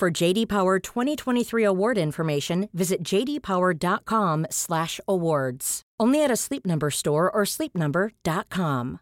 For 0.00 0.10
JD 0.10 0.48
Power 0.48 0.78
2023 0.78 1.62
award 1.62 1.98
information, 1.98 2.70
visit 2.72 3.04
jdpower.com/awards. 3.04 5.82
Only 6.00 6.24
at 6.24 6.30
a 6.30 6.36
Sleep 6.36 6.64
Number 6.64 6.90
store 6.90 7.30
or 7.30 7.44
sleepnumber.com. 7.44 9.00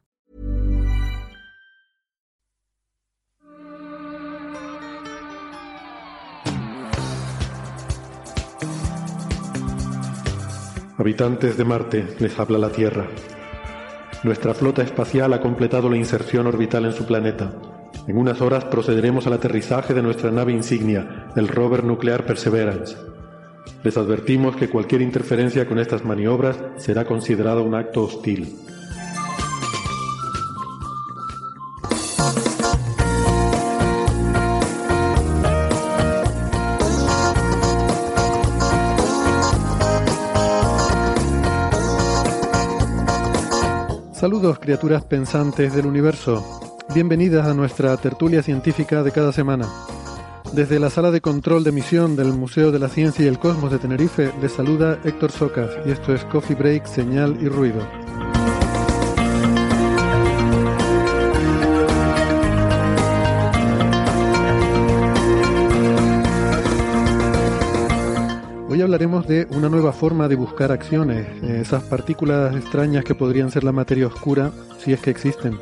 Habitantes 10.98 11.56
de 11.56 11.64
Marte, 11.64 12.16
les 12.18 12.36
habla 12.40 12.58
la 12.58 12.72
Tierra. 12.72 13.06
Nuestra 14.24 14.52
flota 14.52 14.82
espacial 14.82 15.32
ha 15.32 15.40
completado 15.40 15.88
la 15.88 15.96
inserción 15.96 16.48
orbital 16.48 16.86
en 16.86 16.92
su 16.92 17.06
planeta. 17.06 17.77
En 18.08 18.16
unas 18.16 18.40
horas 18.40 18.64
procederemos 18.64 19.26
al 19.26 19.34
aterrizaje 19.34 19.92
de 19.92 20.00
nuestra 20.00 20.30
nave 20.30 20.50
insignia, 20.50 21.26
el 21.36 21.46
rover 21.46 21.84
nuclear 21.84 22.24
Perseverance. 22.24 22.96
Les 23.84 23.98
advertimos 23.98 24.56
que 24.56 24.70
cualquier 24.70 25.02
interferencia 25.02 25.68
con 25.68 25.78
estas 25.78 26.06
maniobras 26.06 26.58
será 26.78 27.04
considerada 27.04 27.60
un 27.60 27.74
acto 27.74 28.04
hostil. 28.04 28.56
Saludos 44.14 44.58
criaturas 44.60 45.04
pensantes 45.04 45.74
del 45.74 45.84
universo. 45.84 46.67
Bienvenidas 46.94 47.46
a 47.46 47.52
nuestra 47.52 47.94
tertulia 47.98 48.42
científica 48.42 49.02
de 49.02 49.12
cada 49.12 49.30
semana. 49.30 49.68
Desde 50.54 50.80
la 50.80 50.88
sala 50.88 51.10
de 51.10 51.20
control 51.20 51.62
de 51.62 51.70
misión 51.70 52.16
del 52.16 52.32
Museo 52.32 52.72
de 52.72 52.78
la 52.78 52.88
Ciencia 52.88 53.26
y 53.26 53.28
el 53.28 53.38
Cosmos 53.38 53.70
de 53.70 53.78
Tenerife 53.78 54.32
les 54.40 54.52
saluda 54.52 54.98
Héctor 55.04 55.30
Socas 55.30 55.70
y 55.84 55.90
esto 55.90 56.14
es 56.14 56.24
Coffee 56.24 56.56
Break, 56.56 56.86
Señal 56.86 57.36
y 57.42 57.48
Ruido. 57.48 57.86
Hoy 68.70 68.80
hablaremos 68.80 69.26
de 69.26 69.46
una 69.50 69.68
nueva 69.68 69.92
forma 69.92 70.26
de 70.26 70.36
buscar 70.36 70.72
acciones, 70.72 71.26
esas 71.42 71.82
partículas 71.82 72.56
extrañas 72.56 73.04
que 73.04 73.14
podrían 73.14 73.50
ser 73.50 73.62
la 73.62 73.72
materia 73.72 74.06
oscura, 74.06 74.52
si 74.78 74.94
es 74.94 75.00
que 75.00 75.10
existen. 75.10 75.58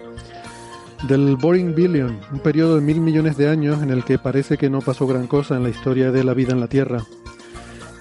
Del 1.02 1.36
Boring 1.36 1.75
Billion, 1.75 2.19
un 2.33 2.39
periodo 2.41 2.77
de 2.77 2.80
mil 2.80 3.00
millones 3.00 3.36
de 3.36 3.48
años 3.48 3.83
en 3.83 3.91
el 3.91 4.05
que 4.05 4.19
parece 4.19 4.56
que 4.56 4.70
no 4.70 4.80
pasó 4.80 5.06
gran 5.06 5.27
cosa 5.27 5.56
en 5.56 5.62
la 5.62 5.69
historia 5.69 6.11
de 6.11 6.25
la 6.25 6.34
vida 6.34 6.52
en 6.52 6.61
la 6.61 6.69
Tierra. 6.69 7.05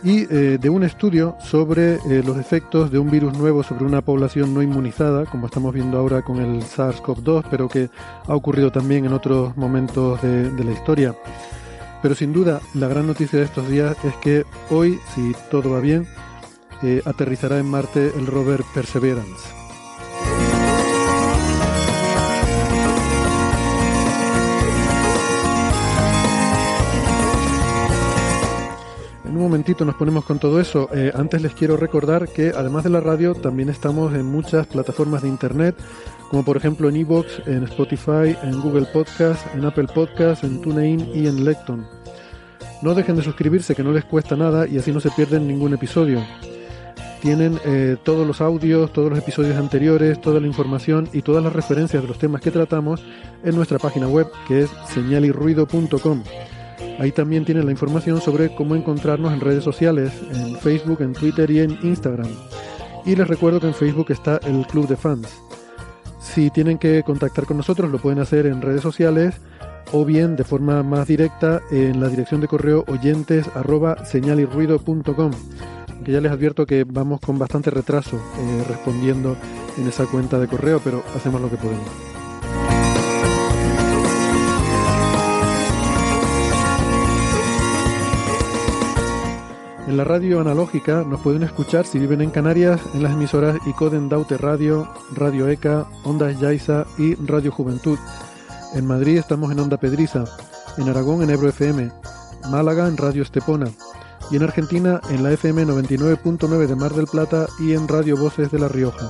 Y 0.03 0.23
eh, 0.33 0.57
de 0.59 0.69
un 0.69 0.83
estudio 0.83 1.35
sobre 1.43 1.95
eh, 1.95 2.23
los 2.25 2.37
efectos 2.37 2.91
de 2.91 2.99
un 2.99 3.09
virus 3.09 3.37
nuevo 3.37 3.63
sobre 3.63 3.85
una 3.85 4.01
población 4.01 4.53
no 4.53 4.61
inmunizada, 4.61 5.25
como 5.25 5.47
estamos 5.47 5.73
viendo 5.73 5.97
ahora 5.97 6.21
con 6.21 6.37
el 6.37 6.61
SARS-CoV-2, 6.61 7.45
pero 7.49 7.67
que 7.67 7.89
ha 8.27 8.35
ocurrido 8.35 8.71
también 8.71 9.05
en 9.05 9.13
otros 9.13 9.55
momentos 9.57 10.21
de 10.21 10.63
la 10.63 10.71
historia. 10.71 11.15
Pero 12.05 12.13
sin 12.13 12.33
duda, 12.33 12.61
la 12.75 12.87
gran 12.87 13.07
noticia 13.07 13.39
de 13.39 13.45
estos 13.45 13.67
días 13.67 13.97
es 14.03 14.15
que 14.17 14.45
hoy, 14.69 14.99
si 15.15 15.33
todo 15.49 15.71
va 15.71 15.79
bien, 15.79 16.05
eh, 16.83 17.01
aterrizará 17.03 17.57
en 17.57 17.65
Marte 17.65 18.11
el 18.15 18.27
rover 18.27 18.61
Perseverance. 18.75 19.64
Un 29.35 29.41
momentito 29.41 29.83
nos 29.83 29.95
ponemos 29.95 30.23
con 30.23 30.39
todo 30.39 30.61
eso. 30.61 30.87
Eh, 30.93 31.11
antes 31.13 31.41
les 31.41 31.53
quiero 31.53 31.75
recordar 31.75 32.29
que 32.29 32.53
además 32.55 32.85
de 32.85 32.89
la 32.89 33.01
radio 33.01 33.35
también 33.35 33.67
estamos 33.67 34.13
en 34.13 34.25
muchas 34.25 34.65
plataformas 34.65 35.23
de 35.23 35.27
internet 35.27 35.75
como 36.29 36.45
por 36.45 36.55
ejemplo 36.55 36.87
en 36.87 36.95
Evox, 36.95 37.41
en 37.45 37.65
Spotify, 37.65 38.37
en 38.43 38.61
Google 38.61 38.85
Podcast, 38.93 39.45
en 39.53 39.65
Apple 39.65 39.87
Podcast, 39.93 40.45
en 40.45 40.61
TuneIn 40.61 41.09
y 41.13 41.27
en 41.27 41.43
Lecton. 41.43 41.85
No 42.81 42.93
dejen 42.95 43.17
de 43.17 43.23
suscribirse 43.23 43.75
que 43.75 43.83
no 43.83 43.91
les 43.91 44.05
cuesta 44.05 44.37
nada 44.37 44.69
y 44.69 44.77
así 44.77 44.93
no 44.93 45.01
se 45.01 45.11
pierden 45.11 45.49
ningún 45.49 45.73
episodio. 45.73 46.23
Tienen 47.21 47.59
eh, 47.65 47.97
todos 48.03 48.25
los 48.25 48.39
audios, 48.39 48.93
todos 48.93 49.09
los 49.09 49.19
episodios 49.19 49.57
anteriores, 49.57 50.21
toda 50.21 50.39
la 50.39 50.47
información 50.47 51.09
y 51.11 51.23
todas 51.23 51.43
las 51.43 51.51
referencias 51.51 52.01
de 52.01 52.07
los 52.07 52.19
temas 52.19 52.39
que 52.39 52.51
tratamos 52.51 53.03
en 53.43 53.53
nuestra 53.53 53.79
página 53.79 54.07
web 54.07 54.27
que 54.47 54.61
es 54.61 54.69
señalirruido.com. 54.93 56.23
Ahí 56.99 57.11
también 57.11 57.45
tienen 57.45 57.65
la 57.65 57.71
información 57.71 58.21
sobre 58.21 58.53
cómo 58.55 58.75
encontrarnos 58.75 59.33
en 59.33 59.41
redes 59.41 59.63
sociales, 59.63 60.13
en 60.33 60.55
Facebook, 60.57 61.01
en 61.01 61.13
Twitter 61.13 61.49
y 61.51 61.59
en 61.59 61.77
Instagram. 61.83 62.29
Y 63.05 63.15
les 63.15 63.27
recuerdo 63.27 63.59
que 63.59 63.67
en 63.67 63.73
Facebook 63.73 64.07
está 64.09 64.39
el 64.45 64.65
Club 64.67 64.87
de 64.87 64.95
Fans. 64.95 65.29
Si 66.19 66.49
tienen 66.49 66.77
que 66.77 67.03
contactar 67.03 67.45
con 67.45 67.57
nosotros, 67.57 67.91
lo 67.91 67.99
pueden 67.99 68.19
hacer 68.19 68.45
en 68.45 68.61
redes 68.61 68.81
sociales 68.81 69.35
o 69.91 70.03
bien 70.05 70.35
de 70.35 70.43
forma 70.43 70.81
más 70.83 71.07
directa 71.07 71.61
en 71.69 71.99
la 71.99 72.09
dirección 72.09 72.41
de 72.41 72.47
correo 72.47 72.83
oyentes 72.87 73.47
que 76.03 76.11
ya 76.11 76.21
les 76.21 76.31
advierto 76.31 76.65
que 76.65 76.83
vamos 76.83 77.19
con 77.19 77.39
bastante 77.39 77.69
retraso 77.71 78.17
eh, 78.17 78.63
respondiendo 78.67 79.35
en 79.77 79.87
esa 79.87 80.05
cuenta 80.05 80.39
de 80.39 80.47
correo, 80.47 80.79
pero 80.83 81.03
hacemos 81.15 81.41
lo 81.41 81.49
que 81.49 81.57
podemos. 81.57 82.14
En 89.87 89.97
la 89.97 90.03
radio 90.03 90.39
analógica 90.39 91.03
nos 91.03 91.21
pueden 91.21 91.43
escuchar 91.43 91.85
si 91.85 91.99
viven 91.99 92.21
en 92.21 92.31
Canarias 92.31 92.81
en 92.95 93.03
las 93.03 93.13
emisoras 93.13 93.59
ICODEN 93.67 94.09
Daute 94.09 94.35
Radio, 94.35 94.89
Radio 95.13 95.47
ECA, 95.47 95.85
Ondas 96.03 96.39
Yaiza 96.39 96.85
y 96.97 97.13
Radio 97.15 97.51
Juventud. 97.51 97.99
En 98.73 98.87
Madrid 98.87 99.19
estamos 99.19 99.51
en 99.51 99.59
Onda 99.59 99.77
Pedriza, 99.77 100.25
en 100.77 100.89
Aragón 100.89 101.21
en 101.21 101.29
Ebro 101.29 101.49
FM, 101.49 101.91
Málaga 102.49 102.87
en 102.87 102.97
Radio 102.97 103.21
Estepona 103.21 103.67
y 104.31 104.37
en 104.37 104.43
Argentina 104.43 105.01
en 105.11 105.21
la 105.21 105.31
FM 105.33 105.67
99.9 105.67 106.65
de 106.65 106.75
Mar 106.75 106.93
del 106.93 107.05
Plata 107.05 107.45
y 107.59 107.73
en 107.73 107.87
Radio 107.87 108.17
Voces 108.17 108.49
de 108.49 108.57
La 108.57 108.67
Rioja. 108.67 109.07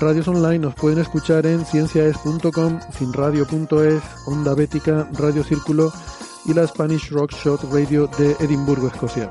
Radios 0.00 0.26
online 0.26 0.58
nos 0.58 0.74
pueden 0.74 0.98
escuchar 0.98 1.46
en 1.46 1.64
cienciaes.com, 1.64 2.80
sinradio.es, 2.98 4.02
Onda 4.26 4.54
Bética, 4.54 5.08
Radio 5.12 5.44
Círculo 5.44 5.92
y 6.48 6.54
la 6.54 6.66
Spanish 6.66 7.10
Rock 7.10 7.32
Shot 7.32 7.62
Radio 7.72 8.06
de 8.18 8.32
Edimburgo, 8.40 8.88
Escocia. 8.88 9.30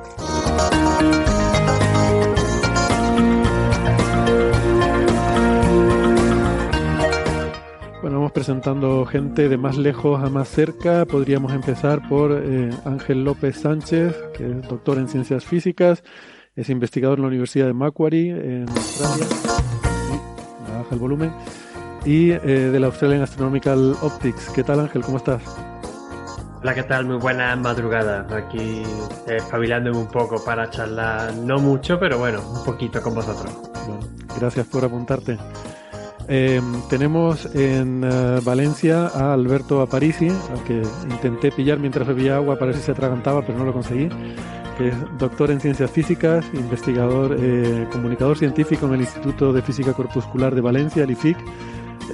Bueno, 8.02 8.18
vamos 8.18 8.32
presentando 8.34 9.06
gente 9.06 9.50
de 9.50 9.58
más 9.58 9.78
lejos 9.78 10.22
a 10.22 10.30
más 10.30 10.50
cerca. 10.50 11.06
Podríamos 11.06 11.54
empezar 11.54 12.08
por 12.08 12.32
eh, 12.34 12.70
Ángel 12.86 13.24
López 13.24 13.58
Sánchez, 13.58 14.16
que 14.38 14.46
es 14.46 14.62
doctor 14.68 14.98
en 14.98 15.08
ciencias 15.08 15.46
físicas, 15.46 16.04
es 16.56 16.70
investigador 16.70 17.18
en 17.18 17.24
la 17.24 17.30
Universidad 17.30 17.66
de 17.68 17.74
Macquarie, 17.74 18.32
en 18.32 18.70
Australia. 18.70 19.26
baja 20.78 20.90
el 20.92 21.00
volumen. 21.00 21.34
Y 22.06 22.32
eh, 22.32 22.40
de 22.40 22.80
la 22.80 22.88
Australian 22.88 23.24
Astronomical 23.24 23.96
Optics. 24.02 24.50
¿Qué 24.52 24.64
tal, 24.64 24.82
Ángel? 24.82 25.02
¿Cómo 25.02 25.18
estás? 25.18 25.42
Hola, 26.62 26.74
¿qué 26.74 26.84
tal? 26.84 27.06
Muy 27.06 27.18
buenas 27.18 27.58
madrugadas. 27.60 28.32
Aquí 28.32 28.84
espabilándome 29.28 29.98
un 29.98 30.08
poco 30.08 30.44
para 30.44 30.70
charlar, 30.70 31.34
no 31.36 31.60
mucho, 31.60 32.00
pero 32.00 32.18
bueno, 32.18 32.42
un 32.42 32.64
poquito 32.64 33.02
con 33.02 33.14
vosotros. 33.16 33.52
gracias 34.40 34.66
por 34.68 34.84
apuntarte. 34.84 35.38
Eh, 36.28 36.60
tenemos 36.90 37.46
en 37.54 38.04
eh, 38.04 38.40
Valencia 38.44 39.08
a 39.08 39.34
Alberto 39.34 39.82
Aparici, 39.82 40.30
al 40.30 40.64
que 40.64 40.82
intenté 41.10 41.52
pillar 41.52 41.78
mientras 41.78 42.08
bebía 42.08 42.38
agua 42.38 42.58
para 42.58 42.72
ver 42.72 42.82
se 42.82 42.92
atragantaba, 42.92 43.46
pero 43.46 43.60
no 43.60 43.66
lo 43.66 43.74
conseguí, 43.74 44.10
que 44.78 44.88
es 44.88 44.96
doctor 45.20 45.52
en 45.52 45.60
ciencias 45.60 45.92
físicas, 45.92 46.44
investigador, 46.54 47.38
eh, 47.40 47.88
comunicador 47.92 48.40
científico 48.40 48.88
en 48.88 48.96
el 48.96 49.02
Instituto 49.02 49.54
de 49.54 49.62
Física 49.62 49.94
Corpuscular 49.94 50.56
de 50.56 50.62
Valencia, 50.62 51.04
el 51.04 51.12
IFIC, 51.12 51.38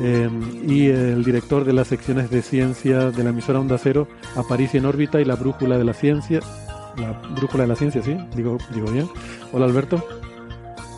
y 0.02 0.88
el 0.88 1.24
director 1.24 1.64
de 1.66 1.74
las 1.74 1.88
secciones 1.88 2.30
de 2.30 2.42
ciencia 2.42 3.12
de 3.12 3.24
la 3.24 3.30
emisora 3.30 3.60
Onda 3.60 3.78
Cero, 3.78 4.08
Aparicio 4.36 4.80
en 4.80 4.86
órbita 4.86 5.22
y 5.22 5.26
la 5.26 5.36
brújula 5.36 5.78
de 5.78 5.84
la 5.84 5.94
ciencia. 5.94 6.40
La 6.98 7.12
brújula 7.36 7.64
de 7.64 7.70
la 7.70 7.76
ciencia, 7.76 8.02
sí, 8.02 8.18
digo, 8.36 8.58
digo 8.74 8.92
bien. 8.92 9.08
Hola 9.52 9.66
Alberto. 9.66 10.04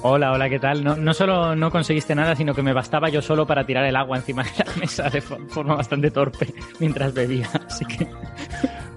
Hola, 0.05 0.33
hola, 0.33 0.49
¿qué 0.49 0.59
tal? 0.59 0.83
No, 0.83 0.97
no 0.97 1.13
solo 1.13 1.55
no 1.55 1.71
conseguiste 1.71 2.13
nada, 2.13 2.35
sino 2.35 2.53
que 2.53 2.61
me 2.61 2.73
bastaba 2.73 3.07
yo 3.07 3.21
solo 3.21 3.47
para 3.47 3.65
tirar 3.65 3.85
el 3.85 3.95
agua 3.95 4.17
encima 4.17 4.43
de 4.43 4.49
la 4.65 4.75
mesa 4.75 5.09
de 5.09 5.21
forma 5.21 5.75
bastante 5.75 6.11
torpe 6.11 6.53
mientras 6.79 7.13
bebía, 7.13 7.49
así 7.67 7.85
que... 7.85 8.07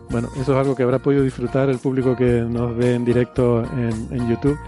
Bueno, 0.09 0.29
eso 0.35 0.53
es 0.53 0.59
algo 0.59 0.75
que 0.75 0.83
habrá 0.83 0.99
podido 0.99 1.23
disfrutar 1.23 1.69
el 1.69 1.79
público 1.79 2.17
que 2.17 2.41
nos 2.41 2.77
ve 2.77 2.95
en 2.95 3.05
directo 3.05 3.65
en, 3.65 4.29
YouTube, 4.29 4.59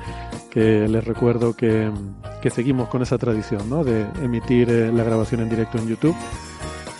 que 0.50 0.88
les 0.88 1.04
recuerdo 1.04 1.54
que, 1.54 1.90
seguimos 2.50 2.88
con 2.88 3.02
esa 3.02 3.18
tradición, 3.18 3.68
¿no? 3.68 3.84
De 3.84 4.02
emitir 4.22 4.70
eh, 4.70 4.92
la 4.92 5.04
grabación 5.04 5.42
en 5.42 5.50
directo 5.50 5.78
en 5.78 5.88
YouTube. 5.88 6.16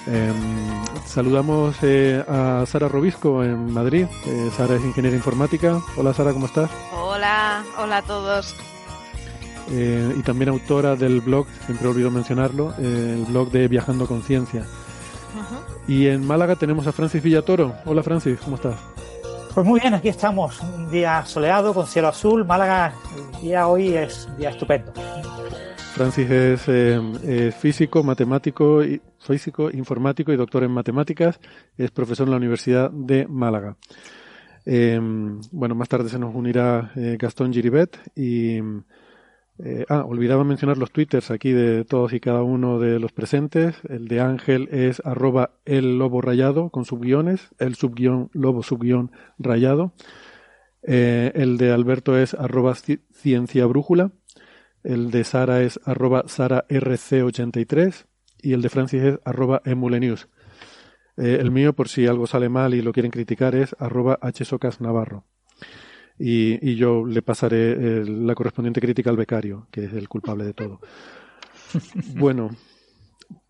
Em, 0.06 0.84
saludamos 1.06 1.76
eh, 1.82 2.24
a 2.28 2.64
Sara 2.66 2.88
Robisco 2.88 3.42
en 3.42 3.72
Madrid. 3.72 4.06
Eh, 4.26 4.50
Sara 4.56 4.76
es 4.76 4.84
ingeniera 4.84 5.16
informática. 5.16 5.80
Hola 5.96 6.12
Sara, 6.12 6.32
¿cómo 6.32 6.46
estás? 6.46 6.70
Hola, 6.94 7.64
hola 7.78 7.98
a 7.98 8.02
todos. 8.02 8.54
Y 9.70 10.22
también 10.22 10.48
autora 10.48 10.96
del 10.96 11.20
blog, 11.20 11.46
siempre 11.66 11.88
olvido 11.88 12.10
mencionarlo, 12.10 12.72
el 12.78 13.26
blog 13.26 13.50
de 13.50 13.68
Viajando 13.68 14.06
con 14.06 14.22
Ciencia. 14.22 14.64
Y 15.86 16.06
en 16.06 16.26
Málaga 16.26 16.56
tenemos 16.56 16.86
a 16.86 16.92
Francis 16.92 17.22
Villatoro. 17.22 17.74
Hola 17.84 18.02
Francis, 18.02 18.38
¿cómo 18.42 18.56
estás? 18.56 18.76
Pues 19.58 19.66
muy 19.66 19.80
bien, 19.80 19.92
aquí 19.92 20.06
estamos, 20.06 20.60
un 20.60 20.88
día 20.88 21.24
soleado 21.24 21.74
con 21.74 21.84
cielo 21.84 22.06
azul. 22.06 22.44
Málaga, 22.44 22.94
el 23.34 23.40
día 23.40 23.66
hoy 23.66 23.88
es 23.92 24.28
un 24.30 24.36
día 24.36 24.50
estupendo. 24.50 24.92
Francis 25.94 26.30
es 26.30 26.62
eh, 26.68 27.52
físico, 27.58 28.04
matemático, 28.04 28.82
físico, 29.18 29.68
informático 29.68 30.32
y 30.32 30.36
doctor 30.36 30.62
en 30.62 30.70
matemáticas. 30.70 31.40
Es 31.76 31.90
profesor 31.90 32.28
en 32.28 32.30
la 32.30 32.36
Universidad 32.36 32.88
de 32.92 33.26
Málaga. 33.26 33.76
bueno, 34.64 35.74
más 35.74 35.88
tarde 35.88 36.08
se 36.08 36.20
nos 36.20 36.32
unirá 36.36 36.92
Gastón 37.18 37.52
Giribet 37.52 37.98
y 38.14 38.60
eh, 39.60 39.84
ah, 39.88 40.04
olvidaba 40.06 40.44
mencionar 40.44 40.78
los 40.78 40.92
twitters 40.92 41.32
aquí 41.32 41.50
de 41.50 41.84
todos 41.84 42.12
y 42.12 42.20
cada 42.20 42.42
uno 42.42 42.78
de 42.78 43.00
los 43.00 43.12
presentes. 43.12 43.76
El 43.88 44.06
de 44.06 44.20
Ángel 44.20 44.68
es 44.70 45.02
arroba 45.04 45.50
el 45.64 45.98
lobo 45.98 46.20
rayado 46.20 46.70
con 46.70 46.84
subguiones, 46.84 47.48
el 47.58 47.74
subguión 47.74 48.30
lobo 48.32 48.62
subguión 48.62 49.10
rayado. 49.38 49.92
Eh, 50.82 51.32
el 51.34 51.58
de 51.58 51.72
Alberto 51.72 52.16
es 52.16 52.34
arroba 52.34 52.74
ciencia 52.74 53.66
brújula. 53.66 54.12
El 54.84 55.10
de 55.10 55.24
Sara 55.24 55.62
es 55.62 55.80
arroba 55.84 56.24
Sara 56.28 56.64
RC83 56.68 58.06
y 58.40 58.52
el 58.52 58.62
de 58.62 58.68
Francis 58.68 59.02
es 59.02 59.18
arroba 59.24 59.60
emulenews. 59.64 60.28
Eh, 61.16 61.38
el 61.40 61.50
mío, 61.50 61.72
por 61.72 61.88
si 61.88 62.06
algo 62.06 62.28
sale 62.28 62.48
mal 62.48 62.74
y 62.74 62.82
lo 62.82 62.92
quieren 62.92 63.10
criticar, 63.10 63.56
es 63.56 63.74
arroba 63.80 64.20
hsocasnavarro 64.22 65.24
y, 66.18 66.74
yo 66.74 67.06
le 67.06 67.22
pasaré 67.22 67.72
eh, 67.72 68.04
la 68.04 68.34
correspondiente 68.34 68.80
crítica 68.80 69.10
al 69.10 69.16
becario, 69.16 69.66
que 69.70 69.84
es 69.84 69.92
el 69.92 70.08
culpable 70.08 70.44
de 70.44 70.54
todo. 70.54 70.80
bueno, 72.16 72.50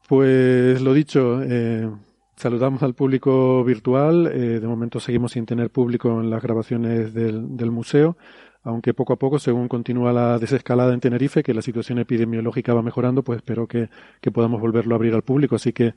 pues 0.07 0.81
lo 0.81 0.93
dicho, 0.93 1.41
eh, 1.43 1.89
saludamos 2.37 2.83
al 2.83 2.95
público 2.95 3.65
virtual. 3.65 4.27
Eh, 4.27 4.61
de 4.61 4.67
momento 4.67 5.01
seguimos 5.01 5.33
sin 5.33 5.47
tener 5.47 5.71
público 5.71 6.21
en 6.21 6.31
las 6.31 6.43
grabaciones 6.43 7.15
del, 7.15 7.57
del, 7.57 7.71
museo, 7.71 8.19
aunque 8.63 8.93
poco 8.93 9.15
a 9.15 9.19
poco, 9.19 9.39
según 9.39 9.69
continúa 9.69 10.13
la 10.13 10.39
desescalada 10.39 10.93
en 10.93 11.01
Tenerife, 11.01 11.43
que 11.43 11.55
la 11.55 11.63
situación 11.63 11.99
epidemiológica 11.99 12.75
va 12.75 12.83
mejorando, 12.83 13.23
pues 13.23 13.39
espero 13.39 13.67
que, 13.67 13.89
que 14.21 14.31
podamos 14.31 14.61
volverlo 14.61 14.95
a 14.95 14.97
abrir 14.97 15.15
al 15.15 15.23
público. 15.23 15.57
Así 15.57 15.73
que 15.73 15.95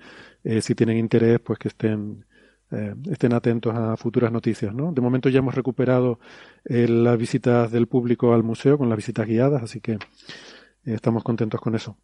si 0.61 0.73
tienen 0.73 0.97
interés, 0.97 1.39
pues 1.41 1.59
que 1.59 1.67
estén 1.67 2.25
eh, 2.71 2.95
estén 3.11 3.33
atentos 3.33 3.75
a 3.75 3.97
futuras 3.97 4.31
noticias. 4.31 4.73
¿no? 4.73 4.93
De 4.93 5.01
momento 5.01 5.27
ya 5.29 5.39
hemos 5.39 5.55
recuperado 5.55 6.19
eh, 6.63 6.87
las 6.87 7.17
visitas 7.17 7.69
del 7.71 7.87
público 7.87 8.33
al 8.33 8.43
museo 8.43 8.77
con 8.77 8.87
las 8.87 8.95
visitas 8.95 9.27
guiadas, 9.27 9.61
así 9.63 9.81
que 9.81 9.93
eh, 9.93 9.99
estamos 10.85 11.23
contentos 11.23 11.59
con 11.59 11.75
eso. 11.75 11.97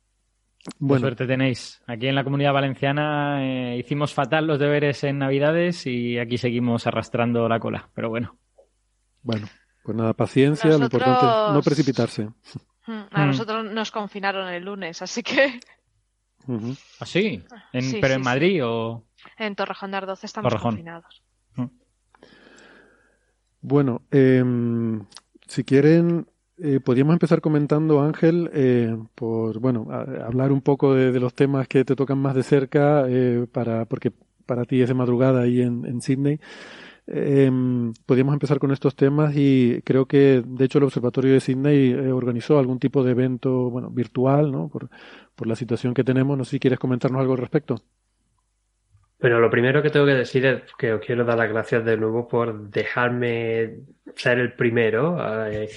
Bueno. 0.80 1.00
suerte 1.00 1.25
tenéis. 1.25 1.81
Aquí 1.88 2.08
en 2.08 2.16
la 2.16 2.25
comunidad 2.25 2.52
valenciana 2.52 3.75
hicimos 3.78 4.14
fatal 4.14 4.48
los 4.48 4.60
deberes 4.60 5.02
en 5.06 5.19
Navidades 5.19 5.88
y 5.88 6.19
aquí 6.19 6.38
seguimos 6.38 6.86
arrastrando 6.86 7.48
la 7.48 7.60
cola, 7.60 7.90
pero 7.94 8.10
bueno. 8.10 8.38
Bueno, 9.22 9.48
pues 9.84 9.96
nada, 9.96 10.13
paciencia, 10.13 10.78
lo 10.78 10.84
importante 10.84 11.25
es 11.25 11.54
no 11.54 11.62
precipitarse. 11.62 12.25
Mm, 12.86 13.04
a 13.12 13.24
mm. 13.24 13.28
nosotros 13.28 13.72
nos 13.72 13.92
confinaron 13.92 14.50
el 14.50 14.66
lunes, 14.66 15.02
así 15.02 15.24
que... 15.24 15.60
¿Ah, 17.00 17.06
sí? 17.06 17.44
¿Pero 17.72 18.13
en 18.16 18.22
Madrid 18.22 18.66
o...? 18.66 19.06
En 19.38 19.56
Torrejón 19.56 19.92
de 19.92 19.98
Ardoz 19.98 20.24
estamos 20.24 20.56
confinados. 20.56 21.24
Mm. 21.56 21.66
Bueno, 23.62 24.02
em, 24.12 25.06
si 25.48 25.64
quieren, 25.64 26.28
eh, 26.58 26.80
podríamos 26.80 27.14
empezar 27.14 27.42
comentando, 27.42 28.02
Ángel, 28.02 28.50
eh, 28.54 28.96
por 29.16 29.60
bueno, 29.60 29.88
hablar 29.92 30.52
un 30.52 30.62
poco 30.62 30.94
de, 30.94 31.19
los 31.19 31.34
temas 31.34 31.68
que 31.68 31.84
te 31.84 31.96
tocan 31.96 32.18
más 32.18 32.36
de 32.36 32.44
cerca, 32.44 33.06
eh, 33.08 33.46
para, 33.52 33.86
porque 33.86 34.12
para 34.46 34.66
ti 34.66 34.81
es 34.81 34.88
de 34.88 34.94
madrugada 34.94 35.42
ahí 35.42 35.62
en, 35.62 35.86
en 35.86 36.02
Sydney. 36.02 36.40
Eh, 37.10 37.50
podríamos 38.06 38.34
empezar 38.34 38.60
con 38.60 38.72
estos 38.72 38.96
temas 38.96 39.34
y 39.36 39.81
creo 39.86 40.06
que, 40.08 40.44
de 40.46 40.66
hecho, 40.66 40.78
el 40.78 40.86
Observatorio 40.86 41.34
de 41.34 41.40
Sydney 41.40 41.94
organizó 41.94 42.60
algún 42.60 42.80
tipo 42.80 43.04
de 43.04 43.12
evento, 43.12 43.70
bueno, 43.70 43.90
virtual, 43.90 44.52
¿no? 44.52 44.68
Por, 44.68 44.90
por 45.36 45.48
la 45.48 45.56
situación 45.56 45.94
que 45.94 46.04
tenemos. 46.04 46.38
No 46.38 46.44
sé 46.44 46.52
si 46.52 46.60
quieres 46.60 46.80
comentarnos 46.80 47.22
algo 47.22 47.34
al 47.34 47.40
respecto. 47.40 47.81
Bueno, 49.19 49.40
lo 49.40 49.50
primero 49.50 49.81
que 49.81 49.90
tengo 49.90 50.06
que 50.06 50.14
decir 50.14 50.46
es 50.46 50.62
que 50.78 50.94
os 50.94 51.02
quiero 51.02 51.25
dar 51.25 51.38
las 51.38 51.50
gracias 51.50 51.84
de 51.84 51.98
nuevo 51.98 52.28
por 52.28 52.69
dejarme 52.69 53.78
ser 54.16 54.38
el 54.38 54.54
primero 54.54 55.18
eh, 55.48 55.68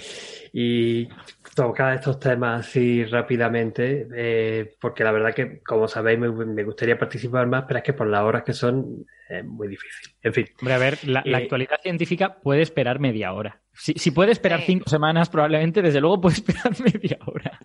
y 0.52 1.08
tocar 1.54 1.94
estos 1.94 2.20
temas 2.20 2.66
así 2.66 3.04
rápidamente, 3.04 4.08
eh, 4.14 4.74
porque 4.78 5.04
la 5.04 5.12
verdad 5.12 5.34
que, 5.34 5.60
como 5.60 5.88
sabéis, 5.88 6.18
me, 6.18 6.64
gustaría 6.64 6.98
participar 6.98 7.46
más, 7.46 7.64
pero 7.66 7.78
es 7.78 7.84
que 7.84 7.92
por 7.94 8.08
las 8.08 8.22
horas 8.22 8.42
que 8.42 8.52
son 8.52 9.06
es 9.28 9.44
muy 9.44 9.68
difícil. 9.68 10.12
En 10.22 10.34
fin. 10.34 10.46
Hombre, 10.60 10.74
a 10.74 10.78
ver, 10.78 10.98
la, 11.06 11.22
eh, 11.24 11.34
actualidad 11.34 11.80
científica 11.82 12.40
puede 12.42 12.62
esperar 12.62 12.98
media 12.98 13.32
hora. 13.32 13.60
Si, 13.72 13.94
si 13.94 14.10
puede 14.10 14.32
esperar 14.32 14.60
cinco 14.62 14.90
semanas, 14.90 15.30
probablemente, 15.30 15.80
desde 15.80 16.00
luego 16.00 16.20
puede 16.20 16.34
esperar 16.34 16.72
media 16.92 17.18
hora. 17.24 17.58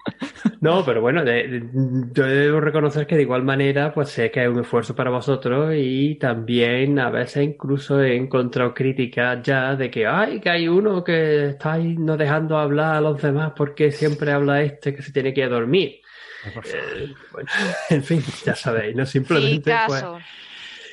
No, 0.61 0.85
pero 0.85 1.01
bueno, 1.01 1.23
yo 1.23 2.23
debo 2.23 2.59
reconocer 2.59 3.07
que 3.07 3.15
de 3.15 3.23
igual 3.23 3.43
manera, 3.43 3.93
pues 3.93 4.09
sé 4.09 4.31
que 4.31 4.43
es 4.43 4.49
un 4.49 4.59
esfuerzo 4.59 4.95
para 4.95 5.09
vosotros 5.09 5.73
y 5.75 6.15
también 6.15 6.99
a 6.99 7.09
veces 7.09 7.43
incluso 7.43 8.01
he 8.01 8.15
encontrado 8.15 8.73
críticas 8.73 9.41
ya 9.43 9.75
de 9.75 9.89
que, 9.89 10.05
ay, 10.05 10.39
que 10.39 10.49
hay 10.49 10.67
uno 10.67 11.03
que 11.03 11.49
está 11.49 11.73
ahí 11.73 11.95
no 11.97 12.17
dejando 12.17 12.57
hablar 12.57 12.95
a 12.95 13.01
los 13.01 13.21
demás 13.21 13.53
porque 13.55 13.91
siempre 13.91 14.31
habla 14.31 14.61
este 14.61 14.95
que 14.95 15.01
se 15.01 15.11
tiene 15.11 15.33
que 15.33 15.41
ir 15.41 15.47
a 15.47 15.49
dormir. 15.49 16.01
Eh, 16.45 17.13
bueno, 17.31 17.49
en 17.89 18.03
fin, 18.03 18.23
ya 18.45 18.55
sabéis, 18.55 18.95
no 18.95 19.05
simplemente. 19.05 19.73
Pues, 19.87 20.05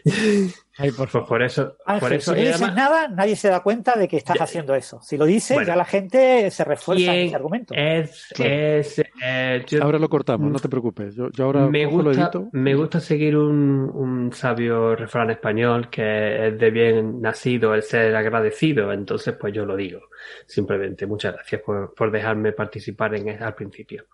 Ay, 0.78 0.90
por, 0.90 1.08
favor. 1.08 1.28
por 1.28 1.42
eso, 1.42 1.76
por 2.00 2.12
eso 2.12 2.34
si 2.34 2.40
no 2.40 2.46
dices 2.46 2.74
nada, 2.74 3.08
nadie 3.08 3.36
se 3.36 3.48
da 3.48 3.60
cuenta 3.60 3.94
de 3.94 4.08
que 4.08 4.16
estás 4.16 4.40
haciendo 4.40 4.74
eso. 4.74 5.00
Si 5.02 5.18
lo 5.18 5.26
dices, 5.26 5.66
ya 5.66 5.76
la 5.76 5.84
gente 5.84 6.50
se 6.50 6.64
refuerza 6.64 7.14
en 7.14 7.26
ese 7.26 7.36
argumento. 7.36 7.74
Es, 7.74 8.32
es, 8.38 8.98
eh, 9.22 9.64
ahora 9.82 9.98
lo 9.98 10.08
cortamos, 10.08 10.50
no 10.50 10.58
te 10.58 10.68
preocupes. 10.68 11.14
Yo, 11.14 11.28
ahora 11.44 11.68
me 11.68 11.84
gusta, 11.84 12.30
Me 12.52 12.74
gusta 12.74 13.00
seguir 13.00 13.36
un, 13.36 13.90
un, 13.92 14.32
sabio 14.32 14.96
refrán 14.96 15.30
español 15.30 15.90
que 15.90 16.48
es 16.48 16.58
de 16.58 16.70
bien 16.70 17.20
nacido 17.20 17.74
el 17.74 17.82
ser 17.82 18.16
agradecido. 18.16 18.92
Entonces, 18.92 19.34
pues 19.38 19.52
yo 19.52 19.66
lo 19.66 19.76
digo. 19.76 20.00
Simplemente, 20.46 21.06
muchas 21.06 21.34
gracias 21.34 21.60
por, 21.62 21.94
por 21.94 22.10
dejarme 22.10 22.52
participar 22.52 23.14
en 23.14 23.32
al 23.42 23.54
principio. 23.54 24.06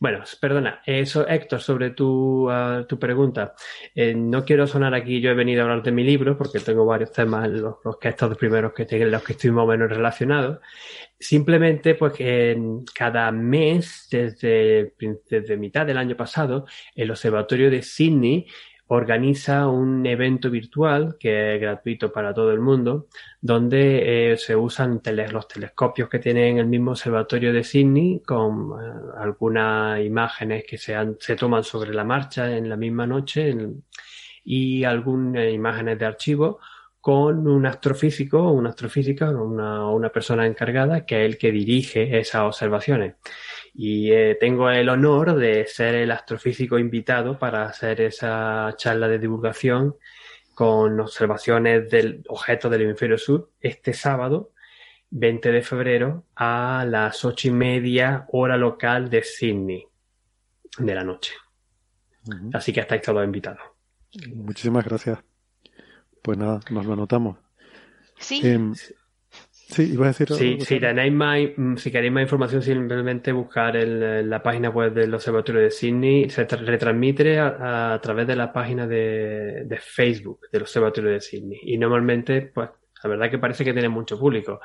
Bueno, 0.00 0.24
perdona, 0.40 0.82
eso, 0.86 1.26
Héctor, 1.28 1.60
sobre 1.60 1.90
tu, 1.90 2.50
uh, 2.50 2.84
tu 2.86 2.98
pregunta. 2.98 3.54
Eh, 3.94 4.14
no 4.14 4.44
quiero 4.44 4.66
sonar 4.66 4.94
aquí, 4.94 5.20
yo 5.20 5.30
he 5.30 5.34
venido 5.34 5.62
a 5.62 5.64
hablar 5.64 5.82
de 5.82 5.92
mi 5.92 6.04
libro, 6.04 6.36
porque 6.36 6.60
tengo 6.60 6.86
varios 6.86 7.12
temas, 7.12 7.48
los, 7.50 7.76
los 7.84 7.98
que 7.98 8.08
estos 8.08 8.36
primeros 8.36 8.72
que, 8.72 8.86
los 9.06 9.22
que 9.22 9.32
estoy 9.32 9.50
más 9.50 9.64
o 9.64 9.66
menos 9.66 9.90
relacionados. 9.90 10.58
Simplemente, 11.18 11.94
pues 11.94 12.12
que 12.14 12.60
cada 12.94 13.30
mes, 13.30 14.08
desde, 14.10 14.94
desde 15.28 15.56
mitad 15.56 15.86
del 15.86 15.98
año 15.98 16.16
pasado, 16.16 16.66
el 16.94 17.10
Observatorio 17.10 17.70
de 17.70 17.82
Sydney 17.82 18.46
organiza 18.94 19.68
un 19.68 20.04
evento 20.04 20.50
virtual 20.50 21.16
que 21.18 21.54
es 21.54 21.60
gratuito 21.60 22.12
para 22.12 22.34
todo 22.34 22.52
el 22.52 22.60
mundo, 22.60 23.08
donde 23.40 24.32
eh, 24.32 24.36
se 24.36 24.54
usan 24.54 25.00
los 25.30 25.48
telescopios 25.48 26.10
que 26.10 26.18
tienen 26.18 26.58
el 26.58 26.66
mismo 26.66 26.90
observatorio 26.90 27.54
de 27.54 27.64
Sydney 27.64 28.20
con 28.20 28.72
eh, 28.78 28.92
algunas 29.16 29.98
imágenes 30.04 30.64
que 30.68 30.76
se, 30.76 30.94
se, 31.20 31.36
toman 31.36 31.64
sobre 31.64 31.94
la 31.94 32.04
marcha 32.04 32.54
en 32.54 32.68
la 32.68 32.76
misma 32.76 33.06
noche 33.06 33.56
y 34.44 34.84
algunas 34.84 35.50
imágenes 35.50 35.98
de 35.98 36.04
archivo 36.04 36.58
con 37.00 37.48
un 37.48 37.64
astrofísico 37.64 38.42
o 38.42 38.52
una 38.52 38.70
astrofísica, 38.70 39.30
una, 39.30 39.88
una 39.88 40.10
persona 40.10 40.46
encargada 40.46 41.06
que 41.06 41.24
es 41.24 41.32
el 41.32 41.38
que 41.38 41.50
dirige 41.50 42.18
esas 42.18 42.42
observaciones. 42.42 43.14
Y 43.74 44.12
eh, 44.12 44.36
tengo 44.38 44.68
el 44.70 44.88
honor 44.88 45.34
de 45.36 45.66
ser 45.66 45.94
el 45.94 46.10
astrofísico 46.10 46.78
invitado 46.78 47.38
para 47.38 47.64
hacer 47.64 48.00
esa 48.02 48.74
charla 48.76 49.08
de 49.08 49.18
divulgación 49.18 49.96
con 50.54 51.00
observaciones 51.00 51.90
del 51.90 52.22
objeto 52.28 52.68
del 52.68 52.82
hemisferio 52.82 53.16
sur 53.16 53.50
este 53.60 53.94
sábado 53.94 54.52
20 55.10 55.52
de 55.52 55.62
febrero 55.62 56.24
a 56.34 56.86
las 56.88 57.24
ocho 57.24 57.48
y 57.48 57.50
media 57.50 58.26
hora 58.32 58.56
local 58.56 59.10
de 59.10 59.22
Sydney 59.22 59.86
de 60.78 60.94
la 60.94 61.04
noche. 61.04 61.34
Así 62.52 62.72
que 62.72 62.80
estáis 62.80 63.02
todos 63.02 63.24
invitados. 63.24 63.60
Muchísimas 64.34 64.84
gracias. 64.84 65.18
Pues 66.22 66.38
nada, 66.38 66.60
nos 66.70 66.86
lo 66.86 66.92
anotamos. 66.94 67.36
Sí. 68.18 68.40
Em, 68.44 68.74
sí, 69.72 69.92
iba 69.92 70.06
a 70.06 70.08
decir. 70.08 70.28
Sí, 70.32 70.58
si 70.60 70.78
tenéis 70.78 71.12
más, 71.12 71.38
si 71.76 71.90
queréis 71.90 72.12
más 72.12 72.22
información, 72.22 72.62
simplemente 72.62 73.32
buscar 73.32 73.76
el, 73.76 74.28
la 74.28 74.42
página 74.42 74.70
web 74.70 74.92
del 74.92 75.14
Observatorio 75.14 75.62
de 75.62 75.70
Sydney. 75.70 76.30
Se 76.30 76.44
retransmite 76.44 77.38
a, 77.38 77.98
través 78.02 78.26
de 78.26 78.36
la 78.36 78.52
página 78.52 78.86
de, 78.86 79.64
de, 79.64 79.76
Facebook 79.78 80.40
del 80.52 80.62
Observatorio 80.62 81.10
de 81.10 81.20
Sydney. 81.20 81.60
Y 81.62 81.78
normalmente, 81.78 82.50
pues, 82.54 82.70
la 83.02 83.10
verdad 83.10 83.30
que 83.30 83.38
parece 83.38 83.64
que 83.64 83.72
tiene 83.72 83.88
mucho 83.88 84.18
público, 84.18 84.60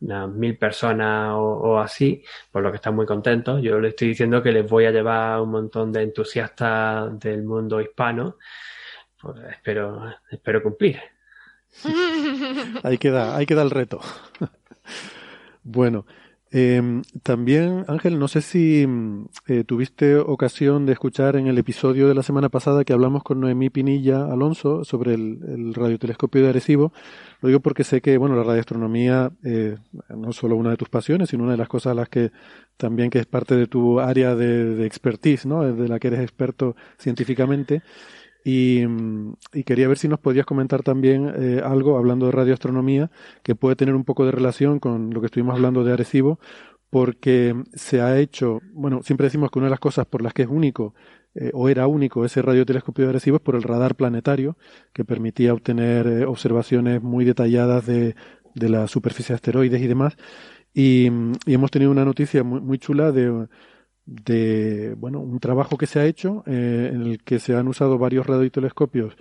unas 0.00 0.28
mil 0.28 0.58
personas 0.58 1.34
o, 1.36 1.78
así, 1.78 2.22
por 2.50 2.62
lo 2.62 2.70
que 2.70 2.76
están 2.76 2.96
muy 2.96 3.06
contentos. 3.06 3.62
Yo 3.62 3.78
les 3.78 3.90
estoy 3.90 4.08
diciendo 4.08 4.42
que 4.42 4.52
les 4.52 4.68
voy 4.68 4.86
a 4.86 4.90
llevar 4.90 5.40
un 5.40 5.50
montón 5.50 5.92
de 5.92 6.02
entusiastas 6.02 7.18
del 7.18 7.44
mundo 7.44 7.80
hispano. 7.80 8.38
Pues 9.20 9.36
espero, 9.50 10.14
espero 10.30 10.62
cumplir. 10.62 10.98
ahí 12.82 12.98
queda, 12.98 13.36
ahí 13.36 13.46
queda 13.46 13.62
el 13.62 13.70
reto. 13.70 14.00
bueno, 15.62 16.06
eh, 16.52 17.02
también, 17.22 17.84
Ángel, 17.88 18.18
no 18.18 18.28
sé 18.28 18.40
si 18.40 18.86
mm, 18.86 19.26
eh, 19.48 19.64
tuviste 19.64 20.16
ocasión 20.16 20.86
de 20.86 20.92
escuchar 20.92 21.36
en 21.36 21.48
el 21.48 21.58
episodio 21.58 22.06
de 22.06 22.14
la 22.14 22.22
semana 22.22 22.48
pasada 22.48 22.84
que 22.84 22.92
hablamos 22.92 23.24
con 23.24 23.40
Noemí 23.40 23.68
Pinilla 23.68 24.24
Alonso 24.24 24.84
sobre 24.84 25.14
el, 25.14 25.74
radiotelescopio 25.74 26.42
de 26.42 26.48
Arecibo. 26.50 26.92
Lo 27.42 27.48
digo 27.48 27.60
porque 27.60 27.82
sé 27.82 28.00
que, 28.00 28.16
bueno, 28.16 28.36
la 28.36 28.44
radioastronomía 28.44 29.32
eh, 29.44 29.76
no 30.08 30.30
es 30.30 30.36
solo 30.36 30.56
una 30.56 30.70
de 30.70 30.76
tus 30.76 30.88
pasiones, 30.88 31.30
sino 31.30 31.42
una 31.42 31.52
de 31.52 31.58
las 31.58 31.68
cosas 31.68 31.90
a 31.90 31.94
las 31.94 32.08
que 32.08 32.30
también 32.76 33.10
que 33.10 33.18
es 33.18 33.26
parte 33.26 33.56
de 33.56 33.66
tu 33.66 33.98
área 34.00 34.34
de, 34.36 34.76
de 34.76 34.86
expertise, 34.86 35.46
¿no? 35.46 35.62
De 35.62 35.88
la 35.88 35.98
que 35.98 36.08
eres 36.08 36.20
experto 36.20 36.76
científicamente. 36.96 37.82
Y, 38.48 38.86
quería 39.64 39.88
ver 39.88 39.98
si 39.98 40.06
nos 40.06 40.20
podías 40.20 40.46
comentar 40.46 40.84
también 40.84 41.32
eh, 41.36 41.60
algo, 41.64 41.98
hablando 41.98 42.26
de 42.26 42.32
radioastronomía, 42.32 43.10
que 43.42 43.56
puede 43.56 43.74
tener 43.74 43.96
un 43.96 44.04
poco 44.04 44.24
de 44.24 44.30
relación 44.30 44.78
con 44.78 45.10
lo 45.12 45.20
que 45.20 45.26
estuvimos 45.26 45.56
hablando 45.56 45.82
de 45.82 45.92
Arecibo, 45.92 46.38
porque 46.88 47.56
se 47.74 48.00
ha 48.00 48.16
hecho, 48.20 48.60
bueno, 48.72 49.02
siempre 49.02 49.24
decimos 49.24 49.50
que 49.50 49.58
una 49.58 49.66
de 49.66 49.72
las 49.72 49.80
cosas 49.80 50.06
por 50.06 50.22
las 50.22 50.32
que 50.32 50.42
es 50.42 50.48
único, 50.48 50.94
eh, 51.34 51.50
o 51.54 51.68
era 51.68 51.88
único 51.88 52.24
ese 52.24 52.40
radiotelescopio 52.40 53.06
de 53.06 53.10
Arecibo, 53.10 53.38
es 53.38 53.42
por 53.42 53.56
el 53.56 53.64
radar 53.64 53.96
planetario, 53.96 54.56
que 54.92 55.04
permitía 55.04 55.52
obtener 55.52 56.06
eh, 56.06 56.24
observaciones 56.24 57.02
muy 57.02 57.24
detalladas 57.24 57.84
de, 57.84 58.14
de 58.54 58.68
la 58.68 58.86
superficie 58.86 59.32
de 59.32 59.38
asteroides 59.38 59.82
y 59.82 59.88
demás. 59.88 60.16
Y, 60.72 61.10
y 61.46 61.54
hemos 61.54 61.72
tenido 61.72 61.90
una 61.90 62.04
noticia 62.04 62.44
muy, 62.44 62.60
muy 62.60 62.78
chula 62.78 63.10
de 63.10 63.48
de 64.06 64.94
bueno 64.98 65.20
un 65.20 65.40
trabajo 65.40 65.76
que 65.76 65.86
se 65.86 65.98
ha 66.00 66.06
hecho 66.06 66.44
eh, 66.46 66.90
en 66.92 67.02
el 67.02 67.22
que 67.22 67.38
se 67.40 67.56
han 67.56 67.68
usado 67.68 67.98
varios 67.98 68.26
radiotelescopios 68.26 69.16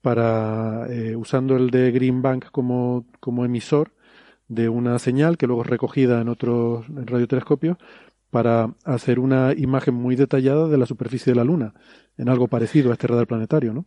para 0.00 0.86
eh, 0.90 1.16
usando 1.16 1.56
el 1.56 1.70
de 1.70 1.92
Green 1.92 2.22
Bank 2.22 2.46
como, 2.52 3.06
como 3.20 3.44
emisor 3.44 3.92
de 4.48 4.68
una 4.68 4.98
señal 4.98 5.38
que 5.38 5.46
luego 5.46 5.62
es 5.62 5.68
recogida 5.68 6.20
en 6.20 6.28
otros 6.28 6.86
radiotelescopios 6.88 7.78
para 8.30 8.74
hacer 8.84 9.18
una 9.18 9.52
imagen 9.56 9.94
muy 9.94 10.16
detallada 10.16 10.68
de 10.68 10.78
la 10.78 10.86
superficie 10.86 11.32
de 11.32 11.36
la 11.36 11.44
Luna 11.44 11.74
en 12.16 12.28
algo 12.28 12.48
parecido 12.48 12.90
a 12.90 12.94
este 12.94 13.06
radar 13.06 13.26
planetario, 13.26 13.74
¿no? 13.74 13.86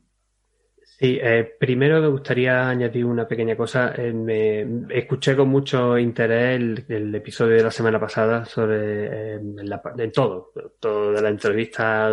Sí, 0.98 1.20
eh, 1.22 1.44
primero 1.60 2.00
me 2.00 2.08
gustaría 2.08 2.70
añadir 2.70 3.04
una 3.04 3.28
pequeña 3.28 3.58
cosa. 3.58 3.94
Eh, 3.98 4.14
me, 4.14 4.88
escuché 4.98 5.36
con 5.36 5.50
mucho 5.50 5.98
interés 5.98 6.56
el, 6.88 7.14
episodio 7.14 7.58
de 7.58 7.64
la 7.64 7.72
semana 7.72 8.00
pasada 8.00 8.46
sobre 8.46 9.36
eh, 9.36 10.12
todo, 10.14 10.54
todo 10.80 11.12
de 11.12 11.22
la 11.22 11.28
entrevista 11.30 12.08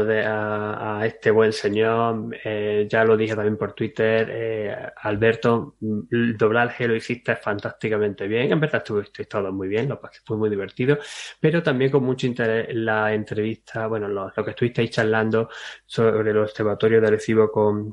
a, 0.99 1.07
este 1.07 1.31
buen 1.31 1.53
señor. 1.53 2.37
Eh, 2.45 2.89
ya 2.91 3.05
lo 3.05 3.17
dije 3.17 3.37
también 3.37 3.57
por 3.57 3.73
Twitter. 3.73 4.93
Alberto, 4.97 5.77
el 6.11 6.37
doblaje 6.37 6.89
lo 6.89 6.97
hiciste 6.97 7.37
fantásticamente 7.37 8.27
bien. 8.27 8.51
En 8.51 8.59
verdad 8.59 8.79
estuviste 8.83 9.27
todo 9.27 9.53
muy 9.53 9.69
bien, 9.69 9.89
lo 9.89 10.01
pasé, 10.01 10.21
fue 10.25 10.37
muy 10.37 10.51
divertido, 10.51 10.99
pero 11.39 11.63
también 11.63 11.93
con 11.93 12.03
mucho 12.03 12.27
interés 12.27 12.75
la 12.75 13.15
entrevista, 13.15 13.87
bueno, 13.87 14.09
lo, 14.09 14.33
que 14.33 14.51
estuvisteis 14.51 14.91
charlando 14.91 15.49
sobre 15.87 16.33
los 16.35 16.51
observatorios 16.51 17.01
de 17.03 17.11
recibo 17.11 17.51
con, 17.51 17.93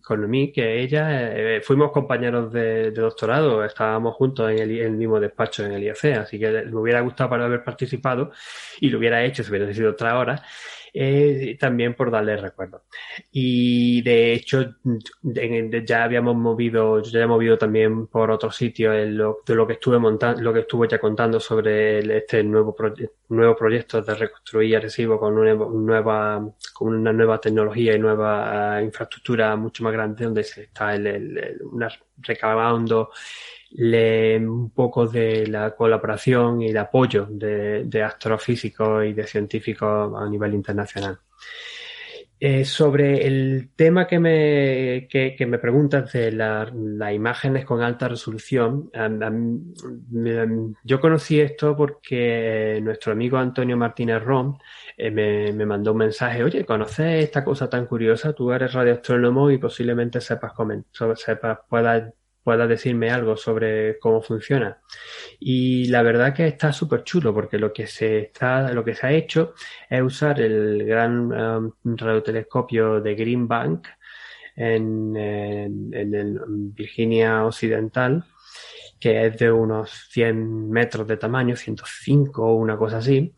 con 0.00 0.27
mí 0.28 0.52
que 0.52 0.80
ella, 0.80 1.32
eh, 1.36 1.60
fuimos 1.62 1.90
compañeros 1.92 2.52
de, 2.52 2.90
doctorado, 2.90 3.64
estábamos 3.64 4.14
juntos 4.14 4.50
en 4.50 4.58
el, 4.58 4.92
mismo 4.92 5.18
despacho 5.18 5.64
en 5.64 5.72
el 5.72 5.82
IAC, 5.84 6.04
así 6.18 6.38
que 6.38 6.48
me 6.50 6.76
hubiera 6.76 7.00
gustado 7.00 7.30
para 7.30 7.46
haber 7.46 7.64
participado 7.64 8.30
y 8.80 8.90
lo 8.90 8.98
hubiera 8.98 9.24
hecho 9.24 9.42
si 9.42 9.50
hubiera 9.50 9.72
sido 9.72 9.90
otra 9.90 10.18
hora. 10.18 10.42
Eh, 11.00 11.56
también 11.60 11.94
por 11.94 12.10
darle 12.10 12.36
recuerdo. 12.36 12.82
Y 13.30 14.02
de 14.02 14.32
hecho, 14.32 14.74
ya 15.22 16.02
habíamos 16.02 16.34
movido, 16.34 17.00
yo 17.00 17.10
ya 17.12 17.20
he 17.20 17.26
movido 17.28 17.56
también 17.56 18.08
por 18.08 18.32
otro 18.32 18.50
sitio 18.50 18.90
de 18.90 19.06
lo 19.06 19.66
que 19.66 19.74
estuve 19.74 20.00
montando, 20.00 20.42
lo 20.42 20.52
que 20.52 20.60
estuve 20.60 20.88
ya 20.88 20.98
contando 20.98 21.38
sobre 21.38 22.00
este 22.16 22.42
nuevo, 22.42 22.74
nuevo 23.28 23.54
proyecto 23.54 24.02
de 24.02 24.12
reconstruir 24.12 24.76
Arecibo 24.76 25.20
con 25.20 25.38
una 25.38 25.54
nueva, 25.54 26.44
con 26.74 26.96
una 26.96 27.12
nueva 27.12 27.40
tecnología 27.40 27.94
y 27.94 28.00
nueva 28.00 28.80
eh, 28.80 28.84
infraestructura 28.84 29.54
mucho 29.54 29.84
más 29.84 29.92
grande 29.92 30.24
donde 30.24 30.42
se 30.42 30.62
está 30.62 30.96
el, 30.96 31.60
recabando 32.16 33.10
un 33.76 34.70
poco 34.70 35.06
de 35.06 35.46
la 35.46 35.74
colaboración 35.74 36.62
y 36.62 36.68
el 36.68 36.78
apoyo 36.78 37.26
de, 37.30 38.02
astrofísicos 38.02 39.04
y 39.04 39.12
de 39.12 39.26
científicos 39.26 40.12
a 40.16 40.28
nivel 40.28 40.54
internacional. 40.54 41.18
Eh, 42.40 42.64
sobre 42.64 43.26
el 43.26 43.70
tema 43.74 44.06
que 44.06 44.20
me, 44.20 45.08
que, 45.10 45.44
me 45.44 45.58
preguntas 45.58 46.12
de 46.12 46.30
las 46.30 46.70
imágenes 47.12 47.64
con 47.64 47.82
alta 47.82 48.06
resolución, 48.06 48.92
yo 50.84 51.00
conocí 51.00 51.40
esto 51.40 51.76
porque 51.76 52.78
nuestro 52.80 53.10
amigo 53.10 53.38
Antonio 53.38 53.76
Martínez 53.76 54.22
Rom 54.22 54.56
eh, 54.96 55.10
me, 55.10 55.52
me, 55.52 55.66
mandó 55.66 55.90
un 55.90 55.98
mensaje, 55.98 56.44
oye, 56.44 56.64
¿conoces 56.64 57.24
esta 57.24 57.42
cosa 57.44 57.68
tan 57.68 57.86
curiosa? 57.86 58.32
Tú 58.32 58.52
eres 58.52 58.72
radioastrónomo 58.72 59.50
y 59.50 59.58
posiblemente 59.58 60.20
sepas, 60.20 60.52
sepas 61.16 61.58
puedas 61.68 62.12
pueda 62.48 62.66
decirme 62.66 63.10
algo 63.10 63.36
sobre 63.36 63.98
cómo 63.98 64.22
funciona. 64.22 64.80
Y 65.38 65.84
la 65.88 66.00
verdad 66.00 66.32
que 66.32 66.46
está 66.46 66.72
súper 66.72 67.04
chulo 67.04 67.34
porque 67.34 67.58
lo 67.58 67.74
que 67.74 67.86
se 67.86 68.20
está, 68.20 68.72
lo 68.72 68.82
que 68.82 68.94
se 68.94 69.06
ha 69.06 69.12
hecho 69.12 69.52
es 69.90 70.00
usar 70.00 70.40
el 70.40 70.82
gran 70.86 71.30
um, 71.30 71.72
radiotelescopio 71.84 73.02
de 73.02 73.14
Green 73.14 73.46
Bank 73.46 73.88
en, 74.56 75.14
el 75.14 76.40
Virginia 76.74 77.44
Occidental, 77.44 78.24
que 78.98 79.26
es 79.26 79.36
de 79.36 79.52
unos 79.52 80.08
100 80.08 80.70
metros 80.70 81.06
de 81.06 81.18
tamaño, 81.18 81.54
105 81.54 82.42
o 82.42 82.54
una 82.54 82.78
cosa 82.78 82.96
así, 82.96 83.34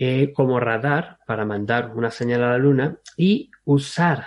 eh, 0.00 0.32
como 0.32 0.58
radar 0.58 1.18
para 1.28 1.44
mandar 1.44 1.92
una 1.94 2.10
señal 2.10 2.42
a 2.42 2.50
la 2.50 2.58
Luna 2.58 2.98
y 3.16 3.52
usar 3.66 4.26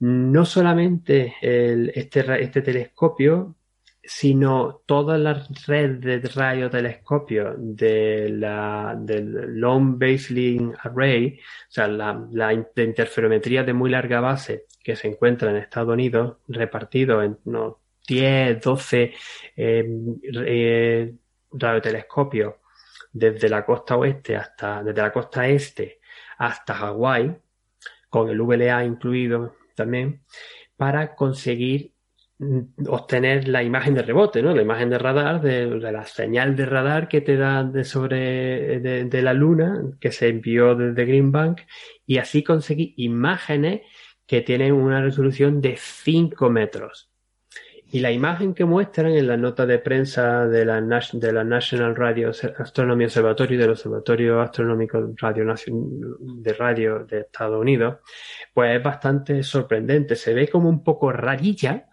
no 0.00 0.44
solamente 0.44 1.34
este, 1.40 2.42
este 2.42 2.60
telescopio 2.60 3.56
sino 4.02 4.82
toda 4.86 5.18
la 5.18 5.46
red 5.66 5.98
de 5.98 6.20
radiotelescopios 6.20 7.54
de 7.58 8.28
la, 8.30 8.96
del 8.98 9.58
Long 9.60 9.98
Baseline 9.98 10.74
Array, 10.78 11.38
o 11.38 11.72
sea, 11.72 11.86
la, 11.88 12.26
la 12.32 12.52
interferometría 12.52 13.62
de 13.62 13.72
muy 13.72 13.90
larga 13.90 14.20
base 14.20 14.66
que 14.82 14.96
se 14.96 15.08
encuentra 15.08 15.50
en 15.50 15.56
Estados 15.56 15.92
Unidos, 15.92 16.38
repartido 16.48 17.22
en 17.22 17.38
unos 17.44 17.76
10, 18.06 18.60
12 18.60 19.12
eh, 19.56 19.88
eh, 20.34 21.14
radiotelescopios 21.52 22.54
desde 23.12 23.48
la 23.48 23.64
costa 23.64 23.96
oeste 23.96 24.36
hasta, 24.36 24.82
desde 24.82 25.02
la 25.02 25.12
costa 25.12 25.46
este 25.46 26.00
hasta 26.38 26.74
Hawái, 26.74 27.36
con 28.08 28.30
el 28.30 28.40
VLA 28.40 28.84
incluido 28.84 29.56
también, 29.74 30.22
para 30.76 31.14
conseguir 31.14 31.92
obtener 32.86 33.48
la 33.48 33.62
imagen 33.62 33.94
de 33.94 34.02
rebote, 34.02 34.42
¿no? 34.42 34.54
La 34.54 34.62
imagen 34.62 34.88
de 34.88 34.98
radar, 34.98 35.42
de, 35.42 35.66
la 35.66 36.06
señal 36.06 36.56
de 36.56 36.64
radar 36.64 37.08
que 37.08 37.20
te 37.20 37.36
da 37.36 37.64
de 37.64 37.84
sobre 37.84 38.80
de, 38.80 39.22
la 39.22 39.34
luna 39.34 39.82
que 40.00 40.10
se 40.10 40.28
envió 40.28 40.74
desde 40.74 41.04
Green 41.04 41.32
Bank 41.32 41.60
y 42.06 42.16
así 42.16 42.42
conseguir 42.42 42.94
imágenes 42.96 43.82
que 44.26 44.40
tienen 44.40 44.72
una 44.72 45.02
resolución 45.02 45.60
de 45.60 45.76
5 45.76 46.50
metros. 46.50 47.08
y 47.92 47.98
la 47.98 48.12
imagen 48.12 48.54
que 48.54 48.64
muestran 48.64 49.08
en 49.08 49.26
la 49.26 49.36
nota 49.36 49.66
de 49.66 49.80
prensa 49.80 50.46
de 50.46 50.64
la, 50.64 50.80
de 51.12 51.32
la 51.32 51.44
National 51.44 51.96
Radio 51.96 52.30
Astronomy 52.58 53.04
Observatory, 53.04 53.56
del 53.56 53.70
Observatorio 53.70 54.40
Astronómico 54.40 55.12
Radio 55.16 55.44
de 56.20 56.52
Radio 56.52 57.04
de 57.04 57.20
Estados 57.20 57.60
Unidos, 57.60 57.96
pues 58.54 58.76
es 58.76 58.82
bastante 58.82 59.42
sorprendente. 59.42 60.14
Se 60.14 60.32
ve 60.32 60.46
como 60.48 60.68
un 60.68 60.84
poco 60.84 61.10
rarilla, 61.10 61.89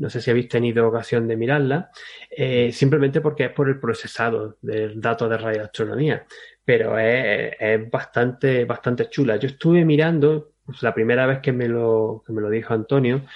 no 0.00 0.08
sé 0.08 0.20
si 0.22 0.30
habéis 0.30 0.48
tenido 0.48 0.88
ocasión 0.88 1.28
de 1.28 1.36
mirarla, 1.36 1.90
eh, 2.30 2.72
simplemente 2.72 3.20
porque 3.20 3.44
es 3.44 3.52
por 3.52 3.68
el 3.68 3.78
procesado 3.78 4.56
del 4.62 4.98
dato 4.98 5.28
de 5.28 5.36
radioastronomía, 5.36 6.26
pero 6.64 6.98
es, 6.98 7.90
bastante, 7.90 8.64
bastante 8.64 9.10
chula. 9.10 9.36
Yo 9.36 9.48
estuve 9.48 9.84
mirando, 9.84 10.54
pues, 10.64 10.82
la 10.82 10.94
primera 10.94 11.26
vez 11.26 11.40
que 11.40 11.52
me 11.52 11.68
lo, 11.68 12.24
me 12.28 12.40
lo 12.40 12.48
dijo 12.48 12.72
Antonio, 12.72 13.26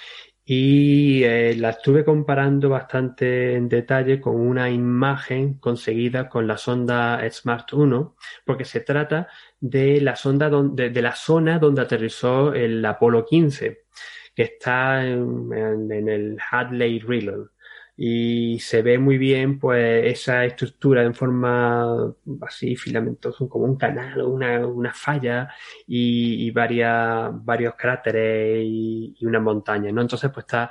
y 0.43 1.23
eh, 1.23 1.55
la 1.55 1.71
estuve 1.71 2.03
comparando 2.03 2.69
bastante 2.69 3.55
en 3.55 3.69
detalle 3.69 4.19
con 4.19 4.35
una 4.35 4.69
imagen 4.69 5.55
conseguida 5.55 6.29
con 6.29 6.47
la 6.47 6.57
sonda 6.57 7.21
Smart 7.29 7.73
1, 7.73 8.15
porque 8.43 8.65
se 8.65 8.79
trata 8.81 9.27
de 9.59 10.01
la 10.01 10.15
sonda 10.15 10.49
donde, 10.49 10.89
de 10.89 11.01
la 11.01 11.15
zona 11.15 11.59
donde 11.59 11.81
aterrizó 11.81 12.53
el 12.53 12.83
Apolo 12.85 13.25
15, 13.25 13.84
que 14.35 14.43
está 14.43 15.05
en, 15.05 15.91
el 16.09 16.37
Hadley 16.51 16.99
Riddle. 16.99 17.47
Y 17.97 18.59
se 18.59 18.81
ve 18.81 18.97
muy 18.99 19.17
bien 19.17 19.57
pues 19.57 20.05
esa 20.05 20.43
estructura 20.43 21.01
en 21.03 21.15
forma 21.15 22.13
así 22.41 22.75
filamentosa 22.75 23.45
como 23.47 23.63
un 23.63 23.77
canal 23.77 24.19
o 24.19 24.27
una, 24.27 24.67
una 24.67 24.93
falla 24.93 25.47
y, 25.87 26.51
varias, 26.51 27.29
varios 27.45 27.75
cráteres 27.77 28.65
y, 28.65 29.15
y, 29.17 29.25
una 29.25 29.39
montaña 29.39 29.93
¿no? 29.93 30.01
entonces 30.01 30.29
pues 30.29 30.43
está, 30.43 30.69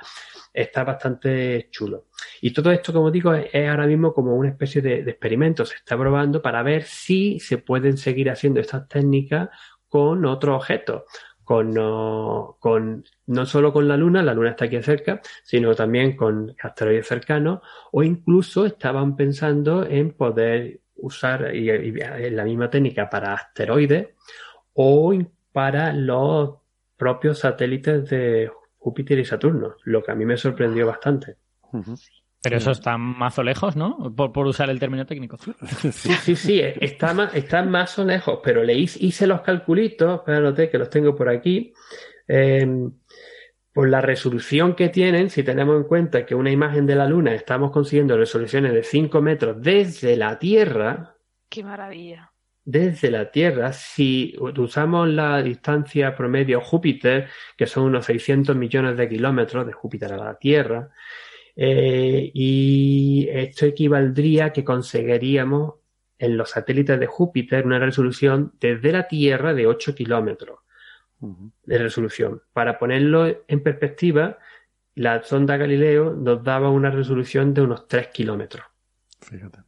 está 0.52 0.84
bastante 0.84 1.68
chulo. 1.70 2.08
Y 2.42 2.52
todo 2.52 2.70
esto 2.70 2.92
como 2.92 3.10
digo 3.10 3.32
es, 3.32 3.54
ahora 3.54 3.86
mismo 3.86 4.12
como 4.12 4.36
una 4.36 4.50
especie 4.50 4.82
de, 4.82 5.02
de 5.02 5.12
experimento. 5.12 5.64
Se 5.64 5.76
está 5.76 5.96
probando 5.96 6.42
para 6.42 6.62
ver 6.62 6.82
si 6.82 7.40
se 7.40 7.56
pueden 7.56 7.96
seguir 7.96 8.28
haciendo 8.28 8.60
estas 8.60 8.86
técnicas 8.86 9.48
con 9.88 10.26
otros 10.26 10.56
objetos 10.56 11.04
con, 11.44 11.72
no, 11.72 12.56
con 12.58 13.04
no 13.26 13.46
solo 13.46 13.72
con 13.72 13.86
la 13.86 13.96
Luna, 13.96 14.22
la 14.22 14.34
Luna 14.34 14.50
está 14.50 14.64
aquí 14.64 14.82
cerca, 14.82 15.20
sino 15.42 15.74
también 15.74 16.16
con 16.16 16.54
asteroides 16.60 17.06
cercanos, 17.06 17.60
o 17.92 18.02
incluso 18.02 18.66
estaban 18.66 19.16
pensando 19.16 19.86
en 19.86 20.12
poder 20.12 20.80
usar 20.96 21.54
y, 21.54 21.92
la 22.30 22.44
misma 22.44 22.70
técnica 22.70 23.10
para 23.10 23.34
asteroides 23.34 24.08
o 24.72 25.14
para 25.52 25.92
los 25.92 26.56
propios 26.96 27.40
satélites 27.40 28.08
de 28.08 28.50
Júpiter 28.78 29.18
y 29.18 29.24
Saturno, 29.24 29.76
lo 29.84 30.02
que 30.02 30.12
a 30.12 30.14
mí 30.14 30.24
me 30.24 30.36
sorprendió 30.36 30.86
bastante. 30.86 31.36
Pero 32.44 32.58
eso 32.58 32.70
está 32.70 32.98
más 32.98 33.38
o 33.38 33.42
lejos, 33.42 33.74
¿no? 33.74 34.14
Por, 34.14 34.32
por, 34.32 34.46
usar 34.46 34.70
el 34.70 34.78
término 34.78 35.06
técnico. 35.06 35.38
Sí, 35.90 36.12
sí, 36.12 36.36
sí, 36.36 36.60
está 36.62 37.14
más, 37.14 37.34
está 37.34 37.62
más 37.62 37.98
o 37.98 38.04
lejos, 38.04 38.38
pero 38.44 38.62
le 38.62 38.74
hice 38.74 39.26
los 39.26 39.40
calculitos, 39.40 40.20
espérate 40.20 40.70
que 40.70 40.78
los 40.78 40.90
tengo 40.90 41.14
por 41.16 41.28
aquí. 41.28 41.72
Eh, 42.28 42.66
por 43.74 43.88
la 43.88 44.00
resolución 44.00 44.76
que 44.76 44.88
tienen, 44.88 45.30
si 45.30 45.42
tenemos 45.42 45.76
en 45.76 45.82
cuenta 45.82 46.24
que 46.24 46.36
una 46.36 46.52
imagen 46.52 46.86
de 46.86 46.94
la 46.94 47.08
Luna 47.08 47.34
estamos 47.34 47.72
consiguiendo 47.72 48.16
resoluciones 48.16 48.72
de 48.72 48.84
5 48.84 49.20
metros 49.20 49.60
desde 49.60 50.16
la 50.16 50.38
Tierra. 50.38 51.16
¡Qué 51.48 51.64
maravilla! 51.64 52.30
Desde 52.64 53.10
la 53.10 53.32
Tierra, 53.32 53.72
si 53.72 54.36
usamos 54.38 55.08
la 55.08 55.42
distancia 55.42 56.14
promedio 56.14 56.60
Júpiter, 56.60 57.28
que 57.56 57.66
son 57.66 57.84
unos 57.86 58.06
600 58.06 58.54
millones 58.54 58.96
de 58.96 59.08
kilómetros 59.08 59.66
de 59.66 59.72
Júpiter 59.72 60.12
a 60.12 60.18
la 60.18 60.38
Tierra, 60.38 60.90
eh, 61.56 62.30
y 62.34 63.28
esto 63.30 63.66
equivaldría 63.66 64.46
a 64.46 64.52
que 64.52 64.64
conseguiríamos 64.64 65.74
en 66.18 66.36
los 66.36 66.50
satélites 66.50 66.98
de 66.98 67.06
Júpiter 67.06 67.66
una 67.66 67.78
resolución 67.78 68.52
desde 68.60 68.92
la 68.92 69.08
Tierra 69.08 69.54
de 69.54 69.66
8 69.66 69.94
kilómetros 69.94 70.60
de 71.64 71.78
resolución. 71.78 72.42
Para 72.52 72.78
ponerlo 72.78 73.44
en 73.48 73.62
perspectiva, 73.62 74.38
la 74.94 75.22
sonda 75.22 75.56
Galileo 75.56 76.12
nos 76.12 76.42
daba 76.44 76.70
una 76.70 76.90
resolución 76.90 77.54
de 77.54 77.62
unos 77.62 77.88
3 77.88 78.08
kilómetros. 78.08 78.66
Fíjate. 79.20 79.60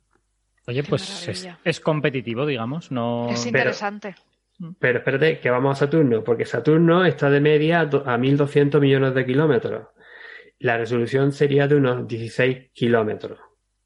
Oye, 0.67 0.83
pues 0.83 1.29
es, 1.29 1.49
es, 1.65 1.81
competitivo, 1.81 2.45
digamos. 2.45 2.91
No... 2.91 3.29
Es 3.31 3.47
interesante. 3.47 4.17
Pero, 4.59 4.75
pero, 4.79 4.99
espérate, 4.99 5.39
que 5.39 5.51
vamos 5.51 5.77
a 5.77 5.87
Saturno, 5.87 6.25
porque 6.25 6.45
Saturno 6.45 7.05
está 7.05 7.31
de 7.31 7.41
media 7.41 7.81
a 7.81 7.89
1.200 7.89 8.81
millones 8.81 9.15
de 9.15 9.25
kilómetros. 9.25 9.87
La 10.59 10.77
resolución 10.77 11.33
sería 11.33 11.69
de 11.69 11.77
unos 11.77 12.07
16 12.07 12.71
kilómetros. 12.73 13.39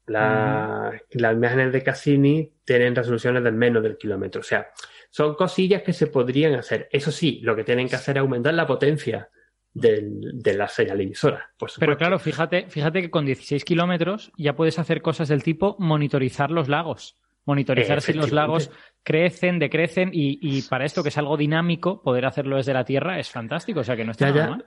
La, 0.07 0.91
-huh. 0.91 1.19
Las 1.19 1.33
imágenes 1.33 1.73
de 1.73 1.83
Cassini 1.83 2.53
tienen 2.63 2.95
resoluciones 2.95 3.43
del 3.43 3.53
menos 3.53 3.83
del 3.83 3.97
kilómetro. 3.97 4.41
O 4.41 4.43
sea, 4.43 4.67
son 5.09 5.35
cosillas 5.35 5.83
que 5.83 5.93
se 5.93 6.07
podrían 6.07 6.55
hacer. 6.55 6.87
Eso 6.91 7.11
sí, 7.11 7.39
lo 7.43 7.55
que 7.55 7.63
tienen 7.63 7.87
que 7.87 7.95
hacer 7.95 8.17
es 8.17 8.21
aumentar 8.21 8.53
la 8.53 8.65
potencia 8.65 9.29
del, 9.73 10.41
de 10.41 10.53
la 10.53 10.67
señal 10.67 11.01
emisora. 11.01 11.51
Por 11.57 11.69
Pero 11.79 11.97
claro, 11.97 12.19
fíjate, 12.19 12.69
fíjate 12.69 13.01
que 13.01 13.11
con 13.11 13.25
16 13.25 13.63
kilómetros 13.63 14.31
ya 14.37 14.55
puedes 14.55 14.79
hacer 14.79 15.01
cosas 15.01 15.27
del 15.27 15.43
tipo 15.43 15.75
monitorizar 15.79 16.51
los 16.51 16.67
lagos. 16.67 17.17
Monitorizar 17.45 18.01
si 18.01 18.13
los 18.13 18.31
lagos 18.31 18.69
crecen, 19.03 19.57
decrecen 19.57 20.11
y, 20.13 20.37
y, 20.41 20.61
para 20.63 20.85
esto 20.85 21.01
que 21.01 21.09
es 21.09 21.17
algo 21.17 21.37
dinámico, 21.37 22.03
poder 22.03 22.25
hacerlo 22.25 22.57
desde 22.57 22.73
la 22.73 22.85
Tierra 22.85 23.19
es 23.19 23.31
fantástico. 23.31 23.79
O 23.79 23.83
sea 23.83 23.95
que 23.95 24.05
no 24.05 24.11
está 24.11 24.29
ya, 24.29 24.33
nada 24.33 24.45
ya. 24.45 24.51
mal. 24.51 24.65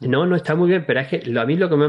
No, 0.00 0.26
no 0.26 0.34
está 0.36 0.54
muy 0.56 0.68
bien, 0.68 0.84
pero 0.86 1.00
es 1.00 1.08
que 1.08 1.38
a 1.38 1.46
mí 1.46 1.56
lo 1.56 1.68
que 1.70 1.76
más 1.76 1.88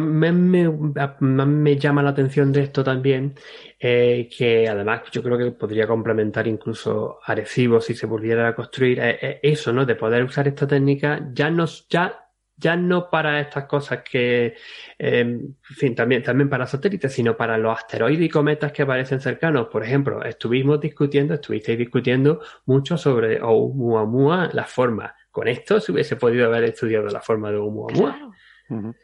me, 1.48 1.78
llama 1.78 2.04
la 2.04 2.12
atención 2.12 2.52
de 2.52 2.62
esto 2.62 2.84
también, 2.84 3.34
eh, 3.80 4.30
que 4.36 4.70
además 4.70 5.02
yo 5.12 5.24
creo 5.24 5.38
que 5.38 5.52
podría 5.52 5.88
complementar 5.88 6.48
incluso 6.48 7.20
Arecibo 7.26 7.82
si 7.82 7.96
se 7.96 8.06
volviera 8.06 8.48
a 8.48 8.56
construir, 8.56 9.00
eh, 9.00 9.18
eh, 9.22 9.40
eso, 9.42 9.74
¿no? 9.74 9.86
De 9.86 9.96
poder 9.96 10.24
usar 10.24 10.48
esta 10.48 10.68
técnica 10.68 11.30
ya 11.34 11.50
no, 12.78 13.10
para 13.10 13.40
estas 13.42 13.66
cosas 13.66 14.04
que, 14.10 14.56
en 15.00 15.58
fin, 15.62 15.96
también, 15.96 16.24
también 16.24 16.50
para 16.50 16.68
satélites, 16.68 17.12
sino 17.12 17.36
para 17.36 17.58
los 17.58 17.78
asteroides 17.78 18.22
y 18.26 18.30
cometas 18.30 18.72
que 18.72 18.86
parecen 18.86 19.20
cercanos. 19.20 19.68
Por 19.68 19.84
ejemplo, 19.84 20.24
estuvimos 20.24 20.80
discutiendo, 20.80 21.34
estuvisteis 21.34 21.78
discutiendo 21.78 22.40
mucho 22.66 22.98
sobre 22.98 23.42
Oumuamua, 23.42 24.50
la 24.54 24.66
forma 24.66 25.16
con 25.36 25.50
esto 25.50 25.82
se 25.82 25.92
hubiese 25.92 26.16
podido 26.16 26.46
haber 26.46 26.64
estudiado 26.64 27.08
la 27.08 27.20
forma 27.20 27.52
de 27.52 27.58
Oumuamua. 27.58 28.14
Claro. 28.14 28.32
Uh 28.70 28.76
-huh. 28.76 28.96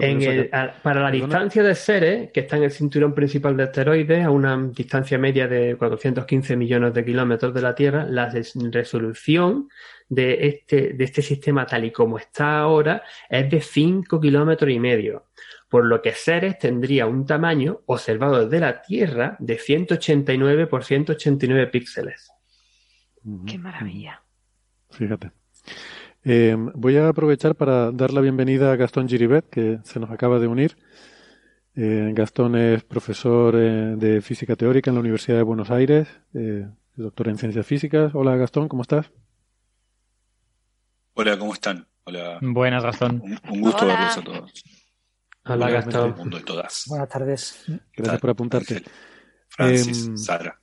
En 0.00 0.22
el, 0.22 0.48
a, 0.52 0.72
para 0.82 1.02
la 1.02 1.10
distancia 1.10 1.62
de 1.62 1.74
Ceres, 1.74 2.32
que 2.32 2.40
está 2.40 2.56
en 2.56 2.62
el 2.62 2.70
cinturón 2.70 3.14
principal 3.14 3.56
de 3.58 3.64
asteroides, 3.64 4.24
a 4.24 4.30
una 4.30 4.56
distancia 4.56 5.18
media 5.18 5.46
de 5.46 5.76
415 5.76 6.56
millones 6.56 6.94
de 6.94 7.04
kilómetros 7.04 7.52
de 7.52 7.60
la 7.62 7.74
Tierra, 7.74 8.06
la 8.06 8.32
resolución 8.72 9.68
de 10.08 10.46
este, 10.48 10.94
de 10.94 11.04
este 11.04 11.20
sistema 11.20 11.66
tal 11.66 11.84
y 11.84 11.92
como 11.92 12.16
está 12.18 12.60
ahora 12.60 13.02
es 13.28 13.50
de 13.50 13.60
5 13.60 14.18
kilómetros 14.18 14.70
y 14.70 14.80
medio. 14.80 15.26
Por 15.68 15.84
lo 15.84 16.00
que 16.00 16.12
Ceres 16.12 16.58
tendría 16.58 17.06
un 17.06 17.26
tamaño 17.26 17.82
observado 17.86 18.46
desde 18.46 18.60
la 18.60 18.80
Tierra 18.80 19.36
de 19.38 19.58
189 19.58 20.66
por 20.68 20.84
189 20.84 21.66
píxeles. 21.66 22.32
¡Qué 23.46 23.58
maravilla! 23.58 24.22
Fíjate. 24.90 25.39
Eh, 26.24 26.54
voy 26.74 26.96
a 26.96 27.08
aprovechar 27.08 27.54
para 27.54 27.90
dar 27.92 28.12
la 28.12 28.20
bienvenida 28.20 28.72
a 28.72 28.76
Gastón 28.76 29.08
Giribet, 29.08 29.48
que 29.48 29.78
se 29.84 29.98
nos 30.00 30.10
acaba 30.10 30.38
de 30.38 30.46
unir. 30.46 30.76
Eh, 31.76 32.10
Gastón 32.14 32.56
es 32.56 32.82
profesor 32.84 33.54
eh, 33.56 33.94
de 33.96 34.20
física 34.20 34.56
teórica 34.56 34.90
en 34.90 34.94
la 34.96 35.00
Universidad 35.00 35.36
de 35.38 35.42
Buenos 35.44 35.70
Aires, 35.70 36.08
eh, 36.34 36.66
doctor 36.96 37.28
en 37.28 37.38
ciencias 37.38 37.64
físicas. 37.66 38.12
Hola 38.14 38.36
Gastón, 38.36 38.68
¿cómo 38.68 38.82
estás? 38.82 39.10
Hola, 41.14 41.38
¿cómo 41.38 41.52
están? 41.52 41.86
Hola. 42.04 42.38
Buenas, 42.40 42.82
Gastón. 42.82 43.20
Un, 43.22 43.38
un 43.50 43.60
gusto 43.60 43.84
Hola. 43.84 43.94
verlos 43.94 44.16
a 44.18 44.22
todos. 44.22 44.64
Hola, 45.44 45.54
Hola 45.54 45.70
Gastón. 45.70 46.14
mundo 46.16 46.38
y 46.38 46.42
todas. 46.42 46.84
Buenas 46.88 47.08
tardes. 47.08 47.64
Gracias 47.96 48.20
por 48.20 48.30
apuntarte. 48.30 48.74
Ángel, 48.76 48.90
Francis, 49.48 50.06
Em, 50.08 50.16
Sara. 50.16 50.58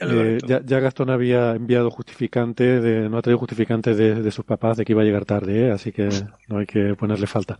Eh, 0.00 0.38
ya, 0.46 0.62
ya 0.64 0.80
Gastón 0.80 1.10
había 1.10 1.54
enviado 1.54 1.90
justificante, 1.90 2.80
de, 2.80 3.08
no 3.08 3.18
ha 3.18 3.22
traído 3.22 3.38
justificante 3.38 3.94
de, 3.94 4.22
de 4.22 4.30
sus 4.30 4.44
papás 4.44 4.76
de 4.76 4.84
que 4.84 4.92
iba 4.92 5.02
a 5.02 5.04
llegar 5.04 5.26
tarde, 5.26 5.66
¿eh? 5.66 5.70
así 5.70 5.92
que 5.92 6.08
no 6.48 6.58
hay 6.58 6.66
que 6.66 6.94
ponerle 6.94 7.26
falta. 7.26 7.58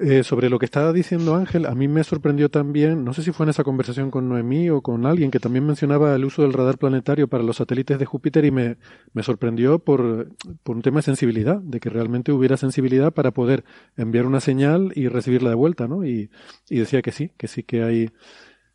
Eh, 0.00 0.24
sobre 0.24 0.50
lo 0.50 0.58
que 0.58 0.64
estaba 0.64 0.92
diciendo 0.92 1.36
Ángel, 1.36 1.66
a 1.66 1.74
mí 1.76 1.86
me 1.86 2.02
sorprendió 2.02 2.48
también, 2.48 3.04
no 3.04 3.12
sé 3.12 3.22
si 3.22 3.30
fue 3.30 3.46
en 3.46 3.50
esa 3.50 3.62
conversación 3.62 4.10
con 4.10 4.28
Noemí 4.28 4.68
o 4.68 4.80
con 4.80 5.06
alguien 5.06 5.30
que 5.30 5.38
también 5.38 5.64
mencionaba 5.64 6.16
el 6.16 6.24
uso 6.24 6.42
del 6.42 6.52
radar 6.52 6.78
planetario 6.78 7.28
para 7.28 7.44
los 7.44 7.58
satélites 7.58 8.00
de 8.00 8.04
Júpiter 8.04 8.44
y 8.44 8.50
me, 8.50 8.76
me 9.12 9.22
sorprendió 9.22 9.78
por, 9.78 10.30
por 10.64 10.74
un 10.74 10.82
tema 10.82 10.98
de 10.98 11.02
sensibilidad, 11.02 11.60
de 11.60 11.78
que 11.78 11.90
realmente 11.90 12.32
hubiera 12.32 12.56
sensibilidad 12.56 13.12
para 13.12 13.30
poder 13.30 13.62
enviar 13.96 14.26
una 14.26 14.40
señal 14.40 14.90
y 14.96 15.06
recibirla 15.06 15.50
de 15.50 15.56
vuelta, 15.56 15.86
¿no? 15.86 16.04
Y, 16.04 16.28
y 16.68 16.78
decía 16.80 17.00
que 17.00 17.12
sí, 17.12 17.30
que 17.36 17.46
sí 17.46 17.62
que 17.62 17.84
hay, 17.84 18.10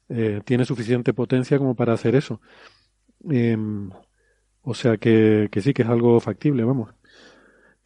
eh, 0.10 0.42
tiene 0.46 0.66
suficiente 0.66 1.14
potencia 1.14 1.58
como 1.58 1.76
para 1.76 1.94
hacer 1.94 2.16
eso. 2.16 2.42
Eh, 3.30 3.58
o 4.62 4.74
sea 4.74 4.98
que, 4.98 5.50
que 5.52 5.62
sí 5.62 5.74
que 5.74 5.84
es 5.84 5.90
algo 5.90 6.20
factible, 6.20 6.64
vamos. 6.64 6.90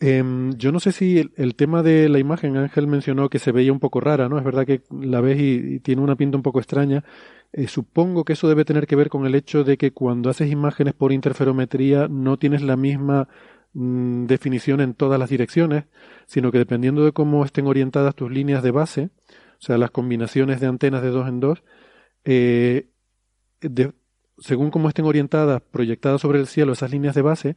Em, 0.06 0.52
yo 0.58 0.74
no 0.74 0.82
sé 0.82 0.92
si 0.92 1.32
el, 1.38 1.56
tema 1.56 1.82
de 1.82 2.10
la 2.10 2.20
imagen, 2.20 2.58
Ángel 2.58 2.88
mencionó 2.88 3.30
que 3.30 3.40
se 3.40 3.54
veía 3.54 3.72
un 3.72 3.80
poco 3.80 4.02
rara, 4.02 4.28
¿no? 4.28 4.38
Es 4.38 4.44
verdad 4.44 4.66
que 4.66 4.82
la 4.92 5.22
ves 5.22 5.40
y, 5.40 5.80
tiene 5.80 6.02
una 6.02 6.18
pinta 6.18 6.36
un 6.36 6.44
poco 6.44 6.60
extraña. 6.60 7.06
Eh, 7.54 7.68
supongo 7.70 8.26
que 8.26 8.34
eso 8.34 8.50
debe 8.50 8.66
tener 8.66 8.86
que 8.86 8.98
ver 8.98 9.08
con 9.08 9.26
el 9.26 9.34
hecho 9.34 9.64
de 9.64 9.78
que 9.78 9.92
cuando 9.92 10.30
haces 10.30 10.52
imágenes 10.52 10.94
por 10.94 11.14
interferometría 11.14 12.10
no 12.10 12.38
tienes 12.38 12.62
la 12.64 12.76
misma 12.76 13.30
mm, 13.74 14.26
definición 14.26 14.82
en 14.82 14.94
todas 14.94 15.18
las 15.18 15.30
direcciones, 15.30 15.86
sino 16.26 16.52
que 16.52 16.58
dependiendo 16.58 17.06
de 17.06 17.14
cómo 17.14 17.46
estén 17.46 17.68
orientadas 17.68 18.14
tus 18.14 18.30
líneas 18.30 18.62
de 18.62 18.72
base, 18.72 19.10
o 19.60 19.66
sea, 19.66 19.78
las 19.78 19.92
combinaciones 19.92 20.60
de 20.60 20.68
antenas 20.68 21.02
de 21.02 21.12
dos 21.12 21.30
en 21.30 21.40
dos, 21.40 21.64
eh, 22.26 22.88
según 24.38 24.72
cómo 24.72 24.90
estén 24.90 25.06
orientadas, 25.06 25.62
proyectadas 25.62 26.22
sobre 26.22 26.40
el 26.40 26.48
cielo 26.48 26.74
esas 26.74 26.92
líneas 26.92 27.16
de 27.16 27.22
base, 27.22 27.56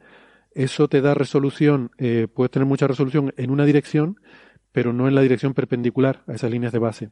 eso 0.52 0.88
te 0.88 1.00
da 1.00 1.14
resolución, 1.14 1.90
eh, 1.98 2.28
puedes 2.32 2.50
tener 2.50 2.66
mucha 2.66 2.86
resolución 2.86 3.32
en 3.36 3.50
una 3.50 3.64
dirección, 3.64 4.20
pero 4.72 4.92
no 4.92 5.08
en 5.08 5.14
la 5.14 5.22
dirección 5.22 5.54
perpendicular 5.54 6.22
a 6.26 6.34
esas 6.34 6.50
líneas 6.50 6.72
de 6.72 6.78
base. 6.78 7.10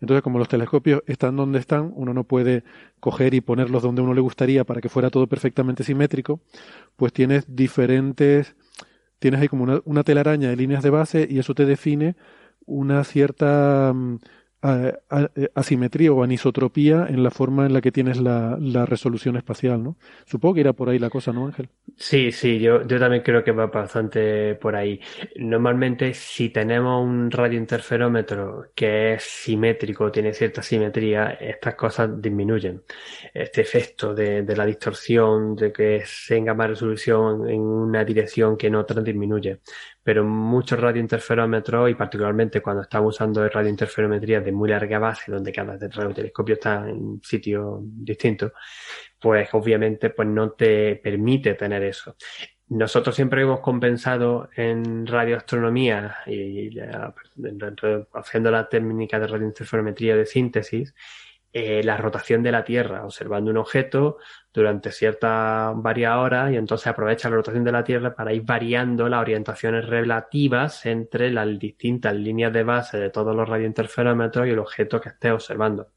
Entonces, 0.00 0.22
como 0.22 0.38
los 0.38 0.48
telescopios 0.48 1.02
están 1.06 1.36
donde 1.36 1.58
están, 1.58 1.92
uno 1.94 2.12
no 2.12 2.24
puede 2.24 2.62
coger 3.00 3.34
y 3.34 3.40
ponerlos 3.40 3.82
donde 3.82 4.02
uno 4.02 4.14
le 4.14 4.20
gustaría 4.20 4.64
para 4.64 4.80
que 4.80 4.88
fuera 4.88 5.10
todo 5.10 5.26
perfectamente 5.26 5.82
simétrico, 5.82 6.40
pues 6.96 7.12
tienes 7.12 7.44
diferentes, 7.48 8.54
tienes 9.18 9.40
ahí 9.40 9.48
como 9.48 9.64
una, 9.64 9.80
una 9.84 10.04
telaraña 10.04 10.50
de 10.50 10.56
líneas 10.56 10.82
de 10.82 10.90
base 10.90 11.26
y 11.28 11.38
eso 11.38 11.54
te 11.54 11.64
define 11.64 12.16
una 12.66 13.02
cierta 13.04 13.94
asimetría 15.54 16.12
o 16.12 16.22
anisotropía 16.22 17.06
en 17.08 17.22
la 17.22 17.30
forma 17.30 17.66
en 17.66 17.72
la 17.72 17.80
que 17.80 17.92
tienes 17.92 18.18
la, 18.20 18.56
resolución 18.86 19.36
espacial, 19.36 19.82
¿no? 19.82 19.96
Supongo 20.24 20.54
que 20.54 20.60
irá 20.60 20.72
por 20.72 20.88
ahí 20.88 20.98
la 20.98 21.10
cosa, 21.10 21.32
¿no, 21.32 21.46
Ángel? 21.46 21.68
Sí, 21.96 22.30
sí, 22.30 22.58
yo, 22.58 22.86
yo 22.86 22.98
también 22.98 23.22
creo 23.22 23.42
que 23.42 23.52
va 23.52 23.66
bastante 23.66 24.54
por 24.54 24.76
ahí. 24.76 25.00
Normalmente, 25.36 26.14
si 26.14 26.50
tenemos 26.50 27.02
un 27.02 27.30
radiointerferómetro 27.30 28.70
que 28.74 29.14
es 29.14 29.22
simétrico, 29.22 30.10
tiene 30.10 30.32
cierta 30.32 30.62
simetría, 30.62 31.30
estas 31.40 31.74
cosas 31.74 32.10
disminuyen. 32.20 32.82
Este 33.32 33.62
efecto 33.62 34.14
de, 34.14 34.42
de 34.42 34.56
la 34.56 34.66
distorsión, 34.66 35.56
de 35.56 35.72
que 35.72 36.04
tenga 36.28 36.54
más 36.54 36.70
resolución 36.70 37.48
en 37.48 37.60
una 37.60 38.04
dirección 38.04 38.56
que 38.56 38.68
en 38.68 38.76
otra, 38.76 39.02
disminuye 39.02 39.60
pero 40.06 40.22
muchos 40.24 40.78
radiointerferómetros, 40.78 41.90
y 41.90 41.94
particularmente 41.96 42.60
cuando 42.60 42.82
estamos 42.82 43.16
usando 43.16 43.48
radiointerferometría 43.48 44.40
de 44.40 44.52
muy 44.52 44.68
larga 44.68 45.00
base, 45.00 45.32
donde 45.32 45.50
cada 45.50 45.76
radiotelescopio 45.76 46.54
está 46.54 46.88
en 46.88 46.96
un 46.96 47.20
sitio 47.24 47.80
distinto, 47.82 48.52
pues 49.20 49.48
obviamente 49.54 50.10
pues 50.10 50.28
no 50.28 50.52
te 50.52 50.94
permite 51.02 51.54
tener 51.54 51.82
eso. 51.82 52.14
Nosotros 52.68 53.16
siempre 53.16 53.42
hemos 53.42 53.58
compensado 53.58 54.48
en 54.54 55.08
radioastronomía 55.08 56.18
y, 56.24 56.78
haciendo 58.12 58.50
la 58.52 58.68
técnica 58.68 59.18
de 59.18 59.26
radiointerferometría 59.26 60.14
de 60.14 60.24
síntesis, 60.24 60.94
eh, 61.52 61.82
la 61.82 61.96
rotación 61.96 62.42
de 62.42 62.52
la 62.52 62.64
Tierra, 62.64 63.04
observando 63.04 63.50
un 63.50 63.56
objeto 63.56 64.18
durante 64.52 64.92
ciertas 64.92 65.72
varias 65.76 66.16
horas 66.16 66.52
y 66.52 66.56
entonces 66.56 66.86
aprovecha 66.86 67.30
la 67.30 67.36
rotación 67.36 67.64
de 67.64 67.72
la 67.72 67.84
Tierra 67.84 68.14
para 68.14 68.32
ir 68.32 68.42
variando 68.42 69.08
las 69.08 69.20
orientaciones 69.20 69.86
relativas 69.86 70.84
entre 70.86 71.30
las 71.30 71.58
distintas 71.58 72.14
líneas 72.14 72.52
de 72.52 72.62
base 72.62 72.98
de 72.98 73.10
todos 73.10 73.34
los 73.34 73.48
radiointerferómetros 73.48 74.46
y 74.46 74.50
el 74.50 74.58
objeto 74.58 75.00
que 75.00 75.10
esté 75.10 75.30
observando. 75.30 75.92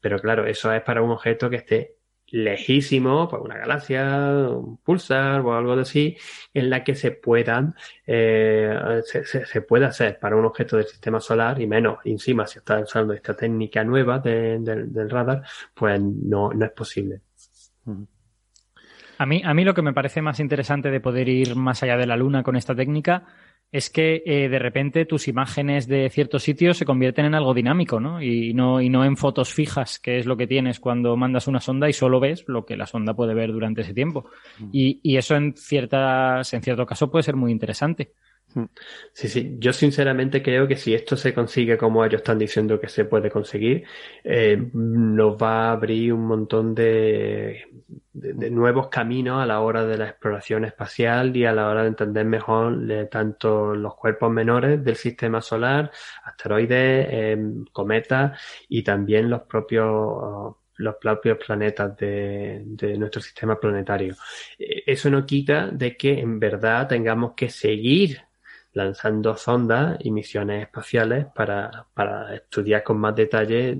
Pero 0.00 0.18
claro, 0.18 0.46
eso 0.46 0.72
es 0.72 0.82
para 0.82 1.02
un 1.02 1.10
objeto 1.10 1.50
que 1.50 1.56
esté 1.56 1.95
lejísimo, 2.28 3.28
pues 3.28 3.42
una 3.42 3.56
galaxia, 3.56 4.48
un 4.50 4.78
pulsar 4.78 5.40
o 5.40 5.54
algo 5.54 5.72
así, 5.74 6.16
en 6.52 6.70
la 6.70 6.82
que 6.82 6.94
se 6.94 7.12
puedan, 7.12 7.74
eh, 8.06 9.00
se, 9.04 9.24
se, 9.24 9.60
puede 9.62 9.86
hacer 9.86 10.18
para 10.18 10.36
un 10.36 10.44
objeto 10.44 10.76
del 10.76 10.86
sistema 10.86 11.20
solar 11.20 11.60
y 11.60 11.66
menos 11.66 11.98
encima 12.04 12.46
si 12.46 12.58
está 12.58 12.80
usando 12.80 13.12
esta 13.12 13.34
técnica 13.34 13.84
nueva 13.84 14.18
del 14.18 15.10
radar, 15.10 15.42
pues 15.74 16.00
no, 16.00 16.50
no 16.52 16.64
es 16.64 16.72
posible. 16.72 17.20
A 19.18 19.24
mí, 19.24 19.42
a 19.44 19.54
mí 19.54 19.64
lo 19.64 19.74
que 19.74 19.82
me 19.82 19.94
parece 19.94 20.20
más 20.20 20.40
interesante 20.40 20.90
de 20.90 21.00
poder 21.00 21.28
ir 21.28 21.56
más 21.56 21.82
allá 21.82 21.96
de 21.96 22.06
la 22.06 22.16
Luna 22.16 22.42
con 22.42 22.56
esta 22.56 22.74
técnica 22.74 23.24
es 23.72 23.90
que 23.90 24.22
eh, 24.24 24.48
de 24.48 24.58
repente 24.58 25.04
tus 25.04 25.28
imágenes 25.28 25.88
de 25.88 26.08
ciertos 26.10 26.42
sitios 26.42 26.78
se 26.78 26.84
convierten 26.84 27.26
en 27.26 27.34
algo 27.34 27.52
dinámico, 27.52 28.00
¿no? 28.00 28.22
Y, 28.22 28.54
¿no? 28.54 28.80
y 28.80 28.88
no 28.88 29.04
en 29.04 29.16
fotos 29.16 29.52
fijas, 29.52 29.98
que 29.98 30.18
es 30.18 30.26
lo 30.26 30.36
que 30.36 30.46
tienes 30.46 30.80
cuando 30.80 31.16
mandas 31.16 31.46
una 31.46 31.60
sonda 31.60 31.88
y 31.88 31.92
solo 31.92 32.20
ves 32.20 32.44
lo 32.46 32.64
que 32.64 32.76
la 32.76 32.86
sonda 32.86 33.14
puede 33.14 33.34
ver 33.34 33.52
durante 33.52 33.82
ese 33.82 33.92
tiempo. 33.92 34.30
Mm. 34.58 34.68
Y, 34.72 35.00
y 35.02 35.16
eso 35.16 35.34
en 35.36 35.54
ciertas, 35.56 36.52
en 36.54 36.62
cierto 36.62 36.86
caso 36.86 37.10
puede 37.10 37.24
ser 37.24 37.36
muy 37.36 37.52
interesante. 37.52 38.12
Sí, 39.12 39.28
sí, 39.28 39.56
yo 39.58 39.72
sinceramente 39.72 40.42
creo 40.42 40.66
que 40.66 40.76
si 40.76 40.94
esto 40.94 41.14
se 41.16 41.34
consigue 41.34 41.76
como 41.76 42.04
ellos 42.04 42.20
están 42.20 42.38
diciendo 42.38 42.80
que 42.80 42.88
se 42.88 43.04
puede 43.04 43.30
conseguir, 43.30 43.84
eh, 44.24 44.70
nos 44.72 45.36
va 45.36 45.68
a 45.68 45.72
abrir 45.72 46.12
un 46.14 46.26
montón 46.26 46.74
de, 46.74 47.66
nuevos 48.14 48.88
caminos 48.88 49.42
a 49.42 49.46
la 49.46 49.60
hora 49.60 49.84
de 49.84 49.98
la 49.98 50.08
exploración 50.08 50.64
espacial 50.64 51.36
y 51.36 51.44
a 51.44 51.52
la 51.52 51.68
hora 51.68 51.82
de 51.82 51.88
entender 51.88 52.24
mejor 52.24 52.78
tanto 53.10 53.74
los 53.74 53.94
cuerpos 53.94 54.30
menores 54.30 54.82
del 54.82 54.96
sistema 54.96 55.42
solar, 55.42 55.90
asteroides, 56.24 57.08
em, 57.10 57.64
cometas 57.72 58.40
y 58.68 58.82
también 58.82 59.28
los 59.30 59.42
propios 59.42 60.56
los 60.78 60.96
propios 60.96 61.38
planetas 61.38 61.96
de, 61.96 62.62
de, 62.66 62.98
nuestro 62.98 63.22
sistema 63.22 63.58
planetario. 63.58 64.14
Eh, 64.58 64.82
eso 64.86 65.08
no 65.10 65.24
quita 65.24 65.68
de 65.68 65.96
que 65.96 66.20
en 66.20 66.38
verdad 66.38 66.86
tengamos 66.86 67.32
que 67.34 67.48
seguir 67.48 68.25
lanzando 68.76 69.34
sondas 69.38 69.96
y 70.00 70.10
misiones 70.10 70.64
espaciales 70.64 71.26
para, 71.34 71.86
para 71.94 72.34
estudiar 72.34 72.82
con 72.84 72.98
más 72.98 73.16
detalle 73.16 73.74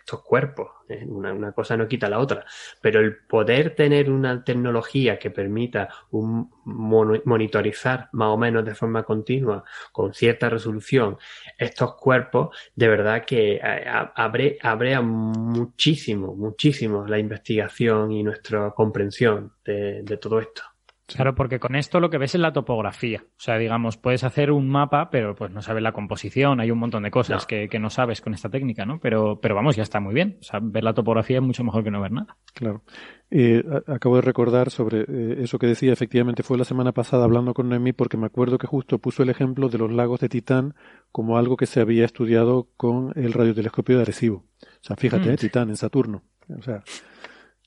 estos 0.00 0.22
cuerpos. 0.22 0.70
Una, 1.06 1.32
una, 1.32 1.52
cosa 1.52 1.76
no 1.76 1.86
quita 1.86 2.08
la 2.08 2.18
otra. 2.18 2.44
Pero 2.80 2.98
el 2.98 3.16
poder 3.16 3.76
tener 3.76 4.10
una 4.10 4.42
tecnología 4.42 5.20
que 5.20 5.30
permita 5.30 5.88
un, 6.10 6.50
monitorizar 6.64 8.08
más 8.10 8.28
o 8.30 8.36
menos 8.36 8.64
de 8.64 8.74
forma 8.74 9.04
continua, 9.04 9.62
con 9.92 10.12
cierta 10.12 10.50
resolución, 10.50 11.16
estos 11.56 11.94
cuerpos, 11.94 12.56
de 12.74 12.88
verdad 12.88 13.24
que 13.24 13.60
eh, 13.62 13.84
abre, 14.16 14.58
abre 14.60 15.00
muchísimo, 15.00 16.34
muchísimo 16.34 17.06
la 17.06 17.20
investigación 17.20 18.10
y 18.10 18.24
nuestra 18.24 18.72
comprensión 18.72 19.52
de, 19.64 20.02
de 20.02 20.16
todo 20.16 20.40
esto. 20.40 20.73
Claro, 21.06 21.34
porque 21.34 21.58
con 21.58 21.76
esto 21.76 22.00
lo 22.00 22.08
que 22.08 22.16
ves 22.16 22.34
es 22.34 22.40
la 22.40 22.52
topografía. 22.52 23.24
O 23.26 23.40
sea, 23.40 23.58
digamos, 23.58 23.98
puedes 23.98 24.24
hacer 24.24 24.50
un 24.50 24.70
mapa, 24.70 25.10
pero 25.10 25.34
pues 25.34 25.50
no 25.50 25.60
sabes 25.60 25.82
la 25.82 25.92
composición, 25.92 26.60
hay 26.60 26.70
un 26.70 26.78
montón 26.78 27.02
de 27.02 27.10
cosas 27.10 27.46
Que, 27.46 27.68
que, 27.68 27.78
no 27.78 27.90
sabes 27.90 28.22
con 28.22 28.32
esta 28.32 28.48
técnica, 28.48 28.86
¿no? 28.86 29.00
Pero, 29.00 29.38
pero 29.40 29.54
vamos, 29.54 29.76
ya 29.76 29.82
está 29.82 30.00
muy 30.00 30.14
bien. 30.14 30.38
O 30.40 30.42
sea, 30.42 30.60
ver 30.62 30.82
la 30.82 30.94
topografía 30.94 31.38
es 31.38 31.42
mucho 31.42 31.62
mejor 31.62 31.84
que 31.84 31.90
no 31.90 32.00
ver 32.00 32.12
nada. 32.12 32.36
Claro. 32.54 32.82
Eh, 33.30 33.62
acabo 33.86 34.16
de 34.16 34.22
recordar 34.22 34.70
sobre 34.70 35.00
eh, 35.00 35.42
eso 35.42 35.58
que 35.58 35.66
decía, 35.66 35.92
efectivamente 35.92 36.42
fue 36.42 36.56
la 36.56 36.64
semana 36.64 36.92
pasada 36.92 37.24
hablando 37.24 37.52
con 37.52 37.68
Noemí, 37.68 37.92
porque 37.92 38.16
me 38.16 38.26
acuerdo 38.26 38.56
que 38.56 38.66
justo 38.66 38.98
puso 38.98 39.22
el 39.22 39.30
ejemplo 39.30 39.68
de 39.68 39.78
los 39.78 39.92
lagos 39.92 40.20
de 40.20 40.30
Titán 40.30 40.74
como 41.12 41.36
algo 41.36 41.56
que 41.56 41.66
se 41.66 41.80
había 41.80 42.04
estudiado 42.06 42.68
con 42.76 43.12
el 43.16 43.32
radiotelescopio 43.32 43.96
de 43.96 44.02
Arecibo. 44.02 44.44
O 44.62 44.66
sea, 44.80 44.96
fíjate, 44.96 45.32
mm. 45.32 45.36
Titán 45.36 45.68
en 45.68 45.76
Saturno. 45.76 46.22
O 46.48 46.62
sea, 46.62 46.82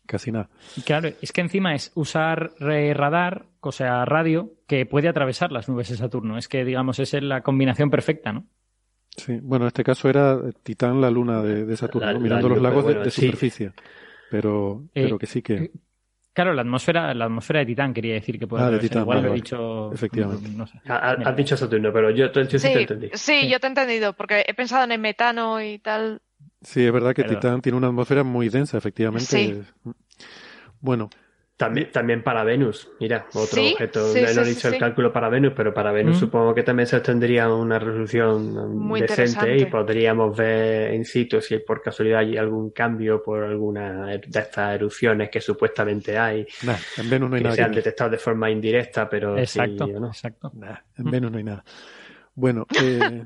casi 0.08 0.32
nada. 0.32 0.50
Claro, 0.86 1.10
es 1.22 1.32
que 1.32 1.42
encima 1.42 1.76
es 1.76 1.92
usar 1.94 2.54
radar, 2.60 3.46
o 3.60 3.72
sea, 3.72 4.04
radio, 4.06 4.54
que 4.68 4.86
puede 4.86 5.08
atravesar 5.08 5.52
las 5.52 5.70
nubes 5.70 5.90
de 5.90 5.98
Saturno. 5.98 6.38
Es 6.38 6.48
que, 6.48 6.66
digamos, 6.66 7.00
es 7.00 7.14
la 7.22 7.42
combinación 7.42 7.92
perfecta, 7.92 8.34
¿no? 8.34 8.46
Sí, 9.18 9.40
bueno, 9.42 9.66
en 9.66 9.68
este 9.68 9.84
caso 9.84 10.10
era 10.10 10.40
Titán, 10.64 11.02
la 11.02 11.10
luna 11.10 11.42
de, 11.42 11.76
Saturno, 11.76 12.20
mirando 12.20 12.50
los 12.50 12.62
lagos 12.62 12.86
de, 12.86 13.10
superficie. 13.10 13.72
Pero, 14.30 14.84
eh, 14.94 15.04
pero 15.04 15.18
que 15.18 15.26
sí 15.26 15.42
que. 15.42 15.54
Eh, 15.56 15.72
claro, 16.34 16.54
la 16.54 16.62
atmósfera, 16.62 17.14
la 17.16 17.26
atmósfera 17.26 17.62
de 17.62 17.66
Titán 17.66 17.94
quería 17.94 18.14
decir 18.14 18.38
que 18.38 18.46
puede 18.46 18.64
Ah, 18.64 18.70
de 18.70 18.78
Titán. 18.78 19.02
Igual 19.02 19.24
lo 19.24 19.32
he 19.32 19.36
dicho. 19.36 19.92
Efectivamente. 19.92 20.50
No 20.50 20.68
sé. 20.68 20.80
Has 20.86 21.36
dicho 21.36 21.58
Saturno, 21.58 21.92
pero 21.92 22.12
yo, 22.12 22.28
sí, 22.28 22.58
te 22.60 22.82
entendí. 22.82 23.10
Sí, 23.14 23.50
yo 23.50 23.60
te 23.60 23.66
he 23.66 23.70
entendido, 23.70 24.14
porque 24.14 24.46
he 24.48 24.54
pensado 24.54 24.84
en 24.84 24.92
el 24.92 25.00
metano 25.00 25.62
y 25.62 25.80
tal. 25.80 26.22
Sí, 26.68 26.86
es 26.86 26.92
verdad 26.92 27.16
que 27.16 27.24
Titán 27.24 27.62
tiene 27.62 27.78
una 27.78 27.88
atmósfera 27.88 28.26
muy 28.26 28.50
densa, 28.50 28.78
efectivamente. 28.78 29.64
Bueno. 30.82 31.10
También, 31.56 31.90
también 31.92 32.24
para 32.24 32.44
Venus, 32.44 32.92
mira, 33.00 33.26
otro 33.34 33.64
objeto. 33.64 34.14
no 34.14 34.42
he 34.42 34.46
dicho 34.46 34.68
el 34.68 34.78
cálculo 34.78 35.12
para 35.12 35.30
Venus, 35.30 35.54
pero 35.56 35.74
para 35.74 35.94
Venus 35.94 36.18
mm. 36.18 36.20
supongo 36.20 36.54
que 36.54 36.64
también 36.64 36.86
se 36.86 37.00
tendría 37.00 37.50
una 37.50 37.80
resolución 37.80 38.90
decente 39.00 39.58
y 39.58 39.66
podríamos 39.66 40.38
ver 40.38 40.94
in 40.94 41.06
situ 41.06 41.42
si 41.42 41.58
por 41.60 41.82
casualidad 41.82 42.20
hay 42.20 42.38
algún 42.38 42.72
cambio 42.72 43.24
por 43.24 43.44
alguna 43.44 44.08
de 44.08 44.22
estas 44.40 44.76
erupciones 44.76 45.30
que 45.32 45.40
supuestamente 45.40 46.18
hay. 46.18 46.46
en 46.98 47.10
Venus 47.10 47.30
no 47.30 47.36
hay 47.38 47.42
que 47.42 47.44
nada. 47.46 47.56
Se 47.56 47.64
han 47.64 47.72
detectado 47.72 48.10
de 48.12 48.18
forma 48.18 48.52
indirecta, 48.52 49.10
pero 49.10 49.38
exacto, 49.38 49.88
no. 49.88 50.08
exacto. 50.10 50.52
en 50.98 51.10
Venus 51.10 51.32
no 51.32 51.38
hay 51.38 51.44
nada. 51.46 51.64
Bueno, 52.36 52.68
eh, 52.84 53.26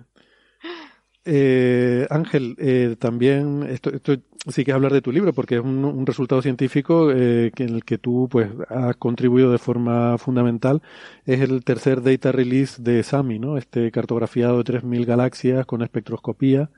Eh, 1.23 2.07
Ángel, 2.09 2.55
eh, 2.59 2.95
también 2.99 3.63
esto, 3.63 3.91
esto 3.91 4.17
si 4.47 4.63
quieres 4.63 4.75
hablar 4.75 4.93
de 4.93 5.01
tu 5.01 5.11
libro, 5.11 5.33
porque 5.33 5.55
es 5.55 5.61
un, 5.61 6.05
resultado 6.05 6.41
científico 6.41 7.11
eh, 7.11 7.51
en 7.57 7.75
el 7.75 7.83
que 7.85 7.99
tú 7.99 8.27
pues 8.29 8.49
has 8.69 8.95
contribuido 8.95 9.51
de 9.51 9.59
forma 9.59 10.17
fundamental. 10.17 10.81
Es 11.25 11.41
el 11.41 11.63
tercer 11.63 12.01
data 12.01 12.31
release 12.31 12.81
de 12.81 13.03
SAMI, 13.03 13.37
¿no? 13.37 13.57
Este 13.57 13.91
cartografiado 13.91 14.63
de 14.63 14.63
3.000 14.63 15.05
galaxias 15.05 15.65
con 15.67 15.83
espectroscopía 15.83 16.71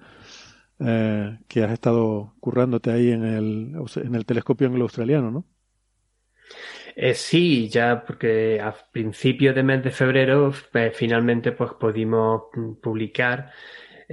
eh, 0.80 1.38
que 1.48 1.64
has 1.64 1.72
estado 1.72 2.34
currándote 2.42 2.92
ahí 2.92 3.12
en 3.12 3.24
el, 3.24 3.76
en 3.96 4.16
el 4.16 4.26
telescopio 4.26 4.68
anglo-australiano, 4.68 5.32
¿no? 5.32 5.46
Eh, 6.96 7.14
sí, 7.14 7.70
ya 7.70 8.04
porque 8.06 8.60
a 8.60 8.76
principios 8.92 9.56
de 9.56 9.64
mes 9.64 9.84
de 9.84 9.90
febrero 9.90 10.54
pues, 10.72 10.96
finalmente 10.96 11.52
pues 11.54 11.72
pudimos 11.80 12.44
publicar 12.82 13.52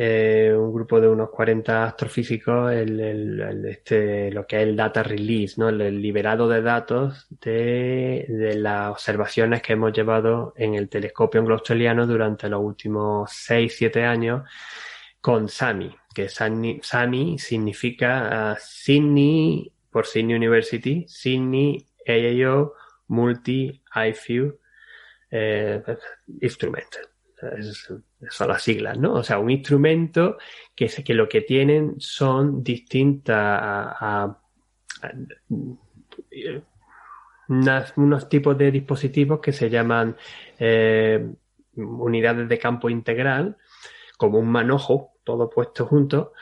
eh, 0.03 0.55
un 0.57 0.73
grupo 0.73 0.99
de 0.99 1.09
unos 1.09 1.29
40 1.29 1.85
astrofísicos 1.85 2.73
el, 2.73 3.67
este, 3.69 4.31
lo 4.31 4.47
que 4.47 4.57
es 4.57 4.63
el 4.63 4.75
data 4.75 5.03
release, 5.03 5.57
¿no? 5.59 5.69
el, 5.69 6.01
liberado 6.01 6.49
de 6.49 6.63
datos 6.63 7.27
de, 7.29 8.25
de, 8.27 8.55
las 8.55 8.93
observaciones 8.93 9.61
que 9.61 9.75
hemos 9.75 9.93
llevado 9.93 10.55
en 10.57 10.75
el 10.75 10.89
telescopio 10.89 11.43
anglo-australiano 11.43 12.07
durante 12.07 12.49
los 12.49 12.63
últimos 12.63 13.31
6-7 13.31 14.03
años 14.07 14.49
con 15.21 15.51
SAMI, 15.51 15.95
que 16.15 16.31
SAMI, 16.31 17.39
significa 17.39 18.55
uh, 18.55 18.59
Sydney 18.59 19.71
por 19.91 20.07
Sydney 20.07 20.35
University, 20.35 21.05
Sydney 21.09 21.87
AAO 22.09 22.73
Multi 23.09 23.83
IFU 23.95 24.59
eh, 25.31 25.83
Instrument 26.41 27.11
son 28.29 28.48
las 28.48 28.62
siglas, 28.62 28.98
¿no? 28.98 29.14
O 29.14 29.22
sea, 29.22 29.38
un 29.38 29.50
instrumento 29.50 30.38
que, 30.74 30.88
que 30.88 31.14
lo 31.14 31.29
que 31.29 31.40
tienen 31.42 31.94
son 31.98 32.62
distintas 32.62 33.96
unos 37.96 38.29
tipos 38.29 38.57
de 38.57 38.70
dispositivos 38.70 39.40
que 39.40 39.53
se 39.53 39.68
llaman 39.68 40.16
eh, 40.59 41.29
unidades 41.74 42.48
de 42.48 42.59
campo 42.59 42.88
integral, 42.88 43.57
como 44.16 44.38
un 44.38 44.48
manojo, 44.48 45.14
todo 45.24 45.50
puesto 45.50 45.87
junto, 45.87 46.33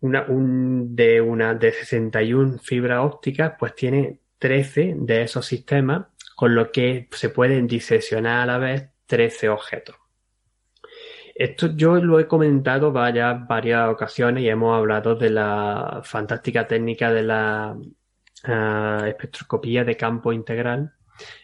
una, 0.00 0.22
un, 0.22 0.94
de 0.94 1.20
una 1.20 1.54
de 1.54 1.72
61 1.72 2.58
fibras 2.58 3.04
ópticas, 3.04 3.54
pues 3.58 3.74
tiene 3.74 4.20
13 4.38 4.94
de 4.98 5.22
esos 5.22 5.44
sistemas, 5.44 6.06
con 6.36 6.54
lo 6.54 6.70
que 6.72 7.08
se 7.12 7.28
pueden 7.28 7.66
diseccionar 7.66 8.42
a 8.42 8.46
la 8.46 8.58
vez 8.58 8.90
13 9.06 9.48
objetos. 9.48 9.96
Esto 11.34 11.74
yo 11.74 11.96
lo 11.96 12.20
he 12.20 12.28
comentado 12.28 12.92
varias, 12.92 13.46
varias 13.48 13.88
ocasiones 13.88 14.44
y 14.44 14.48
hemos 14.48 14.76
hablado 14.76 15.16
de 15.16 15.30
la 15.30 16.00
fantástica 16.04 16.66
técnica 16.66 17.12
de 17.12 17.22
la 17.24 17.76
uh, 17.76 19.04
espectroscopía 19.04 19.84
de 19.84 19.96
campo 19.96 20.32
integral 20.32 20.92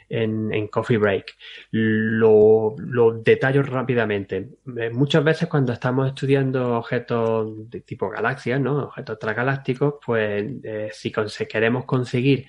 en, 0.09 0.69
Coffee 0.69 0.97
Break. 0.97 1.37
Lo, 1.73 2.77
detallo 3.23 3.63
rápidamente. 3.63 4.51
Eh, 4.77 4.91
muchas 4.91 5.25
veces 5.25 5.49
cuando 5.49 5.73
estamos 5.73 6.09
estudiando 6.09 6.77
objetos 6.77 7.71
de 7.71 7.81
tipo 7.81 8.09
galaxias, 8.11 8.61
¿no? 8.61 8.85
objetos 8.85 9.19
transgalácticos, 9.19 9.95
pues 10.05 10.45
eh, 10.63 10.91
si 10.93 11.13
queremos 11.49 11.85
conseguir 11.85 12.47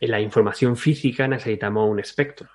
la 0.00 0.20
información 0.20 0.76
física 0.76 1.26
necesitamos 1.26 1.88
un 1.88 2.00
espectro 2.00 2.48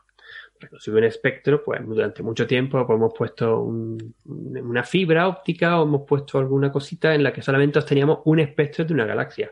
si 0.79 0.91
un 0.91 1.03
espectro, 1.03 1.63
pues 1.63 1.81
durante 1.85 2.23
mucho 2.23 2.47
tiempo 2.47 2.85
pues, 2.85 2.97
hemos 2.97 3.13
puesto 3.13 3.61
una 3.61 4.83
fibra 4.83 5.27
óptica 5.27 5.79
o 5.79 5.83
hemos 5.83 6.01
puesto 6.07 6.37
alguna 6.39 6.71
cosita 6.71 7.13
en 7.13 7.23
la 7.23 7.33
que 7.33 7.41
solamente 7.41 7.81
teníamos 7.81 8.19
un 8.25 8.39
espectro 8.39 8.85
de 8.85 8.93
una 8.93 9.05
galaxia. 9.05 9.51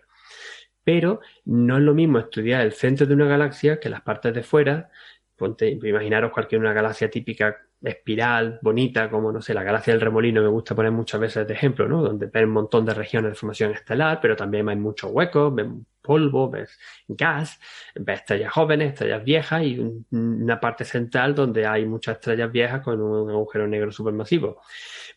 Pero 0.83 1.19
no 1.45 1.77
es 1.77 1.83
lo 1.83 1.93
mismo 1.93 2.19
estudiar 2.19 2.61
el 2.61 2.73
centro 2.73 3.05
de 3.05 3.13
una 3.13 3.27
galaxia 3.27 3.79
que 3.79 3.89
las 3.89 4.01
partes 4.01 4.33
de 4.33 4.43
fuera. 4.43 4.89
Ponte, 5.35 5.69
imaginaros 5.69 6.31
cualquier 6.31 6.61
una 6.61 6.73
galaxia 6.73 7.09
típica 7.09 7.57
espiral, 7.81 8.59
bonita, 8.61 9.09
como 9.09 9.31
no 9.31 9.41
sé, 9.41 9.53
la 9.53 9.63
galaxia 9.63 9.93
del 9.93 10.01
remolino 10.01 10.41
me 10.41 10.47
gusta 10.49 10.75
poner 10.75 10.91
muchas 10.91 11.21
veces 11.21 11.47
de 11.47 11.53
ejemplo, 11.53 11.87
¿no? 11.87 12.01
Donde 12.01 12.25
ven 12.27 12.45
un 12.45 12.51
montón 12.51 12.85
de 12.85 12.93
regiones 12.93 13.31
de 13.31 13.35
formación 13.35 13.71
estelar, 13.71 14.19
pero 14.21 14.35
también 14.35 14.67
hay 14.69 14.75
muchos 14.75 15.11
huecos, 15.11 15.53
polvo, 16.01 16.49
ves 16.49 16.77
gas, 17.07 17.59
ves 17.95 18.19
estrellas 18.19 18.51
jóvenes, 18.51 18.93
estrellas 18.93 19.23
viejas 19.23 19.63
y 19.63 19.79
una 20.11 20.59
parte 20.59 20.85
central 20.85 21.35
donde 21.35 21.65
hay 21.65 21.85
muchas 21.85 22.15
estrellas 22.15 22.51
viejas 22.51 22.81
con 22.81 23.01
un 23.01 23.29
agujero 23.29 23.67
negro 23.67 23.91
supermasivo, 23.91 24.61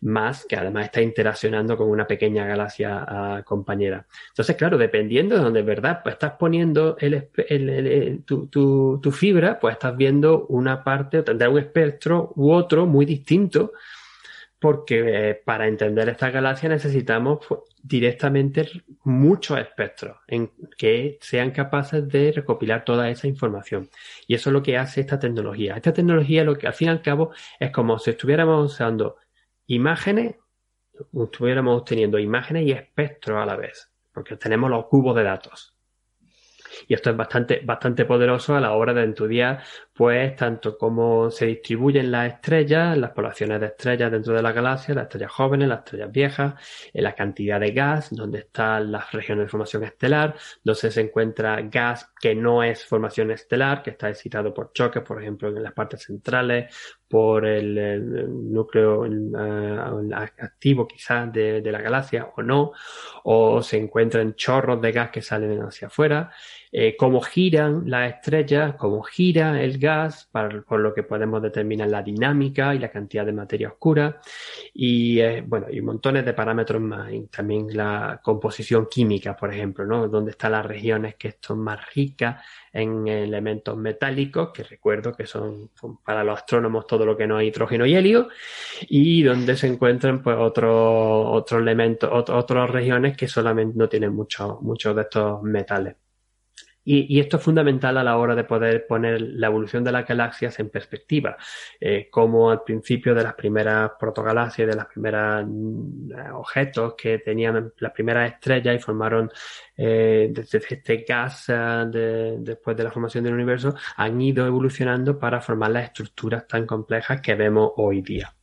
más 0.02 0.44
que 0.46 0.56
además 0.56 0.86
está 0.86 1.00
interaccionando 1.00 1.76
con 1.76 1.88
una 1.88 2.06
pequeña 2.06 2.46
galaxia 2.46 3.06
uh, 3.40 3.44
compañera. 3.44 4.06
Entonces, 4.28 4.56
claro, 4.56 4.76
dependiendo 4.78 5.36
de 5.36 5.42
donde 5.42 5.62
verdad 5.62 6.00
pues 6.02 6.14
estás 6.14 6.32
poniendo 6.32 6.96
el, 6.98 8.22
tu, 8.24 8.48
tu, 8.48 9.12
fibra, 9.12 9.58
pues 9.60 9.74
estás 9.74 9.96
viendo 9.96 10.46
una 10.46 10.82
parte, 10.82 11.22
tendrá 11.22 11.48
un 11.48 11.58
espectro 11.58 12.32
u 12.36 12.52
otro 12.52 12.86
muy 12.86 13.04
distinto 13.04 13.72
porque 14.62 15.30
eh, 15.30 15.34
para 15.34 15.66
entender 15.66 16.08
esta 16.08 16.30
galaxia 16.30 16.68
necesitamos 16.68 17.44
pues, 17.48 17.62
directamente 17.82 18.68
muchos 19.02 19.58
espectros 19.58 20.18
en 20.28 20.52
que 20.78 21.18
sean 21.20 21.50
capaces 21.50 22.06
de 22.08 22.30
recopilar 22.30 22.84
toda 22.84 23.10
esa 23.10 23.26
información. 23.26 23.90
Y 24.28 24.36
eso 24.36 24.50
es 24.50 24.54
lo 24.54 24.62
que 24.62 24.78
hace 24.78 25.00
esta 25.00 25.18
tecnología. 25.18 25.74
Esta 25.74 25.92
tecnología 25.92 26.44
lo 26.44 26.56
que 26.56 26.68
al 26.68 26.74
fin 26.74 26.86
y 26.86 26.90
al 26.92 27.02
cabo 27.02 27.32
es 27.58 27.72
como 27.72 27.98
si 27.98 28.10
estuviéramos 28.10 28.72
usando 28.72 29.16
imágenes, 29.66 30.36
estuviéramos 31.12 31.80
obteniendo 31.80 32.20
imágenes 32.20 32.64
y 32.64 32.70
espectros 32.70 33.42
a 33.42 33.46
la 33.46 33.56
vez, 33.56 33.90
porque 34.12 34.36
tenemos 34.36 34.70
los 34.70 34.86
cubos 34.86 35.16
de 35.16 35.24
datos. 35.24 35.76
Y 36.86 36.94
esto 36.94 37.10
es 37.10 37.16
bastante, 37.16 37.62
bastante 37.64 38.04
poderoso 38.04 38.54
a 38.54 38.60
la 38.60 38.72
hora 38.74 38.94
de 38.94 39.04
estudiar, 39.04 39.64
pues, 39.94 40.34
tanto 40.36 40.78
cómo 40.78 41.30
se 41.30 41.46
distribuyen 41.46 42.10
las 42.10 42.34
estrellas, 42.34 42.96
las 42.96 43.10
poblaciones 43.10 43.60
de 43.60 43.66
estrellas 43.66 44.10
dentro 44.10 44.34
de 44.34 44.42
la 44.42 44.52
galaxia, 44.52 44.94
las 44.94 45.04
estrellas 45.04 45.32
jóvenes, 45.32 45.68
las 45.68 45.80
estrellas 45.80 46.10
viejas, 46.10 46.54
la 46.94 47.14
cantidad 47.14 47.60
de 47.60 47.72
gas, 47.72 48.08
donde 48.10 48.40
están 48.40 48.90
las 48.90 49.12
regiones 49.12 49.46
de 49.46 49.50
formación 49.50 49.84
estelar, 49.84 50.34
donde 50.64 50.90
se 50.90 51.00
encuentra 51.00 51.60
gas 51.62 52.10
que 52.20 52.34
no 52.34 52.62
es 52.62 52.84
formación 52.86 53.30
estelar, 53.30 53.82
que 53.82 53.90
está 53.90 54.08
excitado 54.08 54.54
por 54.54 54.72
choques, 54.72 55.02
por 55.02 55.20
ejemplo, 55.20 55.48
en 55.48 55.62
las 55.62 55.72
partes 55.72 56.02
centrales, 56.02 56.74
por 57.12 57.44
el, 57.44 58.50
núcleo 58.50 59.04
activo 60.38 60.88
quizás 60.88 61.30
de, 61.30 61.60
de, 61.60 61.70
la 61.70 61.82
galaxia 61.82 62.30
o 62.34 62.42
no, 62.42 62.72
o 63.24 63.60
se 63.60 63.76
encuentran 63.76 64.34
chorros 64.34 64.80
de 64.80 64.92
gas 64.92 65.10
que 65.10 65.20
salen 65.20 65.60
hacia 65.60 65.88
afuera, 65.88 66.30
eh, 66.74 66.96
cómo 66.96 67.20
giran 67.20 67.82
las 67.84 68.14
estrellas, 68.14 68.76
cómo 68.78 69.02
gira 69.02 69.62
el 69.62 69.78
gas, 69.82 70.30
por 70.32 70.80
lo 70.80 70.94
que 70.94 71.02
podemos 71.02 71.42
determinar 71.42 71.88
la 71.88 72.02
dinámica 72.02 72.74
y 72.74 72.78
la 72.78 72.90
cantidad 72.90 73.26
de 73.26 73.32
materia 73.32 73.68
oscura, 73.68 74.20
y 74.72 75.20
eh, 75.20 75.44
bueno, 75.46 75.66
y 75.70 75.80
montones 75.82 76.24
de 76.24 76.32
parámetros 76.32 76.80
más, 76.80 77.12
y 77.12 77.26
también 77.26 77.66
la 77.76 78.20
composición 78.22 78.86
química, 78.90 79.36
por 79.36 79.52
ejemplo, 79.52 79.84
¿no? 79.84 80.08
Donde 80.08 80.30
están 80.30 80.52
las 80.52 80.64
regiones 80.64 81.16
que 81.16 81.36
son 81.40 81.58
más 81.60 81.80
ricas 81.94 82.42
en 82.72 83.06
elementos 83.08 83.76
metálicos, 83.76 84.50
que 84.52 84.62
recuerdo 84.62 85.12
que 85.12 85.26
son, 85.26 85.70
para 86.04 86.24
los 86.24 86.38
astrónomos 86.38 86.86
todo 86.86 87.04
lo 87.04 87.16
que 87.16 87.26
no 87.26 87.36
hay 87.36 87.48
hidrógeno 87.48 87.84
y 87.84 87.94
helio, 87.94 88.28
y 88.88 89.22
donde 89.22 89.56
se 89.56 89.66
encuentran 89.66 90.22
pues 90.22 90.36
otros 90.38 90.72
otros 90.72 91.60
elementos, 91.60 92.10
otras 92.12 92.70
regiones 92.70 93.16
que 93.16 93.28
solamente 93.28 93.76
no 93.76 93.88
tienen 93.88 94.14
muchos 94.14 94.60
muchos 94.62 94.94
de 94.96 95.02
estos 95.02 95.42
metales. 95.42 95.96
Y, 96.84 97.20
esto 97.20 97.36
es 97.36 97.42
fundamental 97.42 97.96
a 97.96 98.04
la 98.04 98.16
hora 98.16 98.34
de 98.34 98.44
poder 98.44 98.86
poner 98.86 99.20
la 99.20 99.46
evolución 99.46 99.84
de 99.84 99.92
las 99.92 100.06
galaxias 100.06 100.58
en 100.58 100.68
perspectiva, 100.68 101.36
eh, 101.80 102.08
como 102.10 102.50
al 102.50 102.62
principio 102.62 103.14
de 103.14 103.22
las 103.22 103.34
primeras 103.34 103.92
protogalaxias, 103.98 104.68
de 104.68 104.74
las 104.74 104.86
primeras 104.86 105.44
mm, 105.46 106.10
objetos 106.32 106.94
que 106.96 107.18
tenían 107.18 107.72
las 107.78 107.92
primeras 107.92 108.32
estrellas 108.32 108.76
y 108.76 108.78
formaron 108.80 109.30
eh, 109.76 110.30
desde 110.32 110.58
este 110.58 111.04
gas 111.08 111.44
eh, 111.48 112.36
después 112.38 112.76
de 112.76 112.84
la 112.84 112.90
formación 112.90 113.24
del 113.24 113.34
universo, 113.34 113.74
han 113.96 114.20
ido 114.20 114.44
evolucionando 114.46 115.18
para 115.18 115.40
formar 115.40 115.70
las 115.70 115.84
estructuras 115.84 116.46
tan 116.48 116.66
complejas 116.66 117.20
que 117.20 117.34
vemos 117.34 117.72
hoy 117.76 118.02
día. 118.02 118.34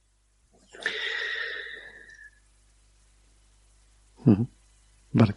Vale. 5.11 5.35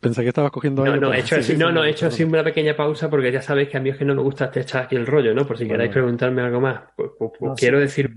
Pensé 0.00 0.22
que 0.22 0.28
estabas 0.28 0.50
cogiendo 0.50 0.84
No, 0.84 0.96
no, 0.96 1.12
he 1.12 1.20
hecho, 1.20 1.36
así, 1.36 1.56
no, 1.56 1.72
no, 1.72 1.84
he 1.84 1.90
hecho 1.90 2.06
así 2.06 2.24
una 2.24 2.44
pequeña 2.44 2.76
pausa 2.76 3.08
porque 3.08 3.32
ya 3.32 3.42
sabéis 3.42 3.68
que 3.68 3.76
a 3.76 3.80
mí 3.80 3.90
es 3.90 3.96
que 3.96 4.04
no 4.04 4.14
me 4.14 4.22
gusta 4.22 4.50
echar 4.54 4.84
aquí 4.84 4.96
el 4.96 5.06
rollo, 5.06 5.34
¿no? 5.34 5.46
Por 5.46 5.58
si 5.58 5.66
queréis 5.66 5.90
preguntarme 5.90 6.42
algo 6.42 6.60
más. 6.60 6.82
Pues, 6.96 7.10
pues, 7.18 7.32
pues 7.38 7.52
quiero 7.56 7.80
decir. 7.80 8.14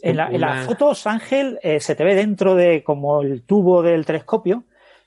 En, 0.00 0.16
la, 0.16 0.30
las 0.30 0.66
fotos, 0.66 1.06
Ángel, 1.06 1.58
eh, 1.62 1.80
se 1.80 1.94
te 1.94 2.04
ve 2.04 2.14
dentro 2.14 2.54
de 2.54 2.82
como 2.82 3.22
el 3.22 3.42
tubo 3.42 3.82
del 3.82 4.04
telescopio 4.04 4.64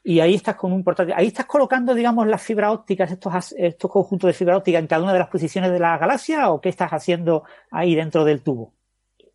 y 0.08 0.22
ahí 0.22 0.36
estás 0.36 0.56
con 0.56 0.72
un 0.72 0.86
portátil. 0.86 1.14
Ahí 1.18 1.28
estás 1.28 1.46
colocando, 1.46 1.94
digamos, 1.94 2.26
las 2.28 2.42
fibras 2.42 2.72
ópticas, 2.72 3.12
estos, 3.12 3.54
estos 3.58 3.92
conjuntos 3.92 4.30
de 4.30 4.34
fibra 4.34 4.56
óptica 4.56 4.80
en 4.80 4.88
cada 4.88 5.04
una 5.04 5.12
de 5.12 5.20
las 5.20 5.28
posiciones 5.28 5.70
de 5.72 5.80
la 5.80 5.98
galaxia 5.98 6.50
o 6.50 6.62
qué 6.62 6.70
estás 6.70 6.92
haciendo 6.92 7.44
ahí 7.70 7.94
dentro 7.94 8.24
del 8.24 8.42
tubo? 8.42 8.74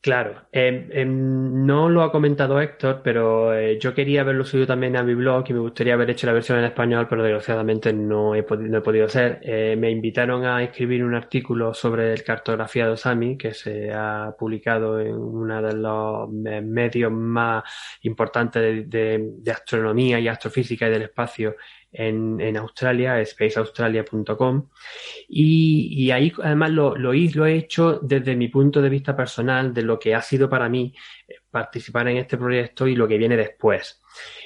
Claro, 0.03 0.49
em, 0.51 1.65
no 1.65 1.89
lo 1.89 2.03
ha 2.03 2.11
comentado 2.11 2.61
Héctor, 2.61 3.03
pero 3.05 3.55
eh, 3.55 3.79
yo 3.79 3.95
quería 3.95 4.23
haberlo 4.23 4.45
subido 4.45 4.67
también 4.67 4.97
a 4.97 5.05
mi 5.05 5.15
blog 5.15 5.45
y 5.49 5.53
me 5.53 5.61
gustaría 5.61 5.95
haber 5.95 6.11
hecho 6.11 6.27
la 6.27 6.33
versión 6.33 6.59
en 6.59 6.65
español, 6.65 7.07
pero 7.09 7.23
desgraciadamente 7.23 7.93
no 7.93 8.35
he, 8.35 8.43
podido, 8.43 8.69
no 8.69 8.79
he 8.79 8.81
podido 8.81 9.07
hacer. 9.07 9.39
Eh, 9.45 9.77
me 9.79 9.93
invitaron 9.93 10.45
a 10.45 10.61
escribir 10.65 11.05
un 11.05 11.15
artículo 11.15 11.73
sobre 11.73 12.13
el 12.13 12.25
cartografía 12.25 12.87
de 12.87 12.93
Osami 12.95 13.39
que 13.39 13.55
se 13.55 13.93
ha 13.93 14.35
publicado 14.37 14.99
en 14.99 15.15
uno 15.15 15.63
de 15.63 15.73
los 15.75 16.29
medios 16.31 17.13
más 17.13 17.63
importantes 18.03 18.91
de 18.91 19.53
astronomía 19.53 20.19
y 20.19 20.27
astrofísica 20.27 20.89
y 20.89 20.91
del 20.91 21.03
espacio 21.03 21.55
en, 21.93 22.57
Australia, 22.57 23.25
spaceaustralia.com. 23.25 24.69
Y, 25.29 26.11
ahí 26.11 26.33
además 26.43 26.71
lo, 26.71 26.97
lo, 26.97 27.13
he 27.13 27.57
hecho 27.57 27.99
desde 28.03 28.37
mi 28.37 28.49
punto 28.49 28.81
de 28.81 28.89
vista 28.89 29.17
personal 29.17 29.75
de 29.75 29.83
lo 29.83 29.99
que 29.99 30.15
ha 30.15 30.23
sido 30.23 30.49
para 30.49 30.69
mí 30.69 30.95
participar 31.51 32.09
en 32.09 32.19
este 32.19 32.37
proyecto 32.37 32.87
y 32.87 32.97
lo 32.97 33.07
que 33.09 33.19
viene 33.19 33.37
después. 33.37 34.03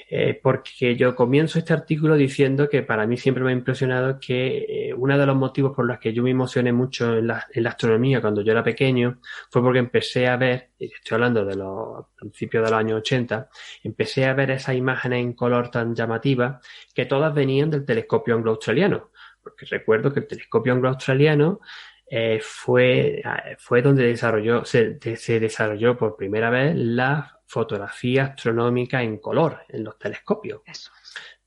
Eh, 0.09 0.39
porque 0.41 0.95
yo 0.95 1.15
comienzo 1.15 1.59
este 1.59 1.73
artículo 1.73 2.15
diciendo 2.15 2.69
que 2.69 2.81
para 2.81 3.05
mí 3.05 3.17
siempre 3.17 3.43
me 3.43 3.49
ha 3.49 3.53
impresionado 3.53 4.19
que 4.19 4.89
eh, 4.89 4.93
uno 4.93 5.17
de 5.17 5.25
los 5.25 5.35
motivos 5.35 5.75
por 5.75 5.85
los 5.85 5.99
que 5.99 6.13
yo 6.13 6.23
me 6.23 6.31
emocioné 6.31 6.71
mucho 6.71 7.17
en 7.17 7.27
la, 7.27 7.45
en 7.53 7.63
la, 7.63 7.71
astronomía 7.71 8.21
cuando 8.21 8.41
yo 8.41 8.53
era 8.53 8.63
pequeño 8.63 9.19
fue 9.51 9.61
porque 9.61 9.79
empecé 9.79 10.27
a 10.27 10.37
ver, 10.37 10.69
y 10.79 10.85
estoy 10.85 11.15
hablando 11.15 11.43
de 11.43 11.55
los 11.55 12.05
principios 12.15 12.63
de 12.63 12.71
los 12.71 12.79
años 12.79 12.99
80, 12.99 13.49
empecé 13.83 14.25
a 14.25 14.33
ver 14.33 14.51
esas 14.51 14.75
imágenes 14.75 15.19
en 15.19 15.33
color 15.33 15.69
tan 15.69 15.93
llamativas 15.93 16.65
que 16.93 17.05
todas 17.05 17.33
venían 17.33 17.69
del 17.69 17.85
telescopio 17.85 18.35
anglo-australiano. 18.35 19.11
Porque 19.43 19.65
recuerdo 19.65 20.13
que 20.13 20.21
el 20.21 20.27
telescopio 20.27 20.73
anglo-australiano 20.73 21.61
eh, 22.09 22.39
fue, 22.41 23.21
fue 23.57 23.81
donde 23.81 24.07
desarrolló, 24.07 24.63
se, 24.65 24.99
se 25.17 25.39
desarrolló 25.39 25.97
por 25.97 26.15
primera 26.15 26.49
vez 26.49 26.75
la 26.75 27.39
fotografía 27.45 28.25
astronómica 28.25 29.01
en 29.01 29.17
color 29.17 29.59
en 29.69 29.83
los 29.83 29.97
telescopios. 29.97 30.61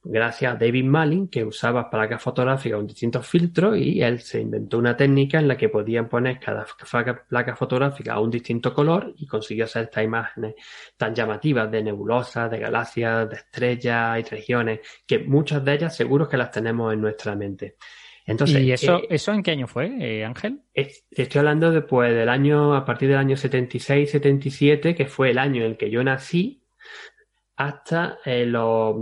Gracias 0.03 0.55
a 0.55 0.57
David 0.57 0.85
Malin, 0.85 1.29
que 1.29 1.45
usaba 1.45 1.91
placas 1.91 2.23
fotográficas 2.23 2.79
con 2.79 2.87
distintos 2.87 3.27
filtros 3.27 3.77
y 3.77 4.01
él 4.03 4.21
se 4.21 4.41
inventó 4.41 4.79
una 4.79 4.97
técnica 4.97 5.39
en 5.39 5.47
la 5.47 5.59
que 5.59 5.69
podían 5.69 6.09
poner 6.09 6.41
cada 6.41 6.67
placa 7.29 7.55
fotográfica 7.55 8.15
a 8.15 8.21
un 8.21 8.31
distinto 8.31 8.73
color 8.73 9.13
y 9.19 9.27
consiguió 9.27 9.67
hacer 9.67 9.85
estas 9.85 10.05
imágenes 10.05 10.55
tan 10.97 11.15
llamativas 11.15 11.71
de 11.71 11.83
nebulosas, 11.83 12.51
de 12.51 12.59
galaxias, 12.59 13.29
de 13.29 13.37
estrellas 13.37 14.21
y 14.21 14.23
regiones, 14.23 14.81
que 15.07 15.19
muchas 15.19 15.63
de 15.63 15.75
ellas 15.75 15.95
seguro 15.95 16.27
que 16.27 16.39
las 16.39 16.51
tenemos 16.51 16.95
en 16.95 17.03
nuestra 17.03 17.37
mente. 17.37 17.77
Entonces, 18.31 18.63
¿Y 18.63 18.71
eso, 18.71 18.99
eh, 18.99 19.09
eso 19.11 19.33
en 19.33 19.43
qué 19.43 19.51
año 19.51 19.67
fue, 19.67 19.91
eh, 19.99 20.25
Ángel? 20.25 20.61
estoy 20.73 21.39
hablando 21.41 21.73
después 21.73 22.15
del 22.15 22.29
año, 22.29 22.77
a 22.77 22.85
partir 22.85 23.09
del 23.09 23.19
año 23.19 23.37
76, 23.37 24.09
77, 24.09 24.95
que 24.95 25.07
fue 25.07 25.31
el 25.31 25.39
año 25.39 25.65
en 25.65 25.73
el 25.73 25.77
que 25.77 25.91
yo 25.91 26.05
nací, 26.05 26.63
hasta 27.57 28.19
eh, 28.25 28.47
los 28.47 28.97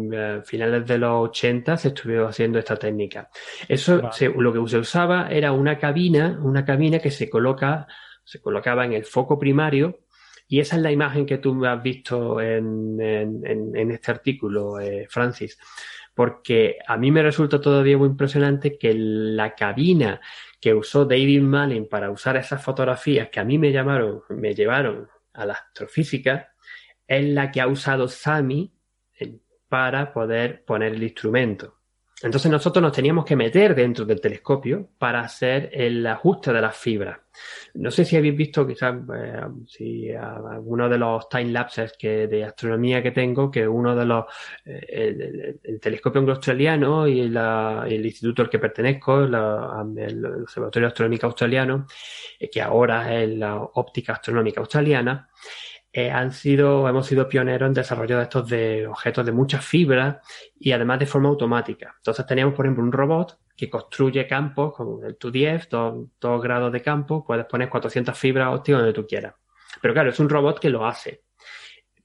finales 0.47 0.87
de 0.87 0.99
los 0.99 1.29
80 1.29 1.77
se 1.77 1.88
estuvo 1.88 2.27
haciendo 2.27 2.59
esta 2.59 2.77
técnica. 2.77 3.29
Eso, 3.69 4.11
lo 4.37 4.53
que 4.53 4.71
se 4.71 4.79
usaba 4.79 5.29
era 5.31 5.53
una 5.53 5.79
cabina, 5.79 6.41
una 6.43 6.64
cabina 6.64 6.99
que 6.99 7.11
se 7.11 7.29
coloca, 7.29 7.87
se 8.25 8.41
colocaba 8.41 8.87
en 8.87 8.95
el 8.95 9.05
foco 9.05 9.38
primario, 9.38 10.01
y 10.49 10.61
esa 10.61 10.77
es 10.77 10.83
la 10.83 10.91
imagen 10.91 11.27
que 11.27 11.37
tú 11.37 11.62
has 11.67 11.83
visto 11.83 12.41
en, 12.41 12.99
en, 12.99 13.77
en 13.77 13.91
este 13.91 14.11
artículo, 14.11 14.77
Francis 15.11 15.59
porque 16.18 16.78
a 16.85 16.96
mí 16.96 17.12
me 17.12 17.22
resulta 17.22 17.61
todavía 17.61 17.96
muy 17.96 18.09
impresionante 18.09 18.76
que 18.76 18.92
la 18.92 19.54
cabina 19.54 20.20
que 20.61 20.74
usó 20.74 21.04
David 21.04 21.42
Malin 21.42 21.88
para 21.88 22.11
usar 22.11 22.37
esas 22.37 22.61
fotografías 22.61 23.28
que 23.28 23.38
a 23.38 23.44
mí 23.44 23.57
me 23.57 23.70
llamaron, 23.70 24.22
me 24.31 24.52
llevaron 24.52 25.09
a 25.33 25.46
la 25.46 25.52
astrofísica, 25.52 26.52
es 27.07 27.24
la 27.24 27.52
que 27.52 27.61
ha 27.61 27.68
usado 27.68 28.09
Sami 28.09 28.74
eh, 29.20 29.38
para 29.68 30.12
poder 30.12 30.64
poner 30.64 30.94
el 30.94 31.04
instrumento. 31.04 31.78
Entonces 32.20 32.50
nosotros 32.50 32.83
nos 32.83 32.92
teníamos 32.92 33.24
que 33.24 33.37
meter 33.37 33.76
dentro 33.76 34.04
del 34.04 34.20
telescopio 34.20 34.88
para 34.98 35.20
hacer 35.20 35.70
el 35.72 36.04
ajuste 36.04 36.52
de 36.52 36.61
las 36.61 36.76
fibras. 36.76 37.18
No 37.74 37.92
sé 37.92 38.04
si 38.04 38.16
habéis 38.16 38.37
visto 38.37 38.66
quizás 38.66 38.96
eh, 39.14 39.42
si 39.68 40.11
alguno 40.11 40.88
de 40.88 40.98
los 40.98 41.28
time 41.28 41.52
lapses 41.52 41.92
que 41.96 42.26
de 42.26 42.44
astronomía 42.44 43.00
que 43.00 43.12
tengo, 43.12 43.48
que 43.52 43.68
uno 43.68 43.94
de 43.94 44.04
los 44.04 44.24
eh, 44.64 45.59
el, 45.62 45.81
telescopio 45.81 46.18
anglo-australiano 46.18 47.07
y 47.07 47.20
el 47.20 48.07
instituto 48.07 48.42
al 48.42 48.50
que 48.50 48.59
pertenezco, 48.59 49.22
el 49.22 49.35
Observatorio 50.42 50.88
Astronómico 50.88 51.26
Australiano, 51.26 51.87
eh, 52.40 52.50
que 52.50 52.61
ahora 52.61 53.14
es 53.14 53.28
la 53.31 53.57
óptica 53.57 54.14
astronómica 54.14 54.61
australiana, 54.61 55.28
eh, 55.92 56.11
han 56.11 56.33
sido, 56.33 56.87
hemos 56.88 57.07
sido 57.07 57.29
pioneros 57.29 57.66
en 57.66 57.74
desarrollo 57.74 58.18
de 58.18 58.22
estos 58.24 58.48
de 58.48 58.87
objetos 58.87 59.24
de 59.24 59.33
muchas 59.33 59.64
fibras 59.64 60.18
y 60.59 60.72
además 60.72 60.98
de 60.98 61.07
forma 61.07 61.29
automática. 61.31 61.94
Entonces 61.96 62.27
teníamos, 62.27 62.55
por 62.55 62.66
ejemplo, 62.66 62.85
un 62.85 62.92
robot 62.92 63.38
que 63.57 63.70
construye 63.70 64.27
campos 64.27 64.74
con 64.74 65.05
el 65.05 65.16
210, 65.18 65.68
dos, 66.20 66.42
grados 66.42 66.72
de 66.72 66.83
campo, 66.83 67.24
puedes 67.24 67.46
poner 67.46 67.68
400 67.68 68.16
fibras 68.16 68.55
ópticas 68.55 68.81
donde 68.81 68.92
tú 68.92 69.07
quieras. 69.07 69.35
Pero 69.81 69.94
claro, 69.94 70.11
es 70.11 70.20
un 70.20 70.29
robot 70.29 70.61
que 70.61 70.70
lo 70.70 70.87
hace. 70.87 71.22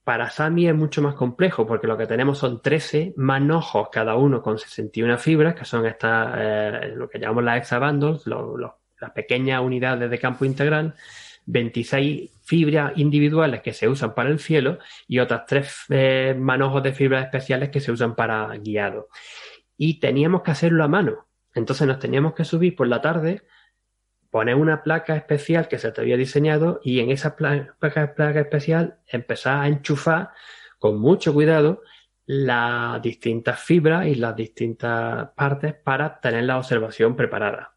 Para 0.04 0.30
Sami 0.30 0.68
es 0.68 0.76
mucho 0.76 1.02
más 1.02 1.14
complejo 1.14 1.68
porque 1.68 1.88
lo 1.88 1.98
que 1.98 2.08
tenemos 2.08 2.38
son 2.38 2.62
13 2.62 3.14
manojos, 3.18 3.90
cada 3.92 4.16
uno 4.16 4.42
con 4.42 4.58
61 4.58 5.18
fibras, 5.18 5.56
que 5.56 5.66
son 5.66 5.86
estas, 5.86 6.36
eh, 6.38 6.94
lo 6.96 7.08
que 7.08 7.20
llamamos 7.20 7.44
las 7.44 7.58
hexabundles, 7.60 8.24
las 8.26 9.12
pequeñas 9.12 9.62
unidades 9.62 10.10
de 10.10 10.20
campo 10.20 10.46
integral, 10.46 10.96
26 11.46 12.32
fibras 12.44 12.94
individuales 12.96 13.62
que 13.62 13.74
se 13.74 13.88
usan 13.88 14.14
para 14.14 14.30
el 14.30 14.40
cielo 14.40 14.80
y 15.08 15.20
otras 15.20 15.46
tres 15.48 15.76
eh, 15.90 16.36
manojos 16.38 16.84
de 16.84 16.94
fibras 16.94 17.26
especiales 17.26 17.70
que 17.70 17.80
se 17.80 17.92
usan 17.92 18.16
para 18.16 18.48
guiado. 18.58 19.10
Y 19.78 20.00
teníamos 20.00 20.44
que 20.44 20.52
hacerlo 20.52 20.84
a 20.84 20.88
mano. 20.88 21.28
Entonces 21.54 21.88
nos 21.88 22.00
teníamos 22.00 22.34
que 22.34 22.46
subir 22.46 22.76
por 22.76 22.88
la 22.88 23.02
tarde, 23.02 23.44
poner 24.30 24.56
una 24.56 24.84
placa 24.84 25.16
especial 25.16 25.68
que 25.68 25.78
se 25.78 25.92
te 25.92 26.02
había 26.02 26.18
diseñado 26.18 26.80
y 26.84 27.00
en 27.00 27.12
esa 27.12 27.36
placa, 27.36 27.76
placa 27.80 28.40
especial 28.40 29.00
empezar 29.08 29.62
a 29.64 29.68
enchufar 29.68 30.32
con 30.80 31.00
mucho 31.00 31.34
cuidado 31.34 31.82
las 32.26 33.02
distintas 33.02 33.60
fibras 33.60 34.08
y 34.08 34.16
las 34.16 34.36
distintas 34.36 35.30
partes 35.36 35.76
para 35.76 36.20
tener 36.20 36.46
la 36.46 36.58
observación 36.58 37.16
preparada 37.16 37.73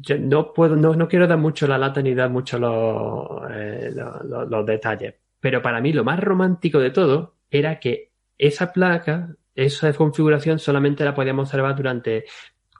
yo 0.00 0.18
no 0.18 0.52
puedo, 0.52 0.76
no, 0.76 0.94
no, 0.94 1.08
quiero 1.08 1.26
dar 1.26 1.38
mucho 1.38 1.66
la 1.66 1.78
lata 1.78 2.02
ni 2.02 2.14
dar 2.14 2.30
mucho 2.30 2.58
los, 2.58 3.50
eh, 3.50 3.92
los, 3.94 4.48
los, 4.48 4.66
detalles, 4.66 5.14
pero 5.40 5.62
para 5.62 5.80
mí 5.80 5.92
lo 5.92 6.04
más 6.04 6.20
romántico 6.20 6.78
de 6.78 6.90
todo 6.90 7.36
era 7.50 7.78
que 7.78 8.12
esa 8.38 8.72
placa, 8.72 9.36
esa 9.54 9.92
configuración 9.92 10.58
solamente 10.58 11.04
la 11.04 11.14
podíamos 11.14 11.48
observar 11.48 11.76
durante 11.76 12.24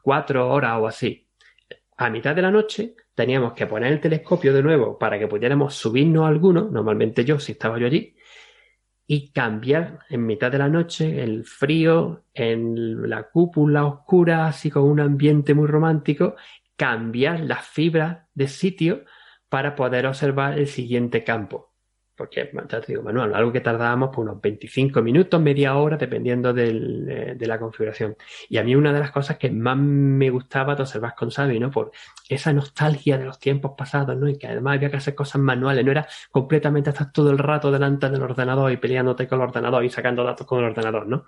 cuatro 0.03 0.51
horas 0.51 0.79
o 0.81 0.87
así. 0.87 1.29
A 1.97 2.11
mitad 2.11 2.35
de 2.35 2.43
la 2.43 2.51
noche 2.51 2.95
teníamos 3.15 3.53
que 3.53 3.67
poner 3.67 3.93
el 3.93 4.01
telescopio 4.01 4.53
de 4.53 4.63
nuevo 4.63 4.99
para 4.99 5.19
que 5.19 5.29
pudiéramos 5.29 5.75
subirnos 5.75 6.27
alguno, 6.27 6.69
normalmente 6.71 7.25
yo, 7.25 7.39
si 7.39 7.53
estaba 7.53 7.79
yo 7.79 7.87
allí, 7.87 8.17
y 9.07 9.31
cambiar 9.33 10.01
en 10.09 10.27
mitad 10.27 10.51
de 10.51 10.59
la 10.59 10.69
noche 10.69 11.23
el 11.23 11.45
frío 11.45 12.25
en 12.33 13.09
la 13.09 13.25
cúpula 13.25 13.85
oscura, 13.85 14.47
así 14.47 14.71
con 14.71 14.85
un 14.85 15.01
ambiente 15.01 15.55
muy 15.55 15.67
romántico, 15.67 16.37
cambiar 16.77 17.41
las 17.41 17.67
fibras 17.67 18.27
de 18.35 18.49
sitio 18.49 19.05
para 19.49 19.75
poder 19.75 20.07
observar 20.07 20.59
el 20.59 20.67
siguiente 20.67 21.25
campo. 21.25 21.75
Porque, 22.17 22.49
ya 22.69 22.81
te 22.81 22.93
digo, 22.93 23.03
Manuel, 23.03 23.35
algo 23.35 23.51
que 23.51 23.61
tardábamos 23.61 24.11
por 24.11 24.25
unos 24.25 24.41
25 24.41 25.03
minutos, 25.03 25.41
media 25.41 25.75
hora, 25.77 25.97
dependiendo 25.97 26.51
eh, 26.57 27.35
de 27.37 27.47
la 27.47 27.59
configuración. 27.59 28.17
Y 28.49 28.59
a 28.59 28.63
mí 28.63 28.77
una 28.77 28.93
de 28.93 29.01
las 29.01 29.11
cosas 29.11 29.37
que 29.37 29.51
más 29.51 29.77
me 29.77 30.31
gustaba 30.31 30.77
de 30.77 30.83
observar 30.83 31.17
con 31.17 31.33
Sabi, 31.33 31.59
¿no? 31.59 31.73
Por 31.73 31.91
esa 32.29 32.53
nostalgia 32.53 33.19
de 33.19 33.25
los 33.25 33.41
tiempos 33.41 33.73
pasados, 33.77 34.17
¿no? 34.17 34.29
Y 34.29 34.39
que 34.39 34.47
además 34.47 34.77
había 34.77 34.91
que 34.91 34.99
hacer 34.99 35.17
cosas 35.17 35.43
manuales, 35.43 35.85
no 35.85 35.91
era 35.91 36.07
completamente 36.31 36.91
estar 36.91 37.11
todo 37.11 37.33
el 37.33 37.39
rato 37.39 37.73
delante 37.73 38.09
del 38.09 38.23
ordenador 38.23 38.71
y 38.71 38.77
peleándote 38.77 39.27
con 39.27 39.41
el 39.41 39.49
ordenador 39.49 39.85
y 39.85 39.91
sacando 39.91 40.23
datos 40.23 40.47
con 40.47 40.61
el 40.61 40.67
ordenador, 40.67 41.09
¿no? 41.09 41.25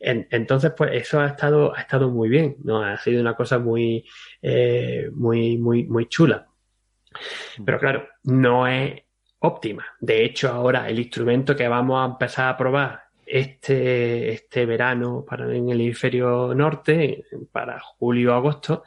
entonces, 0.00 0.72
pues 0.76 0.90
eso 0.92 1.20
ha 1.20 1.28
estado, 1.28 1.74
ha 1.74 1.80
estado 1.80 2.10
muy 2.10 2.28
bien, 2.28 2.56
¿no? 2.62 2.82
Ha 2.82 2.98
sido 2.98 3.20
una 3.20 3.34
cosa 3.34 3.58
muy, 3.58 4.04
eh, 4.46 5.08
muy, 5.10 5.56
muy, 5.56 5.84
muy 5.84 6.06
chula. 6.06 6.46
Pero 7.64 7.78
claro, 7.78 8.06
no 8.24 8.66
es 8.66 9.02
óptima. 9.38 9.86
De 9.98 10.22
hecho, 10.22 10.50
ahora 10.50 10.86
el 10.86 10.98
instrumento 10.98 11.56
que 11.56 11.66
vamos 11.66 12.02
a 12.02 12.12
empezar 12.12 12.50
a 12.50 12.56
probar 12.58 13.04
este, 13.24 14.34
este 14.34 14.66
verano 14.66 15.24
para, 15.26 15.46
en 15.46 15.70
el 15.70 15.80
hemisferio 15.80 16.54
norte, 16.54 17.24
para 17.50 17.80
julio-agosto, 17.80 18.84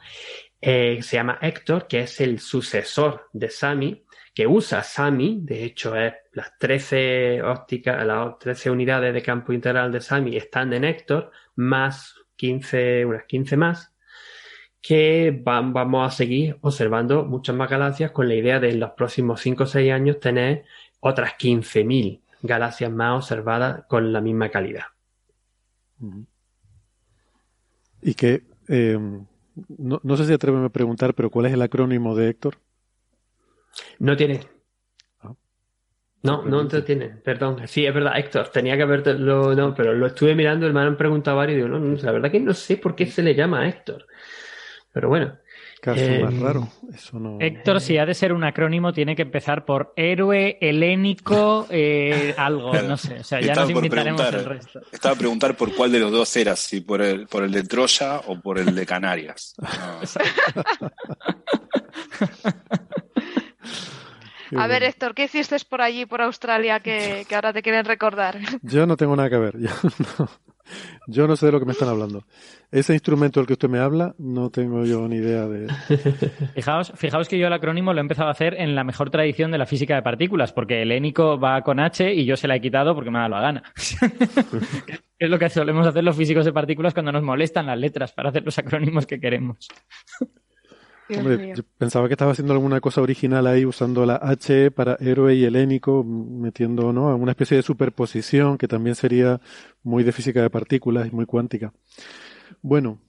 eh, 0.60 1.00
se 1.02 1.16
llama 1.16 1.40
Héctor, 1.42 1.88
que 1.88 2.00
es 2.00 2.20
el 2.20 2.38
sucesor 2.38 3.28
de 3.32 3.50
SAMI, 3.50 4.04
que 4.32 4.46
usa 4.46 4.84
SAMI, 4.84 5.40
de 5.42 5.64
hecho 5.64 5.96
es 5.96 6.14
las 6.34 6.56
13 6.56 7.42
ópticas, 7.42 8.06
las 8.06 8.38
13 8.38 8.70
unidades 8.70 9.12
de 9.12 9.22
campo 9.22 9.52
integral 9.52 9.90
de 9.90 10.00
SAMI 10.00 10.36
están 10.36 10.72
en 10.72 10.84
Héctor, 10.84 11.32
más 11.56 12.14
15, 12.36 13.06
unas 13.06 13.24
15 13.24 13.56
más, 13.56 13.97
que 14.80 15.38
vamos 15.44 16.06
a 16.06 16.14
seguir 16.14 16.56
observando 16.60 17.24
muchas 17.24 17.54
más 17.56 17.68
galaxias 17.68 18.10
con 18.12 18.28
la 18.28 18.34
idea 18.34 18.60
de 18.60 18.70
en 18.70 18.80
los 18.80 18.90
próximos 18.90 19.40
5 19.40 19.64
o 19.64 19.66
6 19.66 19.92
años 19.92 20.20
tener 20.20 20.64
otras 21.00 21.32
15.000 21.38 22.20
galaxias 22.42 22.90
más 22.90 23.16
observadas 23.16 23.84
con 23.88 24.12
la 24.12 24.20
misma 24.20 24.48
calidad. 24.50 24.84
Y 28.02 28.14
que, 28.14 28.44
eh, 28.68 28.98
no, 29.78 30.00
no, 30.02 30.16
sé 30.16 30.24
si 30.24 30.32
atréveme 30.32 30.66
a 30.66 30.70
preguntar, 30.70 31.14
pero 31.14 31.30
¿cuál 31.30 31.46
es 31.46 31.52
el 31.52 31.62
acrónimo 31.62 32.14
de 32.14 32.28
Héctor? 32.28 32.58
No 33.98 34.16
tiene. 34.16 34.40
Ah. 35.20 35.34
No, 36.22 36.44
no 36.44 36.68
te 36.68 36.82
tiene, 36.82 37.08
perdón. 37.08 37.66
Sí, 37.66 37.84
es 37.84 37.92
verdad, 37.92 38.16
Héctor, 38.16 38.48
tenía 38.48 38.76
que 38.76 38.84
haberlo, 38.84 39.54
no, 39.56 39.74
pero 39.74 39.92
lo 39.94 40.06
estuve 40.06 40.36
mirando, 40.36 40.72
me 40.72 40.80
han 40.80 40.96
preguntado 40.96 41.38
varios 41.38 41.58
y 41.58 41.62
digo, 41.64 41.76
no, 41.76 41.96
la 41.96 42.12
verdad 42.12 42.30
que 42.30 42.40
no 42.40 42.54
sé 42.54 42.76
por 42.76 42.94
qué 42.94 43.06
se 43.06 43.22
le 43.22 43.34
llama 43.34 43.68
Héctor. 43.68 44.06
Pero 44.92 45.08
bueno, 45.08 45.38
Caso 45.80 46.00
más 46.00 46.34
em, 46.34 46.42
raro. 46.42 46.68
Héctor, 47.38 47.80
si 47.80 47.98
ha 47.98 48.06
de 48.06 48.14
ser 48.14 48.32
un 48.32 48.42
acrónimo, 48.42 48.92
tiene 48.92 49.14
que 49.14 49.22
empezar 49.22 49.64
por 49.64 49.92
héroe 49.94 50.58
helénico, 50.60 51.68
eh, 51.70 52.34
algo, 52.36 52.72
no 52.82 52.96
sé. 52.96 53.20
O 53.20 53.24
sea, 53.24 53.40
ya 53.40 53.54
nos 53.54 53.70
inventaremos 53.70 54.20
el 54.20 54.44
resto. 54.44 54.80
Estaba 54.90 55.14
a 55.14 55.18
preguntar 55.18 55.56
por 55.56 55.72
cuál 55.74 55.92
de 55.92 56.00
los 56.00 56.10
dos 56.10 56.36
era, 56.36 56.56
si 56.56 56.80
por 56.80 57.00
el, 57.00 57.28
por 57.28 57.44
el 57.44 57.52
de 57.52 57.62
Troya 57.62 58.22
o 58.26 58.40
por 58.40 58.58
el 58.58 58.74
de 58.74 58.86
Canarias. 58.86 59.54
A 64.56 64.66
ver, 64.66 64.82
Héctor, 64.82 65.14
¿qué 65.14 65.24
hiciste 65.24 65.56
por 65.68 65.82
allí, 65.82 66.06
por 66.06 66.22
Australia, 66.22 66.80
que, 66.80 67.24
que, 67.28 67.34
ahora 67.34 67.52
te 67.52 67.62
quieren 67.62 67.84
recordar? 67.84 68.38
Yo 68.62 68.86
no 68.86 68.96
tengo 68.96 69.14
nada 69.14 69.30
que 69.30 69.36
ver. 69.36 69.58
Yo 69.60 69.70
no, 70.18 70.28
yo 71.06 71.26
no 71.26 71.36
sé 71.36 71.46
de 71.46 71.52
lo 71.52 71.60
que 71.60 71.66
me 71.66 71.72
están 71.72 71.88
hablando. 71.88 72.24
Ese 72.70 72.92
instrumento 72.92 73.40
del 73.40 73.46
que 73.46 73.54
usted 73.54 73.68
me 73.68 73.78
habla, 73.78 74.14
no 74.18 74.50
tengo 74.50 74.84
yo 74.84 75.08
ni 75.08 75.16
idea 75.16 75.46
de. 75.46 75.68
Fijaos, 76.54 76.92
fijaos 76.96 77.28
que 77.28 77.38
yo 77.38 77.46
el 77.46 77.52
acrónimo 77.52 77.92
lo 77.92 77.98
he 77.98 78.02
empezado 78.02 78.28
a 78.28 78.32
hacer 78.32 78.54
en 78.60 78.74
la 78.74 78.84
mejor 78.84 79.10
tradición 79.10 79.50
de 79.50 79.58
la 79.58 79.66
física 79.66 79.94
de 79.94 80.02
partículas, 80.02 80.52
porque 80.52 80.82
el 80.82 80.92
énico 80.92 81.38
va 81.38 81.62
con 81.62 81.80
H 81.80 82.12
y 82.12 82.24
yo 82.24 82.36
se 82.36 82.48
la 82.48 82.56
he 82.56 82.60
quitado 82.60 82.94
porque 82.94 83.10
me 83.10 83.18
dado 83.18 83.30
la 83.30 83.40
gana. 83.40 83.62
es 85.18 85.30
lo 85.30 85.38
que 85.38 85.48
solemos 85.48 85.86
hacer 85.86 86.04
los 86.04 86.16
físicos 86.16 86.44
de 86.44 86.52
partículas 86.52 86.94
cuando 86.94 87.12
nos 87.12 87.22
molestan 87.22 87.66
las 87.66 87.78
letras 87.78 88.12
para 88.12 88.28
hacer 88.30 88.44
los 88.44 88.58
acrónimos 88.58 89.06
que 89.06 89.18
queremos. 89.18 89.68
Hombre, 91.16 91.54
yo 91.56 91.62
pensaba 91.78 92.06
que 92.06 92.14
estaba 92.14 92.32
haciendo 92.32 92.52
alguna 92.52 92.80
cosa 92.80 93.00
original 93.00 93.46
ahí 93.46 93.64
usando 93.64 94.04
la 94.04 94.16
H 94.16 94.70
para 94.72 94.96
héroe 95.00 95.34
y 95.34 95.44
helénico, 95.44 96.04
metiendo 96.04 96.92
¿no? 96.92 97.16
una 97.16 97.32
especie 97.32 97.56
de 97.56 97.62
superposición 97.62 98.58
que 98.58 98.68
también 98.68 98.94
sería 98.94 99.40
muy 99.82 100.04
de 100.04 100.12
física 100.12 100.42
de 100.42 100.50
partículas 100.50 101.08
y 101.08 101.10
muy 101.10 101.24
cuántica. 101.24 101.72
Bueno. 102.60 103.00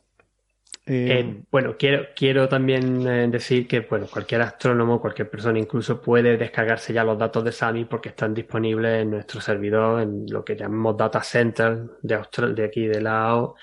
Eh, 0.86 1.20
eh, 1.20 1.44
bueno, 1.52 1.76
quiero, 1.78 2.08
quiero 2.16 2.50
también 2.50 3.06
eh, 3.06 3.28
decir 3.28 3.68
que 3.68 3.82
bueno, 3.82 4.08
cualquier 4.12 4.42
astrónomo, 4.42 5.00
cualquier 5.00 5.30
persona 5.30 5.60
incluso 5.60 6.02
puede 6.02 6.36
descargarse 6.36 6.94
ya 6.94 7.04
los 7.04 7.20
datos 7.20 7.44
de 7.44 7.52
SAMI 7.52 7.86
porque 7.86 8.10
están 8.10 8.34
disponibles 8.34 9.04
en 9.04 9.12
nuestro 9.12 9.40
servidor, 9.40 10.02
en 10.02 10.26
lo 10.28 10.44
que 10.44 10.56
llamamos 10.56 10.98
Data 10.98 11.22
Center 11.22 11.78
de, 12.02 12.20
de 12.56 12.64
aquí 12.64 12.88
de 12.88 13.02
la 13.02 13.26
AO 13.28 13.56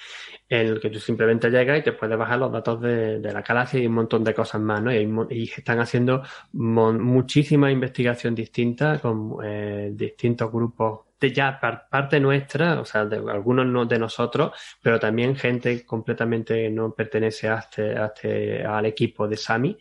en 0.49 0.67
el 0.67 0.81
que 0.81 0.91
tú 0.91 0.99
simplemente 0.99 1.51
llegas 1.51 1.79
y 1.79 1.83
te 1.83 1.93
puedes 1.93 2.17
bajar 2.17 2.39
los 2.39 2.53
datos 2.53 2.81
de, 2.81 3.19
la 3.21 3.43
galaxia 3.43 3.81
y 3.81 3.87
un 3.87 3.95
montón 3.95 4.23
de 4.23 4.35
cosas 4.35 4.61
más, 4.61 4.83
¿no? 4.83 4.93
Y, 4.93 5.51
están 5.57 5.81
haciendo 5.81 6.23
muchísima 6.53 7.71
investigación 7.71 8.35
distinta 8.35 8.99
con 9.01 9.39
eh, 9.43 9.91
distintos 9.93 10.51
grupos 10.53 11.01
de 11.19 11.33
ya 11.33 11.59
parte 11.59 12.21
nuestra, 12.21 12.81
o 12.81 12.85
sea, 12.85 13.07
de 13.07 13.17
algunos 13.17 13.89
de 13.89 13.99
nosotros, 13.99 14.53
pero 14.83 15.01
también 15.01 15.35
gente 15.35 15.85
completamente 15.85 16.69
no 16.71 16.93
pertenece 16.93 17.49
a 17.49 17.59
este, 17.59 17.95
este 18.05 18.65
al 18.65 18.87
equipo 18.87 19.27
de 19.27 19.37
SAMI, 19.37 19.79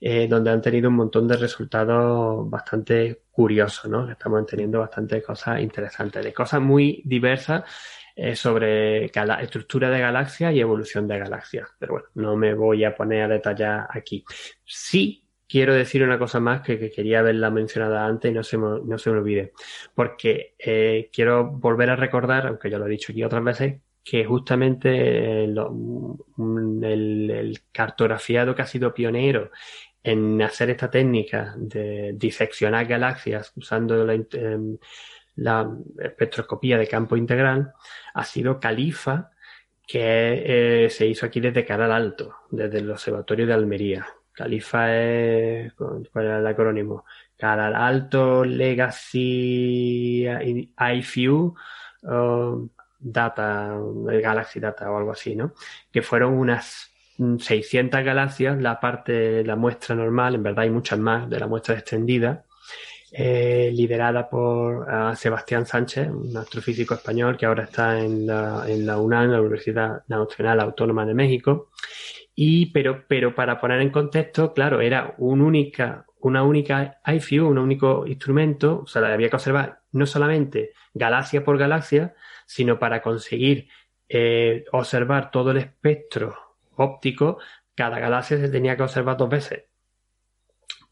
eh, 0.00 0.28
donde 0.28 0.50
han 0.50 0.60
tenido 0.60 0.90
un 0.90 0.96
montón 0.96 1.26
de 1.26 1.36
resultados 1.36 2.48
bastante 2.50 3.22
curiosos, 3.30 3.90
¿no? 3.90 4.10
Estamos 4.10 4.46
teniendo 4.46 4.80
bastantes 4.80 5.24
cosas 5.24 5.60
interesantes, 5.60 6.22
de 6.22 6.32
cosas 6.34 6.60
muy 6.60 7.00
diversas 7.04 7.64
eh, 8.16 8.36
sobre 8.36 9.06
estructura 9.06 9.90
de 9.90 10.00
galaxias 10.00 10.54
y 10.54 10.60
evolución 10.60 11.08
de 11.08 11.18
galaxias. 11.18 11.68
Pero 11.78 11.94
bueno, 11.94 12.08
no 12.14 12.36
me 12.36 12.54
voy 12.54 12.84
a 12.84 12.94
poner 12.94 13.22
a 13.22 13.28
detallar 13.28 13.88
aquí. 13.90 14.24
Sí 14.64 15.24
quiero 15.48 15.74
decir 15.74 16.02
una 16.02 16.18
cosa 16.18 16.40
más 16.40 16.62
que, 16.62 16.90
quería 16.90 17.20
haberla 17.20 17.50
mencionada 17.50 18.06
antes 18.06 18.30
y 18.30 18.34
no 18.34 18.42
se 18.42 18.58
me, 18.58 18.80
no 18.84 18.98
se 18.98 19.10
me 19.10 19.18
olvide. 19.18 19.52
Porque 19.94 20.54
eh, 20.58 21.10
quiero 21.12 21.50
volver 21.50 21.90
a 21.90 21.96
recordar, 21.96 22.46
aunque 22.46 22.70
ya 22.70 22.78
lo 22.78 22.86
he 22.86 22.90
dicho 22.90 23.12
aquí 23.12 23.22
otras 23.22 23.44
veces, 23.44 23.80
que 24.02 24.24
justamente 24.24 24.90
eh, 24.90 25.44
el, 25.44 27.60
cartografiado 27.72 28.54
que 28.54 28.62
ha 28.62 28.66
sido 28.66 28.92
pionero 28.92 29.50
en 30.02 30.42
hacer 30.42 30.70
esta 30.70 30.90
técnica 30.90 31.54
de 31.56 32.12
diseccionar 32.14 32.86
galaxias 32.86 33.52
usando 33.56 34.04
la, 34.04 34.14
em, 34.14 34.76
la 35.36 35.70
espectroscopía 35.98 36.78
de 36.78 36.86
campo 36.86 37.16
integral 37.16 37.72
ha 38.14 38.24
sido 38.24 38.60
Califa, 38.60 39.30
que 39.86 40.84
eh, 40.86 40.90
se 40.90 41.06
hizo 41.06 41.26
aquí 41.26 41.40
desde 41.40 41.64
Canal 41.64 41.92
Alto, 41.92 42.36
desde 42.50 42.78
el 42.78 42.90
Observatorio 42.90 43.46
de 43.46 43.54
Almería. 43.54 44.06
Califa 44.32 44.96
es, 44.96 45.72
¿cuál 45.74 46.24
era 46.24 46.38
el 46.38 46.46
acrónimo? 46.46 47.04
Canal 47.36 47.74
Alto 47.74 48.44
Legacy 48.44 50.26
IFU 50.26 51.54
Data, 52.98 53.76
Galaxy 54.22 54.60
Data 54.60 54.90
o 54.90 54.96
algo 54.96 55.12
así, 55.12 55.36
¿no? 55.36 55.52
Que 55.92 56.02
fueron 56.02 56.32
unas 56.32 56.90
600 57.16 58.02
galaxias, 58.02 58.60
la 58.60 58.80
parte, 58.80 59.44
la 59.44 59.56
muestra 59.56 59.94
normal, 59.94 60.34
en 60.34 60.42
verdad 60.42 60.64
hay 60.64 60.70
muchas 60.70 60.98
más 60.98 61.28
de 61.28 61.38
la 61.38 61.46
muestra 61.46 61.74
extendida, 61.74 62.44
eh, 63.16 63.70
liderada 63.72 64.28
por 64.28 64.86
Sebastián 65.16 65.66
Sánchez, 65.66 66.08
un 66.08 66.36
astrofísico 66.36 66.94
español 66.94 67.36
que 67.36 67.46
ahora 67.46 67.62
está 67.62 68.00
en 68.00 68.26
la, 68.26 68.64
en 68.66 68.84
la 68.84 68.98
UNAM, 68.98 69.30
la 69.30 69.40
Universidad 69.40 70.02
Nacional 70.08 70.58
Autónoma 70.58 71.06
de 71.06 71.14
México. 71.14 71.70
Y, 72.34 72.72
pero, 72.72 73.04
pero 73.06 73.32
para 73.32 73.60
poner 73.60 73.80
en 73.80 73.90
contexto, 73.90 74.52
claro, 74.52 74.80
era 74.80 75.14
un 75.18 75.42
única, 75.42 76.06
una 76.20 76.42
única 76.42 77.00
IFU, 77.06 77.46
un 77.46 77.58
único 77.58 78.04
instrumento, 78.04 78.80
o 78.82 78.86
sea, 78.88 79.06
había 79.06 79.30
que 79.30 79.36
observar 79.36 79.82
no 79.92 80.06
solamente 80.06 80.72
galaxia 80.92 81.44
por 81.44 81.56
galaxia, 81.56 82.14
sino 82.46 82.80
para 82.80 83.00
conseguir 83.00 83.68
eh, 84.08 84.64
observar 84.72 85.30
todo 85.30 85.52
el 85.52 85.58
espectro 85.58 86.36
óptico, 86.74 87.38
cada 87.76 88.00
galaxia 88.00 88.38
se 88.38 88.48
tenía 88.48 88.76
que 88.76 88.82
observar 88.82 89.16
dos 89.16 89.28
veces 89.28 89.66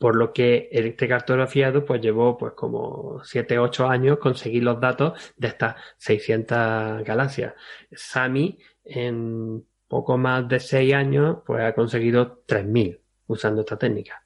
por 0.03 0.17
lo 0.17 0.33
que 0.33 0.69
este 0.73 1.07
cartografiado 1.07 1.85
pues 1.85 2.01
llevó 2.01 2.37
pues 2.37 2.55
como 2.55 3.21
7 3.23 3.61
8 3.61 3.87
años 3.87 4.19
conseguir 4.19 4.65
los 4.65 4.81
datos 4.81 5.33
de 5.37 5.47
estas 5.47 5.77
600 5.99 7.05
galaxias. 7.05 7.55
SAMI 7.93 8.59
en 8.85 9.65
poco 9.87 10.19
más 10.19 10.49
de 10.49 10.59
6 10.59 10.93
años 10.95 11.37
pues 11.47 11.63
ha 11.63 11.73
conseguido 11.73 12.43
3000 12.47 13.01
usando 13.29 13.61
esta 13.61 13.79
técnica. 13.79 14.25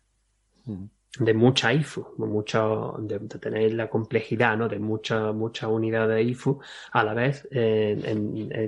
De 1.18 1.34
mucha 1.34 1.74
IFU, 1.74 2.14
mucho, 2.16 2.96
de, 3.00 3.18
tener 3.38 3.74
la 3.74 3.90
complejidad 3.90 4.56
¿no? 4.56 4.68
de 4.68 4.78
muchas 4.78 5.34
muchas 5.34 5.68
unidades 5.68 6.16
de 6.16 6.22
IFU 6.22 6.58
a 6.92 7.04
la 7.04 7.12
vez 7.12 7.46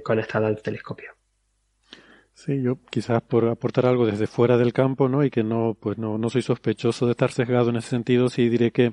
conectadas 0.05 0.47
al 0.47 0.61
telescopio. 0.61 1.18
Sí, 2.39 2.63
yo 2.63 2.79
quizás 2.89 3.21
por 3.21 3.49
aportar 3.49 3.85
algo 3.85 4.07
desde 4.07 4.29
fuera 4.29 4.57
del 4.57 4.73
campo, 4.73 5.09
¿no? 5.09 5.25
Y 5.25 5.31
que 5.31 5.43
no, 5.43 5.77
pues 5.81 5.99
no, 5.99 6.19
no 6.19 6.31
soy 6.31 6.41
sospechoso 6.41 7.05
de 7.07 7.11
estar 7.11 7.33
sesgado 7.33 7.71
en 7.71 7.77
ese 7.77 7.89
sentido, 7.89 8.29
sí 8.29 8.49
diré 8.49 8.71
que 8.71 8.93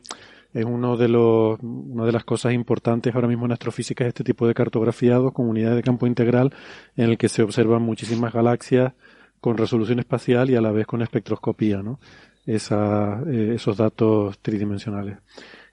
es 0.52 0.66
uno 0.66 0.98
de 0.98 1.10
los, 1.10 1.60
una 1.62 2.06
de 2.06 2.12
las 2.12 2.24
cosas 2.26 2.54
importantes 2.54 3.14
ahora 3.14 3.28
mismo 3.28 3.46
en 3.46 3.52
astrofísica 3.52 4.04
es 4.04 4.08
este 4.08 4.24
tipo 4.24 4.48
de 4.48 4.56
cartografiados 4.56 5.32
con 5.32 5.48
unidades 5.48 5.76
de 5.76 5.84
campo 5.84 6.08
integral 6.08 6.56
en 6.96 7.12
el 7.12 7.20
que 7.20 7.30
se 7.30 7.44
observan 7.44 7.84
muchísimas 7.84 8.34
galaxias 8.34 8.94
con 9.40 9.58
resolución 9.58 10.00
espacial 10.00 10.50
y 10.50 10.56
a 10.56 10.62
la 10.62 10.72
vez 10.72 10.88
con 10.88 11.04
espectroscopía, 11.04 11.84
¿no? 11.84 12.00
Esa, 12.48 13.22
eh, 13.28 13.54
esos 13.58 13.78
datos 13.78 14.40
tridimensionales. 14.40 15.20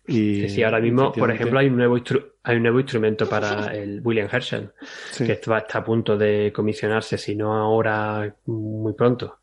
Y, 0.07 0.49
sí, 0.49 0.63
ahora 0.63 0.81
mismo, 0.81 1.13
por 1.13 1.31
ejemplo, 1.31 1.59
hay 1.59 1.69
un 1.69 1.77
nuevo, 1.77 1.97
hay 2.43 2.57
un 2.57 2.63
nuevo 2.63 2.81
instrumento 2.81 3.29
para 3.29 3.67
el 3.75 4.01
William 4.03 4.29
Herschel, 4.31 4.71
que 5.17 5.33
está, 5.33 5.59
a 5.59 5.85
punto 5.85 6.17
de 6.17 6.53
comisionarse, 6.53 7.17
si 7.19 7.37
no 7.37 7.55
ahora, 7.55 8.35
muy 8.47 8.95
pronto. 8.95 9.39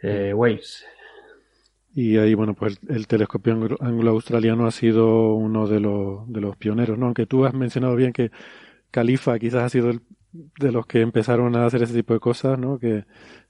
Eh, 0.00 0.32
Waves. 0.32 0.84
Y 1.94 2.18
ahí, 2.18 2.34
bueno, 2.34 2.54
pues 2.54 2.78
el, 2.88 3.06
telescopio 3.06 3.54
anglo-australiano 3.80 4.66
ha 4.66 4.70
sido 4.70 5.34
uno 5.34 5.66
de 5.66 5.80
los, 5.80 6.30
de 6.30 6.40
los 6.42 6.56
pioneros, 6.56 6.98
¿no? 6.98 7.06
Aunque 7.06 7.24
tú 7.24 7.46
has 7.46 7.54
mencionado 7.54 7.96
bien 7.96 8.12
que 8.12 8.30
Califa 8.90 9.38
quizás 9.38 9.62
ha 9.62 9.68
sido 9.70 9.92
de 10.58 10.72
los 10.72 10.86
que 10.86 11.00
empezaron 11.00 11.56
a 11.56 11.66
hacer 11.66 11.82
ese 11.82 11.94
tipo 11.94 12.14
de 12.14 12.20
cosas, 12.20 12.58
¿no? 12.58 12.78
Que 12.78 13.04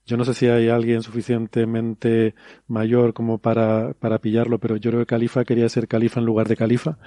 yo 0.04 0.16
no 0.16 0.24
sé 0.24 0.34
si 0.34 0.46
hay 0.46 0.68
alguien 0.68 1.02
suficientemente 1.02 2.34
mayor 2.68 3.12
como 3.14 3.38
para, 3.38 3.94
para 3.94 4.20
pillarlo, 4.20 4.58
pero 4.58 4.76
yo 4.76 4.90
creo 4.90 5.00
que 5.02 5.06
Califa 5.06 5.44
quería 5.44 5.68
ser 5.68 5.88
Califa 5.88 6.20
en 6.20 6.26
lugar 6.26 6.48
de 6.48 6.56
Califa. 6.56 6.98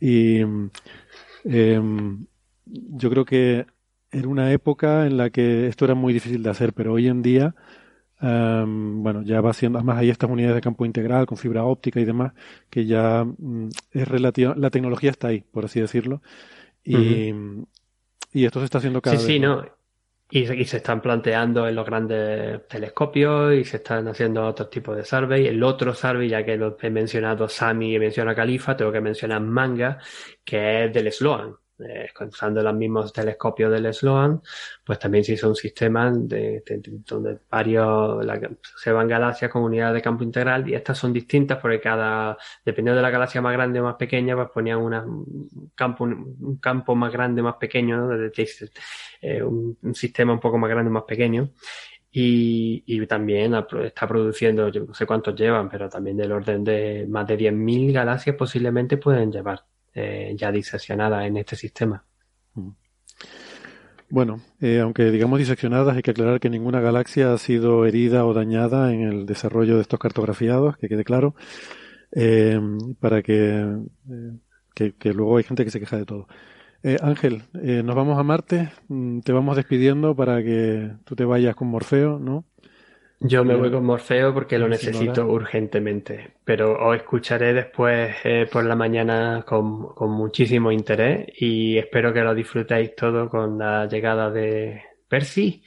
Y 0.00 0.40
em, 1.44 2.26
yo 2.64 3.10
creo 3.10 3.24
que 3.24 3.66
era 4.10 4.28
una 4.28 4.52
época 4.52 5.06
en 5.06 5.16
la 5.16 5.30
que 5.30 5.66
esto 5.66 5.84
era 5.84 5.94
muy 5.94 6.12
difícil 6.12 6.42
de 6.42 6.50
hacer, 6.50 6.72
pero 6.72 6.92
hoy 6.94 7.08
en 7.08 7.22
día 7.22 7.54
bueno, 8.20 9.22
ya 9.22 9.40
va 9.40 9.52
siendo, 9.52 9.78
además 9.78 9.98
hay 9.98 10.10
estas 10.10 10.30
unidades 10.30 10.56
de 10.56 10.60
campo 10.60 10.84
integral 10.84 11.26
con 11.26 11.38
fibra 11.38 11.64
óptica 11.64 12.00
y 12.00 12.04
demás, 12.04 12.32
que 12.68 12.84
ya 12.86 13.24
mm, 13.24 13.68
es 13.92 14.08
relativa, 14.08 14.54
la 14.56 14.70
tecnología 14.70 15.10
está 15.10 15.28
ahí, 15.28 15.44
por 15.50 15.64
así 15.64 15.80
decirlo, 15.80 16.22
y, 16.84 17.32
y 18.32 18.44
esto 18.44 18.60
se 18.60 18.66
está 18.66 18.78
haciendo 18.78 19.00
cada 19.00 19.16
sí, 19.16 19.22
vez. 19.22 19.32
Sí, 19.34 19.40
no. 19.40 19.64
Y, 20.32 20.46
se 20.64 20.76
están 20.76 21.00
planteando 21.00 21.66
en 21.66 21.74
los 21.74 21.84
grandes 21.84 22.68
telescopios 22.68 23.52
y 23.52 23.64
se 23.64 23.78
están 23.78 24.06
haciendo 24.06 24.46
otros 24.46 24.70
tipos 24.70 24.96
de 24.96 25.04
survey. 25.04 25.48
El 25.48 25.60
otro 25.64 25.92
survey, 25.92 26.28
ya 26.28 26.44
que 26.44 26.56
lo 26.56 26.76
he 26.80 26.90
mencionado 26.90 27.48
Sami 27.48 27.96
y 27.96 27.98
menciona 27.98 28.32
Califa, 28.32 28.76
tengo 28.76 28.92
que 28.92 29.00
mencionar 29.00 29.40
Manga, 29.40 29.98
que 30.44 30.84
es 30.84 30.92
del 30.92 31.10
Sloan 31.10 31.56
eh, 31.88 32.10
usando 32.26 32.62
los 32.62 32.74
mismos 32.74 33.12
telescopios 33.12 33.70
del 33.72 33.92
Sloan, 33.92 34.42
pues 34.84 34.98
también 34.98 35.24
se 35.24 35.32
hizo 35.34 35.48
un 35.48 35.56
sistema 35.56 36.10
de, 36.12 36.62
donde 37.06 37.38
varios 37.50 38.26
se 38.76 38.92
van 38.92 39.08
galaxias 39.08 39.50
con 39.50 39.62
unidades 39.62 39.94
de 39.94 40.02
campo 40.02 40.24
integral 40.24 40.68
y 40.68 40.74
estas 40.74 40.98
son 40.98 41.12
distintas 41.12 41.58
porque 41.58 41.80
cada, 41.80 42.36
dependiendo 42.64 42.96
de 42.96 43.02
la 43.02 43.10
galaxia 43.10 43.40
más 43.40 43.52
grande 43.52 43.80
o 43.80 43.84
más 43.84 43.96
pequeña, 43.96 44.36
pues 44.36 44.48
ponían 44.52 44.78
un, 44.78 45.70
campo, 45.74 46.04
un 46.04 46.58
campo 46.60 46.94
más 46.94 47.12
grande 47.12 47.40
o 47.40 47.44
más 47.44 47.56
pequeño, 47.56 48.10
eh, 49.22 49.42
un, 49.42 49.76
sistema 49.94 50.32
un 50.32 50.40
poco 50.40 50.58
más 50.58 50.70
grande 50.70 50.90
o 50.90 50.92
más 50.92 51.04
pequeño. 51.04 51.50
Y, 52.12 52.82
y, 52.86 53.06
también 53.06 53.54
está 53.84 54.08
produciendo, 54.08 54.68
yo 54.68 54.84
no 54.84 54.94
sé 54.94 55.06
cuántos 55.06 55.34
llevan, 55.36 55.68
pero 55.68 55.88
también 55.88 56.16
del 56.16 56.32
orden 56.32 56.64
de 56.64 57.06
más 57.08 57.26
de 57.28 57.38
10.000 57.38 57.92
galaxias 57.92 58.34
posiblemente 58.36 58.96
pueden 58.96 59.30
llevar 59.30 59.64
eh, 59.94 60.34
ya 60.36 60.52
diseccionadas 60.52 61.26
en 61.26 61.36
este 61.36 61.56
sistema. 61.56 62.04
Mm. 62.54 62.70
Bueno, 64.08 64.40
eh, 64.60 64.80
aunque 64.80 65.10
digamos 65.10 65.38
diseccionadas, 65.38 65.96
hay 65.96 66.02
que 66.02 66.10
aclarar 66.10 66.40
que 66.40 66.50
ninguna 66.50 66.80
galaxia 66.80 67.32
ha 67.32 67.38
sido 67.38 67.86
herida 67.86 68.26
o 68.26 68.34
dañada 68.34 68.92
en 68.92 69.02
el 69.02 69.26
desarrollo 69.26 69.76
de 69.76 69.82
estos 69.82 70.00
cartografiados, 70.00 70.76
que 70.76 70.88
quede 70.88 71.04
claro, 71.04 71.34
eh, 72.12 72.60
para 72.98 73.22
que, 73.22 73.64
que, 74.74 75.12
luego 75.12 75.36
hay 75.36 75.44
gente 75.44 75.64
que 75.64 75.70
se 75.70 75.78
queja 75.78 75.96
de 75.96 76.06
todo. 76.06 76.26
Ángel, 77.02 77.42
nos 77.52 77.94
vamos 77.94 78.18
a 78.18 78.22
Marte, 78.22 78.72
mm, 78.88 79.20
te 79.20 79.32
vamos 79.32 79.54
despidiendo 79.54 80.16
para 80.16 80.42
que 80.42 80.90
tú 81.04 81.14
te 81.14 81.24
vayas 81.24 81.54
con 81.54 81.68
Morfeo, 81.68 82.18
¿no? 82.18 82.46
Yo 83.22 83.44
me 83.44 83.54
voy 83.54 83.70
con 83.70 83.84
Morfeo 83.84 84.32
porque 84.32 84.58
lo 84.58 84.66
necesito 84.66 85.26
urgentemente, 85.26 86.32
pero 86.42 86.88
os 86.88 86.96
escucharé 86.96 87.52
después 87.52 88.16
eh, 88.24 88.48
por 88.50 88.64
la 88.64 88.74
mañana 88.74 89.44
con, 89.46 89.94
con, 89.94 90.10
muchísimo 90.12 90.72
interés 90.72 91.26
y 91.38 91.76
espero 91.76 92.14
que 92.14 92.22
lo 92.22 92.34
disfrutéis 92.34 92.96
todo 92.96 93.28
con 93.28 93.58
la 93.58 93.86
llegada 93.86 94.30
de 94.30 94.82
Percy 95.06 95.62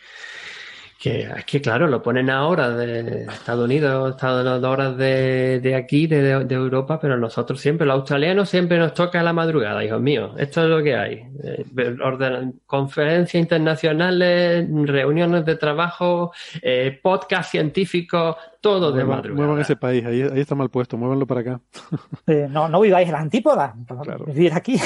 que 1.03 1.23
es 1.23 1.43
que, 1.43 1.59
claro, 1.59 1.85
lo 1.87 2.01
ponen 2.01 2.29
ahora 2.29 2.69
de 2.69 3.23
Estados 3.23 3.65
Unidos, 3.65 4.11
Estados 4.11 4.63
horas 4.63 4.95
de, 4.95 5.59
de 5.59 5.75
aquí, 5.75 6.07
de, 6.07 6.45
de, 6.45 6.55
Europa, 6.55 6.97
pero 6.97 7.17
nosotros 7.17 7.59
siempre, 7.59 7.85
los 7.85 7.95
australianos, 7.95 8.47
siempre 8.47 8.77
nos 8.77 8.93
toca 8.93 9.21
la 9.21 9.33
madrugada, 9.33 9.83
hijos 9.83 9.99
míos. 9.99 10.31
Esto 10.37 10.63
es 10.63 10.69
lo 10.69 10.81
que 10.81 10.95
hay. 10.95 11.27
Eh, 11.43 12.53
conferencias 12.65 13.35
internacionales, 13.35 14.65
reuniones 14.71 15.43
de 15.43 15.57
trabajo, 15.57 16.31
eh, 16.61 16.97
podcast 17.03 17.51
científicos, 17.51 18.37
todo 18.61 18.93
de 18.93 19.03
madrugada. 19.03 19.45
Muevan 19.45 19.61
ese 19.61 19.75
país, 19.75 20.05
ahí, 20.05 20.21
ahí 20.21 20.39
está 20.39 20.55
mal 20.55 20.69
puesto, 20.69 20.95
muévanlo 20.95 21.27
para 21.27 21.41
acá. 21.41 21.59
Eh, 22.27 22.47
no, 22.49 22.69
no 22.69 22.79
viváis 22.79 23.07
en 23.07 23.11
las 23.11 23.21
antípodas, 23.23 23.73
vivir 24.27 24.53
aquí. 24.53 24.79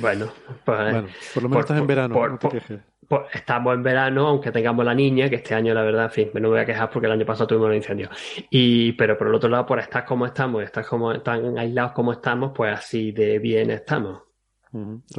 Bueno, 0.00 0.26
pues, 0.64 0.92
bueno, 0.92 1.08
por 1.34 1.42
lo 1.42 1.48
menos 1.48 1.64
estás 1.64 1.78
en 1.78 1.86
verano, 1.86 2.28
no 2.28 2.38
te 2.38 2.48
quejes. 2.48 2.80
Pues 3.08 3.22
estamos 3.34 3.74
en 3.74 3.82
verano, 3.82 4.26
aunque 4.26 4.50
tengamos 4.50 4.84
la 4.84 4.94
niña, 4.94 5.28
que 5.28 5.36
este 5.36 5.54
año 5.54 5.72
la 5.74 5.82
verdad, 5.82 6.04
en 6.04 6.10
fin, 6.10 6.30
me 6.34 6.40
no 6.40 6.50
voy 6.50 6.60
a 6.60 6.64
quejar 6.64 6.90
porque 6.90 7.06
el 7.06 7.12
año 7.12 7.26
pasado 7.26 7.46
tuvimos 7.46 7.68
un 7.68 7.74
incendio. 7.74 8.10
Y, 8.50 8.92
pero 8.92 9.16
por 9.16 9.28
el 9.28 9.34
otro 9.34 9.48
lado, 9.48 9.64
por 9.66 9.78
estar 9.78 10.04
como 10.04 10.26
estamos, 10.26 10.62
estar 10.62 10.84
como 10.84 11.20
tan 11.20 11.56
aislados 11.58 11.92
como 11.92 12.12
estamos, 12.12 12.52
pues 12.54 12.72
así 12.72 13.12
de 13.12 13.38
bien 13.38 13.70
estamos. 13.70 14.22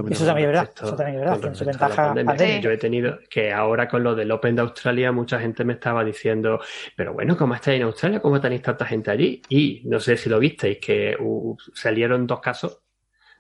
eso 0.10 0.26
también 0.26 0.50
es 0.50 0.56
verdad, 0.56 0.70
eso 0.76 0.96
también 0.96 1.22
es 1.22 1.30
verdad, 1.30 1.66
ventaja 1.66 2.60
Yo 2.60 2.72
he 2.72 2.78
tenido 2.78 3.20
que 3.30 3.54
ahora 3.54 3.88
con 3.88 4.04
lo 4.04 4.16
del 4.16 4.32
Open 4.32 4.56
de 4.56 4.64
Australia, 4.64 5.12
mucha 5.14 5.40
gente 5.40 5.64
me 5.64 5.74
estaba 5.74 6.04
diciendo, 6.04 6.60
pero 6.96 7.14
bueno, 7.14 7.38
¿cómo 7.38 7.56
estáis 7.56 7.78
en 7.78 7.84
Australia? 7.84 8.20
¿Cómo 8.20 8.42
tenéis 8.42 8.64
tanta 8.64 8.86
gente 8.86 9.12
allí? 9.12 9.42
Y 9.48 9.84
no 9.86 10.00
sé 10.00 10.18
si 10.18 10.30
lo 10.30 10.40
visteis, 10.40 10.78
que 10.80 11.16
uh, 11.18 11.56
salieron 11.74 12.28
dos 12.28 12.42
casos, 12.42 12.82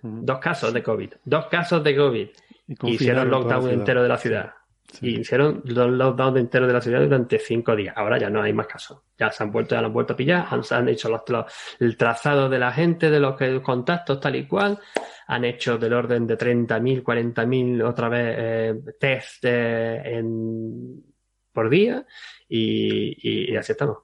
dos 0.01 0.39
casos 0.39 0.73
de 0.73 0.81
COVID, 0.81 1.13
dos 1.25 1.47
casos 1.47 1.83
de 1.83 1.95
COVID 1.95 2.29
hicieron 2.68 3.30
lockdown 3.30 3.70
entero 3.70 4.03
de 4.03 4.09
la 4.09 4.18
ciudad. 4.18 4.53
Y 5.01 5.20
hicieron 5.20 5.61
los 5.65 5.89
lockdown 5.89 6.38
entero 6.38 6.65
de 6.65 6.74
la 6.74 6.82
ciudad 6.82 7.01
durante 7.01 7.39
cinco 7.39 7.76
días. 7.76 7.93
Ahora 7.97 8.18
ya 8.18 8.30
no 8.30 8.41
hay 8.41 8.53
más 8.53 8.68
casos. 8.68 9.01
Ya 9.18 9.30
se 9.32 9.43
han 9.43 9.51
vuelto, 9.51 9.76
ya 9.76 9.80
han 9.80 9.91
vuelto 9.91 10.13
a 10.13 10.15
pillar, 10.15 10.47
han, 10.49 10.88
hecho 10.88 11.09
los, 11.09 11.45
el 11.80 11.97
trazado 11.97 12.47
de 12.47 12.57
la 12.57 12.72
gente, 12.72 13.09
de 13.09 13.20
los 13.20 13.36
contactos, 13.61 14.20
tal 14.20 14.36
y 14.38 14.47
cual. 14.47 14.80
Han 15.28 15.43
hecho 15.43 15.78
del 15.78 15.93
orden 15.93 16.26
de 16.26 16.38
30.000, 16.38 17.03
40.000 17.03 17.84
otra 17.84 18.07
vez 18.07 18.36
eh, 18.38 18.76
test 18.97 19.43
eh, 19.43 20.01
en, 20.05 21.03
por 21.51 21.70
día 21.70 22.05
y, 22.47 23.51
y, 23.51 23.55
así 23.57 23.74
estamos. 23.74 23.97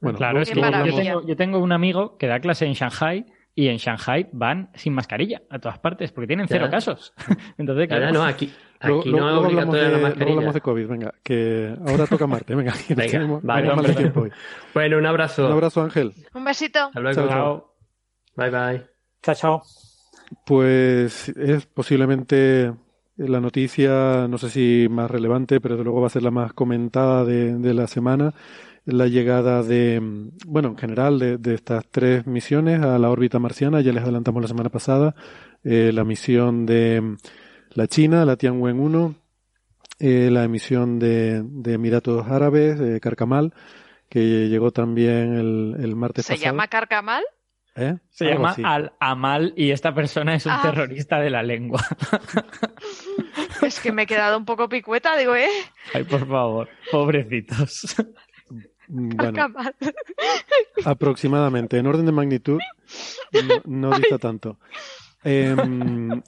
Bueno, 0.00 0.18
claro, 0.18 0.42
es 0.42 0.50
que 0.50 0.60
yo 0.60 0.70
tengo, 0.70 1.26
yo 1.26 1.36
tengo 1.36 1.58
un 1.60 1.72
amigo 1.72 2.18
que 2.18 2.26
da 2.26 2.40
clase 2.40 2.66
en 2.66 2.74
Shanghai 2.74 3.24
y 3.54 3.68
en 3.68 3.76
Shanghai 3.76 4.28
van 4.32 4.70
sin 4.74 4.94
mascarilla 4.94 5.42
a 5.48 5.58
todas 5.58 5.78
partes 5.78 6.10
porque 6.12 6.26
tienen 6.26 6.48
cero 6.48 6.68
casos. 6.70 7.14
Entonces, 7.58 7.86
claro. 7.88 8.12
no, 8.12 8.24
aquí, 8.24 8.52
aquí 8.80 9.10
no 9.12 9.30
es 9.30 9.36
obligatoria 9.36 9.88
la 9.90 9.98
mascarilla. 9.98 10.30
hablamos 10.32 10.54
de 10.54 10.60
COVID, 10.60 10.86
venga, 10.88 11.14
que 11.22 11.74
ahora 11.86 12.06
toca 12.06 12.26
Marte, 12.26 12.54
venga, 12.54 12.74
venga 12.88 13.40
vale, 13.42 13.94
tiempo 13.94 14.26
Bueno, 14.74 14.98
un 14.98 15.06
abrazo. 15.06 15.46
Un 15.46 15.52
abrazo, 15.52 15.82
Ángel. 15.82 16.12
Un 16.34 16.44
besito. 16.44 16.80
Hasta 16.80 17.00
luego. 17.00 17.28
Chao. 17.28 17.74
Bye, 18.36 18.50
bye. 18.50 18.86
Chao, 19.22 19.34
chao. 19.34 19.62
Pues 20.44 21.28
es 21.28 21.66
posiblemente 21.66 22.72
la 23.16 23.40
noticia, 23.40 24.26
no 24.28 24.38
sé 24.38 24.50
si 24.50 24.88
más 24.90 25.08
relevante, 25.08 25.60
pero 25.60 25.74
desde 25.76 25.84
luego 25.84 26.00
va 26.00 26.08
a 26.08 26.10
ser 26.10 26.24
la 26.24 26.32
más 26.32 26.52
comentada 26.52 27.24
de, 27.24 27.54
de 27.54 27.74
la 27.74 27.86
semana 27.86 28.34
la 28.86 29.06
llegada 29.06 29.62
de, 29.62 30.00
bueno, 30.46 30.70
en 30.70 30.78
general 30.78 31.18
de, 31.18 31.38
de, 31.38 31.54
estas 31.54 31.86
tres 31.90 32.26
misiones 32.26 32.82
a 32.82 32.98
la 32.98 33.10
órbita 33.10 33.38
marciana, 33.38 33.80
ya 33.80 33.92
les 33.92 34.02
adelantamos 34.02 34.42
la 34.42 34.48
semana 34.48 34.68
pasada, 34.68 35.14
eh, 35.64 35.90
la 35.92 36.04
misión 36.04 36.66
de 36.66 37.16
la 37.70 37.86
China, 37.86 38.24
la 38.24 38.36
Tianwen 38.36 38.78
1, 38.78 39.14
eh, 40.00 40.28
la 40.30 40.44
emisión 40.44 40.98
de, 40.98 41.42
de 41.42 41.72
Emiratos 41.74 42.26
Árabes, 42.28 42.78
de 42.78 43.00
Carcamal, 43.00 43.54
que 44.08 44.48
llegó 44.48 44.70
también 44.70 45.34
el, 45.34 45.76
el 45.80 45.96
martes 45.96 46.26
pasado. 46.26 46.38
¿Se 46.38 46.44
llama 46.44 46.68
Carcamal? 46.68 47.24
¿Eh? 47.76 47.96
Se 48.10 48.26
llama 48.26 48.54
Al 48.62 48.92
Amal 49.00 49.52
y 49.56 49.72
esta 49.72 49.92
persona 49.92 50.36
es 50.36 50.46
un 50.46 50.52
ah. 50.52 50.60
terrorista 50.62 51.18
de 51.18 51.30
la 51.30 51.42
lengua. 51.42 51.84
es 53.62 53.80
que 53.80 53.90
me 53.90 54.02
he 54.02 54.06
quedado 54.06 54.38
un 54.38 54.44
poco 54.44 54.68
picueta, 54.68 55.16
digo, 55.16 55.34
¿eh? 55.34 55.48
Ay, 55.92 56.04
por 56.04 56.28
favor, 56.28 56.68
pobrecitos. 56.92 57.96
Bueno, 58.88 59.46
aproximadamente, 60.84 61.78
en 61.78 61.86
orden 61.86 62.06
de 62.06 62.12
magnitud, 62.12 62.58
no, 63.64 63.96
dista 63.96 64.18
tanto. 64.18 64.58
Em, 65.22 66.22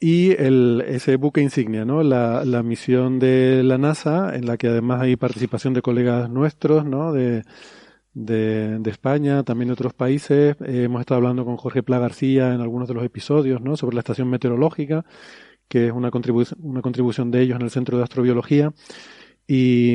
y 0.00 0.30
el, 0.32 0.82
ese 0.86 1.16
buque 1.16 1.40
insignia, 1.40 1.84
¿no? 1.84 2.02
La, 2.02 2.44
la, 2.44 2.62
misión 2.62 3.18
de 3.18 3.62
la 3.62 3.76
NASA, 3.76 4.34
en 4.34 4.46
la 4.46 4.56
que 4.56 4.68
además 4.68 5.02
hay 5.02 5.16
participación 5.16 5.74
de 5.74 5.82
colegas 5.82 6.30
nuestros, 6.30 6.84
¿no? 6.86 7.12
De, 7.12 7.44
de, 8.14 8.78
de 8.78 8.90
España, 8.90 9.42
también 9.42 9.68
de 9.68 9.74
otros 9.74 9.94
países. 9.94 10.56
Eh, 10.60 10.84
hemos 10.84 11.00
estado 11.00 11.18
hablando 11.18 11.44
con 11.44 11.56
Jorge 11.56 11.82
Pla 11.82 11.98
García 11.98 12.54
en 12.54 12.60
algunos 12.60 12.88
de 12.88 12.94
los 12.94 13.04
episodios, 13.04 13.60
¿no? 13.60 13.76
Sobre 13.76 13.94
la 13.94 14.00
estación 14.00 14.28
meteorológica, 14.28 15.04
que 15.68 15.88
es 15.88 15.92
una, 15.92 16.10
contribu 16.10 16.44
una 16.60 16.82
contribución 16.82 17.30
de 17.30 17.42
ellos 17.42 17.56
en 17.56 17.62
el 17.62 17.70
Centro 17.70 17.98
de 17.98 18.04
Astrobiología. 18.04 18.72
Y 19.52 19.94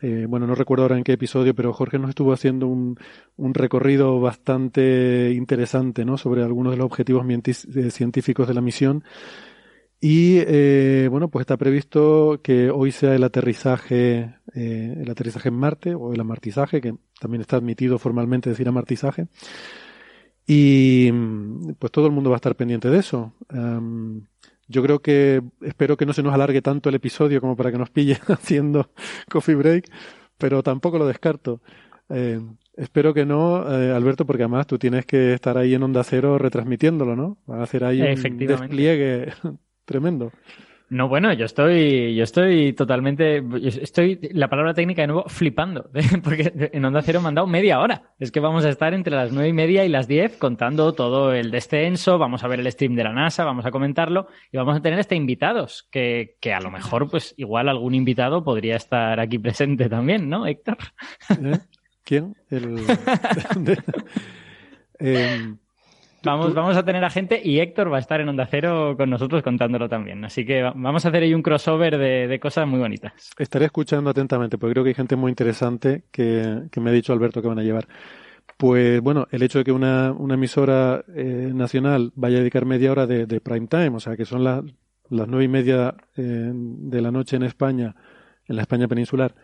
eh, 0.00 0.24
bueno, 0.26 0.46
no 0.46 0.54
recuerdo 0.54 0.84
ahora 0.84 0.96
en 0.96 1.04
qué 1.04 1.12
episodio, 1.12 1.54
pero 1.54 1.74
Jorge 1.74 1.98
nos 1.98 2.08
estuvo 2.08 2.32
haciendo 2.32 2.68
un, 2.68 2.98
un 3.36 3.52
recorrido 3.52 4.18
bastante 4.18 5.30
interesante 5.36 6.06
¿no? 6.06 6.16
sobre 6.16 6.42
algunos 6.42 6.72
de 6.72 6.78
los 6.78 6.86
objetivos 6.86 7.26
eh, 7.28 7.90
científicos 7.90 8.48
de 8.48 8.54
la 8.54 8.62
misión. 8.62 9.04
Y 10.00 10.38
eh, 10.38 11.06
bueno, 11.10 11.28
pues 11.28 11.42
está 11.42 11.58
previsto 11.58 12.40
que 12.42 12.70
hoy 12.70 12.90
sea 12.90 13.14
el 13.14 13.24
aterrizaje, 13.24 14.36
el 14.54 15.10
aterrizaje 15.10 15.50
en 15.50 15.56
Marte 15.56 15.94
o 15.94 16.14
el 16.14 16.20
amartizaje, 16.20 16.80
que 16.80 16.94
también 17.20 17.42
está 17.42 17.56
admitido 17.56 17.98
formalmente 17.98 18.48
decir 18.48 18.68
amartizaje. 18.68 19.26
Y 20.46 21.12
pues 21.78 21.92
todo 21.92 22.06
el 22.06 22.12
mundo 22.12 22.30
va 22.30 22.36
a 22.36 22.38
estar 22.38 22.56
pendiente 22.56 22.88
de 22.88 23.00
eso. 23.00 23.34
Yo 24.68 24.82
creo 24.82 25.00
que 25.00 25.42
espero 25.62 25.96
que 25.96 26.06
no 26.06 26.12
se 26.12 26.22
nos 26.22 26.34
alargue 26.34 26.62
tanto 26.62 26.88
el 26.88 26.94
episodio 26.94 27.40
como 27.40 27.56
para 27.56 27.72
que 27.72 27.78
nos 27.78 27.90
pille 27.90 28.18
haciendo 28.28 28.90
coffee 29.30 29.54
break, 29.54 29.90
pero 30.36 30.62
tampoco 30.62 30.98
lo 30.98 31.06
descarto. 31.06 31.60
Eh, 32.10 32.40
espero 32.76 33.12
que 33.12 33.26
no, 33.26 33.70
eh, 33.70 33.92
Alberto, 33.92 34.26
porque 34.26 34.44
además 34.44 34.66
tú 34.66 34.78
tienes 34.78 35.04
que 35.06 35.34
estar 35.34 35.58
ahí 35.58 35.74
en 35.74 35.82
Onda 35.82 36.04
Cero 36.04 36.38
retransmitiéndolo, 36.38 37.16
¿no? 37.16 37.38
Van 37.46 37.60
a 37.60 37.64
hacer 37.64 37.84
ahí 37.84 38.00
un 38.00 38.38
despliegue 38.38 39.32
tremendo. 39.84 40.32
No, 40.90 41.06
bueno, 41.06 41.32
yo 41.34 41.44
estoy, 41.44 42.14
yo 42.14 42.24
estoy 42.24 42.72
totalmente, 42.72 43.42
estoy, 43.62 44.18
la 44.32 44.48
palabra 44.48 44.72
técnica 44.72 45.02
de 45.02 45.08
nuevo, 45.08 45.24
flipando, 45.28 45.90
porque 46.24 46.70
en 46.72 46.84
Onda 46.84 47.02
Cero 47.02 47.20
me 47.20 47.28
han 47.28 47.34
dado 47.34 47.46
media 47.46 47.78
hora. 47.80 48.14
Es 48.18 48.32
que 48.32 48.40
vamos 48.40 48.64
a 48.64 48.70
estar 48.70 48.94
entre 48.94 49.14
las 49.14 49.30
nueve 49.30 49.48
y 49.50 49.52
media 49.52 49.84
y 49.84 49.90
las 49.90 50.08
diez 50.08 50.38
contando 50.38 50.94
todo 50.94 51.34
el 51.34 51.50
descenso, 51.50 52.16
vamos 52.16 52.42
a 52.42 52.48
ver 52.48 52.60
el 52.60 52.72
stream 52.72 52.94
de 52.94 53.04
la 53.04 53.12
NASA, 53.12 53.44
vamos 53.44 53.66
a 53.66 53.70
comentarlo 53.70 54.28
y 54.50 54.56
vamos 54.56 54.78
a 54.78 54.80
tener 54.80 54.98
este 54.98 55.14
invitados, 55.14 55.86
que, 55.90 56.36
que 56.40 56.54
a 56.54 56.60
lo 56.60 56.70
mejor, 56.70 57.10
pues 57.10 57.34
igual 57.36 57.68
algún 57.68 57.94
invitado 57.94 58.42
podría 58.42 58.76
estar 58.76 59.20
aquí 59.20 59.38
presente 59.38 59.90
también, 59.90 60.30
¿no, 60.30 60.46
Héctor? 60.46 60.78
¿Eh? 61.30 61.58
¿Quién? 62.02 62.34
El... 62.48 62.78
eh... 65.00 65.54
Vamos, 66.24 66.52
vamos 66.52 66.76
a 66.76 66.84
tener 66.84 67.04
a 67.04 67.10
gente 67.10 67.40
y 67.42 67.60
Héctor 67.60 67.92
va 67.92 67.98
a 67.98 68.00
estar 68.00 68.20
en 68.20 68.28
Onda 68.28 68.46
Cero 68.50 68.94
con 68.96 69.08
nosotros 69.08 69.42
contándolo 69.42 69.88
también. 69.88 70.24
Así 70.24 70.44
que 70.44 70.62
vamos 70.62 71.04
a 71.04 71.08
hacer 71.08 71.22
ahí 71.22 71.32
un 71.32 71.42
crossover 71.42 71.96
de, 71.96 72.40
cosas 72.40 72.66
muy 72.66 72.80
bonitas. 72.80 73.12
Estaré 73.38 73.66
escuchando 73.66 74.10
atentamente, 74.10 74.58
porque 74.58 74.72
creo 74.72 74.84
que 74.84 74.90
hay 74.90 74.94
gente 74.94 75.16
muy 75.16 75.30
interesante 75.30 76.04
que, 76.10 76.68
me 76.76 76.90
ha 76.90 76.92
dicho 76.92 77.12
Alberto 77.12 77.40
que 77.40 77.48
van 77.48 77.58
a 77.58 77.62
llevar. 77.62 77.86
Pues 78.56 79.00
bueno, 79.00 79.28
el 79.30 79.42
hecho 79.42 79.58
de 79.58 79.64
que 79.64 79.72
una, 79.72 80.12
una 80.12 80.34
emisora 80.34 81.04
eh, 81.14 81.52
nacional 81.54 82.12
vaya 82.16 82.38
a 82.38 82.40
dedicar 82.40 82.64
media 82.64 82.90
hora 82.90 83.06
de, 83.06 83.40
prime 83.40 83.68
time, 83.68 83.90
o 83.90 84.00
sea 84.00 84.16
que 84.16 84.24
son 84.24 84.42
las 84.42 84.64
nueve 85.08 85.44
y 85.44 85.48
media 85.48 85.94
eh, 86.16 86.50
de 86.52 87.00
la 87.00 87.12
noche 87.12 87.36
en 87.36 87.44
España, 87.44 87.94
en 88.48 88.56
la 88.56 88.62
España 88.62 88.88
peninsular, 88.88 89.36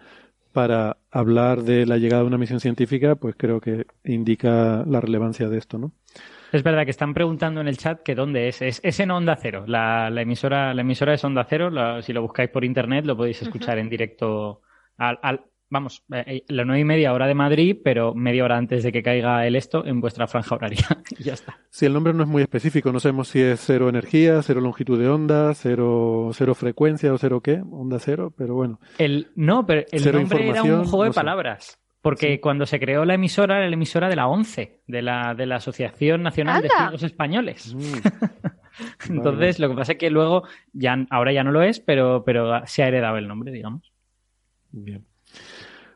para 0.53 0.97
hablar 1.13 1.63
de 1.63 1.87
la 1.87 1.99
llegada 1.99 2.23
de 2.23 2.29
una 2.29 2.39
misión 2.39 2.59
científica, 2.59 3.15
pues 3.15 3.37
creo 3.37 3.61
que 3.61 3.87
indica 4.05 4.85
la 4.87 5.01
relevancia 5.01 5.49
de 5.49 5.59
esto, 5.59 5.79
¿no? 5.79 5.93
Es 6.55 6.63
verdad 6.63 6.85
que 6.85 6.93
están 6.93 7.15
preguntando 7.15 7.61
en 7.61 7.67
el 7.67 7.77
chat 7.77 8.01
que 8.05 8.15
dónde 8.15 8.47
es. 8.47 8.63
Es, 8.63 9.01
en 9.01 9.11
Onda 9.11 9.35
Cero. 9.35 9.65
La, 9.67 10.09
emisora, 10.23 10.73
la 10.73 10.83
emisora 10.83 11.13
es 11.13 11.25
Onda 11.25 11.45
Cero. 11.51 12.01
si 12.01 12.13
lo 12.13 12.23
buscáis 12.23 12.49
por 12.49 12.65
internet 12.65 13.05
lo 13.07 13.17
podéis 13.17 13.43
escuchar 13.43 13.79
en 13.79 13.89
directo 13.89 14.61
al, 14.97 15.19
vamos, 15.69 16.05
eh, 16.13 16.23
eh, 16.25 16.45
la 16.47 16.65
nueve 16.65 16.79
y 16.79 16.85
media 16.85 17.13
hora 17.13 17.27
de 17.27 17.35
Madrid, 17.35 17.77
pero 17.83 18.15
media 18.15 18.45
hora 18.45 18.57
antes 18.57 18.85
de 18.85 18.93
que 18.93 19.03
caiga 19.03 19.45
el 19.45 19.57
esto 19.57 19.85
en 19.85 20.01
vuestra 20.01 20.29
franja 20.29 20.55
horaria. 20.55 20.87
y 21.19 21.25
ya 21.25 21.33
está. 21.33 21.59
Si 21.71 21.87
el 21.87 21.93
nombre 21.93 22.15
no 22.15 22.23
es 22.23 22.29
muy 22.29 22.43
específico, 22.43 22.93
no 22.93 23.01
sabemos 23.01 23.27
si 23.27 23.41
es 23.41 23.59
cero 23.59 23.89
energía, 23.89 24.41
cero 24.43 24.61
longitud 24.61 24.97
de 24.97 25.09
onda, 25.09 25.55
cero, 25.55 26.31
cero 26.35 26.55
frecuencia 26.55 27.13
o 27.13 27.19
cero 27.19 27.41
qué, 27.41 27.65
onda 27.69 27.99
cero, 27.99 28.33
pero 28.39 28.55
bueno. 28.55 28.79
El, 28.99 29.33
no, 29.35 29.67
pero 29.67 29.85
el 29.91 30.13
nombre 30.13 30.51
era 30.51 30.63
un 30.63 30.85
juego 30.85 31.03
de 31.03 31.11
palabras. 31.11 31.81
Porque 32.05 32.39
cuando 32.39 32.67
se 32.67 32.79
creó 32.79 33.07
la 33.07 33.15
emisora, 33.15 33.57
era 33.57 33.67
la 33.67 33.73
emisora 33.73 34.11
de 34.11 34.17
la 34.17 34.27
ONCE, 34.27 34.83
de 34.87 35.01
la, 35.01 35.35
de 35.35 35.47
la 35.47 35.57
Asociación 35.57 36.23
Nacional 36.23 36.61
de 36.61 36.69
Ciegos 36.69 37.03
Españoles. 37.03 37.75
Mm. 37.75 37.95
Entonces, 39.09 39.59
lo 39.59 39.71
que 39.71 39.75
pasa 39.75 39.93
es 39.93 39.99
que 39.99 40.11
luego, 40.11 40.43
ya, 40.75 40.99
ahora 41.09 41.33
ya 41.33 41.43
no 41.43 41.51
lo 41.51 41.63
es, 41.63 41.81
pero, 41.81 42.23
pero 42.23 42.61
se 42.67 42.83
ha 42.83 42.89
heredado 42.89 43.17
el 43.17 43.27
nombre, 43.27 43.53
digamos. 43.53 43.91
Bien. 44.71 45.03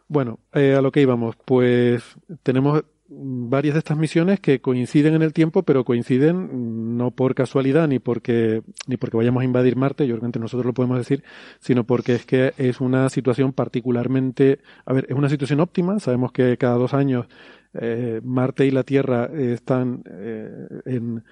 Bueno, 0.07 0.39
eh, 0.55 0.77
a 0.79 0.81
lo 0.81 0.91
que 0.93 1.03
íbamos, 1.03 1.37
pues 1.45 2.17
tenemos 2.43 2.85
varias 3.09 3.75
de 3.75 3.79
estas 3.79 3.97
misiones 3.97 4.41
que 4.41 4.61
coinciden 4.61 5.15
en 5.15 5.23
el 5.23 5.33
tiempo, 5.33 5.63
pero 5.63 5.85
coinciden 5.85 6.97
no 6.97 7.11
por 7.11 7.35
casualidad 7.35 7.89
ni 7.89 7.99
porque 7.99 8.63
ni 8.87 8.97
porque 8.97 9.17
vayamos 9.17 9.43
a 9.43 9.45
invadir 9.45 9.77
Marte, 9.77 10.07
yo 10.07 10.19
creo 10.19 10.31
que 10.31 10.39
nosotros 10.39 10.67
lo 10.67 10.75
podemos 10.75 10.99
decir, 10.99 11.25
sino 11.59 11.85
porque 11.85 12.15
es 12.15 12.27
que 12.27 12.53
es 12.59 12.81
una 12.81 13.09
situación 13.09 13.53
particularmente, 13.53 14.61
a 14.85 14.93
ver, 14.93 15.07
es 15.09 15.17
una 15.17 15.29
situación 15.29 15.61
óptima. 15.61 15.99
Sabemos 16.01 16.33
que 16.33 16.57
cada 16.59 16.75
dos 16.77 16.95
años 16.95 17.27
eh, 17.75 18.21
Marte 18.23 18.67
y 18.67 18.71
la 18.71 18.83
Tierra 18.83 19.27
están 19.27 20.03
eh, 20.11 20.67
en, 20.85 21.25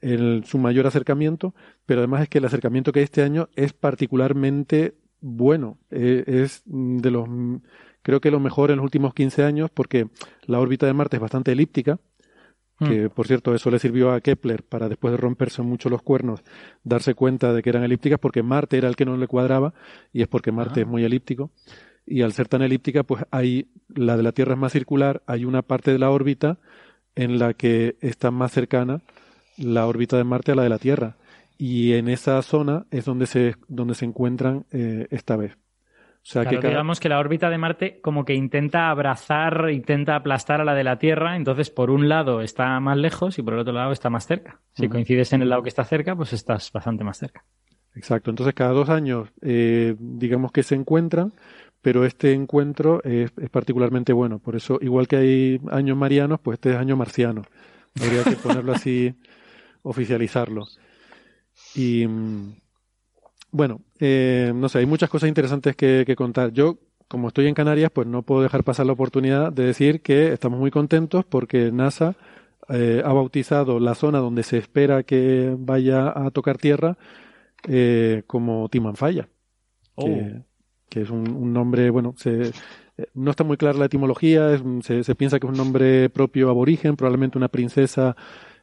en 0.00 0.44
su 0.44 0.58
mayor 0.58 0.86
acercamiento, 0.86 1.54
pero 1.86 2.00
además 2.00 2.22
es 2.22 2.28
que 2.28 2.38
el 2.38 2.44
acercamiento 2.44 2.92
que 2.92 3.00
hay 3.00 3.04
este 3.04 3.22
año 3.22 3.48
es 3.56 3.72
particularmente 3.72 4.94
bueno, 5.20 5.78
eh, 5.90 6.24
es 6.26 6.62
de 6.66 7.10
los 7.10 7.28
creo 8.06 8.20
que 8.20 8.30
lo 8.30 8.38
mejor 8.38 8.70
en 8.70 8.76
los 8.76 8.84
últimos 8.84 9.14
15 9.14 9.42
años 9.42 9.68
porque 9.74 10.06
la 10.42 10.60
órbita 10.60 10.86
de 10.86 10.92
Marte 10.92 11.16
es 11.16 11.20
bastante 11.20 11.50
elíptica, 11.50 11.98
que 12.78 13.06
hmm. 13.06 13.10
por 13.10 13.26
cierto 13.26 13.52
eso 13.52 13.68
le 13.68 13.80
sirvió 13.80 14.12
a 14.12 14.20
Kepler 14.20 14.62
para 14.62 14.88
después 14.88 15.10
de 15.10 15.16
romperse 15.16 15.60
mucho 15.62 15.88
los 15.88 16.02
cuernos 16.02 16.44
darse 16.84 17.14
cuenta 17.14 17.52
de 17.52 17.64
que 17.64 17.70
eran 17.70 17.82
elípticas 17.82 18.20
porque 18.20 18.44
Marte 18.44 18.78
era 18.78 18.86
el 18.86 18.94
que 18.94 19.04
no 19.04 19.16
le 19.16 19.26
cuadraba 19.26 19.74
y 20.12 20.22
es 20.22 20.28
porque 20.28 20.52
Marte 20.52 20.82
es 20.82 20.86
ah. 20.86 20.88
muy 20.88 21.02
elíptico 21.02 21.50
y 22.06 22.22
al 22.22 22.32
ser 22.32 22.46
tan 22.46 22.62
elíptica 22.62 23.02
pues 23.02 23.24
hay 23.32 23.72
la 23.88 24.16
de 24.16 24.22
la 24.22 24.30
Tierra 24.30 24.52
es 24.52 24.60
más 24.60 24.70
circular, 24.70 25.24
hay 25.26 25.44
una 25.44 25.62
parte 25.62 25.90
de 25.90 25.98
la 25.98 26.10
órbita 26.10 26.60
en 27.16 27.40
la 27.40 27.54
que 27.54 27.96
está 28.02 28.30
más 28.30 28.52
cercana 28.52 29.02
la 29.56 29.84
órbita 29.88 30.16
de 30.16 30.22
Marte 30.22 30.52
a 30.52 30.54
la 30.54 30.62
de 30.62 30.68
la 30.68 30.78
Tierra 30.78 31.16
y 31.58 31.94
en 31.94 32.08
esa 32.08 32.40
zona 32.42 32.86
es 32.92 33.04
donde 33.04 33.26
se 33.26 33.56
donde 33.66 33.96
se 33.96 34.04
encuentran 34.04 34.64
eh, 34.70 35.08
esta 35.10 35.34
vez 35.34 35.58
sea, 36.28 36.44
que 36.44 36.58
digamos 36.58 36.98
que 36.98 37.08
la 37.08 37.20
órbita 37.20 37.50
de 37.50 37.58
Marte 37.58 38.00
como 38.00 38.24
que 38.24 38.34
intenta 38.34 38.90
abrazar, 38.90 39.70
intenta 39.70 40.16
aplastar 40.16 40.60
a 40.60 40.64
la 40.64 40.74
de 40.74 40.82
la 40.82 40.98
Tierra, 40.98 41.36
entonces 41.36 41.70
por 41.70 41.90
un 41.90 42.08
lado 42.08 42.40
está 42.40 42.80
más 42.80 42.96
lejos 42.96 43.38
y 43.38 43.42
por 43.42 43.54
el 43.54 43.60
otro 43.60 43.72
lado 43.72 43.92
está 43.92 44.10
más 44.10 44.26
cerca. 44.26 44.60
Si 44.74 44.88
coincides 44.88 45.32
en 45.32 45.42
el 45.42 45.50
lado 45.50 45.62
que 45.62 45.68
está 45.68 45.84
cerca, 45.84 46.16
pues 46.16 46.32
estás 46.32 46.72
bastante 46.72 47.04
más 47.04 47.18
cerca. 47.18 47.44
Exacto, 47.94 48.30
entonces 48.30 48.54
cada 48.54 48.72
dos 48.72 48.88
años 48.90 49.28
eh, 49.40 49.94
digamos 49.98 50.50
que 50.50 50.64
se 50.64 50.74
encuentran, 50.74 51.32
pero 51.80 52.04
este 52.04 52.32
encuentro 52.32 53.00
es, 53.04 53.30
particularmente 53.52 54.12
bueno. 54.12 54.40
Por 54.40 54.56
eso, 54.56 54.78
igual 54.80 55.06
que 55.06 55.16
hay 55.18 55.60
años 55.70 55.96
marianos, 55.96 56.40
pues 56.40 56.56
este 56.56 56.70
es 56.70 56.76
año 56.76 56.96
marciano. 56.96 57.42
Habría 58.02 58.24
que 58.24 58.34
ponerlo 58.34 58.72
así, 58.72 59.14
oficializarlo. 59.82 60.66
Y 61.76 62.04
mm, 62.04 62.56
bueno, 63.50 63.80
eh, 64.00 64.52
no 64.54 64.68
sé, 64.68 64.78
hay 64.78 64.86
muchas 64.86 65.10
cosas 65.10 65.28
interesantes 65.28 65.76
que, 65.76 66.14
contar. 66.16 66.52
Yo, 66.52 66.78
como 67.08 67.28
estoy 67.28 67.46
en 67.46 67.54
Canarias, 67.54 67.90
pues 67.92 68.06
no 68.06 68.22
puedo 68.22 68.42
dejar 68.42 68.64
pasar 68.64 68.86
la 68.86 68.92
oportunidad 68.92 69.52
de 69.52 69.64
decir 69.64 70.02
que 70.02 70.32
estamos 70.32 70.58
muy 70.58 70.70
contentos 70.70 71.24
porque 71.24 71.70
NASA 71.72 72.16
eh, 72.68 73.02
ha 73.04 73.12
bautizado 73.12 73.80
la 73.80 73.94
zona 73.94 74.18
donde 74.18 74.42
se 74.42 74.58
espera 74.58 75.04
que 75.04 75.54
vaya 75.58 76.12
a 76.14 76.30
tocar 76.30 76.58
tierra 76.58 76.98
eh, 77.68 78.22
como 78.26 78.68
Timanfaya. 78.68 79.28
Oh. 79.94 80.06
Que, 80.88 81.02
es 81.02 81.10
un, 81.10 81.52
nombre, 81.52 81.90
bueno, 81.90 82.14
se, 82.16 82.52
no 83.14 83.30
está 83.30 83.44
muy 83.44 83.56
clara 83.56 83.78
la 83.78 83.86
etimología, 83.86 84.58
se, 84.82 85.04
se, 85.04 85.14
piensa 85.14 85.38
que 85.38 85.46
es 85.46 85.50
un 85.50 85.58
nombre 85.58 86.08
propio 86.10 86.48
aborigen, 86.48 86.96
probablemente 86.96 87.36
una 87.36 87.48
princesa 87.48 88.16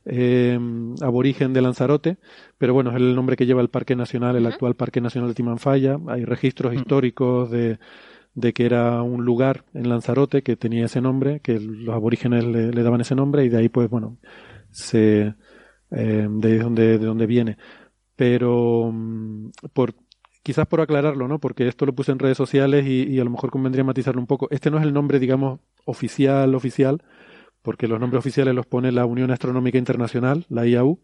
eh, 0.05 0.59
aborigen 1.01 1.53
de 1.53 1.61
Lanzarote, 1.61 2.17
pero 2.57 2.73
bueno, 2.73 2.91
es 2.91 2.97
el 2.97 3.15
nombre 3.15 3.35
que 3.35 3.45
lleva 3.45 3.61
el 3.61 3.69
Parque 3.69 3.95
Nacional, 3.95 4.35
el 4.35 4.45
actual 4.45 4.75
Parque 4.75 5.01
Nacional 5.01 5.29
de 5.29 5.35
Timanfaya. 5.35 5.97
Hay 6.07 6.25
registros 6.25 6.73
históricos 6.73 7.49
de, 7.49 7.79
de, 8.33 8.53
que 8.53 8.65
era 8.65 9.01
un 9.01 9.23
lugar 9.25 9.65
en 9.73 9.89
Lanzarote 9.89 10.43
que 10.43 10.55
tenía 10.55 10.85
ese 10.85 11.01
nombre, 11.01 11.39
que 11.39 11.59
los 11.59 11.95
aborígenes 11.95 12.43
le, 12.43 12.83
daban 12.83 13.01
ese 13.01 13.15
nombre 13.15 13.45
y 13.45 13.49
de 13.49 13.57
ahí 13.57 13.69
pues 13.69 13.89
bueno, 13.89 14.17
se, 14.71 15.35
eh, 15.91 16.27
de 16.29 16.59
donde, 16.59 16.97
de 16.97 17.05
donde 17.05 17.25
viene. 17.25 17.57
Pero 18.15 18.91
mm, 18.91 19.51
por, 19.73 19.95
quizás 20.43 20.67
por 20.67 20.81
aclararlo, 20.81 21.27
¿no? 21.27 21.39
Porque 21.39 21.67
esto 21.67 21.85
lo 21.85 21.93
puse 21.93 22.11
en 22.11 22.19
redes 22.19 22.37
sociales 22.37 22.85
y, 22.85 23.03
y, 23.03 23.19
a 23.19 23.23
lo 23.23 23.29
mejor 23.31 23.51
convendría 23.51 23.83
matizarlo 23.83 24.21
un 24.21 24.27
poco. 24.27 24.47
Este 24.51 24.69
no 24.69 24.77
es 24.77 24.83
el 24.83 24.93
nombre, 24.93 25.19
digamos, 25.19 25.61
oficial, 25.85 26.53
oficial, 26.55 27.01
porque 27.63 27.87
los 27.87 27.99
nombres 27.99 28.19
oficiales 28.19 28.53
los 28.53 28.67
pone 28.67 28.91
la 28.91 29.05
Unión 29.05 29.31
Astronómica 29.31 29.77
Internacional, 29.77 30.45
la 30.49 30.67
IAU. 30.67 30.99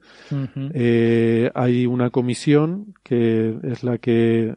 Eh, 0.74 1.50
hay 1.56 1.86
una 1.88 2.12
comisión 2.12 2.94
que 3.02 3.58
es 3.64 3.84
la 3.84 3.98
que 3.98 4.54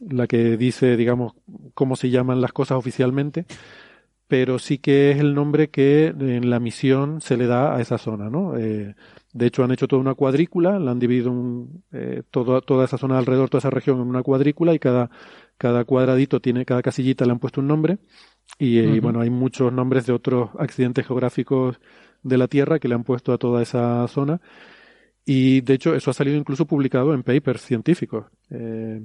la 0.00 0.26
que 0.26 0.56
dice, 0.56 0.96
digamos, 0.96 1.34
cómo 1.74 1.96
se 1.96 2.10
llaman 2.10 2.40
las 2.40 2.52
cosas 2.52 2.78
oficialmente, 2.78 3.46
pero 4.28 4.58
sí 4.58 4.78
que 4.78 5.12
es 5.12 5.18
el 5.18 5.34
nombre 5.34 5.68
que 5.68 6.08
en 6.08 6.50
la 6.50 6.58
misión 6.58 7.20
se 7.20 7.36
le 7.36 7.46
da 7.46 7.76
a 7.76 7.80
esa 7.80 7.96
zona, 7.98 8.28
¿no? 8.28 8.56
Eh, 8.56 8.94
de 9.32 9.46
hecho, 9.46 9.62
han 9.62 9.70
hecho 9.70 9.88
toda 9.88 10.00
una 10.00 10.14
cuadrícula, 10.14 10.78
la 10.78 10.90
han 10.90 10.98
dividido 10.98 11.32
eh, 11.92 12.22
toda 12.30 12.84
esa 12.84 12.98
zona 12.98 13.18
alrededor, 13.18 13.50
toda 13.50 13.60
esa 13.60 13.70
región 13.70 14.00
en 14.00 14.08
una 14.08 14.22
cuadrícula 14.22 14.74
y 14.74 14.78
cada, 14.78 15.10
cada 15.58 15.84
cuadradito 15.84 16.40
tiene, 16.40 16.64
cada 16.64 16.82
casillita 16.82 17.24
le 17.26 17.32
han 17.32 17.38
puesto 17.38 17.60
un 17.60 17.68
nombre 17.68 17.98
y, 18.58 19.00
bueno, 19.00 19.20
hay 19.20 19.30
muchos 19.30 19.72
nombres 19.72 20.06
de 20.06 20.12
otros 20.12 20.50
accidentes 20.58 21.06
geográficos 21.06 21.78
de 22.22 22.38
la 22.38 22.48
Tierra 22.48 22.78
que 22.78 22.88
le 22.88 22.94
han 22.94 23.04
puesto 23.04 23.32
a 23.32 23.38
toda 23.38 23.62
esa 23.62 24.06
zona. 24.08 24.40
Y 25.24 25.60
de 25.60 25.74
hecho, 25.74 25.94
eso 25.94 26.10
ha 26.10 26.14
salido 26.14 26.36
incluso 26.36 26.66
publicado 26.66 27.12
en 27.12 27.22
papers 27.22 27.60
científicos. 27.60 28.26
Eh, 28.50 29.02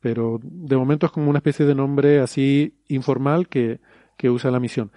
pero 0.00 0.40
de 0.42 0.76
momento 0.76 1.06
es 1.06 1.12
como 1.12 1.30
una 1.30 1.38
especie 1.38 1.66
de 1.66 1.74
nombre 1.74 2.20
así 2.20 2.74
informal 2.88 3.48
que, 3.48 3.80
que 4.16 4.30
usa 4.30 4.50
la 4.50 4.60
misión. 4.60 4.90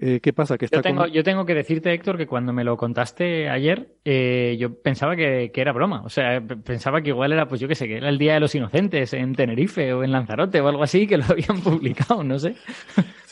Eh, 0.00 0.20
¿Qué 0.20 0.32
pasa? 0.32 0.58
Que 0.58 0.64
está 0.64 0.78
yo, 0.78 0.82
tengo, 0.82 1.06
yo 1.06 1.22
tengo 1.22 1.46
que 1.46 1.54
decirte, 1.54 1.92
Héctor, 1.92 2.16
que 2.16 2.26
cuando 2.26 2.52
me 2.52 2.64
lo 2.64 2.76
contaste 2.76 3.48
ayer, 3.48 3.96
eh, 4.04 4.56
yo 4.58 4.80
pensaba 4.80 5.14
que, 5.14 5.52
era 5.54 5.72
broma. 5.72 6.02
O 6.02 6.08
sea, 6.08 6.40
pensaba 6.40 7.00
que 7.00 7.10
igual 7.10 7.32
era, 7.32 7.46
pues 7.46 7.60
yo 7.60 7.68
qué 7.68 7.74
sé, 7.74 7.86
que 7.86 7.98
era 7.98 8.08
el 8.08 8.18
Día 8.18 8.34
de 8.34 8.40
los 8.40 8.54
Inocentes 8.54 9.12
en 9.14 9.34
Tenerife 9.34 9.92
o 9.92 10.02
en 10.02 10.10
Lanzarote 10.10 10.60
o 10.60 10.68
algo 10.68 10.82
así, 10.82 11.06
que 11.06 11.18
lo 11.18 11.24
habían 11.28 11.60
publicado, 11.60 12.24
no 12.24 12.38
sé. 12.38 12.56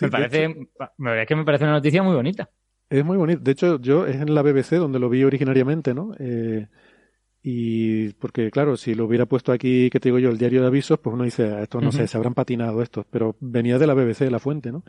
me 0.01 0.09
parece, 0.09 0.45
es 0.45 1.27
que 1.27 1.37
me 1.37 1.45
parece 1.45 1.65
una 1.65 1.75
noticia 1.75 2.03
muy 2.03 2.15
bonita. 2.15 2.49
Es 2.89 3.05
muy 3.05 3.17
bonito. 3.17 3.41
De 3.43 3.53
hecho, 3.53 3.81
yo 3.81 4.07
es 4.07 4.17
en 4.17 4.35
la 4.35 4.43
BBC 4.43 4.77
donde 4.77 4.99
lo 4.99 5.09
vi 5.09 5.25
originariamente, 5.25 5.95
¿no? 5.95 6.15
Eh, 6.19 6.69
Y 7.43 8.11
porque, 8.15 8.53
claro, 8.53 8.77
si 8.77 8.95
lo 8.95 9.07
hubiera 9.07 9.27
puesto 9.27 9.51
aquí, 9.51 9.91
que 9.91 9.99
te 9.99 10.11
digo 10.11 10.21
yo, 10.21 10.31
el 10.31 10.39
diario 10.39 10.61
de 10.61 10.69
avisos, 10.69 11.01
pues 11.01 11.13
uno 11.13 11.25
dice, 11.25 11.53
ah, 11.55 11.63
estos 11.63 11.83
no 11.83 11.91
sé, 11.91 12.07
se 12.07 12.17
habrán 12.17 12.35
patinado 12.35 12.83
estos, 12.83 13.05
pero 13.11 13.37
venía 13.41 13.79
de 13.79 13.87
la 13.89 13.95
BBC, 13.95 14.31
la 14.31 14.39
fuente, 14.39 14.71
¿no? 14.71 14.85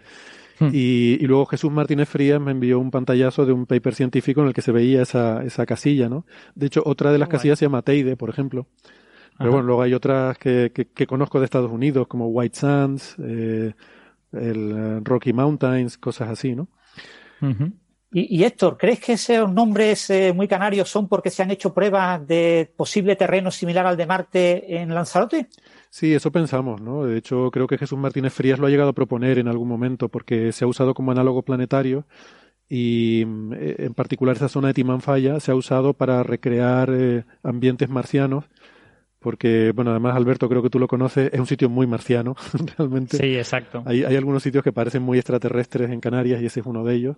Hmm. 0.63 0.69
Y, 0.73 1.17
y, 1.19 1.25
luego 1.27 1.45
Jesús 1.45 1.71
Martínez 1.71 2.07
Frías 2.07 2.39
me 2.39 2.51
envió 2.51 2.79
un 2.79 2.91
pantallazo 2.91 3.45
de 3.45 3.53
un 3.53 3.65
paper 3.65 3.95
científico 3.95 4.41
en 4.41 4.47
el 4.47 4.53
que 4.53 4.61
se 4.61 4.71
veía 4.71 5.01
esa, 5.01 5.43
esa 5.43 5.65
casilla, 5.65 6.09
¿no? 6.09 6.25
De 6.55 6.67
hecho, 6.67 6.83
otra 6.85 7.11
de 7.11 7.17
las 7.17 7.27
casillas 7.27 7.59
se 7.59 7.65
llama 7.65 7.81
Teide, 7.81 8.15
por 8.15 8.29
ejemplo. 8.29 8.67
Pero 9.37 9.51
bueno, 9.51 9.65
luego 9.65 9.81
hay 9.81 9.93
otras 9.93 10.37
que, 10.37 10.71
que, 10.71 11.07
conozco 11.07 11.39
de 11.39 11.45
Estados 11.45 11.71
Unidos, 11.71 12.07
como 12.07 12.27
White 12.27 12.55
Sands, 12.55 13.15
eh, 13.19 13.73
el 14.31 14.71
eh, 14.71 14.99
Rocky 15.03 15.33
Mountains, 15.33 15.97
cosas 15.97 16.29
así, 16.29 16.55
¿no? 16.55 16.67
y, 18.11 18.43
Héctor, 18.43 18.77
¿crees 18.77 18.99
que 18.99 19.13
esos 19.13 19.51
nombres 19.51 20.09
eh, 20.09 20.31
muy 20.33 20.47
canarios 20.47 20.87
son 20.87 21.09
porque 21.09 21.29
se 21.29 21.43
han 21.43 21.51
hecho 21.51 21.73
pruebas 21.73 22.25
de 22.25 22.71
posible 22.77 23.15
terreno 23.15 23.51
similar 23.51 23.85
al 23.85 23.97
de 23.97 24.05
Marte 24.05 24.77
en 24.77 24.93
Lanzarote? 24.93 25.47
Sí, 25.93 26.11
eso 26.11 26.31
pensamos, 26.31 26.81
¿no? 26.81 27.05
De 27.05 27.15
hecho, 27.19 27.51
creo 27.51 27.67
que 27.67 27.77
Jesús 27.77 27.99
Martínez 27.99 28.33
Frías 28.33 28.57
lo 28.57 28.65
ha 28.65 28.71
llegado 28.71 28.89
a 28.89 28.93
proponer 28.93 29.37
en 29.37 29.47
algún 29.47 29.67
momento 29.67 30.09
porque 30.09 30.51
se 30.51 30.65
ha 30.65 30.67
usado 30.67 30.95
como 30.95 31.11
análogo 31.11 31.43
planetario 31.43 32.07
y 32.67 33.21
eh, 33.21 33.75
en 33.77 33.93
particular 33.93 34.35
esa 34.35 34.49
zona 34.49 34.69
de 34.69 34.73
Timanfaya 34.73 35.39
se 35.39 35.51
ha 35.51 35.55
usado 35.55 35.93
para 35.93 36.23
recrear 36.23 36.89
eh, 36.91 37.25
ambientes 37.43 37.89
marcianos 37.89 38.45
porque, 39.19 39.71
bueno, 39.75 39.91
además 39.91 40.15
Alberto 40.15 40.49
creo 40.49 40.63
que 40.63 40.71
tú 40.71 40.79
lo 40.79 40.87
conoces, 40.87 41.31
es 41.31 41.39
un 41.39 41.45
sitio 41.45 41.69
muy 41.69 41.85
marciano, 41.85 42.35
realmente. 42.75 43.17
Sí, 43.17 43.37
exacto. 43.37 43.83
Hay, 43.85 44.03
hay 44.03 44.15
algunos 44.15 44.41
sitios 44.41 44.63
que 44.63 44.73
parecen 44.73 45.03
muy 45.03 45.19
extraterrestres 45.19 45.91
en 45.91 45.99
Canarias 45.99 46.41
y 46.41 46.47
ese 46.47 46.61
es 46.61 46.65
uno 46.65 46.83
de 46.83 46.95
ellos. 46.95 47.17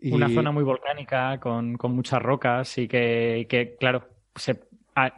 Una 0.00 0.30
zona 0.30 0.52
muy 0.52 0.64
volcánica, 0.64 1.38
con, 1.38 1.76
con 1.76 1.94
muchas 1.94 2.22
rocas 2.22 2.78
y 2.78 2.88
que, 2.88 3.46
que 3.46 3.76
claro, 3.78 4.08
se, 4.34 4.58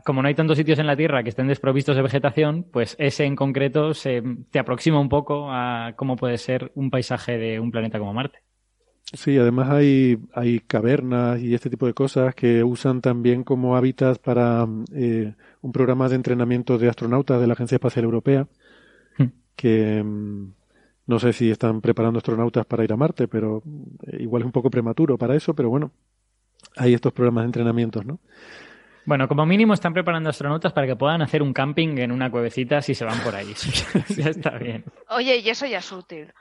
como 0.05 0.23
no 0.23 0.29
hay 0.29 0.35
tantos 0.35 0.59
sitios 0.59 0.79
en 0.79 0.87
la 0.87 0.97
Tierra 0.97 1.23
que 1.23 1.29
estén 1.29 1.47
desprovistos 1.47 1.97
de 1.97 2.03
vegetación, 2.03 2.65
pues 2.65 2.97
ese 2.99 3.25
en 3.25 3.37
concreto 3.37 3.95
se, 3.95 4.23
te 4.51 4.59
aproxima 4.59 5.01
un 5.01 5.09
poco 5.09 5.49
a 5.51 5.93
cómo 5.97 6.17
puede 6.17 6.39
ser 6.39 6.73
un 6.75 6.91
paisaje 6.91 7.39
de 7.39 7.61
un 7.61 7.71
planeta 7.71 7.99
como 7.99 8.13
Marte. 8.13 8.41
Sí, 9.13 9.39
además 9.39 9.71
hay, 9.71 10.19
hay 10.35 10.61
cavernas 10.61 11.41
y 11.41 11.55
este 11.55 11.71
tipo 11.71 11.87
de 11.87 11.95
cosas 11.95 12.35
que 12.35 12.63
usan 12.63 13.01
también 13.01 13.43
como 13.43 13.75
hábitats 13.75 14.19
para 14.19 14.67
eh, 14.95 15.35
un 15.63 15.73
programa 15.73 16.09
de 16.11 16.17
entrenamiento 16.17 16.77
de 16.77 16.89
astronautas 16.89 17.41
de 17.41 17.47
la 17.47 17.55
Agencia 17.55 17.77
Espacial 17.77 18.05
Europea, 18.05 18.47
hmm. 19.17 19.25
que 19.57 20.03
mm, 20.03 20.53
no 21.07 21.19
sé 21.19 21.33
si 21.33 21.51
están 21.51 21.81
preparando 21.81 22.19
astronautas 22.19 22.67
para 22.67 22.85
ir 22.85 22.93
a 22.93 22.97
Marte, 22.97 23.29
pero 23.29 23.63
eh, 24.07 24.19
igual 24.21 24.43
es 24.43 24.47
un 24.47 24.53
poco 24.53 24.71
prematuro 24.71 25.17
para 25.17 25.37
eso, 25.37 25.55
pero 25.55 25.71
bueno, 25.71 25.91
hay 26.77 26.93
estos 26.93 27.15
programas 27.15 27.45
de 27.45 27.47
entrenamientos, 27.47 28.05
¿no? 28.05 28.21
Bueno, 29.09 29.27
como 29.27 29.47
mínimo 29.47 29.73
están 29.73 29.95
preparando 29.95 30.29
astronautas 30.29 30.75
para 30.75 30.87
que 30.87 30.95
puedan 30.95 31.23
hacer 31.23 31.43
un 31.43 31.55
camping 31.55 31.97
en 31.97 32.13
una 32.13 32.31
cuevecita 32.31 32.83
si 32.83 32.95
se 32.95 33.07
van 33.07 33.19
por 33.21 33.35
ahí. 33.35 33.55
ya 34.19 34.29
está 34.29 34.59
bien. 34.59 34.85
Oye, 35.09 35.39
y 35.39 35.49
eso 35.49 35.65
ya 35.65 35.79
es 35.79 35.91
útil. 35.91 36.35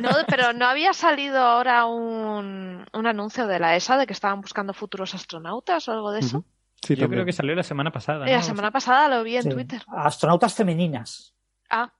No, 0.00 0.08
pero 0.26 0.54
¿no 0.54 0.64
había 0.64 0.94
salido 0.94 1.38
ahora 1.40 1.84
un, 1.84 2.86
anuncio 2.94 3.46
de 3.46 3.58
la 3.58 3.76
ESA 3.76 3.98
de 3.98 4.06
que 4.06 4.14
estaban 4.14 4.40
buscando 4.40 4.72
futuros 4.72 5.14
astronautas 5.14 5.86
o 5.88 5.92
algo 5.92 6.10
de 6.10 6.20
eso? 6.20 6.42
sí, 6.82 6.96
Yo 6.96 7.06
creo 7.10 7.26
que 7.26 7.32
salió 7.32 7.54
la 7.54 7.62
semana 7.62 7.90
pasada. 7.90 8.24
La 8.24 8.42
semana 8.42 8.70
pasada 8.70 9.14
lo 9.14 9.22
vi 9.22 9.36
en 9.36 9.50
Twitter. 9.50 9.82
Astronautas 9.86 10.54
femeninas. 10.54 11.34
Ah. 11.68 11.92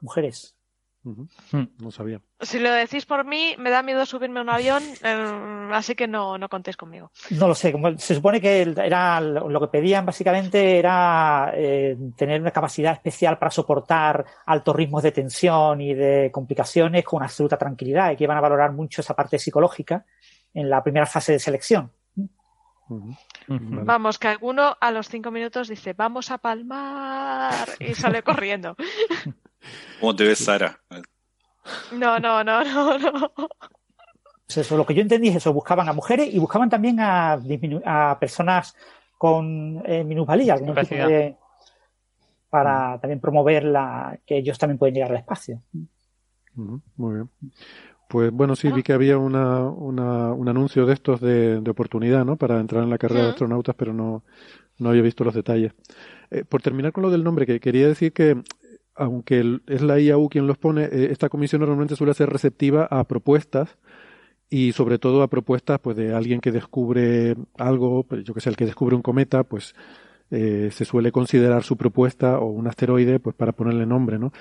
Mujeres. 0.00 0.54
Hmm. 1.02 1.64
No 1.78 1.90
sabía. 1.90 2.20
Si 2.40 2.58
lo 2.58 2.70
decís 2.70 3.06
por 3.06 3.24
mí, 3.24 3.54
me 3.58 3.70
da 3.70 3.82
miedo 3.82 4.04
subirme 4.04 4.40
a 4.40 4.42
un 4.42 4.50
avión, 4.50 4.82
em, 5.02 5.72
así 5.72 5.94
que 5.94 6.06
no, 6.06 6.36
no 6.36 6.48
contéis 6.50 6.76
conmigo. 6.76 7.10
No 7.30 7.48
lo 7.48 7.54
sé. 7.54 7.74
se 7.96 8.14
supone 8.14 8.40
que 8.40 8.60
era 8.62 9.20
lo 9.20 9.60
que 9.60 9.68
pedían 9.68 10.04
básicamente 10.04 10.78
era 10.78 11.52
eh, 11.54 11.96
tener 12.16 12.40
una 12.42 12.50
capacidad 12.50 12.92
especial 12.92 13.38
para 13.38 13.50
soportar 13.50 14.24
altos 14.44 14.76
ritmos 14.76 15.02
de 15.02 15.12
tensión 15.12 15.80
y 15.80 15.94
de 15.94 16.30
complicaciones 16.30 17.04
con 17.04 17.22
absoluta 17.22 17.56
tranquilidad 17.56 18.12
y 18.12 18.16
que 18.16 18.24
iban 18.24 18.36
a 18.36 18.42
valorar 18.42 18.72
mucho 18.72 19.00
esa 19.00 19.14
parte 19.14 19.38
psicológica 19.38 20.04
en 20.52 20.68
la 20.68 20.82
primera 20.82 21.06
fase 21.06 21.32
de 21.32 21.38
selección. 21.38 21.92
Vamos, 23.46 24.18
que 24.18 24.28
alguno 24.28 24.76
a 24.80 24.90
los 24.90 25.08
cinco 25.08 25.30
minutos 25.30 25.68
dice, 25.68 25.92
vamos 25.92 26.30
a 26.30 26.38
palmar 26.38 27.68
y 27.78 27.94
sale 27.94 28.22
corriendo. 28.22 28.76
¿Cómo 30.00 30.16
te 30.16 30.24
ves, 30.24 30.38
Sara? 30.38 30.80
No, 31.92 32.18
no, 32.18 32.42
no, 32.42 32.64
no, 32.64 32.98
no. 32.98 33.32
Pues 34.46 34.66
eso, 34.66 34.76
lo 34.76 34.84
que 34.84 34.94
yo 34.94 35.02
entendí 35.02 35.28
es 35.28 35.36
eso, 35.36 35.52
buscaban 35.52 35.88
a 35.88 35.92
mujeres 35.92 36.32
y 36.32 36.38
buscaban 36.38 36.68
también 36.68 36.98
a, 36.98 37.38
a 37.84 38.18
personas 38.18 38.74
con 39.16 39.82
eh, 39.84 40.02
minusvalía, 40.02 40.56
para 42.48 42.98
también 42.98 43.20
promover 43.20 43.64
la, 43.64 44.18
que 44.26 44.38
ellos 44.38 44.58
también 44.58 44.78
pueden 44.78 44.94
llegar 44.94 45.12
al 45.12 45.18
espacio. 45.18 45.62
Muy 46.54 47.14
bien. 47.14 47.30
Pues 48.08 48.32
bueno, 48.32 48.56
sí, 48.56 48.72
vi 48.72 48.82
que 48.82 48.92
había 48.92 49.18
una, 49.18 49.60
una, 49.60 50.32
un 50.32 50.48
anuncio 50.48 50.84
de 50.84 50.94
estos 50.94 51.20
de, 51.20 51.62
oportunidad, 51.70 52.24
¿no? 52.24 52.34
Para 52.36 52.58
entrar 52.58 52.82
en 52.82 52.90
la 52.90 52.98
carrera 52.98 53.22
de 53.22 53.30
astronautas, 53.30 53.76
pero 53.76 53.92
no, 53.92 54.24
no 54.78 54.88
había 54.88 55.02
visto 55.02 55.22
los 55.22 55.34
detalles. 55.34 55.74
Eh, 56.32 56.42
por 56.42 56.60
terminar 56.60 56.90
con 56.90 57.02
lo 57.02 57.10
del 57.10 57.22
nombre, 57.22 57.46
que 57.46 57.60
quería 57.60 57.86
decir 57.86 58.12
que 58.12 58.42
aunque 59.00 59.60
es 59.66 59.82
la 59.82 59.98
IAU 59.98 60.28
quien 60.28 60.46
los 60.46 60.58
pone, 60.58 60.84
eh, 60.84 61.08
esta 61.10 61.30
comisión 61.30 61.60
normalmente 61.60 61.96
suele 61.96 62.12
ser 62.14 62.28
receptiva 62.28 62.86
a 62.90 63.04
propuestas 63.04 63.78
y 64.50 64.72
sobre 64.72 64.98
todo 64.98 65.22
a 65.22 65.28
propuestas 65.28 65.80
pues 65.80 65.96
de 65.96 66.14
alguien 66.14 66.40
que 66.40 66.52
descubre 66.52 67.34
algo, 67.56 68.04
pues, 68.04 68.24
yo 68.24 68.34
que 68.34 68.40
sé, 68.40 68.50
el 68.50 68.56
que 68.56 68.66
descubre 68.66 68.94
un 68.94 69.02
cometa, 69.02 69.44
pues 69.44 69.74
eh, 70.30 70.68
se 70.72 70.84
suele 70.84 71.12
considerar 71.12 71.62
su 71.62 71.76
propuesta 71.76 72.38
o 72.38 72.50
un 72.50 72.66
asteroide 72.66 73.20
pues 73.20 73.34
para 73.34 73.52
ponerle 73.52 73.86
nombre, 73.86 74.18
¿no? 74.18 74.32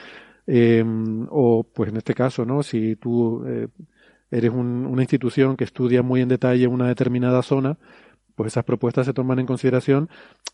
Em, 0.46 1.28
o 1.30 1.64
pues 1.64 1.90
en 1.90 1.98
este 1.98 2.14
caso, 2.14 2.44
¿no? 2.46 2.62
Si 2.64 2.96
tú 2.98 3.46
eh, 3.48 3.68
eres 4.32 4.52
una 4.52 5.02
institución 5.02 5.56
que 5.56 5.64
estudia 5.64 6.04
muy 6.04 6.22
en 6.22 6.30
detalle 6.30 6.68
una 6.68 6.88
determinada 6.88 7.42
zona, 7.44 7.78
pues 8.40 8.54
esas 8.54 8.64
propuestas 8.64 9.06
se 9.06 9.12
toman 9.12 9.40
en 9.40 9.46
consideración, 9.46 10.08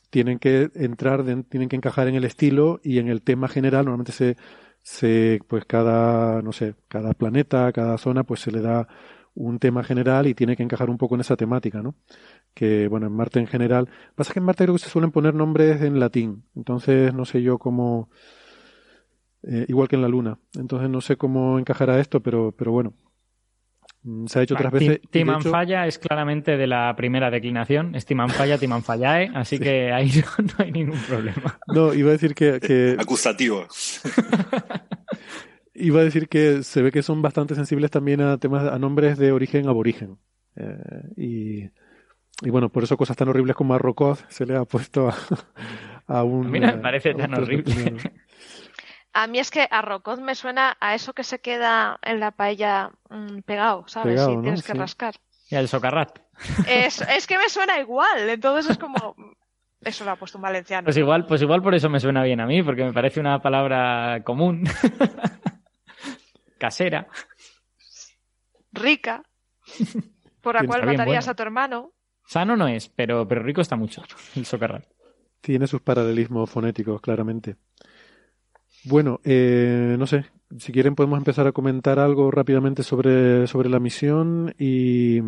tienen 0.10 0.40
que 0.40 0.72
entrar, 0.74 1.24
tienen 1.48 1.70
que 1.70 1.76
encajar 1.76 2.08
en 2.08 2.16
el 2.16 2.24
estilo 2.24 2.80
y 2.84 2.98
en 2.98 3.10
el 3.10 3.22
tema 3.22 3.48
general. 3.48 3.86
Normalmente 3.86 4.12
se, 4.12 4.38
se, 4.82 5.40
pues 5.48 5.66
cada, 5.66 6.42
no 6.42 6.52
sé, 6.52 6.74
cada 6.88 7.14
planeta, 7.14 7.72
cada 7.72 8.00
zona, 8.00 8.24
pues 8.24 8.40
se 8.40 8.52
le 8.52 8.62
da 8.62 8.88
un 9.36 9.60
tema 9.60 9.84
general 9.84 10.26
y 10.26 10.34
tiene 10.34 10.56
que 10.56 10.64
encajar 10.64 10.90
un 10.90 10.98
poco 10.98 11.14
en 11.14 11.22
esa 11.22 11.36
temática, 11.36 11.84
¿no? 11.84 11.94
Que, 12.56 12.88
bueno, 12.88 13.06
en 13.06 13.14
Marte 13.14 13.40
en 13.40 13.46
general, 13.46 13.88
pasa 14.16 14.34
que 14.34 14.40
en 14.40 14.46
Marte 14.46 14.64
creo 14.64 14.74
que 14.74 14.82
se 14.82 14.90
suelen 14.90 15.12
poner 15.12 15.36
nombres 15.36 15.80
en 15.84 16.00
latín, 16.00 16.46
entonces 16.56 17.14
no 17.14 17.26
sé 17.26 17.44
yo 17.44 17.60
cómo, 17.60 18.10
eh, 19.44 19.66
igual 19.68 19.90
que 19.90 19.96
en 19.96 20.02
la 20.02 20.08
Luna, 20.08 20.40
entonces 20.56 20.90
no 20.90 21.02
sé 21.02 21.18
cómo 21.18 21.60
encajará 21.60 22.00
esto, 22.00 22.22
pero, 22.22 22.52
pero 22.52 22.72
bueno, 22.72 22.94
se 24.28 24.40
ha 24.40 24.44
hecho 24.44 24.54
otras 24.54 24.72
veces. 24.72 25.02
Timanfaya 25.10 25.88
es 25.88 25.98
claramente 25.98 26.58
de 26.58 26.68
la 26.68 26.96
primera 26.96 27.32
declinación. 27.32 27.96
Es 27.96 28.06
Timanfaya, 28.06 28.58
Timanfayae, 28.58 29.32
así 29.34 29.60
que 29.60 29.92
ahí 29.92 30.12
no, 30.38 30.64
hay 30.64 30.72
ningún 30.72 31.00
problema. 31.00 31.60
No, 31.68 31.94
iba 31.94 32.10
a 32.10 32.14
decir 32.14 32.36
que. 32.36 32.96
Acusativo. 33.00 33.68
iba 35.74 36.02
a 36.02 36.04
decir 36.04 36.28
que 36.28 36.64
se 36.64 36.82
ve 36.82 36.92
que 36.92 37.02
son 37.02 37.22
bastante 37.22 37.56
sensibles 37.56 37.92
también 37.92 38.22
a 38.22 38.38
temas, 38.38 38.72
a 38.72 38.78
nombres 38.78 39.18
de 39.18 39.32
origen 39.32 39.68
aborigen. 39.68 40.18
Eh, 40.56 41.10
y, 41.18 41.64
y, 42.46 42.50
bueno, 42.50 42.70
por 42.70 42.84
eso 42.84 42.98
cosas 42.98 43.18
tan 43.18 43.28
horribles 43.28 43.56
como 43.56 43.74
Arrocoz 43.74 44.24
se 44.30 44.46
le 44.46 44.56
ha 44.56 44.66
puesto 44.66 45.10
a, 45.10 45.16
a 46.08 46.24
un. 46.24 46.52
Mira, 46.52 46.76
me 46.76 46.82
parece 46.82 47.14
tan 47.14 47.34
horrible. 47.34 47.98
A 49.16 49.28
mí 49.28 49.40
es 49.40 49.50
que 49.50 49.66
arrocoz 49.72 50.20
me 50.20 50.36
suena 50.36 50.76
a 50.82 50.94
eso 50.94 51.14
que 51.14 51.24
se 51.24 51.40
queda 51.40 51.98
en 52.02 52.20
la 52.20 52.32
paella 52.32 52.92
mm, 53.10 53.44
pegado, 53.46 53.88
¿sabes? 53.88 54.20
si 54.20 54.28
tienes 54.42 54.62
que 54.62 54.74
rascar. 54.74 55.16
Y 55.50 55.56
al 55.56 55.70
socarrat. 55.70 56.20
Es, 56.68 57.00
es 57.00 57.26
que 57.26 57.38
me 57.38 57.48
suena 57.48 57.80
igual, 57.80 58.30
entonces 58.30 58.72
es 58.72 58.78
como... 58.78 59.16
Eso 59.80 60.04
lo 60.04 60.12
ha 60.12 60.16
puesto 60.18 60.38
un 60.38 60.42
valenciano. 60.42 60.84
Pues 60.84 60.98
igual, 60.98 61.26
pues 61.26 61.42
igual 61.42 61.62
por 61.62 61.74
eso 61.74 61.90
me 61.90 62.02
suena 62.02 62.24
bien 62.24 62.42
a 62.42 62.46
mí, 62.46 62.62
porque 62.62 62.84
me 62.84 62.92
parece 62.92 63.22
una 63.22 63.42
palabra 63.42 64.22
común. 64.26 64.68
Casera. 66.58 67.08
Rica. 68.74 69.24
Por 70.42 70.56
la 70.56 70.68
cual 70.68 70.86
matarías 70.86 71.30
a 71.30 71.36
tu 71.36 71.42
hermano. 71.42 71.94
Sano 72.26 72.58
no 72.58 72.68
es, 72.68 72.90
pero, 72.90 73.26
pero 73.26 73.44
rico 73.44 73.62
está 73.62 73.78
mucho, 73.78 74.04
el 74.36 74.46
socarrat. 74.46 74.84
Tiene 75.40 75.68
sus 75.68 75.80
paralelismos 75.80 76.50
fonéticos, 76.50 77.00
claramente. 77.00 77.56
Bueno, 78.86 79.20
eh, 79.24 79.96
no 79.98 80.06
sé, 80.06 80.26
si 80.58 80.72
quieren 80.72 80.96
podemos 80.96 81.18
empezar 81.18 81.48
a 81.48 81.52
comentar 81.52 82.00
algo 82.00 82.30
rápidamente 82.32 82.84
sobre, 82.84 83.48
sobre 83.48 83.70
la 83.70 83.80
misión 83.80 84.54
y 84.60 85.20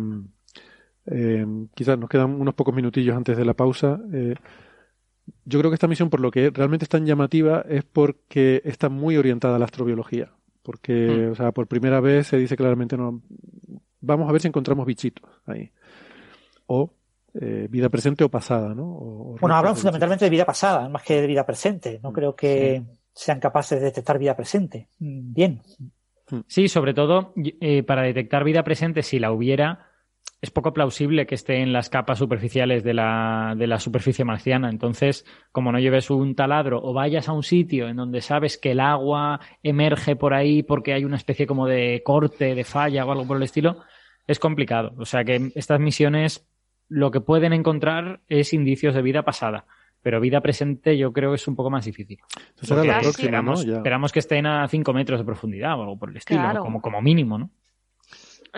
eh, 1.06 1.46
quizás 1.74 1.98
nos 1.98 2.08
quedan 2.08 2.40
unos 2.40 2.54
pocos 2.54 2.74
minutillos 2.74 3.16
antes 3.16 3.36
de 3.36 3.44
la 3.44 3.54
pausa. 3.54 3.98
Eh, 4.12 4.34
yo 5.44 5.58
creo 5.58 5.70
que 5.70 5.74
esta 5.74 5.88
misión, 5.88 6.08
por 6.08 6.20
lo 6.20 6.30
que 6.30 6.50
realmente 6.50 6.84
es 6.84 6.88
tan 6.88 7.04
llamativa, 7.04 7.64
es 7.68 7.84
porque 7.84 8.62
está 8.64 8.88
muy 8.88 9.16
orientada 9.16 9.56
a 9.56 9.58
la 9.58 9.64
astrobiología. 9.64 10.32
Porque, 10.62 11.28
hmm. 11.28 11.32
o 11.32 11.34
sea, 11.34 11.52
por 11.52 11.66
primera 11.66 12.00
vez 12.00 12.28
se 12.28 12.36
dice 12.36 12.56
claramente, 12.56 12.96
no, 12.96 13.22
vamos 14.00 14.28
a 14.28 14.32
ver 14.32 14.40
si 14.40 14.48
encontramos 14.48 14.86
bichitos 14.86 15.28
ahí. 15.46 15.70
O 16.66 16.92
eh, 17.34 17.66
vida 17.70 17.88
presente 17.88 18.24
o 18.24 18.28
pasada, 18.28 18.74
¿no? 18.74 18.84
O, 18.84 19.36
bueno, 19.40 19.56
hablan 19.56 19.76
fundamentalmente 19.76 20.24
de 20.24 20.30
vida 20.30 20.44
pasada, 20.44 20.88
más 20.88 21.02
que 21.02 21.20
de 21.20 21.26
vida 21.26 21.44
presente. 21.44 22.00
No 22.02 22.10
mm, 22.10 22.12
creo 22.12 22.36
que 22.36 22.82
sean 23.18 23.40
capaces 23.40 23.80
de 23.80 23.86
detectar 23.86 24.16
vida 24.16 24.36
presente. 24.36 24.86
Mm, 25.00 25.32
bien. 25.32 25.62
Mm. 26.30 26.40
Sí, 26.46 26.68
sobre 26.68 26.94
todo 26.94 27.32
eh, 27.60 27.82
para 27.82 28.02
detectar 28.02 28.44
vida 28.44 28.62
presente, 28.62 29.02
si 29.02 29.18
la 29.18 29.32
hubiera, 29.32 29.88
es 30.40 30.50
poco 30.50 30.72
plausible 30.72 31.26
que 31.26 31.34
esté 31.34 31.56
en 31.56 31.72
las 31.72 31.90
capas 31.90 32.18
superficiales 32.18 32.84
de 32.84 32.94
la, 32.94 33.54
de 33.56 33.66
la 33.66 33.80
superficie 33.80 34.24
marciana. 34.24 34.70
Entonces, 34.70 35.24
como 35.50 35.72
no 35.72 35.80
lleves 35.80 36.10
un 36.10 36.36
taladro 36.36 36.80
o 36.80 36.92
vayas 36.92 37.28
a 37.28 37.32
un 37.32 37.42
sitio 37.42 37.88
en 37.88 37.96
donde 37.96 38.20
sabes 38.20 38.56
que 38.56 38.70
el 38.70 38.80
agua 38.80 39.40
emerge 39.64 40.14
por 40.14 40.32
ahí 40.32 40.62
porque 40.62 40.92
hay 40.92 41.04
una 41.04 41.16
especie 41.16 41.46
como 41.46 41.66
de 41.66 42.02
corte, 42.04 42.54
de 42.54 42.64
falla 42.64 43.04
o 43.04 43.10
algo 43.10 43.26
por 43.26 43.38
el 43.38 43.42
estilo, 43.42 43.82
es 44.28 44.38
complicado. 44.38 44.92
O 44.98 45.06
sea 45.06 45.24
que 45.24 45.50
estas 45.56 45.80
misiones 45.80 46.46
lo 46.88 47.10
que 47.10 47.20
pueden 47.20 47.52
encontrar 47.52 48.20
es 48.28 48.52
indicios 48.52 48.94
de 48.94 49.02
vida 49.02 49.24
pasada. 49.24 49.66
Pero 50.02 50.20
vida 50.20 50.40
presente 50.40 50.96
yo 50.96 51.12
creo 51.12 51.30
que 51.30 51.36
es 51.36 51.48
un 51.48 51.56
poco 51.56 51.70
más 51.70 51.84
difícil. 51.84 52.18
esperamos, 52.60 54.12
que 54.12 54.18
estén 54.20 54.46
a 54.46 54.66
5 54.68 54.92
metros 54.92 55.20
de 55.20 55.24
profundidad 55.24 55.78
o 55.78 55.82
algo 55.82 55.98
por 55.98 56.10
el 56.10 56.16
estilo, 56.16 56.60
como, 56.60 56.80
como 56.80 57.02
mínimo, 57.02 57.38
¿no? 57.38 57.50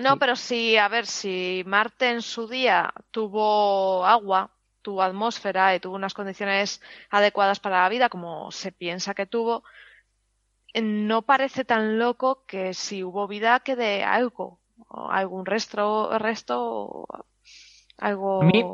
No, 0.01 0.19
pero 0.19 0.37
si, 0.37 0.77
a 0.77 0.89
ver, 0.89 1.07
si 1.07 1.63
Marte 1.67 2.11
en 2.11 2.23
su 2.23 2.47
día 2.47 2.93
tuvo 3.11 4.07
agua, 4.07 4.51
tuvo 4.83 5.03
atmósfera 5.03 5.75
y 5.75 5.81
tuvo 5.81 5.97
unas 5.97 6.15
condiciones 6.15 6.81
adecuadas 7.11 7.61
para 7.61 7.83
la 7.83 7.89
vida, 7.89 8.09
como 8.09 8.51
se 8.51 8.73
piensa 8.73 9.15
que 9.15 9.27
tuvo, 9.27 9.65
no 10.81 11.23
parece 11.23 11.65
tan 11.65 11.99
loco 11.99 12.45
que 12.47 12.75
si 12.75 13.03
hubo 13.03 13.27
vida 13.27 13.61
quede 13.61 14.05
algo, 14.05 14.61
algún 14.89 15.45
resto, 15.47 16.17
resto 16.19 17.07
algo. 17.99 18.43
A 18.43 18.45
mí, 18.47 18.65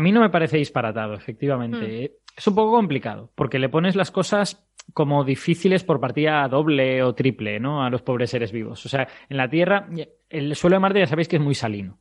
no 0.00 0.20
me 0.20 0.30
parece 0.30 0.58
disparatado, 0.58 1.14
efectivamente. 1.14 2.10
Hmm. 2.10 2.30
Es 2.36 2.46
un 2.46 2.54
poco 2.54 2.72
complicado, 2.72 3.32
porque 3.34 3.58
le 3.58 3.68
pones 3.68 3.96
las 3.96 4.10
cosas 4.10 4.68
como 4.92 5.24
difíciles 5.24 5.84
por 5.84 6.00
partida 6.00 6.46
doble 6.48 7.02
o 7.02 7.14
triple, 7.14 7.58
¿no? 7.58 7.84
A 7.84 7.90
los 7.90 8.02
pobres 8.02 8.30
seres 8.30 8.52
vivos. 8.52 8.84
O 8.86 8.88
sea, 8.88 9.08
en 9.28 9.36
la 9.36 9.48
Tierra, 9.48 9.88
el 10.28 10.54
suelo 10.54 10.76
de 10.76 10.80
Marte 10.80 10.98
ya 11.00 11.06
sabéis 11.06 11.28
que 11.28 11.36
es 11.36 11.42
muy 11.42 11.54
salino. 11.54 11.98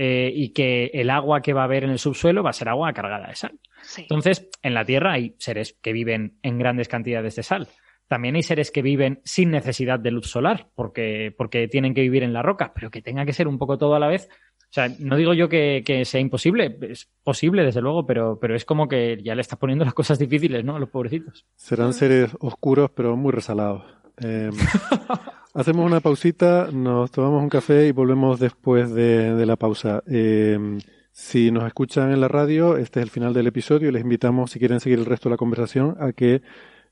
Eh, 0.00 0.30
y 0.32 0.52
que 0.52 0.92
el 0.94 1.10
agua 1.10 1.42
que 1.42 1.52
va 1.52 1.62
a 1.62 1.64
haber 1.64 1.82
en 1.82 1.90
el 1.90 1.98
subsuelo 1.98 2.44
va 2.44 2.50
a 2.50 2.52
ser 2.52 2.68
agua 2.68 2.92
cargada 2.92 3.26
de 3.26 3.34
sal. 3.34 3.58
Entonces, 3.96 4.48
en 4.62 4.74
la 4.74 4.84
Tierra 4.84 5.14
hay 5.14 5.34
seres 5.38 5.76
que 5.82 5.92
viven 5.92 6.38
en 6.42 6.56
grandes 6.56 6.86
cantidades 6.86 7.34
de 7.34 7.42
sal. 7.42 7.66
También 8.06 8.36
hay 8.36 8.44
seres 8.44 8.70
que 8.70 8.80
viven 8.80 9.20
sin 9.24 9.50
necesidad 9.50 9.98
de 9.98 10.12
luz 10.12 10.30
solar, 10.30 10.68
porque, 10.76 11.34
porque 11.36 11.66
tienen 11.66 11.94
que 11.94 12.02
vivir 12.02 12.22
en 12.22 12.32
la 12.32 12.42
roca, 12.42 12.72
pero 12.72 12.92
que 12.92 13.02
tenga 13.02 13.26
que 13.26 13.32
ser 13.32 13.48
un 13.48 13.58
poco 13.58 13.76
todo 13.76 13.96
a 13.96 13.98
la 13.98 14.06
vez, 14.06 14.28
o 14.70 14.72
sea, 14.72 14.94
no 14.98 15.16
digo 15.16 15.32
yo 15.32 15.48
que, 15.48 16.02
sea 16.04 16.20
imposible, 16.20 16.76
es 16.82 17.08
posible, 17.24 17.64
desde 17.64 17.80
luego, 17.80 18.04
pero, 18.04 18.38
pero 18.38 18.54
es 18.54 18.66
como 18.66 18.86
que 18.86 19.18
ya 19.22 19.34
le 19.34 19.40
estás 19.40 19.58
poniendo 19.58 19.84
las 19.86 19.94
cosas 19.94 20.18
difíciles, 20.18 20.62
¿no? 20.62 20.76
A 20.76 20.78
los 20.78 20.90
pobrecitos. 20.90 21.46
Serán 21.56 21.94
seres 21.94 22.30
oscuros, 22.40 22.90
pero 22.94 23.16
muy 23.16 23.32
resalados. 23.32 23.82
Em, 24.18 24.52
hacemos 25.54 25.86
una 25.86 26.00
pausita, 26.00 26.68
nos 26.70 27.10
tomamos 27.10 27.42
un 27.42 27.48
café 27.48 27.86
y 27.86 27.92
volvemos 27.92 28.38
después 28.40 28.92
de, 28.92 29.46
la 29.46 29.56
pausa. 29.56 30.02
Em, 30.06 30.78
si 31.12 31.50
nos 31.50 31.66
escuchan 31.66 32.12
en 32.12 32.20
la 32.20 32.28
radio, 32.28 32.76
este 32.76 33.00
es 33.00 33.04
el 33.04 33.10
final 33.10 33.32
del 33.32 33.46
episodio. 33.46 33.90
Les 33.90 34.02
invitamos, 34.02 34.50
si 34.50 34.58
quieren 34.58 34.80
seguir 34.80 34.98
el 34.98 35.06
resto 35.06 35.30
de 35.30 35.34
la 35.34 35.38
conversación, 35.38 35.96
a 35.98 36.12
que 36.12 36.42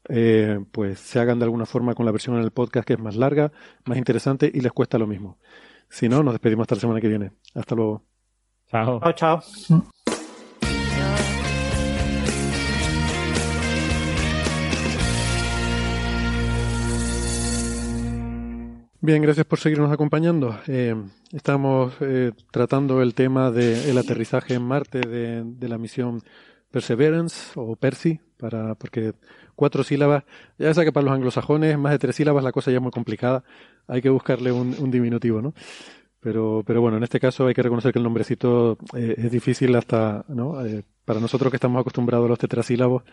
eh, 0.09 0.61
pues 0.72 0.99
se 0.99 1.18
hagan 1.18 1.39
de 1.39 1.45
alguna 1.45 1.66
forma 1.66 1.95
con 1.95 2.07
la 2.07 2.12
versión 2.12 2.37
en 2.37 2.43
el 2.43 2.53
podcast 2.53 2.87
que 2.87 2.95
es 2.95 3.01
más 3.01 3.16
larga, 3.16 3.53
más 3.85 3.99
interesante 3.99 4.51
y 4.53 4.61
les 4.61 4.72
cuesta 4.72 4.97
lo 4.97 5.07
mismo. 5.07 5.37
Si 5.89 6.09
no, 6.09 6.22
nos 6.22 6.34
despedimos 6.34 6.64
hasta 6.64 6.74
la 6.74 6.80
semana 6.80 7.01
que 7.01 7.09
viene. 7.09 7.32
Hasta 7.55 7.74
luego. 7.74 8.03
Chao. 8.70 9.01
Chao, 9.01 9.12
chao. 9.12 9.43
Bien, 19.01 19.22
gracias 19.22 19.47
por 19.47 19.61
seguirnos 19.61 19.93
acompañando. 19.93 20.59
Eh, 20.66 20.97
estamos 21.32 21.95
eh, 22.01 22.32
tratando 22.51 23.03
el 23.03 23.14
tema 23.14 23.53
del 23.53 23.97
aterrizaje 23.99 24.55
en 24.55 24.62
Marte 24.62 24.99
de, 24.99 25.45
de, 25.45 25.68
la 25.68 25.78
misión 25.78 26.22
Perseverance 26.72 27.53
o 27.55 27.76
Percy, 27.76 28.20
para, 28.37 28.74
porque 28.74 29.14
cuatro 29.55 29.82
sílabas, 29.82 30.24
ya 30.59 30.72
sabes 30.74 30.89
que 30.89 30.93
para 30.93 31.07
los 31.07 31.14
anglosajones 31.14 31.78
más 31.78 31.93
de 31.93 31.99
tres 31.99 32.16
sílabas 32.16 32.45
la 32.45 32.53
cosa 32.53 32.70
ya 32.70 32.78
es 32.78 32.82
muy 32.82 32.91
complicada, 32.91 33.45
hay 33.87 34.03
que 34.03 34.11
buscarle 34.11 34.53
un, 34.53 34.91
diminutivo, 34.91 35.41
¿no? 35.41 35.55
Pero, 36.20 36.64
pero 36.66 36.80
bueno, 36.80 36.97
en 36.97 37.05
este 37.05 37.20
caso 37.20 37.47
hay 37.47 37.55
que 37.55 37.62
reconocer 37.62 37.93
que 37.93 37.99
el 37.99 38.05
nombrecito 38.05 38.78
eh, 38.97 39.14
es 39.16 39.30
difícil 39.30 39.74
hasta, 39.76 40.24
¿no? 40.28 40.64
Eh, 40.64 40.82
para 41.05 41.20
nosotros 41.20 41.51
que 41.51 41.57
estamos 41.57 41.80
acostumbrados 41.80 42.26
a 42.26 42.28
los 42.30 42.39
tetrasílabos, 42.39 43.05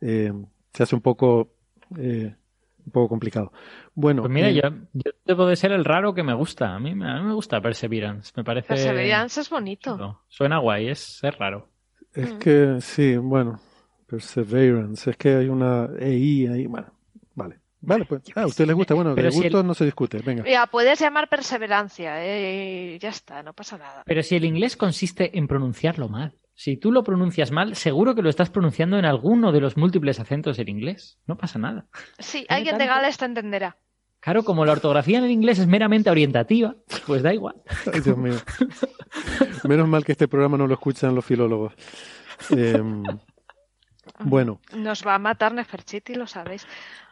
eh, 0.00 0.32
se 0.72 0.82
hace 0.82 0.94
un 0.94 1.00
poco, 1.00 1.54
un 1.90 2.92
poco 2.92 3.08
complicado. 3.08 3.52
Bueno. 3.94 4.22
Pues 4.22 4.32
mira, 4.32 4.50
yo, 4.50 4.62
yo, 4.92 5.10
debo 5.24 5.46
de 5.46 5.56
ser 5.56 5.72
el 5.72 5.84
raro 5.84 6.14
que 6.14 6.22
me 6.22 6.34
gusta. 6.34 6.74
A 6.74 6.78
mí, 6.78 6.90
a 6.90 6.94
mí 6.94 7.22
me 7.22 7.34
gusta 7.34 7.60
Perseverance. 7.60 8.32
Me 8.36 8.44
parece. 8.44 8.68
Perseverance 8.68 9.40
es 9.40 9.50
bonito. 9.50 10.20
Suena 10.28 10.58
guay, 10.58 10.88
es, 10.88 11.18
es 11.22 11.36
raro. 11.36 11.68
Es 12.14 12.34
mm. 12.34 12.38
que 12.38 12.76
sí, 12.80 13.16
bueno, 13.16 13.58
Perseverance, 14.12 15.08
es 15.08 15.16
que 15.16 15.34
hay 15.36 15.48
una 15.48 15.88
EI 15.98 16.46
ahí, 16.48 16.66
bueno, 16.66 16.92
vale. 17.34 17.60
Vale, 17.80 18.04
pues. 18.04 18.20
Ah, 18.34 18.42
a 18.42 18.46
usted 18.46 18.66
le 18.66 18.74
gusta. 18.74 18.92
Bueno, 18.92 19.14
de 19.14 19.30
gusto 19.30 19.62
no 19.62 19.72
se 19.72 19.86
discute. 19.86 20.18
Venga. 20.18 20.44
Ya, 20.46 20.66
puedes 20.66 21.00
llamar 21.00 21.30
perseverancia. 21.30 22.22
Eh, 22.22 22.98
ya 23.00 23.08
está, 23.08 23.42
no 23.42 23.54
pasa 23.54 23.78
nada. 23.78 24.02
Pero 24.04 24.22
si 24.22 24.36
el 24.36 24.44
inglés 24.44 24.76
consiste 24.76 25.38
en 25.38 25.48
pronunciarlo 25.48 26.10
mal. 26.10 26.34
Si 26.54 26.76
tú 26.76 26.92
lo 26.92 27.02
pronuncias 27.02 27.50
mal, 27.50 27.74
seguro 27.74 28.14
que 28.14 28.20
lo 28.20 28.28
estás 28.28 28.50
pronunciando 28.50 28.98
en 28.98 29.06
alguno 29.06 29.50
de 29.50 29.60
los 29.62 29.78
múltiples 29.78 30.20
acentos 30.20 30.58
del 30.58 30.68
inglés. 30.68 31.18
No 31.26 31.38
pasa 31.38 31.58
nada. 31.58 31.86
Sí, 32.18 32.44
alguien 32.50 32.76
de 32.76 32.86
Gales 32.86 33.16
te 33.16 33.24
entenderá. 33.24 33.78
Claro, 34.20 34.44
como 34.44 34.66
la 34.66 34.72
ortografía 34.72 35.18
en 35.18 35.24
el 35.24 35.30
inglés 35.30 35.58
es 35.58 35.66
meramente 35.66 36.10
orientativa, 36.10 36.76
pues 37.06 37.22
da 37.22 37.32
igual. 37.32 37.62
Ay, 37.90 38.00
Dios 38.00 38.18
mío. 38.18 38.36
Menos 39.64 39.88
mal 39.88 40.04
que 40.04 40.12
este 40.12 40.28
programa 40.28 40.58
no 40.58 40.66
lo 40.66 40.74
escuchan 40.74 41.14
los 41.14 41.24
filólogos. 41.24 41.72
Eh, 42.54 42.80
bueno. 44.20 44.60
Nos 44.74 45.06
va 45.06 45.14
a 45.14 45.18
matar 45.18 45.52
Neferchiti, 45.52 46.14
lo 46.14 46.26
sabéis. 46.26 46.66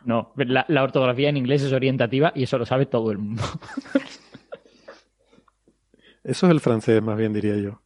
No, 0.05 0.33
la, 0.37 0.83
ortografía 0.83 1.29
en 1.29 1.37
inglés 1.37 1.63
es 1.63 1.73
orientativa 1.73 2.33
y 2.35 2.45
eso 2.45 2.59
lo 2.59 2.67
sabe 2.67 2.87
todo 2.87 3.11
el 3.11 3.19
mundo. 3.19 3.43
eso 6.25 6.47
es 6.47 6.53
el 6.53 6.61
francés, 6.61 7.03
más 7.03 7.17
bien 7.17 7.33
diría 7.33 7.57
yo. 7.57 7.81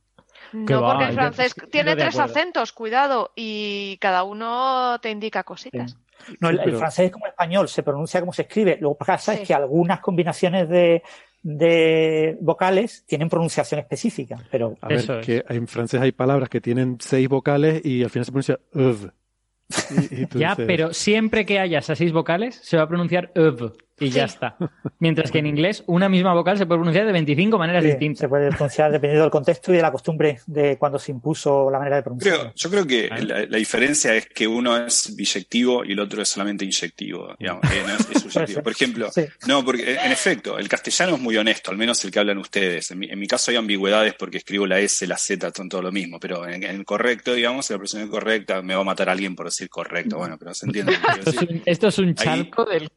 No, 0.53 0.83
porque 0.83 1.05
el 1.05 1.15
francés 1.15 1.55
tiene 1.71 1.97
tres 1.97 2.19
acentos, 2.19 2.73
cuidado, 2.73 3.33
y 3.35 3.99
cada 4.01 4.23
uno 4.23 4.99
te 5.01 5.11
indica 5.11 5.43
cositas. 5.43 5.97
No, 6.39 6.49
el, 6.49 6.77
francés 6.77 7.07
es 7.07 7.13
como 7.13 7.27
el 7.27 7.33
español, 7.33 7.69
se 7.69 7.83
pronuncia 7.83 8.21
como 8.21 8.33
se 8.33 8.43
escribe. 8.43 8.79
Lo 8.81 8.97
que 8.97 9.05
pasa 9.05 9.35
es 9.35 9.47
que 9.47 9.53
algunas 9.53 10.01
combinaciones 10.01 10.69
de, 10.69 11.03
de 11.45 12.39
vocales 12.41 13.05
tienen 13.07 13.29
pronunciación 13.29 13.79
específica, 13.79 14.43
pero... 14.51 14.77
A 14.81 14.89
ver, 14.89 15.21
que 15.21 15.45
en 15.47 15.69
francés 15.69 16.01
hay 16.01 16.11
palabras 16.11 16.49
que 16.49 16.61
tienen 16.61 16.97
seis 17.01 17.29
vocales 17.29 17.85
y 17.85 18.03
al 18.03 18.11
final 18.11 18.25
se 18.25 18.33
pronuncia 18.33 18.61
ev. 18.73 19.13
ya, 20.35 20.57
pero 20.57 20.95
siempre 20.95 21.45
que 21.45 21.59
haya 21.59 21.79
esas 21.79 21.99
seis 21.99 22.13
vocales 22.13 22.59
se 22.63 22.79
va 22.79 22.85
a 22.85 22.89
pronunciar 22.89 23.31
ev 23.35 23.73
y 23.99 24.11
ya 24.11 24.25
está. 24.25 24.57
Mientras 24.99 25.31
que 25.31 25.39
en 25.39 25.47
inglés 25.47 25.85
una 25.87 26.09
misma 26.09 26.35
vocal 26.35 26.59
se 26.59 26.67
puede 26.67 26.79
pronunciar 26.79 27.07
de 27.07 27.13
25 27.13 27.59
maneras 27.59 27.85
distintas. 27.85 28.21
Se 28.21 28.29
puede 28.29 28.49
pronunciar 28.51 28.91
dependiendo 28.91 29.23
del 29.23 29.31
contexto 29.31 29.73
y 29.73 29.77
de 29.77 29.83
la 29.83 29.93
costumbre 29.93 30.41
de 30.47 30.77
cuando 30.79 30.99
se 30.99 31.13
impuso 31.13 31.71
la 31.71 31.79
manera 31.79 31.97
de 31.97 32.03
pronunciar. 32.03 32.53
yo 32.55 32.71
creo 32.71 32.87
que 32.87 33.09
la, 33.09 33.59
diferencia 33.59 34.15
es 34.15 34.27
que 34.27 34.47
uno 34.47 34.77
es 34.77 35.15
biyectivo 35.17 35.85
y 35.85 35.93
el 35.93 36.01
otro 36.01 36.23
es 36.23 36.29
solamente 36.29 36.65
inyectivo. 36.65 37.35
Digamos, 37.39 37.63
Por 38.63 38.73
ejemplo, 38.73 39.11
no, 39.47 39.65
porque 39.65 39.95
en 39.95 40.13
efecto, 40.13 40.59
el 40.59 40.69
castellano 40.69 41.15
es 41.17 41.21
muy 41.21 41.37
honesto, 41.37 41.71
al 41.71 41.77
menos 41.77 42.05
el 42.05 42.11
que 42.11 42.19
hablan 42.19 42.39
ustedes. 42.39 42.91
En 42.91 42.99
mi, 42.99 43.27
caso 43.27 43.51
hay 43.51 43.57
ambigüedades 43.57 44.15
porque 44.15 44.39
escribo 44.39 44.67
la 44.67 44.81
S, 44.81 45.07
la 45.07 45.17
Z, 45.17 45.53
son 45.55 45.69
todo 45.69 45.83
lo 45.83 45.93
mismo, 45.93 46.19
pero 46.19 46.47
en, 46.47 46.63
el 46.63 46.85
correcto, 46.85 47.35
digamos, 47.35 47.71
la 47.71 47.79
persona 47.79 48.09
correcta 48.09 48.63
me 48.63 48.75
va 48.75 48.81
a 48.81 48.85
matar 48.85 49.09
a 49.09 49.13
alguien 49.13 49.35
por 49.35 49.47
decir 49.47 49.69
correcto. 49.69 50.19
Bueno, 50.19 50.37
pero 50.39 50.55
se 50.55 50.67
entiende. 50.67 50.95
Esto 51.65 51.89
es 51.89 51.99
un 51.99 52.15
charco 52.15 52.65
del 52.65 52.89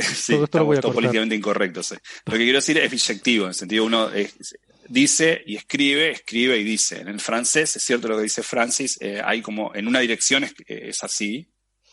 sí, 0.00 0.38
todo 0.50 0.72
esto 0.72 0.92
políticamente 0.92 1.34
incorrecto. 1.34 1.80
Lo 2.26 2.32
que 2.32 2.38
quiero 2.38 2.58
decir 2.58 2.78
es 2.78 2.90
biyectivo, 2.90 3.44
en 3.44 3.48
el 3.50 3.54
sentido 3.54 3.84
uno 3.84 4.10
dice 4.88 5.42
y 5.46 5.56
escribe, 5.56 6.10
escribe 6.10 6.58
y 6.58 6.64
dice. 6.64 7.00
En 7.00 7.08
el 7.08 7.20
francés, 7.20 7.76
es 7.76 7.82
cierto 7.82 8.08
lo 8.08 8.16
que 8.16 8.24
dice 8.24 8.42
Francis, 8.42 8.98
eh, 9.00 9.20
hay 9.24 9.42
como 9.42 9.74
en 9.74 9.86
una 9.88 10.00
dirección 10.00 10.44
es, 10.66 11.04
así, 11.04 11.48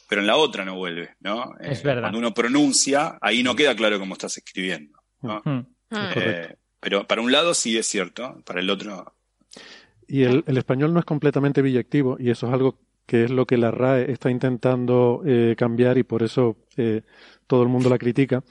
pero 0.07 0.21
en 0.21 0.27
la 0.27 0.37
otra 0.37 0.65
no 0.65 0.75
vuelve, 0.75 1.15
¿no? 1.19 1.53
es 1.59 1.79
eh, 1.79 1.81
verdad. 1.83 2.03
Cuando 2.03 2.19
uno 2.19 2.33
pronuncia, 2.33 3.17
ahí 3.21 3.43
no 3.43 3.55
queda 3.55 3.75
claro 3.75 3.99
cómo 3.99 4.13
estás 4.13 4.37
escribiendo. 4.37 4.99
Eh, 6.15 6.55
pero 6.79 7.07
para 7.07 7.21
un 7.21 7.31
lado 7.31 7.53
sí 7.53 7.77
es 7.77 7.87
cierto, 7.87 8.41
para 8.45 8.59
el 8.59 8.69
otro. 8.69 9.15
Y 10.07 10.23
el, 10.23 10.43
el 10.47 10.57
español 10.57 10.93
no 10.93 10.99
es 10.99 11.05
completamente 11.05 11.61
biyectivo, 11.61 12.17
y 12.19 12.29
eso 12.29 12.47
es 12.47 12.53
algo 12.53 12.79
que 13.05 13.25
es 13.25 13.31
lo 13.31 13.45
que 13.45 13.57
la 13.57 13.71
RAE 13.71 14.11
está 14.11 14.31
intentando 14.31 15.21
cambiar 15.57 15.97
y 15.97 16.03
por 16.03 16.23
eso 16.23 16.57
todo 17.47 17.63
el 17.63 17.69
mundo 17.69 17.89
la 17.89 17.97
critica. 17.97 18.43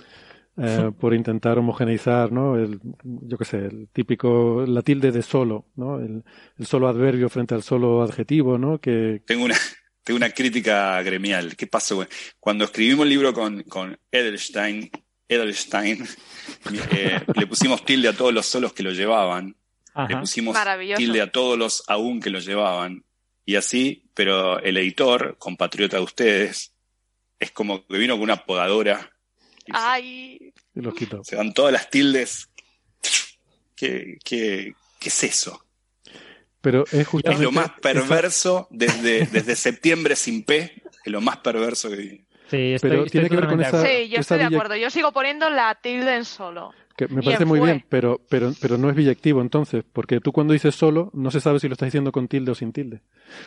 eh, 0.58 0.90
por 0.98 1.14
intentar 1.14 1.58
homogeneizar, 1.58 2.30
¿no? 2.30 2.56
El, 2.56 2.78
yo 3.02 3.38
qué 3.38 3.44
sé, 3.44 3.56
el 3.58 3.88
típico, 3.92 4.64
la 4.66 4.82
tilde 4.82 5.10
de 5.10 5.22
solo, 5.22 5.66
¿no? 5.76 5.98
El, 5.98 6.22
solo 6.66 6.88
adverbio 6.88 7.28
frente 7.28 7.54
al 7.54 7.62
solo 7.62 8.02
adjetivo, 8.02 8.58
¿no? 8.58 8.78
Que... 8.78 9.22
Tengo 9.26 9.44
una, 9.44 9.56
tengo 10.04 10.18
una 10.18 10.30
crítica 10.30 11.00
gremial. 11.02 11.56
¿Qué 11.56 11.66
pasó? 11.66 12.06
Cuando 12.38 12.64
escribimos 12.64 13.04
el 13.04 13.10
libro 13.10 13.32
con, 13.32 13.62
con 13.62 13.98
Edelstein, 14.10 14.90
Edelstein 15.28 16.04
eh, 16.90 17.20
le 17.34 17.46
pusimos 17.46 17.84
tilde 17.84 18.08
a 18.08 18.12
todos 18.12 18.34
los 18.34 18.46
solos 18.46 18.72
que 18.72 18.82
lo 18.82 18.90
llevaban. 18.90 19.56
Le 20.08 20.16
pusimos 20.16 20.56
tilde 20.96 21.20
a 21.20 21.30
todos 21.30 21.58
los 21.58 21.84
aún 21.86 22.20
que 22.20 22.30
lo 22.30 22.40
llevaban. 22.40 23.04
Y 23.44 23.56
así, 23.56 24.10
pero 24.14 24.60
el 24.60 24.76
editor, 24.76 25.36
compatriota 25.38 25.96
de 25.96 26.02
ustedes, 26.02 26.71
es 27.42 27.50
como 27.50 27.84
que 27.86 27.98
vino 27.98 28.14
con 28.14 28.22
una 28.22 28.44
podadora. 28.44 29.10
¡Ay! 29.72 30.52
Se, 31.24 31.36
dan 31.36 31.52
todas 31.52 31.72
las 31.72 31.90
tildes. 31.90 32.48
¿Qué, 33.76 34.18
qué, 34.24 34.74
qué 35.00 35.08
es 35.08 35.24
eso? 35.24 35.66
Pero 36.60 36.84
es 36.92 37.06
justamente. 37.06 37.44
Es 37.44 37.52
lo 37.52 37.52
más 37.52 37.70
perverso 37.80 38.68
desde, 38.70 39.26
desde 39.26 39.56
septiembre 39.56 40.14
sin 40.14 40.44
P, 40.44 40.82
es 41.04 41.12
lo 41.12 41.20
más 41.20 41.38
perverso 41.38 41.90
que 41.90 42.24
Sí, 42.48 42.76
pero 42.82 43.06
tiene 43.06 43.30
que 43.30 43.36
ver 43.36 43.48
con 43.48 43.62
esa. 43.62 43.82
Sí, 43.82 44.10
yo 44.10 44.18
estoy 44.18 44.38
de 44.38 44.44
acuerdo. 44.44 44.76
Yo 44.76 44.90
sigo 44.90 45.10
poniendo 45.12 45.48
la 45.48 45.74
tilde 45.76 46.16
en 46.16 46.26
solo. 46.26 46.74
Que 46.96 47.08
me 47.08 47.22
parece 47.22 47.44
muy 47.44 47.60
bien, 47.60 47.84
pero, 47.88 48.20
pero, 48.28 48.52
pero 48.60 48.78
no 48.78 48.90
es 48.90 48.96
billectivo 48.96 49.40
entonces, 49.40 49.84
porque 49.92 50.20
tú 50.20 50.32
cuando 50.32 50.52
dices 50.52 50.74
solo, 50.74 51.10
no 51.14 51.30
se 51.30 51.40
sabe 51.40 51.58
si 51.58 51.68
lo 51.68 51.72
estás 51.72 51.86
diciendo 51.86 52.12
con 52.12 52.28
tilde 52.28 52.52
o 52.52 52.54
sin 52.54 52.72
tilde. 52.72 53.02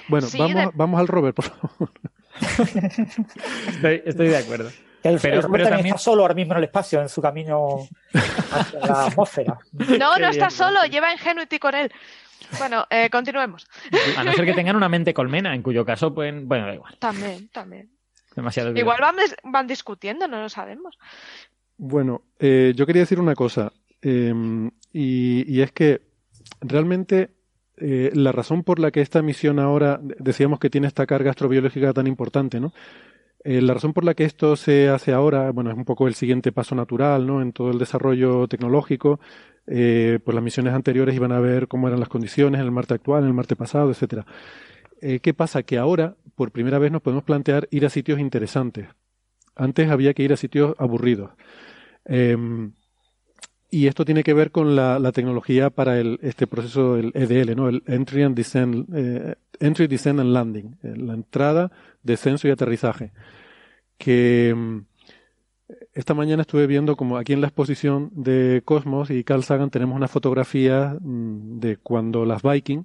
Bueno, 0.08 0.28
vamos, 0.38 0.72
vamos 0.74 1.00
al 1.00 1.08
Robert, 1.08 1.36
por 1.36 1.46
favor. 1.46 1.92
estoy, 4.06 4.28
de 4.28 4.38
acuerdo. 4.38 4.70
El, 5.04 5.20
pero, 5.22 5.42
también, 5.42 5.86
está 5.86 5.98
solo 6.00 6.24
ahora 6.24 6.34
mismo 6.34 6.54
en 6.54 6.58
el 6.58 6.64
espacio, 6.64 7.00
en 7.00 7.10
su 7.10 7.22
camino 7.22 7.88
hacia 8.14 8.80
la 8.80 9.06
atmósfera. 9.08 9.60
No, 10.00 10.18
no 10.18 10.30
está 10.30 10.50
solo, 10.50 10.84
lleva 10.86 11.14
Ingenuity 11.14 11.60
con 11.60 11.76
él. 11.76 11.92
Bueno, 12.58 12.86
eh, 12.90 13.10
continuemos. 13.10 13.68
A 14.18 14.24
no 14.24 14.34
ser 14.34 14.46
que 14.46 14.54
tengan 14.54 14.76
una 14.76 14.90
mente 14.90 15.14
colmena, 15.14 15.54
en 15.54 15.62
cuyo 15.62 15.86
caso, 15.86 16.14
pueden. 16.14 16.48
Bueno, 16.48 16.66
da 16.66 16.74
igual. 16.74 16.98
También, 17.00 17.50
también. 17.50 17.90
Demasiado 18.36 18.76
Igual 18.76 19.00
van, 19.44 19.68
discutiendo, 19.68 20.28
no 20.28 20.42
lo 20.42 20.50
sabemos. 20.50 20.98
Bueno, 21.78 22.22
eh, 22.40 22.74
yo 22.76 22.86
quería 22.86 23.02
decir 23.02 23.20
una 23.20 23.36
cosa, 23.36 23.74
em, 24.02 24.72
y, 24.94 25.62
es 25.62 25.72
que 25.72 26.02
realmente 26.62 27.32
eh, 27.78 28.12
la 28.14 28.32
razón 28.32 28.64
por 28.64 28.80
la 28.80 28.92
que 28.92 29.02
esta 29.02 29.22
misión 29.22 29.60
ahora, 29.60 30.00
decíamos 30.02 30.60
que 30.60 30.70
tiene 30.70 30.88
esta 30.88 31.06
carga 31.06 31.32
astrobiológica 31.32 31.94
tan 31.94 32.08
importante, 32.08 32.60
¿no? 32.60 32.74
Eh, 33.44 33.62
la 33.62 33.74
razón 33.74 33.94
por 33.94 34.06
la 34.06 34.14
que 34.16 34.24
esto 34.24 34.56
se 34.56 34.90
hace 34.90 35.12
ahora, 35.14 35.52
bueno, 35.52 35.70
es 35.72 35.78
un 35.78 35.86
poco 35.86 36.08
el 36.08 36.16
siguiente 36.16 36.52
paso 36.52 36.76
natural, 36.76 37.28
¿no? 37.28 37.42
En 37.42 37.52
todo 37.54 37.72
el 37.72 37.78
desarrollo 37.78 38.48
tecnológico, 38.48 39.20
pues 39.66 40.36
las 40.36 40.44
misiones 40.44 40.74
anteriores 40.74 41.16
iban 41.16 41.32
a 41.32 41.40
ver 41.40 41.68
cómo 41.68 41.88
eran 41.88 42.00
las 42.00 42.10
condiciones 42.10 42.60
en 42.60 42.66
el 42.66 42.72
Marte 42.72 42.94
actual, 42.96 43.24
en 43.24 43.30
el 43.30 43.34
Marte 43.34 43.56
pasado, 43.56 43.92
etcétera. 43.92 44.26
Eh, 45.02 45.20
¿Qué 45.20 45.34
pasa? 45.34 45.64
Que 45.64 45.78
ahora, 45.78 46.16
por 46.36 46.52
primera 46.52 46.80
vez, 46.80 46.92
nos 46.92 47.02
podemos 47.02 47.24
plantear 47.24 47.68
ir 47.72 47.86
a 47.86 47.90
sitios 47.90 48.20
interesantes. 48.20 48.88
Antes 49.56 49.90
había 49.90 50.14
que 50.14 50.24
ir 50.24 50.34
a 50.34 50.38
sitios 50.38 50.76
aburridos. 50.78 51.32
Em, 52.06 52.74
y 53.72 53.88
esto 53.88 54.06
tiene 54.06 54.24
que 54.24 54.34
ver 54.34 54.52
con 54.52 54.76
la, 54.76 55.12
tecnología 55.12 55.70
para 55.70 56.00
el, 56.00 56.20
este 56.22 56.48
proceso, 56.48 56.98
el 56.98 57.12
EDL, 57.14 57.56
¿no? 57.56 57.68
El 57.68 57.84
Entry 57.88 58.24
and 58.24 58.36
Descent, 58.36 58.90
eh, 58.94 59.36
Entry, 59.60 59.88
Descent 59.88 60.20
and 60.20 60.32
Landing, 60.32 60.78
eh, 60.84 60.94
la 60.96 61.14
entrada, 61.14 61.72
descenso 62.04 62.48
y 62.48 62.52
aterrizaje. 62.52 63.12
Que 63.98 64.50
em, 64.50 64.86
esta 65.94 66.14
mañana 66.14 66.42
estuve 66.42 66.68
viendo 66.68 66.96
como 66.96 67.18
aquí 67.18 67.34
en 67.34 67.42
la 67.42 67.48
exposición 67.48 68.12
de 68.14 68.62
Cosmos 68.66 69.10
y 69.10 69.24
Carl 69.24 69.44
Sagan 69.44 69.72
tenemos 69.72 69.96
una 69.96 70.08
fotografía 70.08 70.98
mm, 71.02 71.60
de 71.60 71.78
cuando 71.78 72.26
las 72.26 72.44
Viking 72.44 72.84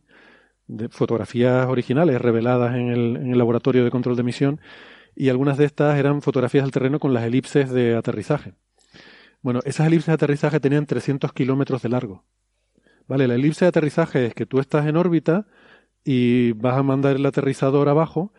de 0.66 0.88
fotografías 0.88 1.66
originales 1.66 2.20
reveladas 2.20 2.74
en 2.76 2.88
el, 2.88 3.16
en 3.16 3.32
el 3.32 3.38
laboratorio 3.38 3.84
de 3.84 3.90
control 3.90 4.16
de 4.16 4.22
misión 4.22 4.60
y 5.14 5.28
algunas 5.28 5.58
de 5.58 5.64
estas 5.64 5.98
eran 5.98 6.22
fotografías 6.22 6.64
del 6.64 6.72
terreno 6.72 6.98
con 6.98 7.12
las 7.14 7.24
elipses 7.24 7.70
de 7.70 7.96
aterrizaje. 7.96 8.54
Bueno, 9.42 9.60
esas 9.64 9.86
elipses 9.86 10.08
de 10.08 10.14
aterrizaje 10.14 10.60
tenían 10.60 10.86
300 10.86 11.32
kilómetros 11.32 11.82
de 11.82 11.88
largo. 11.88 12.24
Vale, 13.08 13.26
la 13.26 13.34
elipse 13.34 13.64
de 13.64 13.70
aterrizaje 13.70 14.26
es 14.26 14.34
que 14.34 14.46
tú 14.46 14.60
estás 14.60 14.86
en 14.86 14.96
órbita 14.96 15.46
y 16.04 16.52
vas 16.52 16.76
a 16.76 16.82
mandar 16.82 17.16
el 17.16 17.26
aterrizador 17.26 17.88
abajo 17.88 18.32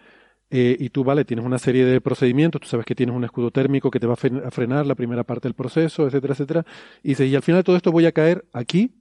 eh, 0.49 0.75
y 0.79 0.89
tú, 0.89 1.03
vale, 1.03 1.23
tienes 1.25 1.45
una 1.45 1.57
serie 1.57 1.85
de 1.85 2.01
procedimientos, 2.01 2.61
tú 2.61 2.67
sabes 2.67 2.85
que 2.85 2.93
tienes 2.93 3.15
un 3.15 3.23
escudo 3.23 3.51
térmico 3.51 3.89
que 3.89 3.99
te 3.99 4.07
va 4.07 4.13
a 4.13 4.51
frenar 4.51 4.85
la 4.85 4.95
primera 4.95 5.23
parte 5.23 5.47
del 5.47 5.55
proceso, 5.55 6.05
etcétera, 6.05 6.33
etcétera. 6.33 6.65
Y 7.03 7.09
dices, 7.09 7.29
y 7.29 7.35
al 7.35 7.41
final 7.41 7.59
de 7.59 7.63
todo 7.63 7.77
esto 7.77 7.91
voy 7.91 8.05
a 8.05 8.11
caer 8.11 8.45
aquí 8.51 8.93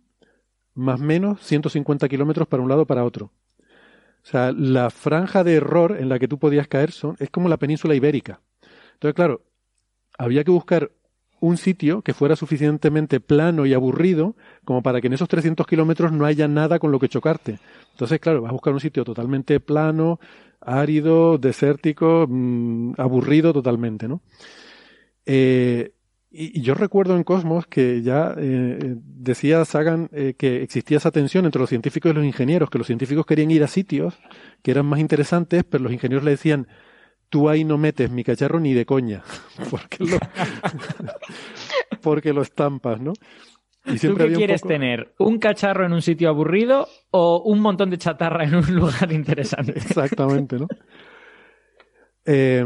más 0.75 1.01
o 1.01 1.05
menos 1.05 1.41
150 1.43 2.09
kilómetros 2.09 2.47
para 2.47 2.63
un 2.63 2.69
lado 2.69 2.87
para 2.87 3.05
otro. 3.05 3.33
O 4.23 4.27
sea, 4.27 4.53
la 4.53 4.91
franja 4.91 5.45
de 5.45 5.55
error 5.55 5.97
en 5.99 6.09
la 6.09 6.19
que 6.19 6.29
tú 6.29 6.39
podías 6.39 6.69
caer 6.69 6.93
son, 6.93 7.17
es 7.19 7.31
como 7.31 7.49
la 7.49 7.57
península 7.57 7.95
ibérica. 7.95 8.41
Entonces, 8.95 9.15
claro, 9.15 9.43
había 10.19 10.45
que 10.45 10.51
buscar 10.51 10.91
un 11.41 11.57
sitio 11.57 12.03
que 12.03 12.13
fuera 12.13 12.37
suficientemente 12.37 13.19
plano 13.19 13.65
y 13.65 13.73
aburrido 13.73 14.37
como 14.65 14.83
para 14.83 15.01
que 15.01 15.07
en 15.07 15.15
esos 15.15 15.29
300 15.29 15.67
kilómetros 15.67 16.13
no 16.13 16.27
haya 16.27 16.47
nada 16.49 16.79
con 16.79 16.93
lo 16.93 16.99
que 16.99 17.09
chocarte. 17.09 17.59
Entonces, 17.93 18.21
claro, 18.21 18.43
vas 18.43 18.51
a 18.51 18.53
buscar 18.53 18.75
un 18.75 18.81
sitio 18.81 19.05
totalmente 19.05 19.59
plano, 19.59 20.21
árido, 20.61 21.39
desértico, 21.39 22.27
mm, 22.29 22.93
aburrido 22.99 23.53
totalmente, 23.53 24.07
¿no? 24.07 24.21
Eh, 25.25 25.93
y, 26.31 26.61
yo 26.61 26.75
recuerdo 26.75 27.17
en 27.17 27.25
Cosmos 27.25 27.67
que 27.67 28.03
ya 28.03 28.35
eh, 28.37 28.79
eh, 28.81 28.95
decía 28.97 29.65
Sagan 29.65 30.09
eh, 30.13 30.35
que 30.39 30.63
existía 30.63 30.99
esa 30.99 31.11
tensión 31.11 31.45
entre 31.45 31.61
los 31.61 31.69
científicos 31.69 32.13
y 32.13 32.15
los 32.15 32.25
ingenieros, 32.25 32.71
que 32.71 32.79
los 32.79 32.87
científicos 32.87 33.27
querían 33.27 33.51
ir 33.51 33.65
a 33.65 33.67
sitios 33.67 34.19
que 34.63 34.71
eran 34.71 34.87
más 34.87 35.01
interesantes, 35.01 35.65
pero 35.65 35.85
los 35.85 35.93
ingenieros 35.93 36.25
le 36.25 36.33
decían, 36.33 36.69
tú 37.29 37.49
ahí 37.49 37.65
no 37.65 37.79
metes 37.79 38.11
mi 38.11 38.23
cacharro 38.23 38.61
ni 38.61 38.75
de 38.75 38.87
coña, 38.87 39.23
porque 39.71 40.05
lo, 40.05 40.19
porque 42.03 42.33
lo 42.33 42.43
estampas, 42.43 43.01
¿no? 43.01 43.13
Y 43.87 43.99
¿Tú 43.99 44.15
qué 44.15 44.31
quieres 44.33 44.63
tener? 44.63 45.15
¿Un 45.19 45.39
cacharro 45.39 45.87
en 45.87 45.93
un 45.95 46.03
sitio 46.03 46.29
aburrido 46.29 46.87
o 47.11 47.43
un 47.43 47.61
montón 47.61 47.91
de 47.91 47.99
chatarra 47.99 48.45
en 48.45 48.55
un 48.55 48.67
lugar 48.75 49.11
interesante? 49.11 49.73
Exactamente, 49.73 50.59
¿no? 50.59 50.69
Eh, 52.25 52.65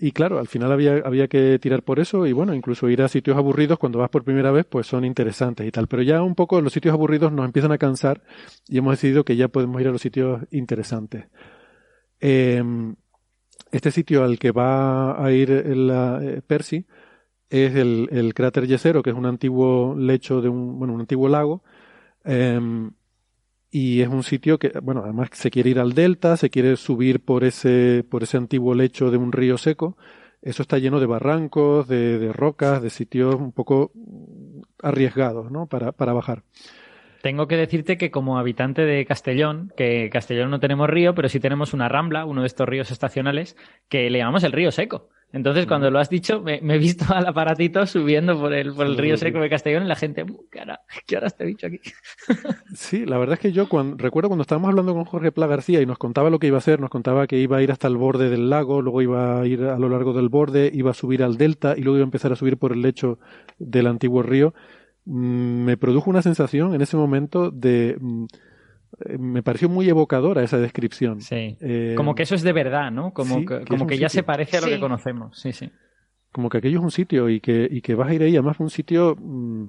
y 0.00 0.12
claro, 0.12 0.38
al 0.38 0.46
final 0.46 0.70
había, 0.70 1.02
había 1.04 1.26
que 1.26 1.58
tirar 1.58 1.82
por 1.82 1.98
eso 1.98 2.26
y 2.26 2.32
bueno, 2.32 2.54
incluso 2.54 2.88
ir 2.88 3.02
a 3.02 3.08
sitios 3.08 3.36
aburridos 3.36 3.78
cuando 3.78 3.98
vas 3.98 4.10
por 4.10 4.22
primera 4.22 4.52
vez, 4.52 4.64
pues 4.64 4.86
son 4.86 5.04
interesantes 5.04 5.66
y 5.66 5.72
tal. 5.72 5.88
Pero 5.88 6.02
ya 6.02 6.22
un 6.22 6.36
poco 6.36 6.60
los 6.60 6.72
sitios 6.72 6.92
aburridos 6.92 7.32
nos 7.32 7.44
empiezan 7.44 7.72
a 7.72 7.78
cansar 7.78 8.22
y 8.68 8.78
hemos 8.78 8.92
decidido 8.92 9.24
que 9.24 9.36
ya 9.36 9.48
podemos 9.48 9.80
ir 9.80 9.88
a 9.88 9.90
los 9.90 10.00
sitios 10.00 10.42
interesantes. 10.52 11.26
Em, 12.20 12.94
este 13.72 13.90
sitio 13.90 14.24
al 14.24 14.38
que 14.38 14.52
va 14.52 15.24
a 15.24 15.32
ir 15.32 15.50
la, 15.76 16.20
eh, 16.22 16.42
Percy 16.46 16.86
es 17.50 17.74
el, 17.74 18.08
el, 18.12 18.34
cráter 18.34 18.66
Yesero, 18.66 19.02
que 19.02 19.10
es 19.10 19.16
un 19.16 19.26
antiguo 19.26 19.96
lecho 19.98 20.40
de 20.40 20.48
un, 20.48 20.78
bueno, 20.78 20.94
un 20.94 21.00
antiguo 21.00 21.28
lago. 21.28 21.62
Eh, 22.24 22.60
y 23.70 24.00
es 24.00 24.08
un 24.08 24.22
sitio 24.22 24.58
que, 24.58 24.72
bueno, 24.82 25.02
además 25.04 25.30
se 25.32 25.50
quiere 25.50 25.70
ir 25.70 25.78
al 25.78 25.92
delta, 25.92 26.36
se 26.36 26.50
quiere 26.50 26.76
subir 26.76 27.20
por 27.20 27.44
ese, 27.44 28.04
por 28.08 28.22
ese 28.22 28.36
antiguo 28.36 28.74
lecho 28.74 29.10
de 29.10 29.18
un 29.18 29.32
río 29.32 29.58
seco. 29.58 29.96
Eso 30.40 30.62
está 30.62 30.78
lleno 30.78 31.00
de 31.00 31.06
barrancos, 31.06 31.88
de, 31.88 32.18
de 32.18 32.32
rocas, 32.32 32.80
de 32.80 32.90
sitios 32.90 33.34
un 33.34 33.52
poco 33.52 33.92
arriesgados, 34.82 35.50
¿no? 35.50 35.66
Para, 35.66 35.92
para 35.92 36.12
bajar. 36.12 36.44
Tengo 37.22 37.48
que 37.48 37.56
decirte 37.56 37.98
que 37.98 38.10
como 38.10 38.38
habitante 38.38 38.82
de 38.82 39.04
Castellón, 39.04 39.72
que 39.76 40.08
Castellón 40.10 40.50
no 40.50 40.60
tenemos 40.60 40.88
río, 40.88 41.14
pero 41.14 41.28
sí 41.28 41.40
tenemos 41.40 41.74
una 41.74 41.88
rambla, 41.88 42.24
uno 42.24 42.42
de 42.42 42.46
estos 42.46 42.68
ríos 42.68 42.90
estacionales, 42.92 43.56
que 43.88 44.08
le 44.08 44.18
llamamos 44.18 44.44
el 44.44 44.52
río 44.52 44.70
seco. 44.70 45.08
Entonces, 45.30 45.66
cuando 45.66 45.90
lo 45.90 45.98
has 45.98 46.08
dicho, 46.08 46.40
me, 46.40 46.56
he 46.56 46.78
visto 46.78 47.04
al 47.12 47.26
aparatito 47.26 47.84
subiendo 47.84 48.40
por 48.40 48.54
el, 48.54 48.72
por 48.72 48.86
el 48.86 48.96
río 48.96 49.16
seco 49.18 49.40
de 49.40 49.50
Castellón 49.50 49.84
y 49.84 49.86
la 49.86 49.94
gente, 49.94 50.24
¿qué 50.50 50.60
hora, 50.60 50.80
qué 51.06 51.18
hora 51.18 51.28
te 51.28 51.44
he 51.44 51.46
dicho 51.46 51.66
aquí? 51.66 51.80
sí, 52.74 53.04
la 53.04 53.18
verdad 53.18 53.34
es 53.34 53.40
que 53.40 53.52
yo 53.52 53.68
cuando, 53.68 53.96
recuerdo 53.98 54.30
cuando 54.30 54.42
estábamos 54.42 54.70
hablando 54.70 54.94
con 54.94 55.04
Jorge 55.04 55.30
Pla 55.30 55.46
García 55.46 55.82
y 55.82 55.86
nos 55.86 55.98
contaba 55.98 56.30
lo 56.30 56.38
que 56.38 56.46
iba 56.46 56.56
a 56.56 56.58
hacer, 56.58 56.80
nos 56.80 56.88
contaba 56.88 57.26
que 57.26 57.38
iba 57.38 57.58
a 57.58 57.62
ir 57.62 57.70
hasta 57.70 57.88
el 57.88 57.98
borde 57.98 58.30
del 58.30 58.48
lago, 58.48 58.80
luego 58.80 59.02
iba 59.02 59.40
a 59.40 59.46
ir 59.46 59.64
a 59.64 59.78
lo 59.78 59.90
largo 59.90 60.14
del 60.14 60.30
borde, 60.30 60.70
iba 60.72 60.92
a 60.92 60.94
subir 60.94 61.22
al 61.22 61.36
delta 61.36 61.74
y 61.76 61.82
luego 61.82 61.98
iba 61.98 62.04
a 62.04 62.08
empezar 62.08 62.32
a 62.32 62.36
subir 62.36 62.56
por 62.56 62.72
el 62.72 62.80
lecho 62.80 63.18
del 63.58 63.86
antiguo 63.86 64.22
río, 64.22 64.54
mm, 65.04 65.64
me 65.64 65.76
produjo 65.76 66.08
una 66.08 66.22
sensación 66.22 66.74
en 66.74 66.80
ese 66.80 66.96
momento 66.96 67.50
de 67.50 67.98
mm, 68.00 68.24
me 69.18 69.42
pareció 69.42 69.68
muy 69.68 69.88
evocadora 69.88 70.42
esa 70.42 70.58
descripción. 70.58 71.20
Sí. 71.20 71.56
Eh, 71.60 71.94
como 71.96 72.14
que 72.14 72.22
eso 72.22 72.34
es 72.34 72.42
de 72.42 72.52
verdad, 72.52 72.90
¿no? 72.90 73.12
Como 73.12 73.44
que, 73.44 73.64
como 73.64 73.86
que 73.86 73.98
ya 73.98 74.08
se 74.08 74.22
parece 74.22 74.58
a 74.58 74.60
lo 74.60 74.66
que 74.68 74.80
conocemos. 74.80 75.38
Sí, 75.38 75.52
sí. 75.52 75.70
Como 76.32 76.48
que 76.48 76.58
aquello 76.58 76.78
es 76.78 76.84
un 76.84 76.90
sitio 76.90 77.28
y 77.28 77.40
que, 77.40 77.68
y 77.70 77.80
que 77.80 77.94
vas 77.94 78.08
a 78.08 78.14
ir 78.14 78.22
ahí, 78.22 78.36
además 78.36 78.60
un 78.60 78.70
sitio 78.70 79.16
mm, 79.18 79.64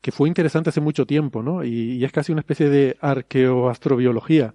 que 0.00 0.12
fue 0.12 0.28
interesante 0.28 0.70
hace 0.70 0.80
mucho 0.80 1.06
tiempo, 1.06 1.42
¿no? 1.42 1.64
Y, 1.64 2.04
es 2.04 2.12
casi 2.12 2.32
una 2.32 2.40
especie 2.40 2.68
de 2.68 2.96
arqueoastrobiología 3.00 4.54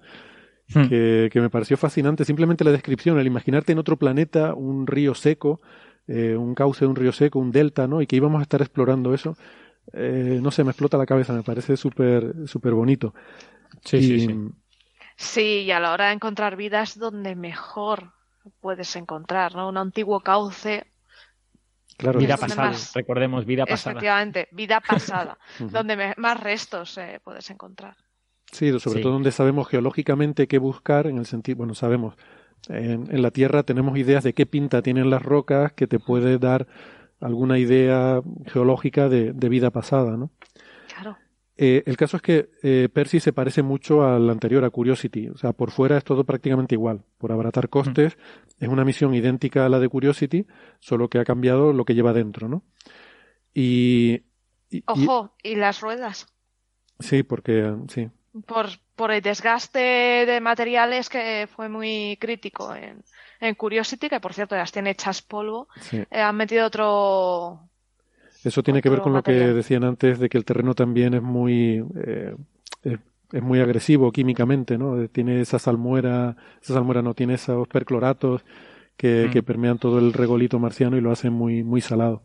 hmm. 0.73 0.87
que, 0.89 1.29
que 1.31 1.41
me 1.41 1.49
pareció 1.49 1.77
fascinante. 1.77 2.25
Simplemente 2.25 2.63
la 2.63 2.71
descripción, 2.71 3.19
el 3.19 3.27
imaginarte 3.27 3.71
en 3.71 3.79
otro 3.79 3.97
planeta 3.97 4.53
un 4.53 4.87
río 4.87 5.13
seco 5.13 5.61
eh, 6.07 6.35
un 6.37 6.53
cauce, 6.53 6.85
un 6.85 6.95
río 6.95 7.11
seco, 7.11 7.39
un 7.39 7.51
delta, 7.51 7.87
¿no? 7.87 8.01
Y 8.01 8.07
que 8.07 8.15
íbamos 8.15 8.39
a 8.39 8.43
estar 8.43 8.61
explorando 8.61 9.13
eso. 9.13 9.35
Eh, 9.93 10.39
no 10.41 10.51
sé, 10.51 10.63
me 10.63 10.71
explota 10.71 10.97
la 10.97 11.05
cabeza, 11.05 11.33
me 11.33 11.43
parece 11.43 11.77
súper 11.77 12.47
súper 12.47 12.73
bonito. 12.73 13.13
Sí, 13.85 14.01
sí, 14.01 14.19
sí. 14.27 14.35
Sí, 15.17 15.61
y 15.61 15.71
a 15.71 15.79
la 15.79 15.93
hora 15.93 16.07
de 16.07 16.13
encontrar 16.13 16.57
vidas 16.57 16.97
donde 16.97 17.35
mejor 17.35 18.11
puedes 18.59 18.95
encontrar, 18.95 19.55
¿no? 19.55 19.69
Un 19.69 19.77
antiguo 19.77 20.19
cauce. 20.19 20.85
Claro, 21.97 22.19
vida 22.19 22.35
pasada, 22.35 22.73
recordemos, 22.93 23.45
vida 23.45 23.65
pasada. 23.65 23.93
Efectivamente, 23.93 24.49
vida 24.51 24.81
pasada, 24.81 25.37
donde 25.59 26.13
más 26.17 26.39
restos 26.41 26.97
eh, 26.97 27.21
puedes 27.23 27.49
encontrar. 27.49 27.95
Sí, 28.51 28.77
sobre 28.79 29.01
todo 29.01 29.13
donde 29.13 29.31
sabemos 29.31 29.67
geológicamente 29.67 30.47
qué 30.47 30.57
buscar, 30.57 31.07
en 31.07 31.17
el 31.17 31.25
sentido, 31.25 31.57
bueno, 31.57 31.73
sabemos, 31.73 32.15
en, 32.67 33.09
en, 33.09 33.21
la 33.21 33.31
Tierra 33.31 33.63
tenemos 33.63 33.97
ideas 33.97 34.23
de 34.23 34.33
qué 34.33 34.45
pinta 34.45 34.81
tienen 34.81 35.09
las 35.09 35.23
rocas 35.23 35.73
que 35.73 35.87
te 35.87 35.99
puede 35.99 36.37
dar 36.37 36.67
alguna 37.21 37.57
idea 37.57 38.21
geológica 38.47 39.07
de, 39.09 39.31
de 39.33 39.49
vida 39.49 39.71
pasada, 39.71 40.17
¿no? 40.17 40.31
Eh, 41.57 41.83
el 41.85 41.95
caso 41.95 42.17
es 42.17 42.23
que 42.23 42.49
eh, 42.63 42.89
Percy 42.91 43.19
se 43.19 43.31
parece 43.31 43.63
mucho 43.63 44.03
al 44.03 44.29
anterior, 44.29 44.65
a 44.65 44.69
Curiosity. 44.69 45.29
O 45.29 45.37
sea, 45.37 45.53
por 45.53 45.71
fuera 45.71 45.97
es 45.97 46.03
todo 46.03 46.25
prácticamente 46.25 46.75
igual. 46.75 47.03
Por 47.17 47.31
abaratar 47.31 47.69
costes, 47.69 48.17
es 48.59 48.67
una 48.67 48.83
misión 48.83 49.13
idéntica 49.13 49.65
a 49.65 49.69
la 49.69 49.79
de 49.79 49.87
Curiosity, 49.87 50.45
solo 50.79 51.09
que 51.09 51.19
ha 51.19 51.25
cambiado 51.25 51.71
lo 51.71 51.85
que 51.85 51.95
lleva 51.95 52.13
dentro, 52.13 52.49
¿no? 52.49 52.63
Y. 53.53 54.23
Ojo, 54.85 55.33
y, 55.41 55.55
las 55.55 55.79
ruedas. 55.79 56.27
Sí, 56.99 57.23
porque. 57.23 57.73
Sí. 57.87 58.09
Por, 58.45 58.67
por 58.97 59.11
el 59.11 59.21
desgaste 59.21 59.79
de 60.25 60.41
materiales 60.41 61.07
que 61.07 61.47
fue 61.55 61.69
muy 61.69 62.17
crítico 62.19 62.75
en, 62.75 63.01
en 63.39 63.55
Curiosity, 63.55 64.09
que 64.09 64.19
por 64.19 64.33
cierto 64.33 64.57
las 64.57 64.73
tiene 64.73 64.89
hechas 64.89 65.21
polvo. 65.21 65.69
Eh, 65.93 66.05
han 66.11 66.35
metido 66.35 66.65
otro 66.65 67.69
eso 68.45 68.61
tiene 68.61 68.81
que 68.81 68.89
ver 68.89 69.01
con 69.01 69.13
lo 69.13 69.23
que 69.23 69.33
decían 69.33 69.83
antes 69.83 70.19
de 70.19 70.29
que 70.29 70.37
el 70.37 70.45
terreno 70.45 70.75
también 70.75 71.15
es 71.15 71.21
muy 71.21 71.83
eh, 71.95 72.35
es, 72.83 72.99
muy 73.41 73.59
agresivo 73.59 74.11
químicamente, 74.11 74.77
¿no? 74.77 75.07
Tiene 75.09 75.41
esa 75.41 75.57
salmuera, 75.57 76.37
esa 76.61 76.75
salmuera 76.75 77.01
no 77.01 77.15
tiene 77.15 77.33
esos 77.33 77.67
percloratos 77.67 78.45
que, 78.95 79.29
mm. 79.33 79.43
permean 79.43 79.79
todo 79.79 79.99
el 79.99 80.13
regolito 80.13 80.59
marciano 80.59 80.95
y 80.95 81.01
lo 81.01 81.11
hacen 81.11 81.33
muy 81.33 81.63
muy 81.63 81.81
salado. 81.81 82.21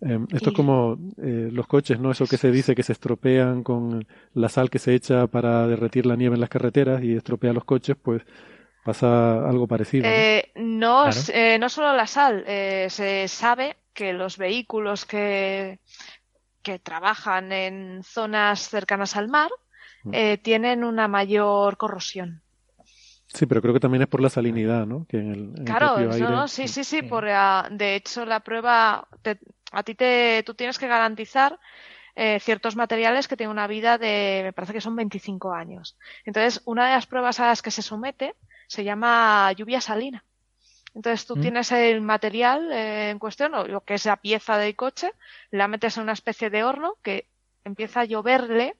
Em, 0.00 0.26
esto 0.32 0.50
es 0.50 0.56
como 0.56 0.96
eh, 1.20 1.50
los 1.52 1.66
coches, 1.66 1.98
¿no? 1.98 2.12
Eso 2.12 2.26
que 2.26 2.36
se 2.36 2.50
dice 2.50 2.74
que 2.74 2.84
se 2.84 2.92
estropean 2.92 3.62
con 3.64 4.06
la 4.34 4.48
sal 4.48 4.70
que 4.70 4.78
se 4.78 4.94
echa 4.94 5.26
para 5.26 5.66
derretir 5.66 6.06
la 6.06 6.16
nieve 6.16 6.36
en 6.36 6.40
las 6.40 6.50
carreteras 6.50 7.02
y 7.02 7.14
estropea 7.14 7.52
los 7.52 7.64
coches, 7.64 7.96
pues 8.00 8.22
pasa 8.84 9.48
algo 9.48 9.66
parecido. 9.66 10.04
¿no? 10.56 11.10
Eh, 11.34 11.58
no, 11.58 11.68
solo 11.68 11.94
la 11.94 12.06
sal, 12.06 12.44
se 12.46 13.26
sabe 13.28 13.76
que 13.92 14.12
los 14.12 14.38
vehículos 14.38 15.04
que, 15.04 15.80
que 16.62 16.78
trabajan 16.78 17.52
en 17.52 18.02
zonas 18.02 18.68
cercanas 18.68 19.16
al 19.16 19.28
mar 19.28 19.50
mm. 20.04 20.14
eh, 20.14 20.38
tienen 20.38 20.84
una 20.84 21.08
mayor 21.08 21.76
corrosión. 21.76 22.42
Sí, 23.26 23.46
pero 23.46 23.62
creo 23.62 23.72
que 23.72 23.80
también 23.80 24.02
es 24.02 24.08
por 24.08 24.20
la 24.20 24.28
salinidad, 24.28 24.86
¿no? 24.86 25.06
Que 25.06 25.18
en 25.18 25.32
el, 25.32 25.64
claro, 25.64 25.98
no, 25.98 26.48
sí, 26.48 26.68
sí, 26.68 26.84
sí. 26.84 27.02
Por, 27.02 27.26
ah, 27.28 27.66
de 27.70 27.96
hecho, 27.96 28.26
la 28.26 28.40
prueba, 28.40 29.08
a 29.72 29.82
ti 29.82 29.94
te, 29.94 30.42
tú 30.44 30.52
tienes 30.54 30.78
que 30.78 30.86
garantizar 30.86 31.58
eh, 32.14 32.38
ciertos 32.40 32.76
materiales 32.76 33.26
que 33.26 33.38
tienen 33.38 33.52
una 33.52 33.66
vida 33.66 33.96
de, 33.96 34.42
me 34.44 34.52
parece 34.52 34.74
que 34.74 34.82
son 34.82 34.94
25 34.96 35.54
años. 35.54 35.96
Entonces, 36.26 36.60
una 36.66 36.86
de 36.86 36.92
las 36.92 37.06
pruebas 37.06 37.40
a 37.40 37.46
las 37.46 37.62
que 37.62 37.70
se 37.70 37.80
somete 37.80 38.34
se 38.66 38.84
llama 38.84 39.50
lluvia 39.52 39.80
salina. 39.80 40.24
Entonces 40.94 41.26
tú 41.26 41.36
mm. 41.36 41.40
tienes 41.40 41.72
el 41.72 42.00
material 42.00 42.70
eh, 42.72 43.10
en 43.10 43.18
cuestión, 43.18 43.54
o 43.54 43.66
lo 43.66 43.82
que 43.82 43.94
es 43.94 44.04
la 44.04 44.16
pieza 44.16 44.58
del 44.58 44.76
coche, 44.76 45.12
la 45.50 45.68
metes 45.68 45.96
en 45.96 46.04
una 46.04 46.12
especie 46.12 46.50
de 46.50 46.64
horno 46.64 46.96
que 47.02 47.28
empieza 47.64 48.00
a 48.00 48.04
lloverle 48.04 48.76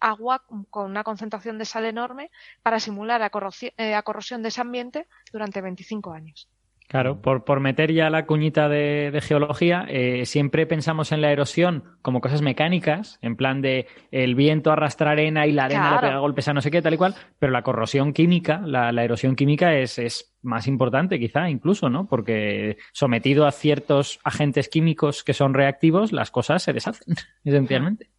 agua 0.00 0.44
con 0.68 0.90
una 0.90 1.04
concentración 1.04 1.58
de 1.58 1.64
sal 1.64 1.84
enorme 1.84 2.30
para 2.62 2.80
simular 2.80 3.20
la 3.20 3.30
corrosión, 3.30 3.72
eh, 3.76 4.00
corrosión 4.04 4.42
de 4.42 4.48
ese 4.48 4.60
ambiente 4.60 5.06
durante 5.32 5.60
25 5.60 6.12
años. 6.12 6.48
Claro, 6.90 7.22
por, 7.22 7.44
por 7.44 7.60
meter 7.60 7.92
ya 7.92 8.10
la 8.10 8.26
cuñita 8.26 8.68
de, 8.68 9.16
geología, 9.22 9.86
eh, 9.88 10.26
siempre 10.26 10.66
pensamos 10.66 11.12
en 11.12 11.20
la 11.20 11.30
erosión 11.30 11.84
como 12.02 12.20
cosas 12.20 12.42
mecánicas, 12.42 13.20
en 13.22 13.36
plan 13.36 13.62
de 13.62 13.86
el 14.10 14.34
viento 14.34 14.72
arrastra 14.72 15.12
arena 15.12 15.46
y 15.46 15.52
la 15.52 15.66
arena 15.66 15.94
le 15.94 16.00
pega 16.00 16.18
golpes 16.18 16.48
a 16.48 16.52
no 16.52 16.60
sé 16.60 16.72
qué, 16.72 16.82
tal 16.82 16.94
y 16.94 16.96
cual, 16.96 17.14
pero 17.38 17.52
la 17.52 17.62
corrosión 17.62 18.12
química, 18.12 18.60
la, 18.66 18.90
la 18.90 19.04
erosión 19.04 19.36
química 19.36 19.72
es, 19.72 20.00
es, 20.00 20.34
más 20.42 20.66
importante 20.66 21.20
quizá 21.20 21.48
incluso, 21.48 21.90
¿no? 21.90 22.08
Porque 22.08 22.76
sometido 22.92 23.46
a 23.46 23.52
ciertos 23.52 24.18
agentes 24.24 24.68
químicos 24.68 25.22
que 25.22 25.32
son 25.32 25.54
reactivos, 25.54 26.10
las 26.10 26.32
cosas 26.32 26.64
se 26.64 26.72
deshacen, 26.72 27.14
esencialmente. 27.44 28.10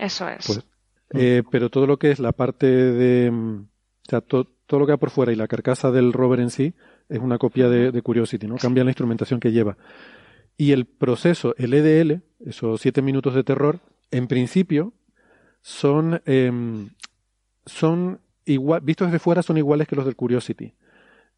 Eso 0.00 0.28
es. 0.28 0.46
Pues, 0.46 0.66
eh, 1.14 1.44
pero 1.48 1.70
todo 1.70 1.86
lo 1.86 1.96
que 1.96 2.10
es 2.10 2.18
la 2.18 2.32
parte 2.32 2.66
de... 2.66 3.30
O 3.30 4.10
sea, 4.10 4.20
todo 4.20 4.48
lo 4.68 4.84
que 4.84 4.92
va 4.92 4.98
por 4.98 5.10
fuera 5.10 5.30
y 5.30 5.36
la 5.36 5.46
carcasa 5.46 5.92
del 5.92 6.12
rover 6.12 6.40
en 6.40 6.50
sí, 6.50 6.74
es 7.12 7.18
una 7.18 7.38
copia 7.38 7.68
de, 7.68 8.02
Curiosity, 8.02 8.46
¿no? 8.46 8.56
Cambia 8.56 8.84
la 8.84 8.90
instrumentación 8.90 9.38
que 9.38 9.52
lleva. 9.52 9.76
Y 10.56 10.72
el 10.72 10.86
proceso, 10.86 11.54
el 11.58 11.74
EDL, 11.74 12.22
esos 12.46 12.80
siete 12.80 13.02
minutos 13.02 13.34
de 13.34 13.44
terror, 13.44 13.80
en 14.10 14.26
principio 14.28 14.94
son, 15.60 16.22
em, 16.24 16.90
son 17.66 18.20
igual, 18.46 18.80
vistos 18.80 19.08
desde 19.08 19.18
fuera 19.18 19.42
son 19.42 19.58
iguales 19.58 19.86
que 19.86 19.96
los 19.96 20.06
del 20.06 20.16
Curiosity. 20.16 20.72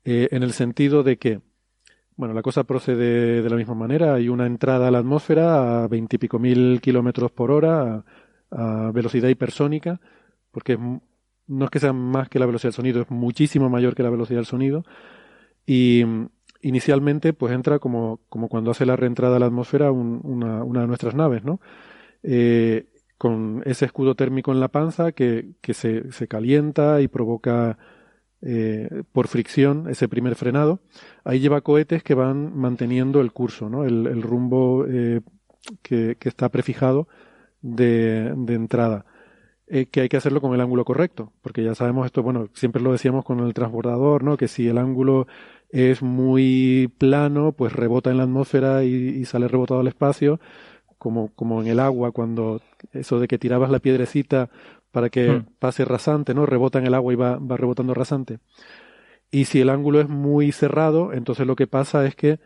Eh, 0.04 0.28
en 0.30 0.44
el 0.44 0.52
sentido 0.52 1.02
de 1.02 1.16
que, 1.16 1.40
bueno, 2.16 2.34
la 2.34 2.42
cosa 2.42 2.62
procede 2.64 3.42
de 3.42 3.50
la 3.50 3.56
misma 3.56 3.74
manera. 3.74 4.14
Hay 4.14 4.28
una 4.28 4.46
entrada 4.46 4.88
a 4.88 4.90
la 4.92 4.98
atmósfera 4.98 5.84
a 5.84 5.88
veintipico 5.88 6.38
mil 6.38 6.80
kilómetros 6.80 7.32
por 7.32 7.50
hora, 7.50 8.04
a, 8.50 8.86
a, 8.86 8.92
velocidad 8.92 9.28
hipersónica, 9.28 10.00
porque 10.52 10.78
no 10.78 11.64
es 11.64 11.70
que 11.70 11.80
sea 11.80 11.92
más 11.92 12.28
que 12.28 12.38
la 12.38 12.46
velocidad 12.46 12.68
del 12.68 12.76
sonido, 12.76 13.02
es 13.02 13.10
muchísimo 13.10 13.68
mayor 13.68 13.96
que 13.96 14.04
la 14.04 14.10
velocidad 14.10 14.38
del 14.38 14.46
sonido. 14.46 14.84
Y 15.66 16.04
inicialmente, 16.62 17.32
pues 17.32 17.52
entra 17.52 17.78
como, 17.78 18.20
como 18.28 18.48
cuando 18.48 18.70
hace 18.70 18.86
la 18.86 18.96
reentrada 18.96 19.36
a 19.36 19.38
la 19.38 19.46
atmósfera 19.46 19.92
una, 19.92 20.80
de 20.80 20.86
nuestras 20.86 21.14
naves, 21.14 21.44
¿no? 21.44 21.60
Eh, 22.22 22.86
con 23.18 23.62
ese 23.64 23.84
escudo 23.84 24.14
térmico 24.14 24.52
en 24.52 24.60
la 24.60 24.68
panza 24.68 25.12
que, 25.12 25.52
que 25.60 25.74
se, 25.74 26.10
se, 26.12 26.26
calienta 26.26 27.00
y 27.00 27.08
provoca 27.08 27.78
eh, 28.42 29.02
por 29.12 29.28
fricción 29.28 29.88
ese 29.88 30.08
primer 30.08 30.34
frenado. 30.34 30.80
Ahí 31.24 31.40
lleva 31.40 31.60
cohetes 31.62 32.02
que 32.02 32.14
van 32.14 32.56
manteniendo 32.56 33.20
el 33.20 33.32
curso, 33.32 33.70
¿no? 33.70 33.84
el, 33.84 34.06
el 34.06 34.22
rumbo 34.22 34.84
eh, 34.88 35.20
que, 35.82 36.16
que, 36.18 36.28
está 36.28 36.48
prefijado 36.50 37.08
de, 37.62 38.34
de 38.36 38.54
entrada. 38.54 39.06
Eh, 39.66 39.86
que 39.86 40.02
hay 40.02 40.10
que 40.10 40.18
hacerlo 40.18 40.42
con 40.42 40.52
el 40.52 40.60
ángulo 40.60 40.84
correcto, 40.84 41.32
porque 41.40 41.64
ya 41.64 41.74
sabemos 41.74 42.04
esto, 42.04 42.22
bueno, 42.22 42.48
siempre 42.52 42.82
lo 42.82 42.92
decíamos 42.92 43.24
con 43.24 43.40
el 43.40 43.54
transbordador, 43.54 44.22
¿no? 44.22 44.36
Que 44.36 44.46
si 44.46 44.68
el 44.68 44.76
ángulo 44.76 45.26
es 45.70 46.02
muy 46.02 46.92
plano, 46.98 47.52
pues 47.52 47.72
rebota 47.72 48.10
en 48.10 48.18
la 48.18 48.24
atmósfera 48.24 48.84
y, 48.84 49.24
sale 49.24 49.48
rebotado 49.48 49.80
al 49.80 49.88
espacio, 49.88 50.38
como, 50.98 51.34
como 51.34 51.62
en 51.62 51.68
el 51.68 51.80
agua, 51.80 52.12
cuando 52.12 52.60
eso 52.92 53.18
de 53.20 53.26
que 53.26 53.38
tirabas 53.38 53.70
la 53.70 53.78
piedrecita 53.78 54.50
para 54.90 55.08
que 55.08 55.30
hmm. 55.30 55.46
pase 55.58 55.86
rasante, 55.86 56.34
¿no? 56.34 56.44
Rebota 56.44 56.78
en 56.78 56.86
el 56.86 56.94
agua 56.94 57.12
y 57.14 57.16
va, 57.16 57.38
va 57.38 57.56
rebotando 57.56 57.94
rasante. 57.94 58.40
Y 59.30 59.46
si 59.46 59.62
el 59.62 59.70
ángulo 59.70 60.00
es 60.00 60.08
muy 60.10 60.52
cerrado, 60.52 61.14
entonces 61.14 61.46
lo 61.46 61.56
que 61.56 61.66
pasa 61.66 62.06
es 62.06 62.14
que 62.14 62.38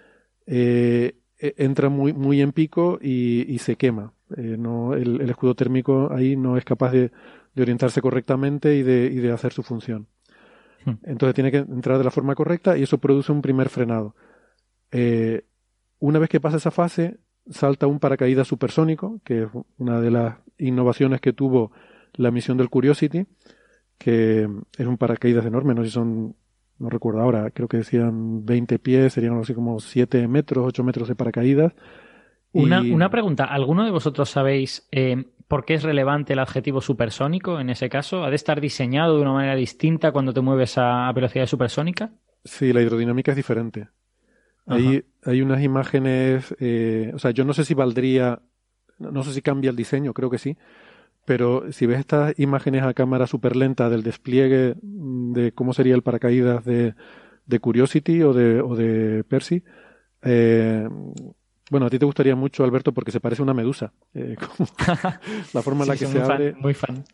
eh, 0.46 1.16
e, 1.38 1.54
entra 1.58 1.88
muy, 1.88 2.12
muy 2.12 2.40
en 2.40 2.52
pico 2.52 2.98
y, 3.02 3.44
y 3.52 3.58
se 3.58 3.74
quema. 3.74 4.14
Eh, 4.36 4.56
no, 4.58 4.94
el, 4.94 5.20
el, 5.20 5.30
escudo 5.30 5.54
térmico 5.54 6.10
ahí 6.12 6.36
no 6.36 6.56
es 6.56 6.64
capaz 6.64 6.92
de, 6.92 7.10
de 7.54 7.62
orientarse 7.62 8.00
correctamente 8.00 8.76
y 8.76 8.82
de, 8.82 9.06
y 9.06 9.16
de, 9.16 9.32
hacer 9.32 9.52
su 9.52 9.62
función. 9.62 10.06
Hmm. 10.84 10.94
Entonces 11.04 11.34
tiene 11.34 11.50
que 11.50 11.58
entrar 11.58 11.98
de 11.98 12.04
la 12.04 12.10
forma 12.10 12.34
correcta 12.34 12.76
y 12.76 12.82
eso 12.82 12.98
produce 12.98 13.32
un 13.32 13.42
primer 13.42 13.68
frenado. 13.68 14.14
Eh, 14.92 15.44
una 15.98 16.18
vez 16.18 16.28
que 16.28 16.40
pasa 16.40 16.58
esa 16.58 16.70
fase, 16.70 17.18
salta 17.48 17.86
un 17.86 17.98
paracaídas 17.98 18.46
supersónico, 18.46 19.20
que 19.24 19.44
es 19.44 19.48
una 19.78 20.00
de 20.00 20.10
las 20.10 20.36
innovaciones 20.58 21.20
que 21.20 21.32
tuvo 21.32 21.72
la 22.14 22.30
misión 22.30 22.58
del 22.58 22.70
Curiosity, 22.70 23.26
que 23.96 24.48
es 24.76 24.86
un 24.86 24.98
paracaídas 24.98 25.44
enorme, 25.46 25.74
no 25.74 25.82
sé 25.82 25.88
si 25.88 25.94
son 25.94 26.36
no 26.78 26.88
recuerdo 26.88 27.20
ahora, 27.20 27.50
creo 27.50 27.68
que 27.68 27.78
decían 27.78 28.44
20 28.44 28.78
pies, 28.78 29.12
serían 29.12 29.32
algo 29.32 29.42
así 29.42 29.54
como 29.54 29.80
7 29.80 30.28
metros, 30.28 30.64
8 30.66 30.84
metros 30.84 31.08
de 31.08 31.16
paracaídas. 31.16 31.72
Una, 32.52 32.80
una 32.80 33.10
pregunta, 33.10 33.44
¿alguno 33.44 33.84
de 33.84 33.90
vosotros 33.90 34.30
sabéis 34.30 34.88
eh, 34.90 35.24
por 35.48 35.64
qué 35.64 35.74
es 35.74 35.82
relevante 35.82 36.32
el 36.32 36.38
adjetivo 36.38 36.80
supersónico 36.80 37.60
en 37.60 37.70
ese 37.70 37.88
caso? 37.88 38.24
¿Ha 38.24 38.30
de 38.30 38.36
estar 38.36 38.60
diseñado 38.60 39.16
de 39.16 39.22
una 39.22 39.32
manera 39.32 39.54
distinta 39.54 40.12
cuando 40.12 40.32
te 40.32 40.40
mueves 40.40 40.78
a 40.78 41.12
velocidad 41.12 41.46
supersónica? 41.46 42.10
Sí, 42.44 42.72
la 42.72 42.80
hidrodinámica 42.80 43.32
es 43.32 43.36
diferente. 43.36 43.88
Hay, 44.66 45.02
hay, 45.24 45.40
unas 45.40 45.62
imágenes, 45.62 46.54
eh, 46.60 47.10
o 47.14 47.18
sea, 47.18 47.30
yo 47.30 47.44
no 47.44 47.54
sé 47.54 47.64
si 47.64 47.72
valdría, 47.72 48.40
no 48.98 49.22
sé 49.22 49.32
si 49.32 49.40
cambia 49.40 49.70
el 49.70 49.76
diseño, 49.76 50.12
creo 50.12 50.28
que 50.28 50.36
sí, 50.36 50.58
pero 51.24 51.72
si 51.72 51.86
ves 51.86 52.00
estas 52.00 52.38
imágenes 52.38 52.82
a 52.82 52.92
cámara 52.92 53.26
súper 53.26 53.56
lenta 53.56 53.88
del 53.88 54.02
despliegue 54.02 54.74
de 54.82 55.52
cómo 55.52 55.72
sería 55.72 55.94
el 55.94 56.02
paracaídas 56.02 56.64
de, 56.66 56.94
de 57.46 57.60
Curiosity 57.60 58.22
o 58.22 58.32
de, 58.34 58.60
o 58.60 58.76
de 58.76 59.24
Percy, 59.24 59.62
Eh, 60.22 60.88
bueno, 61.70 61.86
a 61.86 61.90
ti 61.90 61.98
te 61.98 62.06
gustaría 62.06 62.34
mucho, 62.34 62.64
Alberto, 62.64 62.92
porque 62.92 63.10
se 63.10 63.20
parece 63.20 63.42
a 63.42 63.44
una 63.44 63.54
medusa. 63.54 63.92
Eh, 64.14 64.36
la 65.52 65.62
forma 65.62 65.84
en 65.84 65.88
la 65.88 65.96
que 65.96 66.06
se 66.06 66.20
abre. 66.20 66.54
muy 66.54 66.74
fan. 66.74 67.04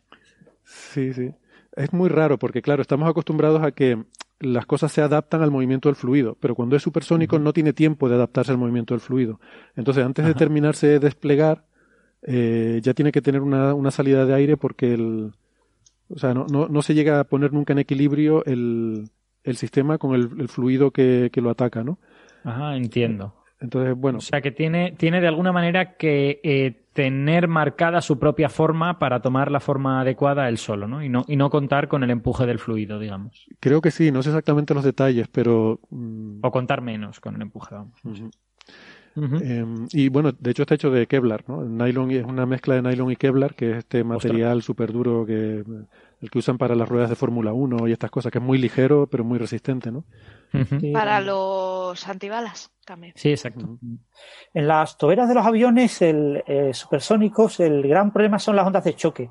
Sí, 0.65 1.13
sí. 1.13 1.31
Es 1.77 1.93
muy 1.93 2.09
raro 2.09 2.39
porque, 2.39 2.63
claro, 2.63 2.83
estamos 2.83 3.09
acostumbrados 3.09 3.63
a 3.63 3.73
que 3.73 4.05
las 4.41 4.67
cosas 4.67 4.93
se 4.93 5.03
adaptan 5.03 5.43
al 5.43 5.51
movimiento 5.51 5.89
del 5.89 5.97
fluido, 5.97 6.37
pero 6.41 6.55
cuando 6.55 6.77
es 6.77 6.83
supersónico 6.83 7.39
no 7.39 7.53
tiene 7.53 7.73
tiempo 7.73 8.09
de 8.09 8.17
adaptarse 8.17 8.53
al 8.53 8.59
movimiento 8.59 8.95
del 8.95 9.01
fluido. 9.01 9.41
Entonces, 9.75 10.05
antes 10.05 10.25
de 10.25 10.35
terminarse 10.35 10.87
de 10.87 10.99
desplegar, 10.99 11.65
eh, 12.23 12.81
ya 12.83 12.95
tiene 12.95 13.13
que 13.13 13.23
tener 13.23 13.41
una, 13.41 13.75
una, 13.75 13.91
salida 13.91 14.25
de 14.25 14.35
aire 14.35 14.57
porque 14.57 14.95
el, 14.95 15.33
o 16.09 16.19
sea, 16.19 16.33
no, 16.33 16.47
no, 16.51 16.69
no, 16.69 16.83
se 16.83 16.95
llega 16.95 17.21
a 17.21 17.25
poner 17.25 17.53
nunca 17.53 17.73
en 17.73 17.81
equilibrio 17.81 18.45
el, 18.47 19.11
el 19.43 19.57
sistema 19.57 19.99
con 19.99 20.15
el, 20.15 20.31
el 20.39 20.49
fluido 20.49 20.91
que, 20.91 21.31
que, 21.33 21.41
lo 21.41 21.51
ataca, 21.51 21.85
¿no? 21.85 21.99
Ajá, 22.45 22.77
entiendo. 22.77 23.35
Entonces, 23.61 23.95
bueno. 23.97 24.19
O 24.19 24.21
sea, 24.21 24.41
que 24.41 24.51
tiene, 24.51 24.93
tiene 24.93 25.21
de 25.21 25.29
alguna 25.29 25.53
manera 25.53 25.97
que 25.97 26.41
eh, 26.43 26.85
tener 26.93 27.49
marcada 27.49 28.01
su 28.01 28.19
propia 28.19 28.49
forma 28.49 28.99
para 28.99 29.21
tomar 29.21 29.51
la 29.51 29.61
forma 29.61 30.01
adecuada 30.01 30.49
él 30.49 30.59
solo, 30.59 30.87
¿no? 30.87 31.03
Y, 31.03 31.09
¿no? 31.09 31.25
y 31.27 31.37
no 31.37 31.51
contar 31.51 31.89
con 31.89 32.03
el 32.05 32.11
empuje 32.11 32.47
del 32.47 32.59
fluido, 32.59 32.99
digamos. 32.99 33.47
Creo 33.61 33.81
que 33.81 33.91
sí, 33.91 34.11
no 34.11 34.23
sé 34.23 34.31
exactamente 34.31 34.75
los 34.75 34.85
detalles, 34.85 35.29
pero... 35.29 35.81
Mm, 35.91 36.39
o 36.43 36.51
contar 36.51 36.81
menos 36.81 37.21
con 37.21 37.35
el 37.35 37.43
empuje, 37.43 37.75
vamos. 37.75 38.01
eh, 39.43 39.65
y 39.93 40.09
bueno, 40.09 40.33
de 40.33 40.51
hecho 40.51 40.63
está 40.63 40.75
hecho 40.75 40.91
de 40.91 41.07
Kevlar, 41.07 41.45
¿no? 41.49 41.63
El 41.63 41.77
nylon 41.77 42.11
es 42.13 42.25
una 42.25 42.47
mezcla 42.47 42.75
de 42.75 42.83
nylon 42.83 43.11
y 43.11 43.17
Kevlar, 43.17 43.55
que 43.55 43.73
es 43.73 43.77
este 43.79 44.05
material 44.05 44.63
súper 44.63 44.93
duro 44.93 45.27
que 45.27 45.65
el 46.21 46.31
que 46.31 46.39
usan 46.39 46.59
para 46.59 46.75
las 46.75 46.89
ruedas 46.89 47.11
de 47.11 47.17
Fórmula 47.17 47.53
1 47.53 47.89
y 47.89 47.93
estas 47.93 48.11
cosas, 48.11 48.33
que 48.33 48.39
es 48.39 48.45
muy 48.45 48.59
ligero 48.59 49.09
pero 49.11 49.25
muy 49.25 49.39
resistente, 49.39 49.91
¿no? 49.91 50.05
Para 50.93 51.21
los 51.21 52.07
antibalas 52.09 52.71
también. 52.85 53.13
Sí, 53.17 53.31
exacto. 53.31 53.79
En 54.53 54.69
las 54.69 54.97
toberas 54.97 55.29
de 55.29 55.35
los 55.35 55.47
aviones 55.47 56.01
el, 56.03 56.43
eh, 56.47 56.73
supersónicos, 56.73 57.61
el 57.61 57.87
gran 57.87 58.13
problema 58.13 58.39
son 58.39 58.57
las 58.57 58.67
ondas 58.67 58.85
de 58.85 58.95
choque. 58.95 59.31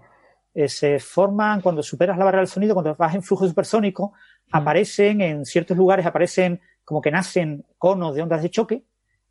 Eh, 0.53 0.67
se 0.67 0.99
forman 0.99 1.61
cuando 1.61 1.81
superas 1.81 2.17
la 2.17 2.25
barrera 2.25 2.41
del 2.41 2.47
sonido, 2.47 2.75
cuando 2.75 2.95
vas 2.95 3.15
en 3.15 3.23
flujo 3.23 3.47
supersónico, 3.47 4.13
aparecen 4.51 5.21
en 5.21 5.45
ciertos 5.45 5.75
lugares, 5.75 6.05
aparecen 6.05 6.61
como 6.85 7.01
que 7.01 7.11
nacen 7.11 7.65
conos 7.77 8.13
de 8.13 8.21
ondas 8.21 8.43
de 8.43 8.49
choque, 8.49 8.83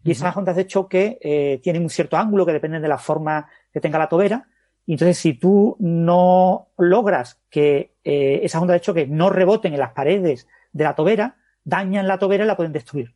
y 0.05 0.11
esas 0.11 0.37
ondas 0.37 0.57
de 0.57 0.67
choque 0.67 1.19
eh, 1.21 1.61
tienen 1.63 1.83
un 1.83 1.91
cierto 1.91 2.17
ángulo 2.17 2.45
que 2.45 2.53
depende 2.53 2.81
de 2.81 2.89
la 2.89 2.99
forma 2.99 3.49
que 3.73 3.81
tenga 3.81 3.99
la 3.99 4.09
tobera. 4.09 4.49
Y 4.85 4.95
entonces, 4.95 5.17
si 5.17 5.35
tú 5.35 5.77
no 5.79 6.71
logras 6.77 7.41
que 7.49 7.95
eh, 8.03 8.41
esas 8.43 8.61
ondas 8.61 8.75
de 8.75 8.81
choque 8.81 9.07
no 9.07 9.31
reboten 9.31 9.75
en 9.75 9.79
las 9.79 9.93
paredes 9.93 10.49
de 10.73 10.85
la 10.85 10.97
tobera, 10.97 11.37
dañan 11.65 12.07
la 12.09 12.19
tobera 12.19 12.45
y 12.45 12.47
la 12.47 12.57
pueden 12.57 12.73
destruir. 12.73 13.15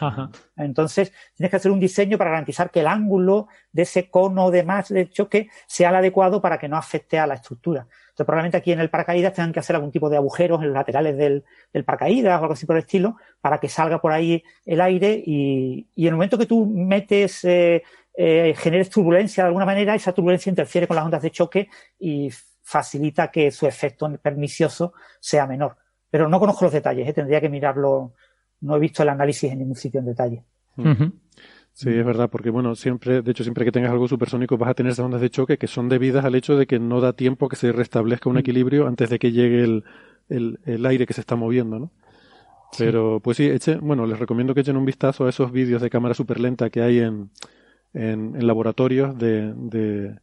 Ajá. 0.00 0.30
Entonces, 0.56 1.12
tienes 1.34 1.50
que 1.50 1.56
hacer 1.56 1.70
un 1.70 1.80
diseño 1.80 2.16
para 2.16 2.30
garantizar 2.30 2.70
que 2.70 2.80
el 2.80 2.86
ángulo 2.86 3.48
de 3.72 3.82
ese 3.82 4.08
cono 4.08 4.50
de 4.50 4.62
más 4.62 4.88
de 4.88 5.10
choque 5.10 5.48
sea 5.66 5.90
el 5.90 5.96
adecuado 5.96 6.40
para 6.40 6.58
que 6.58 6.68
no 6.68 6.76
afecte 6.76 7.18
a 7.18 7.26
la 7.26 7.34
estructura. 7.34 7.82
Entonces, 7.82 8.26
probablemente 8.26 8.56
aquí 8.56 8.72
en 8.72 8.80
el 8.80 8.90
paracaídas 8.90 9.34
tengan 9.34 9.52
que 9.52 9.60
hacer 9.60 9.76
algún 9.76 9.90
tipo 9.90 10.08
de 10.08 10.16
agujeros 10.16 10.60
en 10.60 10.68
los 10.68 10.74
laterales 10.74 11.16
del, 11.16 11.44
del 11.72 11.84
paracaídas 11.84 12.38
o 12.38 12.42
algo 12.42 12.54
así 12.54 12.66
por 12.66 12.76
el 12.76 12.82
estilo, 12.82 13.16
para 13.40 13.58
que 13.58 13.68
salga 13.68 14.00
por 14.00 14.12
ahí 14.12 14.42
el 14.64 14.80
aire 14.80 15.22
y, 15.24 15.86
y 15.94 16.02
en 16.06 16.08
el 16.08 16.14
momento 16.14 16.38
que 16.38 16.46
tú 16.46 16.66
metes, 16.66 17.44
eh, 17.44 17.82
eh, 18.14 18.54
generes 18.56 18.90
turbulencia 18.90 19.44
de 19.44 19.48
alguna 19.48 19.64
manera, 19.64 19.94
esa 19.94 20.12
turbulencia 20.12 20.50
interfiere 20.50 20.86
con 20.86 20.96
las 20.96 21.04
ondas 21.04 21.22
de 21.22 21.30
choque 21.30 21.68
y 21.98 22.30
facilita 22.62 23.30
que 23.30 23.50
su 23.50 23.66
efecto 23.66 24.10
pernicioso 24.20 24.92
sea 25.18 25.46
menor. 25.46 25.76
Pero 26.12 26.28
no 26.28 26.38
conozco 26.38 26.66
los 26.66 26.74
detalles, 26.74 27.08
¿eh? 27.08 27.12
tendría 27.14 27.40
que 27.40 27.48
mirarlo. 27.48 28.12
No 28.60 28.76
he 28.76 28.78
visto 28.78 29.02
el 29.02 29.08
análisis 29.08 29.50
en 29.50 29.60
ningún 29.60 29.76
sitio 29.76 29.98
en 30.00 30.06
detalle. 30.06 30.44
Uh 30.76 30.84
-huh. 30.84 31.12
Sí, 31.72 31.88
es 31.88 32.04
verdad, 32.04 32.28
porque 32.28 32.50
bueno, 32.50 32.74
siempre, 32.74 33.22
de 33.22 33.30
hecho, 33.30 33.44
siempre 33.44 33.64
que 33.64 33.72
tengas 33.72 33.90
algo 33.90 34.06
supersónico 34.06 34.58
vas 34.58 34.68
a 34.68 34.74
tener 34.74 34.92
esas 34.92 35.06
ondas 35.06 35.22
de 35.22 35.30
choque 35.30 35.56
que 35.56 35.66
son 35.66 35.88
debidas 35.88 36.26
al 36.26 36.34
hecho 36.34 36.54
de 36.54 36.66
que 36.66 36.78
no 36.78 37.00
da 37.00 37.14
tiempo 37.14 37.48
que 37.48 37.56
se 37.56 37.72
restablezca 37.72 38.28
un 38.28 38.36
equilibrio 38.36 38.86
antes 38.86 39.08
de 39.08 39.18
que 39.18 39.32
llegue 39.32 39.64
el, 39.64 39.84
el, 40.28 40.60
el 40.66 40.84
aire 40.84 41.06
que 41.06 41.14
se 41.14 41.22
está 41.22 41.34
moviendo, 41.34 41.78
¿no? 41.78 41.90
Pero, 42.78 43.20
pues 43.20 43.38
sí, 43.38 43.46
eche, 43.46 43.76
bueno, 43.76 44.06
les 44.06 44.18
recomiendo 44.18 44.54
que 44.54 44.60
echen 44.60 44.76
un 44.76 44.84
vistazo 44.84 45.24
a 45.24 45.30
esos 45.30 45.50
vídeos 45.50 45.80
de 45.80 45.88
cámara 45.90 46.14
super 46.14 46.38
lenta 46.40 46.68
que 46.68 46.82
hay 46.82 46.98
en, 46.98 47.30
en, 47.94 48.34
en 48.36 48.46
laboratorios 48.46 49.16
de, 49.18 49.54
de, 49.54 50.18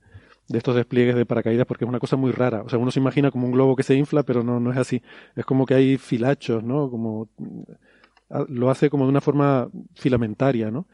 de, 0.50 0.58
estos 0.58 0.76
despliegues 0.76 1.16
de 1.16 1.26
paracaídas 1.26 1.66
porque 1.66 1.86
es 1.86 1.90
una 1.90 2.00
cosa 2.00 2.16
muy 2.18 2.32
rara. 2.32 2.64
O 2.64 2.70
sea, 2.70 2.80
uno 2.80 2.92
se 2.92 3.00
imagina 3.00 3.32
como 3.32 3.46
un 3.46 3.54
globo 3.54 3.76
que 3.76 3.84
se 3.84 3.96
infla, 3.96 4.24
pero 4.24 4.44
no, 4.44 4.60
no 4.60 4.72
es 4.72 4.78
así. 4.78 5.02
Es 5.36 5.46
como 5.46 5.66
que 5.66 5.76
hay 5.76 5.98
filachos, 5.98 6.64
¿no? 6.64 6.90
Como, 6.90 7.30
lo 8.48 8.70
hace 8.70 8.90
como 8.90 9.06
de 9.06 9.10
una 9.10 9.22
forma 9.22 9.70
filamentaria, 9.96 10.72
¿no? 10.72 10.88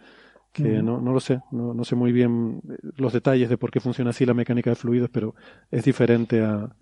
que 0.52 0.64
no, 0.64 1.02
no 1.02 1.12
lo 1.12 1.20
sé, 1.20 1.42
no, 1.52 1.74
no, 1.74 1.84
sé 1.84 1.98
muy 1.98 2.14
bien 2.14 2.62
los 2.96 3.12
detalles 3.12 3.50
de 3.50 3.58
por 3.58 3.72
qué 3.72 3.82
funciona 3.82 4.12
así 4.12 4.26
la 4.26 4.34
mecánica 4.34 4.70
de 4.70 4.78
fluidos, 4.78 5.10
pero 5.12 5.36
es 5.70 5.84
diferente 5.84 6.42
a, 6.42 6.74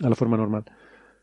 a 0.00 0.08
la 0.08 0.14
forma 0.14 0.36
normal. 0.36 0.64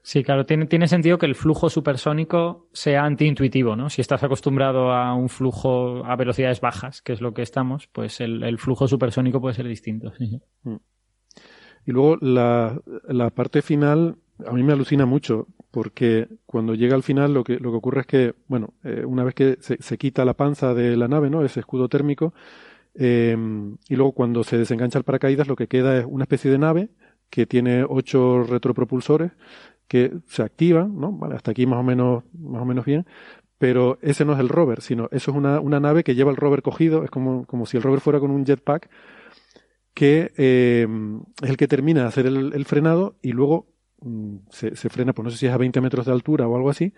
Sí, 0.09 0.23
claro, 0.23 0.43
tiene, 0.43 0.65
tiene 0.65 0.87
sentido 0.87 1.19
que 1.19 1.27
el 1.27 1.35
flujo 1.35 1.69
supersónico 1.69 2.67
sea 2.73 3.05
antiintuitivo, 3.05 3.75
¿no? 3.75 3.91
Si 3.91 4.01
estás 4.01 4.23
acostumbrado 4.23 4.91
a 4.91 5.13
un 5.13 5.29
flujo 5.29 6.03
a 6.03 6.15
velocidades 6.15 6.61
bajas, 6.61 7.03
que 7.03 7.13
es 7.13 7.21
lo 7.21 7.35
que 7.35 7.43
estamos, 7.43 7.85
pues 7.85 8.19
el, 8.19 8.41
el 8.41 8.57
flujo 8.57 8.87
supersónico 8.87 9.39
puede 9.39 9.53
ser 9.53 9.67
distinto. 9.67 10.11
Sí. 10.17 10.41
Y 11.85 11.91
luego 11.91 12.17
la, 12.21 12.81
la 13.07 13.29
parte 13.29 13.61
final 13.61 14.15
a 14.47 14.51
mí 14.51 14.63
me 14.63 14.73
alucina 14.73 15.05
mucho 15.05 15.45
porque 15.69 16.27
cuando 16.47 16.73
llega 16.73 16.95
al 16.95 17.03
final 17.03 17.31
lo 17.31 17.43
que, 17.43 17.59
lo 17.59 17.69
que 17.69 17.77
ocurre 17.77 18.01
es 18.01 18.07
que, 18.07 18.33
bueno, 18.47 18.73
eh, 18.83 19.05
una 19.05 19.23
vez 19.23 19.35
que 19.35 19.57
se, 19.59 19.77
se, 19.79 19.99
quita 19.99 20.25
la 20.25 20.33
panza 20.33 20.73
de 20.73 20.97
la 20.97 21.07
nave, 21.07 21.29
¿no? 21.29 21.45
Ese 21.45 21.59
escudo 21.59 21.87
térmico, 21.87 22.33
eh, 22.95 23.37
y 23.87 23.95
luego 23.95 24.13
cuando 24.13 24.43
se 24.43 24.57
desengancha 24.57 24.97
el 24.97 25.05
paracaídas 25.05 25.47
lo 25.47 25.55
que 25.55 25.67
queda 25.67 25.99
es 25.99 26.05
una 26.09 26.23
especie 26.23 26.49
de 26.49 26.57
nave 26.57 26.89
que 27.29 27.45
tiene 27.45 27.85
ocho 27.87 28.41
retropropulsores 28.41 29.33
que 29.89 30.13
se 30.27 30.43
activan, 30.43 30.97
¿no? 30.97 31.11
Vale, 31.11 31.35
hasta 31.35 31.51
aquí 31.51 31.65
más 31.65 31.79
o 31.79 31.83
menos, 31.83 32.23
más 32.39 32.61
o 32.61 32.65
menos 32.65 32.85
bien, 32.85 33.05
pero 33.57 33.97
ese 34.01 34.23
no 34.23 34.33
es 34.33 34.39
el 34.39 34.47
rover, 34.47 34.81
sino 34.81 35.09
eso 35.11 35.31
es 35.31 35.37
una, 35.37 35.59
una 35.59 35.81
nave 35.81 36.05
que 36.05 36.15
lleva 36.15 36.31
el 36.31 36.37
rover 36.37 36.61
cogido, 36.61 37.03
es 37.03 37.09
como, 37.09 37.45
como 37.45 37.65
si 37.65 37.75
el 37.75 37.83
rover 37.83 37.99
fuera 37.99 38.19
con 38.19 38.31
un 38.31 38.45
jetpack, 38.45 38.89
que 39.93 40.31
eh, 40.37 40.87
es 41.41 41.49
el 41.49 41.57
que 41.57 41.67
termina 41.67 42.01
de 42.03 42.07
hacer 42.07 42.27
el, 42.27 42.53
el 42.53 42.65
frenado 42.65 43.17
y 43.21 43.33
luego 43.33 43.67
se, 44.51 44.75
se, 44.75 44.89
frena, 44.89 45.11
pues 45.11 45.25
no 45.25 45.31
sé 45.31 45.37
si 45.37 45.47
es 45.47 45.51
a 45.51 45.57
20 45.57 45.81
metros 45.81 46.05
de 46.05 46.11
altura 46.13 46.47
o 46.47 46.55
algo 46.55 46.69
así, 46.69 46.93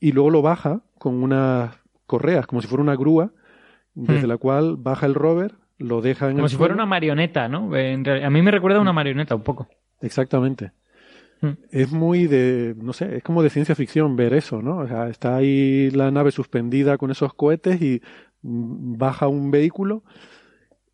y 0.00 0.10
luego 0.12 0.30
lo 0.30 0.42
baja 0.42 0.82
con 0.98 1.22
unas 1.22 1.78
correas, 2.04 2.46
como 2.48 2.60
si 2.60 2.68
fuera 2.68 2.82
una 2.82 2.96
grúa, 2.96 3.32
desde 3.94 4.26
hmm. 4.26 4.28
la 4.28 4.36
cual 4.38 4.76
baja 4.76 5.06
el 5.06 5.14
rover, 5.14 5.54
lo 5.78 6.02
deja 6.02 6.26
en 6.26 6.34
Como 6.34 6.46
el 6.46 6.50
si 6.50 6.56
fuera 6.56 6.74
una 6.74 6.84
marioneta, 6.84 7.48
¿no? 7.48 7.70
a 7.72 8.30
mí 8.30 8.42
me 8.42 8.50
recuerda 8.50 8.78
a 8.78 8.82
una 8.82 8.92
marioneta 8.92 9.36
un 9.36 9.42
poco. 9.42 9.68
Exactamente. 10.00 10.72
Hmm. 11.44 11.58
Es 11.70 11.92
muy 11.92 12.26
de, 12.26 12.74
no 12.78 12.94
sé, 12.94 13.16
es 13.18 13.22
como 13.22 13.42
de 13.42 13.50
ciencia 13.50 13.74
ficción 13.74 14.16
ver 14.16 14.32
eso, 14.32 14.62
¿no? 14.62 14.78
O 14.78 14.88
sea, 14.88 15.08
está 15.10 15.36
ahí 15.36 15.90
la 15.90 16.10
nave 16.10 16.30
suspendida 16.30 16.96
con 16.96 17.10
esos 17.10 17.34
cohetes 17.34 17.82
y 17.82 18.00
baja 18.40 19.28
un 19.28 19.50
vehículo, 19.50 20.04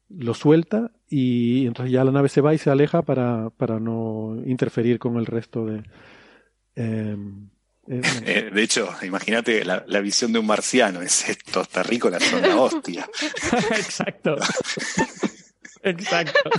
lo 0.08 0.34
suelta 0.34 0.90
y 1.08 1.66
entonces 1.66 1.92
ya 1.92 2.02
la 2.02 2.10
nave 2.10 2.28
se 2.28 2.40
va 2.40 2.52
y 2.52 2.58
se 2.58 2.68
aleja 2.68 3.02
para, 3.02 3.50
para 3.50 3.78
no 3.78 4.42
interferir 4.44 4.98
con 4.98 5.16
el 5.16 5.26
resto 5.26 5.66
de... 5.66 5.84
Eh, 6.74 7.16
eh, 7.88 8.50
de 8.52 8.62
hecho, 8.62 8.88
imagínate 9.02 9.64
la, 9.64 9.84
la, 9.86 10.00
visión 10.00 10.32
de 10.32 10.40
un 10.40 10.46
marciano, 10.46 11.00
es 11.00 11.28
esto, 11.28 11.60
está 11.60 11.84
rico 11.84 12.10
la 12.10 12.18
zona 12.18 12.60
hostia. 12.60 13.08
Exacto. 13.70 14.36
Exacto. 15.82 16.50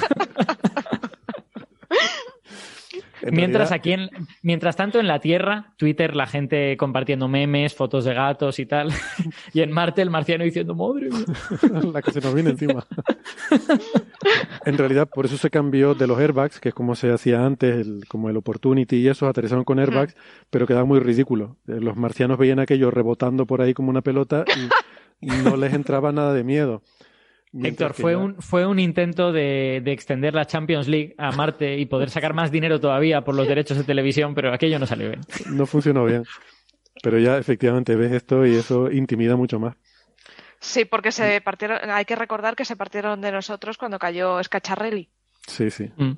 En 3.22 3.36
mientras 3.36 3.72
aquí, 3.72 3.94
en, 3.94 4.10
mientras 4.42 4.76
tanto 4.76 5.00
en 5.00 5.08
la 5.08 5.20
Tierra, 5.20 5.74
Twitter, 5.78 6.16
la 6.16 6.28
gente 6.28 6.76
compartiendo 6.78 7.28
memes, 7.28 7.74
fotos 7.74 8.06
de 8.06 8.14
gatos 8.14 8.60
y 8.60 8.66
tal, 8.66 8.90
y 9.54 9.62
en 9.62 9.72
Marte 9.72 10.02
el 10.02 10.10
marciano 10.10 10.44
diciendo, 10.44 10.76
madre 10.76 11.10
mía. 11.10 11.82
la 11.94 12.02
que 12.02 12.12
se 12.12 12.22
nos 12.22 12.34
viene 12.34 12.52
encima. 12.52 12.86
en 14.66 14.78
realidad, 14.78 15.08
por 15.08 15.26
eso 15.26 15.38
se 15.38 15.50
cambió 15.50 15.94
de 15.94 16.08
los 16.08 16.20
airbags, 16.20 16.60
que 16.60 16.70
es 16.70 16.76
como 16.76 16.96
se 16.96 17.12
hacía 17.12 17.46
antes, 17.46 17.86
el, 17.86 18.06
como 18.08 18.30
el 18.30 18.38
Opportunity 18.38 18.98
y 18.98 19.08
eso, 19.08 19.28
aterrizaron 19.28 19.64
con 19.64 19.80
airbags, 19.80 20.16
mm. 20.16 20.46
pero 20.50 20.68
quedaba 20.68 20.86
muy 20.86 21.00
ridículo. 21.00 21.58
Los 21.66 21.96
marcianos 21.96 22.38
veían 22.38 22.60
aquello 22.60 22.92
rebotando 22.92 23.46
por 23.46 23.62
ahí 23.62 23.74
como 23.74 23.90
una 23.90 24.02
pelota 24.02 24.46
y 25.22 25.28
no 25.28 25.56
les 25.56 25.74
entraba 25.74 26.12
nada 26.12 26.34
de 26.34 26.44
miedo. 26.44 26.82
Héctor, 27.54 27.94
fue 27.94 28.16
un, 28.16 28.42
fue 28.42 28.66
un 28.66 28.80
intento 28.80 29.34
de, 29.34 29.82
de, 29.84 29.92
extender 29.92 30.34
la 30.34 30.46
Champions 30.46 30.88
League 30.88 31.14
a 31.18 31.32
Marte 31.32 31.78
y 31.78 31.86
poder 31.86 32.10
sacar 32.12 32.34
más 32.34 32.52
dinero 32.52 32.80
todavía 32.80 33.22
por 33.22 33.36
los 33.36 33.48
derechos 33.48 33.78
de 33.78 33.84
televisión, 33.84 34.34
pero 34.34 34.54
aquello 34.54 34.80
no 34.80 34.86
salió 34.86 35.10
bien. 35.10 35.22
No 35.52 35.66
funcionó 35.66 36.06
bien. 36.06 36.24
Pero 37.04 37.20
ya 37.20 37.38
efectivamente 37.38 37.96
ves 37.96 38.12
esto 38.12 38.46
y 38.46 38.56
eso 38.56 38.92
intimida 38.92 39.36
mucho 39.36 39.60
más. 39.60 39.76
Sí, 40.60 40.86
porque 40.86 41.12
se 41.12 41.42
partieron, 41.42 41.90
hay 41.90 42.06
que 42.06 42.16
recordar 42.16 42.56
que 42.56 42.66
se 42.66 42.76
partieron 42.76 43.20
de 43.20 43.32
nosotros 43.32 43.78
cuando 43.78 43.98
cayó 43.98 44.42
Scacciarelli. 44.44 45.10
Sí, 45.48 45.72
sí. 45.72 45.92
Mm. 45.98 46.12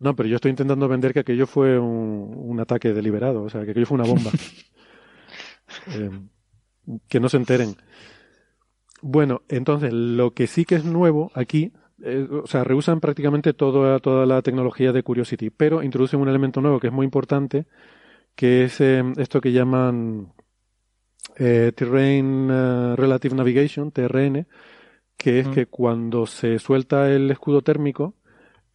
No, 0.00 0.16
pero 0.16 0.28
yo 0.28 0.36
estoy 0.36 0.50
intentando 0.50 0.88
vender 0.88 1.12
que 1.12 1.20
aquello 1.20 1.46
fue 1.46 1.78
un, 1.78 2.34
un 2.36 2.60
ataque 2.60 2.92
deliberado, 2.92 3.44
o 3.44 3.48
sea, 3.48 3.64
que 3.64 3.70
aquello 3.70 3.86
fue 3.86 3.98
una 3.98 4.08
bomba. 4.08 4.30
eh, 5.88 6.10
que 7.08 7.20
no 7.20 7.28
se 7.28 7.36
enteren. 7.36 7.76
Bueno, 9.08 9.42
entonces 9.48 9.92
lo 9.92 10.34
que 10.34 10.48
sí 10.48 10.64
que 10.64 10.74
es 10.74 10.84
nuevo 10.84 11.30
aquí, 11.32 11.72
eh, 12.02 12.26
o 12.28 12.48
sea, 12.48 12.64
rehusan 12.64 12.98
prácticamente 12.98 13.52
toda, 13.52 14.00
toda 14.00 14.26
la 14.26 14.42
tecnología 14.42 14.90
de 14.90 15.04
Curiosity, 15.04 15.50
pero 15.50 15.84
introducen 15.84 16.18
un 16.18 16.28
elemento 16.28 16.60
nuevo 16.60 16.80
que 16.80 16.88
es 16.88 16.92
muy 16.92 17.04
importante, 17.04 17.66
que 18.34 18.64
es 18.64 18.80
eh, 18.80 19.04
esto 19.16 19.40
que 19.40 19.52
llaman 19.52 20.32
eh, 21.36 21.70
Terrain 21.76 22.48
Relative 22.96 23.36
Navigation, 23.36 23.92
TRN, 23.92 24.48
que 25.16 25.38
es 25.38 25.48
que 25.50 25.66
cuando 25.66 26.26
se 26.26 26.58
suelta 26.58 27.08
el 27.08 27.30
escudo 27.30 27.62
térmico, 27.62 28.14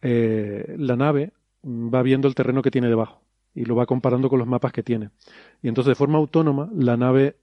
la 0.00 0.96
nave 0.96 1.34
va 1.62 2.02
viendo 2.02 2.26
el 2.26 2.34
terreno 2.34 2.62
que 2.62 2.70
tiene 2.70 2.88
debajo 2.88 3.22
y 3.54 3.66
lo 3.66 3.76
va 3.76 3.84
comparando 3.84 4.30
con 4.30 4.38
los 4.38 4.48
mapas 4.48 4.72
que 4.72 4.82
tiene. 4.82 5.10
Y 5.60 5.68
entonces 5.68 5.90
de 5.90 5.94
forma 5.94 6.16
autónoma 6.16 6.70
la 6.74 6.96
nave 6.96 7.36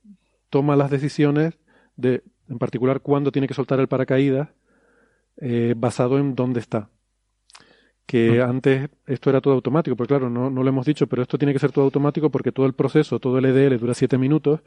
toma 0.49 0.75
las 0.75 0.89
decisiones 0.89 1.59
de, 1.95 2.23
en 2.49 2.57
particular, 2.57 3.01
cuándo 3.01 3.31
tiene 3.31 3.47
que 3.47 3.53
soltar 3.53 3.79
el 3.79 3.87
paracaídas 3.87 4.49
eh, 5.37 5.73
basado 5.77 6.17
en 6.17 6.35
dónde 6.35 6.59
está. 6.59 6.89
Que 8.05 8.41
antes 8.41 8.89
esto 9.05 9.29
era 9.29 9.39
todo 9.39 9.53
automático, 9.53 9.95
porque 9.95 10.09
claro, 10.15 10.31
no, 10.31 10.49
no 10.49 10.63
lo 10.63 10.69
hemos 10.69 10.85
dicho, 10.85 11.05
pero 11.05 11.21
esto 11.21 11.37
tiene 11.37 11.53
que 11.53 11.59
ser 11.59 11.71
todo 11.71 11.85
automático 11.85 12.31
porque 12.31 12.51
todo 12.51 12.65
el 12.65 12.73
proceso, 12.73 13.19
todo 13.19 13.37
el 13.37 13.45
EDL 13.45 13.77
dura 13.77 13.93
7 13.93 14.17
minutos 14.17 14.61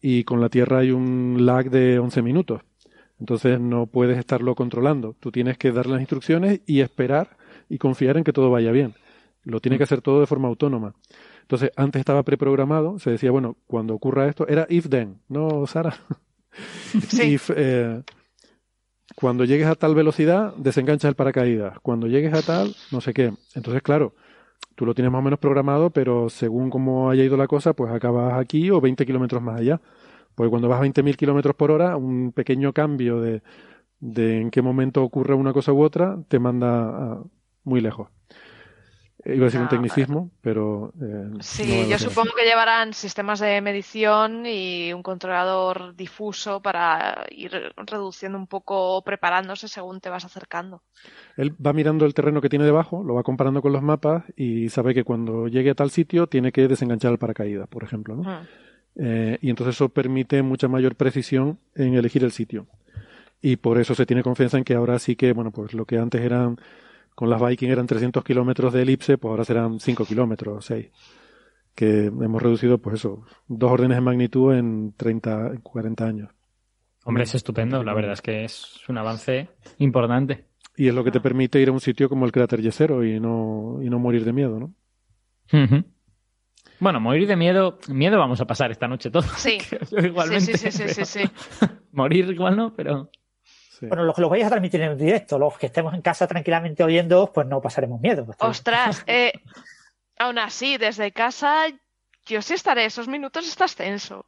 y 0.00 0.22
con 0.22 0.40
la 0.40 0.48
Tierra 0.48 0.78
hay 0.78 0.92
un 0.92 1.44
lag 1.44 1.70
de 1.70 1.98
11 1.98 2.22
minutos. 2.22 2.62
Entonces 3.18 3.58
no 3.60 3.86
puedes 3.86 4.16
estarlo 4.16 4.54
controlando. 4.54 5.16
Tú 5.18 5.32
tienes 5.32 5.58
que 5.58 5.72
dar 5.72 5.86
las 5.86 6.00
instrucciones 6.00 6.60
y 6.66 6.80
esperar 6.80 7.36
y 7.68 7.78
confiar 7.78 8.16
en 8.16 8.24
que 8.24 8.32
todo 8.32 8.50
vaya 8.50 8.70
bien. 8.70 8.94
Lo 9.42 9.60
tiene 9.60 9.76
que 9.76 9.84
hacer 9.84 10.00
todo 10.00 10.20
de 10.20 10.26
forma 10.26 10.48
autónoma. 10.48 10.94
Entonces, 11.42 11.70
antes 11.76 12.00
estaba 12.00 12.22
preprogramado, 12.22 12.98
se 12.98 13.10
decía, 13.10 13.30
bueno, 13.30 13.56
cuando 13.66 13.94
ocurra 13.94 14.28
esto, 14.28 14.46
era 14.46 14.66
if 14.68 14.88
then, 14.88 15.20
¿no, 15.28 15.66
Sara? 15.66 15.96
Sí. 17.08 17.38
eh, 17.56 18.02
cuando 19.16 19.44
llegues 19.44 19.66
a 19.66 19.74
tal 19.74 19.94
velocidad, 19.94 20.54
desenganchas 20.56 21.08
el 21.08 21.14
paracaídas. 21.16 21.80
Cuando 21.80 22.06
llegues 22.06 22.32
a 22.34 22.42
tal, 22.42 22.74
no 22.92 23.00
sé 23.00 23.12
qué. 23.12 23.32
Entonces, 23.54 23.82
claro, 23.82 24.14
tú 24.76 24.86
lo 24.86 24.94
tienes 24.94 25.12
más 25.12 25.20
o 25.20 25.22
menos 25.22 25.38
programado, 25.40 25.90
pero 25.90 26.30
según 26.30 26.70
cómo 26.70 27.10
haya 27.10 27.24
ido 27.24 27.36
la 27.36 27.48
cosa, 27.48 27.74
pues 27.74 27.92
acabas 27.92 28.34
aquí 28.40 28.70
o 28.70 28.80
20 28.80 29.06
kilómetros 29.06 29.42
más 29.42 29.60
allá. 29.60 29.80
Porque 30.34 30.50
cuando 30.50 30.68
vas 30.68 30.78
a 30.80 30.82
20.000 30.82 31.16
kilómetros 31.16 31.56
por 31.56 31.70
hora, 31.72 31.96
un 31.96 32.32
pequeño 32.32 32.72
cambio 32.72 33.20
de, 33.20 33.42
de 34.00 34.40
en 34.42 34.50
qué 34.50 34.62
momento 34.62 35.02
ocurre 35.04 35.34
una 35.34 35.52
cosa 35.52 35.72
u 35.72 35.82
otra 35.82 36.18
te 36.28 36.38
manda 36.38 37.22
muy 37.64 37.80
lejos. 37.80 38.08
Iba 39.24 39.42
a 39.42 39.44
decir 39.46 39.60
un 39.60 39.68
tecnicismo, 39.68 40.30
pero. 40.40 40.92
Eh, 41.02 41.30
sí, 41.40 41.86
yo 41.88 41.98
supongo 41.98 42.30
que 42.36 42.44
llevarán 42.44 42.94
sistemas 42.94 43.40
de 43.40 43.60
medición 43.60 44.46
y 44.46 44.92
un 44.92 45.02
controlador 45.02 45.96
difuso 45.96 46.62
para 46.62 47.26
ir 47.30 47.50
reduciendo 47.76 48.38
un 48.38 48.46
poco, 48.46 49.02
preparándose 49.02 49.66
según 49.66 50.00
te 50.00 50.08
vas 50.08 50.24
acercando. 50.24 50.82
Él 51.36 51.54
va 51.64 51.72
mirando 51.72 52.06
el 52.06 52.14
terreno 52.14 52.40
que 52.40 52.48
tiene 52.48 52.64
debajo, 52.64 53.02
lo 53.02 53.14
va 53.14 53.24
comparando 53.24 53.60
con 53.60 53.72
los 53.72 53.82
mapas 53.82 54.22
y 54.36 54.68
sabe 54.68 54.94
que 54.94 55.02
cuando 55.02 55.48
llegue 55.48 55.70
a 55.70 55.74
tal 55.74 55.90
sitio 55.90 56.28
tiene 56.28 56.52
que 56.52 56.68
desenganchar 56.68 57.10
el 57.12 57.18
paracaídas, 57.18 57.68
por 57.68 57.82
ejemplo. 57.82 58.14
¿no? 58.14 58.46
Eh, 58.94 59.38
y 59.40 59.50
entonces 59.50 59.76
eso 59.76 59.88
permite 59.88 60.42
mucha 60.42 60.68
mayor 60.68 60.96
precisión 60.96 61.58
en 61.74 61.94
elegir 61.94 62.24
el 62.24 62.32
sitio. 62.32 62.66
Y 63.40 63.56
por 63.56 63.78
eso 63.78 63.94
se 63.94 64.06
tiene 64.06 64.22
confianza 64.22 64.58
en 64.58 64.64
que 64.64 64.74
ahora 64.74 64.98
sí 64.98 65.16
que, 65.16 65.32
bueno, 65.32 65.52
pues 65.52 65.72
lo 65.74 65.84
que 65.84 65.98
antes 65.98 66.20
eran 66.20 66.58
con 67.18 67.28
las 67.28 67.42
Viking 67.44 67.70
eran 67.70 67.84
300 67.84 68.22
kilómetros 68.22 68.72
de 68.72 68.82
elipse, 68.82 69.18
pues 69.18 69.28
ahora 69.28 69.44
serán 69.44 69.80
5 69.80 70.04
kilómetros, 70.04 70.64
6. 70.66 70.88
Que 71.74 72.04
hemos 72.04 72.40
reducido, 72.40 72.78
pues 72.78 73.00
eso, 73.00 73.24
dos 73.48 73.72
órdenes 73.72 73.96
de 73.96 74.02
magnitud 74.02 74.54
en 74.54 74.92
30, 74.96 75.54
40 75.60 76.04
años. 76.04 76.30
Hombre, 77.04 77.24
es 77.24 77.34
estupendo, 77.34 77.82
la 77.82 77.92
verdad 77.92 78.12
es 78.12 78.22
que 78.22 78.44
es 78.44 78.88
un 78.88 78.98
avance 78.98 79.48
importante. 79.78 80.44
Y 80.76 80.86
es 80.86 80.94
lo 80.94 81.02
que 81.02 81.10
te 81.10 81.18
permite 81.18 81.60
ir 81.60 81.70
a 81.70 81.72
un 81.72 81.80
sitio 81.80 82.08
como 82.08 82.24
el 82.24 82.30
cráter 82.30 82.62
Yesero 82.62 83.04
y 83.04 83.18
no, 83.18 83.80
y 83.82 83.90
no 83.90 83.98
morir 83.98 84.24
de 84.24 84.32
miedo, 84.32 84.60
¿no? 84.60 84.72
Bueno, 86.78 87.00
morir 87.00 87.26
de 87.26 87.34
miedo, 87.34 87.80
miedo 87.88 88.16
vamos 88.16 88.40
a 88.40 88.46
pasar 88.46 88.70
esta 88.70 88.86
noche 88.86 89.10
todos. 89.10 89.26
Sí. 89.38 89.58
igualmente. 89.90 90.56
Sí, 90.56 90.70
sí, 90.70 90.88
sí, 90.88 91.04
sí, 91.04 91.20
morir 91.90 92.30
igual 92.30 92.56
no, 92.56 92.72
pero. 92.74 93.10
Bueno, 93.80 94.04
los 94.04 94.14
que 94.14 94.20
lo 94.20 94.28
vais 94.28 94.44
a 94.44 94.48
transmitir 94.48 94.80
en 94.82 94.96
directo, 94.96 95.38
los 95.38 95.56
que 95.58 95.66
estemos 95.66 95.94
en 95.94 96.02
casa 96.02 96.26
tranquilamente 96.26 96.82
oyendo, 96.82 97.32
pues 97.32 97.46
no 97.46 97.60
pasaremos 97.60 98.00
miedo. 98.00 98.26
Ostras, 98.38 99.04
eh, 99.06 99.32
aún 100.18 100.38
así, 100.38 100.78
desde 100.78 101.12
casa, 101.12 101.66
yo 102.26 102.42
sí 102.42 102.54
estaré, 102.54 102.84
esos 102.84 103.08
minutos 103.08 103.46
estás 103.46 103.74
tenso. 103.74 104.26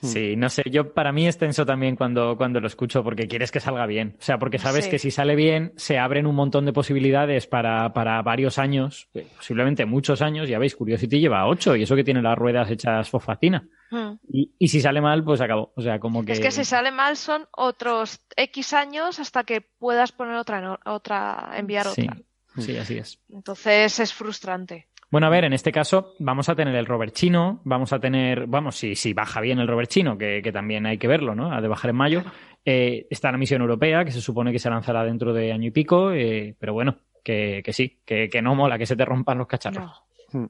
Hmm. 0.00 0.06
Sí, 0.06 0.36
no 0.36 0.48
sé, 0.48 0.62
yo 0.70 0.92
para 0.92 1.12
mí 1.12 1.26
es 1.26 1.38
tenso 1.38 1.66
también 1.66 1.96
cuando, 1.96 2.36
cuando 2.36 2.60
lo 2.60 2.66
escucho 2.68 3.02
porque 3.02 3.26
quieres 3.26 3.50
que 3.50 3.60
salga 3.60 3.86
bien. 3.86 4.16
O 4.18 4.22
sea, 4.22 4.38
porque 4.38 4.58
sabes 4.58 4.86
que 4.86 4.98
si 4.98 5.10
sale 5.10 5.34
bien 5.34 5.72
se 5.76 5.98
abren 5.98 6.26
un 6.26 6.36
montón 6.36 6.66
de 6.66 6.72
posibilidades 6.72 7.46
para, 7.46 7.92
para 7.92 8.22
varios 8.22 8.58
años, 8.58 9.08
eh, 9.14 9.26
posiblemente 9.36 9.86
muchos 9.86 10.22
años. 10.22 10.48
Ya 10.48 10.58
veis, 10.58 10.76
Curiosity 10.76 11.18
lleva 11.18 11.48
ocho 11.48 11.74
y 11.74 11.82
eso 11.82 11.96
que 11.96 12.04
tiene 12.04 12.22
las 12.22 12.38
ruedas 12.38 12.70
hechas 12.70 13.10
fosfatina. 13.10 13.66
Hmm. 13.90 14.12
Y, 14.30 14.52
y, 14.58 14.68
si 14.68 14.80
sale 14.80 15.00
mal, 15.00 15.24
pues 15.24 15.40
acabó. 15.40 15.72
O 15.74 15.82
sea, 15.82 15.98
como 15.98 16.24
que... 16.24 16.32
Es 16.32 16.40
que 16.40 16.50
si 16.50 16.64
sale 16.64 16.92
mal 16.92 17.16
son 17.16 17.46
otros 17.56 18.20
X 18.36 18.74
años 18.74 19.18
hasta 19.18 19.44
que 19.44 19.62
puedas 19.62 20.12
poner 20.12 20.36
otra, 20.36 20.78
otra 20.84 21.52
enviar 21.56 21.88
otra. 21.88 22.16
Sí, 22.58 22.76
así 22.76 22.98
es. 22.98 23.18
Entonces 23.30 23.98
es 24.00 24.12
frustrante. 24.12 24.88
Bueno, 25.10 25.26
a 25.26 25.30
ver, 25.30 25.44
en 25.44 25.54
este 25.54 25.72
caso 25.72 26.14
vamos 26.18 26.48
a 26.48 26.54
tener 26.54 26.74
el 26.74 26.84
rover 26.84 27.12
chino, 27.12 27.60
vamos 27.64 27.92
a 27.92 27.98
tener, 27.98 28.46
vamos, 28.46 28.76
si, 28.76 28.94
si 28.94 29.14
baja 29.14 29.40
bien 29.40 29.58
el 29.58 29.66
rover 29.66 29.86
chino, 29.86 30.18
que, 30.18 30.42
también 30.52 30.84
hay 30.84 30.98
que 30.98 31.08
verlo, 31.08 31.34
¿no? 31.34 31.52
Ha 31.52 31.62
de 31.62 31.68
bajar 31.68 31.90
en 31.90 31.96
mayo. 31.96 32.22
Eh, 32.64 33.06
está 33.08 33.32
la 33.32 33.38
misión 33.38 33.62
europea, 33.62 34.04
que 34.04 34.12
se 34.12 34.20
supone 34.20 34.52
que 34.52 34.58
se 34.58 34.68
lanzará 34.68 35.04
dentro 35.04 35.32
de 35.32 35.52
año 35.52 35.68
y 35.68 35.70
pico, 35.70 36.12
eh, 36.12 36.54
pero 36.58 36.74
bueno, 36.74 36.98
que, 37.24 37.62
sí, 37.72 38.00
que, 38.04 38.28
no 38.42 38.54
mola 38.54 38.78
que 38.78 38.86
se 38.86 38.96
te 38.96 39.04
rompan 39.04 39.38
los 39.38 39.46
cacharros. 39.46 40.02
Hmm. 40.32 40.46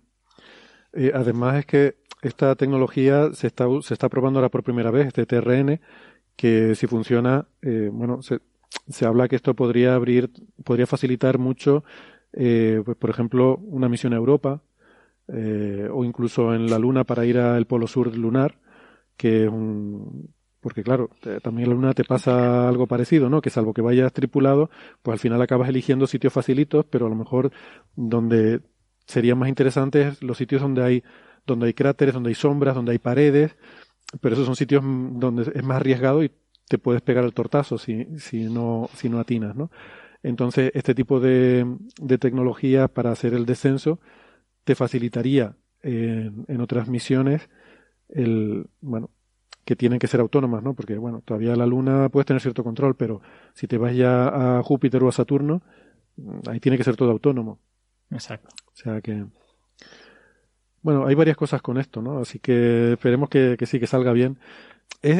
además 1.14 1.58
es 1.58 1.66
que 1.66 1.94
esta 2.22 2.56
tecnología 2.56 3.32
se 3.32 3.46
está, 3.46 3.66
se 3.82 3.94
está 3.94 4.08
probando 4.08 4.40
ahora 4.40 4.48
por 4.48 4.64
primera 4.64 4.90
vez, 4.90 5.06
este 5.06 5.24
TRN, 5.24 5.80
que 6.34 6.74
si 6.74 6.86
funciona, 6.88 7.46
eh, 7.62 7.90
bueno, 7.92 8.22
se, 8.22 8.40
se 8.88 9.06
habla 9.06 9.28
que 9.28 9.36
esto 9.36 9.54
podría 9.54 9.94
abrir, 9.94 10.30
podría 10.64 10.86
facilitar 10.86 11.38
mucho 11.38 11.84
eh, 12.32 12.82
pues, 12.84 12.96
por 12.96 13.10
ejemplo, 13.10 13.56
una 13.56 13.88
misión 13.88 14.12
a 14.12 14.16
Europa 14.16 14.62
eh, 15.28 15.88
o 15.92 16.04
incluso 16.04 16.54
en 16.54 16.70
la 16.70 16.78
Luna 16.78 17.04
para 17.04 17.24
ir 17.24 17.38
al 17.38 17.66
polo 17.66 17.86
sur 17.86 18.16
lunar, 18.16 18.58
que 19.16 19.48
un, 19.48 20.32
porque 20.60 20.82
claro, 20.82 21.10
también 21.42 21.68
la 21.68 21.74
Luna 21.74 21.92
te 21.94 22.04
pasa 22.04 22.68
algo 22.68 22.86
parecido, 22.86 23.28
¿no? 23.28 23.40
Que 23.40 23.50
salvo 23.50 23.74
que 23.74 23.82
vayas 23.82 24.12
tripulado, 24.12 24.70
pues 25.02 25.14
al 25.14 25.18
final 25.18 25.40
acabas 25.42 25.68
eligiendo 25.68 26.06
sitios 26.06 26.32
facilitos, 26.32 26.84
pero 26.86 27.06
a 27.06 27.08
lo 27.08 27.14
mejor 27.14 27.52
donde 27.94 28.60
serían 29.06 29.38
más 29.38 29.48
interesantes 29.48 30.22
los 30.22 30.38
sitios 30.38 30.62
donde 30.62 30.82
hay 30.82 31.04
donde 31.46 31.66
hay 31.66 31.74
cráteres, 31.74 32.12
donde 32.12 32.28
hay 32.28 32.34
sombras, 32.34 32.74
donde 32.74 32.92
hay 32.92 32.98
paredes, 32.98 33.56
pero 34.20 34.34
esos 34.34 34.44
son 34.44 34.56
sitios 34.56 34.82
donde 34.84 35.50
es 35.54 35.64
más 35.64 35.78
arriesgado 35.78 36.22
y 36.22 36.30
te 36.68 36.76
puedes 36.76 37.00
pegar 37.00 37.24
el 37.24 37.32
tortazo 37.32 37.78
si, 37.78 38.06
si 38.18 38.44
no 38.44 38.90
si 38.94 39.08
no 39.08 39.18
atinas, 39.18 39.56
¿no? 39.56 39.70
Entonces, 40.22 40.70
este 40.74 40.94
tipo 40.94 41.20
de, 41.20 41.66
tecnología 42.18 42.88
para 42.88 43.10
hacer 43.10 43.34
el 43.34 43.46
descenso 43.46 44.00
te 44.64 44.74
facilitaría 44.74 45.56
en, 45.82 46.60
otras 46.60 46.88
misiones 46.88 47.48
el, 48.08 48.66
bueno, 48.80 49.10
que 49.64 49.76
tienen 49.76 49.98
que 49.98 50.06
ser 50.06 50.20
autónomas, 50.20 50.62
¿no? 50.62 50.74
Porque, 50.74 50.96
bueno, 50.96 51.22
todavía 51.24 51.54
la 51.54 51.66
Luna 51.66 52.08
puedes 52.08 52.26
tener 52.26 52.42
cierto 52.42 52.64
control, 52.64 52.96
pero 52.96 53.20
si 53.54 53.66
te 53.66 53.78
vas 53.78 53.94
ya 53.94 54.58
a 54.58 54.62
Júpiter 54.62 55.02
o 55.04 55.08
a 55.08 55.12
Saturno, 55.12 55.62
ahí 56.46 56.58
tiene 56.58 56.78
que 56.78 56.84
ser 56.84 56.96
todo 56.96 57.10
autónomo. 57.10 57.60
Exacto. 58.10 58.48
O 58.72 58.76
sea 58.76 59.00
que, 59.00 59.26
bueno, 60.82 61.06
hay 61.06 61.14
varias 61.14 61.36
cosas 61.36 61.62
con 61.62 61.78
esto, 61.78 62.02
¿no? 62.02 62.18
Así 62.18 62.38
que 62.38 62.92
esperemos 62.92 63.28
que, 63.28 63.56
que 63.58 63.66
sí, 63.66 63.78
que 63.78 63.86
salga 63.86 64.12
bien 64.12 64.38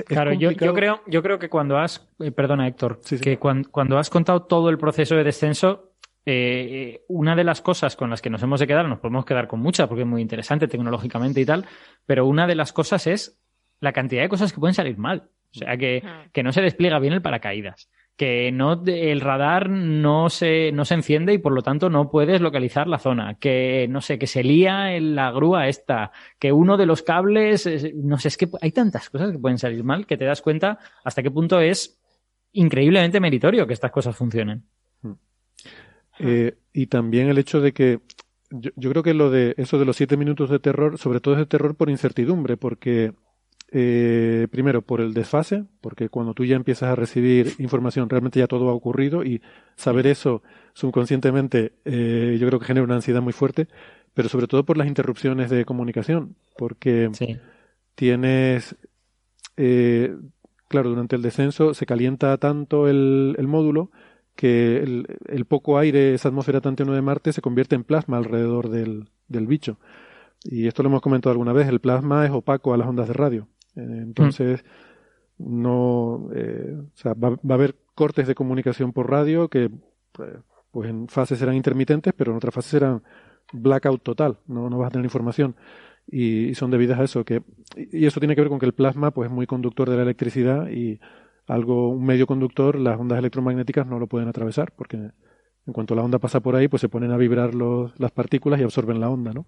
claro, 0.06 0.32
yo, 0.32 0.54
creo, 0.74 1.02
yo 1.06 1.22
creo 1.22 1.38
que 1.38 1.48
cuando 1.48 1.78
has, 1.78 2.08
eh, 2.20 2.30
perdona 2.30 2.66
Héctor, 2.66 3.00
que 3.22 3.38
cuando, 3.38 3.98
has 3.98 4.10
contado 4.10 4.42
todo 4.42 4.70
el 4.70 4.78
proceso 4.78 5.14
de 5.14 5.24
descenso, 5.24 5.92
eh, 6.26 7.04
una 7.08 7.36
de 7.36 7.44
las 7.44 7.62
cosas 7.62 7.96
con 7.96 8.10
las 8.10 8.20
que 8.20 8.30
nos 8.30 8.42
hemos 8.42 8.60
de 8.60 8.66
quedar, 8.66 8.88
nos 8.88 8.98
podemos 8.98 9.24
quedar 9.24 9.48
con 9.48 9.60
muchas 9.60 9.88
porque 9.88 10.02
es 10.02 10.08
muy 10.08 10.20
interesante 10.20 10.68
tecnológicamente 10.68 11.40
y 11.40 11.46
tal, 11.46 11.66
pero 12.06 12.26
una 12.26 12.46
de 12.46 12.54
las 12.54 12.72
cosas 12.72 13.06
es 13.06 13.40
la 13.80 13.92
cantidad 13.92 14.22
de 14.22 14.28
cosas 14.28 14.52
que 14.52 14.60
pueden 14.60 14.74
salir 14.74 14.98
mal. 14.98 15.30
O 15.54 15.58
sea, 15.58 15.78
que, 15.78 16.02
que 16.32 16.42
no 16.42 16.52
se 16.52 16.60
despliega 16.60 16.98
bien 16.98 17.14
el 17.14 17.22
paracaídas 17.22 17.88
que 18.18 18.50
no 18.50 18.82
el 18.84 19.20
radar 19.20 19.70
no 19.70 20.28
se, 20.28 20.72
no 20.72 20.84
se 20.84 20.94
enciende 20.94 21.32
y 21.32 21.38
por 21.38 21.52
lo 21.52 21.62
tanto 21.62 21.88
no 21.88 22.10
puedes 22.10 22.40
localizar 22.40 22.88
la 22.88 22.98
zona, 22.98 23.38
que 23.38 23.86
no 23.88 24.00
sé, 24.00 24.18
que 24.18 24.26
se 24.26 24.42
lía 24.42 24.96
en 24.96 25.14
la 25.14 25.30
grúa 25.30 25.68
esta, 25.68 26.10
que 26.40 26.50
uno 26.50 26.76
de 26.76 26.84
los 26.84 27.02
cables, 27.02 27.66
no 27.94 28.18
sé, 28.18 28.28
es 28.28 28.36
que 28.36 28.50
hay 28.60 28.72
tantas 28.72 29.08
cosas 29.08 29.30
que 29.30 29.38
pueden 29.38 29.58
salir 29.58 29.84
mal 29.84 30.04
que 30.04 30.16
te 30.16 30.24
das 30.24 30.42
cuenta 30.42 30.80
hasta 31.04 31.22
qué 31.22 31.30
punto 31.30 31.60
es 31.60 32.00
increíblemente 32.52 33.20
meritorio 33.20 33.68
que 33.68 33.74
estas 33.74 33.92
cosas 33.92 34.16
funcionen. 34.16 34.64
Hmm. 35.00 35.12
Eh, 36.18 36.56
y 36.72 36.88
también 36.88 37.28
el 37.28 37.38
hecho 37.38 37.60
de 37.60 37.72
que 37.72 38.00
yo, 38.50 38.90
creo 38.90 39.04
que 39.04 39.14
lo 39.14 39.30
de 39.30 39.54
eso 39.58 39.78
de 39.78 39.84
los 39.84 39.96
siete 39.96 40.16
minutos 40.16 40.50
de 40.50 40.58
terror, 40.58 40.98
sobre 40.98 41.20
todo 41.20 41.34
es 41.34 41.38
de 41.38 41.46
terror 41.46 41.76
por 41.76 41.88
incertidumbre, 41.88 42.56
porque 42.56 43.12
eh, 43.70 44.46
primero 44.50 44.82
por 44.82 45.00
el 45.00 45.14
desfase, 45.14 45.64
porque 45.80 46.08
cuando 46.08 46.34
tú 46.34 46.44
ya 46.44 46.56
empiezas 46.56 46.90
a 46.90 46.94
recibir 46.94 47.54
información, 47.58 48.08
realmente 48.08 48.38
ya 48.38 48.46
todo 48.46 48.68
ha 48.68 48.74
ocurrido 48.74 49.24
y 49.24 49.42
saber 49.76 50.06
eso 50.06 50.42
subconscientemente 50.72 51.72
yo 51.84 52.46
creo 52.46 52.58
que 52.60 52.66
genera 52.66 52.84
una 52.84 52.94
ansiedad 52.94 53.20
muy 53.20 53.32
fuerte, 53.32 53.68
pero 54.14 54.28
sobre 54.28 54.46
todo 54.46 54.64
por 54.64 54.76
las 54.76 54.86
interrupciones 54.86 55.50
de 55.50 55.64
comunicación, 55.64 56.36
porque 56.56 57.10
tienes, 57.94 58.76
claro, 59.56 60.90
durante 60.90 61.16
el 61.16 61.22
descenso 61.22 61.74
se 61.74 61.84
calienta 61.84 62.36
tanto 62.38 62.88
el, 62.88 63.34
el 63.38 63.48
módulo 63.48 63.90
que 64.38 64.76
el, 65.26 65.46
poco 65.46 65.78
aire, 65.78 66.14
esa 66.14 66.28
atmósfera 66.28 66.60
tan 66.60 66.76
tenue 66.76 66.94
de 66.94 67.02
Marte, 67.02 67.32
se 67.32 67.42
convierte 67.42 67.74
en 67.74 67.82
plasma 67.82 68.18
alrededor 68.18 68.68
del, 68.68 69.10
del, 69.26 69.48
bicho. 69.48 69.80
Y 70.44 70.68
esto 70.68 70.84
lo 70.84 70.90
hemos 70.90 71.00
comentado 71.00 71.32
alguna 71.32 71.52
vez, 71.52 71.66
el 71.66 71.80
plasma 71.80 72.24
es 72.24 72.30
opaco 72.30 72.72
a 72.72 72.76
las 72.76 72.86
ondas 72.86 73.08
de 73.08 73.14
radio. 73.14 73.48
Eh, 73.78 74.00
entonces, 74.02 74.64
no, 75.38 76.28
eh, 76.34 76.76
sea, 76.94 77.14
va, 77.14 77.28
a 77.28 77.54
haber 77.54 77.76
cortes 77.94 78.26
de 78.26 78.34
comunicación 78.34 78.92
por 78.92 79.10
radio 79.10 79.48
que, 79.48 79.70
pues 80.70 80.90
en 80.90 81.08
fases 81.08 81.38
serán 81.38 81.54
intermitentes, 81.54 82.12
pero 82.16 82.32
en 82.32 82.36
otras 82.38 82.54
fases 82.54 82.72
serán 82.72 83.02
blackout 83.52 84.02
total, 84.02 84.38
no, 84.46 84.68
no 84.68 84.78
vas 84.78 84.88
a 84.88 84.90
tener 84.90 85.04
información. 85.06 85.56
Y, 86.10 86.54
son 86.54 86.70
debidas 86.70 86.98
a 86.98 87.04
eso, 87.04 87.24
que, 87.24 87.42
y 87.76 88.06
eso 88.06 88.20
tiene 88.20 88.34
que 88.34 88.40
ver 88.40 88.50
con 88.50 88.58
que 88.58 88.66
el 88.66 88.74
plasma, 88.74 89.10
pues 89.10 89.28
es 89.28 89.34
muy 89.34 89.46
conductor 89.46 89.90
de 89.90 89.96
la 89.96 90.02
electricidad 90.02 90.68
y 90.70 91.00
algo, 91.46 91.90
un 91.90 92.04
medio 92.04 92.26
conductor, 92.26 92.78
las 92.78 92.98
ondas 92.98 93.18
electromagnéticas 93.18 93.86
no 93.86 93.98
lo 93.98 94.06
pueden 94.06 94.28
atravesar, 94.28 94.72
porque 94.76 94.96
en 94.96 95.72
cuanto 95.72 95.94
la 95.94 96.02
onda 96.02 96.18
pasa 96.18 96.40
por 96.40 96.56
ahí, 96.56 96.68
pues 96.68 96.80
se 96.80 96.88
ponen 96.88 97.12
a 97.12 97.16
vibrar 97.16 97.54
los, 97.54 97.98
las 98.00 98.10
partículas 98.10 98.60
y 98.60 98.64
absorben 98.64 99.00
la 99.00 99.10
onda, 99.10 99.32
¿no? 99.32 99.46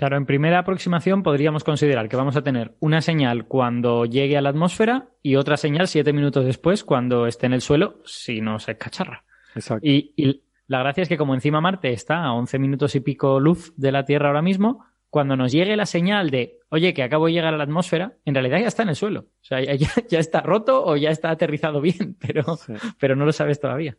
Claro, 0.00 0.16
en 0.16 0.24
primera 0.24 0.60
aproximación 0.60 1.22
podríamos 1.22 1.62
considerar 1.62 2.08
que 2.08 2.16
vamos 2.16 2.34
a 2.34 2.40
tener 2.40 2.74
una 2.80 3.02
señal 3.02 3.44
cuando 3.44 4.06
llegue 4.06 4.38
a 4.38 4.40
la 4.40 4.48
atmósfera 4.48 5.10
y 5.22 5.36
otra 5.36 5.58
señal 5.58 5.88
siete 5.88 6.14
minutos 6.14 6.46
después 6.46 6.84
cuando 6.84 7.26
esté 7.26 7.44
en 7.44 7.52
el 7.52 7.60
suelo, 7.60 8.00
si 8.06 8.40
no 8.40 8.58
se 8.60 8.78
cacharra. 8.78 9.24
Exacto. 9.54 9.86
Y, 9.86 10.14
y 10.16 10.42
la 10.68 10.78
gracia 10.78 11.02
es 11.02 11.08
que 11.10 11.18
como 11.18 11.34
encima 11.34 11.60
Marte 11.60 11.92
está 11.92 12.24
a 12.24 12.32
11 12.32 12.58
minutos 12.58 12.94
y 12.94 13.00
pico 13.00 13.40
luz 13.40 13.74
de 13.76 13.92
la 13.92 14.06
Tierra 14.06 14.28
ahora 14.28 14.40
mismo, 14.40 14.86
cuando 15.10 15.36
nos 15.36 15.52
llegue 15.52 15.76
la 15.76 15.84
señal 15.84 16.30
de, 16.30 16.60
oye, 16.70 16.94
que 16.94 17.02
acabo 17.02 17.26
de 17.26 17.32
llegar 17.32 17.52
a 17.52 17.58
la 17.58 17.64
atmósfera, 17.64 18.14
en 18.24 18.34
realidad 18.34 18.60
ya 18.60 18.68
está 18.68 18.84
en 18.84 18.88
el 18.88 18.96
suelo. 18.96 19.20
O 19.20 19.44
sea, 19.44 19.60
ya, 19.62 20.18
está 20.18 20.40
roto 20.40 20.82
o 20.82 20.96
ya 20.96 21.10
está 21.10 21.30
aterrizado 21.30 21.82
bien, 21.82 22.16
pero, 22.26 22.58
pero 22.98 23.16
no 23.16 23.26
lo 23.26 23.32
sabes 23.32 23.60
todavía. 23.60 23.98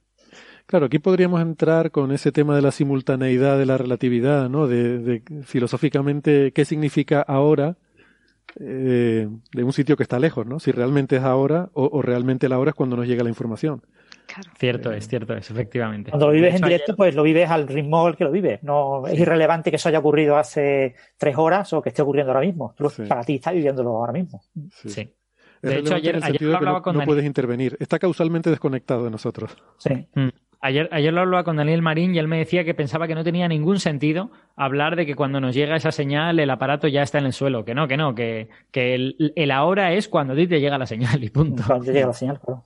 Claro, 0.72 0.86
aquí 0.86 1.00
podríamos 1.00 1.42
entrar 1.42 1.92
con 1.92 2.14
ese 2.14 2.32
tema 2.32 2.56
de 2.56 2.62
la 2.62 2.72
simultaneidad 2.72 3.60
de 3.60 3.66
la 3.66 3.78
relatividad, 3.78 4.50
¿no? 4.50 4.70
De, 4.70 5.22
filosóficamente 5.44 6.54
qué 6.54 6.64
significa 6.64 7.22
ahora 7.22 7.76
eh, 8.58 9.28
de 9.52 9.64
un 9.66 9.74
sitio 9.74 9.98
que 9.98 10.04
está 10.04 10.18
lejos, 10.18 10.48
¿no? 10.48 10.62
Si 10.62 10.72
realmente 10.72 11.18
es 11.18 11.24
ahora 11.24 11.68
o, 11.74 11.90
o 11.92 12.02
realmente 12.02 12.48
la 12.48 12.58
hora 12.58 12.70
es 12.70 12.76
cuando 12.76 12.96
nos 12.96 13.06
llega 13.06 13.22
la 13.22 13.28
información. 13.28 13.82
Cierto 14.58 14.94
es, 14.94 15.10
cierto 15.10 15.36
es, 15.36 15.52
efectivamente. 15.52 16.10
Cuando 16.10 16.28
lo 16.28 16.32
vives 16.32 16.56
en 16.56 16.62
directo, 16.62 16.96
pues 16.96 17.16
lo 17.16 17.24
vives 17.24 17.50
al 17.50 17.68
ritmo 17.68 18.08
al 18.08 18.16
que 18.16 18.24
lo 18.24 18.32
vives. 18.32 18.64
No 18.64 19.06
es 19.08 19.20
irrelevante 19.20 19.72
que 19.72 19.76
eso 19.76 19.90
haya 19.90 20.00
ocurrido 20.00 20.38
hace 20.38 20.96
tres 21.18 21.38
horas 21.38 21.74
o 21.74 21.82
que 21.82 21.90
esté 21.90 22.02
ocurriendo 22.02 22.32
ahora 22.32 22.46
mismo. 22.46 22.74
Para 23.10 23.26
ti 23.26 23.36
está 23.36 23.52
viviéndolo 23.52 23.90
ahora 23.98 24.14
mismo. 24.14 24.42
Sí. 24.86 25.14
De 25.62 25.80
hecho, 25.80 25.96
ayer, 25.96 26.18
lo 26.40 26.56
hablaba 26.56 26.82
con 26.82 26.96
no 26.96 27.04
puedes 27.04 27.26
intervenir. 27.26 27.76
Está 27.82 28.00
causalmente 28.00 28.50
desconectado 28.50 29.04
de 29.04 29.12
nosotros. 29.12 29.54
Sí. 29.78 30.08
Mm. 30.16 30.30
Ayer, 30.64 30.88
ayer 30.92 31.12
lo 31.12 31.22
hablaba 31.22 31.44
con 31.44 31.56
Daniel 31.56 31.82
Marín 31.82 32.14
y 32.14 32.20
él 32.20 32.28
me 32.28 32.38
decía 32.38 32.64
que 32.64 32.76
pensaba 32.76 33.08
que 33.08 33.16
no 33.16 33.24
tenía 33.24 33.48
ningún 33.48 33.80
sentido 33.80 34.30
hablar 34.56 34.96
de 34.96 35.08
que 35.08 35.16
cuando 35.16 35.42
nos 35.42 35.56
llega 35.56 35.76
esa 35.76 35.92
señal 35.92 36.40
el 36.40 36.50
aparato 36.52 36.88
ya 36.88 37.02
está 37.02 37.18
en 37.18 37.26
el 37.26 37.34
suelo. 37.34 37.66
Que 37.66 37.74
no, 37.74 37.88
que 37.88 37.98
no, 37.98 38.14
que, 38.14 38.48
que 38.70 38.94
el, 38.94 39.34
el 39.36 39.52
ahora 39.52 39.94
es 39.94 40.08
cuando 40.08 40.34
a 40.34 40.36
ti 40.36 40.46
te 40.46 40.60
llega 40.60 40.78
la 40.78 40.86
señal 40.86 41.24
y 41.24 41.30
punto. 41.32 41.64
Cuando 41.66 41.86
te 41.86 41.94
llega 41.94 42.08
la 42.08 42.14
señal, 42.14 42.40
claro. 42.40 42.64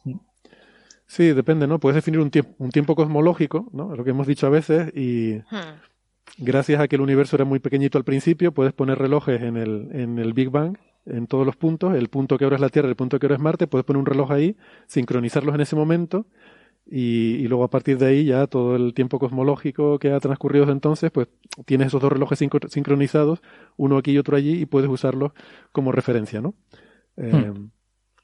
Sí, 1.07 1.34
depende, 1.34 1.67
¿no? 1.67 1.80
Puedes 1.80 1.95
definir 1.95 2.19
un 2.19 2.31
tiempo, 2.31 2.51
un 2.57 2.72
tiempo 2.72 2.95
cosmológico, 2.95 3.69
¿no? 3.72 3.95
Lo 3.95 4.03
que 4.03 4.09
hemos 4.09 4.27
dicho 4.27 4.47
a 4.47 4.49
veces, 4.49 4.91
y 4.95 5.35
hmm. 5.51 6.39
gracias 6.39 6.81
a 6.81 6.88
que 6.88 6.95
el 6.95 7.01
universo 7.01 7.35
era 7.35 7.45
muy 7.45 7.59
pequeñito 7.59 7.97
al 7.97 8.03
principio, 8.03 8.51
puedes 8.51 8.73
poner 8.73 8.97
relojes 8.97 9.41
en 9.41 9.55
el, 9.55 9.89
en 9.93 10.19
el 10.19 10.34
Big 10.34 10.49
Bang, 10.49 10.77
en 11.05 11.27
todos 11.27 11.45
los 11.45 11.55
puntos, 11.55 11.95
el 11.95 12.09
punto 12.09 12.38
que 12.38 12.43
ahora 12.43 12.55
es 12.55 12.61
la 12.61 12.69
Tierra, 12.69 12.89
el 12.89 12.95
punto 12.95 13.19
que 13.19 13.27
ahora 13.27 13.35
es 13.35 13.41
Marte, 13.41 13.67
puedes 13.67 13.85
poner 13.85 13.99
un 13.99 14.07
reloj 14.07 14.31
ahí, 14.31 14.57
sincronizarlos 14.88 15.53
en 15.53 15.61
ese 15.61 15.76
momento, 15.76 16.26
y, 16.86 17.36
y, 17.36 17.48
luego 17.48 17.64
a 17.64 17.70
partir 17.70 17.98
de 17.98 18.07
ahí 18.07 18.26
ya 18.26 18.45
todo 18.48 18.76
el 18.76 18.94
tiempo 18.94 19.18
cosmológico 19.18 19.98
que 19.98 20.12
ha 20.12 20.20
transcurrido 20.20 20.66
desde 20.66 20.74
entonces, 20.74 21.12
pues 21.12 21.28
tienes 21.66 21.88
esos 21.88 22.02
dos 22.02 22.12
relojes 22.12 22.38
sincronizados, 22.38 23.41
uno 23.76 23.98
aquí 23.98 24.12
y 24.12 24.18
otro 24.18 24.38
allí, 24.38 24.62
y 24.62 24.66
puedes 24.66 24.90
usarlos 24.90 25.32
como 25.72 25.91
referencia, 25.91 26.41
¿no? 26.41 26.53
Hmm. 27.18 27.36
Eh, 27.36 27.53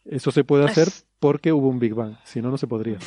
eso 0.06 0.32
se 0.32 0.44
puede 0.44 0.66
hacer 0.66 0.88
porque 1.20 1.54
hubo 1.54 1.70
un 1.70 1.80
Big 1.80 1.94
Bang, 1.94 2.18
si 2.24 2.42
no, 2.42 2.50
no 2.50 2.58
se 2.58 2.68
podría. 2.68 2.98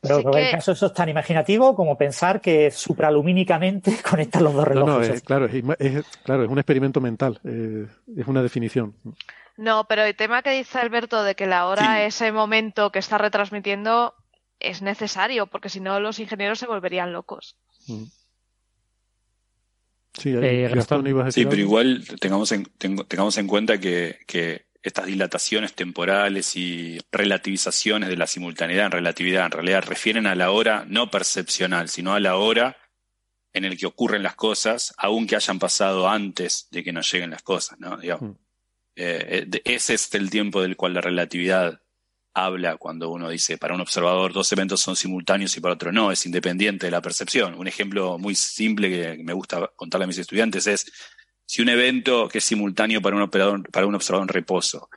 Pero 0.00 0.20
en 0.32 0.44
el 0.44 0.50
caso 0.52 0.72
eso 0.72 0.86
es 0.86 0.92
tan 0.92 1.08
imaginativo 1.08 1.74
como 1.74 1.98
pensar 1.98 2.40
que 2.40 2.70
supralumínicamente 2.70 3.96
conectan 4.08 4.44
los 4.44 4.54
dos 4.54 4.66
relojes. 4.66 5.08
No, 5.08 5.14
es, 5.14 5.22
claro, 5.22 5.46
es, 5.46 6.18
claro, 6.24 6.44
es 6.44 6.50
un 6.50 6.58
experimento 6.58 7.00
mental, 7.00 7.40
eh, 7.44 7.86
es 8.16 8.26
una 8.26 8.42
definición. 8.42 8.94
No, 9.56 9.84
pero 9.88 10.02
el 10.02 10.14
tema 10.16 10.42
que 10.42 10.50
dice 10.50 10.78
Alberto 10.78 11.22
de 11.22 11.34
que 11.34 11.46
la 11.46 11.66
hora, 11.66 12.04
ese 12.04 12.30
momento 12.30 12.90
que 12.90 12.98
está 12.98 13.16
retransmitiendo, 13.16 14.14
es 14.60 14.82
necesario, 14.82 15.46
porque 15.46 15.68
si 15.68 15.80
no 15.80 16.00
los 16.00 16.18
ingenieros 16.18 16.58
se 16.58 16.66
volverían 16.66 17.12
locos. 17.12 17.56
Mm. 17.86 18.04
Sí, 20.14 20.32
eh, 20.34 20.70
sí, 21.30 21.44
pero 21.44 21.60
igual 21.60 22.02
tengamos 22.18 22.50
en, 22.52 22.64
tengamos 22.78 23.36
en 23.36 23.46
cuenta 23.46 23.78
que, 23.78 24.20
que 24.26 24.66
estas 24.82 25.06
dilataciones 25.06 25.74
temporales 25.74 26.56
y 26.56 26.98
relativizaciones 27.12 28.08
de 28.08 28.16
la 28.16 28.26
simultaneidad 28.26 28.86
en 28.86 28.92
relatividad 28.92 29.46
en 29.46 29.52
realidad 29.52 29.84
refieren 29.84 30.26
a 30.26 30.34
la 30.34 30.52
hora 30.52 30.86
no 30.88 31.10
percepcional, 31.10 31.90
sino 31.90 32.14
a 32.14 32.20
la 32.20 32.36
hora 32.36 32.78
en 33.52 33.64
el 33.64 33.76
que 33.76 33.86
ocurren 33.86 34.22
las 34.22 34.36
cosas, 34.36 34.94
aunque 34.96 35.36
hayan 35.36 35.58
pasado 35.58 36.08
antes 36.08 36.68
de 36.70 36.84
que 36.84 36.92
nos 36.92 37.10
lleguen 37.12 37.30
las 37.30 37.42
cosas, 37.42 37.78
¿no? 37.80 37.96
Mm. 37.96 38.36
Eh, 38.96 39.46
eh, 39.52 39.62
ese 39.64 39.94
es 39.94 40.14
el 40.14 40.30
tiempo 40.30 40.62
del 40.62 40.76
cual 40.76 40.94
la 40.94 41.00
relatividad 41.00 41.82
habla 42.36 42.76
cuando 42.76 43.10
uno 43.10 43.30
dice 43.30 43.56
para 43.56 43.74
un 43.74 43.80
observador 43.80 44.32
dos 44.34 44.52
eventos 44.52 44.80
son 44.80 44.94
simultáneos 44.94 45.56
y 45.56 45.60
para 45.60 45.74
otro 45.74 45.90
no, 45.90 46.12
es 46.12 46.26
independiente 46.26 46.86
de 46.86 46.90
la 46.92 47.00
percepción. 47.00 47.54
Un 47.54 47.66
ejemplo 47.66 48.18
muy 48.18 48.34
simple 48.34 48.90
que 48.90 49.24
me 49.24 49.32
gusta 49.32 49.72
contarle 49.74 50.04
a 50.04 50.06
mis 50.06 50.18
estudiantes 50.18 50.66
es 50.66 50.92
si 51.46 51.62
un 51.62 51.70
evento 51.70 52.28
que 52.28 52.38
es 52.38 52.44
simultáneo 52.44 53.00
para 53.00 53.16
un, 53.16 53.22
operador, 53.22 53.70
para 53.70 53.86
un 53.86 53.94
observador 53.94 54.24
en 54.24 54.34
reposo 54.34 54.90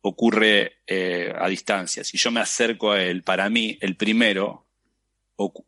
ocurre 0.00 0.78
eh, 0.86 1.30
a 1.36 1.46
distancia, 1.48 2.04
si 2.04 2.16
yo 2.16 2.30
me 2.30 2.40
acerco 2.40 2.92
a 2.92 3.02
él, 3.02 3.22
para 3.22 3.50
mí 3.50 3.76
el 3.82 3.96
primero, 3.96 4.66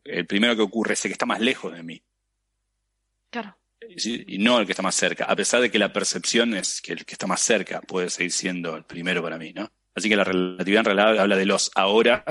el 0.03 0.25
primero 0.25 0.55
que 0.55 0.63
ocurre 0.63 0.93
es 0.93 1.05
el 1.05 1.09
que 1.09 1.13
está 1.13 1.27
más 1.27 1.39
lejos 1.39 1.73
de 1.73 1.83
mí. 1.83 2.01
Claro. 3.29 3.57
Y 3.87 4.37
no 4.39 4.59
el 4.59 4.65
que 4.65 4.71
está 4.71 4.81
más 4.81 4.95
cerca, 4.95 5.25
a 5.25 5.35
pesar 5.35 5.61
de 5.61 5.69
que 5.69 5.77
la 5.77 5.93
percepción 5.93 6.55
es 6.55 6.81
que 6.81 6.93
el 6.93 7.05
que 7.05 7.13
está 7.13 7.27
más 7.27 7.41
cerca 7.41 7.81
puede 7.81 8.09
seguir 8.09 8.31
siendo 8.31 8.75
el 8.75 8.85
primero 8.85 9.21
para 9.21 9.37
mí, 9.37 9.53
¿no? 9.53 9.71
Así 10.01 10.09
que 10.09 10.15
la 10.15 10.23
relatividad 10.23 10.79
en 10.79 10.85
realidad 10.85 11.19
habla 11.19 11.35
de 11.35 11.45
los 11.45 11.69
ahora 11.75 12.25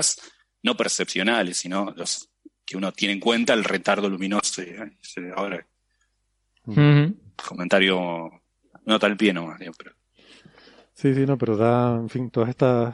no 0.61 0.75
percepcionales, 0.75 1.55
sino 1.55 1.93
los 1.95 2.29
que 2.65 2.75
uno 2.75 2.91
tiene 2.91 3.13
en 3.13 3.21
cuenta 3.21 3.53
el 3.53 3.63
retardo 3.63 4.09
luminoso. 4.09 4.61
Ahora, 5.37 5.65
comentario 7.47 8.29
no 8.85 8.99
tal 8.99 9.15
pie 9.15 9.31
nomás. 9.31 9.57
Pero... 9.77 9.91
Sí, 10.93 11.15
sí, 11.15 11.25
no, 11.25 11.37
pero 11.37 11.55
da, 11.55 11.95
en 11.95 12.09
fin, 12.09 12.29
todas 12.29 12.49
estas, 12.49 12.93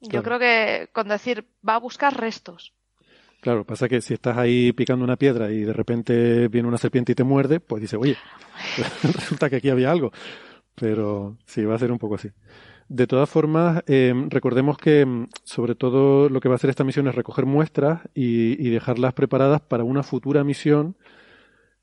Yo 0.00 0.22
creo 0.22 0.38
que 0.38 0.90
con 0.92 1.08
decir 1.08 1.48
va 1.66 1.76
a 1.76 1.80
buscar 1.80 2.18
restos. 2.18 2.73
Claro, 3.44 3.66
pasa 3.66 3.90
que 3.90 4.00
si 4.00 4.14
estás 4.14 4.38
ahí 4.38 4.72
picando 4.72 5.04
una 5.04 5.16
piedra 5.16 5.52
y 5.52 5.64
de 5.64 5.74
repente 5.74 6.48
viene 6.48 6.66
una 6.66 6.78
serpiente 6.78 7.12
y 7.12 7.14
te 7.14 7.24
muerde, 7.24 7.60
pues 7.60 7.82
dice, 7.82 7.98
oye, 7.98 8.16
resulta 9.02 9.50
que 9.50 9.56
aquí 9.56 9.68
había 9.68 9.90
algo. 9.90 10.12
Pero 10.74 11.36
sí, 11.44 11.62
va 11.62 11.74
a 11.74 11.78
ser 11.78 11.92
un 11.92 11.98
poco 11.98 12.14
así. 12.14 12.30
De 12.88 13.06
todas 13.06 13.28
formas, 13.28 13.82
eh, 13.86 14.14
recordemos 14.30 14.78
que 14.78 15.04
mm, 15.04 15.28
sobre 15.42 15.74
todo 15.74 16.30
lo 16.30 16.40
que 16.40 16.48
va 16.48 16.54
a 16.54 16.56
hacer 16.56 16.70
esta 16.70 16.84
misión 16.84 17.06
es 17.06 17.14
recoger 17.14 17.44
muestras 17.44 18.00
y, 18.14 18.66
y 18.66 18.70
dejarlas 18.70 19.12
preparadas 19.12 19.60
para 19.60 19.84
una 19.84 20.02
futura 20.02 20.42
misión 20.42 20.96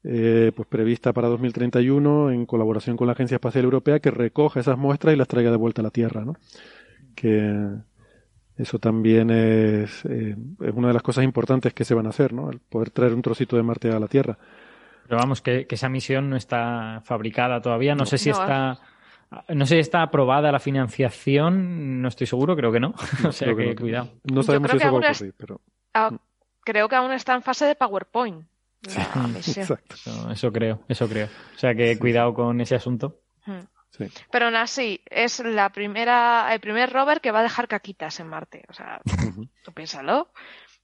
eh, 0.03 0.51
pues 0.55 0.67
prevista 0.67 1.13
para 1.13 1.27
2031 1.27 2.31
en 2.31 2.47
colaboración 2.47 2.97
con 2.97 3.05
la 3.05 3.13
Agencia 3.13 3.35
Espacial 3.35 3.65
Europea 3.65 3.99
que 3.99 4.09
recoja 4.09 4.61
esas 4.61 4.79
muestras 4.79 5.13
y 5.13 5.17
las 5.17 5.27
traiga 5.27 5.51
de 5.51 5.57
vuelta 5.57 5.83
a 5.83 5.83
la 5.83 5.91
Tierra, 5.91 6.25
¿no? 6.25 6.37
Que 7.13 7.53
eso 8.61 8.79
también 8.79 9.29
es, 9.31 10.05
eh, 10.05 10.35
es 10.61 10.73
una 10.73 10.89
de 10.89 10.93
las 10.93 11.03
cosas 11.03 11.23
importantes 11.23 11.73
que 11.73 11.83
se 11.83 11.95
van 11.95 12.05
a 12.05 12.09
hacer, 12.09 12.33
¿no? 12.33 12.49
El 12.49 12.59
poder 12.59 12.91
traer 12.91 13.13
un 13.13 13.21
trocito 13.21 13.55
de 13.55 13.63
Marte 13.63 13.91
a 13.91 13.99
la 13.99 14.07
Tierra. 14.07 14.37
Pero 15.07 15.17
vamos, 15.17 15.41
que, 15.41 15.67
esa 15.69 15.89
misión 15.89 16.29
no 16.29 16.35
está 16.35 17.01
fabricada 17.03 17.61
todavía. 17.61 17.95
No, 17.95 18.05
sé 18.05 18.17
si 18.17 18.29
está 18.29 18.79
no 19.49 19.65
sé 19.65 19.75
si 19.75 19.79
está 19.79 20.03
aprobada 20.03 20.51
la 20.51 20.59
financiación, 20.59 22.01
no 22.01 22.07
estoy 22.07 22.27
seguro, 22.27 22.55
creo 22.55 22.71
que 22.71 22.79
no. 22.79 22.93
o 23.27 23.31
sea 23.31 23.55
que, 23.55 23.75
cuidado. 23.75 24.09
No 24.23 24.43
sabemos 24.43 24.71
si 24.71 24.77
eso 24.77 24.91
va 24.91 25.07
a 25.07 25.11
ocurrir, 25.11 25.33
pero. 25.37 25.61
Ah, 25.93 26.11
creo 26.63 26.87
que 26.87 26.95
aún 26.95 27.11
está 27.11 27.33
en 27.33 27.41
fase 27.41 27.65
de 27.65 27.75
PowerPoint. 27.75 28.45
exacto. 29.35 29.95
Eso, 30.31 30.51
creo, 30.51 30.81
eso 30.87 31.07
creo. 31.07 31.27
O 31.55 31.59
sea 31.59 31.75
que 31.75 31.97
cuidado 31.97 32.33
con 32.33 32.61
ese 32.61 32.75
asunto. 32.75 33.19
Hmm. 33.45 33.59
Sí. 34.09 34.21
Pero 34.31 34.45
aún 34.45 34.55
así, 34.55 35.01
es 35.09 35.39
la 35.39 35.71
primera, 35.71 36.53
el 36.53 36.59
primer 36.59 36.91
rover 36.91 37.21
que 37.21 37.31
va 37.31 37.39
a 37.39 37.43
dejar 37.43 37.67
caquitas 37.67 38.19
en 38.19 38.27
Marte. 38.27 38.63
O 38.69 38.73
sea, 38.73 39.01
tú 39.63 39.71
piénsalo. 39.73 40.31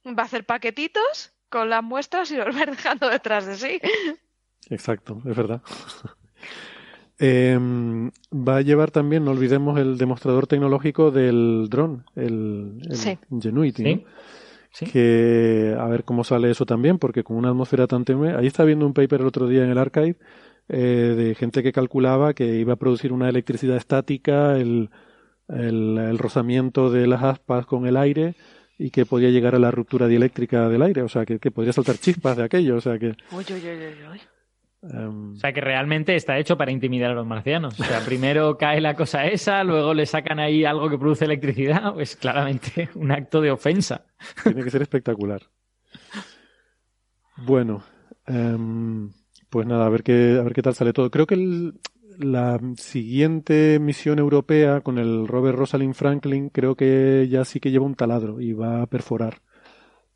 Va 0.05 0.23
a 0.23 0.25
hacer 0.25 0.45
paquetitos 0.45 1.33
con 1.49 1.69
las 1.69 1.83
muestras 1.83 2.31
y 2.31 2.37
los 2.37 2.47
va 2.55 2.65
dejando 2.65 3.09
detrás 3.09 3.45
de 3.45 3.55
sí. 3.55 3.79
Exacto, 4.69 5.21
es 5.25 5.35
verdad. 5.35 5.61
Eh, 7.19 7.57
va 8.31 8.57
a 8.57 8.61
llevar 8.61 8.91
también, 8.91 9.25
no 9.25 9.31
olvidemos, 9.31 9.79
el 9.79 9.97
demostrador 9.97 10.45
tecnológico 10.45 11.09
del 11.09 11.67
dron, 11.67 12.05
el, 12.15 12.79
el 12.87 13.19
Ingenuity. 13.31 14.05
Que 14.91 15.75
a 15.79 15.85
ver 15.85 16.03
cómo 16.03 16.23
sale 16.23 16.51
eso 16.51 16.65
también, 16.67 16.99
porque 16.99 17.23
con 17.23 17.37
una 17.37 17.49
atmósfera 17.49 17.87
tan 17.87 18.05
tenue. 18.05 18.35
Ahí 18.35 18.45
está 18.45 18.63
viendo 18.63 18.85
un 18.85 18.93
paper 18.93 19.21
el 19.21 19.27
otro 19.27 19.47
día 19.47 19.63
en 19.63 19.71
el 19.71 19.79
archive 19.79 20.17
eh, 20.69 21.13
de 21.17 21.35
gente 21.35 21.63
que 21.63 21.71
calculaba 21.71 22.33
que 22.33 22.55
iba 22.55 22.73
a 22.73 22.77
producir 22.77 23.13
una 23.13 23.29
electricidad 23.29 23.77
estática, 23.77 24.57
el, 24.57 24.89
el, 25.49 25.97
el 25.97 26.17
rozamiento 26.17 26.89
de 26.89 27.07
las 27.07 27.23
aspas 27.23 27.65
con 27.65 27.87
el 27.87 27.97
aire 27.97 28.35
y 28.77 28.91
que 28.91 29.05
podía 29.05 29.29
llegar 29.29 29.55
a 29.55 29.59
la 29.59 29.71
ruptura 29.71 30.07
dieléctrica 30.07 30.69
del 30.69 30.83
aire, 30.83 31.01
o 31.01 31.09
sea, 31.09 31.25
que, 31.25 31.39
que 31.39 31.51
podría 31.51 31.73
saltar 31.73 31.97
chispas 31.97 32.37
de 32.37 32.43
aquello, 32.43 32.75
o 32.75 32.81
sea 32.81 32.99
que... 32.99 33.15
Uy, 33.31 33.45
uy, 33.49 33.61
uy, 33.63 34.11
uy. 34.11 34.21
Em, 34.83 35.33
o 35.33 35.35
sea 35.35 35.51
que 35.51 35.61
realmente 35.61 36.15
está 36.15 36.37
hecho 36.37 36.57
para 36.57 36.71
intimidar 36.71 37.11
a 37.11 37.15
los 37.15 37.25
marcianos. 37.25 37.79
O 37.79 37.83
sea, 37.83 38.01
primero 38.01 38.57
cae 38.59 38.79
la 38.79 38.95
cosa 38.95 39.25
esa, 39.25 39.63
luego 39.63 39.93
le 39.93 40.05
sacan 40.05 40.39
ahí 40.39 40.65
algo 40.65 40.89
que 40.89 40.97
produce 40.97 41.25
electricidad, 41.25 41.93
pues 41.95 42.15
claramente 42.15 42.89
un 42.95 43.11
acto 43.11 43.41
de 43.41 43.51
ofensa. 43.51 44.05
Tiene 44.43 44.63
que 44.63 44.69
ser 44.69 44.81
espectacular. 44.81 45.41
Bueno, 47.37 47.83
um, 48.27 49.11
pues 49.49 49.65
nada, 49.67 49.85
a 49.85 49.89
ver 49.89 50.03
qué, 50.03 50.37
a 50.39 50.43
ver 50.43 50.53
qué 50.53 50.61
tal 50.61 50.75
sale 50.75 50.93
todo. 50.93 51.09
Creo 51.09 51.25
que 51.25 51.71
la 52.19 52.59
siguiente 52.75 53.79
misión 53.79 54.19
europea 54.19 54.81
con 54.81 54.97
el 54.97 55.27
Robert 55.27 55.57
Rosalind 55.57 55.93
Franklin, 55.93 56.49
creo 56.49 56.75
que 56.75 57.27
ya 57.29 57.45
sí 57.45 57.59
que 57.59 57.71
lleva 57.71 57.85
un 57.85 57.95
taladro 57.95 58.41
y 58.41 58.53
va 58.53 58.81
a 58.81 58.87
perforar. 58.87 59.41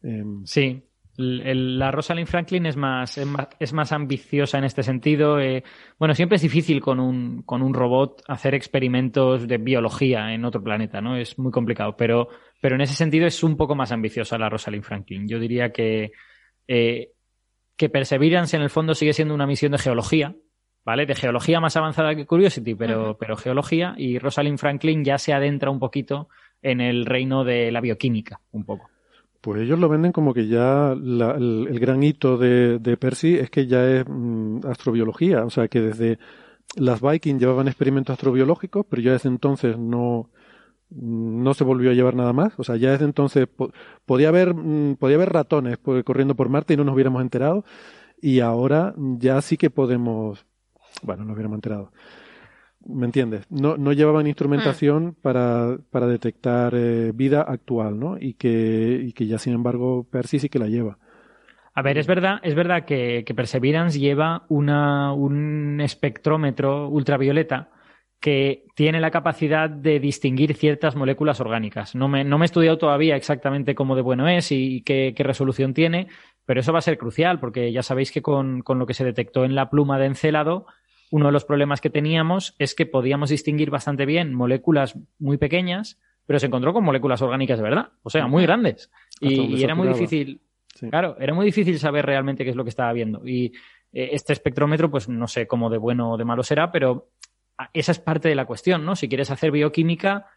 Um, 0.03 0.45
sí, 0.45 0.83
la 1.17 1.91
Rosalind 1.91 2.27
Franklin 2.27 2.65
es 2.65 2.77
más, 2.77 3.17
es 3.59 3.73
más, 3.73 3.91
ambiciosa 3.91 4.57
en 4.57 4.63
este 4.63 4.81
sentido. 4.81 5.39
Eh, 5.39 5.63
bueno, 5.99 6.15
siempre 6.15 6.37
es 6.37 6.41
difícil 6.41 6.81
con 6.81 6.99
un, 6.99 7.43
con 7.43 7.61
un 7.61 7.73
robot 7.73 8.23
hacer 8.27 8.55
experimentos 8.55 9.47
de 9.47 9.57
biología 9.57 10.33
en 10.33 10.45
otro 10.45 10.63
planeta, 10.63 11.01
¿no? 11.01 11.17
Es 11.17 11.37
muy 11.37 11.51
complicado, 11.51 11.95
pero, 11.95 12.29
pero 12.61 12.75
en 12.75 12.81
ese 12.81 12.95
sentido 12.95 13.27
es 13.27 13.43
un 13.43 13.57
poco 13.57 13.75
más 13.75 13.91
ambiciosa 13.91 14.37
la 14.37 14.49
Rosalind 14.49 14.83
Franklin. 14.83 15.27
Yo 15.27 15.39
diría 15.39 15.71
que, 15.71 16.11
eh, 16.67 17.11
que 17.81 17.89
Perseverance 17.89 18.55
en 18.55 18.61
el 18.61 18.69
fondo 18.69 18.93
sigue 18.93 19.11
siendo 19.11 19.33
una 19.33 19.47
misión 19.47 19.71
de 19.71 19.79
geología, 19.79 20.35
¿vale? 20.85 21.07
De 21.07 21.15
geología 21.15 21.59
más 21.59 21.75
avanzada 21.77 22.13
que 22.13 22.27
Curiosity, 22.27 22.75
pero, 22.75 23.17
pero 23.17 23.35
geología, 23.35 23.95
y 23.97 24.19
Rosalind 24.19 24.59
Franklin 24.59 25.03
ya 25.03 25.17
se 25.17 25.33
adentra 25.33 25.71
un 25.71 25.79
poquito 25.79 26.29
en 26.61 26.79
el 26.79 27.07
reino 27.07 27.43
de 27.43 27.71
la 27.71 27.81
bioquímica, 27.81 28.39
un 28.51 28.65
poco. 28.65 28.87
Pues 29.41 29.61
ellos 29.61 29.79
lo 29.79 29.89
venden 29.89 30.11
como 30.11 30.31
que 30.31 30.45
ya 30.45 30.91
el, 30.91 31.79
gran 31.79 32.03
hito 32.03 32.37
de, 32.37 32.97
Percy 32.99 33.39
es 33.39 33.49
que 33.49 33.65
ya 33.65 33.83
es 33.83 34.05
mm, 34.07 34.59
astrobiología, 34.67 35.43
o 35.43 35.49
sea 35.49 35.67
que 35.67 35.81
desde 35.81 36.19
las 36.75 37.01
Viking 37.01 37.39
llevaban 37.39 37.67
experimentos 37.67 38.13
astrobiológicos, 38.13 38.85
pero 38.87 39.01
ya 39.01 39.13
desde 39.13 39.29
entonces 39.29 39.75
no, 39.79 40.29
no 40.91 41.53
se 41.53 41.63
volvió 41.63 41.91
a 41.91 41.93
llevar 41.93 42.15
nada 42.15 42.33
más, 42.33 42.53
o 42.57 42.63
sea 42.63 42.75
ya 42.75 42.91
desde 42.91 43.05
entonces 43.05 43.47
podía 44.05 44.29
haber 44.29 44.53
mm, 44.53 44.97
podía 44.97 45.15
haber 45.15 45.31
ratones 45.31 45.77
corriendo 45.77 46.35
por 46.35 46.49
Marte 46.49 46.73
y 46.73 46.77
no 46.77 46.83
nos 46.83 46.93
hubiéramos 46.93 47.21
enterado 47.21 47.63
y 48.21 48.39
ahora 48.39 48.93
ya 48.97 49.41
sí 49.41 49.57
que 49.57 49.69
podemos, 49.69 50.45
bueno, 51.01 51.25
nos 51.25 51.33
hubiéramos 51.33 51.57
enterado. 51.57 51.91
¿Me 52.85 53.05
entiendes? 53.05 53.45
No, 53.49 53.77
no 53.77 53.93
llevaban 53.93 54.27
instrumentación 54.27 55.05
mm. 55.05 55.13
para, 55.21 55.77
para 55.91 56.07
detectar 56.07 56.73
eh, 56.75 57.11
vida 57.13 57.41
actual, 57.41 57.99
¿no? 57.99 58.17
Y 58.19 58.33
que, 58.35 59.01
y 59.03 59.13
que 59.13 59.27
ya, 59.27 59.37
sin 59.37 59.53
embargo, 59.53 60.07
Percy 60.09 60.39
sí 60.39 60.49
que 60.49 60.59
la 60.59 60.67
lleva. 60.67 60.97
A 61.73 61.81
ver, 61.83 61.97
es 61.97 62.07
verdad, 62.07 62.39
es 62.43 62.53
verdad 62.53 62.85
que, 62.85 63.23
que 63.25 63.33
Perseverance 63.33 63.99
lleva 63.99 64.45
una, 64.49 65.13
un 65.13 65.79
espectrómetro 65.79 66.89
ultravioleta 66.89 67.70
que 68.21 68.65
tiene 68.75 69.01
la 69.01 69.11
capacidad 69.11 69.69
de 69.69 69.99
distinguir 69.99 70.53
ciertas 70.55 70.95
moléculas 70.95 71.41
orgánicas. 71.41 71.95
No 71.95 72.07
me, 72.07 72.23
no 72.23 72.37
me 72.37 72.45
he 72.45 72.47
estudiado 72.47 72.77
todavía 72.77 73.15
exactamente 73.15 73.75
cómo 73.75 73.95
de 73.95 74.03
bueno 74.03 74.29
es 74.29 74.51
y 74.51 74.81
qué, 74.83 75.13
qué, 75.15 75.23
resolución 75.23 75.73
tiene, 75.73 76.07
pero 76.45 76.59
eso 76.59 76.71
va 76.71 76.79
a 76.79 76.83
ser 76.83 76.99
crucial 76.99 77.39
porque 77.39 77.71
ya 77.71 77.81
sabéis 77.81 78.11
que 78.11 78.21
con, 78.21 78.61
con 78.61 78.77
lo 78.77 78.85
que 78.85 78.93
se 78.93 79.03
detectó 79.03 79.43
en 79.43 79.55
la 79.55 79.69
pluma 79.69 79.97
de 79.97 80.05
encelado 80.05 80.67
uno 81.11 81.25
de 81.25 81.31
los 81.33 81.45
problemas 81.45 81.81
que 81.81 81.89
teníamos 81.89 82.55
es 82.57 82.73
que 82.73 82.85
podíamos 82.85 83.29
distinguir 83.29 83.69
bastante 83.69 84.05
bien 84.05 84.33
moléculas 84.33 84.97
muy 85.19 85.37
pequeñas, 85.37 85.99
pero 86.25 86.39
se 86.39 86.47
encontró 86.47 86.73
con 86.73 86.85
moléculas 86.85 87.21
orgánicas 87.21 87.59
de 87.59 87.63
verdad, 87.63 87.89
o 88.01 88.09
sea, 88.09 88.27
muy 88.27 88.43
grandes. 88.43 88.89
Y, 89.19 89.61
era 89.61 89.75
muy 89.75 89.89
difícil, 89.89 90.41
claro, 90.89 91.17
era 91.19 91.33
muy 91.33 91.45
difícil 91.45 91.77
saber 91.79 92.05
realmente 92.05 92.45
qué 92.45 92.51
es 92.51 92.55
lo 92.55 92.63
que 92.63 92.69
estaba 92.69 92.93
viendo. 92.93 93.27
Y 93.27 93.47
eh, 93.91 94.11
este 94.13 94.31
espectrómetro, 94.31 94.89
pues 94.89 95.09
no 95.09 95.27
sé 95.27 95.47
cómo 95.47 95.69
de 95.69 95.77
bueno 95.77 96.13
o 96.13 96.17
de 96.17 96.23
malo 96.23 96.43
será, 96.43 96.71
pero 96.71 97.09
esa 97.73 97.91
es 97.91 97.99
parte 97.99 98.29
de 98.29 98.35
la 98.35 98.45
cuestión, 98.45 98.85
¿no? 98.85 98.95
Si 98.95 99.07
quieres 99.07 99.31
hacer 99.31 99.51
bioquímica, 99.51 100.27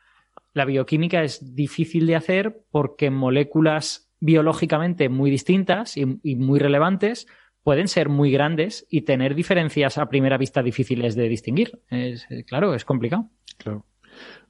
la 0.52 0.64
bioquímica 0.64 1.22
es 1.22 1.54
difícil 1.54 2.06
de 2.06 2.16
hacer 2.16 2.64
porque 2.70 3.10
moléculas 3.10 4.10
biológicamente 4.20 5.08
muy 5.08 5.30
distintas 5.30 5.96
y 5.96 6.06
muy 6.06 6.58
relevantes 6.58 7.26
pueden 7.64 7.88
ser 7.88 8.10
muy 8.10 8.30
grandes 8.30 8.86
y 8.90 9.02
tener 9.02 9.34
diferencias 9.34 9.98
a 9.98 10.08
primera 10.08 10.38
vista 10.38 10.62
difíciles 10.62 11.16
de 11.16 11.28
distinguir. 11.28 11.80
Es, 11.90 12.26
eh, 12.30 12.44
claro, 12.44 12.74
es 12.74 12.84
complicado. 12.84 13.30
Claro. 13.56 13.84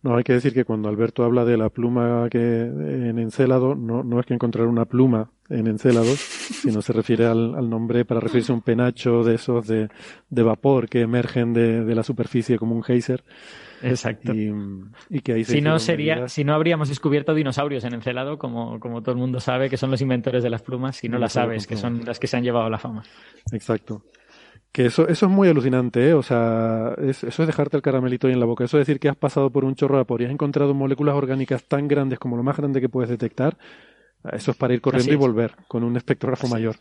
No, 0.04 0.16
hay 0.16 0.22
que 0.22 0.34
decir 0.34 0.52
que 0.52 0.66
cuando 0.66 0.90
Alberto 0.90 1.24
habla 1.24 1.46
de 1.46 1.56
la 1.56 1.70
pluma 1.70 2.28
que 2.30 2.38
en 2.38 3.18
Encélado, 3.18 3.74
no, 3.74 4.04
no 4.04 4.20
es 4.20 4.26
que 4.26 4.34
encontrar 4.34 4.66
una 4.66 4.84
pluma 4.84 5.30
en 5.48 5.66
Encélado, 5.66 6.14
sino 6.16 6.82
se 6.82 6.92
refiere 6.92 7.24
al, 7.24 7.70
nombre 7.70 8.04
para 8.04 8.20
referirse 8.20 8.52
a 8.52 8.54
un 8.54 8.60
penacho 8.60 9.24
de 9.24 9.36
esos 9.36 9.66
de, 9.66 9.88
de 10.28 10.42
vapor 10.42 10.90
que 10.90 11.00
emergen 11.00 11.54
de, 11.54 11.86
de, 11.86 11.94
la 11.94 12.02
superficie 12.02 12.58
como 12.58 12.74
un 12.74 12.82
geyser. 12.82 13.24
Exacto. 13.82 14.34
Y, 14.34 15.20
que 15.22 15.32
ahí 15.32 15.44
si 15.44 15.62
no 15.62 15.78
sería, 15.78 16.28
si 16.28 16.44
no 16.44 16.52
habríamos 16.52 16.90
descubierto 16.90 17.32
dinosaurios 17.32 17.82
en 17.84 17.94
Encelado, 17.94 18.36
como, 18.36 18.78
como 18.80 19.00
todo 19.00 19.12
el 19.12 19.18
mundo 19.18 19.40
sabe, 19.40 19.70
que 19.70 19.78
son 19.78 19.90
los 19.90 20.02
inventores 20.02 20.42
de 20.42 20.50
las 20.50 20.60
plumas, 20.60 20.96
si 20.96 21.08
no 21.08 21.18
las 21.18 21.32
sabes, 21.32 21.66
que 21.66 21.76
son 21.76 22.04
las 22.04 22.18
que 22.18 22.26
se 22.26 22.36
han 22.36 22.42
llevado 22.44 22.66
a 22.66 22.70
la 22.70 22.78
fama. 22.78 23.04
Exacto. 23.52 24.02
Que 24.74 24.86
eso, 24.86 25.06
eso 25.06 25.26
es 25.26 25.30
muy 25.30 25.46
alucinante, 25.46 26.08
¿eh? 26.08 26.14
O 26.14 26.22
sea, 26.24 26.96
eso 26.98 27.28
es 27.28 27.46
dejarte 27.46 27.76
el 27.76 27.82
caramelito 27.82 28.26
ahí 28.26 28.32
en 28.32 28.40
la 28.40 28.46
boca. 28.46 28.64
Eso 28.64 28.76
es 28.76 28.84
decir 28.88 28.98
que 28.98 29.08
has 29.08 29.14
pasado 29.14 29.50
por 29.50 29.64
un 29.64 29.76
chorro 29.76 29.94
de 29.94 30.00
vapor 30.00 30.20
y 30.20 30.24
has 30.24 30.32
encontrado 30.32 30.74
moléculas 30.74 31.14
orgánicas 31.14 31.62
tan 31.62 31.86
grandes 31.86 32.18
como 32.18 32.36
lo 32.36 32.42
más 32.42 32.56
grande 32.56 32.80
que 32.80 32.88
puedes 32.88 33.08
detectar. 33.08 33.56
Eso 34.32 34.50
es 34.50 34.56
para 34.56 34.74
ir 34.74 34.80
corriendo 34.80 35.12
y 35.12 35.16
volver 35.16 35.52
con 35.68 35.84
un 35.84 35.96
espectrógrafo 35.96 36.48
mayor. 36.48 36.74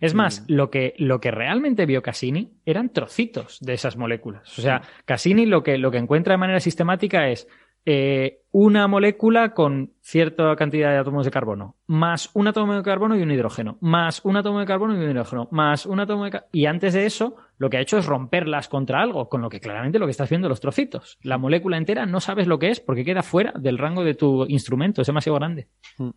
Es 0.00 0.14
más, 0.14 0.46
lo 0.48 0.70
que, 0.70 0.94
lo 0.96 1.20
que 1.20 1.30
realmente 1.30 1.84
vio 1.84 2.00
Cassini 2.00 2.54
eran 2.64 2.88
trocitos 2.94 3.58
de 3.60 3.74
esas 3.74 3.98
moléculas. 3.98 4.58
O 4.58 4.62
sea, 4.62 4.80
Cassini 5.04 5.44
lo 5.44 5.62
que, 5.62 5.76
lo 5.76 5.90
que 5.90 5.98
encuentra 5.98 6.32
de 6.32 6.38
manera 6.38 6.60
sistemática 6.60 7.28
es 7.28 7.46
eh, 7.88 8.42
una 8.50 8.88
molécula 8.88 9.54
con 9.54 9.92
cierta 10.00 10.56
cantidad 10.56 10.90
de 10.90 10.98
átomos 10.98 11.24
de 11.24 11.30
carbono, 11.30 11.76
más 11.86 12.30
un 12.34 12.48
átomo 12.48 12.74
de 12.74 12.82
carbono 12.82 13.16
y 13.16 13.22
un 13.22 13.30
hidrógeno, 13.30 13.78
más 13.80 14.24
un 14.24 14.36
átomo 14.36 14.58
de 14.58 14.66
carbono 14.66 14.94
y 14.94 15.04
un 15.04 15.10
hidrógeno, 15.10 15.46
más 15.52 15.86
un 15.86 16.00
átomo 16.00 16.24
de 16.24 16.32
carbono. 16.32 16.50
Y 16.50 16.66
antes 16.66 16.94
de 16.94 17.06
eso, 17.06 17.36
lo 17.58 17.70
que 17.70 17.76
ha 17.76 17.80
hecho 17.80 17.96
es 17.98 18.06
romperlas 18.06 18.68
contra 18.68 19.00
algo, 19.00 19.28
con 19.28 19.40
lo 19.40 19.48
que 19.48 19.60
claramente 19.60 20.00
lo 20.00 20.06
que 20.06 20.10
estás 20.10 20.28
viendo 20.28 20.48
los 20.48 20.58
trocitos. 20.58 21.16
La 21.22 21.38
molécula 21.38 21.76
entera 21.76 22.06
no 22.06 22.18
sabes 22.20 22.48
lo 22.48 22.58
que 22.58 22.70
es 22.70 22.80
porque 22.80 23.04
queda 23.04 23.22
fuera 23.22 23.52
del 23.56 23.78
rango 23.78 24.02
de 24.02 24.14
tu 24.14 24.46
instrumento, 24.46 25.00
es 25.00 25.06
demasiado 25.06 25.36
grande. 25.36 25.68
Mm. 25.98 26.10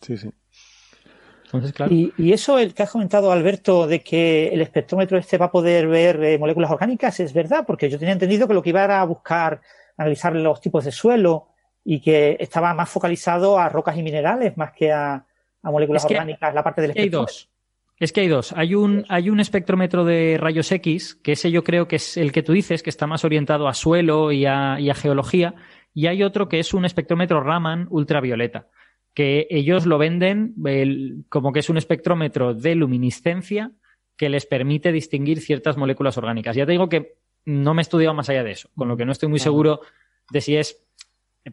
Sí, 0.00 0.16
sí. 0.16 0.30
Entonces, 1.46 1.72
claro. 1.72 1.92
y, 1.92 2.32
eso, 2.32 2.58
el 2.58 2.74
que 2.74 2.82
has 2.84 2.90
comentado, 2.90 3.32
Alberto, 3.32 3.86
de 3.88 4.00
que 4.00 4.48
el 4.48 4.60
espectrómetro 4.60 5.16
este 5.18 5.38
va 5.38 5.46
a 5.46 5.50
poder 5.50 5.88
ver 5.88 6.22
eh, 6.22 6.38
moléculas 6.38 6.70
orgánicas, 6.70 7.18
es 7.18 7.32
verdad, 7.32 7.64
porque 7.66 7.88
yo 7.88 7.98
tenía 7.98 8.12
entendido 8.12 8.46
que 8.46 8.54
lo 8.54 8.62
que 8.62 8.68
iba 8.68 8.84
era 8.84 9.00
a 9.00 9.04
buscar 9.04 9.62
analizar 9.98 10.34
los 10.34 10.60
tipos 10.60 10.84
de 10.84 10.92
suelo 10.92 11.48
y 11.84 12.00
que 12.00 12.36
estaba 12.40 12.72
más 12.72 12.88
focalizado 12.88 13.58
a 13.58 13.68
rocas 13.68 13.96
y 13.96 14.02
minerales 14.02 14.56
más 14.56 14.72
que 14.72 14.92
a, 14.92 15.24
moléculas 15.62 16.04
orgánicas, 16.06 16.54
la 16.54 16.62
parte 16.62 16.80
del 16.80 16.92
espectro. 16.92 17.20
Hay 17.20 17.24
dos. 17.24 17.50
Es 17.98 18.12
que 18.12 18.20
hay 18.20 18.28
dos. 18.28 18.52
Hay 18.52 18.74
un, 18.74 19.04
hay 19.08 19.28
un 19.28 19.40
espectrómetro 19.40 20.04
de 20.04 20.38
rayos 20.40 20.70
X, 20.70 21.16
que 21.16 21.32
ese 21.32 21.50
yo 21.50 21.64
creo 21.64 21.88
que 21.88 21.96
es 21.96 22.16
el 22.16 22.32
que 22.32 22.42
tú 22.42 22.52
dices, 22.52 22.82
que 22.82 22.90
está 22.90 23.06
más 23.06 23.24
orientado 23.24 23.68
a 23.68 23.74
suelo 23.74 24.30
y 24.32 24.46
a, 24.46 24.78
geología, 24.94 25.54
y 25.92 26.06
hay 26.06 26.22
otro 26.22 26.48
que 26.48 26.60
es 26.60 26.72
un 26.72 26.84
espectrómetro 26.84 27.42
Raman 27.42 27.86
ultravioleta, 27.90 28.68
que 29.14 29.46
ellos 29.50 29.84
lo 29.84 29.98
venden 29.98 30.54
como 31.28 31.52
que 31.52 31.60
es 31.60 31.68
un 31.68 31.76
espectrómetro 31.76 32.54
de 32.54 32.76
luminiscencia 32.76 33.72
que 34.16 34.28
les 34.28 34.46
permite 34.46 34.92
distinguir 34.92 35.40
ciertas 35.40 35.76
moléculas 35.76 36.16
orgánicas. 36.18 36.54
Ya 36.54 36.66
te 36.66 36.72
digo 36.72 36.88
que 36.88 37.16
no 37.44 37.74
me 37.74 37.80
he 37.80 37.82
estudiado 37.82 38.14
más 38.14 38.28
allá 38.28 38.44
de 38.44 38.52
eso, 38.52 38.70
con 38.74 38.88
lo 38.88 38.96
que 38.96 39.04
no 39.04 39.12
estoy 39.12 39.28
muy 39.28 39.38
seguro 39.38 39.80
de 40.30 40.40
si 40.40 40.56
es 40.56 40.84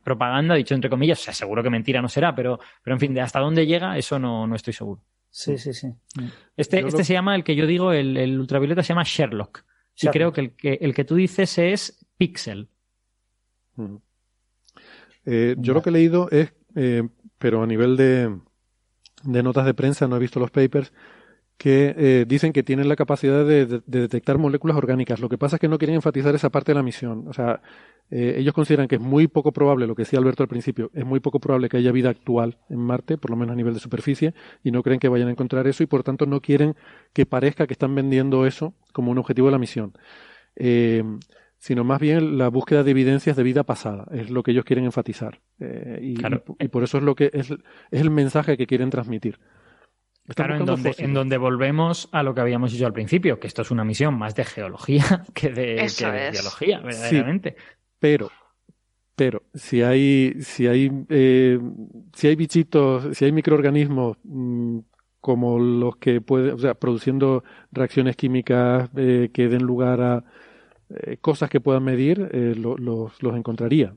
propaganda, 0.04 0.56
dicho 0.56 0.76
entre 0.76 0.90
comillas, 0.90 1.20
o 1.20 1.24
sea, 1.24 1.34
seguro 1.34 1.64
que 1.64 1.70
mentira 1.70 2.02
no 2.02 2.10
será, 2.10 2.36
pero, 2.36 2.60
pero 2.84 2.96
en 2.96 3.00
fin, 3.00 3.14
de 3.14 3.22
hasta 3.22 3.40
dónde 3.40 3.66
llega, 3.66 3.98
eso 3.98 4.20
no, 4.20 4.46
no 4.48 4.56
estoy 4.56 4.74
seguro. 4.74 5.02
Sí, 5.30 5.58
sí, 5.58 5.74
sí. 5.74 5.94
Este, 6.56 6.80
este 6.80 7.04
se 7.04 7.14
llama, 7.14 7.36
el 7.36 7.44
que 7.44 7.56
yo 7.56 7.68
digo, 7.68 7.92
el, 7.92 8.40
ultravioleta 8.40 8.84
se 8.84 8.90
llama 8.90 9.04
Sherlock. 9.04 9.66
Y 10.02 10.08
creo 10.08 10.32
que 10.32 10.42
el, 10.42 10.52
que 10.56 10.78
el 10.82 10.94
que 10.94 11.06
tú 11.06 11.16
dices 11.16 11.58
es 11.58 12.06
Pixel. 12.18 12.70
Eh, 15.26 15.56
yo 15.58 15.74
lo 15.74 15.82
que 15.82 15.90
he 15.90 15.94
leído 15.94 16.30
es, 16.32 16.54
eh, 16.76 17.04
pero 17.38 17.64
a 17.64 17.68
nivel 17.68 17.98
de, 17.98 18.38
de 19.24 19.44
notas 19.44 19.66
de 19.66 19.74
prensa, 19.74 20.08
no 20.08 20.16
he 20.16 20.20
visto 20.20 20.40
los 20.40 20.52
papers, 20.52 20.94
que 21.58 21.96
eh, 21.98 22.26
dicen 22.28 22.52
que 22.52 22.64
tienen 22.64 22.90
la 22.90 22.96
capacidad 22.96 23.46
de, 23.46 23.82
detectar 23.86 24.38
moléculas 24.38 24.76
orgánicas. 24.76 25.20
Lo 25.20 25.30
que 25.30 25.38
pasa 25.38 25.56
es 25.56 25.60
que 25.60 25.68
no 25.68 25.78
quieren 25.78 25.96
enfatizar 25.96 26.36
esa 26.36 26.50
parte 26.50 26.72
de 26.72 26.76
la 26.76 26.84
misión. 26.84 27.28
O 27.28 27.34
sea, 27.34 27.62
eh, 28.12 28.36
ellos 28.38 28.54
consideran 28.54 28.88
que 28.88 28.96
es 28.96 29.02
muy 29.02 29.28
poco 29.28 29.54
probable, 29.54 29.88
lo 29.88 29.96
que 29.96 30.02
decía 30.02 30.20
Alberto 30.20 30.44
al 30.44 30.50
principio, 30.50 30.92
es 30.94 31.06
muy 31.06 31.22
poco 31.22 31.40
probable 31.40 31.70
que 31.70 31.78
haya 31.78 31.92
vida 31.92 32.10
actual 32.10 32.58
en 32.70 32.80
Marte, 32.80 33.18
por 33.18 33.32
lo 33.32 33.38
menos 33.38 33.54
a 33.54 33.56
nivel 33.56 33.74
de 33.74 33.80
superficie, 33.80 34.34
y 34.64 34.72
no 34.72 34.84
creen 34.84 35.00
que 35.00 35.08
vayan 35.08 35.30
a 35.30 35.32
encontrar 35.32 35.66
eso 35.68 35.82
y 35.82 35.86
por 35.86 36.04
tanto 36.04 36.26
no 36.26 36.42
quieren 36.42 36.76
que 37.14 37.26
parezca 37.26 37.68
que 37.68 37.74
están 37.74 37.96
vendiendo 37.96 38.46
eso 38.46 38.74
como 38.92 39.12
un 39.12 39.18
objetivo 39.18 39.48
de 39.48 39.52
la 39.52 39.60
misión. 39.60 39.94
Eh, 40.58 41.04
sino 41.58 41.84
más 41.84 42.00
bien 42.00 42.38
la 42.38 42.50
búsqueda 42.50 42.84
de 42.84 42.92
evidencias 42.92 43.36
de 43.36 43.44
vida 43.44 43.64
pasada, 43.64 44.06
es 44.12 44.30
lo 44.30 44.44
que 44.44 44.52
ellos 44.52 44.66
quieren 44.66 44.86
enfatizar. 44.86 45.42
y, 45.60 46.16
y, 46.60 46.68
por 46.68 46.84
eso 46.84 46.98
es 46.98 47.04
lo 47.04 47.16
que 47.16 47.32
es, 47.34 47.50
es 47.50 48.02
el 48.02 48.12
mensaje 48.12 48.58
que 48.58 48.68
quieren 48.68 48.90
transmitir 48.90 49.40
claro, 50.34 50.56
en 50.56 50.66
donde, 50.66 50.96
en 50.98 51.14
donde, 51.14 51.38
volvemos 51.38 52.10
a 52.12 52.24
lo 52.24 52.34
que 52.34 52.42
habíamos 52.42 52.72
dicho 52.72 52.86
al 52.86 52.94
principio, 52.94 53.40
que 53.40 53.48
esto 53.48 53.62
es 53.62 53.72
una 53.72 53.84
misión 53.84 54.18
más 54.18 54.36
de 54.36 54.46
geología 54.46 55.24
que 55.34 55.50
de, 55.50 55.88
biología, 56.32 56.80
verdaderamente. 56.80 57.56
pero, 58.00 58.32
pero, 59.16 59.44
si 59.54 59.82
hay, 59.82 60.36
si 60.42 60.68
hay, 60.68 60.92
eh, 61.10 61.60
si 62.14 62.28
hay 62.28 62.36
bichitos, 62.36 63.16
si 63.16 63.26
hay 63.26 63.32
microorganismos 63.32 64.18
mm, 64.24 64.80
como 65.22 65.60
los 65.60 65.98
que 65.98 66.22
pueden, 66.22 66.54
o 66.54 66.60
sea, 66.60 66.76
produciendo 66.76 67.44
reacciones 67.72 68.16
químicas 68.16 68.90
eh, 68.96 69.30
que 69.34 69.48
den 69.48 69.64
lugar 69.64 70.02
a 70.02 70.24
eh, 70.90 71.18
cosas 71.20 71.50
que 71.50 71.60
puedan 71.60 71.84
medir, 71.84 72.30
los, 72.58 72.80
los 72.80 73.36
encontraría. 73.36 73.96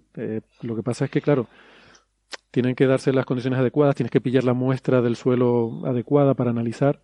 lo 0.62 0.76
que 0.76 0.82
pasa 0.82 1.05
es 1.05 1.10
que, 1.10 1.20
claro, 1.20 1.46
tienen 2.51 2.75
que 2.75 2.87
darse 2.87 3.12
las 3.12 3.27
condiciones 3.27 3.59
adecuadas, 3.61 3.95
tienes 3.95 4.11
que 4.11 4.20
pillar 4.20 4.45
la 4.45 4.55
muestra 4.55 5.03
del 5.03 5.16
suelo 5.16 5.83
adecuada 5.85 6.35
para 6.35 6.51
analizar. 6.51 7.03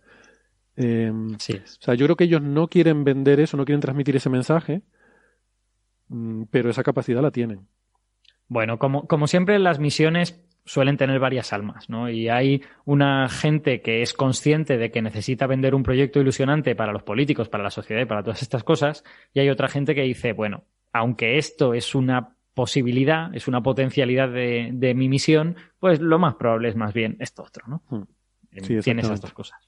Eh, 0.75 1.11
O 1.11 1.39
sea, 1.39 1.93
yo 1.93 2.05
creo 2.05 2.15
que 2.15 2.25
ellos 2.25 2.41
no 2.41 2.67
quieren 2.67 3.03
vender 3.03 3.39
eso, 3.39 3.57
no 3.57 3.65
quieren 3.65 3.81
transmitir 3.81 4.15
ese 4.15 4.29
mensaje, 4.29 4.81
mm, 6.09 6.43
pero 6.49 6.69
esa 6.69 6.83
capacidad 6.83 7.21
la 7.21 7.31
tienen. 7.31 7.67
Bueno, 8.47 8.77
como, 8.77 9.07
como 9.07 9.27
siempre, 9.27 9.57
las 9.59 9.79
misiones 9.79 10.41
suelen 10.65 10.97
tener 10.97 11.19
varias 11.19 11.53
almas, 11.53 11.89
¿no? 11.89 12.09
Y 12.09 12.27
hay 12.27 12.63
una 12.85 13.29
gente 13.29 13.81
que 13.81 14.01
es 14.01 14.13
consciente 14.13 14.77
de 14.77 14.91
que 14.91 15.01
necesita 15.01 15.45
vender 15.45 15.75
un 15.75 15.83
proyecto 15.83 16.19
ilusionante 16.19 16.75
para 16.75 16.91
los 16.91 17.03
políticos, 17.03 17.49
para 17.49 17.63
la 17.63 17.69
sociedad 17.69 18.01
y 18.01 18.05
para 18.05 18.23
todas 18.23 18.41
estas 18.41 18.63
cosas, 18.63 19.03
y 19.33 19.39
hay 19.39 19.49
otra 19.49 19.67
gente 19.67 19.93
que 19.93 20.01
dice, 20.01 20.33
bueno, 20.33 20.63
aunque 20.91 21.37
esto 21.37 21.73
es 21.73 21.93
una 21.93 22.34
posibilidad, 22.55 23.35
es 23.35 23.47
una 23.47 23.61
potencialidad 23.61 24.29
de, 24.29 24.93
mi 24.95 25.09
misión, 25.09 25.57
pues 25.77 25.99
lo 25.99 26.17
más 26.17 26.35
probable 26.35 26.69
es 26.69 26.75
más 26.75 26.93
bien 26.93 27.17
esto 27.19 27.43
otro, 27.43 27.65
¿no? 27.67 27.83
Hmm. 27.89 28.03
Tiene 28.81 29.01
esas 29.01 29.21
dos 29.21 29.33
cosas. 29.33 29.59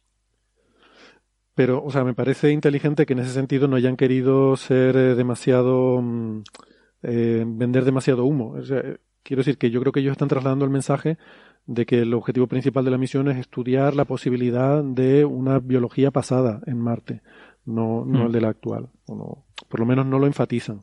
Pero, 1.53 1.83
o 1.83 1.91
sea, 1.91 2.03
me 2.03 2.13
parece 2.13 2.51
inteligente 2.51 3.05
que 3.05 3.13
en 3.13 3.19
ese 3.19 3.31
sentido 3.31 3.67
no 3.67 3.75
hayan 3.75 3.97
querido 3.97 4.55
ser 4.55 4.95
eh, 4.95 5.15
demasiado. 5.15 6.01
Mm, 6.01 6.43
eh, 7.03 7.43
vender 7.45 7.83
demasiado 7.83 8.25
humo. 8.25 8.55
quiero 9.23 9.41
decir 9.41 9.57
que 9.57 9.69
yo 9.69 9.79
creo 9.81 9.91
que 9.91 9.99
ellos 9.99 10.13
están 10.13 10.29
trasladando 10.29 10.65
el 10.65 10.71
mensaje 10.71 11.17
de 11.65 11.85
que 11.85 11.99
el 11.99 12.13
objetivo 12.13 12.47
principal 12.47 12.85
de 12.85 12.91
la 12.91 12.97
misión 12.97 13.27
es 13.27 13.37
estudiar 13.37 13.95
la 13.95 14.05
posibilidad 14.05 14.83
de 14.83 15.25
una 15.25 15.59
biología 15.59 16.11
pasada 16.11 16.61
en 16.65 16.79
Marte, 16.79 17.21
no, 17.65 18.05
no 18.05 18.23
hmm. 18.23 18.25
el 18.27 18.31
de 18.31 18.41
la 18.41 18.49
actual. 18.49 18.89
por 19.05 19.79
lo 19.79 19.85
menos 19.85 20.05
no 20.05 20.17
lo 20.17 20.27
enfatizan. 20.27 20.81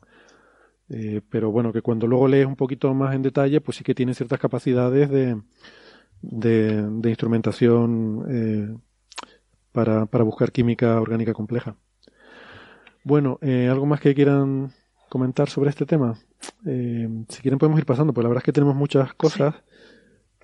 Eh, 0.89 1.21
pero 1.29 1.51
bueno, 1.51 1.73
que 1.73 1.81
cuando 1.81 2.07
luego 2.07 2.27
lees 2.27 2.45
un 2.45 2.55
poquito 2.55 2.93
más 2.93 3.15
en 3.15 3.23
detalle, 3.23 3.61
pues 3.61 3.77
sí 3.77 3.83
que 3.83 3.95
tiene 3.95 4.13
ciertas 4.13 4.39
capacidades 4.39 5.09
de, 5.09 5.41
de, 6.21 7.09
instrumentación 7.09 8.25
eh, 8.29 8.77
para, 9.71 10.05
para, 10.05 10.23
buscar 10.23 10.51
química 10.51 10.99
orgánica 11.01 11.33
compleja. 11.33 11.75
Bueno, 13.03 13.39
eh, 13.41 13.67
¿algo 13.69 13.85
más 13.85 13.99
que 13.99 14.13
quieran 14.15 14.71
comentar 15.09 15.49
sobre 15.49 15.69
este 15.69 15.85
tema? 15.85 16.15
si 16.63 17.41
quieren 17.41 17.57
podemos 17.57 17.79
ir 17.79 17.85
pasando, 17.85 18.13
pues 18.13 18.23
la 18.23 18.29
verdad 18.29 18.41
es 18.41 18.45
que 18.45 18.51
tenemos 18.51 18.75
muchas 18.75 19.13
cosas 19.13 19.55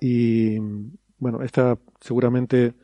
y 0.00 0.58
bueno, 1.18 1.42
esta 1.42 1.78
seguramente 2.00 2.74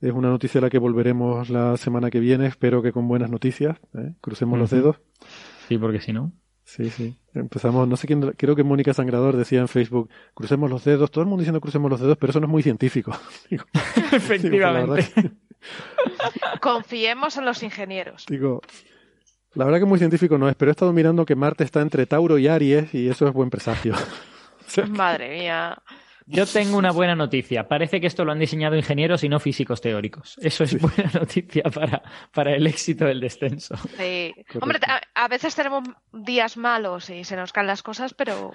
es 0.00 0.12
una 0.12 0.28
noticia 0.28 0.58
a 0.60 0.62
la 0.62 0.70
que 0.70 0.78
volveremos 0.78 1.50
la 1.50 1.76
semana 1.76 2.10
que 2.10 2.20
viene, 2.20 2.46
espero 2.46 2.82
que 2.82 2.92
con 2.92 3.08
buenas 3.08 3.30
noticias, 3.30 3.78
crucemos 4.20 4.58
los 4.58 4.70
dedos. 4.70 5.00
Sí, 5.68 5.76
porque 5.78 6.00
si 6.00 6.12
no. 6.12 6.32
Sí, 6.64 6.90
sí. 6.90 7.16
Empezamos, 7.34 7.86
no 7.86 7.96
sé 7.96 8.06
quién, 8.06 8.32
creo 8.32 8.56
que 8.56 8.64
Mónica 8.64 8.94
Sangrador 8.94 9.36
decía 9.36 9.60
en 9.60 9.68
Facebook, 9.68 10.08
crucemos 10.34 10.70
los 10.70 10.84
dedos, 10.84 11.10
todo 11.10 11.22
el 11.22 11.28
mundo 11.28 11.42
diciendo 11.42 11.60
crucemos 11.60 11.90
los 11.90 12.00
dedos, 12.00 12.16
pero 12.16 12.30
eso 12.30 12.40
no 12.40 12.46
es 12.46 12.50
muy 12.50 12.62
científico. 12.62 13.16
Efectivamente. 14.12 15.32
Confiemos 16.60 17.36
en 17.36 17.44
los 17.44 17.62
ingenieros. 17.62 18.26
Digo, 18.26 18.60
la 19.54 19.64
verdad 19.64 19.80
que 19.80 19.84
muy 19.84 19.98
científico 19.98 20.38
no 20.38 20.48
es, 20.48 20.56
pero 20.56 20.70
he 20.70 20.72
estado 20.72 20.92
mirando 20.92 21.24
que 21.24 21.36
Marte 21.36 21.64
está 21.64 21.80
entre 21.80 22.06
Tauro 22.06 22.38
y 22.38 22.48
Aries 22.48 22.92
y 22.94 23.08
eso 23.08 23.28
es 23.28 23.32
buen 23.32 23.50
presagio. 23.50 23.94
Madre 24.88 25.38
mía. 25.38 25.76
Yo 26.26 26.46
tengo 26.46 26.78
una 26.78 26.90
buena 26.90 27.14
noticia. 27.14 27.68
Parece 27.68 28.00
que 28.00 28.06
esto 28.06 28.24
lo 28.24 28.32
han 28.32 28.38
diseñado 28.38 28.76
ingenieros 28.76 29.24
y 29.24 29.28
no 29.28 29.38
físicos 29.40 29.80
teóricos. 29.80 30.38
Eso 30.40 30.64
es 30.64 30.80
buena 30.80 31.10
noticia 31.12 31.64
para, 31.64 32.02
para 32.32 32.54
el 32.54 32.66
éxito 32.66 33.04
del 33.04 33.20
descenso. 33.20 33.76
Sí. 33.98 34.32
Hombre, 34.60 34.78
a, 35.14 35.28
veces 35.28 35.54
tenemos 35.54 35.84
días 36.12 36.56
malos 36.56 37.10
y 37.10 37.24
se 37.24 37.36
nos 37.36 37.52
caen 37.52 37.66
las 37.66 37.82
cosas, 37.82 38.14
pero. 38.14 38.52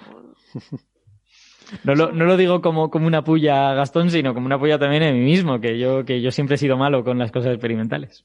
No 1.84 1.94
lo, 1.94 2.10
no 2.10 2.24
lo 2.24 2.36
digo 2.36 2.60
como, 2.60 2.90
como 2.90 3.06
una 3.06 3.22
puya 3.22 3.70
a 3.70 3.74
Gastón, 3.74 4.10
sino 4.10 4.34
como 4.34 4.46
una 4.46 4.58
puya 4.58 4.76
también 4.76 5.04
a 5.04 5.12
mí 5.12 5.20
mismo, 5.20 5.60
que 5.60 5.78
yo, 5.78 6.04
que 6.04 6.20
yo 6.20 6.32
siempre 6.32 6.56
he 6.56 6.58
sido 6.58 6.76
malo 6.76 7.04
con 7.04 7.16
las 7.16 7.30
cosas 7.30 7.52
experimentales. 7.52 8.24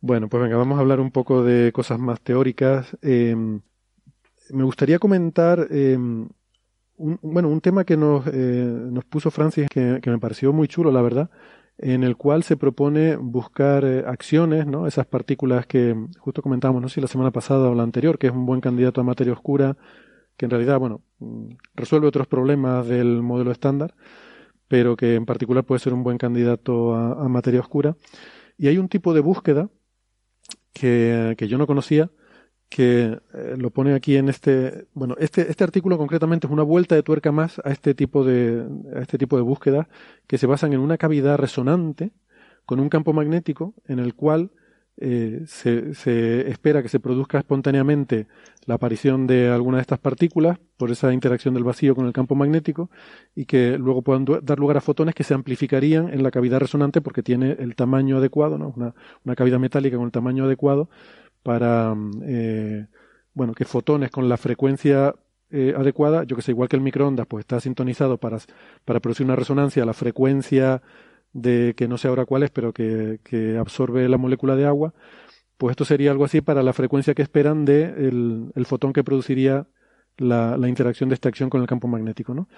Bueno, 0.00 0.28
pues 0.28 0.42
venga, 0.42 0.56
vamos 0.56 0.78
a 0.78 0.82
hablar 0.82 1.00
un 1.00 1.10
poco 1.10 1.42
de 1.42 1.72
cosas 1.72 1.98
más 1.98 2.20
teóricas. 2.20 2.96
Em, 3.02 3.60
me 4.50 4.62
gustaría 4.62 5.00
comentar 5.00 5.66
em, 5.70 6.28
un, 6.96 7.18
bueno, 7.22 7.48
un 7.48 7.60
tema 7.60 7.84
que 7.84 7.96
nos, 7.96 8.26
eh, 8.26 8.32
nos 8.32 9.04
puso 9.04 9.30
Francis 9.30 9.68
que, 9.68 10.00
me 10.04 10.18
pareció 10.18 10.52
muy 10.52 10.68
chulo, 10.68 10.90
la 10.90 11.02
verdad, 11.02 11.30
en 11.78 12.04
el 12.04 12.16
cual 12.16 12.42
se 12.42 12.56
propone 12.56 13.16
buscar 13.16 13.84
eh, 13.84 14.04
acciones, 14.06 14.66
¿no? 14.66 14.86
Esas 14.86 15.06
partículas 15.06 15.66
que 15.66 15.96
justo 16.18 16.42
comentamos, 16.42 16.80
no 16.80 16.88
sé 16.88 16.96
si 16.96 17.00
la 17.00 17.06
semana 17.08 17.30
pasada 17.30 17.68
o 17.68 17.74
la 17.74 17.82
anterior, 17.82 18.18
que 18.18 18.28
es 18.28 18.32
un 18.32 18.46
buen 18.46 18.60
candidato 18.60 19.00
a 19.00 19.04
materia 19.04 19.32
oscura, 19.32 19.76
que 20.36 20.46
en 20.46 20.50
realidad, 20.50 20.78
bueno, 20.78 21.02
mm, 21.18 21.50
resuelve 21.74 22.06
otros 22.06 22.26
problemas 22.26 22.86
del 22.86 23.22
modelo 23.22 23.50
estándar, 23.50 23.94
pero 24.68 24.96
que 24.96 25.14
en 25.14 25.26
particular 25.26 25.64
puede 25.64 25.80
ser 25.80 25.92
un 25.94 26.02
buen 26.04 26.18
candidato 26.18 26.94
a, 26.94 27.24
a 27.24 27.28
materia 27.28 27.60
oscura. 27.60 27.96
Y 28.56 28.68
hay 28.68 28.78
un 28.78 28.88
tipo 28.88 29.14
de 29.14 29.20
búsqueda 29.20 29.68
que, 30.72 31.34
que 31.38 31.48
yo 31.48 31.58
no 31.58 31.66
conocía, 31.66 32.10
que 32.74 33.20
eh, 33.34 33.54
lo 33.56 33.70
pone 33.70 33.94
aquí 33.94 34.16
en 34.16 34.28
este, 34.28 34.88
bueno, 34.94 35.14
este, 35.20 35.48
este 35.48 35.62
artículo 35.62 35.96
concretamente 35.96 36.48
es 36.48 36.52
una 36.52 36.64
vuelta 36.64 36.96
de 36.96 37.04
tuerca 37.04 37.30
más 37.30 37.60
a 37.64 37.70
este 37.70 37.94
tipo 37.94 38.24
de, 38.24 38.66
a 38.96 38.98
este 38.98 39.16
tipo 39.16 39.36
de 39.36 39.42
búsquedas 39.42 39.86
que 40.26 40.38
se 40.38 40.48
basan 40.48 40.72
en 40.72 40.80
una 40.80 40.98
cavidad 40.98 41.38
resonante 41.38 42.10
con 42.66 42.80
un 42.80 42.88
campo 42.88 43.12
magnético 43.12 43.74
en 43.86 44.00
el 44.00 44.16
cual 44.16 44.50
eh, 44.96 45.42
se, 45.46 45.94
se, 45.94 46.50
espera 46.50 46.82
que 46.82 46.88
se 46.88 46.98
produzca 46.98 47.38
espontáneamente 47.38 48.26
la 48.66 48.74
aparición 48.74 49.28
de 49.28 49.50
alguna 49.50 49.78
de 49.78 49.82
estas 49.82 50.00
partículas 50.00 50.58
por 50.76 50.90
esa 50.90 51.12
interacción 51.12 51.54
del 51.54 51.62
vacío 51.62 51.94
con 51.94 52.06
el 52.06 52.12
campo 52.12 52.34
magnético 52.34 52.90
y 53.36 53.44
que 53.44 53.78
luego 53.78 54.02
puedan 54.02 54.24
dar 54.42 54.58
lugar 54.58 54.78
a 54.78 54.80
fotones 54.80 55.14
que 55.14 55.22
se 55.22 55.34
amplificarían 55.34 56.12
en 56.12 56.24
la 56.24 56.32
cavidad 56.32 56.58
resonante 56.58 57.00
porque 57.00 57.22
tiene 57.22 57.52
el 57.52 57.76
tamaño 57.76 58.16
adecuado, 58.16 58.58
¿no? 58.58 58.72
una, 58.76 58.94
una 59.24 59.36
cavidad 59.36 59.60
metálica 59.60 59.96
con 59.96 60.06
el 60.06 60.12
tamaño 60.12 60.44
adecuado 60.44 60.88
para, 61.44 61.94
eh, 62.24 62.86
bueno, 63.34 63.54
que 63.54 63.64
fotones 63.64 64.10
con 64.10 64.28
la 64.28 64.36
frecuencia 64.36 65.14
eh, 65.50 65.74
adecuada, 65.76 66.24
yo 66.24 66.34
que 66.34 66.42
sé, 66.42 66.50
igual 66.50 66.68
que 66.68 66.76
el 66.76 66.82
microondas, 66.82 67.28
pues 67.28 67.42
está 67.42 67.60
sintonizado 67.60 68.18
para, 68.18 68.38
para 68.84 68.98
producir 68.98 69.24
una 69.24 69.36
resonancia 69.36 69.84
a 69.84 69.86
la 69.86 69.92
frecuencia 69.92 70.82
de 71.32 71.74
que 71.76 71.86
no 71.86 71.98
sé 71.98 72.08
ahora 72.08 72.24
cuál 72.24 72.44
es, 72.44 72.50
pero 72.50 72.72
que, 72.72 73.20
que 73.22 73.58
absorbe 73.58 74.08
la 74.08 74.18
molécula 74.18 74.56
de 74.56 74.66
agua, 74.66 74.94
pues 75.58 75.72
esto 75.72 75.84
sería 75.84 76.10
algo 76.10 76.24
así 76.24 76.40
para 76.40 76.62
la 76.62 76.72
frecuencia 76.72 77.14
que 77.14 77.22
esperan 77.22 77.64
de 77.64 77.84
el, 77.84 78.52
el 78.54 78.66
fotón 78.66 78.92
que 78.92 79.04
produciría 79.04 79.68
la, 80.16 80.56
la, 80.56 80.68
interacción 80.68 81.08
de 81.08 81.14
esta 81.14 81.28
acción 81.28 81.50
con 81.50 81.60
el 81.60 81.66
campo 81.66 81.88
magnético, 81.88 82.34
¿no? 82.34 82.48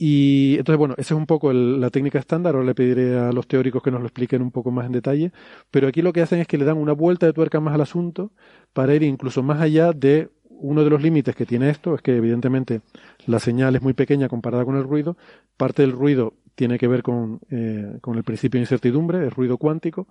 Y 0.00 0.54
entonces, 0.58 0.78
bueno, 0.78 0.94
esa 0.96 1.14
es 1.14 1.18
un 1.18 1.26
poco 1.26 1.52
la 1.52 1.90
técnica 1.90 2.20
estándar. 2.20 2.54
Ahora 2.54 2.68
le 2.68 2.74
pediré 2.74 3.18
a 3.18 3.32
los 3.32 3.48
teóricos 3.48 3.82
que 3.82 3.90
nos 3.90 4.00
lo 4.00 4.06
expliquen 4.06 4.42
un 4.42 4.52
poco 4.52 4.70
más 4.70 4.86
en 4.86 4.92
detalle. 4.92 5.32
Pero 5.72 5.88
aquí 5.88 6.02
lo 6.02 6.12
que 6.12 6.22
hacen 6.22 6.38
es 6.38 6.46
que 6.46 6.56
le 6.56 6.64
dan 6.64 6.78
una 6.78 6.92
vuelta 6.92 7.26
de 7.26 7.32
tuerca 7.32 7.58
más 7.58 7.74
al 7.74 7.80
asunto 7.80 8.30
para 8.72 8.94
ir 8.94 9.02
incluso 9.02 9.42
más 9.42 9.60
allá 9.60 9.92
de 9.92 10.30
uno 10.60 10.84
de 10.84 10.90
los 10.90 11.02
límites 11.02 11.34
que 11.34 11.46
tiene 11.46 11.70
esto, 11.70 11.94
es 11.94 12.02
que 12.02 12.16
evidentemente 12.16 12.80
la 13.26 13.40
señal 13.40 13.74
es 13.76 13.82
muy 13.82 13.92
pequeña 13.92 14.28
comparada 14.28 14.64
con 14.64 14.76
el 14.76 14.84
ruido. 14.84 15.16
Parte 15.56 15.82
del 15.82 15.92
ruido 15.92 16.34
tiene 16.54 16.78
que 16.78 16.86
ver 16.86 17.02
con, 17.02 17.40
eh, 17.50 17.98
con 18.00 18.16
el 18.16 18.24
principio 18.24 18.58
de 18.58 18.62
incertidumbre, 18.62 19.18
el 19.18 19.30
ruido 19.32 19.58
cuántico, 19.58 20.06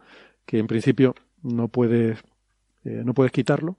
que 0.45 0.59
en 0.59 0.68
principio 0.68 1.15
no 1.43 1.69
puedes, 1.69 2.19
eh, 2.84 3.03
no 3.05 3.14
puedes 3.14 3.31
quitarlo. 3.31 3.77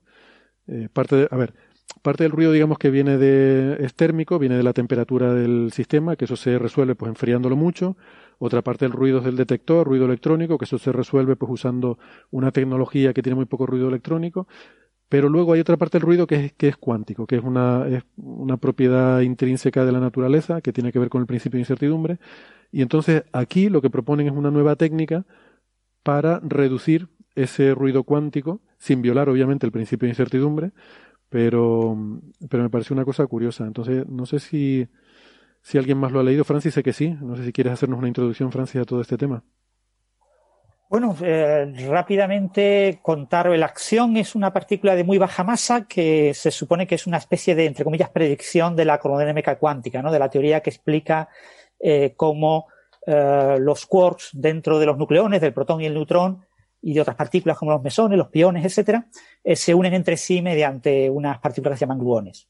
Eh, 0.67 0.89
parte 0.93 1.17
de, 1.17 1.29
a 1.31 1.37
ver, 1.37 1.55
Parte 2.03 2.25
del 2.25 2.33
ruido, 2.33 2.53
digamos 2.53 2.79
que 2.79 2.91
viene 2.91 3.19
de 3.19 3.85
es 3.85 3.95
térmico, 3.95 4.39
viene 4.39 4.57
de 4.57 4.63
la 4.63 4.73
temperatura 4.73 5.35
del 5.35 5.73
sistema, 5.73 6.17
que 6.17 6.27
eso 6.27 6.37
se 6.37 6.59
resuelve 6.59 6.95
pues 6.95 7.09
enfriándolo 7.09 7.57
mucho. 7.57 7.97
Otra 8.39 8.63
parte 8.63 8.85
del 8.85 8.93
ruido 8.93 9.19
es 9.19 9.25
del 9.25 9.37
detector, 9.37 9.87
ruido 9.87 10.05
electrónico, 10.05 10.59
que 10.59 10.65
eso 10.65 10.79
se 10.79 10.93
resuelve 10.93 11.37
pues 11.37 11.51
usando 11.51 11.99
una 12.31 12.53
tecnología 12.53 13.13
que 13.13 13.23
tiene 13.23 13.37
muy 13.37 13.47
poco 13.47 13.67
ruido 13.67 13.89
electrónico. 13.89 14.47
Pero 15.09 15.29
luego 15.29 15.55
hay 15.55 15.61
otra 15.61 15.77
parte 15.79 15.99
del 15.99 16.07
ruido 16.07 16.27
que 16.27 16.35
es, 16.37 16.53
que 16.53 16.69
es 16.69 16.77
cuántico, 16.77 17.27
que 17.27 17.37
es 17.37 17.43
una, 17.43 17.87
es 17.89 18.05
una 18.17 18.59
propiedad 18.59 19.21
intrínseca 19.21 19.85
de 19.85 19.93
la 19.93 20.01
naturaleza, 20.01 20.61
que 20.61 20.73
tiene 20.73 20.93
que 20.93 20.99
ver 20.99 21.09
con 21.09 21.23
el 21.23 21.27
principio 21.27 21.57
de 21.57 21.63
incertidumbre. 21.63 22.19
Y 22.71 22.83
entonces 22.83 23.25
aquí 23.33 23.71
lo 23.71 23.81
que 23.81 23.91
proponen 23.91 24.27
es 24.27 24.35
una 24.35 24.51
nueva 24.51 24.77
técnica 24.77 25.25
para 26.03 26.41
reducir 26.41 27.09
ese 27.35 27.75
ruido 27.75 28.03
cuántico, 28.03 28.61
sin 28.79 29.01
violar 29.01 29.29
obviamente 29.29 29.65
el 29.65 29.73
principio 29.73 30.07
de 30.07 30.11
incertidumbre, 30.11 30.73
pero, 31.29 31.97
pero 32.49 32.63
me 32.63 32.71
pareció 32.71 32.95
una 32.95 33.05
cosa 33.05 33.27
curiosa. 33.27 33.65
Entonces, 33.65 34.07
no 34.09 34.27
sé 34.27 34.39
si, 34.39 34.89
si 35.63 35.79
alguien 35.79 35.99
más 35.99 36.13
lo 36.13 36.21
ha 36.21 36.25
leído. 36.25 36.45
Francis, 36.45 36.75
sé 36.75 36.83
que 36.83 36.93
sí. 36.93 37.17
No 37.21 37.37
sé 37.37 37.45
si 37.45 37.53
quieres 37.53 37.73
hacernos 37.73 37.99
una 37.99 38.09
introducción, 38.09 38.53
Francis, 38.53 38.81
a 38.81 38.85
todo 38.85 39.01
este 39.01 39.17
tema. 39.17 39.43
Bueno, 40.91 41.15
eh, 41.21 41.71
rápidamente 41.87 42.99
contar, 43.03 43.51
la 43.51 43.67
acción 43.67 44.17
es 44.17 44.35
una 44.35 44.55
partícula 44.55 44.97
de 44.97 45.05
muy 45.05 45.19
baja 45.19 45.45
masa 45.45 45.87
que 45.87 46.33
se 46.33 46.51
supone 46.51 46.87
que 46.87 46.95
es 46.95 47.07
una 47.07 47.19
especie 47.19 47.55
de, 47.55 47.67
entre 47.67 47.85
comillas, 47.85 48.09
predicción 48.09 48.75
de 48.75 48.87
la 48.87 48.99
cromodinámica 48.99 49.59
cuántica, 49.59 50.01
¿no? 50.01 50.11
de 50.11 50.19
la 50.19 50.31
teoría 50.31 50.63
que 50.63 50.71
explica 50.71 51.29
eh, 51.79 52.15
cómo 52.17 52.69
eh, 53.07 53.59
los 53.61 53.85
quarks 53.85 54.31
dentro 54.33 54.79
de 54.79 54.87
los 54.87 54.97
nucleones, 54.97 55.43
del 55.43 55.53
protón 55.53 55.83
y 55.83 55.87
el 55.87 55.93
neutrón, 55.93 56.47
y 56.81 56.95
de 56.95 57.01
otras 57.01 57.17
partículas 57.17 57.59
como 57.59 57.73
los 57.73 57.83
mesones, 57.83 58.17
los 58.17 58.29
piones, 58.29 58.65
etcétera, 58.65 59.07
eh, 59.43 59.57
se 59.57 59.75
unen 59.75 59.95
entre 59.95 60.17
sí 60.17 60.41
mediante 60.43 61.11
unas 61.11 61.39
partículas 61.39 61.75
que 61.75 61.79
se 61.79 61.85
llaman 61.85 61.99
gluones. 61.99 62.49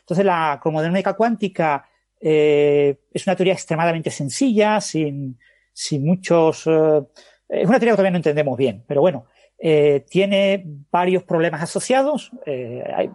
Entonces, 0.00 0.24
la 0.24 0.58
cromodinámica 0.62 1.14
cuántica 1.14 1.88
eh, 2.20 3.00
es 3.12 3.26
una 3.26 3.36
teoría 3.36 3.54
extremadamente 3.54 4.10
sencilla, 4.10 4.80
sin, 4.80 5.38
sin 5.72 6.04
muchos. 6.04 6.66
Eh, 6.66 7.02
es 7.48 7.68
una 7.68 7.78
teoría 7.78 7.92
que 7.92 7.96
todavía 7.96 8.10
no 8.10 8.18
entendemos 8.18 8.56
bien, 8.56 8.84
pero 8.86 9.00
bueno, 9.00 9.26
tiene 9.58 10.64
varios 10.90 11.24
problemas 11.24 11.62
asociados. 11.62 12.30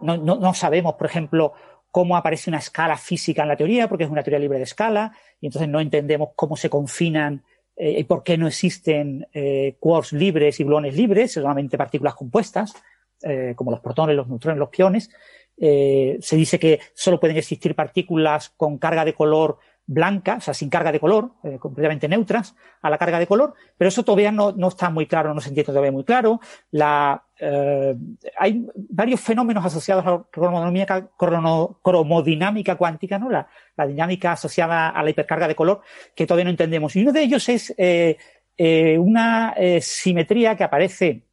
No, 0.02 0.18
no, 0.18 0.36
no 0.36 0.54
sabemos, 0.54 0.94
por 0.94 1.08
ejemplo, 1.08 1.54
cómo 1.90 2.18
aparece 2.18 2.50
una 2.50 2.60
escala 2.60 2.98
física 2.98 3.44
en 3.44 3.48
la 3.48 3.56
teoría, 3.56 3.88
porque 3.88 4.04
es 4.04 4.10
una 4.10 4.22
teoría 4.22 4.40
libre 4.40 4.58
de 4.58 4.66
escala, 4.66 5.14
y 5.40 5.46
entonces 5.46 5.70
no 5.70 5.80
entendemos 5.80 6.32
cómo 6.36 6.58
se 6.58 6.70
confinan 6.70 7.46
eh, 7.76 8.06
por 8.06 8.24
qué 8.24 8.38
no 8.38 8.48
existen 8.48 9.28
eh, 9.34 9.76
quarks 9.80 10.14
libres 10.14 10.60
y 10.60 10.64
gluones 10.64 10.96
libres, 10.96 11.34
solamente 11.34 11.78
partículas 11.78 12.16
compuestas, 12.16 12.74
eh, 13.22 13.54
como 13.56 13.72
los 13.72 13.80
protones, 13.80 14.16
los 14.16 14.28
neutrones, 14.28 14.60
los 14.60 14.70
piones. 14.70 15.10
Eh, 15.58 16.18
se 16.22 16.36
dice 16.36 16.60
que 16.60 16.80
solo 16.94 17.20
pueden 17.20 17.38
existir 17.38 17.76
partículas 17.76 18.50
con 18.50 18.78
carga 18.78 19.06
de 19.06 19.14
color 19.14 19.58
blanca, 19.88 20.38
o 20.38 20.42
sea, 20.42 20.54
sin 20.54 20.70
carga 20.70 20.92
de 20.92 21.00
color, 21.00 21.32
eh, 21.44 21.58
completamente 21.60 22.08
neutras 22.08 22.56
a 22.82 22.90
la 22.90 22.98
carga 22.98 23.20
de 23.20 23.28
color, 23.28 23.54
pero 23.78 23.90
eso 23.90 24.04
todavía 24.04 24.32
no, 24.32 24.52
no 24.52 24.70
está 24.70 24.90
muy 24.90 25.06
claro, 25.06 25.34
no 25.34 25.42
se 25.42 25.50
entiende 25.50 25.72
todavía 25.72 25.92
muy 25.92 26.04
claro. 26.04 26.40
La, 26.72 27.26
eh, 27.38 27.96
hay 28.38 28.66
varios 28.76 29.20
fenómenos 29.20 29.66
asociados 29.66 30.06
a 30.06 30.12
la 30.12 30.24
cromodinámica, 30.32 31.10
cromodinámica 31.18 32.76
cuántica, 32.76 33.20
¿no? 33.20 33.30
La, 33.30 33.48
la, 33.76 33.88
dinámica 33.88 34.32
asociada 34.32 34.90
a 34.90 35.04
la 35.04 35.10
hipercarga 35.10 35.48
de 35.48 35.56
color, 35.56 35.82
que 36.16 36.26
todavía 36.26 36.46
no 36.46 36.52
entendemos. 36.52 36.96
Y 36.96 37.02
uno 37.02 37.12
de 37.12 37.22
ellos 37.22 37.50
es 37.50 37.74
eh, 37.78 38.18
eh 38.58 38.98
una 38.98 39.54
eh, 39.58 39.82
simetría 39.82 40.56
que 40.56 40.64
aparece 40.64 41.24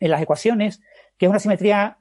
en 0.00 0.10
las 0.10 0.20
ecuaciones, 0.20 0.82
que 1.16 1.26
es 1.26 1.30
una 1.30 1.40
simetría 1.40 1.98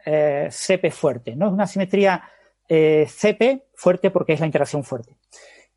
CP 0.49 0.91
fuerte, 0.91 1.35
¿no? 1.35 1.47
Es 1.47 1.53
una 1.53 1.65
simetría 1.65 2.23
CP 2.67 3.65
fuerte 3.73 4.11
porque 4.11 4.33
es 4.33 4.39
la 4.39 4.45
interacción 4.45 4.83
fuerte. 4.83 5.15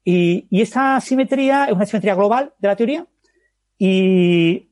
Y, 0.05 0.47
y, 0.51 0.63
esta 0.63 1.01
simetría 1.01 1.67
es 1.67 1.73
una 1.73 1.87
simetría 1.87 2.15
global 2.15 2.55
de 2.59 2.69
la 2.69 2.77
teoría 2.77 3.07
y, 3.79 4.67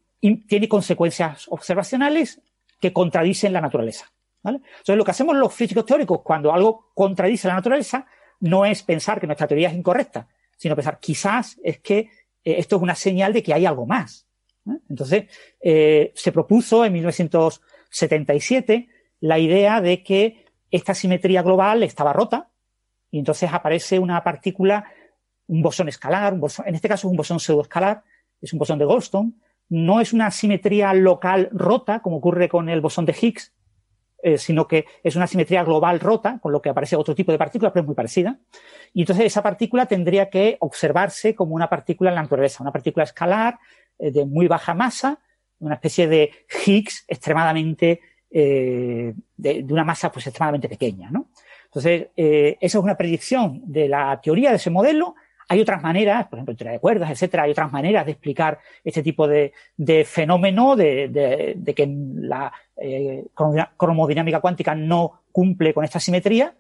tiene 0.49 0.69
consecuencias 0.69 1.47
observacionales 1.49 2.41
que 2.81 2.93
contradicen 2.93 3.53
la 3.53 3.61
naturaleza. 3.61 4.11
¿vale? 4.43 4.59
Entonces, 4.59 4.97
lo 4.97 5.05
que 5.05 5.13
hacemos 5.13 5.37
los 5.37 5.55
físicos 5.55 5.87
teóricos 5.87 6.23
cuando 6.23 6.53
algo 6.53 6.91
contradice 6.95 7.47
la 7.47 7.55
naturaleza 7.55 8.07
no 8.41 8.65
es 8.67 8.83
pensar 8.83 9.21
que 9.21 9.27
nuestra 9.27 9.47
teoría 9.47 9.69
es 9.69 9.75
incorrecta, 9.75 10.29
sino 10.57 10.75
pensar 10.75 10.99
quizás 10.99 11.59
es 11.63 11.79
que 11.79 11.99
eh, 11.99 12.57
esto 12.59 12.77
es 12.77 12.83
una 12.83 12.95
señal 12.95 13.33
de 13.33 13.43
que 13.43 13.55
hay 13.55 13.65
algo 13.65 13.87
más. 13.87 14.27
Entonces, 14.89 15.27
eh, 15.61 16.13
se 16.15 16.33
propuso 16.33 16.85
en 16.85 16.93
1977 16.93 18.89
la 19.21 19.39
idea 19.39 19.81
de 19.81 20.03
que 20.03 20.45
esta 20.71 20.95
simetría 20.95 21.43
global 21.43 21.83
estaba 21.83 22.13
rota 22.13 22.51
y 23.11 23.19
entonces 23.19 23.51
aparece 23.53 23.99
una 23.99 24.23
partícula 24.23 24.85
un 25.49 25.63
bosón 25.63 25.89
escalar, 25.89 26.33
un 26.35 26.41
bosón, 26.41 26.69
en 26.69 26.75
este 26.75 26.89
caso 26.89 27.09
es 27.09 27.11
un 27.11 27.17
bosón 27.17 27.41
pseudoescalar, 27.41 28.03
es 28.41 28.53
un 28.53 28.59
bosón 28.59 28.79
de 28.79 28.85
Goldstone, 28.85 29.33
no 29.71 30.01
es 30.01 30.13
una 30.13 30.31
simetría 30.31 30.95
local 30.95 31.49
rota, 31.53 32.01
como 32.01 32.17
ocurre 32.17 32.49
con 32.49 32.69
el 32.69 32.81
bosón 32.81 33.05
de 33.05 33.17
Higgs, 33.21 33.53
eh, 34.23 34.37
sino 34.37 34.67
que 34.67 34.87
es 35.03 35.15
una 35.17 35.27
simetría 35.27 35.63
global 35.63 36.01
rota, 36.01 36.39
con 36.41 36.53
lo 36.53 36.61
que 36.61 36.71
aparece 36.71 36.97
otro 36.97 37.15
tipo 37.15 37.31
de 37.33 37.39
partícula, 37.39 37.73
pero 37.73 37.83
es 37.83 37.87
muy 37.87 37.95
parecida. 37.95 38.39
Y 38.93 39.03
entonces 39.03 39.27
esa 39.27 39.43
partícula 39.43 39.87
tendría 39.87 40.29
que 40.29 40.57
observarse 40.61 41.35
como 41.35 41.55
una 41.55 41.69
partícula 41.69 42.11
en 42.11 42.17
la 42.17 42.23
naturaleza, 42.23 42.63
una 42.63 42.73
partícula 42.73 43.05
escalar 43.05 43.59
eh, 43.99 44.11
de 44.11 44.25
muy 44.25 44.49
baja 44.49 44.75
masa, 44.75 45.21
una 45.61 45.75
especie 45.75 46.09
de 46.09 46.33
Higgs 46.67 47.05
extremadamente, 47.07 48.01
eh, 48.31 49.15
de, 49.37 49.67
una 49.71 49.85
masa 49.85 50.11
pues 50.11 50.27
extremadamente 50.27 50.69
pequeña, 50.69 51.11
¿no? 51.11 51.29
Entonces, 51.67 52.09
esa 52.17 52.57
es 52.61 52.75
una 52.77 52.97
predicción 52.97 53.61
de 53.67 53.89
la 53.89 54.19
teoría 54.23 54.49
de 54.49 54.57
ese 54.57 54.71
modelo 54.71 55.17
hay 55.49 55.61
otras 55.63 55.83
maneras, 55.83 56.27
por 56.29 56.39
ejemplo, 56.39 56.55
teoría 56.55 56.73
de 56.73 56.79
cuerdas, 56.79 57.11
etcétera, 57.11 57.45
hay 57.45 57.53
otras 57.53 57.73
maneras 57.73 58.05
de 58.05 58.13
explicar 58.13 58.59
este 58.85 59.03
tipo 59.03 59.27
de, 59.27 59.53
fenómeno, 60.05 60.77
de, 60.77 61.73
que 61.75 61.87
la 62.17 62.53
eh, 62.77 63.25
cromodinámica 63.77 64.41
cuántica 64.41 64.75
no 64.75 65.23
cumple 65.33 65.73
con 65.73 65.85
esta 65.85 65.99
simetría, 65.99 66.55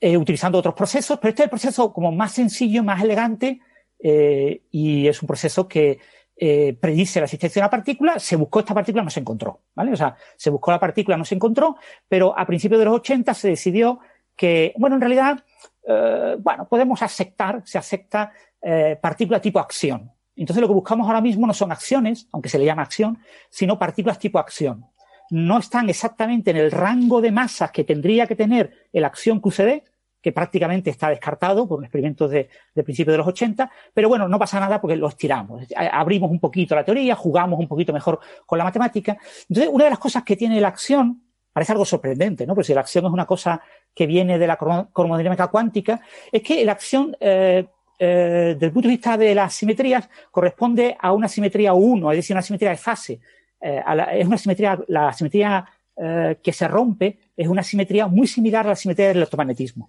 eh, 0.00 0.16
utilizando 0.16 0.58
otros 0.58 0.74
procesos, 0.74 1.18
pero 1.18 1.30
este 1.30 1.42
es 1.42 1.46
el 1.46 1.50
proceso 1.50 1.92
como 1.92 2.10
más 2.10 2.32
sencillo, 2.32 2.82
más 2.82 3.02
elegante, 3.02 3.60
eh, 4.02 4.62
y 4.70 5.06
es 5.06 5.20
un 5.22 5.26
proceso 5.26 5.68
que 5.68 5.98
predice 6.38 7.18
la 7.18 7.24
existencia 7.24 7.60
de 7.60 7.64
una 7.64 7.70
partícula, 7.70 8.18
se 8.18 8.36
buscó 8.36 8.60
esta 8.60 8.74
partícula, 8.74 9.02
no 9.02 9.08
se 9.08 9.20
encontró, 9.20 9.60
¿vale? 9.74 9.92
O 9.92 9.96
sea, 9.96 10.16
se 10.36 10.50
buscó 10.50 10.70
la 10.70 10.78
partícula, 10.78 11.16
no 11.16 11.24
se 11.24 11.34
encontró, 11.34 11.76
pero 12.08 12.38
a 12.38 12.46
principios 12.46 12.78
de 12.78 12.84
los 12.84 12.96
80 12.96 13.32
se 13.32 13.48
decidió 13.48 14.00
que, 14.36 14.74
bueno, 14.76 14.96
en 14.96 15.00
realidad 15.00 15.42
eh, 15.86 16.36
bueno, 16.38 16.66
podemos 16.68 17.00
aceptar, 17.02 17.62
se 17.64 17.78
acepta 17.78 18.32
eh, 18.60 18.98
partículas 19.00 19.40
tipo 19.40 19.60
acción. 19.60 20.10
Entonces 20.34 20.60
lo 20.60 20.68
que 20.68 20.74
buscamos 20.74 21.06
ahora 21.06 21.20
mismo 21.20 21.46
no 21.46 21.54
son 21.54 21.72
acciones, 21.72 22.28
aunque 22.32 22.48
se 22.48 22.58
le 22.58 22.64
llama 22.64 22.82
acción, 22.82 23.18
sino 23.48 23.78
partículas 23.78 24.18
tipo 24.18 24.38
acción. 24.38 24.86
No 25.30 25.58
están 25.58 25.88
exactamente 25.88 26.50
en 26.50 26.56
el 26.56 26.70
rango 26.70 27.20
de 27.20 27.30
masas 27.30 27.70
que 27.70 27.84
tendría 27.84 28.26
que 28.26 28.36
tener 28.36 28.88
el 28.92 29.04
acción 29.04 29.40
QCD, 29.40 29.82
que 30.20 30.32
prácticamente 30.32 30.90
está 30.90 31.08
descartado 31.08 31.68
por 31.68 31.78
un 31.78 31.84
experimento 31.84 32.26
de, 32.26 32.48
de 32.74 32.82
principios 32.82 33.14
de 33.14 33.18
los 33.18 33.26
80, 33.28 33.70
pero 33.94 34.08
bueno, 34.08 34.26
no 34.28 34.38
pasa 34.40 34.58
nada 34.58 34.80
porque 34.80 34.96
lo 34.96 35.08
estiramos. 35.08 35.64
Abrimos 35.76 36.30
un 36.30 36.40
poquito 36.40 36.74
la 36.74 36.84
teoría, 36.84 37.14
jugamos 37.14 37.60
un 37.60 37.68
poquito 37.68 37.92
mejor 37.92 38.18
con 38.44 38.58
la 38.58 38.64
matemática. 38.64 39.16
Entonces, 39.48 39.72
una 39.72 39.84
de 39.84 39.90
las 39.90 40.00
cosas 40.00 40.24
que 40.24 40.36
tiene 40.36 40.60
la 40.60 40.68
acción 40.68 41.25
parece 41.56 41.72
algo 41.72 41.86
sorprendente, 41.86 42.46
¿no? 42.46 42.54
Pues 42.54 42.66
si 42.66 42.74
la 42.74 42.82
acción 42.82 43.06
es 43.06 43.10
una 43.10 43.24
cosa 43.24 43.62
que 43.94 44.06
viene 44.06 44.38
de 44.38 44.46
la 44.46 44.58
cromodinámica 44.58 45.46
cuántica, 45.46 46.02
es 46.30 46.42
que 46.42 46.62
la 46.66 46.72
acción, 46.72 47.16
eh, 47.18 47.64
eh, 47.98 48.50
desde 48.52 48.66
el 48.66 48.72
punto 48.72 48.88
de 48.88 48.94
vista 48.94 49.16
de 49.16 49.34
las 49.34 49.54
simetrías, 49.54 50.06
corresponde 50.30 50.98
a 51.00 51.14
una 51.14 51.28
simetría 51.28 51.72
1, 51.72 52.12
es 52.12 52.18
decir, 52.18 52.34
una 52.34 52.42
simetría 52.42 52.68
de 52.68 52.76
fase. 52.76 53.20
Eh, 53.58 53.82
es 54.16 54.26
una 54.26 54.36
simetría, 54.36 54.78
la 54.88 55.10
simetría 55.14 55.64
que 55.96 56.52
se 56.52 56.68
rompe 56.68 57.18
es 57.34 57.48
una 57.48 57.62
simetría 57.62 58.06
muy 58.06 58.26
similar 58.26 58.66
a 58.66 58.68
la 58.68 58.76
simetría 58.76 59.08
del 59.08 59.16
electromagnetismo. 59.16 59.88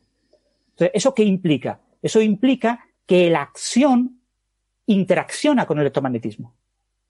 Entonces, 0.69 0.91
¿eso 0.93 1.13
qué 1.13 1.23
implica? 1.23 1.81
Eso 2.01 2.21
implica 2.21 2.79
que 3.05 3.29
la 3.29 3.41
acción 3.41 4.21
interacciona 4.85 5.65
con 5.65 5.79
el 5.79 5.81
electromagnetismo. 5.81 6.53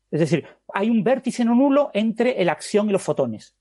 Es 0.10 0.20
decir, 0.20 0.48
hay 0.74 0.90
un 0.90 1.04
vértice 1.04 1.46
no 1.46 1.54
nulo 1.54 1.92
entre 1.94 2.44
la 2.44 2.54
acción 2.54 2.90
y 2.90 2.92
los 2.92 3.04
fotones. 3.04 3.54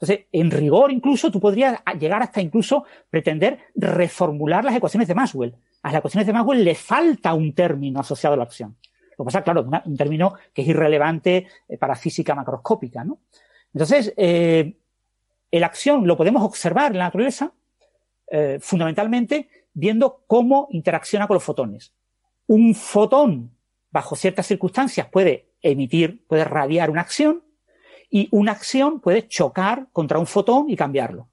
Entonces, 0.00 0.26
en 0.30 0.50
rigor 0.52 0.92
incluso, 0.92 1.30
tú 1.30 1.40
podrías 1.40 1.80
llegar 1.98 2.22
hasta 2.22 2.40
incluso 2.40 2.84
pretender 3.10 3.58
reformular 3.74 4.64
las 4.64 4.76
ecuaciones 4.76 5.08
de 5.08 5.14
Maxwell. 5.14 5.56
A 5.82 5.88
las 5.88 5.98
ecuaciones 5.98 6.26
de 6.26 6.32
Maxwell 6.32 6.64
le 6.64 6.76
falta 6.76 7.34
un 7.34 7.52
término 7.52 7.98
asociado 7.98 8.34
a 8.34 8.36
la 8.36 8.44
acción. 8.44 8.76
Lo 9.18 9.24
que 9.24 9.26
pasa, 9.26 9.42
claro, 9.42 9.68
un 9.84 9.96
término 9.96 10.34
que 10.54 10.62
es 10.62 10.68
irrelevante 10.68 11.48
eh, 11.68 11.76
para 11.76 11.96
física 11.96 12.36
macroscópica, 12.36 13.02
¿no? 13.02 13.18
Entonces, 13.74 14.14
eh, 14.16 14.76
la 15.50 15.66
acción 15.66 16.06
lo 16.06 16.16
podemos 16.16 16.44
observar 16.44 16.92
en 16.92 16.98
la 16.98 17.04
naturaleza, 17.06 17.52
eh, 18.30 18.58
fundamentalmente 18.60 19.48
viendo 19.72 20.22
cómo 20.28 20.68
interacciona 20.70 21.26
con 21.26 21.34
los 21.34 21.42
fotones. 21.42 21.92
Un 22.46 22.76
fotón, 22.76 23.50
bajo 23.90 24.14
ciertas 24.14 24.46
circunstancias, 24.46 25.08
puede 25.08 25.48
emitir, 25.60 26.24
puede 26.28 26.44
radiar 26.44 26.88
una 26.88 27.00
acción, 27.00 27.42
y 28.10 28.28
una 28.30 28.52
acción 28.52 29.00
puede 29.00 29.28
chocar 29.28 29.88
contra 29.92 30.18
un 30.18 30.26
fotón 30.26 30.70
y 30.70 30.76
cambiarlo. 30.76 31.28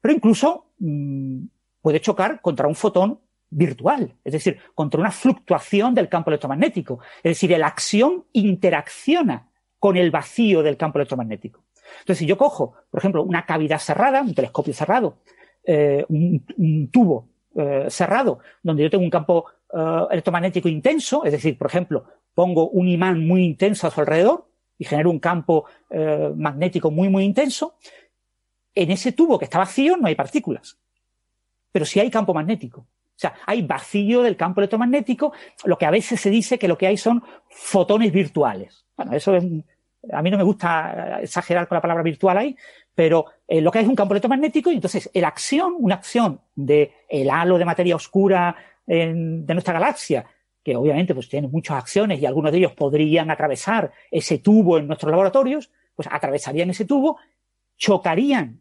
Pero 0.00 0.14
incluso 0.14 0.66
mm, 0.78 1.44
puede 1.80 2.00
chocar 2.00 2.40
contra 2.40 2.68
un 2.68 2.74
fotón 2.74 3.20
virtual, 3.50 4.14
es 4.24 4.32
decir, 4.32 4.58
contra 4.74 5.00
una 5.00 5.10
fluctuación 5.10 5.94
del 5.94 6.08
campo 6.08 6.30
electromagnético. 6.30 7.00
Es 7.22 7.32
decir, 7.32 7.56
la 7.58 7.66
acción 7.66 8.24
interacciona 8.32 9.48
con 9.78 9.96
el 9.96 10.10
vacío 10.10 10.62
del 10.62 10.76
campo 10.76 10.98
electromagnético. 10.98 11.64
Entonces, 12.00 12.18
si 12.18 12.26
yo 12.26 12.38
cojo, 12.38 12.74
por 12.90 12.98
ejemplo, 12.98 13.22
una 13.22 13.44
cavidad 13.44 13.78
cerrada, 13.78 14.22
un 14.22 14.34
telescopio 14.34 14.72
cerrado, 14.72 15.18
eh, 15.64 16.04
un, 16.08 16.88
tubo 16.90 17.28
eh, 17.54 17.86
cerrado, 17.88 18.38
donde 18.62 18.84
yo 18.84 18.90
tengo 18.90 19.04
un 19.04 19.10
campo 19.10 19.46
eh, 19.72 20.00
electromagnético 20.10 20.68
intenso, 20.68 21.24
es 21.24 21.32
decir, 21.32 21.58
por 21.58 21.66
ejemplo, 21.66 22.04
pongo 22.34 22.68
un 22.70 22.88
imán 22.88 23.26
muy 23.26 23.44
intenso 23.44 23.86
a 23.86 23.90
su 23.90 24.00
alrededor, 24.00 24.46
y 24.82 24.84
genera 24.84 25.08
un 25.08 25.20
campo 25.20 25.66
eh, 25.90 26.32
magnético 26.34 26.90
muy, 26.90 27.08
muy 27.08 27.22
intenso, 27.22 27.76
en 28.74 28.90
ese 28.90 29.12
tubo 29.12 29.38
que 29.38 29.44
está 29.44 29.58
vacío 29.58 29.96
no 29.96 30.08
hay 30.08 30.16
partículas. 30.16 30.76
Pero 31.70 31.84
sí 31.84 32.00
hay 32.00 32.10
campo 32.10 32.34
magnético. 32.34 32.80
O 32.80 33.18
sea, 33.22 33.32
hay 33.46 33.62
vacío 33.62 34.22
del 34.22 34.36
campo 34.36 34.60
electromagnético, 34.60 35.32
lo 35.66 35.78
que 35.78 35.86
a 35.86 35.92
veces 35.92 36.20
se 36.20 36.30
dice 36.30 36.58
que 36.58 36.66
lo 36.66 36.76
que 36.76 36.88
hay 36.88 36.96
son 36.96 37.22
fotones 37.48 38.10
virtuales. 38.10 38.84
Bueno, 38.96 39.12
eso 39.12 39.36
es, 39.36 39.44
a 40.12 40.20
mí 40.20 40.32
no 40.32 40.36
me 40.36 40.42
gusta 40.42 41.20
exagerar 41.22 41.68
con 41.68 41.76
la 41.76 41.82
palabra 41.82 42.02
virtual 42.02 42.36
ahí, 42.36 42.56
pero 42.92 43.26
eh, 43.46 43.60
lo 43.60 43.70
que 43.70 43.78
hay 43.78 43.84
es 43.84 43.88
un 43.88 43.94
campo 43.94 44.14
electromagnético 44.14 44.72
y 44.72 44.74
entonces 44.74 45.08
la 45.14 45.28
acción, 45.28 45.76
una 45.78 45.94
acción 45.94 46.40
de 46.56 46.92
el 47.08 47.30
halo 47.30 47.56
de 47.56 47.64
materia 47.64 47.94
oscura 47.94 48.56
de 48.84 49.14
nuestra 49.54 49.74
galaxia 49.74 50.26
que 50.62 50.76
obviamente 50.76 51.14
pues 51.14 51.28
tienen 51.28 51.50
muchas 51.50 51.76
acciones 51.76 52.20
y 52.20 52.26
algunos 52.26 52.52
de 52.52 52.58
ellos 52.58 52.72
podrían 52.72 53.30
atravesar 53.30 53.92
ese 54.10 54.38
tubo 54.38 54.78
en 54.78 54.86
nuestros 54.86 55.10
laboratorios, 55.10 55.70
pues 55.94 56.08
atravesarían 56.10 56.70
ese 56.70 56.84
tubo, 56.84 57.18
chocarían, 57.76 58.60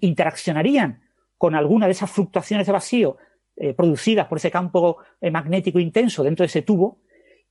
interaccionarían 0.00 1.02
con 1.38 1.54
alguna 1.54 1.86
de 1.86 1.92
esas 1.92 2.10
fluctuaciones 2.10 2.66
de 2.66 2.72
vacío 2.72 3.16
eh, 3.56 3.74
producidas 3.74 4.26
por 4.26 4.38
ese 4.38 4.50
campo 4.50 4.98
eh, 5.20 5.30
magnético 5.30 5.78
intenso 5.78 6.22
dentro 6.22 6.42
de 6.42 6.48
ese 6.48 6.62
tubo, 6.62 7.00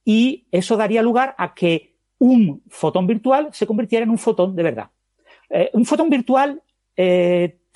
y 0.05 0.47
eso 0.51 0.77
daría 0.77 1.01
lugar 1.01 1.35
a 1.37 1.53
que 1.53 1.95
un 2.19 2.63
fotón 2.69 3.07
virtual 3.07 3.49
se 3.51 3.67
convirtiera 3.67 4.03
en 4.03 4.11
un 4.11 4.17
fotón 4.17 4.55
de 4.55 4.63
verdad. 4.63 4.89
Eh, 5.49 5.69
un 5.73 5.85
fotón 5.85 6.09
virtual 6.09 6.61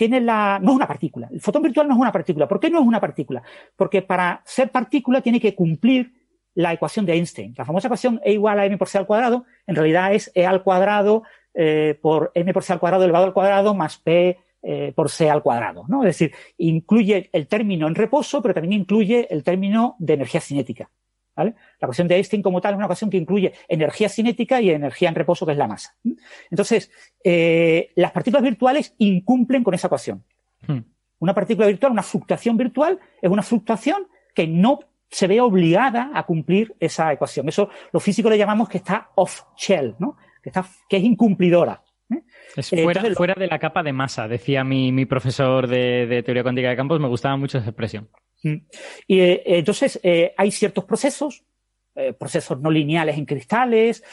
tiene 0.01 0.19
la, 0.19 0.57
no 0.59 0.71
es 0.71 0.75
una 0.77 0.87
partícula. 0.87 1.29
El 1.31 1.39
fotón 1.41 1.61
virtual 1.61 1.87
no 1.87 1.93
es 1.93 1.99
una 1.99 2.11
partícula. 2.11 2.47
¿Por 2.47 2.59
qué 2.59 2.71
no 2.71 2.79
es 2.79 2.87
una 2.87 2.99
partícula? 2.99 3.43
Porque 3.75 4.01
para 4.01 4.41
ser 4.45 4.71
partícula 4.71 5.21
tiene 5.21 5.39
que 5.39 5.53
cumplir 5.53 6.11
la 6.55 6.73
ecuación 6.73 7.05
de 7.05 7.13
Einstein. 7.13 7.53
La 7.55 7.65
famosa 7.65 7.87
ecuación 7.87 8.19
E 8.23 8.33
igual 8.33 8.59
a 8.59 8.65
m 8.65 8.79
por 8.79 8.89
c 8.89 8.97
al 8.97 9.05
cuadrado, 9.05 9.45
en 9.67 9.75
realidad 9.75 10.11
es 10.11 10.31
E 10.33 10.43
al 10.43 10.63
cuadrado 10.63 11.21
eh, 11.53 11.99
por 12.01 12.31
m 12.33 12.51
por 12.51 12.63
c 12.63 12.73
al 12.73 12.79
cuadrado 12.79 13.03
elevado 13.03 13.25
al 13.25 13.33
cuadrado 13.33 13.75
más 13.75 13.99
p 13.99 14.39
eh, 14.63 14.91
por 14.95 15.11
c 15.11 15.29
al 15.29 15.43
cuadrado, 15.43 15.85
¿no? 15.87 16.01
Es 16.01 16.17
decir, 16.17 16.33
incluye 16.57 17.29
el 17.31 17.45
término 17.45 17.87
en 17.87 17.93
reposo, 17.93 18.41
pero 18.41 18.55
también 18.55 18.81
incluye 18.81 19.27
el 19.29 19.43
término 19.43 19.97
de 19.99 20.15
energía 20.15 20.41
cinética. 20.41 20.89
La 21.47 21.85
ecuación 21.85 22.07
de 22.07 22.15
Einstein 22.15 22.41
como 22.41 22.61
tal 22.61 22.73
es 22.73 22.77
una 22.77 22.85
ecuación 22.85 23.09
que 23.09 23.17
incluye 23.17 23.53
energía 23.67 24.09
cinética 24.09 24.61
y 24.61 24.69
energía 24.69 25.09
en 25.09 25.15
reposo, 25.15 25.45
que 25.45 25.51
es 25.53 25.57
la 25.57 25.67
masa. 25.67 25.95
Entonces, 26.49 26.91
eh, 27.23 27.91
las 27.95 28.11
partículas 28.11 28.43
virtuales 28.43 28.95
incumplen 28.97 29.63
con 29.63 29.73
esa 29.73 29.87
ecuación. 29.87 30.23
Hmm. 30.67 30.79
Una 31.19 31.33
partícula 31.33 31.67
virtual, 31.67 31.91
una 31.91 32.03
fluctuación 32.03 32.57
virtual, 32.57 32.99
es 33.21 33.29
una 33.29 33.43
fluctuación 33.43 34.07
que 34.33 34.47
no 34.47 34.79
se 35.09 35.27
ve 35.27 35.41
obligada 35.41 36.09
a 36.13 36.23
cumplir 36.23 36.73
esa 36.79 37.11
ecuación. 37.11 37.49
Eso 37.49 37.69
los 37.91 38.01
físicos 38.01 38.31
le 38.31 38.37
llamamos 38.37 38.69
que 38.69 38.77
está 38.77 39.09
off-shell, 39.15 39.95
¿no? 39.99 40.17
que, 40.41 40.49
está, 40.49 40.65
que 40.89 40.97
es 40.97 41.03
incumplidora. 41.03 41.83
¿eh? 42.09 42.23
Es 42.55 42.71
eh, 42.73 42.83
fuera, 42.83 43.03
fuera, 43.13 43.33
de 43.37 43.47
la 43.47 43.59
capa 43.59 43.83
de 43.83 43.93
masa, 43.93 44.27
decía 44.27 44.63
mi, 44.63 45.05
profesor 45.05 45.67
de, 45.67 46.23
teoría 46.25 46.43
cuántica 46.43 46.69
de 46.69 46.75
campos, 46.75 46.99
me 46.99 47.07
gustaba 47.07 47.35
mucho 47.35 47.57
esa 47.57 47.67
expresión. 47.67 48.09
Mm. 48.43 48.55
Y 49.07 49.19
eh, 49.19 49.43
entonces 49.45 49.99
eh, 50.03 50.33
hay 50.37 50.51
ciertos 50.51 50.85
procesos, 50.85 51.43
eh, 51.95 52.13
procesos 52.13 52.59
no 52.59 52.71
lineales 52.71 53.17
en 53.17 53.25
cristales, 53.25 54.03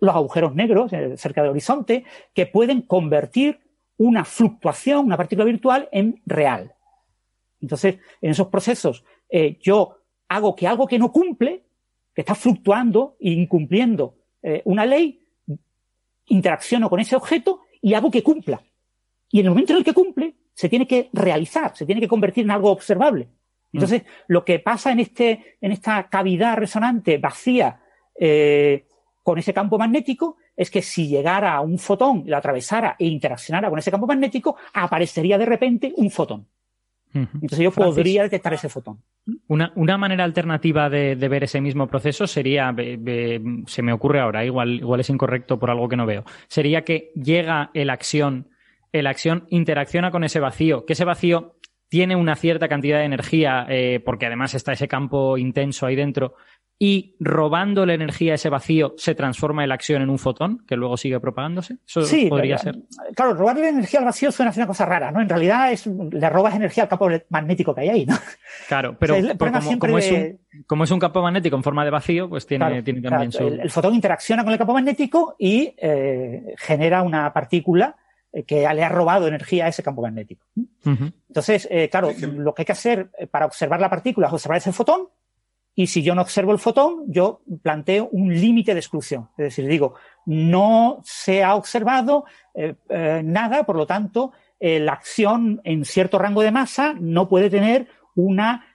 los 0.00 0.14
agujeros 0.14 0.54
negros 0.54 0.90
cerca 1.16 1.42
del 1.42 1.50
horizonte, 1.50 2.04
que 2.34 2.46
pueden 2.46 2.82
convertir 2.82 3.60
una 3.96 4.24
fluctuación, 4.24 5.06
una 5.06 5.16
partícula 5.16 5.44
virtual, 5.44 5.88
en 5.92 6.20
real. 6.26 6.74
Entonces, 7.60 7.98
en 8.20 8.30
esos 8.30 8.48
procesos, 8.48 9.04
yo 9.60 9.98
hago 10.28 10.56
que 10.56 10.66
algo 10.66 10.88
que 10.88 10.98
no 10.98 11.12
cumple, 11.12 11.62
que 12.12 12.22
está 12.22 12.34
fluctuando 12.34 13.16
e 13.20 13.30
incumpliendo 13.30 14.16
una 14.64 14.84
ley, 14.84 15.24
interacciono 16.26 16.90
con 16.90 16.98
ese 16.98 17.14
objeto 17.14 17.60
y 17.80 17.94
hago 17.94 18.10
que 18.10 18.24
cumpla. 18.24 18.60
Y 19.30 19.38
en 19.38 19.46
el 19.46 19.50
momento 19.50 19.74
en 19.74 19.78
el 19.78 19.84
que 19.84 19.94
cumple, 19.94 20.34
se 20.54 20.68
tiene 20.68 20.88
que 20.88 21.08
realizar, 21.12 21.76
se 21.76 21.86
tiene 21.86 22.00
que 22.00 22.08
convertir 22.08 22.44
en 22.44 22.50
algo 22.50 22.72
observable. 22.72 23.28
Entonces, 23.72 24.02
lo 24.28 24.44
que 24.44 24.58
pasa 24.58 24.92
en, 24.92 25.00
este, 25.00 25.56
en 25.60 25.72
esta 25.72 26.08
cavidad 26.08 26.56
resonante 26.56 27.18
vacía 27.18 27.80
eh, 28.18 28.86
con 29.22 29.38
ese 29.38 29.54
campo 29.54 29.78
magnético 29.78 30.36
es 30.56 30.70
que 30.70 30.82
si 30.82 31.08
llegara 31.08 31.58
un 31.60 31.78
fotón, 31.78 32.24
lo 32.26 32.36
atravesara 32.36 32.96
e 32.98 33.06
interaccionara 33.06 33.70
con 33.70 33.78
ese 33.78 33.90
campo 33.90 34.06
magnético, 34.06 34.56
aparecería 34.74 35.38
de 35.38 35.46
repente 35.46 35.92
un 35.96 36.10
fotón. 36.10 36.46
Entonces 37.14 37.58
yo 37.58 37.70
podría 37.70 38.22
detectar 38.22 38.54
ese 38.54 38.70
fotón. 38.70 39.02
Una, 39.46 39.98
manera 39.98 40.24
alternativa 40.24 40.88
de, 40.88 41.14
ver 41.14 41.44
ese 41.44 41.60
mismo 41.60 41.86
proceso 41.86 42.26
sería, 42.26 42.74
se 43.66 43.82
me 43.82 43.92
ocurre 43.92 44.20
ahora, 44.20 44.44
igual, 44.44 44.74
igual 44.74 45.00
es 45.00 45.10
incorrecto 45.10 45.58
por 45.58 45.70
algo 45.70 45.88
que 45.88 45.96
no 45.96 46.06
veo, 46.06 46.24
sería 46.48 46.84
que 46.84 47.12
llega 47.14 47.70
el 47.74 47.90
acción, 47.90 48.48
el 48.92 49.06
acción 49.06 49.46
interacciona 49.50 50.10
con 50.10 50.24
ese 50.24 50.40
vacío, 50.40 50.86
que 50.86 50.94
ese 50.94 51.04
vacío 51.04 51.56
tiene 51.92 52.16
una 52.16 52.36
cierta 52.36 52.68
cantidad 52.68 53.00
de 53.00 53.04
energía, 53.04 53.66
eh, 53.68 54.00
porque 54.02 54.24
además 54.24 54.54
está 54.54 54.72
ese 54.72 54.88
campo 54.88 55.36
intenso 55.36 55.84
ahí 55.84 55.94
dentro, 55.94 56.36
y 56.78 57.16
robando 57.20 57.84
la 57.84 57.92
energía 57.92 58.32
a 58.32 58.36
ese 58.36 58.48
vacío 58.48 58.94
se 58.96 59.14
transforma 59.14 59.66
la 59.66 59.74
acción 59.74 60.00
en 60.00 60.08
un 60.08 60.18
fotón 60.18 60.64
que 60.66 60.74
luego 60.74 60.96
sigue 60.96 61.20
propagándose. 61.20 61.76
Eso 61.86 62.00
sí, 62.00 62.30
podría 62.30 62.56
ser. 62.56 62.76
Claro, 63.14 63.34
robarle 63.34 63.68
energía 63.68 64.00
al 64.00 64.06
vacío 64.06 64.32
suena 64.32 64.50
a 64.52 64.54
una 64.56 64.66
cosa 64.66 64.86
rara, 64.86 65.12
¿no? 65.12 65.20
En 65.20 65.28
realidad 65.28 65.70
es, 65.70 65.86
le 65.86 66.30
robas 66.30 66.54
energía 66.54 66.84
al 66.84 66.88
campo 66.88 67.10
magnético 67.28 67.74
que 67.74 67.82
hay 67.82 67.88
ahí, 67.90 68.06
¿no? 68.06 68.16
Claro, 68.68 68.96
pero 68.98 69.14
como, 70.66 70.84
es 70.84 70.90
un, 70.90 70.98
campo 70.98 71.20
magnético 71.20 71.56
en 71.56 71.62
forma 71.62 71.84
de 71.84 71.90
vacío, 71.90 72.26
pues 72.26 72.46
tiene, 72.46 72.82
tiene 72.82 73.02
también 73.02 73.32
su. 73.32 73.48
El, 73.48 73.70
fotón 73.70 73.94
interacciona 73.94 74.44
con 74.44 74.52
el 74.54 74.58
campo 74.58 74.72
magnético 74.72 75.36
y 75.38 75.74
eh, 75.76 76.54
genera 76.56 77.02
una 77.02 77.30
partícula 77.34 77.96
eh, 77.96 78.01
que 78.46 78.68
le 78.74 78.84
ha 78.84 78.88
robado 78.88 79.28
energía 79.28 79.66
a 79.66 79.68
ese 79.68 79.82
campo 79.82 80.02
magnético. 80.02 80.46
Entonces, 80.84 81.68
eh, 81.70 81.88
claro, 81.90 82.12
lo 82.18 82.54
que 82.54 82.62
hay 82.62 82.66
que 82.66 82.72
hacer 82.72 83.10
para 83.30 83.46
observar 83.46 83.80
la 83.80 83.90
partícula 83.90 84.28
es 84.28 84.32
observar 84.32 84.58
ese 84.58 84.72
fotón 84.72 85.08
y 85.74 85.86
si 85.86 86.02
yo 86.02 86.14
no 86.14 86.22
observo 86.22 86.52
el 86.52 86.58
fotón, 86.58 87.04
yo 87.06 87.40
planteo 87.62 88.08
un 88.12 88.34
límite 88.34 88.74
de 88.74 88.80
exclusión. 88.80 89.30
Es 89.38 89.44
decir, 89.44 89.66
digo, 89.66 89.94
no 90.26 91.00
se 91.02 91.42
ha 91.42 91.54
observado 91.54 92.24
eh, 92.54 92.74
eh, 92.90 93.22
nada, 93.24 93.64
por 93.64 93.76
lo 93.76 93.86
tanto, 93.86 94.32
eh, 94.60 94.78
la 94.78 94.92
acción 94.92 95.62
en 95.64 95.84
cierto 95.84 96.18
rango 96.18 96.42
de 96.42 96.50
masa 96.50 96.94
no 97.00 97.28
puede 97.28 97.48
tener 97.48 97.88
una, 98.14 98.66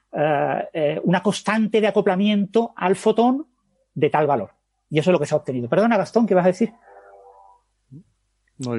una 1.04 1.22
constante 1.22 1.80
de 1.80 1.86
acoplamiento 1.86 2.74
al 2.76 2.96
fotón 2.96 3.46
de 3.94 4.10
tal 4.10 4.26
valor. 4.26 4.56
Y 4.90 4.98
eso 4.98 5.12
es 5.12 5.14
lo 5.14 5.20
que 5.20 5.28
se 5.28 5.36
ha 5.36 5.38
obtenido. 5.38 5.70
Perdona, 5.70 5.98
Gastón, 5.98 6.26
¿qué 6.26 6.34
vas 6.34 6.46
a 6.46 6.48
decir? 6.48 6.74
No, 8.60 8.76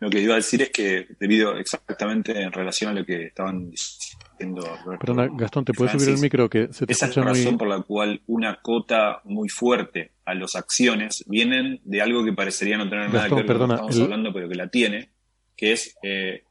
lo 0.00 0.10
que 0.10 0.20
iba 0.20 0.34
a 0.34 0.36
decir 0.36 0.60
es 0.60 0.70
que, 0.70 1.06
debido 1.18 1.56
exactamente 1.56 2.42
en 2.42 2.52
relación 2.52 2.90
a 2.90 2.94
lo 2.94 3.06
que 3.06 3.26
estaban 3.26 3.70
diciendo, 3.70 4.68
Perdona, 5.00 5.28
Gastón, 5.32 5.64
¿te 5.64 5.72
puedes 5.72 5.92
subir 5.92 6.14
el 6.14 6.20
micro? 6.20 6.50
que 6.50 6.72
se 6.72 6.86
te 6.86 6.92
Esa 6.92 7.06
es 7.06 7.16
la 7.16 7.24
razón 7.24 7.56
por 7.56 7.68
la 7.68 7.80
cual 7.80 8.20
una 8.26 8.60
cota 8.60 9.22
muy 9.24 9.48
fuerte 9.48 10.12
a 10.24 10.34
las 10.34 10.56
acciones 10.56 11.24
vienen 11.26 11.80
de 11.84 12.02
algo 12.02 12.24
que 12.24 12.32
parecería 12.32 12.76
no 12.76 12.88
tener 12.88 13.12
nada 13.12 13.28
que 13.28 13.34
ver 13.34 13.46
con 13.46 13.58
lo 13.58 13.66
que 13.66 13.74
estamos 13.74 14.00
hablando, 14.00 14.32
pero 14.32 14.48
que 14.48 14.54
la 14.56 14.68
tiene, 14.68 15.10
que 15.56 15.72
es... 15.72 15.96
Eh... 16.02 16.44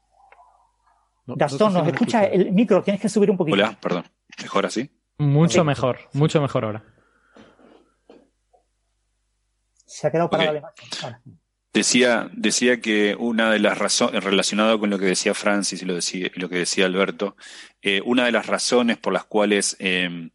Gastón, 1.26 1.74
nos 1.74 1.86
escucha 1.86 2.24
el 2.24 2.52
micro, 2.52 2.82
tienes 2.82 3.00
que 3.00 3.08
subir 3.08 3.30
un 3.30 3.36
poquito. 3.36 3.54
Hola, 3.54 3.78
perdón. 3.80 4.04
¿Mejor 4.42 4.66
así? 4.66 4.90
Mucho 5.18 5.64
mejor, 5.64 5.98
mucho 6.12 6.40
mejor 6.40 6.64
ahora. 6.64 6.84
Se 9.86 10.08
ha 10.08 10.10
quedado 10.10 10.28
para 10.28 10.52
la 10.52 10.72
Ahora. 11.02 11.22
Decía, 11.74 12.30
decía 12.32 12.80
que 12.80 13.16
una 13.18 13.50
de 13.50 13.58
las 13.58 13.76
razones, 13.76 14.22
relacionado 14.22 14.78
con 14.78 14.90
lo 14.90 14.98
que 15.00 15.06
decía 15.06 15.34
Francis 15.34 15.82
y 15.82 15.84
lo, 15.84 15.96
decía, 15.96 16.30
lo 16.36 16.48
que 16.48 16.58
decía 16.58 16.86
Alberto, 16.86 17.36
eh, 17.82 18.00
una 18.04 18.24
de 18.24 18.30
las 18.30 18.46
razones 18.46 18.96
por 18.96 19.12
las 19.12 19.24
cuales 19.24 19.74
eh, 19.80 20.30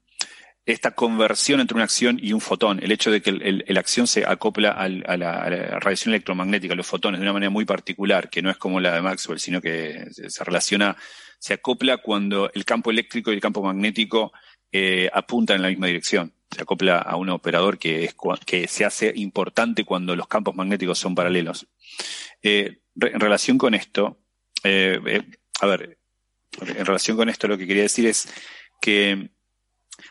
esta 0.66 0.91
conversión 0.91 1.61
entre 1.61 1.76
una 1.76 1.86
acción 1.86 2.20
y 2.22 2.34
un 2.34 2.41
fotón, 2.41 2.84
el 2.84 2.91
hecho 2.91 3.10
de 3.10 3.22
que 3.22 3.30
el, 3.30 3.78
acción 3.78 4.06
se 4.06 4.26
acopla 4.26 4.72
a, 4.72 4.90
la, 4.90 5.80
radiación 5.80 6.14
electromagnética, 6.14 6.74
a 6.74 6.78
los 6.78 6.86
fotones, 6.86 7.22
de 7.22 7.26
una 7.26 7.34
manera 7.34 7.49
muy 7.49 7.64
particular, 7.64 8.30
que 8.30 8.41
no 8.41 8.49
es 8.49 8.57
como 8.57 8.82
la 8.82 8.94
de 8.95 9.02
Maxwell, 9.02 9.40
sino 9.40 9.61
que 9.61 10.07
se, 10.11 10.44
relaciona, 10.44 10.98
se 11.40 11.53
acopla 11.53 11.99
cuando 11.99 12.52
el 12.53 12.66
campo 12.66 12.91
eléctrico 12.91 13.32
y 13.32 13.36
el 13.36 13.41
campo 13.41 13.64
magnético 13.64 14.34
eh, 14.74 15.10
apuntan 15.14 15.56
en 15.56 15.61
la 15.61 15.70
misma 15.70 15.88
dirección 15.88 16.34
se 16.50 16.62
acopla 16.62 16.98
a 16.98 17.16
un 17.16 17.30
operador 17.30 17.78
que, 17.78 18.06
es, 18.06 18.16
que 18.46 18.68
se 18.68 18.86
hace 18.86 19.12
importante 19.16 19.86
cuando 19.86 20.16
los 20.16 20.28
campos 20.28 20.56
magnéticos 20.56 20.98
son 20.98 21.16
paralelos. 21.16 21.68
Eh, 22.42 22.80
en 23.00 23.20
relación 23.20 23.58
con 23.58 23.74
esto, 23.74 24.20
eh, 24.64 25.00
eh, 25.06 25.24
a 25.62 25.66
ver, 25.68 26.00
en 26.62 26.86
relación 26.86 27.18
con 27.18 27.30
esto 27.30 27.48
lo 27.48 27.58
que 27.58 27.68
quería 27.68 27.84
decir 27.84 28.08
es 28.08 28.28
que 28.82 29.30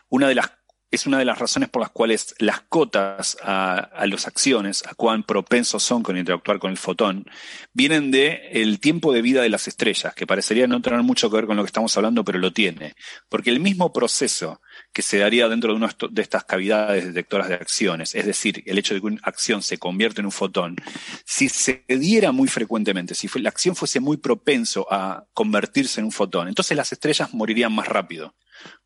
una 0.07 0.27
de 0.27 0.35
las 0.35 0.58
es 0.91 1.05
una 1.05 1.19
de 1.19 1.25
las 1.25 1.37
razones 1.37 1.69
por 1.69 1.81
las 1.81 1.91
cuales 1.91 2.33
las 2.39 2.61
cotas 2.61 3.37
a, 3.43 4.05
las 4.07 4.27
acciones, 4.27 4.83
a 4.87 4.95
cuán 4.95 5.23
propensos 5.23 5.83
son 5.83 6.01
con 6.01 6.17
interactuar 6.17 6.57
con 6.59 6.71
el 6.71 6.77
fotón, 6.77 7.25
vienen 7.73 8.09
de 8.09 8.77
tiempo 8.81 9.13
de 9.13 9.21
vida 9.21 9.41
de 9.41 9.49
las 9.49 9.67
estrellas, 9.67 10.15
que 10.15 10.25
parecería 10.25 10.67
no 10.67 10.81
tener 10.81 11.03
mucho 11.03 11.29
que 11.29 11.35
ver 11.35 11.45
con 11.45 11.57
lo 11.57 11.63
que 11.63 11.67
estamos 11.67 11.95
hablando, 11.95 12.23
pero 12.23 12.39
lo 12.39 12.51
tiene. 12.53 12.95
Porque 13.29 13.51
el 13.51 13.59
mismo 13.59 13.93
proceso 13.93 14.61
que 14.91 15.01
se 15.01 15.19
daría 15.19 15.47
dentro 15.47 15.71
de 15.71 15.77
una 15.77 15.95
de 16.09 16.21
estas 16.21 16.43
cavidades 16.43 17.05
detectoras 17.05 17.49
de 17.49 17.55
acciones, 17.55 18.15
es 18.15 18.25
decir, 18.25 18.63
el 18.65 18.77
hecho 18.79 18.95
de 18.95 19.01
que 19.01 19.07
una 19.07 19.21
acción 19.23 19.61
se 19.61 19.77
convierte 19.77 20.21
en 20.21 20.25
un 20.25 20.31
fotón, 20.31 20.75
si 21.23 21.49
se 21.49 21.83
diera 21.87 22.31
muy 22.31 22.47
frecuentemente, 22.47 23.13
si 23.13 23.29
la 23.39 23.49
acción 23.49 23.75
fuese 23.75 23.99
muy 23.99 24.17
propenso 24.17 24.87
a 24.91 25.25
convertirse 25.33 25.99
en 25.99 26.05
un 26.05 26.11
fotón, 26.11 26.47
entonces 26.47 26.75
las 26.75 26.91
estrellas 26.91 27.33
morirían 27.33 27.73
más 27.73 27.87
rápido. 27.87 28.35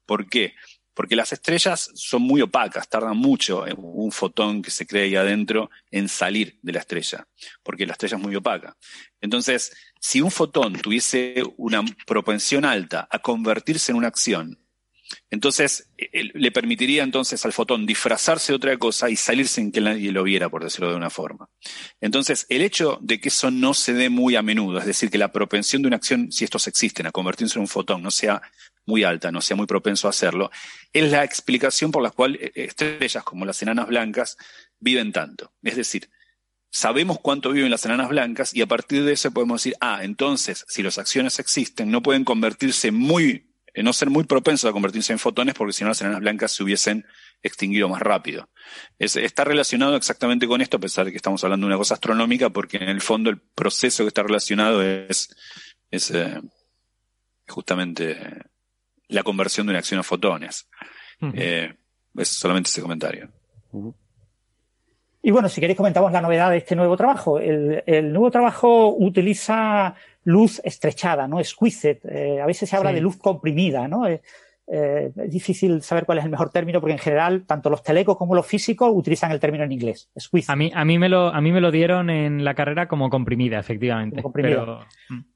¿Por 0.05 0.27
qué? 0.27 0.53
Porque 0.93 1.15
las 1.15 1.33
estrellas 1.33 1.91
son 1.95 2.21
muy 2.21 2.41
opacas, 2.41 2.87
tardan 2.87 3.17
mucho 3.17 3.65
un 3.77 4.11
fotón 4.11 4.61
que 4.61 4.71
se 4.71 4.85
crea 4.85 5.03
ahí 5.03 5.15
adentro 5.15 5.71
en 5.91 6.07
salir 6.07 6.59
de 6.61 6.73
la 6.73 6.79
estrella, 6.79 7.27
porque 7.63 7.85
la 7.85 7.93
estrella 7.93 8.17
es 8.17 8.23
muy 8.23 8.35
opaca. 8.35 8.77
Entonces, 9.19 9.75
si 9.99 10.21
un 10.21 10.31
fotón 10.31 10.73
tuviese 10.73 11.43
una 11.57 11.83
propensión 12.05 12.65
alta 12.65 13.07
a 13.09 13.19
convertirse 13.19 13.91
en 13.91 13.97
una 13.97 14.07
acción, 14.07 14.59
entonces, 15.29 15.89
le 15.97 16.51
permitiría 16.51 17.03
entonces 17.03 17.43
al 17.45 17.53
fotón 17.53 17.85
disfrazarse 17.85 18.51
de 18.51 18.55
otra 18.57 18.77
cosa 18.77 19.09
y 19.09 19.15
salir 19.15 19.47
sin 19.47 19.71
que 19.71 19.81
nadie 19.81 20.11
lo 20.11 20.23
viera, 20.23 20.49
por 20.49 20.63
decirlo 20.63 20.89
de 20.89 20.95
una 20.95 21.09
forma. 21.09 21.49
Entonces, 22.01 22.45
el 22.49 22.61
hecho 22.61 22.99
de 23.01 23.19
que 23.19 23.29
eso 23.29 23.51
no 23.51 23.73
se 23.73 23.93
dé 23.93 24.09
muy 24.09 24.35
a 24.35 24.41
menudo, 24.41 24.79
es 24.79 24.85
decir, 24.85 25.09
que 25.09 25.17
la 25.17 25.31
propensión 25.31 25.81
de 25.81 25.87
una 25.87 25.97
acción, 25.97 26.31
si 26.31 26.43
estos 26.43 26.67
existen, 26.67 27.07
a 27.07 27.11
convertirse 27.11 27.57
en 27.57 27.61
un 27.61 27.67
fotón, 27.67 28.01
no 28.01 28.11
sea 28.11 28.41
muy 28.85 29.03
alta, 29.03 29.31
no 29.31 29.41
sea 29.41 29.55
muy 29.55 29.65
propenso 29.65 30.07
a 30.07 30.11
hacerlo, 30.11 30.51
es 30.91 31.11
la 31.11 31.23
explicación 31.23 31.91
por 31.91 32.03
la 32.03 32.11
cual 32.11 32.35
eh, 32.35 32.51
estrellas 32.55 33.23
como 33.23 33.45
las 33.45 33.61
enanas 33.61 33.87
blancas 33.87 34.37
viven 34.79 35.11
tanto. 35.11 35.53
Es 35.61 35.75
decir, 35.75 36.09
sabemos 36.69 37.19
cuánto 37.19 37.51
viven 37.51 37.71
las 37.71 37.85
enanas 37.85 38.09
blancas 38.09 38.53
y 38.53 38.61
a 38.61 38.67
partir 38.67 39.03
de 39.03 39.13
eso 39.13 39.31
podemos 39.31 39.61
decir, 39.61 39.75
ah, 39.79 39.99
entonces, 40.03 40.65
si 40.67 40.83
las 40.83 40.97
acciones 40.97 41.39
existen, 41.39 41.91
no 41.91 42.01
pueden 42.01 42.25
convertirse 42.25 42.91
muy 42.91 43.53
eh, 43.73 43.81
no 43.81 43.91
ser 43.91 44.09
muy 44.09 44.23
propensos 44.23 44.69
a 44.69 44.73
convertirse 44.73 45.13
en 45.13 45.19
fotones 45.19 45.55
porque 45.55 45.73
si 45.73 45.83
no 45.83 45.89
las 45.89 46.01
enanas 46.01 46.19
blancas 46.19 46.51
se 46.51 46.63
hubiesen 46.63 47.05
extinguido 47.41 47.89
más 47.89 48.01
rápido. 48.01 48.49
está 48.99 49.43
relacionado 49.43 49.95
exactamente 49.95 50.47
con 50.47 50.61
esto, 50.61 50.77
a 50.77 50.79
pesar 50.79 51.05
de 51.05 51.11
que 51.11 51.17
estamos 51.17 51.43
hablando 51.43 51.65
de 51.65 51.69
una 51.69 51.77
cosa 51.77 51.95
astronómica, 51.95 52.51
porque 52.51 52.77
en 52.77 52.89
el 52.89 53.01
fondo 53.01 53.29
el 53.29 53.39
proceso 53.39 54.03
que 54.03 54.09
está 54.09 54.23
relacionado 54.23 54.81
es, 54.81 55.35
es 55.89 56.11
eh, 56.11 56.39
justamente 57.47 58.43
la 59.13 59.23
conversión 59.23 59.67
de 59.67 59.71
una 59.71 59.79
acción 59.79 59.99
a 59.99 60.03
fotones. 60.03 60.67
Eh, 61.33 61.73
es 62.17 62.27
solamente 62.27 62.69
ese 62.69 62.81
comentario. 62.81 63.29
Y 65.21 65.31
bueno, 65.31 65.47
si 65.47 65.61
queréis 65.61 65.77
comentamos 65.77 66.11
la 66.11 66.21
novedad 66.21 66.51
de 66.51 66.57
este 66.57 66.75
nuevo 66.75 66.97
trabajo. 66.97 67.39
El, 67.39 68.11
nuevo 68.11 68.29
trabajo 68.29 68.93
utiliza 68.93 69.95
luz 70.25 70.59
estrechada, 70.63 71.27
¿no? 71.27 71.41
Squeezed. 71.41 71.99
Eh, 72.09 72.41
a 72.41 72.45
veces 72.45 72.69
se 72.69 72.75
habla 72.75 72.91
de 72.91 72.99
luz 72.99 73.15
comprimida, 73.17 73.87
¿no? 73.87 74.05
Eh, 74.05 74.21
eh, 74.67 75.11
es 75.15 75.31
difícil 75.31 75.81
saber 75.81 76.05
cuál 76.05 76.17
es 76.17 76.25
el 76.25 76.31
mejor 76.31 76.49
término 76.49 76.79
porque 76.79 76.93
en 76.93 76.99
general 76.99 77.45
tanto 77.45 77.69
los 77.69 77.83
telecos 77.83 78.17
como 78.17 78.33
los 78.33 78.45
físicos 78.45 78.91
utilizan 78.93 79.31
el 79.31 79.39
término 79.39 79.63
en 79.63 79.71
inglés. 79.71 80.09
Squeezed. 80.19 80.51
A 80.51 80.55
mí, 80.55 80.71
a 80.73 80.83
mí 80.83 80.99
me 80.99 81.07
lo, 81.07 81.27
a 81.27 81.39
mí 81.39 81.51
me 81.53 81.61
lo 81.61 81.71
dieron 81.71 82.09
en 82.09 82.43
la 82.43 82.53
carrera 82.53 82.87
como 82.89 83.09
comprimida, 83.09 83.59
efectivamente. 83.59 84.21
comprimida. 84.21 84.87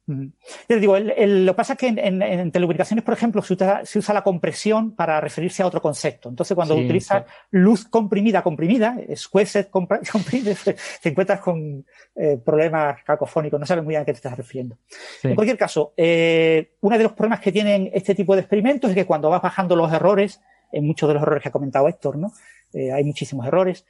Mm. 0.07 0.27
Yo 0.69 0.79
digo, 0.79 0.97
lo 0.97 1.51
que 1.51 1.55
pasa 1.55 1.73
es 1.73 1.79
que 1.79 1.88
en, 1.88 2.51
telecomunicaciones, 2.51 3.03
por 3.03 3.13
ejemplo, 3.13 3.41
se 3.41 3.99
usa, 3.99 4.13
la 4.13 4.23
compresión 4.23 4.95
para 4.95 5.19
referirse 5.19 5.61
a 5.61 5.67
otro 5.67 5.81
concepto. 5.81 6.29
Entonces, 6.29 6.55
cuando 6.55 6.75
utilizas 6.75 7.25
luz 7.51 7.85
comprimida, 7.85 8.41
comprimida, 8.41 8.97
squeezed 9.15 9.67
comprimida, 9.69 10.55
te 11.01 11.09
encuentras 11.09 11.41
con 11.41 11.85
eh, 12.15 12.39
problemas 12.43 13.03
cacofónicos, 13.03 13.59
no 13.59 13.65
sabes 13.65 13.84
muy 13.84 13.91
bien 13.91 14.01
a 14.01 14.05
qué 14.05 14.13
te 14.13 14.17
estás 14.17 14.38
refiriendo. 14.38 14.77
En 15.23 15.35
cualquier 15.35 15.57
caso, 15.57 15.93
eh, 15.97 16.71
uno 16.81 16.97
de 16.97 17.03
los 17.03 17.11
problemas 17.11 17.41
que 17.41 17.51
tienen 17.51 17.91
este 17.93 18.15
tipo 18.15 18.34
de 18.34 18.41
experimentos 18.41 18.89
es 18.89 18.95
que 18.95 19.05
cuando 19.05 19.29
vas 19.29 19.41
bajando 19.41 19.75
los 19.75 19.91
errores, 19.91 20.41
en 20.71 20.85
muchos 20.85 21.09
de 21.09 21.15
los 21.15 21.23
errores 21.23 21.43
que 21.43 21.49
ha 21.49 21.51
comentado 21.51 21.88
Héctor, 21.88 22.17
¿no? 22.17 22.31
Eh, 22.73 22.91
hay 22.93 23.03
muchísimos 23.03 23.45
errores, 23.45 23.85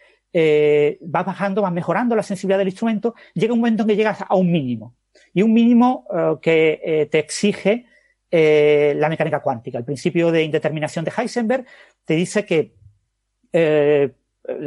vas 1.02 1.26
bajando, 1.26 1.62
vas 1.62 1.72
mejorando 1.72 2.16
la 2.16 2.22
sensibilidad 2.24 2.60
del 2.60 2.68
instrumento, 2.68 3.16
llega 3.34 3.54
un 3.54 3.60
momento 3.60 3.84
en 3.84 3.90
que 3.90 3.96
llegas 3.96 4.24
a 4.28 4.36
un 4.36 4.52
mínimo 4.52 4.96
y 5.34 5.42
un 5.42 5.54
mínimo 5.54 6.06
eh, 6.14 6.36
que 6.42 6.82
eh, 6.84 7.06
te 7.08 7.20
exige 7.20 7.86
eh, 8.30 8.94
la 8.98 9.10
mecánica 9.10 9.42
cuántica. 9.42 9.78
El 9.78 9.86
principio 9.86 10.32
de 10.32 10.44
indeterminación 10.44 11.06
de 11.06 11.12
Heisenberg 11.16 11.66
te 12.06 12.16
dice 12.16 12.46
que 12.46 12.76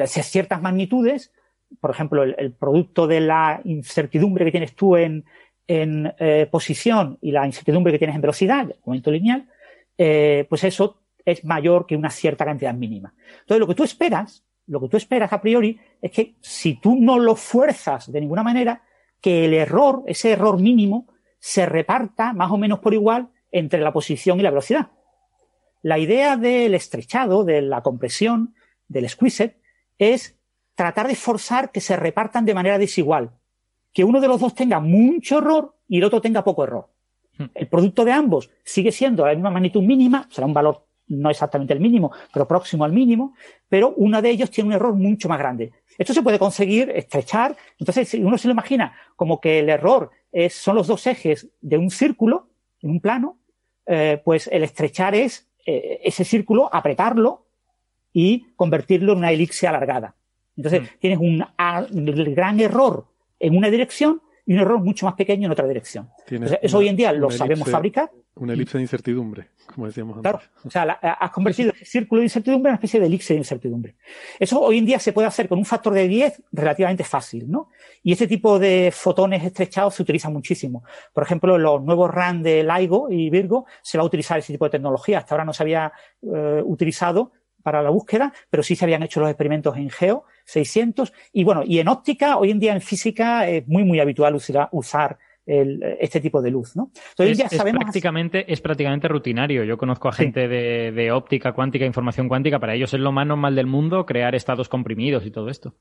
ciertas 0.06 0.62
magnitudes 0.62 1.32
por 1.80 1.92
ejemplo, 1.92 2.24
el, 2.24 2.52
producto 2.52 3.06
de 3.06 3.20
la 3.20 3.60
incertidumbre 3.64 4.44
que 4.44 4.50
tienes 4.50 4.74
tú 4.74 4.96
en, 4.96 5.24
en 5.68 6.12
posición 6.50 7.16
y 7.20 7.30
la 7.30 7.46
incertidumbre 7.46 7.92
que 7.92 7.98
tienes 7.98 8.16
en 8.16 8.22
velocidad, 8.22 8.68
el 8.68 8.80
momento 8.84 9.12
lineal, 9.12 9.46
pues 9.96 10.64
eso 10.64 11.02
es 11.24 11.44
mayor 11.44 11.86
que 11.86 11.96
una 11.96 12.10
cierta 12.10 12.44
cantidad 12.44 12.74
mínima. 12.74 13.14
Entonces, 13.40 13.60
lo 13.60 13.68
que 13.68 13.76
tú 13.76 13.84
esperas, 13.84 14.44
lo 14.66 14.80
que 14.80 14.88
tú 14.88 14.96
esperas 14.96 15.32
a 15.32 15.40
priori, 15.40 15.78
es 16.00 16.10
que 16.10 16.34
si 16.40 16.74
tú 16.74 16.96
no 16.96 17.18
lo 17.18 17.36
fuerzas 17.36 18.10
de 18.10 18.20
ninguna 18.20 18.42
manera, 18.42 18.82
que 19.20 19.44
el 19.44 19.54
error, 19.54 20.02
ese 20.06 20.32
error 20.32 20.60
mínimo, 20.60 21.06
se 21.38 21.66
reparta 21.66 22.32
más 22.32 22.50
o 22.50 22.58
menos 22.58 22.80
por 22.80 22.94
igual 22.94 23.28
entre 23.50 23.80
la 23.80 23.92
posición 23.92 24.38
y 24.38 24.42
la 24.42 24.50
velocidad. 24.50 24.88
La 25.82 25.98
idea 25.98 26.36
del 26.36 26.74
estrechado, 26.74 27.44
de 27.44 27.62
la 27.62 27.82
compresión, 27.82 28.54
del 28.88 29.08
squeeze, 29.08 29.56
es 29.98 30.36
tratar 30.74 31.08
de 31.08 31.14
forzar 31.14 31.72
que 31.72 31.80
se 31.80 31.96
repartan 31.96 32.44
de 32.44 32.54
manera 32.54 32.78
desigual. 32.78 33.30
Que 33.92 34.04
uno 34.04 34.20
de 34.20 34.28
los 34.28 34.40
dos 34.40 34.54
tenga 34.54 34.80
mucho 34.80 35.38
error 35.38 35.74
y 35.88 35.98
el 35.98 36.04
otro 36.04 36.20
tenga 36.20 36.44
poco 36.44 36.64
error. 36.64 36.90
Hmm. 37.38 37.46
El 37.54 37.68
producto 37.68 38.04
de 38.04 38.12
ambos 38.12 38.50
sigue 38.62 38.92
siendo 38.92 39.26
la 39.26 39.34
misma 39.34 39.50
magnitud 39.50 39.82
mínima, 39.82 40.28
será 40.30 40.46
un 40.46 40.54
valor 40.54 40.86
no 41.10 41.28
exactamente 41.28 41.74
el 41.74 41.80
mínimo, 41.80 42.12
pero 42.32 42.46
próximo 42.46 42.84
al 42.84 42.92
mínimo, 42.92 43.34
pero 43.68 43.94
uno 43.96 44.22
de 44.22 44.30
ellos 44.30 44.50
tiene 44.50 44.68
un 44.68 44.74
error 44.74 44.94
mucho 44.94 45.28
más 45.28 45.38
grande. 45.38 45.72
Esto 45.98 46.14
se 46.14 46.22
puede 46.22 46.38
conseguir 46.38 46.90
estrechar. 46.90 47.56
Entonces, 47.78 48.08
si 48.08 48.22
uno 48.22 48.38
se 48.38 48.48
lo 48.48 48.52
imagina 48.52 48.94
como 49.16 49.40
que 49.40 49.58
el 49.58 49.68
error 49.68 50.10
es, 50.32 50.54
son 50.54 50.76
los 50.76 50.86
dos 50.86 51.06
ejes 51.06 51.48
de 51.60 51.78
un 51.78 51.90
círculo, 51.90 52.48
en 52.82 52.90
un 52.90 53.00
plano, 53.00 53.38
eh, 53.86 54.20
pues 54.24 54.48
el 54.48 54.62
estrechar 54.62 55.14
es 55.14 55.48
eh, 55.66 56.00
ese 56.04 56.24
círculo, 56.24 56.72
apretarlo 56.72 57.46
y 58.12 58.46
convertirlo 58.56 59.12
en 59.12 59.18
una 59.18 59.32
elipse 59.32 59.66
alargada. 59.66 60.14
Entonces, 60.56 60.82
mm. 60.82 60.86
tienes 61.00 61.18
un, 61.18 61.44
gran 62.34 62.60
error 62.60 63.06
en 63.38 63.56
una 63.56 63.70
dirección 63.70 64.22
y 64.46 64.54
un 64.54 64.60
error 64.60 64.80
mucho 64.80 65.06
más 65.06 65.14
pequeño 65.14 65.46
en 65.46 65.52
otra 65.52 65.66
dirección. 65.66 66.08
eso 66.62 66.78
hoy 66.78 66.88
en 66.88 66.96
día 66.96 67.12
lo 67.12 67.30
sabemos 67.30 67.70
fabricar. 67.70 68.10
Una 68.36 68.54
elipse 68.54 68.78
de 68.78 68.82
incertidumbre, 68.82 69.48
como 69.74 69.86
decíamos 69.86 70.16
antes. 70.16 70.30
Claro, 70.30 70.46
o 70.64 70.70
sea, 70.70 70.82
has 70.92 71.30
convertido 71.30 71.72
ese 71.72 71.84
círculo 71.84 72.20
de 72.20 72.26
incertidumbre 72.26 72.70
en 72.70 72.72
una 72.72 72.76
especie 72.76 73.00
de 73.00 73.06
elipse 73.06 73.34
de 73.34 73.38
incertidumbre. 73.38 73.96
Eso 74.38 74.60
hoy 74.60 74.78
en 74.78 74.86
día 74.86 74.98
se 74.98 75.12
puede 75.12 75.28
hacer 75.28 75.48
con 75.48 75.58
un 75.58 75.64
factor 75.64 75.92
de 75.92 76.08
10 76.08 76.44
relativamente 76.52 77.04
fácil, 77.04 77.50
¿no? 77.50 77.68
Y 78.02 78.12
este 78.12 78.26
tipo 78.26 78.58
de 78.58 78.90
fotones 78.94 79.44
estrechados 79.44 79.94
se 79.94 80.02
utiliza 80.02 80.30
muchísimo. 80.30 80.84
Por 81.12 81.24
ejemplo, 81.24 81.58
los 81.58 81.82
nuevos 81.82 82.10
RAN 82.10 82.42
de 82.42 82.64
LIGO 82.64 83.10
y 83.10 83.28
Virgo 83.30 83.66
se 83.82 83.98
va 83.98 84.04
a 84.04 84.06
utilizar 84.06 84.38
ese 84.38 84.52
tipo 84.52 84.64
de 84.64 84.70
tecnología. 84.70 85.18
Hasta 85.18 85.34
ahora 85.34 85.44
no 85.44 85.52
se 85.52 85.62
había 85.62 85.92
eh, 86.22 86.62
utilizado 86.64 87.32
para 87.62 87.82
la 87.82 87.90
búsqueda, 87.90 88.32
pero 88.48 88.62
sí 88.62 88.74
se 88.74 88.84
habían 88.84 89.02
hecho 89.02 89.20
los 89.20 89.28
experimentos 89.28 89.76
en 89.76 89.90
Geo 89.90 90.24
600 90.50 91.12
y 91.32 91.44
bueno, 91.44 91.62
y 91.64 91.78
en 91.78 91.88
óptica, 91.88 92.36
hoy 92.36 92.50
en 92.50 92.58
día 92.58 92.72
en 92.72 92.80
física 92.80 93.48
es 93.48 93.66
muy, 93.68 93.84
muy 93.84 94.00
habitual 94.00 94.34
usar, 94.72 95.18
este 95.46 96.20
tipo 96.20 96.40
de 96.40 96.50
luz, 96.50 96.76
¿no? 96.76 96.92
Entonces, 97.10 97.38
ya 97.38 97.48
sabemos... 97.48 97.82
prácticamente, 97.82 98.52
es 98.52 98.60
prácticamente 98.60 99.08
rutinario. 99.08 99.64
Yo 99.64 99.76
conozco 99.76 100.08
a 100.08 100.12
gente 100.12 100.46
de, 100.46 101.10
óptica 101.10 101.52
cuántica, 101.54 101.84
información 101.84 102.28
cuántica, 102.28 102.60
para 102.60 102.74
ellos 102.74 102.94
es 102.94 103.00
lo 103.00 103.10
más 103.10 103.26
normal 103.26 103.56
del 103.56 103.66
mundo 103.66 104.06
crear 104.06 104.36
estados 104.36 104.68
comprimidos 104.68 105.26
y 105.26 105.32
todo 105.32 105.48
esto. 105.48 105.74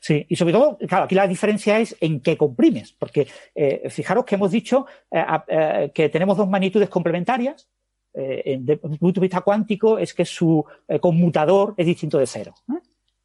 Sí, 0.00 0.26
y 0.28 0.34
sobre 0.34 0.54
todo, 0.54 0.76
claro, 0.88 1.04
aquí 1.04 1.14
la 1.14 1.28
diferencia 1.28 1.78
es 1.78 1.96
en 2.00 2.20
qué 2.20 2.36
comprimes, 2.36 2.94
porque 2.94 3.28
eh, 3.54 3.88
fijaros 3.90 4.24
que 4.24 4.34
hemos 4.34 4.50
dicho 4.50 4.86
eh, 5.08 5.24
eh, 5.46 5.92
que 5.94 6.08
tenemos 6.08 6.36
dos 6.36 6.48
magnitudes 6.48 6.88
complementarias, 6.88 7.68
desde 8.14 8.72
el 8.72 8.78
punto 8.78 9.20
de 9.20 9.26
vista 9.26 9.40
cuántico 9.40 9.98
es 9.98 10.12
que 10.12 10.26
su 10.26 10.62
conmutador 11.00 11.72
es 11.78 11.86
distinto 11.86 12.18
de 12.18 12.26
cero. 12.26 12.52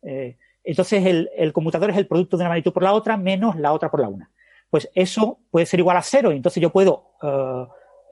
Eh, 0.07 0.37
entonces 0.69 1.05
el, 1.05 1.53
conmutador 1.53 1.89
es 1.89 1.97
el 1.97 2.07
producto 2.07 2.37
de 2.37 2.43
una 2.43 2.49
magnitud 2.49 2.73
por 2.73 2.83
la 2.83 2.93
otra 2.93 3.17
menos 3.17 3.55
la 3.55 3.73
otra 3.73 3.89
por 3.89 3.99
la 3.99 4.09
una. 4.09 4.31
Pues 4.69 4.89
eso 4.93 5.39
puede 5.49 5.65
ser 5.65 5.79
igual 5.79 5.97
a 5.97 6.01
cero 6.01 6.31
y 6.31 6.35
entonces 6.35 6.61
yo 6.61 6.71
puedo 6.71 7.13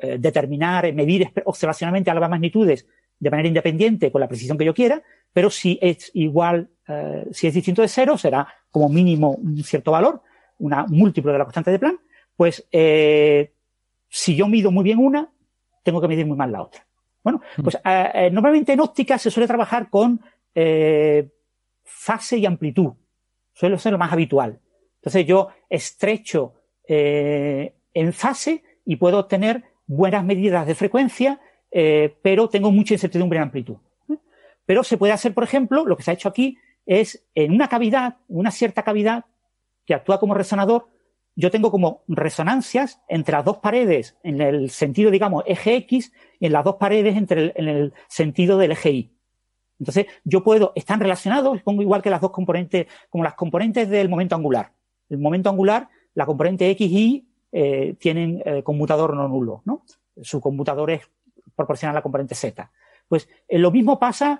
determinar, 0.01 0.91
medir 0.93 1.31
observacionalmente 1.45 2.09
ambas 2.09 2.29
magnitudes 2.29 2.87
de 3.19 3.29
manera 3.29 3.47
independiente 3.47 4.11
con 4.11 4.21
la 4.21 4.27
precisión 4.27 4.57
que 4.57 4.65
yo 4.65 4.73
quiera, 4.73 5.03
pero 5.33 5.49
si 5.49 5.77
es 5.81 6.11
igual, 6.13 6.69
si 7.31 7.47
es 7.47 7.53
distinto 7.53 7.81
de 7.81 7.89
cero, 7.89 8.17
será 8.17 8.47
como 8.71 8.87
mínimo 8.87 9.31
un 9.31 9.63
cierto 9.63 9.91
valor, 9.91 10.21
una 10.59 10.85
múltiplo 10.87 11.33
de 11.33 11.37
la 11.37 11.43
constante 11.43 11.71
de 11.71 11.79
Planck, 11.79 11.99
pues 12.37 12.65
si 14.09 14.35
yo 14.35 14.47
mido 14.47 14.71
muy 14.71 14.83
bien 14.83 14.99
una, 14.99 15.29
tengo 15.83 16.01
que 16.01 16.07
medir 16.07 16.25
muy 16.25 16.37
mal 16.37 16.51
la 16.51 16.63
otra. 16.63 16.85
Bueno, 17.23 17.41
mm. 17.57 17.63
pues 17.63 17.75
eh, 17.75 18.11
eh, 18.13 18.31
normalmente 18.31 18.73
en 18.73 18.79
óptica 18.79 19.17
se 19.17 19.31
suele 19.31 19.47
trabajar 19.47 19.89
con 19.89 20.21
eh, 20.53 21.29
fase 21.85 22.37
y 22.37 22.45
amplitud. 22.45 22.93
Suele 23.53 23.77
ser 23.77 23.93
lo 23.93 23.97
más 23.97 24.11
habitual. 24.11 24.59
Entonces 24.95 25.25
yo 25.25 25.49
estrecho 25.69 26.55
en 26.87 28.13
fase 28.13 28.63
y 28.85 28.97
puedo 28.97 29.19
obtener 29.19 29.63
buenas 29.85 30.25
medidas 30.25 30.67
de 30.67 30.75
frecuencia, 30.75 31.39
pero 32.21 32.49
tengo 32.49 32.71
mucha 32.71 32.95
incertidumbre 32.95 33.37
en 33.37 33.43
amplitud. 33.43 33.77
Pero 34.65 34.83
se 34.83 34.97
puede 34.97 35.13
hacer, 35.13 35.33
por 35.33 35.43
ejemplo, 35.43 35.85
lo 35.85 35.95
que 35.95 36.03
se 36.03 36.11
ha 36.11 36.15
hecho 36.15 36.27
aquí 36.27 36.57
es 36.85 37.25
en 37.35 37.53
una 37.53 37.67
cavidad, 37.67 38.17
una 38.27 38.51
cierta 38.51 38.83
cavidad 38.83 39.25
que 39.85 39.93
actúa 39.93 40.19
como 40.19 40.33
resonador, 40.33 40.87
yo 41.35 41.51
tengo 41.51 41.69
como 41.69 42.03
resonancias 42.07 43.01
entre 43.07 43.33
las 43.33 43.45
dos 43.45 43.57
paredes 43.57 44.17
en 44.23 44.41
el 44.41 44.69
sentido, 44.69 45.11
digamos, 45.11 45.43
eje 45.45 45.75
X 45.75 46.13
y 46.39 46.45
en 46.47 46.53
las 46.53 46.63
dos 46.63 46.75
paredes 46.75 47.17
entre 47.17 47.53
en 47.55 47.67
el 47.67 47.93
sentido 48.07 48.57
del 48.57 48.71
eje 48.71 48.91
Y. 48.91 49.14
Entonces, 49.79 50.07
yo 50.23 50.43
puedo, 50.43 50.71
están 50.75 50.99
relacionados, 50.99 51.61
igual 51.65 52.01
que 52.01 52.09
las 52.09 52.21
dos 52.21 52.31
componentes, 52.31 52.87
como 53.09 53.23
las 53.23 53.33
componentes 53.33 53.89
del 53.89 54.09
momento 54.09 54.35
angular. 54.35 54.71
El 55.09 55.17
momento 55.17 55.49
angular, 55.49 55.89
la 56.13 56.25
componente 56.25 56.69
X 56.71 56.91
y 56.91 57.27
eh, 57.51 57.95
tienen 57.99 58.41
eh, 58.45 58.63
conmutador 58.63 59.15
no 59.15 59.27
nulo, 59.27 59.61
¿no? 59.65 59.83
Su 60.21 60.39
conmutador 60.41 60.91
es 60.91 61.01
proporcional 61.55 61.95
a 61.95 61.99
la 61.99 62.01
componente 62.01 62.35
Z. 62.35 62.71
Pues 63.07 63.29
eh, 63.47 63.59
lo 63.59 63.71
mismo 63.71 63.99
pasa 63.99 64.39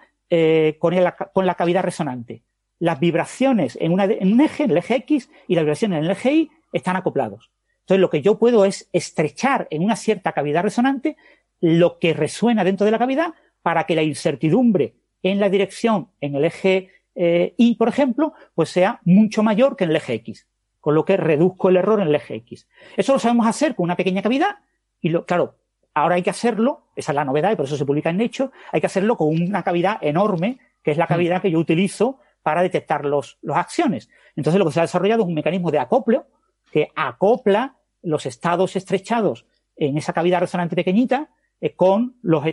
con, 0.80 0.94
con 1.34 1.46
la 1.46 1.56
cavidad 1.56 1.84
resonante. 1.84 2.44
Las 2.80 3.00
vibraciones 3.00 3.78
en, 3.80 3.94
una, 3.94 4.06
en 4.06 4.34
un 4.34 4.42
eje, 4.42 4.64
en 4.64 4.72
el 4.72 4.78
eje 4.78 4.96
X, 4.96 5.30
y 5.48 5.56
las 5.56 5.64
vibraciones 5.64 6.00
en 6.00 6.06
el 6.06 6.12
eje 6.12 6.34
Y 6.34 6.52
están 6.74 6.96
acoplados. 6.96 7.52
Entonces, 7.82 8.02
lo 8.02 8.10
que 8.10 8.22
yo 8.22 8.40
puedo 8.40 8.66
es 8.66 8.90
estrechar 8.92 9.68
en 9.70 9.84
una 9.84 9.96
cierta 9.96 10.32
cavidad 10.32 10.64
resonante 10.64 11.16
lo 11.62 12.00
que 12.00 12.14
resuena 12.14 12.64
dentro 12.64 12.86
de 12.86 12.92
la 12.92 13.00
cavidad 13.00 13.34
para 13.62 13.86
que 13.86 13.96
la 13.96 14.02
incertidumbre 14.02 14.96
en 15.26 15.40
la 15.40 15.50
dirección 15.50 16.10
en 16.22 16.36
el 16.36 16.46
eje 16.46 16.90
eh, 17.16 17.56
Y, 17.58 17.76
por 17.76 17.88
ejemplo, 17.88 18.34
pues 18.54 18.70
sea 18.70 19.00
mucho 19.06 19.42
mayor 19.42 19.76
que 19.76 19.86
en 19.86 19.90
el 19.90 19.96
eje 19.96 20.14
X, 20.16 20.48
con 20.80 20.94
lo 20.94 21.04
que 21.04 21.18
reduzco 21.18 21.70
el 21.70 21.78
error 21.78 22.00
en 22.00 22.10
el 22.10 22.16
eje 22.16 22.36
X. 22.36 22.68
Eso 22.96 23.14
lo 23.14 23.20
sabemos 23.20 23.48
hacer 23.48 23.74
con 23.74 23.86
una 23.86 23.96
pequeña 23.96 24.22
cavidad 24.22 24.58
y, 25.02 25.10
lo, 25.10 25.26
claro, 25.26 25.56
ahora 25.96 26.16
hay 26.16 26.22
que 26.22 26.30
hacerlo, 26.30 26.84
esa 26.96 27.12
es 27.12 27.16
la 27.16 27.26
novedad 27.26 27.52
y 27.52 27.56
por 27.56 27.66
eso 27.66 27.76
se 27.76 27.86
publica 27.86 28.12
en 28.12 28.22
Hecho, 28.22 28.52
hay 28.72 28.82
que 28.82 28.88
hacerlo 28.88 29.18
con 29.18 29.30
una 29.30 29.64
cavidad 29.64 29.98
enorme, 30.02 30.60
que 30.84 30.92
es 30.92 30.98
la 30.98 31.08
cavidad 31.08 31.42
que 31.42 31.50
yo 31.50 31.58
utilizo 31.58 32.20
para 32.44 32.62
detectar 32.62 33.04
los, 33.06 33.40
los 33.42 33.58
acciones. 33.58 34.10
Entonces, 34.36 34.60
lo 34.60 34.66
que 34.66 34.74
se 34.74 34.80
ha 34.80 34.84
desarrollado 34.84 35.24
es 35.24 35.28
un 35.28 35.34
mecanismo 35.34 35.72
de 35.72 35.80
acopleo 35.80 36.28
que 36.72 36.92
acopla 36.96 37.78
los 38.04 38.28
estados 38.28 38.76
estrechados 38.76 39.48
en 39.76 39.98
esa 39.98 40.14
cavidad 40.14 40.42
resonante 40.42 40.76
pequeñita 40.76 41.30
eh, 41.62 41.74
con 41.74 42.18
los, 42.22 42.44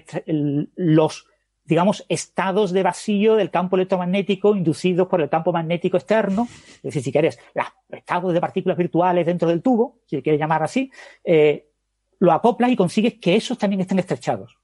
los, 0.76 1.26
digamos, 1.72 2.04
estados 2.10 2.70
de 2.70 2.82
vacío 2.82 3.34
del 3.34 3.50
campo 3.50 3.76
electromagnético 3.76 4.54
inducidos 4.54 5.08
por 5.08 5.22
el 5.22 5.30
campo 5.30 5.54
magnético 5.54 5.96
externo. 5.96 6.46
Es 6.76 6.82
decir, 6.82 7.02
si 7.02 7.10
quieres, 7.10 7.38
los 7.54 7.66
estados 7.98 8.34
de 8.34 8.42
partículas 8.42 8.76
virtuales 8.76 9.24
dentro 9.24 9.48
del 9.48 9.62
tubo, 9.62 9.96
si 10.04 10.20
quieres 10.20 10.38
llamar 10.38 10.62
así, 10.62 10.90
eh, 11.24 11.70
lo 12.18 12.30
acoplas 12.32 12.70
y 12.70 12.76
consigues 12.76 13.14
que 13.14 13.36
esos 13.36 13.56
también 13.56 13.80
estén 13.80 13.98
estrechados. 13.98 14.58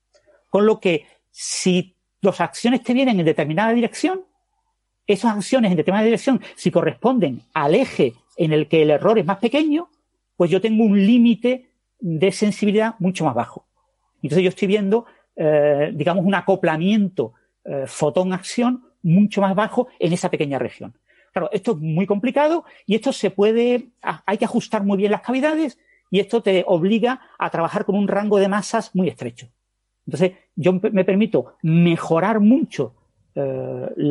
Con 0.51 0.67
lo 0.67 0.81
que 0.81 1.07
si 1.31 1.97
las 2.21 2.43
acciones 2.43 2.83
te 2.83 2.93
vienen 2.93 3.19
en 3.19 3.25
determinada 3.25 3.73
dirección, 3.73 4.27
esas 5.07 5.35
acciones 5.35 5.71
en 5.71 5.79
determinada 5.79 6.05
dirección, 6.05 6.43
si 6.57 6.71
corresponden 6.71 7.41
al 7.55 7.75
eje 7.75 8.13
en 8.37 8.53
el 8.53 8.69
que 8.69 8.83
el 8.83 8.91
error 8.91 9.19
es 9.19 9.25
más 9.25 9.39
pequeño, 9.39 9.89
pues 10.37 10.51
yo 10.51 10.61
tengo 10.61 10.85
un 10.85 11.07
límite 11.07 11.71
de 12.01 12.33
sensibilidad 12.33 12.97
mucho 12.99 13.25
más 13.25 13.35
bajo. 13.35 13.65
Entonces 14.23 14.43
yo 14.43 14.51
estoy 14.51 14.69
viendo, 14.69 15.07
eh, 15.41 15.93
digamos, 15.95 16.25
un 16.25 16.35
acoplamiento 16.35 17.33
eh, 17.65 17.85
fotón-acción 17.87 18.83
mucho 19.03 19.41
más 19.41 19.55
bajo 19.55 19.87
en 20.01 20.13
esa 20.13 20.31
pequeña 20.31 20.59
región. 20.59 20.95
Claro, 21.33 21.49
esto 21.53 21.73
es 21.73 21.79
muy 21.79 22.07
complicado 22.07 22.65
y 22.87 22.97
esto 22.97 23.13
se 23.13 23.31
puede, 23.31 23.91
hay 24.03 24.37
que 24.37 24.45
ajustar 24.45 24.83
muy 24.83 24.97
bien 24.99 25.13
las 25.13 25.21
cavidades 25.21 25.79
y 26.11 26.19
esto 26.19 26.43
te 26.43 26.65
obliga 26.67 27.21
a 27.39 27.51
trabajar 27.51 27.85
con 27.85 27.95
un 27.95 28.09
rango 28.09 28.39
de 28.39 28.49
masas 28.49 28.93
muy 28.97 29.09
estrecho. 29.09 29.49
Entonces, 30.07 30.33
yo 30.57 30.73
me 30.73 31.05
permito 31.05 31.55
mejorar 31.63 32.41
mucho 32.41 32.95
eh, 33.37 34.11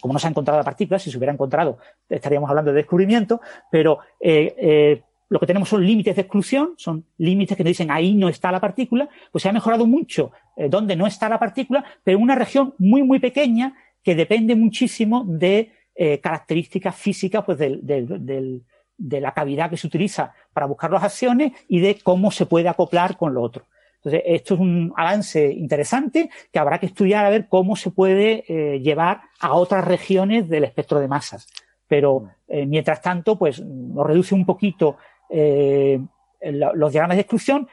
como 0.00 0.12
no 0.12 0.18
se 0.20 0.28
ha 0.28 0.30
encontrado 0.30 0.60
la 0.60 0.64
partícula, 0.64 1.00
si 1.00 1.10
se 1.10 1.16
hubiera 1.16 1.32
encontrado 1.32 1.78
estaríamos 2.08 2.48
hablando 2.48 2.70
de 2.70 2.76
descubrimiento, 2.76 3.40
pero 3.68 3.98
eh, 4.20 5.02
lo 5.32 5.40
que 5.40 5.46
tenemos 5.46 5.68
son 5.68 5.84
límites 5.84 6.14
de 6.14 6.22
exclusión, 6.22 6.74
son 6.76 7.04
límites 7.18 7.56
que 7.56 7.64
nos 7.64 7.70
dicen 7.70 7.90
ahí 7.90 8.14
no 8.14 8.28
está 8.28 8.52
la 8.52 8.60
partícula, 8.60 9.08
pues 9.30 9.42
se 9.42 9.48
ha 9.48 9.52
mejorado 9.52 9.86
mucho 9.86 10.32
donde 10.68 10.96
no 10.96 11.06
está 11.06 11.28
la 11.28 11.38
partícula, 11.38 11.84
pero 12.04 12.18
una 12.18 12.34
región 12.34 12.74
muy, 12.78 13.02
muy 13.02 13.18
pequeña 13.18 13.74
que 14.02 14.14
depende 14.14 14.54
muchísimo 14.56 15.24
de 15.26 15.72
eh, 15.94 16.20
características 16.20 16.96
físicas 16.96 17.44
pues, 17.44 17.58
de 17.58 19.20
la 19.20 19.34
cavidad 19.34 19.70
que 19.70 19.76
se 19.76 19.86
utiliza 19.86 20.34
para 20.52 20.66
buscar 20.66 20.90
las 20.90 21.04
acciones 21.04 21.52
y 21.68 21.80
de 21.80 21.98
cómo 22.02 22.30
se 22.30 22.46
puede 22.46 22.68
acoplar 22.68 23.16
con 23.16 23.34
lo 23.34 23.42
otro. 23.42 23.66
Entonces, 23.96 24.22
esto 24.26 24.54
es 24.54 24.60
un 24.60 24.92
avance 24.96 25.52
interesante 25.52 26.28
que 26.50 26.58
habrá 26.58 26.78
que 26.80 26.86
estudiar 26.86 27.24
a 27.24 27.30
ver 27.30 27.46
cómo 27.48 27.76
se 27.76 27.90
puede 27.90 28.44
eh, 28.48 28.80
llevar 28.80 29.20
a 29.38 29.54
otras 29.54 29.84
regiones 29.84 30.48
del 30.48 30.64
espectro 30.64 30.98
de 30.98 31.08
masas. 31.08 31.46
Pero, 31.86 32.24
eh, 32.48 32.66
mientras 32.66 33.00
tanto, 33.00 33.38
pues 33.38 33.60
nos 33.60 34.06
reduce 34.06 34.34
un 34.34 34.44
poquito 34.44 34.96
los 35.32 36.92
diagramas 36.92 37.16
de 37.16 37.22
exclusión. 37.22 37.68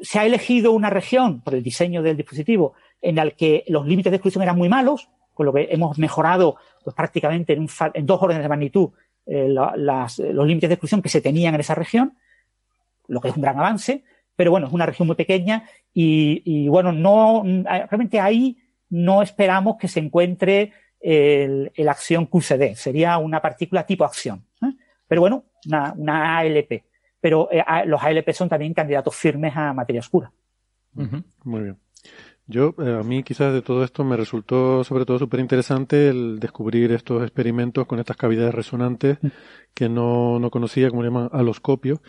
Se 0.00 0.18
ha 0.18 0.26
elegido 0.26 0.72
una 0.72 0.90
región 0.90 1.40
por 1.40 1.54
el 1.54 1.62
diseño 1.62 2.02
del 2.02 2.16
dispositivo 2.16 2.74
en 3.00 3.16
la 3.16 3.30
que 3.30 3.64
los 3.68 3.86
límites 3.86 4.10
de 4.10 4.16
exclusión 4.16 4.42
eran 4.42 4.56
muy 4.56 4.68
malos, 4.68 5.08
con 5.32 5.46
lo 5.46 5.52
que 5.52 5.68
hemos 5.70 5.98
mejorado 5.98 6.56
pues, 6.82 6.94
prácticamente 6.94 7.52
en, 7.52 7.68
en 7.94 8.06
dos 8.06 8.22
órdenes 8.22 8.42
de 8.42 8.48
magnitud 8.48 8.90
eh, 9.26 9.48
los 9.48 10.46
límites 10.46 10.68
de 10.68 10.74
exclusión 10.74 11.00
que 11.00 11.08
se 11.08 11.22
tenían 11.22 11.54
en 11.54 11.60
esa 11.60 11.74
región, 11.74 12.16
lo 13.06 13.20
que 13.20 13.28
es 13.28 13.36
un 13.36 13.42
gran 13.42 13.58
avance, 13.58 14.04
pero 14.36 14.50
bueno, 14.50 14.66
es 14.66 14.72
una 14.72 14.86
región 14.86 15.06
muy 15.06 15.16
pequeña 15.16 15.64
y, 15.94 16.68
bueno, 16.68 16.92
no, 16.92 17.42
realmente 17.64 18.20
ahí 18.20 18.58
no 18.90 19.22
esperamos 19.22 19.76
que 19.78 19.88
se 19.88 20.00
encuentre 20.00 20.72
el, 21.00 21.70
acción 21.88 22.26
QCD, 22.26 22.74
sería 22.74 23.16
una 23.18 23.40
partícula 23.40 23.86
tipo 23.86 24.04
acción. 24.04 24.44
¿eh? 24.62 24.74
Pero 25.06 25.20
bueno, 25.20 25.44
una, 25.66 26.38
ALP. 26.38 26.84
Pero 27.24 27.48
eh, 27.50 27.64
los 27.86 28.02
ALP 28.02 28.32
son 28.32 28.50
también 28.50 28.74
candidatos 28.74 29.16
firmes 29.16 29.56
a 29.56 29.72
materia 29.72 30.00
oscura. 30.00 30.30
Muy 30.92 31.62
bien. 31.62 31.78
Yo, 32.46 32.74
eh, 32.76 32.98
a 33.00 33.02
mí 33.02 33.22
quizás 33.22 33.54
de 33.54 33.62
todo 33.62 33.82
esto 33.82 34.04
me 34.04 34.14
resultó 34.14 34.84
sobre 34.84 35.06
todo 35.06 35.18
súper 35.18 35.40
interesante 35.40 36.10
el 36.10 36.38
descubrir 36.38 36.92
estos 36.92 37.22
experimentos 37.22 37.86
con 37.86 37.98
estas 37.98 38.18
cavidades 38.18 38.54
resonantes 38.54 39.16
mm. 39.22 39.28
que 39.72 39.88
no, 39.88 40.38
no 40.38 40.50
conocía, 40.50 40.90
como 40.90 41.02
le 41.02 41.08
llaman, 41.08 41.30
aloscopio. 41.32 42.02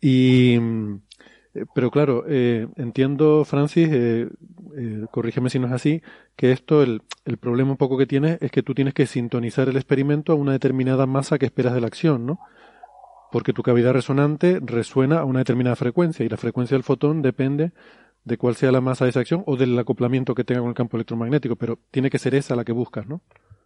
Y, 0.00 0.54
eh, 0.54 1.64
pero 1.74 1.90
claro, 1.90 2.24
eh, 2.28 2.68
entiendo, 2.76 3.44
Francis, 3.44 3.88
eh, 3.90 4.28
eh, 4.76 5.06
corrígeme 5.10 5.50
si 5.50 5.58
no 5.58 5.66
es 5.66 5.72
así, 5.72 6.00
que 6.36 6.52
esto, 6.52 6.80
el, 6.80 7.02
el 7.24 7.38
problema 7.38 7.72
un 7.72 7.76
poco 7.76 7.98
que 7.98 8.06
tiene 8.06 8.38
es 8.40 8.52
que 8.52 8.62
tú 8.62 8.72
tienes 8.72 8.94
que 8.94 9.06
sintonizar 9.06 9.68
el 9.68 9.74
experimento 9.74 10.30
a 10.30 10.36
una 10.36 10.52
determinada 10.52 11.06
masa 11.06 11.40
que 11.40 11.46
esperas 11.46 11.74
de 11.74 11.80
la 11.80 11.88
acción, 11.88 12.24
¿no? 12.24 12.38
Porque 13.34 13.52
tu 13.52 13.64
cavidad 13.64 13.92
resonante 13.92 14.60
resuena 14.62 15.18
a 15.18 15.24
una 15.24 15.40
determinada 15.40 15.74
frecuencia 15.74 16.24
y 16.24 16.28
la 16.28 16.36
frecuencia 16.36 16.76
del 16.76 16.84
fotón 16.84 17.20
depende 17.20 17.72
de 18.22 18.38
cuál 18.38 18.54
sea 18.54 18.70
la 18.70 18.80
masa 18.80 19.06
de 19.06 19.10
esa 19.10 19.18
acción 19.18 19.42
o 19.44 19.56
del 19.56 19.76
acoplamiento 19.76 20.36
que 20.36 20.44
tenga 20.44 20.60
con 20.60 20.68
el 20.68 20.76
campo 20.76 20.96
electromagnético, 20.96 21.56
pero 21.56 21.80
tiene 21.90 22.10
que 22.10 22.20
ser 22.20 22.36
esa 22.36 22.54
la 22.54 22.64
que 22.64 22.70
buscas, 22.70 23.08
¿no? 23.08 23.22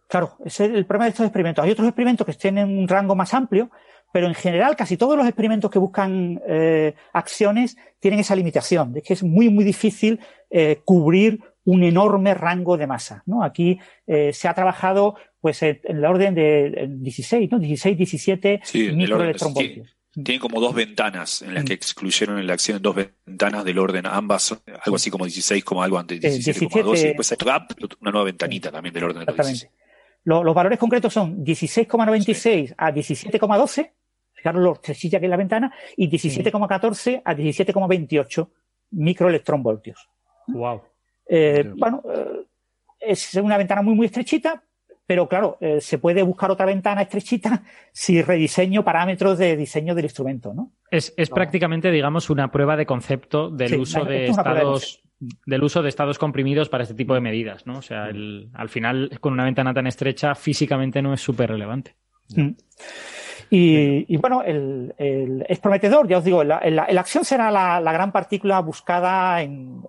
Claro, 0.07 0.37
ese 0.43 0.65
es 0.65 0.71
el 0.71 0.87
problema 0.87 1.05
de 1.05 1.09
estos 1.11 1.27
experimentos. 1.27 1.63
Hay 1.63 1.69
otros 1.69 1.87
experimentos 1.87 2.25
que 2.25 2.33
tienen 2.33 2.79
un 2.79 2.87
rango 2.87 3.13
más 3.13 3.31
amplio, 3.35 3.69
pero 4.11 4.25
en 4.25 4.33
general 4.33 4.75
casi 4.75 4.97
todos 4.97 5.15
los 5.15 5.27
experimentos 5.27 5.69
que 5.69 5.77
buscan 5.77 6.41
eh, 6.47 6.95
acciones 7.13 7.77
tienen 7.99 8.21
esa 8.21 8.35
limitación, 8.35 8.91
de 8.91 9.03
que 9.03 9.13
es 9.13 9.21
muy, 9.21 9.49
muy 9.49 9.63
difícil 9.63 10.19
eh, 10.49 10.81
cubrir 10.83 11.43
un 11.65 11.83
enorme 11.83 12.33
rango 12.33 12.75
de 12.75 12.87
masa. 12.87 13.21
¿no? 13.27 13.43
Aquí 13.43 13.79
eh, 14.07 14.33
se 14.33 14.47
ha 14.47 14.55
trabajado 14.55 15.13
pues 15.41 15.61
en, 15.63 15.79
la 16.01 16.09
orden 16.09 16.35
de 16.35 16.87
16, 16.89 17.51
¿no? 17.51 17.59
16, 17.59 17.97
17 17.97 18.61
sí, 18.63 18.91
microelectronvoltios. 18.91 19.95
Tienen 20.11 20.39
como 20.39 20.59
dos 20.59 20.73
ventanas 20.73 21.43
en 21.43 21.53
las 21.53 21.63
que 21.63 21.73
mm. 21.73 21.75
excluyeron 21.75 22.39
en 22.39 22.47
la 22.47 22.53
acción 22.53 22.81
dos 22.81 22.95
ventanas 22.95 23.63
del 23.63 23.77
orden, 23.77 24.05
ambas 24.05 24.59
algo 24.83 24.95
así 24.95 25.11
como 25.11 25.25
16, 25.25 25.63
como 25.63 25.83
algo 25.83 25.99
antes, 25.99 26.19
17,2 26.19 26.97
y 26.97 27.03
después 27.03 27.37
una 28.01 28.11
nueva 28.11 28.25
ventanita 28.25 28.71
también 28.71 28.93
del 28.93 29.03
orden 29.03 29.19
de 29.19 29.25
los 29.27 29.35
16. 29.35 29.69
Los, 30.23 30.53
valores 30.53 30.77
concretos 30.77 31.13
son 31.13 31.43
16,96 31.45 32.75
a 32.77 32.91
17,12, 32.91 33.91
fijaros 34.33 34.61
los 34.61 34.81
trechillas 34.81 35.19
que 35.19 35.25
es 35.27 35.29
la 35.29 35.37
ventana, 35.37 35.73
y 35.95 36.09
17,14 36.09 37.21
a 37.23 37.33
17,28 37.35 38.49
microelectronvoltios. 38.91 40.09
Wow. 40.47 40.81
Eh, 41.27 41.71
bueno, 41.75 42.03
eh, 42.13 42.45
es 42.99 43.35
una 43.35 43.57
ventana 43.57 43.81
muy, 43.81 43.95
muy 43.95 44.07
estrechita, 44.07 44.63
pero 45.09 45.27
claro, 45.27 45.57
eh, 45.59 45.81
se 45.81 45.97
puede 45.97 46.21
buscar 46.21 46.51
otra 46.51 46.67
ventana 46.67 47.01
estrechita 47.01 47.63
si 47.91 48.21
rediseño 48.21 48.83
parámetros 48.83 49.39
de 49.39 49.57
diseño 49.57 49.95
del 49.95 50.05
instrumento, 50.05 50.53
¿no? 50.53 50.71
Es, 50.91 51.11
prácticamente, 51.33 51.89
digamos, 51.89 52.29
una 52.29 52.51
prueba 52.51 52.77
de 52.77 52.85
concepto 52.85 53.49
del 53.49 53.79
uso 53.79 54.05
de 54.05 54.27
estados 54.27 55.01
del 55.47 55.63
uso 55.63 55.81
de 55.81 55.89
estados 55.89 56.19
comprimidos 56.19 56.69
para 56.69 56.83
este 56.83 56.93
tipo 56.93 57.15
de 57.15 57.21
medidas, 57.21 57.65
¿no? 57.65 57.79
O 57.79 57.81
sea, 57.81 58.05
al 58.05 58.69
final, 58.69 59.17
con 59.19 59.33
una 59.33 59.45
ventana 59.45 59.73
tan 59.73 59.87
estrecha, 59.87 60.35
físicamente 60.35 61.01
no 61.01 61.11
es 61.11 61.21
súper 61.21 61.49
relevante. 61.49 61.95
Mm. 62.35 62.51
Y, 63.49 64.15
bueno, 64.17 64.43
es 64.45 65.59
prometedor, 65.59 66.07
ya 66.07 66.19
os 66.19 66.23
digo, 66.23 66.43
la, 66.43 66.57
acción 66.99 67.25
será 67.25 67.49
la, 67.49 67.91
gran 67.91 68.11
partícula 68.11 68.59
buscada 68.61 69.41
en, 69.41 69.81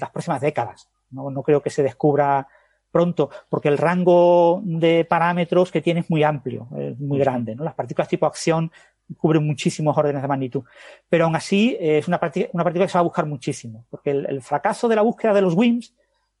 las 0.00 0.10
próximas 0.10 0.40
décadas. 0.40 0.88
no 1.10 1.42
creo 1.42 1.60
que 1.60 1.68
se 1.68 1.82
descubra 1.82 2.46
pronto, 2.90 3.30
porque 3.48 3.68
el 3.68 3.78
rango 3.78 4.60
de 4.64 5.04
parámetros 5.04 5.70
que 5.70 5.80
tiene 5.80 6.00
es 6.00 6.10
muy 6.10 6.22
amplio, 6.22 6.68
es 6.76 6.98
muy 6.98 7.18
grande. 7.18 7.54
¿no? 7.54 7.64
Las 7.64 7.74
partículas 7.74 8.08
tipo 8.08 8.26
acción 8.26 8.70
cubren 9.16 9.46
muchísimos 9.46 9.96
órdenes 9.96 10.22
de 10.22 10.28
magnitud. 10.28 10.62
Pero 11.08 11.24
aún 11.24 11.36
así 11.36 11.76
es 11.80 12.08
una, 12.08 12.20
una 12.52 12.64
partícula 12.64 12.86
que 12.86 12.88
se 12.88 12.98
va 12.98 13.00
a 13.00 13.04
buscar 13.04 13.26
muchísimo, 13.26 13.86
porque 13.90 14.10
el, 14.10 14.42
fracaso 14.42 14.88
de 14.88 14.96
la 14.96 15.02
búsqueda 15.02 15.32
de 15.34 15.40
los 15.40 15.54
WIMPs, 15.54 15.94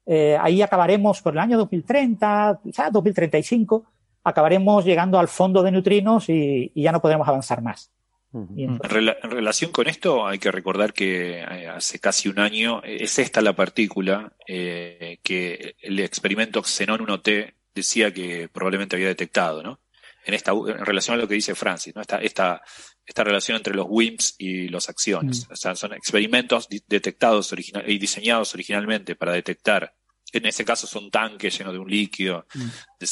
eh, 0.06 0.38
ahí 0.40 0.62
acabaremos 0.62 1.20
por 1.20 1.34
el 1.34 1.38
año 1.38 1.58
2030, 1.58 2.60
quizás 2.62 2.92
2035, 2.92 3.84
acabaremos 4.24 4.84
llegando 4.84 5.18
al 5.18 5.28
fondo 5.28 5.62
de 5.62 5.70
neutrinos 5.70 6.28
y 6.28 6.72
ya 6.74 6.92
no 6.92 7.00
podremos 7.00 7.28
avanzar 7.28 7.62
más. 7.62 7.90
En, 8.32 8.78
relación 8.78 9.72
con 9.72 9.88
esto, 9.88 10.26
hay 10.26 10.38
que 10.38 10.52
recordar 10.52 10.92
que 10.92 11.40
eh, 11.40 11.68
hace 11.68 11.98
casi 11.98 12.28
un 12.28 12.38
año 12.38 12.82
eh, 12.84 12.98
es 13.00 13.18
esta 13.18 13.40
la 13.40 13.56
partícula 13.56 14.34
eh, 14.46 15.18
que 15.22 15.76
el 15.80 15.98
experimento 16.00 16.62
Xenon 16.62 17.00
1T 17.00 17.54
decía 17.74 18.12
que 18.12 18.48
probablemente 18.48 18.96
había 18.96 19.08
detectado, 19.08 19.62
¿no? 19.62 19.80
En, 20.26 20.34
esta, 20.34 20.52
en 20.52 20.84
relación 20.84 21.14
a 21.14 21.22
lo 21.22 21.26
que 21.26 21.36
dice 21.36 21.54
Francis, 21.54 21.94
¿no? 21.94 22.02
Esta, 22.02 22.18
esta, 22.18 22.62
esta 23.06 23.24
relación 23.24 23.56
entre 23.56 23.74
los 23.74 23.86
WIMPs 23.88 24.34
y 24.36 24.68
los 24.68 24.90
acciones. 24.90 25.48
Mm. 25.48 25.52
O 25.52 25.56
sea, 25.56 25.74
son 25.74 25.94
experimentos 25.94 26.68
detectados 26.68 27.50
original, 27.52 27.88
y 27.88 27.98
diseñados 27.98 28.52
originalmente 28.52 29.16
para 29.16 29.32
detectar, 29.32 29.94
en 30.32 30.44
ese 30.44 30.66
caso 30.66 30.86
son 30.86 31.10
tanques 31.10 31.56
llenos 31.56 31.72
de 31.72 31.78
un 31.78 31.90
líquido, 31.90 32.46
mm. 32.54 32.68
de, 33.00 33.06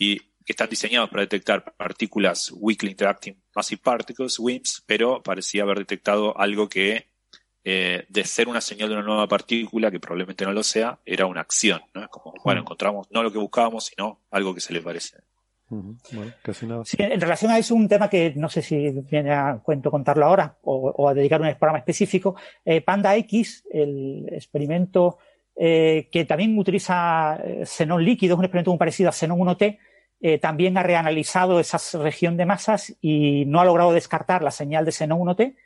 y 0.00 0.29
que 0.50 0.52
están 0.52 0.68
diseñados 0.68 1.08
para 1.08 1.22
detectar 1.22 1.62
partículas 1.76 2.52
Weakly 2.52 2.90
Interacting 2.90 3.40
Massive 3.54 3.80
Particles, 3.84 4.36
WIMPs, 4.40 4.82
pero 4.84 5.22
parecía 5.22 5.62
haber 5.62 5.78
detectado 5.78 6.36
algo 6.36 6.68
que, 6.68 7.06
eh, 7.62 8.04
de 8.08 8.24
ser 8.24 8.48
una 8.48 8.60
señal 8.60 8.88
de 8.88 8.96
una 8.96 9.04
nueva 9.04 9.28
partícula, 9.28 9.92
que 9.92 10.00
probablemente 10.00 10.44
no 10.44 10.52
lo 10.52 10.64
sea, 10.64 10.98
era 11.06 11.26
una 11.26 11.42
acción. 11.42 11.80
¿no? 11.94 12.02
Es 12.02 12.08
como, 12.08 12.34
bueno, 12.44 12.62
encontramos 12.62 13.06
no 13.12 13.22
lo 13.22 13.30
que 13.30 13.38
buscábamos, 13.38 13.84
sino 13.84 14.22
algo 14.32 14.52
que 14.52 14.60
se 14.60 14.72
le 14.72 14.80
parece. 14.80 15.18
Bueno, 15.68 16.32
casi 16.42 16.66
nada. 16.66 16.84
Sí, 16.84 16.96
en 16.98 17.20
relación 17.20 17.52
a 17.52 17.58
eso, 17.58 17.76
un 17.76 17.86
tema 17.86 18.10
que 18.10 18.32
no 18.34 18.48
sé 18.48 18.60
si 18.60 18.90
viene 19.08 19.32
a 19.32 19.60
cuento 19.62 19.88
contarlo 19.88 20.26
ahora 20.26 20.56
o, 20.62 21.08
a 21.08 21.14
dedicar 21.14 21.40
un 21.40 21.46
programa 21.46 21.78
específico. 21.78 22.34
Eh, 22.64 22.80
Panda 22.80 23.14
X, 23.14 23.62
el 23.70 24.26
experimento 24.32 25.18
eh, 25.54 26.08
que 26.10 26.24
también 26.24 26.58
utiliza 26.58 27.40
xenón 27.64 28.04
líquido, 28.04 28.34
es 28.34 28.38
un 28.40 28.46
experimento 28.46 28.72
muy 28.72 28.78
parecido 28.78 29.10
a 29.10 29.12
xenón 29.12 29.38
1T, 29.38 29.78
eh, 30.20 30.38
también 30.38 30.76
ha 30.76 30.82
reanalizado 30.82 31.60
esa 31.60 31.78
región 31.98 32.36
de 32.36 32.46
masas 32.46 32.94
y 33.00 33.44
no 33.46 33.60
ha 33.60 33.64
logrado 33.64 33.92
descartar 33.92 34.42
la 34.42 34.50
señal 34.50 34.84
de 34.84 34.92
seno 34.92 35.16
1T, 35.16 35.56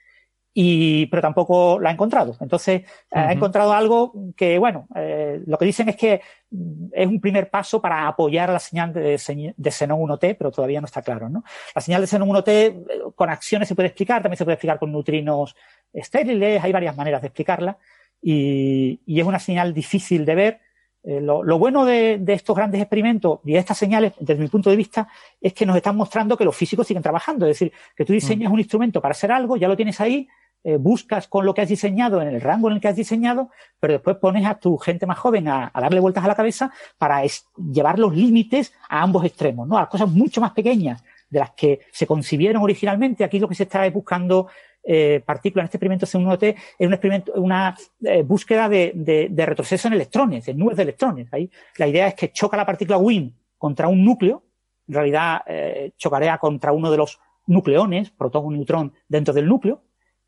y, 0.57 1.07
pero 1.07 1.21
tampoco 1.21 1.81
la 1.81 1.91
ha 1.91 1.93
encontrado. 1.93 2.37
Entonces, 2.41 2.83
ha 3.11 3.33
encontrado 3.33 3.73
algo 3.73 4.13
que, 4.37 4.57
bueno, 4.57 4.87
eh, 4.95 5.43
lo 5.45 5.59
que 5.59 5.65
dicen 5.65 5.89
es 5.89 5.97
que 5.97 6.21
mm, 6.51 6.87
es 6.93 7.07
un 7.09 7.21
primer 7.21 7.51
paso 7.51 7.83
para 7.83 8.07
apoyar 8.07 8.51
la 8.51 8.61
señal 8.61 8.93
de, 8.93 9.21
de 9.57 9.71
Xenon 9.73 9.99
1T, 9.99 10.37
pero 10.39 10.53
todavía 10.53 10.81
no 10.81 10.87
está 10.87 11.03
claro, 11.03 11.29
¿no? 11.29 11.43
La 11.75 11.81
señal 11.81 12.01
de 12.03 12.07
Xenon 12.07 12.29
1T 12.29 12.49
eh, 12.49 12.85
con 13.17 13.31
acciones 13.31 13.67
se 13.67 13.75
puede 13.75 13.89
explicar, 13.89 14.23
también 14.23 14.39
se 14.39 14.45
puede 14.45 14.55
explicar 14.55 14.79
con 14.79 14.93
neutrinos 14.93 15.57
estériles, 15.93 16.63
hay 16.63 16.71
varias 16.71 16.97
maneras 16.97 17.21
de 17.21 17.27
explicarla, 17.27 17.77
y, 18.23 19.01
y 19.05 19.19
es 19.19 19.27
una 19.27 19.41
señal 19.41 19.75
difícil 19.75 20.25
de 20.25 20.35
ver, 20.37 20.61
eh, 21.07 21.21
lo, 21.21 21.59
bueno 21.59 21.85
de, 21.85 22.23
estos 22.29 22.57
grandes 22.57 22.81
experimentos 22.81 23.41
y 23.45 23.53
de 23.53 23.59
estas 23.59 23.77
señales, 23.77 24.15
desde 24.19 24.41
mi 24.41 24.49
punto 24.49 24.71
de 24.71 24.77
vista, 24.77 25.07
es 25.39 25.53
que 25.53 25.67
nos 25.67 25.77
están 25.77 25.97
mostrando 25.97 26.37
que 26.37 26.47
los 26.47 26.57
físicos 26.57 26.87
siguen 26.87 27.03
trabajando. 27.03 27.47
Es 27.47 27.59
decir, 27.59 27.73
que 27.95 28.07
tú 28.07 28.15
diseñas 28.15 28.51
mm. 28.51 28.55
un 28.55 28.59
instrumento 28.61 29.01
para 29.03 29.13
hacer 29.13 29.31
algo, 29.31 29.57
ya 29.57 29.69
lo 29.69 29.77
tienes 29.77 30.01
ahí, 30.01 30.27
eh, 30.67 30.79
buscas 30.79 31.29
con 31.29 31.45
lo 31.45 31.53
que 31.53 31.61
has 31.61 31.69
diseñado 31.69 32.23
en 32.23 32.29
el 32.29 32.41
rango 32.41 32.69
en 32.69 32.77
el 32.77 32.81
que 32.81 32.89
has 32.89 32.97
diseñado, 32.97 33.51
pero 33.79 33.93
después 33.93 34.17
pones 34.17 34.47
a 34.47 34.55
tu 34.55 34.79
gente 34.79 35.05
más 35.05 35.19
joven 35.19 35.47
a, 35.47 35.71
darle 35.75 36.01
vueltas 36.01 36.25
a 36.25 36.29
la 36.29 36.35
cabeza 36.35 36.73
para 36.97 37.23
llevar 37.71 37.99
los 37.99 38.17
límites 38.17 38.73
a 38.89 39.03
ambos 39.03 39.27
extremos, 39.27 39.69
¿no? 39.69 39.77
A 39.77 39.91
cosas 39.91 40.09
mucho 40.09 40.41
más 40.41 40.53
pequeñas 40.53 41.05
de 41.29 41.41
las 41.41 41.51
que 41.51 41.81
se 41.93 42.07
concibieron 42.07 42.63
originalmente. 42.63 43.25
Aquí 43.25 43.39
lo 43.39 43.49
que 43.49 43.55
se 43.55 43.65
está 43.65 43.87
buscando 43.91 44.47
eh, 44.87 45.23
partícula 45.25 45.63
en 45.63 45.65
este 45.67 45.79
experimento 45.79 46.07
C1T 46.07 46.55
es 46.79 46.87
un 46.87 46.93
experimento, 46.93 47.33
una 47.35 47.77
eh, 48.03 48.23
búsqueda 48.23 48.69
de, 48.69 48.93
de, 48.95 49.47
retroceso 49.47 49.89
en 49.89 49.95
electrones, 49.95 50.47
en 50.49 50.59
nubes 50.59 50.77
de 50.77 50.83
electrones. 50.83 51.29
Ahí 51.33 51.51
la 51.79 51.87
idea 51.87 52.09
es 52.09 52.15
que 52.15 52.33
choca 52.33 52.57
la 52.57 52.67
partícula 52.67 52.99
WIN 52.99 53.35
contra 53.59 53.89
un 53.89 54.05
núcleo 54.05 54.45
en 54.89 54.95
realidad 54.95 55.43
eh, 55.47 55.93
chocaría 55.97 56.39
contra 56.39 56.73
uno 56.73 56.91
de 56.91 56.97
los 56.97 57.21
nucleones, 57.47 58.11
protón 58.11 58.47
o 58.47 58.51
neutrón, 58.51 58.93
dentro 59.09 59.35
del 59.35 59.49
núcleo. 59.49 59.83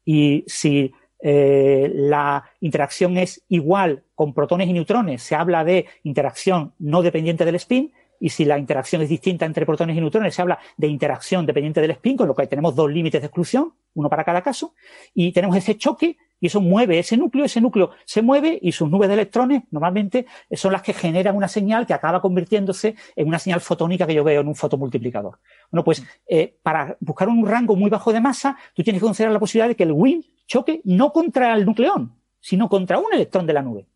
Y 0.05 0.45
si 0.47 0.93
eh, 1.20 1.91
la 1.95 2.45
interacción 2.61 3.16
es 3.16 3.45
igual 3.49 4.05
con 4.15 4.35
protones 4.35 4.69
y 4.69 4.73
neutrones, 4.73 5.23
se 5.23 5.35
habla 5.35 5.65
de 5.65 5.87
interacción 6.05 6.74
no 6.78 7.03
dependiente 7.03 7.45
del 7.45 7.57
spin, 7.57 7.93
y 8.20 8.30
si 8.30 8.44
la 8.44 8.59
interacción 8.59 9.02
es 9.02 9.09
distinta 9.09 9.44
entre 9.47 9.66
protones 9.66 9.97
y 9.97 10.01
neutrones, 10.01 10.34
se 10.34 10.43
habla 10.43 10.59
de 10.76 10.86
interacción 10.86 11.47
dependiente 11.47 11.80
del 11.80 11.93
spin, 11.93 12.16
con 12.16 12.28
lo 12.28 12.34
que 12.34 12.47
tenemos 12.47 12.74
dos 12.74 12.90
límites 12.90 13.20
de 13.20 13.26
exclusión, 13.26 13.74
uno 13.94 14.09
para 14.09 14.24
cada 14.24 14.43
caso, 14.43 14.74
y 15.14 15.32
tenemos 15.32 15.56
ese 15.56 15.76
choque 15.76 16.16
y 16.38 16.48
eso 16.48 16.60
mueve 16.60 16.98
ese 16.98 17.16
núcleo, 17.16 17.44
ese 17.44 17.60
núcleo 17.60 17.90
se 18.05 18.20
mueve 18.20 18.59
y 18.60 18.72
sus 18.72 18.90
nubes 18.90 19.09
de 19.09 19.14
electrones 19.14 19.62
normalmente 19.70 20.26
son 20.52 20.72
las 20.72 20.82
que 20.82 20.93
generan 20.93 21.34
una 21.34 21.48
señal 21.48 21.86
que 21.86 21.94
acaba 21.94 22.20
convirtiéndose 22.20 22.94
en 23.14 23.28
una 23.28 23.38
señal 23.38 23.60
fotónica 23.60 24.06
que 24.06 24.14
yo 24.14 24.22
veo 24.22 24.43
en 24.43 24.48
un 24.48 24.55
fotomultiplicador. 24.55 25.38
Bueno, 25.70 25.84
pues 25.84 26.05
eh, 26.26 26.59
para 26.62 26.97
buscar 27.01 27.28
un 27.28 27.47
rango 27.47 27.74
muy 27.74 27.88
bajo 27.88 28.12
de 28.12 28.20
masa, 28.20 28.56
tú 28.74 28.82
tienes 28.82 29.01
que 29.01 29.06
considerar 29.06 29.32
la 29.32 29.40
posibilidad 29.40 29.68
de 29.68 29.76
que 29.76 29.84
el 29.84 29.93
WIN 29.93 30.24
choque 30.47 30.82
no 30.84 31.12
contra 31.12 31.55
el 31.55 31.64
nucleón, 31.64 32.14
sino 32.40 32.68
contra 32.68 32.98
un 32.98 33.12
electrón 33.12 33.47
de 33.47 33.52
la 33.52 33.62
nube. 33.62 33.86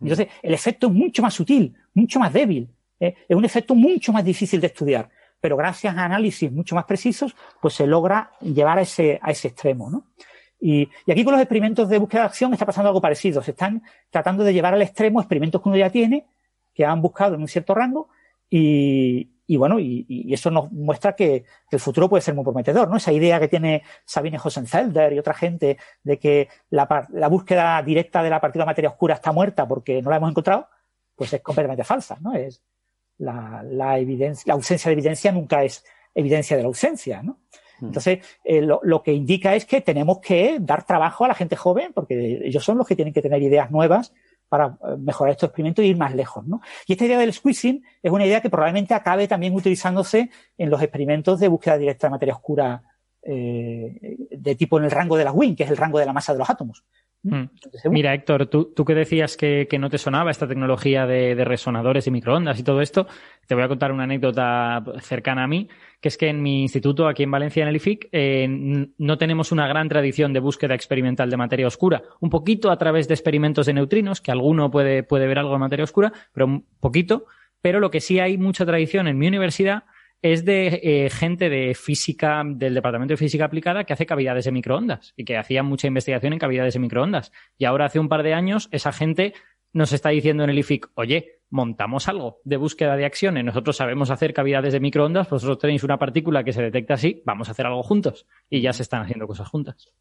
Entonces, 0.00 0.28
el 0.42 0.54
efecto 0.54 0.88
es 0.88 0.92
mucho 0.92 1.22
más 1.22 1.34
sutil, 1.34 1.74
mucho 1.94 2.18
más 2.18 2.32
débil. 2.32 2.68
¿Eh? 3.06 3.16
Es 3.28 3.36
un 3.36 3.44
efecto 3.44 3.74
mucho 3.74 4.12
más 4.12 4.24
difícil 4.24 4.60
de 4.60 4.68
estudiar, 4.68 5.08
pero 5.40 5.56
gracias 5.56 5.96
a 5.96 6.04
análisis 6.04 6.50
mucho 6.50 6.74
más 6.74 6.84
precisos, 6.84 7.34
pues 7.60 7.74
se 7.74 7.86
logra 7.86 8.32
llevar 8.40 8.78
a 8.78 8.82
ese, 8.82 9.18
a 9.22 9.30
ese 9.30 9.48
extremo, 9.48 9.90
¿no? 9.90 10.06
Y, 10.60 10.88
aquí 11.10 11.24
con 11.24 11.34
los 11.34 11.42
experimentos 11.42 11.88
de 11.90 11.98
búsqueda 11.98 12.22
de 12.22 12.26
acción 12.28 12.52
está 12.54 12.64
pasando 12.64 12.88
algo 12.88 13.00
parecido. 13.02 13.42
Se 13.42 13.50
están 13.50 13.82
tratando 14.08 14.44
de 14.44 14.54
llevar 14.54 14.72
al 14.72 14.80
extremo 14.80 15.20
experimentos 15.20 15.60
que 15.60 15.68
uno 15.68 15.76
ya 15.76 15.90
tiene, 15.90 16.26
que 16.72 16.86
han 16.86 17.02
buscado 17.02 17.34
en 17.34 17.42
un 17.42 17.48
cierto 17.48 17.74
rango, 17.74 18.08
y, 18.48 19.56
bueno, 19.56 19.78
y, 19.78 20.32
eso 20.32 20.50
nos 20.50 20.72
muestra 20.72 21.14
que, 21.14 21.44
el 21.70 21.80
futuro 21.80 22.08
puede 22.08 22.22
ser 22.22 22.34
muy 22.34 22.44
prometedor, 22.44 22.88
¿no? 22.88 22.96
Esa 22.96 23.12
idea 23.12 23.38
que 23.40 23.48
tiene 23.48 23.82
Sabine 24.06 24.38
Hosenfelder 24.42 25.12
y 25.12 25.18
otra 25.18 25.34
gente 25.34 25.76
de 26.02 26.18
que 26.18 26.48
la, 26.70 27.06
la 27.10 27.28
búsqueda 27.28 27.82
directa 27.82 28.22
de 28.22 28.30
la 28.30 28.40
partícula 28.40 28.64
de 28.64 28.70
materia 28.70 28.90
oscura 28.90 29.16
está 29.16 29.32
muerta 29.32 29.68
porque 29.68 30.00
no 30.00 30.08
la 30.08 30.16
hemos 30.16 30.30
encontrado, 30.30 30.68
pues 31.14 31.32
es 31.32 31.42
completamente 31.42 31.84
falsa, 31.84 32.16
¿no? 32.20 32.32
Es 32.34 32.62
la, 33.18 33.62
la, 33.64 33.98
evidencia, 33.98 34.44
la 34.46 34.54
ausencia 34.54 34.88
de 34.88 34.94
evidencia 34.94 35.32
nunca 35.32 35.62
es 35.62 35.84
evidencia 36.14 36.56
de 36.56 36.62
la 36.62 36.68
ausencia, 36.68 37.22
¿no? 37.22 37.40
Mm. 37.80 37.86
Entonces, 37.86 38.18
eh, 38.44 38.62
lo, 38.62 39.02
que 39.02 39.12
indica 39.12 39.54
es 39.54 39.64
que 39.64 39.80
tenemos 39.80 40.20
que 40.20 40.58
dar 40.60 40.84
trabajo 40.84 41.24
a 41.24 41.28
la 41.28 41.34
gente 41.34 41.56
joven, 41.56 41.92
porque 41.92 42.40
ellos 42.44 42.64
son 42.64 42.78
los 42.78 42.86
que 42.86 42.96
tienen 42.96 43.14
que 43.14 43.22
tener 43.22 43.42
ideas 43.42 43.70
nuevas 43.70 44.12
para 44.48 44.66
eh, 44.66 44.96
mejorar 44.98 45.32
estos 45.32 45.48
experimentos 45.48 45.84
y 45.84 45.88
ir 45.88 45.96
más 45.96 46.14
lejos. 46.14 46.46
¿no? 46.46 46.60
Y 46.86 46.92
esta 46.92 47.04
idea 47.04 47.18
del 47.18 47.32
squeezing 47.32 47.84
es 48.02 48.12
una 48.12 48.26
idea 48.26 48.40
que 48.40 48.50
probablemente 48.50 48.94
acabe 48.94 49.28
también 49.28 49.54
utilizándose 49.54 50.30
en 50.56 50.70
los 50.70 50.82
experimentos 50.82 51.40
de 51.40 51.48
búsqueda 51.48 51.78
directa 51.78 52.06
de 52.06 52.12
materia 52.12 52.34
oscura 52.34 52.82
eh, 53.22 54.16
de 54.30 54.54
tipo 54.54 54.78
en 54.78 54.84
el 54.84 54.90
rango 54.90 55.16
de 55.16 55.24
la 55.24 55.32
WIN, 55.32 55.56
que 55.56 55.64
es 55.64 55.70
el 55.70 55.76
rango 55.76 55.98
de 55.98 56.06
la 56.06 56.12
masa 56.12 56.32
de 56.32 56.38
los 56.38 56.50
átomos. 56.50 56.84
Mm. 57.24 57.44
Mira, 57.90 58.12
Héctor, 58.12 58.46
tú, 58.48 58.72
tú 58.76 58.84
que 58.84 58.94
decías 58.94 59.38
que, 59.38 59.66
no 59.80 59.88
te 59.88 59.96
sonaba 59.96 60.30
esta 60.30 60.46
tecnología 60.46 61.06
de, 61.06 61.34
resonadores 61.44 62.06
y 62.06 62.10
microondas 62.10 62.60
y 62.60 62.62
todo 62.62 62.82
esto, 62.82 63.06
te 63.46 63.54
voy 63.54 63.64
a 63.64 63.68
contar 63.68 63.92
una 63.92 64.04
anécdota 64.04 64.84
cercana 65.00 65.44
a 65.44 65.46
mí, 65.46 65.68
que 66.00 66.08
es 66.08 66.18
que 66.18 66.28
en 66.28 66.42
mi 66.42 66.60
instituto 66.60 67.08
aquí 67.08 67.22
en 67.22 67.30
Valencia, 67.30 67.62
en 67.62 67.70
el 67.70 67.76
IFIC, 67.76 68.08
eh, 68.12 68.46
no 68.98 69.18
tenemos 69.18 69.52
una 69.52 69.66
gran 69.66 69.88
tradición 69.88 70.34
de 70.34 70.40
búsqueda 70.40 70.74
experimental 70.74 71.30
de 71.30 71.36
materia 71.38 71.66
oscura. 71.66 72.02
Un 72.20 72.28
poquito 72.28 72.70
a 72.70 72.76
través 72.76 73.08
de 73.08 73.14
experimentos 73.14 73.66
de 73.66 73.72
neutrinos, 73.72 74.20
que 74.20 74.30
alguno 74.30 74.70
puede, 74.70 75.02
puede 75.02 75.26
ver 75.26 75.38
algo 75.38 75.54
de 75.54 75.58
materia 75.58 75.84
oscura, 75.84 76.12
pero 76.32 76.46
un 76.46 76.66
poquito. 76.78 77.24
Pero 77.62 77.80
lo 77.80 77.90
que 77.90 78.00
sí 78.00 78.20
hay 78.20 78.36
mucha 78.36 78.66
tradición 78.66 79.08
en 79.08 79.16
mi 79.16 79.26
universidad 79.26 79.84
es 80.24 80.46
de 80.46 80.80
eh, 80.82 81.10
gente 81.10 81.50
de 81.50 81.74
física, 81.74 82.42
del 82.46 82.72
Departamento 82.72 83.12
de 83.12 83.18
Física 83.18 83.44
Aplicada, 83.44 83.84
que 83.84 83.92
hace 83.92 84.06
cavidades 84.06 84.46
de 84.46 84.52
microondas 84.52 85.12
y 85.18 85.26
que 85.26 85.36
hacía 85.36 85.62
mucha 85.62 85.86
investigación 85.86 86.32
en 86.32 86.38
cavidades 86.38 86.72
de 86.72 86.80
microondas. 86.80 87.30
Y 87.58 87.66
ahora 87.66 87.84
hace 87.84 87.98
un 87.98 88.08
par 88.08 88.22
de 88.22 88.32
años 88.32 88.70
esa 88.72 88.90
gente 88.90 89.34
nos 89.74 89.92
está 89.92 90.08
diciendo 90.08 90.42
en 90.42 90.48
el 90.48 90.58
IFIC, 90.58 90.88
oye, 90.94 91.40
montamos 91.50 92.08
algo 92.08 92.40
de 92.44 92.56
búsqueda 92.56 92.96
de 92.96 93.04
acciones, 93.04 93.44
nosotros 93.44 93.76
sabemos 93.76 94.10
hacer 94.10 94.32
cavidades 94.32 94.72
de 94.72 94.80
microondas, 94.80 95.28
vosotros 95.28 95.58
tenéis 95.58 95.84
una 95.84 95.98
partícula 95.98 96.42
que 96.42 96.54
se 96.54 96.62
detecta 96.62 96.94
así, 96.94 97.22
vamos 97.26 97.48
a 97.48 97.50
hacer 97.50 97.66
algo 97.66 97.82
juntos. 97.82 98.26
Y 98.48 98.62
ya 98.62 98.72
se 98.72 98.82
están 98.82 99.02
haciendo 99.02 99.26
cosas 99.26 99.46
juntas. 99.46 99.92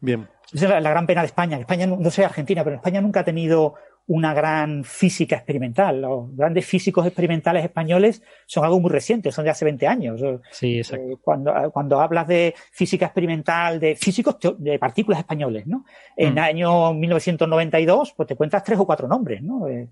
Bien. 0.00 0.28
Esa 0.52 0.76
es 0.78 0.82
la, 0.82 0.90
gran 0.90 1.06
pena 1.06 1.20
de 1.20 1.28
España. 1.28 1.58
España, 1.58 1.86
no 1.86 2.10
sé 2.10 2.24
Argentina, 2.24 2.64
pero 2.64 2.74
España 2.74 3.00
nunca 3.00 3.20
ha 3.20 3.24
tenido 3.24 3.74
una 4.06 4.34
gran 4.34 4.84
física 4.84 5.36
experimental. 5.36 6.02
Los 6.02 6.36
grandes 6.36 6.66
físicos 6.66 7.06
experimentales 7.06 7.64
españoles 7.64 8.22
son 8.46 8.64
algo 8.64 8.80
muy 8.80 8.90
reciente, 8.90 9.32
son 9.32 9.44
de 9.44 9.50
hace 9.50 9.64
20 9.64 9.86
años. 9.86 10.20
Sí, 10.50 10.78
exacto. 10.78 11.06
Eh, 11.06 11.16
cuando, 11.20 11.52
cuando 11.72 12.00
hablas 12.00 12.26
de 12.26 12.54
física 12.72 13.06
experimental 13.06 13.80
de 13.80 13.96
físicos 13.96 14.36
de 14.58 14.78
partículas 14.78 15.20
españoles, 15.20 15.66
¿no? 15.66 15.84
En 16.16 16.28
el 16.28 16.34
mm. 16.34 16.38
año 16.38 16.94
1992, 16.94 18.14
pues 18.16 18.28
te 18.28 18.36
cuentas 18.36 18.62
tres 18.62 18.78
o 18.78 18.86
cuatro 18.86 19.08
nombres, 19.08 19.42
¿no? 19.42 19.66
Eh, 19.68 19.88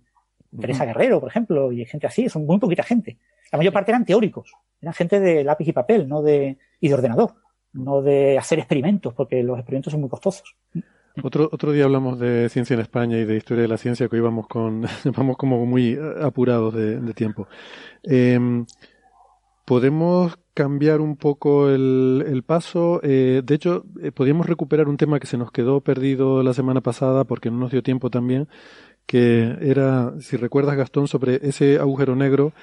Teresa 0.60 0.84
Guerrero, 0.84 1.18
por 1.18 1.30
ejemplo, 1.30 1.72
y 1.72 1.84
gente 1.86 2.06
así, 2.06 2.28
son 2.28 2.44
muy 2.44 2.58
poquita 2.58 2.82
gente. 2.82 3.16
La 3.50 3.56
mayor 3.56 3.72
parte 3.72 3.90
eran 3.90 4.04
teóricos, 4.04 4.52
eran 4.80 4.92
gente 4.92 5.18
de 5.20 5.44
lápiz 5.44 5.66
y 5.68 5.72
papel, 5.72 6.06
no 6.06 6.22
de, 6.22 6.58
y 6.80 6.88
de 6.88 6.94
ordenador, 6.94 7.34
no 7.72 8.02
de 8.02 8.36
hacer 8.36 8.58
experimentos, 8.58 9.14
porque 9.14 9.42
los 9.42 9.58
experimentos 9.58 9.90
son 9.90 10.00
muy 10.00 10.10
costosos. 10.10 10.54
Otro, 11.20 11.48
otro 11.52 11.72
día 11.72 11.84
hablamos 11.84 12.18
de 12.18 12.48
ciencia 12.48 12.74
en 12.74 12.80
España 12.80 13.18
y 13.18 13.24
de 13.24 13.36
historia 13.36 13.62
de 13.62 13.68
la 13.68 13.76
ciencia, 13.76 14.08
que 14.08 14.16
hoy 14.16 14.22
vamos, 14.22 14.46
con, 14.46 14.82
vamos 15.16 15.36
como 15.36 15.66
muy 15.66 15.98
apurados 16.22 16.74
de, 16.74 17.12
tiempo. 17.12 17.48
Em, 18.02 18.64
¿Podemos 19.66 20.38
cambiar 20.54 21.00
un 21.00 21.16
poco 21.16 21.68
el, 21.68 22.42
paso? 22.46 23.00
Eh, 23.02 23.42
de 23.44 23.54
hecho, 23.54 23.84
eh, 24.02 24.10
podríamos 24.10 24.46
recuperar 24.46 24.88
un 24.88 24.96
tema 24.96 25.20
que 25.20 25.26
se 25.26 25.36
nos 25.36 25.52
quedó 25.52 25.80
perdido 25.82 26.42
la 26.42 26.54
semana 26.54 26.80
pasada 26.80 27.24
porque 27.24 27.50
no 27.50 27.58
nos 27.58 27.70
dio 27.70 27.82
tiempo 27.82 28.10
también, 28.10 28.48
que 29.06 29.56
era, 29.60 30.14
si 30.20 30.36
recuerdas 30.36 30.76
Gastón, 30.76 31.08
sobre 31.08 31.40
ese 31.46 31.78
agujero 31.78 32.16
negro 32.16 32.54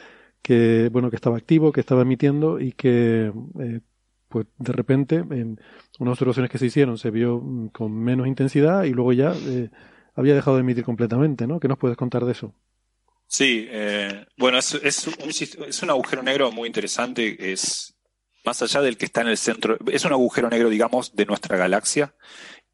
que, 0.42 0.90
bueno, 0.92 1.10
que 1.10 1.16
estaba 1.16 1.38
activo, 1.38 1.72
que 1.72 1.82
estaba 1.82 2.02
emitiendo 2.02 2.60
y 2.60 2.72
que, 2.74 3.32
eh, 3.60 3.82
pues 4.30 4.48
de 4.58 4.72
repente, 4.72 5.16
en 5.18 5.60
unas 6.00 6.14
observaciones 6.14 6.52
que 6.52 6.58
se 6.58 6.68
hicieron 6.68 6.98
se 6.98 7.12
vio 7.12 7.40
mm, 7.40 7.70
con 7.70 7.94
menos 7.94 8.28
intensidad 8.28 8.84
y 8.84 8.92
luego 8.92 9.12
ya 9.12 9.34
eh, 9.36 9.70
había 10.16 10.36
dejado 10.36 10.58
de 10.58 10.62
emitir 10.62 10.84
completamente, 10.84 11.48
¿no? 11.48 11.60
¿Qué 11.60 11.68
nos 11.68 11.78
puedes 11.78 11.98
contar 11.98 12.26
de 12.26 12.32
eso? 12.32 12.54
Sí, 13.28 13.68
eh, 13.70 14.26
bueno, 14.38 14.58
es, 14.58 14.74
es, 14.76 15.08
un, 15.08 15.16
es 15.68 15.84
un 15.84 15.90
agujero 15.90 16.24
negro 16.24 16.52
muy 16.52 16.68
interesante, 16.68 17.52
es 17.52 17.96
más 18.46 18.62
allá 18.62 18.82
del 18.82 18.98
que 18.98 19.06
está 19.06 19.22
en 19.22 19.28
el 19.28 19.38
centro, 19.38 19.78
es 19.92 20.06
un 20.06 20.14
agujero 20.14 20.50
negro, 20.50 20.70
digamos, 20.70 21.16
de 21.16 21.26
nuestra 21.26 21.58
galaxia, 21.58 22.16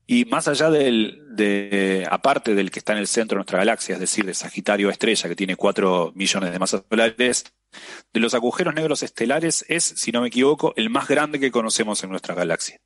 y 0.07 0.25
más 0.25 0.47
allá 0.47 0.69
del, 0.69 1.23
de, 1.35 2.07
aparte 2.09 2.53
del 2.53 2.71
que 2.71 2.79
está 2.79 2.93
en 2.93 2.99
el 2.99 3.07
centro 3.07 3.35
de 3.35 3.39
nuestra 3.39 3.59
galaxia, 3.59 3.95
es 3.95 3.99
decir, 3.99 4.25
de 4.25 4.33
Sagitario 4.33 4.89
Estrella, 4.89 5.29
que 5.29 5.35
tiene 5.35 5.55
4 5.55 6.13
millones 6.15 6.51
de 6.51 6.59
masas 6.59 6.83
solares, 6.89 7.45
de 8.13 8.19
los 8.19 8.33
agujeros 8.33 8.73
negros 8.73 9.03
estelares 9.03 9.65
es, 9.67 9.83
si 9.83 10.11
no 10.11 10.21
me 10.21 10.27
equivoco, 10.27 10.73
el 10.77 10.89
más 10.89 11.07
grande 11.07 11.39
que 11.39 11.51
conocemos 11.51 12.03
en 12.03 12.11
nuestra 12.11 12.35
galaxia. 12.35 12.79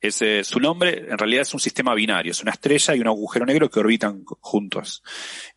Ese, 0.00 0.44
su 0.44 0.60
nombre 0.60 1.06
en 1.08 1.18
realidad 1.18 1.42
es 1.42 1.52
un 1.54 1.60
sistema 1.60 1.92
binario, 1.92 2.30
es 2.30 2.40
una 2.40 2.52
estrella 2.52 2.94
y 2.94 3.00
un 3.00 3.08
agujero 3.08 3.44
negro 3.44 3.68
que 3.68 3.80
orbitan 3.80 4.24
juntos. 4.24 5.02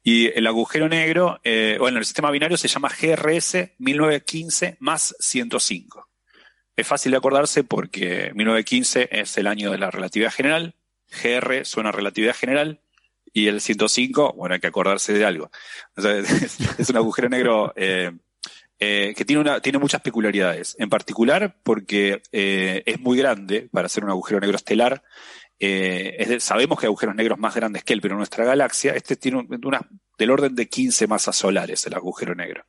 Y 0.02 0.28
el 0.28 0.48
agujero 0.48 0.90
negro, 0.90 1.40
eh, 1.44 1.78
bueno, 1.80 2.00
el 2.00 2.06
sistema 2.06 2.32
binario 2.32 2.58
se 2.58 2.68
llama 2.68 2.90
GRS 2.90 3.76
1915 3.78 4.78
más 4.80 5.16
105. 5.20 6.10
Es 6.76 6.88
fácil 6.88 7.12
de 7.12 7.18
acordarse 7.18 7.64
porque 7.64 8.32
1915 8.34 9.10
es 9.12 9.38
el 9.38 9.46
año 9.46 9.72
de 9.72 9.78
la 9.78 9.92
relatividad 9.92 10.32
general, 10.32 10.76
GR 11.12 11.66
suena 11.66 11.92
relatividad 11.92 12.36
general, 12.36 12.82
y 13.34 13.48
el 13.48 13.62
105, 13.62 14.34
bueno, 14.34 14.56
hay 14.56 14.62
que 14.62 14.68
acordarse 14.68 15.14
de 15.14 15.26
algo. 15.26 15.52
es, 15.96 16.90
un 16.90 16.98
agujero 16.98 17.30
negro 17.30 17.74
eh, 17.76 18.12
eh, 18.80 19.14
que 19.16 19.26
tiene, 19.26 19.42
una, 19.42 19.62
tiene 19.62 19.80
muchas 19.80 20.02
peculiaridades. 20.02 20.76
En 20.80 20.90
particular 20.90 21.56
porque 21.64 22.22
eh, 22.32 22.84
es 22.86 23.00
muy 23.00 23.18
grande 23.18 23.70
para 23.72 23.90
ser 23.90 24.04
un 24.04 24.10
agujero 24.10 24.40
negro 24.40 24.58
estelar. 24.58 25.04
Sabemos 26.40 26.80
que 26.80 26.88
hay 26.88 26.90
agujeros 26.90 27.16
negros 27.16 27.38
más 27.38 27.54
grandes 27.54 27.84
que 27.84 27.94
él, 27.94 28.02
pero 28.02 28.16
en 28.16 28.18
nuestra 28.18 28.44
galaxia 28.44 28.94
este 28.94 29.16
tiene 29.16 29.46
una, 29.64 29.88
del 30.18 30.32
orden 30.32 30.56
de 30.56 30.68
15 30.68 31.06
masas 31.06 31.36
solares 31.36 31.86
el 31.86 31.94
agujero 31.94 32.34
negro. 32.34 32.66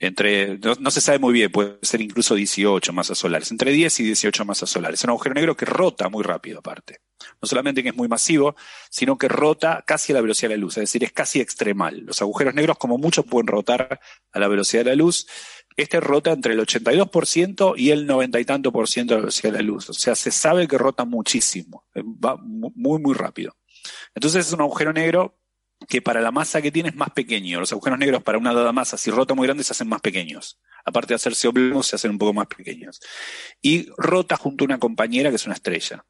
Entre, 0.00 0.58
no, 0.58 0.90
se 0.92 1.00
sabe 1.00 1.18
muy 1.18 1.32
bien, 1.32 1.50
puede 1.50 1.78
ser 1.82 2.00
incluso 2.00 2.36
18 2.36 2.92
masas 2.92 3.18
solares, 3.18 3.50
entre 3.50 3.72
10 3.72 3.98
y 3.98 4.04
18 4.04 4.44
masas 4.44 4.70
solares. 4.70 5.00
Es 5.00 5.04
un 5.04 5.10
agujero 5.10 5.34
negro 5.34 5.56
que 5.56 5.64
rota 5.64 6.08
muy 6.08 6.22
rápido 6.22 6.60
aparte. 6.60 7.00
No 7.42 7.48
solamente 7.48 7.82
que 7.82 7.88
es 7.88 7.96
muy 7.96 8.06
masivo, 8.06 8.54
sino 8.90 9.18
que 9.18 9.26
rota 9.26 9.82
casi 9.84 10.12
a 10.12 10.16
la 10.16 10.20
velocidad 10.20 10.50
de 10.50 10.56
la 10.56 10.60
luz, 10.60 10.76
es 10.76 10.82
decir, 10.82 11.02
es 11.02 11.12
casi 11.12 11.40
extremal. 11.40 11.98
Los 12.00 12.22
agujeros 12.22 12.54
negros 12.54 12.78
como 12.78 12.96
mucho 12.96 13.24
pueden 13.24 13.48
rotar 13.48 14.00
a 14.32 14.38
la 14.38 14.46
velocidad 14.46 14.84
de 14.84 14.90
la 14.90 14.96
luz. 14.96 15.26
Este 15.76 15.98
rota 15.98 16.30
entre 16.30 16.54
el 16.54 16.60
82% 16.60 17.74
y 17.76 17.90
el 17.90 18.06
90 18.06 18.38
y 18.38 18.44
tanto 18.44 18.70
por 18.70 18.86
ciento 18.86 19.14
de 19.14 19.18
la 19.18 19.22
velocidad 19.22 19.52
de 19.52 19.58
la 19.58 19.64
luz. 19.64 19.90
O 19.90 19.94
sea, 19.94 20.14
se 20.14 20.30
sabe 20.30 20.68
que 20.68 20.78
rota 20.78 21.04
muchísimo, 21.04 21.86
va 21.96 22.36
muy, 22.36 23.00
muy 23.00 23.14
rápido. 23.14 23.56
Entonces 24.14 24.46
es 24.46 24.52
un 24.52 24.60
agujero 24.60 24.92
negro 24.92 25.40
que 25.86 26.02
para 26.02 26.20
la 26.20 26.32
masa 26.32 26.60
que 26.60 26.72
tiene 26.72 26.88
es 26.88 26.96
más 26.96 27.10
pequeño. 27.10 27.60
Los 27.60 27.72
agujeros 27.72 27.98
negros 27.98 28.22
para 28.22 28.38
una 28.38 28.52
dada 28.52 28.72
masa, 28.72 28.96
si 28.96 29.10
rota 29.10 29.34
muy 29.34 29.46
grande, 29.46 29.64
se 29.64 29.72
hacen 29.72 29.88
más 29.88 30.00
pequeños. 30.00 30.58
Aparte 30.84 31.08
de 31.08 31.16
hacerse 31.16 31.48
oblongos, 31.48 31.86
se 31.86 31.96
hacen 31.96 32.10
un 32.10 32.18
poco 32.18 32.32
más 32.32 32.46
pequeños. 32.46 33.00
Y 33.62 33.88
rota 33.96 34.36
junto 34.36 34.64
a 34.64 34.66
una 34.66 34.78
compañera 34.78 35.30
que 35.30 35.36
es 35.36 35.46
una 35.46 35.54
estrella. 35.54 36.04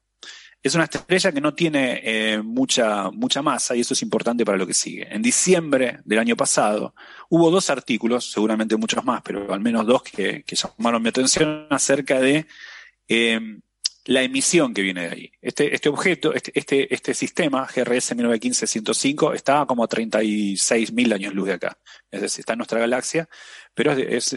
Es 0.61 0.75
una 0.75 0.85
estrella 0.85 1.31
que 1.31 1.39
no 1.39 1.53
tiene 1.53 2.01
eh, 2.03 2.41
mucha, 2.41 3.11
mucha 3.11 3.41
masa 3.41 3.77
y 3.77 3.79
eso 3.79 3.93
es 3.93 4.01
importante 4.01 4.43
para 4.43 4.57
lo 4.57 4.67
que 4.67 4.73
sigue. 4.73 5.07
En 5.09 5.21
diciembre 5.21 5.99
del 6.03 6.19
año 6.19 6.35
pasado 6.35 6.93
hubo 7.29 7.49
dos 7.49 7.69
artículos, 7.69 8.29
seguramente 8.29 8.75
muchos 8.75 9.03
más, 9.05 9.21
pero 9.21 9.53
al 9.53 9.61
menos 9.61 9.85
dos 9.85 10.03
que, 10.03 10.43
llamaron 10.45 11.01
mi 11.01 11.09
atención 11.09 11.65
acerca 11.69 12.19
de 12.19 12.45
eh, 13.07 13.39
la 14.05 14.23
emisión 14.23 14.73
que 14.73 14.81
viene 14.81 15.01
de 15.01 15.09
ahí. 15.09 15.31
Este, 15.41 15.73
este 15.73 15.89
objeto, 15.89 16.33
este, 16.33 16.51
este, 16.55 16.93
este 16.93 17.13
sistema, 17.13 17.67
GRS 17.67 18.15
1915-105, 18.15 19.35
está 19.35 19.65
como 19.65 19.83
a 19.83 19.89
36.000 19.89 21.13
años 21.13 21.33
luz 21.33 21.47
de 21.47 21.53
acá. 21.53 21.77
Es 22.09 22.21
decir, 22.21 22.41
está 22.41 22.53
en 22.53 22.59
nuestra 22.59 22.79
galaxia, 22.79 23.29
pero 23.73 23.91
es, 23.91 24.35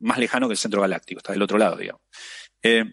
más 0.00 0.18
lejano 0.18 0.48
que 0.48 0.52
el 0.52 0.58
centro 0.58 0.80
galáctico, 0.80 1.18
está 1.18 1.32
del 1.32 1.42
otro 1.42 1.58
lado, 1.58 1.76
digamos. 1.76 2.02
Eh, 2.62 2.84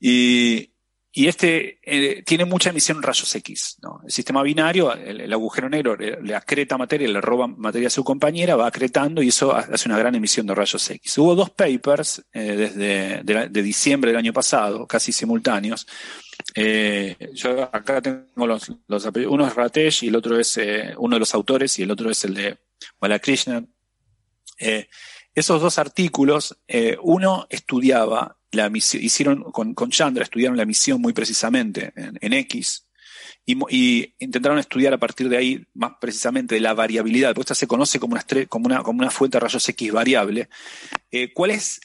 y, 0.00 0.71
y 1.14 1.28
este 1.28 1.78
eh, 1.82 2.22
tiene 2.22 2.46
mucha 2.46 2.70
emisión 2.70 2.96
en 2.96 3.02
rayos 3.02 3.34
X. 3.34 3.76
¿no? 3.82 4.00
El 4.02 4.10
sistema 4.10 4.42
binario, 4.42 4.94
el, 4.94 5.30
agujero 5.30 5.68
negro 5.68 5.94
le, 5.94 6.34
acreta 6.34 6.78
materia, 6.78 7.06
le 7.06 7.20
roba 7.20 7.46
materia 7.46 7.88
a 7.88 7.90
su 7.90 8.02
compañera, 8.02 8.56
va 8.56 8.66
acretando 8.66 9.22
y 9.22 9.28
eso 9.28 9.54
hace 9.54 9.88
una 9.90 9.98
gran 9.98 10.14
emisión 10.14 10.46
de 10.46 10.54
rayos 10.54 10.88
X. 10.90 11.18
Hubo 11.18 11.34
dos 11.34 11.50
papers 11.50 12.24
eh, 12.32 12.56
desde 12.56 13.22
de, 13.22 13.62
diciembre 13.62 14.10
del 14.10 14.18
año 14.18 14.32
pasado, 14.32 14.86
casi 14.86 15.12
simultáneos. 15.12 15.86
Eh, 16.54 17.14
yo 17.34 17.62
acá 17.70 18.00
tengo 18.00 18.46
los, 18.46 18.72
los 18.88 19.08
uno 19.28 19.46
es 19.46 19.54
Ratesh 19.54 20.04
y 20.04 20.08
el 20.08 20.16
otro 20.16 20.40
es 20.40 20.58
uno 20.96 21.16
de 21.16 21.20
los 21.20 21.34
autores 21.34 21.78
y 21.78 21.82
el 21.82 21.90
otro 21.90 22.10
es 22.10 22.24
el 22.24 22.32
de 22.32 22.56
Balakrishnan. 22.98 23.68
Esos 25.34 25.60
dos 25.60 25.78
artículos, 25.78 26.58
uno 27.02 27.46
estudiaba 27.50 28.36
la 28.52 28.68
misión, 28.68 29.02
hicieron 29.02 29.42
con, 29.50 29.74
Chandra, 29.90 30.24
estudiaron 30.24 30.56
la 30.56 30.66
misión 30.66 31.00
muy 31.00 31.12
precisamente 31.12 31.92
en, 31.96 32.32
X 32.32 32.86
y, 33.44 34.14
intentaron 34.18 34.58
estudiar 34.58 34.92
a 34.92 34.98
partir 34.98 35.28
de 35.28 35.36
ahí 35.36 35.66
más 35.74 35.92
precisamente 36.00 36.54
de 36.54 36.60
la 36.60 36.74
variabilidad, 36.74 37.30
porque 37.30 37.52
esta 37.52 37.54
se 37.54 37.66
conoce 37.66 37.98
como 37.98 38.16
una, 38.66 39.10
fuente 39.10 39.36
de 39.36 39.40
rayos 39.40 39.68
X 39.68 39.92
variable. 39.92 40.48
Eh, 41.10 41.32
¿Cuál 41.32 41.52
es 41.52 41.80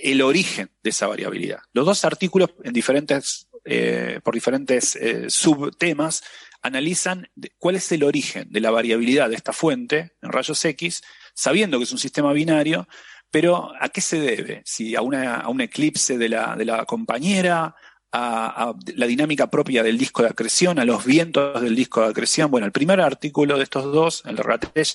el 0.00 0.22
origen 0.22 0.70
de 0.82 0.90
esa 0.90 1.08
variabilidad? 1.08 1.58
Los 1.72 1.86
dos 1.86 2.04
artículos 2.04 2.50
en 2.62 2.72
diferentes, 2.72 3.48
eh, 3.64 4.20
por 4.22 4.34
diferentes 4.34 4.96
eh, 4.96 5.28
subtemas 5.28 6.22
analizan 6.62 7.28
cuál 7.58 7.74
es 7.74 7.90
el 7.90 8.04
origen 8.04 8.50
de 8.50 8.60
la 8.60 8.70
variabilidad 8.70 9.28
de 9.28 9.34
esta 9.34 9.52
fuente 9.52 10.12
en 10.22 10.30
rayos 10.30 10.64
X, 10.64 11.02
sabiendo 11.34 11.78
que 11.78 11.84
es 11.84 11.92
un 11.92 11.98
sistema 11.98 12.32
binario, 12.32 12.88
pero 13.30 13.72
¿a 13.80 13.88
qué 13.88 14.00
se 14.00 14.20
debe? 14.20 14.62
Si 14.64 14.94
a, 14.94 15.02
una, 15.02 15.48
un 15.48 15.60
eclipse 15.60 16.18
de 16.18 16.28
la, 16.28 16.54
de 16.54 16.64
la 16.64 16.84
compañera, 16.84 17.74
a, 18.12 18.74
la 18.94 19.06
dinámica 19.06 19.48
propia 19.48 19.82
del 19.82 19.96
disco 19.96 20.22
de 20.22 20.28
acreción, 20.28 20.78
a 20.78 20.84
los 20.84 21.04
vientos 21.04 21.60
del 21.60 21.74
disco 21.74 22.02
de 22.02 22.08
acreción. 22.08 22.50
Bueno, 22.50 22.66
el 22.66 22.72
primer 22.72 23.00
artículo 23.00 23.56
de 23.56 23.64
estos 23.64 23.84
dos, 23.84 24.22
el 24.26 24.36
de 24.36 24.86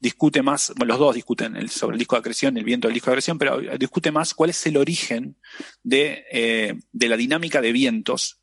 discute 0.00 0.42
más, 0.42 0.72
bueno, 0.76 0.92
los 0.92 1.00
dos 1.00 1.14
discuten 1.14 1.68
sobre 1.68 1.94
el 1.94 1.98
disco 1.98 2.14
de 2.14 2.20
acreción 2.20 2.56
el 2.56 2.64
viento 2.64 2.86
del 2.86 2.94
disco 2.94 3.10
de 3.10 3.14
acreción, 3.14 3.38
pero 3.38 3.58
discute 3.78 4.12
más 4.12 4.34
cuál 4.34 4.50
es 4.50 4.66
el 4.66 4.76
origen 4.76 5.36
de, 5.82 6.24
eh, 6.30 6.74
de 6.92 7.08
la 7.08 7.16
dinámica 7.16 7.60
de 7.60 7.72
vientos 7.72 8.40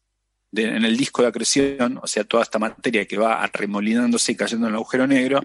en 0.51 0.85
el 0.85 0.97
disco 0.97 1.21
de 1.21 1.29
acreción, 1.29 1.99
o 2.01 2.07
sea, 2.07 2.23
toda 2.23 2.43
esta 2.43 2.59
materia 2.59 3.05
que 3.05 3.17
va 3.17 3.43
arremolinándose 3.43 4.31
y 4.31 4.35
cayendo 4.35 4.67
en 4.67 4.73
el 4.73 4.75
agujero 4.75 5.05
negro, 5.05 5.43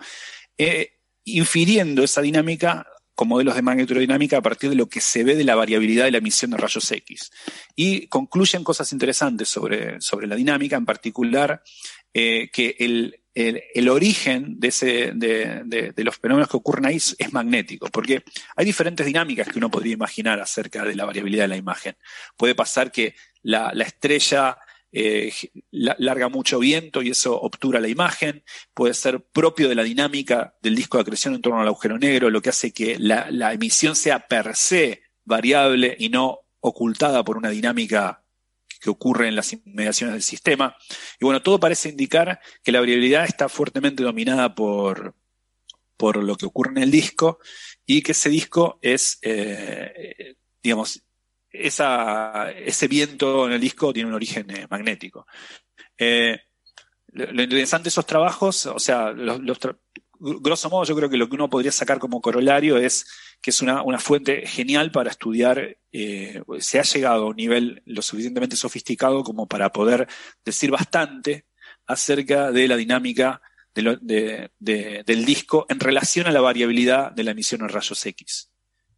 eh, 0.57 1.00
infiriendo 1.25 2.03
esa 2.03 2.23
dinámica 2.23 2.87
con 3.15 3.29
modelos 3.29 3.55
de 3.55 3.61
magnetodinámica 3.61 4.39
a 4.39 4.43
partir 4.43 4.71
de 4.71 4.77
lo 4.77 4.89
que 4.89 5.03
se 5.03 5.25
ve 5.25 5.35
de 5.37 5.45
la 5.45 5.55
variabilidad 5.55 6.07
de 6.07 6.11
la 6.11 6.19
emisión 6.19 6.53
de 6.53 6.57
rayos 6.57 6.91
X. 6.91 7.31
Y 7.77 8.07
concluyen 8.07 8.65
cosas 8.65 8.93
interesantes 8.93 9.49
sobre, 9.49 10.01
sobre 10.01 10.27
la 10.27 10.37
dinámica, 10.37 10.77
en 10.77 10.87
particular 10.87 11.63
eh, 12.15 12.49
que 12.51 12.77
el, 12.79 13.21
el, 13.35 13.89
origen 13.89 14.59
de, 14.59 14.69
ese, 14.69 15.13
de, 15.15 15.63
de, 15.65 16.05
los 16.05 16.17
fenómenos 16.17 16.49
que 16.49 16.57
ocurren 16.57 16.87
ahí 16.87 16.97
es 16.97 17.33
magnético, 17.33 17.89
porque 17.89 18.25
hay 18.57 18.65
diferentes 18.65 19.05
dinámicas 19.05 19.49
que 19.49 19.59
uno 19.59 19.71
podría 19.71 19.93
imaginar 19.93 20.41
acerca 20.41 20.85
de 20.85 20.97
la 20.97 21.05
variabilidad 21.05 21.45
de 21.45 21.49
la 21.49 21.57
imagen. 21.57 21.97
Puede 22.37 22.55
pasar 22.55 22.91
que 22.91 23.15
la, 23.43 23.71
la 23.75 23.85
estrella 23.85 24.57
eh, 24.93 25.33
larga 25.71 26.29
mucho 26.29 26.59
viento 26.59 27.01
y 27.03 27.11
eso 27.11 27.41
obtura 27.41 27.79
la 27.79 27.89
imagen, 27.89 28.43
puede 28.75 28.95
ser 28.95 29.23
propio 29.23 29.69
de 29.69 29.77
la 29.77 29.85
dinámica 29.85 30.57
del 30.63 30.75
disco 30.75 30.99
de 30.99 31.03
acreción 31.03 31.35
en 31.35 31.43
torno 31.43 31.61
al 31.61 31.69
agujero 31.69 31.99
negro, 31.99 32.31
lo 32.31 32.43
que 32.43 32.51
hace 32.51 32.73
que 32.73 32.99
la, 32.99 33.53
emisión 33.53 33.95
sea 33.95 34.27
per 34.27 34.57
se 34.57 35.03
variable 35.25 35.97
y 35.99 36.09
no 36.09 36.41
ocultada 36.61 37.23
por 37.25 37.37
una 37.37 37.51
dinámica 37.51 38.25
que 38.81 38.91
ocurre 38.91 39.29
en 39.29 39.37
las 39.37 39.53
inmediaciones 39.53 40.15
del 40.15 40.23
sistema. 40.23 40.77
Y 41.21 41.25
bueno, 41.25 41.43
todo 41.43 41.61
parece 41.61 41.91
indicar 41.91 42.41
que 42.63 42.73
la 42.73 42.81
variabilidad 42.81 43.27
está 43.27 43.49
fuertemente 43.49 44.03
dominada 44.03 44.55
por, 44.55 45.15
por 45.97 46.17
lo 46.17 46.37
que 46.37 46.47
ocurre 46.47 46.73
en 46.73 46.79
el 46.79 46.91
disco 46.91 47.39
y 47.87 48.03
que 48.03 48.13
ese 48.13 48.31
disco 48.31 48.79
es, 48.83 49.19
eh, 49.23 50.35
digamos, 50.63 51.03
esa, 51.51 52.51
ese 52.53 52.89
viento 52.89 53.47
en 53.47 53.53
el 53.53 53.61
disco 53.61 53.93
tiene 53.93 54.09
un 54.09 54.15
origen 54.15 54.51
eh, 54.51 54.67
magnético. 54.71 55.27
Eh, 55.99 56.39
lo, 57.13 57.43
interesante 57.43 57.85
de 57.85 57.89
esos 57.89 58.07
trabajos, 58.07 58.67
o 58.67 58.79
sea, 58.79 59.11
los, 59.11 59.41
grosso 60.21 60.71
modo 60.71 60.85
yo 60.85 60.95
creo 60.95 61.09
que 61.09 61.17
lo 61.17 61.29
que 61.29 61.35
uno 61.35 61.51
podría 61.51 61.73
sacar 61.73 61.99
como 61.99 62.21
corolario 62.21 62.77
es 62.77 63.07
que 63.41 63.51
es 63.51 63.63
una, 63.63 63.83
una 63.83 63.99
fuente 63.99 64.47
genial 64.47 64.91
para 64.91 65.11
estudiar, 65.11 65.79
eh, 65.93 66.43
se 66.59 66.79
ha 66.79 66.83
llegado 66.83 67.25
a 67.25 67.29
un 67.29 67.37
nivel 67.37 67.83
lo 67.87 68.03
suficientemente 68.03 68.57
sofisticado 68.57 69.25
como 69.25 69.47
para 69.49 69.73
poder 69.73 70.07
decir 70.45 70.71
bastante 70.71 71.47
acerca 71.87 72.53
de 72.53 72.69
la 72.69 72.77
dinámica 72.77 73.41
de 73.73 74.51
del 74.59 75.25
disco 75.25 75.67
en 75.69 75.81
relación 75.81 76.27
a 76.27 76.33
la 76.33 76.41
variabilidad 76.41 77.13
de 77.13 77.25
la 77.25 77.31
emisión 77.31 77.63
en 77.63 77.69
rayos 77.69 78.05
X. 78.05 78.51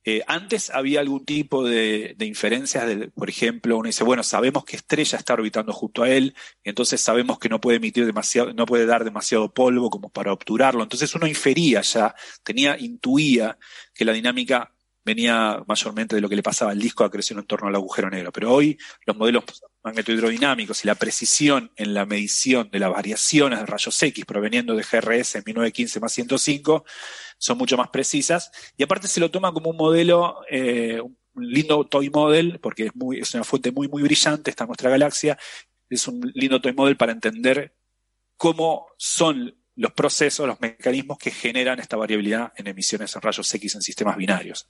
Eh, 0.04 0.22
antes 0.26 0.70
había 0.70 1.00
algún 1.00 1.24
tipo 1.24 1.64
de, 1.64 2.16
inferencias, 2.20 2.84
por 3.14 3.28
ejemplo, 3.28 3.76
uno 3.76 3.86
dice, 3.86 4.02
bueno, 4.02 4.22
sabemos 4.24 4.64
que 4.64 4.76
estrella 4.76 5.18
está 5.18 5.34
orbitando 5.34 5.72
junto 5.72 6.02
a 6.02 6.10
él, 6.10 6.34
entonces 6.64 7.00
sabemos 7.00 7.38
que 7.38 7.48
no 7.48 7.60
puede 7.60 7.76
emitir 7.76 8.04
demasiado, 8.04 8.52
no 8.52 8.66
puede 8.66 8.86
dar 8.86 9.04
demasiado 9.04 9.52
polvo 9.52 9.90
como 9.90 10.08
para 10.08 10.32
obturarlo. 10.32 10.82
Entonces 10.82 11.14
uno 11.14 11.26
infería 11.26 11.82
ya, 11.82 12.14
tenía, 12.42 12.76
intuía 12.78 13.58
que 13.94 14.04
la 14.04 14.12
dinámica 14.12 14.72
venía 15.04 15.62
mayormente 15.66 16.14
de 16.14 16.22
lo 16.22 16.28
que 16.28 16.36
le 16.36 16.42
pasaba 16.42 16.70
al 16.70 16.78
disco 16.78 17.02
de 17.02 17.08
acreción 17.08 17.38
en 17.38 17.46
torno 17.46 17.68
al 17.68 17.74
agujero 17.74 18.10
negro. 18.10 18.32
Pero 18.32 18.52
hoy 18.52 18.78
los 19.04 19.16
modelos 19.16 19.44
magnetohidrodinámicos 19.82 20.84
y 20.84 20.86
la 20.86 20.94
precisión 20.94 21.72
en 21.76 21.94
la 21.94 22.06
medición 22.06 22.70
de 22.70 22.78
las 22.78 22.90
variaciones 22.90 23.58
de 23.58 23.66
rayos 23.66 24.00
X 24.00 24.24
proveniendo 24.24 24.76
de 24.76 24.82
GRS 24.82 25.42
1915 25.44 26.00
más 26.00 26.12
105 26.12 26.84
son 27.42 27.58
mucho 27.58 27.76
más 27.76 27.88
precisas. 27.88 28.52
Y 28.76 28.84
aparte 28.84 29.08
se 29.08 29.18
lo 29.18 29.28
toma 29.28 29.52
como 29.52 29.70
un 29.70 29.76
modelo, 29.76 30.42
eh, 30.48 31.00
un 31.00 31.16
lindo 31.34 31.84
toy 31.88 32.08
model, 32.08 32.60
porque 32.60 32.86
es, 32.86 32.94
muy, 32.94 33.18
es 33.18 33.34
una 33.34 33.42
fuente 33.42 33.72
muy, 33.72 33.88
muy 33.88 34.04
brillante, 34.04 34.48
está 34.48 34.64
nuestra 34.64 34.90
galaxia. 34.90 35.36
Es 35.90 36.06
un 36.06 36.20
lindo 36.34 36.60
toy 36.60 36.72
model 36.72 36.96
para 36.96 37.10
entender 37.10 37.74
cómo 38.36 38.86
son 38.96 39.56
los 39.74 39.92
procesos, 39.92 40.46
los 40.46 40.60
mecanismos 40.60 41.18
que 41.18 41.32
generan 41.32 41.80
esta 41.80 41.96
variabilidad 41.96 42.52
en 42.56 42.68
emisiones 42.68 43.16
en 43.16 43.22
rayos 43.22 43.52
X 43.52 43.74
en 43.74 43.82
sistemas 43.82 44.16
binarios. 44.16 44.68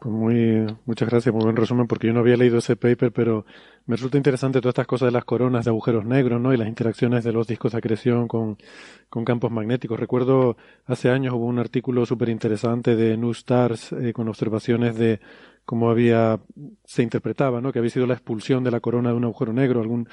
Pues 0.00 0.14
muy, 0.14 0.64
muchas 0.86 1.08
gracias, 1.08 1.34
muy 1.34 1.42
buen 1.42 1.56
resumen, 1.56 1.88
porque 1.88 2.06
yo 2.06 2.12
no 2.12 2.20
había 2.20 2.36
leído 2.36 2.58
ese 2.58 2.76
paper, 2.76 3.10
pero 3.12 3.44
me 3.86 3.96
resulta 3.96 4.16
interesante 4.16 4.60
todas 4.60 4.70
estas 4.74 4.86
cosas 4.86 5.08
de 5.08 5.12
las 5.12 5.24
coronas 5.24 5.64
de 5.64 5.70
agujeros 5.72 6.04
negros, 6.04 6.40
¿no? 6.40 6.54
Y 6.54 6.56
las 6.56 6.68
interacciones 6.68 7.24
de 7.24 7.32
los 7.32 7.48
discos 7.48 7.72
de 7.72 7.78
acreción 7.78 8.28
con, 8.28 8.58
con 9.10 9.24
campos 9.24 9.50
magnéticos. 9.50 9.98
Recuerdo 9.98 10.56
hace 10.86 11.10
años 11.10 11.34
hubo 11.34 11.46
un 11.46 11.58
artículo 11.58 12.06
súper 12.06 12.28
interesante 12.28 12.94
de 12.94 13.16
New 13.16 13.32
Stars 13.32 13.92
eh, 13.92 14.12
con 14.12 14.28
observaciones 14.28 14.96
de 14.96 15.18
cómo 15.64 15.90
había, 15.90 16.38
se 16.84 17.02
interpretaba, 17.02 17.60
¿no? 17.60 17.72
Que 17.72 17.80
había 17.80 17.90
sido 17.90 18.06
la 18.06 18.14
expulsión 18.14 18.62
de 18.62 18.70
la 18.70 18.78
corona 18.78 19.10
de 19.10 19.16
un 19.16 19.24
agujero 19.24 19.52
negro, 19.52 19.80
algún, 19.80 20.08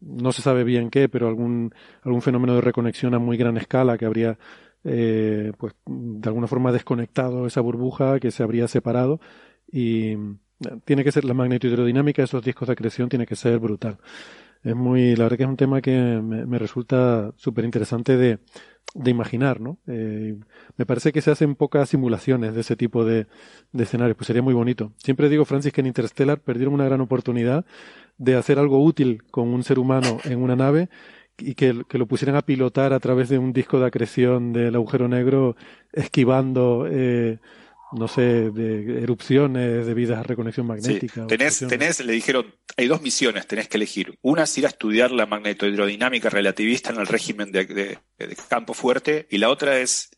no 0.00 0.32
se 0.32 0.42
sabe 0.42 0.64
bien 0.64 0.90
qué, 0.90 1.08
pero 1.08 1.28
algún, 1.28 1.72
algún 2.02 2.22
fenómeno 2.22 2.56
de 2.56 2.62
reconexión 2.62 3.14
a 3.14 3.20
muy 3.20 3.36
gran 3.36 3.56
escala 3.58 3.96
que 3.96 4.06
habría 4.06 4.38
eh, 4.84 5.52
pues 5.58 5.74
de 5.86 6.28
alguna 6.28 6.46
forma 6.46 6.72
desconectado 6.72 7.46
esa 7.46 7.60
burbuja 7.60 8.18
que 8.20 8.30
se 8.30 8.42
habría 8.42 8.68
separado 8.68 9.20
y 9.70 10.12
eh, 10.12 10.18
tiene 10.84 11.04
que 11.04 11.12
ser 11.12 11.24
la 11.24 11.34
magnetohidrodinámica 11.34 12.22
de 12.22 12.24
esos 12.26 12.44
discos 12.44 12.68
de 12.68 12.72
acreción 12.72 13.08
tiene 13.08 13.26
que 13.26 13.36
ser 13.36 13.58
brutal. 13.58 13.98
Es 14.62 14.76
muy, 14.76 15.16
la 15.16 15.24
verdad 15.24 15.38
que 15.38 15.42
es 15.44 15.48
un 15.48 15.56
tema 15.56 15.80
que 15.80 15.92
me, 15.92 16.58
resulta 16.58 17.32
súper 17.36 17.64
interesante 17.64 18.18
de, 18.18 18.40
de, 18.94 19.10
imaginar, 19.10 19.58
¿no? 19.58 19.78
Eh, 19.86 20.38
me 20.76 20.84
parece 20.84 21.12
que 21.12 21.22
se 21.22 21.30
hacen 21.30 21.54
pocas 21.54 21.88
simulaciones 21.88 22.54
de 22.54 22.60
ese 22.60 22.76
tipo 22.76 23.06
de, 23.06 23.26
de 23.72 23.84
escenarios, 23.84 24.18
pues 24.18 24.26
sería 24.26 24.42
muy 24.42 24.52
bonito. 24.52 24.92
Siempre 24.98 25.30
digo, 25.30 25.46
Francis, 25.46 25.72
que 25.72 25.80
en 25.80 25.86
Interstellar 25.86 26.40
perdieron 26.40 26.74
una 26.74 26.84
gran 26.84 27.00
oportunidad 27.00 27.64
de 28.18 28.36
hacer 28.36 28.58
algo 28.58 28.84
útil 28.84 29.22
con 29.30 29.48
un 29.48 29.62
ser 29.62 29.78
humano 29.78 30.18
en 30.24 30.42
una 30.42 30.56
nave 30.56 30.90
y 31.40 31.54
que, 31.54 31.84
que, 31.88 31.98
lo 31.98 32.06
pusieran 32.06 32.36
a 32.36 32.42
pilotar 32.42 32.92
a 32.92 33.00
través 33.00 33.28
de 33.28 33.38
un 33.38 33.52
disco 33.52 33.80
de 33.80 33.86
acreción 33.86 34.52
del 34.52 34.74
agujero 34.74 35.08
negro, 35.08 35.56
esquivando, 35.92 36.86
eh, 36.90 37.38
no 37.92 38.08
sé, 38.08 38.50
de 38.50 39.02
erupciones 39.02 39.86
debidas 39.86 40.18
a 40.18 40.22
reconexión 40.22 40.66
magnética. 40.66 41.26
tenés, 41.26 41.58
tenés, 41.68 42.04
le 42.04 42.12
dijeron, 42.12 42.54
hay 42.76 42.86
dos 42.86 43.02
misiones, 43.02 43.46
tenés 43.46 43.68
que 43.68 43.76
elegir. 43.76 44.16
Una 44.22 44.44
es 44.44 44.58
ir 44.58 44.66
a 44.66 44.68
estudiar 44.68 45.10
la 45.10 45.26
magnetohidrodinámica 45.26 46.30
relativista 46.30 46.90
en 46.90 47.00
el 47.00 47.06
régimen 47.06 47.50
de, 47.50 47.64
de, 47.64 47.98
campo 48.48 48.74
fuerte, 48.74 49.26
y 49.30 49.38
la 49.38 49.48
otra 49.48 49.78
es 49.78 50.10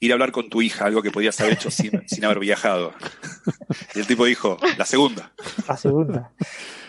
ir 0.00 0.12
a 0.12 0.14
hablar 0.14 0.32
con 0.32 0.48
tu 0.48 0.62
hija, 0.62 0.86
algo 0.86 1.02
que 1.02 1.10
podías 1.10 1.38
haber 1.40 1.54
hecho 1.54 1.70
sin, 1.70 2.02
sin 2.08 2.24
haber 2.24 2.38
viajado. 2.38 2.94
y 3.94 4.00
el 4.00 4.06
tipo 4.06 4.24
dijo, 4.24 4.56
la 4.76 4.84
segunda. 4.84 5.32
La 5.66 5.76
segunda. 5.76 6.32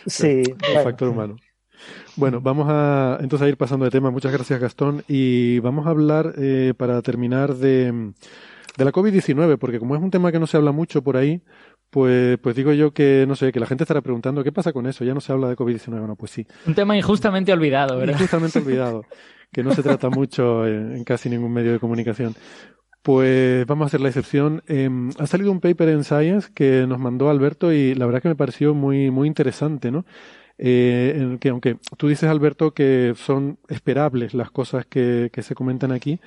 Sí. 0.06 0.44
El 0.68 0.84
factor 0.84 1.10
humano. 1.10 1.36
Bueno, 2.20 2.42
vamos 2.42 2.68
a 2.70 3.18
entonces 3.22 3.46
a 3.46 3.50
ir 3.50 3.56
pasando 3.56 3.86
de 3.86 3.92
tema. 3.92 4.12
Muchas 4.12 4.34
gracias, 4.34 4.60
Gastón. 4.60 5.06
Y 5.08 5.60
vamos 5.60 5.88
a 5.88 5.92
hablar, 5.92 6.34
eh, 6.38 6.74
para 6.76 7.02
terminar, 7.02 7.56
de, 7.56 8.12
de 8.78 8.86
la 8.86 8.92
COVID-19, 8.92 9.58
porque 9.58 9.80
como 9.80 9.96
es 9.96 10.02
un 10.02 10.12
tema 10.12 10.30
que 10.30 10.38
no 10.38 10.46
se 10.46 10.58
habla 10.58 10.74
mucho 10.74 11.02
por 11.02 11.16
ahí, 11.16 11.42
pues, 11.90 12.38
pues 12.40 12.58
digo 12.58 12.74
yo 12.74 12.92
que, 12.92 13.24
no 13.26 13.38
sé, 13.38 13.54
que 13.54 13.62
la 13.62 13.68
gente 13.68 13.86
estará 13.86 14.02
preguntando, 14.02 14.44
¿qué 14.44 14.52
pasa 14.52 14.74
con 14.74 14.86
eso? 14.86 15.06
Ya 15.06 15.14
no 15.14 15.22
se 15.22 15.32
habla 15.32 15.48
de 15.48 15.56
COVID-19. 15.56 15.98
Bueno, 15.98 16.18
pues 16.18 16.32
sí. 16.32 16.46
Un 16.68 16.76
tema 16.76 16.98
injustamente 16.98 17.54
olvidado, 17.54 17.98
¿verdad? 17.98 18.16
Injustamente 18.16 18.60
olvidado, 18.66 19.06
que 19.54 19.64
no 19.64 19.74
se 19.74 19.82
trata 19.82 20.10
mucho 20.10 20.68
en, 20.68 21.06
casi 21.06 21.30
ningún 21.30 21.54
medio 21.54 21.72
de 21.72 21.80
comunicación. 21.80 22.36
Pues 23.02 23.66
vamos 23.66 23.86
a 23.86 23.88
hacer 23.88 24.02
la 24.02 24.10
excepción. 24.10 24.62
Em, 24.68 25.12
ha 25.18 25.26
salido 25.26 25.54
un 25.54 25.62
paper 25.62 25.88
en 25.88 26.04
Science 26.04 26.50
que 26.54 26.86
nos 26.86 27.00
mandó 27.00 27.30
Alberto 27.30 27.72
y 27.72 27.96
la 27.96 28.06
verdad 28.06 28.22
que 28.22 28.28
me 28.28 28.36
pareció 28.36 28.74
muy, 28.74 29.10
muy 29.10 29.26
interesante, 29.26 29.90
¿no? 29.90 30.04
Eh, 30.60 31.38
que 31.40 31.50
aunque 31.50 31.78
tú 31.98 32.08
dices, 32.08 32.30
Alberto, 32.30 32.72
que 32.72 33.14
son 33.16 33.58
esperables 33.68 34.34
las 34.34 34.52
cosas 34.52 34.86
que, 34.86 35.30
que 35.32 35.42
se 35.42 35.56
comentan 35.56 35.92
aquí, 35.92 36.20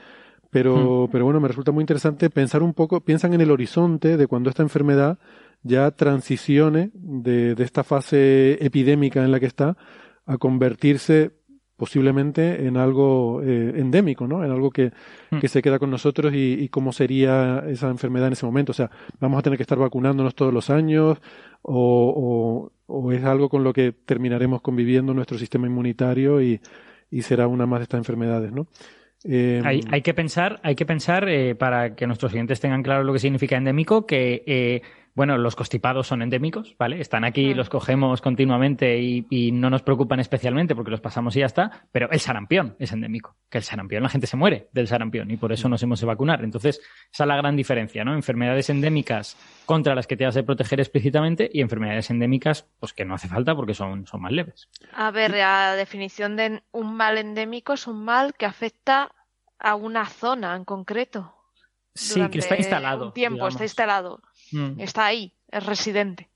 pero, 0.51 1.09
pero 1.11 1.25
bueno, 1.25 1.41
me 1.41 1.49
resulta 1.49 1.73
muy 1.73 1.83
interesante 1.83 2.29
pensar 2.29 2.63
un 2.63 2.75
poco, 2.75 3.01
piensan 3.01 3.33
en 3.33 3.41
el 3.41 3.51
horizonte 3.51 4.17
de 4.17 4.27
cuando 4.27 4.51
esta 4.51 4.63
enfermedad 4.63 5.19
ya 5.63 5.91
transicione 5.93 6.91
de, 6.95 7.55
de 7.55 7.65
esta 7.65 7.85
fase 7.85 8.59
epidémica 8.65 9.25
en 9.25 9.33
la 9.33 9.41
que 9.41 9.47
está 9.47 9.77
a 10.27 10.37
convertirse 10.39 11.31
posiblemente 11.83 12.67
en 12.67 12.77
algo 12.77 13.43
eh, 13.43 13.73
endémico, 13.77 14.29
¿no? 14.29 14.45
En 14.45 14.53
algo 14.53 14.71
que, 14.71 14.93
mm. 15.31 15.39
que, 15.39 15.49
se 15.49 15.63
queda 15.63 15.79
con 15.79 15.91
nosotros 15.91 16.33
y, 16.33 16.53
y, 16.53 16.69
cómo 16.69 16.93
sería 16.93 17.65
esa 17.67 17.89
enfermedad 17.89 18.29
en 18.29 18.35
ese 18.35 18.47
momento. 18.47 18.71
O 18.71 18.75
sea, 18.75 18.91
vamos 19.19 19.39
a 19.39 19.43
tener 19.43 19.57
que 19.57 19.65
estar 19.65 19.79
vacunándonos 19.79 20.35
todos 20.35 20.55
los 20.55 20.71
años 20.71 21.19
o, 21.63 22.71
o, 22.87 23.13
es 23.13 23.25
algo 23.25 23.49
con 23.49 23.65
lo 23.65 23.73
que 23.73 23.93
terminaremos 23.93 24.61
conviviendo 24.61 25.15
nuestro 25.15 25.39
sistema 25.39 25.67
inmunitario 25.67 26.43
y, 26.43 26.61
y 27.11 27.23
será 27.23 27.47
una 27.47 27.67
más 27.67 27.81
de 27.81 27.85
estas 27.85 27.99
enfermedades, 27.99 28.53
¿no? 28.53 28.67
Eh, 29.25 29.63
hay, 29.65 29.81
hay, 29.91 30.03
que 30.03 30.15
pensar, 30.15 30.59
hay 30.65 30.75
que 30.75 30.85
pensar 30.85 31.29
eh, 31.29 31.55
para 31.55 31.95
que 31.95 32.07
nuestros 32.07 32.33
clientes 32.33 32.59
tengan 32.59 32.83
claro 32.83 33.05
lo 33.05 33.13
que 33.13 33.21
significa 33.21 33.57
endémico, 33.57 34.05
que 34.05 34.43
eh, 34.47 34.83
bueno, 35.15 35.37
los 35.37 35.57
constipados 35.57 36.07
son 36.07 36.23
endémicos, 36.23 36.75
¿vale? 36.79 37.01
Están 37.01 37.25
aquí, 37.25 37.53
los 37.53 37.69
cogemos 37.69 38.23
continuamente 38.23 38.99
y, 38.99 39.53
no 39.53 39.69
nos 39.69 39.83
preocupan 39.83 40.21
especialmente 40.21 40.75
porque 40.75 40.91
los 40.91 41.01
pasamos 41.01 41.37
y 41.37 41.41
ya 41.41 41.47
está, 41.47 41.87
pero 41.93 42.11
el 42.11 42.21
sarampión 42.21 42.77
es 42.79 42.93
endémico, 42.93 43.37
que 43.51 43.59
el 43.59 43.65
sarampión, 43.65 44.03
la 44.03 44.09
gente 44.09 44.27
se 44.27 44.37
muere 44.37 44.69
del 44.73 44.89
sarampión 44.89 45.31
y 45.31 45.37
por 45.37 45.53
eso 45.53 45.69
nos 45.69 45.83
hemos 45.83 46.01
de 46.01 46.07
vacunar. 46.07 46.43
Entonces, 46.43 46.81
esa 47.13 47.25
es 47.25 47.29
la 47.29 47.37
gran 47.37 47.57
diferencia, 47.57 48.05
¿no? 48.05 48.15
Enfermedades 48.15 48.71
endémicas 48.71 49.37
contra 49.67 49.95
las 49.95 50.07
que 50.07 50.17
te 50.17 50.25
has 50.25 50.35
de 50.35 50.43
proteger 50.43 50.81
explícitamente 50.81 51.51
y 51.53 51.61
enfermedades 51.61 52.11
endémicas, 52.11 52.67
pues 52.81 52.93
que 52.93 53.05
no 53.05 53.15
hace 53.15 53.29
falta 53.29 53.55
porque 53.55 53.75
son, 53.75 54.07
son 54.07 54.23
más 54.23 54.33
leves. 54.33 54.69
A 54.95 55.11
ver, 55.11 55.33
la 55.33 55.77
definición 55.77 56.37
de 56.37 56.63
un 56.73 56.95
mal 56.95 57.19
endémico 57.19 57.75
es 57.75 57.87
un 57.87 58.05
mal 58.05 58.35
que 58.35 58.47
afecta 58.47 59.13
a 59.59 59.75
una 59.75 60.07
zona 60.07 60.57
en 60.57 60.65
concreto. 60.65 61.35
Sí, 61.95 62.27
que 62.31 62.39
está 62.39 62.57
instalado. 62.57 63.07
Un 63.07 63.13
tiempo, 63.13 63.47
está 63.47 63.65
instalado. 63.65 64.21
Mm. 64.53 64.81
Está 64.81 65.07
ahí, 65.07 65.33
es 65.51 65.65
residente. 65.67 66.29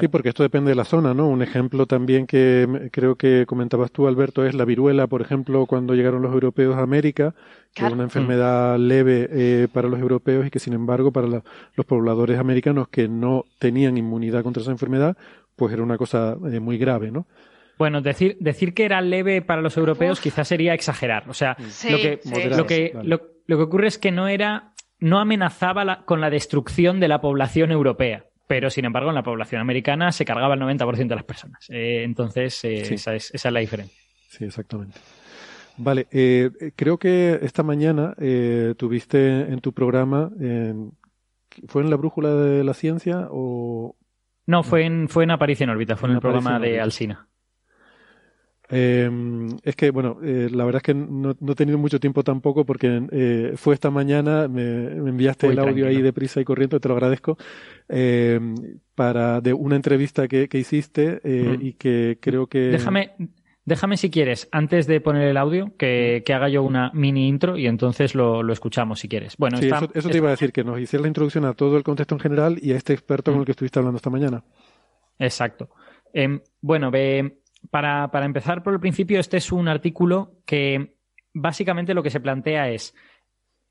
Sí, 0.00 0.08
porque 0.08 0.30
esto 0.30 0.42
depende 0.42 0.70
de 0.70 0.74
la 0.74 0.84
zona, 0.84 1.14
¿no? 1.14 1.28
Un 1.28 1.40
ejemplo 1.40 1.86
también 1.86 2.26
que 2.26 2.90
creo 2.90 3.14
que 3.14 3.46
comentabas 3.46 3.92
tú, 3.92 4.08
Alberto, 4.08 4.44
es 4.44 4.54
la 4.54 4.64
viruela, 4.64 5.06
por 5.06 5.22
ejemplo, 5.22 5.66
cuando 5.66 5.94
llegaron 5.94 6.20
los 6.20 6.32
europeos 6.32 6.76
a 6.76 6.82
América, 6.82 7.32
que 7.72 7.84
era 7.84 7.94
una 7.94 8.02
enfermedad 8.02 8.76
leve 8.76 9.28
eh, 9.30 9.68
para 9.72 9.88
los 9.88 10.00
europeos 10.00 10.46
y 10.46 10.50
que, 10.50 10.58
sin 10.58 10.72
embargo, 10.72 11.12
para 11.12 11.28
los 11.28 11.86
pobladores 11.86 12.40
americanos 12.40 12.88
que 12.88 13.06
no 13.06 13.44
tenían 13.60 13.96
inmunidad 13.96 14.42
contra 14.42 14.62
esa 14.62 14.72
enfermedad, 14.72 15.16
pues 15.54 15.72
era 15.72 15.84
una 15.84 15.96
cosa 15.96 16.36
eh, 16.52 16.58
muy 16.58 16.76
grave, 16.76 17.12
¿no? 17.12 17.26
Bueno, 17.78 18.00
decir, 18.00 18.36
decir 18.40 18.74
que 18.74 18.84
era 18.84 19.00
leve 19.00 19.42
para 19.42 19.62
los 19.62 19.76
europeos 19.76 20.20
quizás 20.20 20.48
sería 20.48 20.74
exagerar. 20.74 21.28
O 21.28 21.34
sea, 21.34 21.56
lo, 21.58 21.98
que, 21.98 22.20
lo, 22.50 22.66
que, 22.66 22.92
lo, 23.46 23.56
que 23.56 23.62
ocurre 23.62 23.88
es 23.88 23.98
que 23.98 24.12
no 24.12 24.28
era 24.28 24.71
no 25.02 25.18
amenazaba 25.18 26.04
con 26.04 26.20
la 26.20 26.30
destrucción 26.30 27.00
de 27.00 27.08
la 27.08 27.20
población 27.20 27.72
europea, 27.72 28.26
pero 28.46 28.70
sin 28.70 28.84
embargo 28.84 29.10
en 29.10 29.16
la 29.16 29.24
población 29.24 29.60
americana 29.60 30.12
se 30.12 30.24
cargaba 30.24 30.54
el 30.54 30.60
90% 30.60 31.08
de 31.08 31.14
las 31.14 31.24
personas. 31.24 31.66
Eh, 31.70 32.04
entonces, 32.04 32.62
eh, 32.64 32.94
esa, 32.94 33.14
es, 33.14 33.44
la 33.44 33.60
diferencia. 33.60 34.00
Sí, 34.28 34.44
exactamente. 34.44 34.98
Vale, 35.76 36.06
eh, 36.12 36.50
creo 36.76 36.98
que 36.98 37.40
esta 37.42 37.64
mañana 37.64 38.14
tuviste 38.76 39.40
en 39.52 39.60
tu 39.60 39.72
programa, 39.72 40.30
¿fue 41.66 41.82
en 41.82 41.90
la 41.90 41.96
brújula 41.96 42.30
de 42.34 42.62
la 42.62 42.74
ciencia 42.74 43.26
o...? 43.30 43.96
No, 44.46 44.62
fue 44.62 44.84
en, 44.84 45.08
fue 45.08 45.24
en 45.24 45.30
Aparicio 45.32 45.64
en 45.64 45.70
órbita, 45.70 45.96
fue 45.96 46.08
en, 46.08 46.16
el 46.16 46.20
programa 46.20 46.58
de 46.58 46.80
Alsina. 46.80 47.28
Eh, 48.74 49.10
es 49.64 49.76
que, 49.76 49.90
bueno, 49.90 50.16
eh, 50.22 50.48
la 50.50 50.64
verdad 50.64 50.78
es 50.78 50.82
que 50.82 50.94
no, 50.94 51.30
he 51.30 51.54
tenido 51.54 51.76
mucho 51.76 52.00
tiempo 52.00 52.24
tampoco 52.24 52.64
porque 52.64 53.06
eh, 53.12 53.52
fue 53.56 53.74
esta 53.74 53.90
mañana, 53.90 54.48
me, 54.48 54.62
enviaste 54.62 55.48
el 55.48 55.58
audio 55.58 55.86
ahí 55.86 56.00
de 56.00 56.12
prisa 56.14 56.40
y 56.40 56.44
corriendo, 56.44 56.80
te 56.80 56.88
lo 56.88 56.94
agradezco, 56.94 57.36
eh, 57.90 58.40
para 58.94 59.42
de 59.42 59.52
una 59.52 59.76
entrevista 59.76 60.26
que, 60.26 60.48
que 60.48 60.58
hiciste 60.58 61.20
eh, 61.22 61.58
mm. 61.58 61.66
y 61.66 61.72
que 61.74 62.18
creo 62.18 62.46
que... 62.46 62.70
Déjame, 62.70 63.10
déjame 63.66 63.98
si 63.98 64.10
quieres, 64.10 64.48
antes 64.52 64.86
de 64.86 65.02
poner 65.02 65.28
el 65.28 65.36
audio, 65.36 65.76
que, 65.76 66.22
que 66.24 66.32
haga 66.32 66.48
yo 66.48 66.62
una 66.62 66.90
mini 66.94 67.28
intro 67.28 67.58
y 67.58 67.66
entonces 67.66 68.14
lo, 68.14 68.42
lo 68.42 68.54
escuchamos 68.54 69.00
si 69.00 69.08
quieres. 69.08 69.36
Bueno, 69.36 69.58
sí, 69.58 69.68
eso, 69.92 70.08
te 70.08 70.16
iba 70.16 70.28
a 70.28 70.32
decir, 70.32 70.50
que 70.50 70.64
nos 70.64 70.80
hicieras 70.80 71.02
la 71.02 71.08
introducción 71.08 71.44
a 71.44 71.52
todo 71.52 71.76
el 71.76 71.82
contexto 71.82 72.14
en 72.14 72.20
general 72.20 72.58
y 72.62 72.72
a 72.72 72.76
este 72.76 72.94
experto 72.94 73.32
con 73.32 73.40
el 73.40 73.42
mm. 73.42 73.44
que 73.44 73.52
estuviste 73.52 73.78
hablando 73.78 73.96
esta 73.96 74.08
mañana. 74.08 74.42
Exacto. 75.18 75.68
Em, 76.14 76.40
bueno, 76.62 76.90
ve 76.90 77.41
para, 77.70 78.10
para 78.10 78.26
empezar 78.26 78.62
por 78.62 78.74
el 78.74 78.80
principio, 78.80 79.20
este 79.20 79.36
es 79.36 79.52
un 79.52 79.68
artículo 79.68 80.34
que 80.46 80.96
básicamente 81.34 81.94
lo 81.94 82.02
que 82.02 82.10
se 82.10 82.20
plantea 82.20 82.68
es, 82.70 82.94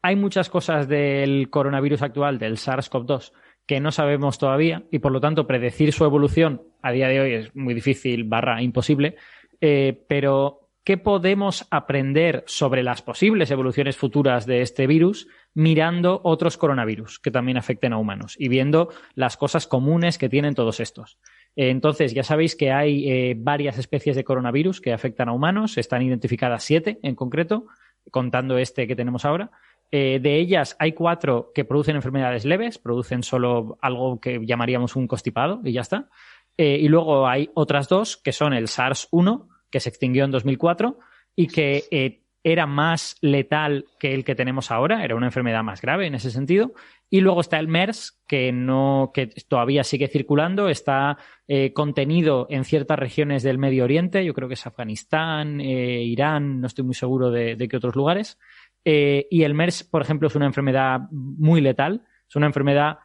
hay 0.02 0.16
muchas 0.16 0.50
cosas 0.50 0.88
del 0.88 1.50
coronavirus 1.50 2.02
actual, 2.02 2.40
del 2.40 2.58
SARS-CoV-2, 2.58 3.32
que 3.66 3.80
no 3.80 3.92
sabemos 3.92 4.38
todavía 4.38 4.84
y 4.92 5.00
por 5.00 5.12
lo 5.12 5.22
tanto 5.22 5.48
predecir 5.48 5.94
su 5.94 6.04
evolución 6.06 6.64
a 6.82 6.92
día 6.92 7.08
de 7.08 7.20
hoy 7.20 7.34
es 7.34 7.56
muy 7.56 7.74
difícil 7.74 8.24
barra 8.24 8.62
imposible, 8.62 9.16
eh, 9.62 10.04
pero 10.08 10.70
¿qué 10.84 10.98
podemos 10.98 11.68
aprender 11.70 12.44
sobre 12.48 12.82
las 12.82 13.04
posibles 13.04 13.52
evoluciones 13.52 13.96
futuras 13.96 14.48
de 14.48 14.62
este 14.62 14.88
virus 14.88 15.28
mirando 15.54 16.22
otros 16.24 16.58
coronavirus 16.58 17.20
que 17.20 17.30
también 17.30 17.58
afecten 17.58 17.94
a 17.94 17.98
humanos 17.98 18.36
y 18.40 18.50
viendo 18.50 18.90
las 19.14 19.38
cosas 19.38 19.68
comunes 19.68 20.18
que 20.18 20.30
tienen 20.30 20.56
todos 20.56 20.80
estos? 20.80 21.20
Entonces, 21.56 22.14
ya 22.14 22.24
sabéis 22.24 22.56
que 22.56 22.72
hay 22.72 23.10
eh, 23.10 23.36
varias 23.38 23.78
especies 23.78 24.16
de 24.16 24.24
coronavirus 24.24 24.80
que 24.82 24.94
afectan 24.94 25.30
a 25.30 25.34
humanos, 25.34 25.78
están 25.78 26.02
identificadas 26.02 26.64
siete 26.64 27.00
en 27.04 27.16
concreto, 27.16 27.68
contando 28.10 28.58
este 28.58 28.88
que 28.88 28.96
tenemos 28.96 29.26
ahora. 29.26 29.52
Eh, 29.92 30.20
de 30.22 30.38
ellas 30.38 30.78
hay 30.80 30.94
cuatro 30.94 31.52
que 31.54 31.66
producen 31.66 31.98
enfermedades 31.98 32.46
leves, 32.46 32.78
producen 32.78 33.24
solo 33.24 33.78
algo 33.82 34.22
que 34.22 34.40
llamaríamos 34.46 34.96
un 34.96 35.08
constipado 35.08 35.62
y 35.64 35.74
ya 35.74 35.82
está. 35.82 36.10
Eh, 36.58 36.78
y 36.80 36.88
luego 36.88 37.28
hay 37.28 37.50
otras 37.54 37.90
dos 37.90 38.16
que 38.16 38.32
son 38.32 38.54
el 38.54 38.68
SARS-1, 38.68 39.48
que 39.70 39.82
se 39.82 39.90
extinguió 39.90 40.24
en 40.24 40.32
2004 40.32 41.00
y 41.36 41.48
que 41.48 42.21
era 42.44 42.66
más 42.66 43.18
letal 43.22 43.86
que 44.00 44.14
el 44.14 44.24
que 44.24 44.36
tenemos 44.36 44.72
ahora, 44.72 45.04
era 45.04 45.16
una 45.16 45.28
enfermedad 45.28 45.64
más 45.64 45.82
grave 45.82 46.08
en 46.08 46.16
ese 46.16 46.32
sentido. 46.32 46.74
Y 47.10 47.22
luego 47.22 47.42
está 47.42 47.60
el 47.60 47.68
MERS, 47.68 48.22
que 48.28 48.52
no, 48.52 49.12
que 49.14 49.28
todavía 49.48 49.84
sigue 49.84 50.08
circulando, 50.08 50.70
está 50.70 51.18
eh, 51.48 51.74
contenido 51.74 52.48
en 52.50 52.64
ciertas 52.64 52.98
regiones 52.98 53.44
del 53.44 53.58
Medio 53.58 53.84
Oriente, 53.84 54.26
yo 54.26 54.34
creo 54.34 54.48
que 54.48 54.56
es 54.56 54.66
Afganistán, 54.66 55.60
eh, 55.62 56.04
Irán, 56.04 56.62
no 56.62 56.68
estoy 56.68 56.86
muy 56.86 56.96
seguro 56.96 57.30
de, 57.30 57.58
qué 57.70 57.78
otros 57.78 57.96
lugares. 57.96 58.40
Eh, 58.86 59.28
y 59.30 59.44
el 59.44 59.54
MERS, 59.54 59.84
por 59.84 60.02
ejemplo, 60.02 60.28
es 60.28 60.36
una 60.36 60.48
enfermedad 60.48 61.02
muy 61.12 61.62
letal, 61.62 62.04
es 62.28 62.36
una 62.36 62.48
enfermedad 62.48 63.00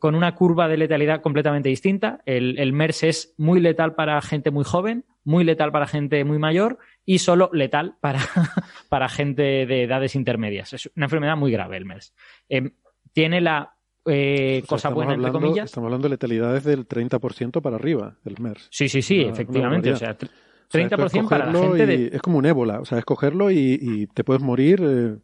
con 0.00 0.14
una 0.14 0.34
curva 0.34 0.68
de 0.68 0.76
letalidad 0.76 1.22
completamente 1.22 1.70
distinta. 1.70 2.20
El, 2.26 2.58
el 2.58 2.74
MERS 2.74 3.04
es 3.04 3.34
muy 3.38 3.58
letal 3.58 3.94
para 3.94 4.20
gente 4.20 4.50
muy 4.50 4.64
joven, 4.64 5.06
muy 5.24 5.44
letal 5.44 5.72
para 5.72 5.86
gente 5.86 6.24
muy 6.24 6.38
mayor 6.38 6.78
y 7.04 7.18
solo 7.18 7.50
letal 7.52 7.96
para, 8.00 8.20
para 8.88 9.08
gente 9.08 9.66
de 9.66 9.82
edades 9.84 10.14
intermedias. 10.14 10.72
Es 10.72 10.90
una 10.96 11.06
enfermedad 11.06 11.36
muy 11.36 11.52
grave 11.52 11.76
el 11.76 11.84
MERS. 11.84 12.14
Em, 12.48 12.72
tiene 13.12 13.40
la 13.40 13.74
eh, 14.04 14.62
cosa 14.66 14.88
buena, 14.88 15.14
entre 15.14 15.30
comillas. 15.30 15.66
Estamos 15.66 15.86
hablando 15.86 16.08
de 16.08 16.14
letalidades 16.14 16.64
del 16.64 16.88
30% 16.88 17.60
para 17.60 17.76
arriba, 17.76 18.16
el 18.24 18.36
MERS. 18.40 18.68
Sí, 18.70 18.88
sí, 18.88 19.02
sí, 19.02 19.20
efectivamente. 19.20 19.92
O 19.92 19.96
sea, 19.96 20.16
30% 20.16 21.28
para 21.28 21.46
la 21.46 21.58
gente 21.60 21.86
de... 21.86 22.10
Es 22.12 22.22
como 22.22 22.38
un 22.38 22.46
ébola, 22.46 22.80
o 22.80 22.84
sea, 22.84 22.98
escogerlo 22.98 23.50
y, 23.50 24.08
te 24.14 24.24
puedes 24.24 24.42
morir 24.42 24.80
eh, 24.82 25.16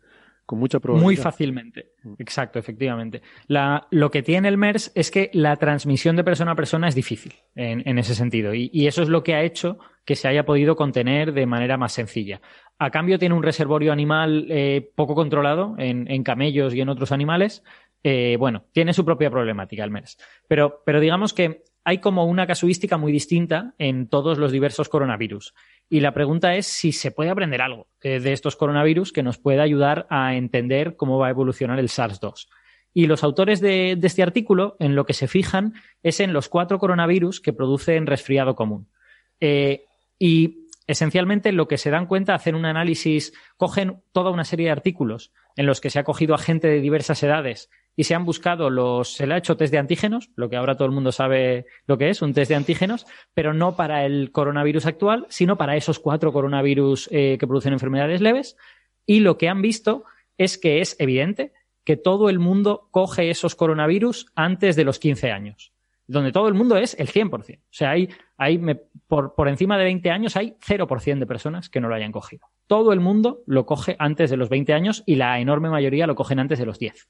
con 0.48 0.58
mucha 0.58 0.80
probabilidad. 0.80 1.04
Muy 1.04 1.16
fácilmente, 1.16 1.90
mm. 2.04 2.14
exacto, 2.18 2.58
efectivamente. 2.58 3.20
La, 3.48 3.86
lo 3.90 4.10
que 4.10 4.22
tiene 4.22 4.48
el 4.48 4.56
MERS 4.56 4.90
es 4.94 5.10
que 5.10 5.30
la 5.34 5.56
transmisión 5.56 6.16
de 6.16 6.24
persona 6.24 6.52
a 6.52 6.54
persona 6.54 6.88
es 6.88 6.94
difícil 6.94 7.34
en, 7.54 7.98
ese 7.98 8.14
sentido 8.14 8.54
y, 8.54 8.86
eso 8.86 9.02
es 9.02 9.10
lo 9.10 9.22
que 9.22 9.34
ha 9.34 9.42
hecho 9.42 9.78
que 10.06 10.16
se 10.16 10.26
haya 10.26 10.46
podido 10.46 10.74
contener 10.74 11.34
de 11.34 11.44
manera 11.44 11.76
más 11.76 11.92
sencilla. 11.92 12.40
A 12.78 12.90
cambio 12.90 13.18
tiene 13.18 13.34
un 13.34 13.42
reservorio 13.42 13.92
animal 13.92 14.46
eh, 14.48 14.90
poco 14.94 15.14
controlado 15.14 15.74
en, 15.76 16.22
camellos 16.22 16.74
y 16.74 16.80
en 16.80 16.88
otros 16.88 17.12
animales. 17.12 17.62
Eh, 18.02 18.36
bueno, 18.38 18.64
tiene 18.72 18.94
su 18.94 19.04
propia 19.04 19.30
problemática 19.30 19.84
el 19.84 19.90
MERS. 19.90 20.16
Pero, 20.48 20.82
pero 20.86 20.98
digamos 20.98 21.34
que 21.34 21.64
hay 21.84 21.98
como 21.98 22.26
una 22.26 22.46
casuística 22.46 22.96
muy 22.98 23.12
distinta 23.12 23.74
en 23.78 24.08
todos 24.08 24.38
los 24.38 24.52
diversos 24.52 24.88
coronavirus. 24.88 25.54
Y 25.88 26.00
la 26.00 26.12
pregunta 26.12 26.54
es 26.54 26.66
si 26.66 26.92
se 26.92 27.10
puede 27.10 27.30
aprender 27.30 27.62
algo 27.62 27.88
eh, 28.02 28.20
de 28.20 28.32
estos 28.32 28.56
coronavirus 28.56 29.12
que 29.12 29.22
nos 29.22 29.38
pueda 29.38 29.62
ayudar 29.62 30.06
a 30.10 30.34
entender 30.34 30.96
cómo 30.96 31.18
va 31.18 31.28
a 31.28 31.30
evolucionar 31.30 31.78
el 31.78 31.88
SARS-2. 31.88 32.48
Y 32.92 33.06
los 33.06 33.22
autores 33.22 33.60
de, 33.60 33.98
este 34.02 34.22
artículo 34.22 34.76
en 34.80 34.94
lo 34.94 35.06
que 35.06 35.14
se 35.14 35.28
fijan 35.28 35.74
es 36.02 36.20
en 36.20 36.32
los 36.32 36.48
cuatro 36.48 36.78
coronavirus 36.78 37.40
que 37.40 37.52
producen 37.52 38.06
resfriado 38.06 38.54
común. 38.54 38.88
Eh, 39.40 39.84
y 40.18 40.66
esencialmente 40.86 41.52
lo 41.52 41.68
que 41.68 41.78
se 41.78 41.90
dan 41.90 42.06
cuenta, 42.06 42.34
hacen 42.34 42.54
un 42.54 42.64
análisis, 42.64 43.32
cogen 43.56 44.02
toda 44.12 44.30
una 44.30 44.44
serie 44.44 44.66
de 44.66 44.72
artículos 44.72 45.32
en 45.56 45.66
los 45.66 45.80
que 45.80 45.90
se 45.90 45.98
ha 45.98 46.04
cogido 46.04 46.34
a 46.34 46.38
gente 46.38 46.68
de 46.68 46.80
diversas 46.80 47.22
edades 47.22 47.70
y 47.98 48.04
se 48.04 48.14
han 48.14 48.24
buscado 48.24 48.70
los, 48.70 49.12
se 49.12 49.26
le 49.26 49.34
ha 49.34 49.38
hecho 49.38 49.56
test 49.56 49.72
de 49.72 49.78
antígenos, 49.78 50.30
lo 50.36 50.48
que 50.48 50.54
ahora 50.54 50.76
todo 50.76 50.86
el 50.86 50.94
mundo 50.94 51.10
sabe 51.10 51.66
lo 51.84 51.98
que 51.98 52.10
es, 52.10 52.22
un 52.22 52.32
test 52.32 52.48
de 52.48 52.54
antígenos, 52.54 53.06
pero 53.34 53.52
no 53.52 53.74
para 53.74 54.06
el 54.06 54.30
coronavirus 54.30 54.86
actual, 54.86 55.26
sino 55.30 55.58
para 55.58 55.74
esos 55.74 55.98
cuatro 55.98 56.32
coronavirus 56.32 57.08
eh, 57.10 57.38
que 57.40 57.46
producen 57.48 57.72
enfermedades 57.72 58.20
leves. 58.20 58.56
Y 59.04 59.18
lo 59.18 59.36
que 59.36 59.48
han 59.48 59.62
visto 59.62 60.04
es 60.36 60.58
que 60.58 60.80
es 60.80 60.94
evidente 61.00 61.52
que 61.82 61.96
todo 61.96 62.30
el 62.30 62.38
mundo 62.38 62.86
coge 62.92 63.30
esos 63.30 63.56
coronavirus 63.56 64.26
antes 64.36 64.76
de 64.76 64.84
los 64.84 65.00
15 65.00 65.32
años, 65.32 65.72
donde 66.06 66.30
todo 66.30 66.46
el 66.46 66.54
mundo 66.54 66.76
es 66.76 66.94
el 67.00 67.08
100%. 67.08 67.58
O 67.58 67.62
sea, 67.70 67.90
hay, 67.90 68.10
hay 68.36 68.60
por, 69.08 69.34
por 69.34 69.48
encima 69.48 69.76
de 69.76 69.82
20 69.82 70.08
años 70.12 70.36
hay 70.36 70.54
0% 70.64 71.18
de 71.18 71.26
personas 71.26 71.68
que 71.68 71.80
no 71.80 71.88
lo 71.88 71.96
hayan 71.96 72.12
cogido. 72.12 72.46
Todo 72.68 72.92
el 72.92 73.00
mundo 73.00 73.42
lo 73.46 73.66
coge 73.66 73.96
antes 73.98 74.30
de 74.30 74.36
los 74.36 74.50
20 74.50 74.72
años 74.72 75.02
y 75.04 75.16
la 75.16 75.40
enorme 75.40 75.68
mayoría 75.68 76.06
lo 76.06 76.14
cogen 76.14 76.38
antes 76.38 76.60
de 76.60 76.66
los 76.66 76.78
10. 76.78 77.08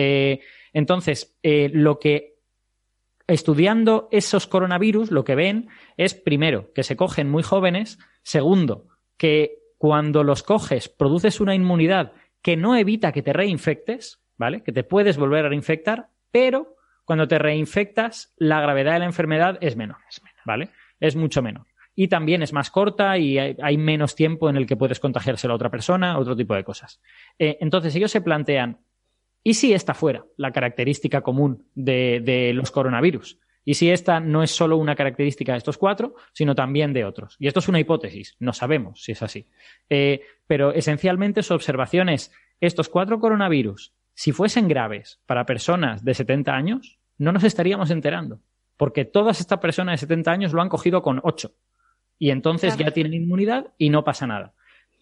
Eh, 0.00 0.42
entonces, 0.72 1.36
eh, 1.42 1.72
lo 1.74 1.98
que 1.98 2.36
estudiando 3.26 4.08
esos 4.12 4.46
coronavirus, 4.46 5.10
lo 5.10 5.24
que 5.24 5.34
ven 5.34 5.68
es, 5.96 6.14
primero, 6.14 6.72
que 6.72 6.84
se 6.84 6.94
cogen 6.94 7.28
muy 7.28 7.42
jóvenes, 7.42 7.98
segundo, 8.22 8.86
que 9.16 9.58
cuando 9.76 10.22
los 10.22 10.44
coges 10.44 10.88
produces 10.88 11.40
una 11.40 11.56
inmunidad 11.56 12.12
que 12.42 12.56
no 12.56 12.76
evita 12.76 13.10
que 13.10 13.22
te 13.22 13.32
reinfectes, 13.32 14.22
¿vale? 14.36 14.62
Que 14.62 14.70
te 14.70 14.84
puedes 14.84 15.18
volver 15.18 15.44
a 15.44 15.48
reinfectar, 15.48 16.10
pero 16.30 16.76
cuando 17.04 17.26
te 17.26 17.40
reinfectas, 17.40 18.34
la 18.36 18.60
gravedad 18.60 18.92
de 18.92 18.98
la 19.00 19.06
enfermedad 19.06 19.58
es 19.60 19.76
menor, 19.76 19.98
¿vale? 20.44 20.70
Es 21.00 21.16
mucho 21.16 21.42
menor. 21.42 21.66
Y 21.96 22.06
también 22.06 22.42
es 22.42 22.52
más 22.52 22.70
corta 22.70 23.18
y 23.18 23.36
hay, 23.36 23.76
menos 23.76 24.14
tiempo 24.14 24.48
en 24.48 24.56
el 24.56 24.66
que 24.66 24.76
puedes 24.76 25.00
contagiárselo 25.00 25.54
a 25.54 25.56
otra 25.56 25.70
persona, 25.70 26.18
otro 26.18 26.36
tipo 26.36 26.54
de 26.54 26.62
cosas. 26.62 27.00
Eh, 27.36 27.58
entonces, 27.60 27.96
ellos 27.96 28.12
se 28.12 28.20
plantean, 28.20 28.78
¿Y 29.42 29.54
si 29.54 29.72
esta 29.72 29.94
fuera 29.94 30.24
la 30.36 30.52
característica 30.52 31.20
común 31.22 31.64
de, 31.74 32.52
los 32.54 32.70
coronavirus? 32.70 33.38
¿Y 33.64 33.74
si 33.74 33.90
esta 33.90 34.18
no 34.20 34.42
es 34.42 34.50
solo 34.50 34.76
una 34.78 34.94
característica 34.94 35.52
de 35.52 35.58
estos 35.58 35.76
cuatro, 35.76 36.14
sino 36.32 36.54
también 36.54 36.92
de 36.92 37.04
otros? 37.04 37.36
Y 37.38 37.46
esto 37.46 37.60
es 37.60 37.68
una 37.68 37.80
hipótesis, 37.80 38.36
no 38.38 38.52
sabemos 38.52 39.02
si 39.02 39.12
es 39.12 39.22
así. 39.22 39.46
Eh, 39.90 40.22
pero 40.46 40.72
esencialmente 40.72 41.42
su 41.42 41.54
observación 41.54 42.08
es, 42.08 42.32
estos 42.60 42.88
cuatro 42.88 43.20
coronavirus, 43.20 43.92
si 44.14 44.32
fuesen 44.32 44.68
graves 44.68 45.20
para 45.26 45.46
personas 45.46 46.04
de 46.04 46.14
70 46.14 46.52
años, 46.52 46.98
no 47.18 47.30
nos 47.32 47.44
estaríamos 47.44 47.90
enterando, 47.90 48.40
porque 48.76 49.04
todas 49.04 49.40
estas 49.40 49.58
personas 49.58 50.00
de 50.00 50.06
70 50.06 50.30
años 50.30 50.52
lo 50.52 50.62
han 50.62 50.68
cogido 50.68 51.02
con 51.02 51.20
8. 51.22 51.52
Y 52.18 52.30
entonces 52.30 52.76
ya 52.76 52.90
tienen 52.90 53.14
inmunidad 53.14 53.72
y 53.76 53.90
no 53.90 54.02
pasa 54.02 54.26
nada. 54.26 54.54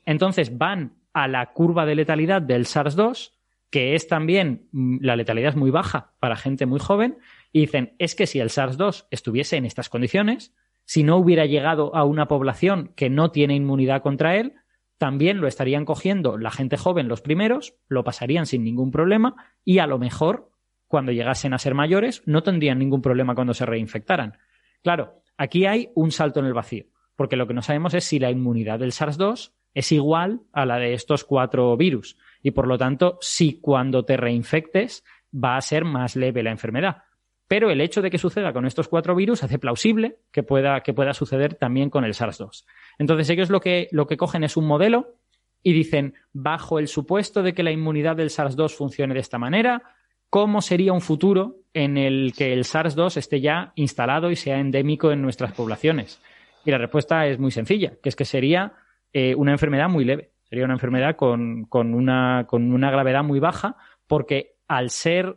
Entonces 0.05 0.59
van 0.59 0.97
a 1.13 1.29
la 1.29 1.53
curva 1.53 1.87
de 1.87 1.95
letalidad 1.95 2.43
del 2.43 2.67
SARS-2 2.67 3.36
que 3.71 3.95
es 3.95 4.09
también 4.09 4.69
mm, 4.73 4.99
la 5.01 5.17
letalidad 5.17 5.51
es 5.51 5.57
muy 5.57 5.71
baja 5.71 6.15
para 6.21 6.37
gente 6.37 6.67
muy 6.67 6.81
joven, 6.81 7.19
y 7.53 7.61
dicen, 7.61 7.95
es 7.99 8.15
que 8.15 8.27
si 8.27 8.41
el 8.41 8.51
SARS-2 8.51 9.07
estuviese 9.11 9.57
en 9.57 9.65
estas 9.65 9.89
condiciones, 9.89 10.55
si 10.85 11.03
no 11.03 11.17
hubiera 11.17 11.47
llegado 11.47 11.95
a 11.97 12.05
una 12.05 12.29
población 12.29 12.93
que 12.97 13.11
no 13.11 13.31
tiene 13.31 13.55
inmunidad 13.55 14.03
contra 14.03 14.37
él, 14.37 14.55
también 14.99 15.41
lo 15.41 15.49
estarían 15.49 15.85
cogiendo 15.85 16.39
la 16.39 16.51
gente 16.51 16.77
joven 16.77 17.09
los 17.09 17.21
primeros, 17.21 17.75
lo 17.89 18.05
pasarían 18.05 18.47
sin 18.47 18.65
ningún 18.65 18.91
problema 18.91 19.37
y 19.65 19.79
a 19.79 19.87
lo 19.87 19.99
mejor 19.99 20.51
cuando 20.87 21.13
llegasen 21.13 21.53
a 21.53 21.59
ser 21.59 21.75
mayores 21.75 22.23
no 22.27 22.43
tendrían 22.43 22.79
ningún 22.79 23.03
problema 23.03 23.35
cuando 23.35 23.53
se 23.53 23.67
reinfectaran. 23.67 24.39
Claro, 24.83 25.23
aquí 25.37 25.67
hay 25.67 25.91
un 25.95 26.13
salto 26.13 26.41
en 26.41 26.47
el 26.47 26.55
vacío, 26.55 26.87
porque 27.17 27.37
lo 27.37 27.47
que 27.47 27.55
no 27.55 27.63
sabemos 27.63 27.93
es 27.95 28.05
si 28.05 28.19
la 28.19 28.31
inmunidad 28.31 28.79
del 28.79 28.93
SARS-2 28.93 29.53
es 29.75 29.93
igual 29.93 30.41
a 30.53 30.65
la 30.65 30.79
de 30.79 30.95
estos 30.95 31.25
cuatro 31.25 31.77
virus 31.77 32.17
y 32.43 32.53
por 32.53 32.67
lo 32.67 32.79
tanto, 32.79 33.19
si 33.21 33.61
cuando 33.61 34.05
te 34.05 34.17
reinfectes 34.17 35.05
va 35.33 35.57
a 35.57 35.61
ser 35.61 35.85
más 35.85 36.17
leve 36.17 36.43
la 36.43 36.51
enfermedad. 36.51 37.03
Pero 37.49 37.71
el 37.71 37.81
hecho 37.81 38.03
de 38.03 38.11
que 38.11 38.19
suceda 38.19 38.53
con 38.53 38.67
estos 38.67 38.89
cuatro 38.89 39.15
virus 39.15 39.45
hace 39.45 39.59
plausible 39.59 40.19
que 40.33 40.43
pueda, 40.43 40.81
que 40.81 40.95
pueda 40.95 41.15
suceder 41.15 41.55
también 41.55 41.91
con 41.91 42.05
el 42.05 42.13
SARS-2. 42.13 42.65
Entonces 42.99 43.31
ellos 43.31 43.51
lo 43.51 43.61
que, 43.61 43.89
lo 43.93 44.07
que 44.07 44.17
cogen 44.17 44.43
es 44.43 44.57
un 44.57 44.67
modelo 44.67 45.15
y 45.63 45.73
dicen, 45.73 46.15
bajo 46.33 46.79
el 46.79 46.89
supuesto 46.89 47.43
de 47.43 47.55
que 47.55 47.63
la 47.63 47.71
inmunidad 47.71 48.17
del 48.17 48.31
SARS-2 48.31 48.71
funcione 48.71 49.15
de 49.15 49.21
esta 49.21 49.39
manera, 49.39 49.83
¿cómo 50.29 50.61
sería 50.61 50.93
un 50.93 51.01
futuro 51.01 51.59
en 51.73 51.99
el 51.99 52.35
que 52.37 52.53
el 52.53 52.65
SARS-2 52.65 53.17
esté 53.17 53.41
ya 53.41 53.73
instalado 53.77 54.31
y 54.31 54.37
sea 54.37 54.59
endémico 54.59 55.13
en 55.13 55.23
nuestras 55.23 55.53
poblaciones? 55.53 56.21
Y 56.65 56.73
la 56.73 56.79
respuesta 56.79 57.27
es 57.27 57.39
muy 57.39 57.53
sencilla, 57.53 57.95
que 58.03 58.09
es 58.09 58.17
que 58.17 58.25
sería 58.25 58.75
eh, 59.13 59.35
una 59.37 59.53
enfermedad 59.53 59.89
muy 59.89 60.05
leve. 60.05 60.33
Sería 60.49 60.65
una 60.65 60.75
enfermedad 60.75 61.17
con, 61.17 61.65
con, 61.65 61.95
una, 61.95 62.47
con 62.49 62.73
una 62.73 62.91
gravedad 62.91 63.25
muy 63.25 63.41
baja, 63.41 63.77
porque 64.07 64.57
al 64.69 64.91
ser 64.91 65.37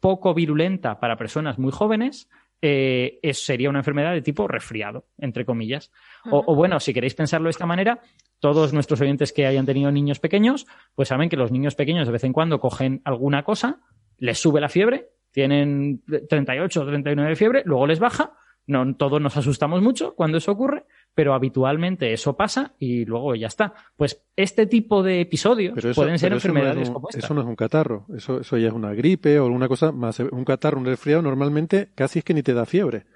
poco 0.00 0.34
virulenta 0.34 1.00
para 1.00 1.16
personas 1.16 1.58
muy 1.58 1.72
jóvenes, 1.72 2.28
eh, 2.62 3.18
sería 3.32 3.70
una 3.70 3.80
enfermedad 3.80 4.12
de 4.12 4.22
tipo 4.22 4.48
resfriado, 4.48 5.06
entre 5.18 5.44
comillas. 5.44 5.90
o, 6.30 6.54
bueno, 6.54 6.80
si 6.80 6.94
queréis 6.94 7.14
pensarlo 7.14 7.46
de 7.46 7.50
esta 7.50 7.66
manera, 7.66 8.00
todos 8.40 8.72
nuestros 8.72 9.00
oyentes 9.00 9.32
que 9.32 9.46
hayan 9.46 9.66
tenido 9.66 9.90
niños 9.90 10.20
pequeños, 10.20 10.66
pues 10.94 11.08
saben 11.08 11.28
que 11.28 11.36
los 11.36 11.52
niños 11.52 11.74
pequeños 11.74 12.06
de 12.06 12.12
vez 12.12 12.24
en 12.24 12.32
cuando 12.32 12.60
cogen 12.60 13.02
alguna 13.04 13.42
cosa, 13.42 13.80
les 14.18 14.38
sube 14.38 14.60
la 14.60 14.68
fiebre, 14.68 15.10
tienen 15.30 16.02
38 16.28 16.80
o 16.80 16.86
39 16.86 17.30
de 17.30 17.36
fiebre, 17.36 17.62
luego 17.66 17.86
les 17.86 17.98
baja, 17.98 18.32
no 18.66 18.96
todos 18.96 19.20
nos 19.20 19.36
asustamos 19.36 19.80
mucho 19.80 20.14
cuando 20.14 20.38
eso 20.38 20.52
ocurre, 20.52 20.84
pero 21.14 21.34
habitualmente 21.34 22.12
eso 22.12 22.36
pasa 22.36 22.74
y 22.78 23.04
luego 23.04 23.34
ya 23.34 23.46
está. 23.46 23.74
Pues 23.96 24.24
este 24.34 24.66
tipo 24.66 25.02
de 25.02 25.20
episodios 25.20 25.74
pueden 25.94 26.18
ser 26.18 26.32
enfermedades 26.32 26.90
como 26.90 27.08
esta. 27.08 27.20
Eso 27.20 27.34
no 27.34 27.42
es 27.42 27.46
un 27.46 27.56
catarro, 27.56 28.06
eso, 28.16 28.40
eso 28.40 28.58
ya 28.58 28.68
es 28.68 28.74
una 28.74 28.92
gripe 28.92 29.38
o 29.38 29.44
alguna 29.44 29.68
cosa 29.68 29.92
más. 29.92 30.18
Un 30.18 30.44
catarro, 30.44 30.78
un 30.78 30.86
resfriado, 30.86 31.22
normalmente 31.22 31.90
casi 31.94 32.18
es 32.18 32.24
que 32.24 32.34
ni 32.34 32.42
te 32.42 32.54
da 32.54 32.66
fiebre. 32.66 33.06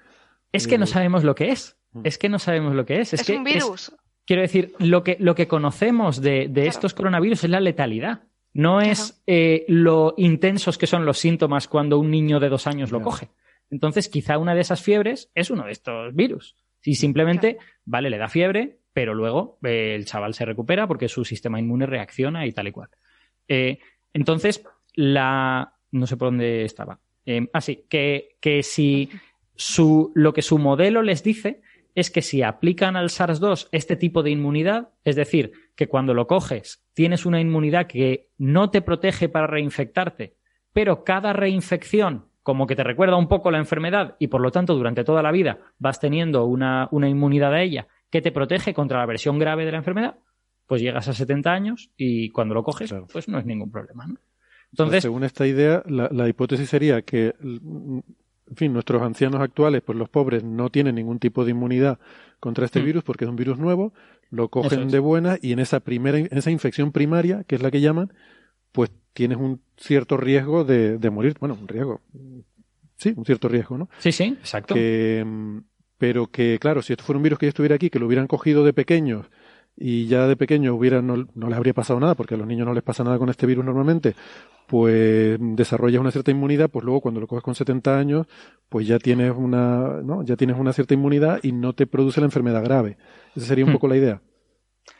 Es 0.51 0.67
que 0.67 0.77
no 0.77 0.85
sabemos 0.85 1.23
lo 1.23 1.35
que 1.35 1.51
es. 1.51 1.77
Mm. 1.93 2.01
Es 2.05 2.17
que 2.17 2.29
no 2.29 2.39
sabemos 2.39 2.73
lo 2.73 2.85
que 2.85 3.01
es. 3.01 3.13
Es, 3.13 3.27
un 3.29 3.43
virus. 3.43 3.93
quiero 4.25 4.41
decir, 4.41 4.73
lo 4.79 5.03
que, 5.03 5.17
lo 5.19 5.35
que 5.35 5.47
conocemos 5.47 6.21
de, 6.21 6.49
estos 6.55 6.93
coronavirus 6.93 7.43
es 7.43 7.49
la 7.49 7.59
letalidad. 7.59 8.23
No 8.53 8.81
es 8.81 9.21
eh, 9.27 9.63
lo 9.69 10.13
intensos 10.17 10.77
que 10.77 10.87
son 10.87 11.05
los 11.05 11.17
síntomas 11.17 11.67
cuando 11.67 11.99
un 11.99 12.11
niño 12.11 12.39
de 12.39 12.49
dos 12.49 12.67
años 12.67 12.91
lo 12.91 13.01
coge. 13.01 13.29
Entonces, 13.71 14.09
quizá 14.09 14.37
una 14.37 14.53
de 14.53 14.61
esas 14.61 14.83
fiebres 14.83 15.31
es 15.33 15.49
uno 15.49 15.65
de 15.65 15.71
estos 15.71 16.13
virus. 16.13 16.55
Si 16.81 16.93
simplemente, 16.93 17.57
vale, 17.85 18.09
le 18.09 18.17
da 18.17 18.27
fiebre, 18.27 18.79
pero 18.93 19.13
luego 19.13 19.57
eh, 19.63 19.95
el 19.95 20.05
chaval 20.05 20.33
se 20.33 20.45
recupera 20.45 20.87
porque 20.87 21.07
su 21.07 21.23
sistema 21.23 21.59
inmune 21.59 21.85
reacciona 21.85 22.45
y 22.45 22.51
tal 22.51 22.67
y 22.67 22.71
cual. 22.71 22.89
Eh, 23.47 23.79
entonces, 24.13 24.63
la. 24.93 25.73
No 25.91 26.05
sé 26.05 26.17
por 26.17 26.27
dónde 26.27 26.63
estaba. 26.65 26.99
Eh, 27.25 27.47
ah, 27.53 27.61
sí, 27.61 27.85
que, 27.89 28.37
que 28.39 28.61
si 28.63 29.09
su, 29.55 30.11
lo 30.15 30.33
que 30.33 30.41
su 30.41 30.57
modelo 30.57 31.01
les 31.01 31.23
dice 31.23 31.61
es 31.93 32.09
que 32.09 32.21
si 32.21 32.41
aplican 32.41 32.95
al 32.95 33.09
SARS-2 33.09 33.67
este 33.71 33.95
tipo 33.95 34.23
de 34.23 34.31
inmunidad, 34.31 34.89
es 35.03 35.15
decir, 35.15 35.51
que 35.75 35.87
cuando 35.87 36.13
lo 36.13 36.27
coges 36.27 36.85
tienes 36.93 37.25
una 37.25 37.41
inmunidad 37.41 37.87
que 37.87 38.29
no 38.37 38.69
te 38.69 38.81
protege 38.81 39.29
para 39.29 39.47
reinfectarte, 39.47 40.35
pero 40.73 41.03
cada 41.03 41.33
reinfección 41.33 42.30
como 42.43 42.65
que 42.67 42.75
te 42.75 42.83
recuerda 42.83 43.17
un 43.17 43.27
poco 43.27 43.51
la 43.51 43.59
enfermedad 43.59 44.15
y 44.19 44.27
por 44.27 44.41
lo 44.41 44.51
tanto 44.51 44.75
durante 44.75 45.03
toda 45.03 45.21
la 45.21 45.31
vida 45.31 45.59
vas 45.77 45.99
teniendo 45.99 46.45
una, 46.45 46.89
inmunidad 46.91 47.53
a 47.53 47.61
ella 47.61 47.87
que 48.09 48.21
te 48.21 48.31
protege 48.31 48.73
contra 48.73 48.99
la 48.99 49.05
versión 49.05 49.39
grave 49.39 49.65
de 49.65 49.71
la 49.71 49.77
enfermedad, 49.77 50.15
pues 50.67 50.81
llegas 50.81 51.07
a 51.07 51.13
70 51.13 51.51
años 51.51 51.91
y 51.95 52.29
cuando 52.29 52.53
lo 52.53 52.63
coges, 52.63 52.93
pues 53.11 53.27
no 53.27 53.39
es 53.39 53.45
ningún 53.45 53.71
problema. 53.71 54.05
Entonces, 54.71 55.01
según 55.01 55.23
esta 55.23 55.45
idea, 55.45 55.83
la, 55.85 56.27
hipótesis 56.27 56.69
sería 56.69 57.01
que, 57.01 57.35
en 57.41 58.03
fin, 58.55 58.73
nuestros 58.73 59.01
ancianos 59.01 59.41
actuales, 59.41 59.81
pues 59.81 59.97
los 59.97 60.09
pobres, 60.09 60.43
no 60.43 60.69
tienen 60.69 60.95
ningún 60.95 61.19
tipo 61.19 61.45
de 61.45 61.51
inmunidad 61.51 61.99
contra 62.39 62.65
este 62.65 62.81
mm. 62.81 62.85
virus 62.85 63.03
porque 63.03 63.25
es 63.25 63.29
un 63.29 63.35
virus 63.35 63.59
nuevo, 63.59 63.93
lo 64.29 64.49
cogen 64.49 64.87
de 64.87 64.99
buena 64.99 65.37
y 65.41 65.51
en 65.51 65.59
esa 65.59 65.81
primera, 65.81 66.17
en 66.17 66.37
esa 66.37 66.51
infección 66.51 66.91
primaria, 66.91 67.43
que 67.43 67.55
es 67.55 67.61
la 67.61 67.69
que 67.69 67.81
llaman, 67.81 68.13
pues 68.71 68.91
tienes 69.13 69.37
un 69.37 69.61
cierto 69.77 70.17
riesgo 70.17 70.63
de, 70.63 70.97
de 70.97 71.09
morir. 71.09 71.35
Bueno, 71.39 71.57
un 71.59 71.67
riesgo. 71.67 72.01
Sí, 72.95 73.13
un 73.15 73.25
cierto 73.25 73.47
riesgo, 73.47 73.77
¿no? 73.77 73.89
Sí, 73.97 74.11
sí, 74.11 74.37
exacto. 74.39 74.75
pero 75.97 76.27
que, 76.27 76.59
claro, 76.59 76.81
si 76.81 76.93
esto 76.93 77.03
fuera 77.03 77.17
un 77.17 77.23
virus 77.23 77.39
que 77.39 77.47
ya 77.47 77.49
estuviera 77.49 77.75
aquí, 77.75 77.89
que 77.89 77.99
lo 77.99 78.05
hubieran 78.05 78.27
cogido 78.27 78.63
de 78.63 78.73
pequeños 78.73 79.27
y 79.75 80.05
ya 80.05 80.27
de 80.27 80.35
pequeños 80.35 80.75
hubiera, 80.77 81.01
no, 81.01 81.27
no 81.33 81.47
les 81.47 81.57
habría 81.57 81.73
pasado 81.73 81.99
nada, 81.99 82.15
porque 82.15 82.35
a 82.35 82.37
los 82.37 82.45
niños 82.45 82.67
no 82.67 82.73
les 82.73 82.83
pasa 82.83 83.03
nada 83.03 83.17
con 83.17 83.29
este 83.29 83.47
virus 83.47 83.65
normalmente, 83.65 84.15
pues 84.67 85.37
desarrollas 85.39 85.99
una 85.99 86.11
cierta 86.11 86.31
inmunidad, 86.31 86.69
pues 86.69 86.85
luego 86.85 87.01
cuando 87.01 87.19
lo 87.19 87.27
coges 87.27 87.43
con 87.43 87.55
70 87.55 87.97
años, 87.97 88.27
pues 88.69 88.85
ya 88.87 88.99
tienes 88.99 89.33
una, 89.35 90.01
¿no? 90.03 90.23
Ya 90.23 90.35
tienes 90.35 90.57
una 90.57 90.73
cierta 90.73 90.93
inmunidad 90.93 91.39
y 91.41 91.51
no 91.51 91.73
te 91.73 91.87
produce 91.87 92.21
la 92.21 92.27
enfermedad 92.27 92.63
grave. 92.63 92.97
Esa 93.35 93.47
sería 93.47 93.65
un 93.65 93.71
hmm. 93.71 93.73
poco 93.73 93.87
la 93.87 93.97
idea. 93.97 94.21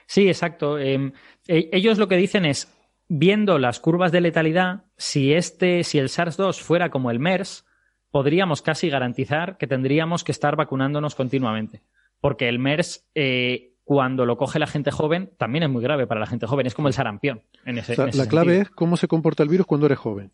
Sí, 0.07 0.27
exacto. 0.27 0.77
Em, 0.79 1.11
e, 1.47 1.69
ellos 1.71 1.97
lo 1.97 2.07
que 2.07 2.17
dicen 2.17 2.45
es, 2.45 2.67
viendo 3.13 3.59
las 3.59 3.81
curvas 3.81 4.13
de 4.13 4.21
letalidad, 4.21 4.85
si 4.95 5.33
este, 5.33 5.83
si 5.83 5.99
el 5.99 6.07
SARS-2 6.07 6.61
fuera 6.61 6.89
como 6.89 7.11
el 7.11 7.19
MERS, 7.19 7.65
podríamos 8.09 8.61
casi 8.61 8.89
garantizar 8.89 9.57
que 9.57 9.67
tendríamos 9.67 10.23
que 10.23 10.31
estar 10.31 10.55
vacunándonos 10.55 11.13
continuamente. 11.15 11.83
Porque 12.21 12.47
el 12.47 12.57
MERS 12.57 13.05
eh, 13.13 13.73
cuando 13.83 14.25
lo 14.25 14.37
coge 14.37 14.59
la 14.59 14.67
gente 14.67 14.91
joven, 14.91 15.33
también 15.37 15.63
es 15.63 15.69
muy 15.69 15.83
grave 15.83 16.07
para 16.07 16.21
la 16.21 16.25
gente 16.25 16.47
joven. 16.47 16.67
Es 16.67 16.73
como 16.73 16.87
el 16.87 16.93
sarampión. 16.93 17.41
En 17.65 17.79
ese, 17.79 17.97
la 17.97 18.27
clave 18.27 18.59
es 18.59 18.69
cómo 18.69 18.95
se 18.95 19.09
comporta 19.09 19.43
el 19.43 19.49
virus 19.49 19.65
cuando 19.65 19.87
eres 19.87 19.99
joven. 19.99 20.31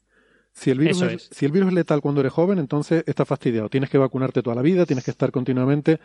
Si 0.53 0.69
el, 0.69 0.77
virus 0.77 1.01
es, 1.01 1.29
si 1.31 1.45
el 1.45 1.51
virus 1.51 1.69
es 1.69 1.73
letal 1.73 2.01
cuando 2.01 2.21
eres 2.21 2.33
joven, 2.33 2.59
entonces 2.59 3.03
está 3.07 3.25
fastidiado. 3.25 3.69
Tienes 3.69 3.89
que 3.89 3.97
vacunarte 3.97 4.43
toda 4.43 4.55
la 4.55 4.61
vida, 4.61 4.85
tienes 4.85 5.03
que 5.03 5.11
estar 5.11 5.31
continuamente 5.31 5.99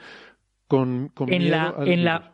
con, 0.67 1.09
con 1.09 1.31
en 1.33 1.51
la, 1.51 1.75
en 1.81 2.05
la 2.05 2.33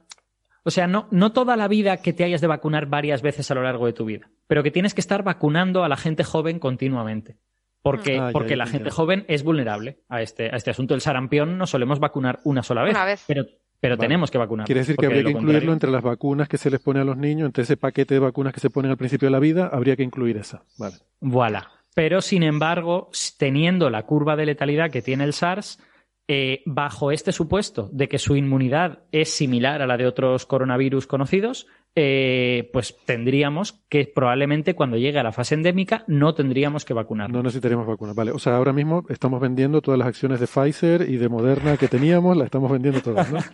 O 0.65 0.70
sea, 0.70 0.87
no, 0.87 1.09
no 1.11 1.33
toda 1.33 1.57
la 1.57 1.69
vida 1.69 1.99
que 1.99 2.12
te 2.12 2.25
hayas 2.25 2.41
de 2.41 2.47
vacunar 2.47 2.87
varias 2.87 3.23
veces 3.23 3.51
a 3.51 3.55
lo 3.55 3.62
largo 3.62 3.87
de 3.87 3.93
tu 3.93 4.05
vida, 4.05 4.31
pero 4.47 4.62
que 4.62 4.70
tienes 4.70 4.95
que 4.95 5.01
estar 5.01 5.23
vacunando 5.23 5.85
a 5.85 5.89
la 5.89 5.97
gente 5.97 6.25
joven 6.25 6.59
continuamente. 6.59 7.37
Porque, 7.81 8.19
ah, 8.19 8.31
porque 8.33 8.57
la 8.57 8.67
gente 8.67 8.91
joven 8.91 9.25
es 9.28 9.45
vulnerable 9.45 10.01
a 10.09 10.20
este, 10.20 10.47
a 10.47 10.57
este 10.57 10.70
asunto. 10.70 10.95
El 10.95 11.01
sarampión 11.01 11.57
no 11.57 11.67
solemos 11.67 12.01
vacunar 12.01 12.41
una 12.45 12.62
sola 12.62 12.83
vez, 12.83 12.95
una 12.95 13.05
vez. 13.05 13.25
pero 13.27 13.47
pero 13.81 13.97
tenemos 13.97 14.31
que 14.31 14.39
vacunar. 14.39 14.67
Quiere 14.67 14.81
decir 14.81 14.97
que 14.97 15.07
habría 15.07 15.23
que 15.23 15.31
incluirlo 15.31 15.73
entre 15.73 15.91
las 15.91 16.03
vacunas 16.03 16.49
que 16.49 16.59
se 16.59 16.70
les 16.70 16.81
pone 16.81 17.01
a 17.01 17.05
los 17.05 17.17
niños, 17.17 17.47
entre 17.47 17.62
ese 17.62 17.77
paquete 17.77 18.15
de 18.15 18.20
vacunas 18.20 18.53
que 18.53 18.61
se 18.61 18.70
ponen 18.70 18.91
al 18.91 18.97
principio 18.97 19.27
de 19.27 19.33
la 19.33 19.39
vida, 19.39 19.70
habría 19.73 19.95
que 19.97 20.03
incluir 20.03 20.37
esa. 20.37 20.65
Vale. 20.78 20.97
Voilà. 21.20 21.70
Pero, 21.95 22.20
sin 22.20 22.43
embargo, 22.43 23.11
teniendo 23.39 23.91
la 23.91 24.05
curva 24.05 24.37
de 24.37 24.47
letalidad 24.47 24.91
que 24.91 25.03
tiene 25.03 25.25
el 25.25 25.33
SARS, 25.33 25.78
eh, 26.31 26.60
bajo 26.66 27.10
este 27.10 27.32
supuesto 27.32 27.89
de 27.90 28.07
que 28.07 28.18
su 28.18 28.36
inmunidad 28.36 28.98
es 29.12 29.31
similar 29.31 29.81
a 29.81 29.86
la 29.86 29.97
de 29.97 30.07
otros 30.07 30.44
coronavirus 30.44 31.07
conocidos, 31.07 31.66
eh, 31.94 32.68
pues 32.70 32.98
tendríamos 33.07 33.82
que 33.89 34.12
probablemente 34.15 34.74
cuando 34.74 34.98
llegue 34.98 35.18
a 35.18 35.23
la 35.23 35.32
fase 35.32 35.55
endémica 35.55 36.05
no 36.07 36.34
tendríamos 36.34 36.84
que 36.84 36.92
vacunar. 36.92 37.31
No 37.31 37.42
necesitaríamos 37.42 37.86
vacunar, 37.86 38.15
vale. 38.15 38.32
O 38.32 38.39
sea, 38.39 38.57
ahora 38.57 38.74
mismo 38.74 39.07
estamos 39.08 39.40
vendiendo 39.40 39.81
todas 39.81 39.97
las 39.97 40.07
acciones 40.07 40.39
de 40.39 40.47
Pfizer 40.47 41.08
y 41.08 41.16
de 41.16 41.31
Moderna 41.31 41.78
que 41.78 41.89
teníamos, 41.89 42.36
las 42.36 42.44
estamos 42.44 42.70
vendiendo 42.70 43.00
todas, 43.00 43.32
¿no? 43.32 43.39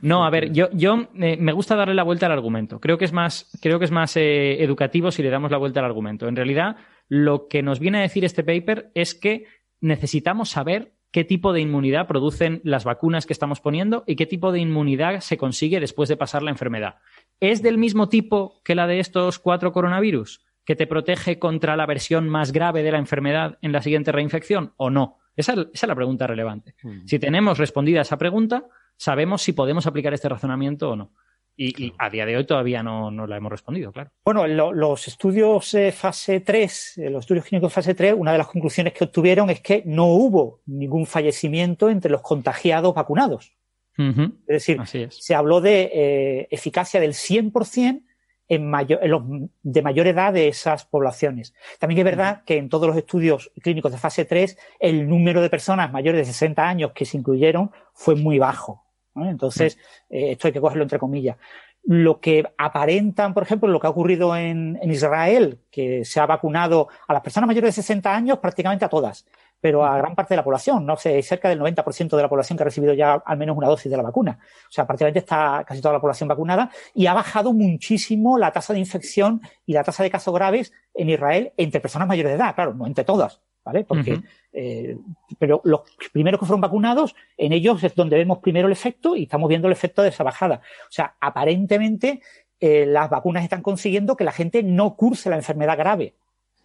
No, 0.00 0.24
a 0.24 0.30
ver, 0.30 0.50
yo, 0.50 0.70
yo 0.72 1.08
eh, 1.20 1.36
me 1.38 1.52
gusta 1.52 1.76
darle 1.76 1.92
la 1.92 2.04
vuelta 2.04 2.24
al 2.24 2.32
argumento. 2.32 2.80
Creo 2.80 2.96
que 2.96 3.04
es 3.04 3.12
más, 3.12 3.50
creo 3.60 3.78
que 3.78 3.84
es 3.84 3.90
más 3.90 4.16
educativo 4.16 5.10
si 5.10 5.22
le 5.22 5.28
damos 5.28 5.50
la 5.50 5.58
vuelta 5.58 5.80
al 5.80 5.86
argumento. 5.86 6.26
En 6.26 6.36
realidad, 6.36 6.76
lo 7.06 7.48
que 7.48 7.62
nos 7.62 7.80
viene 7.80 7.98
a 7.98 8.00
decir 8.00 8.24
este 8.24 8.42
paper 8.42 8.90
es 8.94 9.14
que 9.14 9.44
necesitamos 9.82 10.48
saber 10.48 10.93
qué 11.14 11.22
tipo 11.22 11.52
de 11.52 11.60
inmunidad 11.60 12.08
producen 12.08 12.60
las 12.64 12.82
vacunas 12.82 13.24
que 13.24 13.32
estamos 13.32 13.60
poniendo 13.60 14.02
y 14.04 14.16
qué 14.16 14.26
tipo 14.26 14.50
de 14.50 14.58
inmunidad 14.58 15.20
se 15.20 15.36
consigue 15.36 15.78
después 15.78 16.08
de 16.08 16.16
pasar 16.16 16.42
la 16.42 16.50
enfermedad. 16.50 16.96
¿Es 17.38 17.62
del 17.62 17.78
mismo 17.78 18.08
tipo 18.08 18.60
que 18.64 18.74
la 18.74 18.88
de 18.88 18.98
estos 18.98 19.38
cuatro 19.38 19.70
coronavirus? 19.70 20.44
¿Que 20.64 20.74
te 20.74 20.88
protege 20.88 21.38
contra 21.38 21.76
la 21.76 21.86
versión 21.86 22.28
más 22.28 22.50
grave 22.50 22.82
de 22.82 22.90
la 22.90 22.98
enfermedad 22.98 23.58
en 23.62 23.70
la 23.70 23.80
siguiente 23.80 24.10
reinfección 24.10 24.72
o 24.76 24.90
no? 24.90 25.18
Esa, 25.36 25.54
es 25.72 25.86
la 25.86 25.94
pregunta 25.94 26.26
relevante. 26.26 26.74
Mm. 26.82 27.06
Si 27.06 27.20
tenemos 27.20 27.58
respondida 27.58 28.00
esa 28.00 28.18
pregunta, 28.18 28.64
sabemos 28.96 29.40
si 29.40 29.52
podemos 29.52 29.86
aplicar 29.86 30.14
este 30.14 30.28
razonamiento 30.28 30.90
o 30.90 30.96
no. 30.96 31.12
Y, 31.56 31.92
a 31.98 32.10
día 32.10 32.26
de 32.26 32.36
hoy 32.36 32.44
todavía 32.44 32.82
no, 32.82 33.10
no 33.10 33.26
la 33.26 33.36
hemos 33.36 33.52
respondido, 33.52 33.92
claro. 33.92 34.10
Bueno, 34.24 34.46
los 34.46 35.06
estudios 35.06 35.70
de 35.72 35.92
fase 35.92 36.40
3, 36.40 36.98
eh, 36.98 37.10
los 37.10 37.20
estudios 37.20 37.44
clínicos 37.44 37.72
fase 37.72 37.94
3, 37.94 38.14
una 38.16 38.32
de 38.32 38.38
las 38.38 38.48
conclusiones 38.48 38.92
que 38.92 39.04
obtuvieron 39.04 39.50
es 39.50 39.60
que 39.60 39.82
no 39.86 40.06
hubo 40.06 40.62
ningún 40.66 41.06
fallecimiento 41.06 41.88
entre 41.88 42.10
los 42.10 42.22
contagiados 42.22 42.94
vacunados. 42.94 43.54
Es 43.96 44.66
decir, 44.66 45.08
se 45.10 45.34
habló 45.36 45.60
de 45.60 45.90
eh, 45.94 46.48
eficacia 46.50 46.98
del 46.98 47.12
100% 47.12 48.02
en, 48.48 48.68
mayor, 48.68 48.98
en 49.02 49.10
los 49.10 49.22
de 49.62 49.82
mayor 49.82 50.06
edad 50.06 50.32
de 50.32 50.48
esas 50.48 50.84
poblaciones. 50.84 51.54
También 51.78 52.00
es 52.00 52.04
verdad 52.04 52.42
que 52.44 52.56
en 52.56 52.68
todos 52.68 52.88
los 52.88 52.96
estudios 52.96 53.52
clínicos 53.62 53.92
de 53.92 53.98
fase 53.98 54.24
3 54.24 54.58
el 54.80 55.08
número 55.08 55.40
de 55.42 55.50
personas 55.50 55.92
mayores 55.92 56.26
de 56.26 56.32
60 56.32 56.66
años 56.66 56.92
que 56.92 57.04
se 57.04 57.16
incluyeron 57.16 57.70
fue 57.92 58.16
muy 58.16 58.38
bajo. 58.38 58.83
Entonces, 59.16 59.78
eh, 60.10 60.32
esto 60.32 60.48
hay 60.48 60.52
que 60.52 60.60
cogerlo 60.60 60.82
entre 60.82 60.98
comillas. 60.98 61.36
Lo 61.84 62.18
que 62.18 62.44
aparentan, 62.56 63.34
por 63.34 63.42
ejemplo, 63.42 63.68
lo 63.68 63.78
que 63.78 63.86
ha 63.86 63.90
ocurrido 63.90 64.34
en, 64.36 64.78
en 64.80 64.90
Israel, 64.90 65.60
que 65.70 66.04
se 66.04 66.18
ha 66.18 66.26
vacunado 66.26 66.88
a 67.06 67.12
las 67.12 67.22
personas 67.22 67.46
mayores 67.46 67.76
de 67.76 67.82
60 67.82 68.14
años 68.14 68.38
prácticamente 68.38 68.84
a 68.84 68.88
todas 68.88 69.26
pero 69.64 69.82
a 69.82 69.96
gran 69.96 70.14
parte 70.14 70.34
de 70.34 70.36
la 70.36 70.44
población, 70.44 70.84
no 70.84 70.94
sé, 70.98 71.22
cerca 71.22 71.48
del 71.48 71.58
90% 71.58 72.16
de 72.16 72.22
la 72.22 72.28
población 72.28 72.54
que 72.54 72.64
ha 72.64 72.66
recibido 72.66 72.92
ya 72.92 73.14
al 73.14 73.38
menos 73.38 73.56
una 73.56 73.66
dosis 73.66 73.90
de 73.90 73.96
la 73.96 74.02
vacuna. 74.02 74.38
O 74.68 74.70
sea, 74.70 74.86
prácticamente 74.86 75.20
está 75.20 75.64
casi 75.66 75.80
toda 75.80 75.94
la 75.94 76.02
población 76.02 76.28
vacunada 76.28 76.70
y 76.92 77.06
ha 77.06 77.14
bajado 77.14 77.54
muchísimo 77.54 78.36
la 78.36 78.52
tasa 78.52 78.74
de 78.74 78.80
infección 78.80 79.40
y 79.64 79.72
la 79.72 79.82
tasa 79.82 80.02
de 80.02 80.10
casos 80.10 80.34
graves 80.34 80.70
en 80.92 81.08
Israel 81.08 81.54
entre 81.56 81.80
personas 81.80 82.06
mayores 82.06 82.32
de 82.32 82.36
edad, 82.36 82.54
claro, 82.54 82.74
no 82.74 82.86
entre 82.86 83.04
todas, 83.04 83.40
¿vale? 83.64 83.84
Porque, 83.84 84.20
eh, 84.52 84.96
pero 85.38 85.60
los 85.64 85.82
primeros 86.12 86.38
que 86.38 86.46
fueron 86.46 86.60
vacunados, 86.60 87.14
en 87.36 87.52
ellos 87.52 87.82
es 87.82 87.94
donde 87.94 88.16
vemos 88.16 88.38
primero 88.38 88.66
el 88.66 88.72
efecto 88.72 89.16
y 89.16 89.24
estamos 89.24 89.48
viendo 89.48 89.68
el 89.68 89.72
efecto 89.72 90.02
de 90.02 90.10
esa 90.10 90.22
bajada. 90.22 90.60
O 90.88 90.92
sea, 90.92 91.14
aparentemente 91.20 92.20
eh, 92.60 92.84
las 92.86 93.08
vacunas 93.08 93.42
están 93.42 93.62
consiguiendo 93.62 94.16
que 94.16 94.24
la 94.24 94.32
gente 94.32 94.62
no 94.62 94.96
curse 94.96 95.30
la 95.30 95.36
enfermedad 95.36 95.78
grave. 95.78 96.14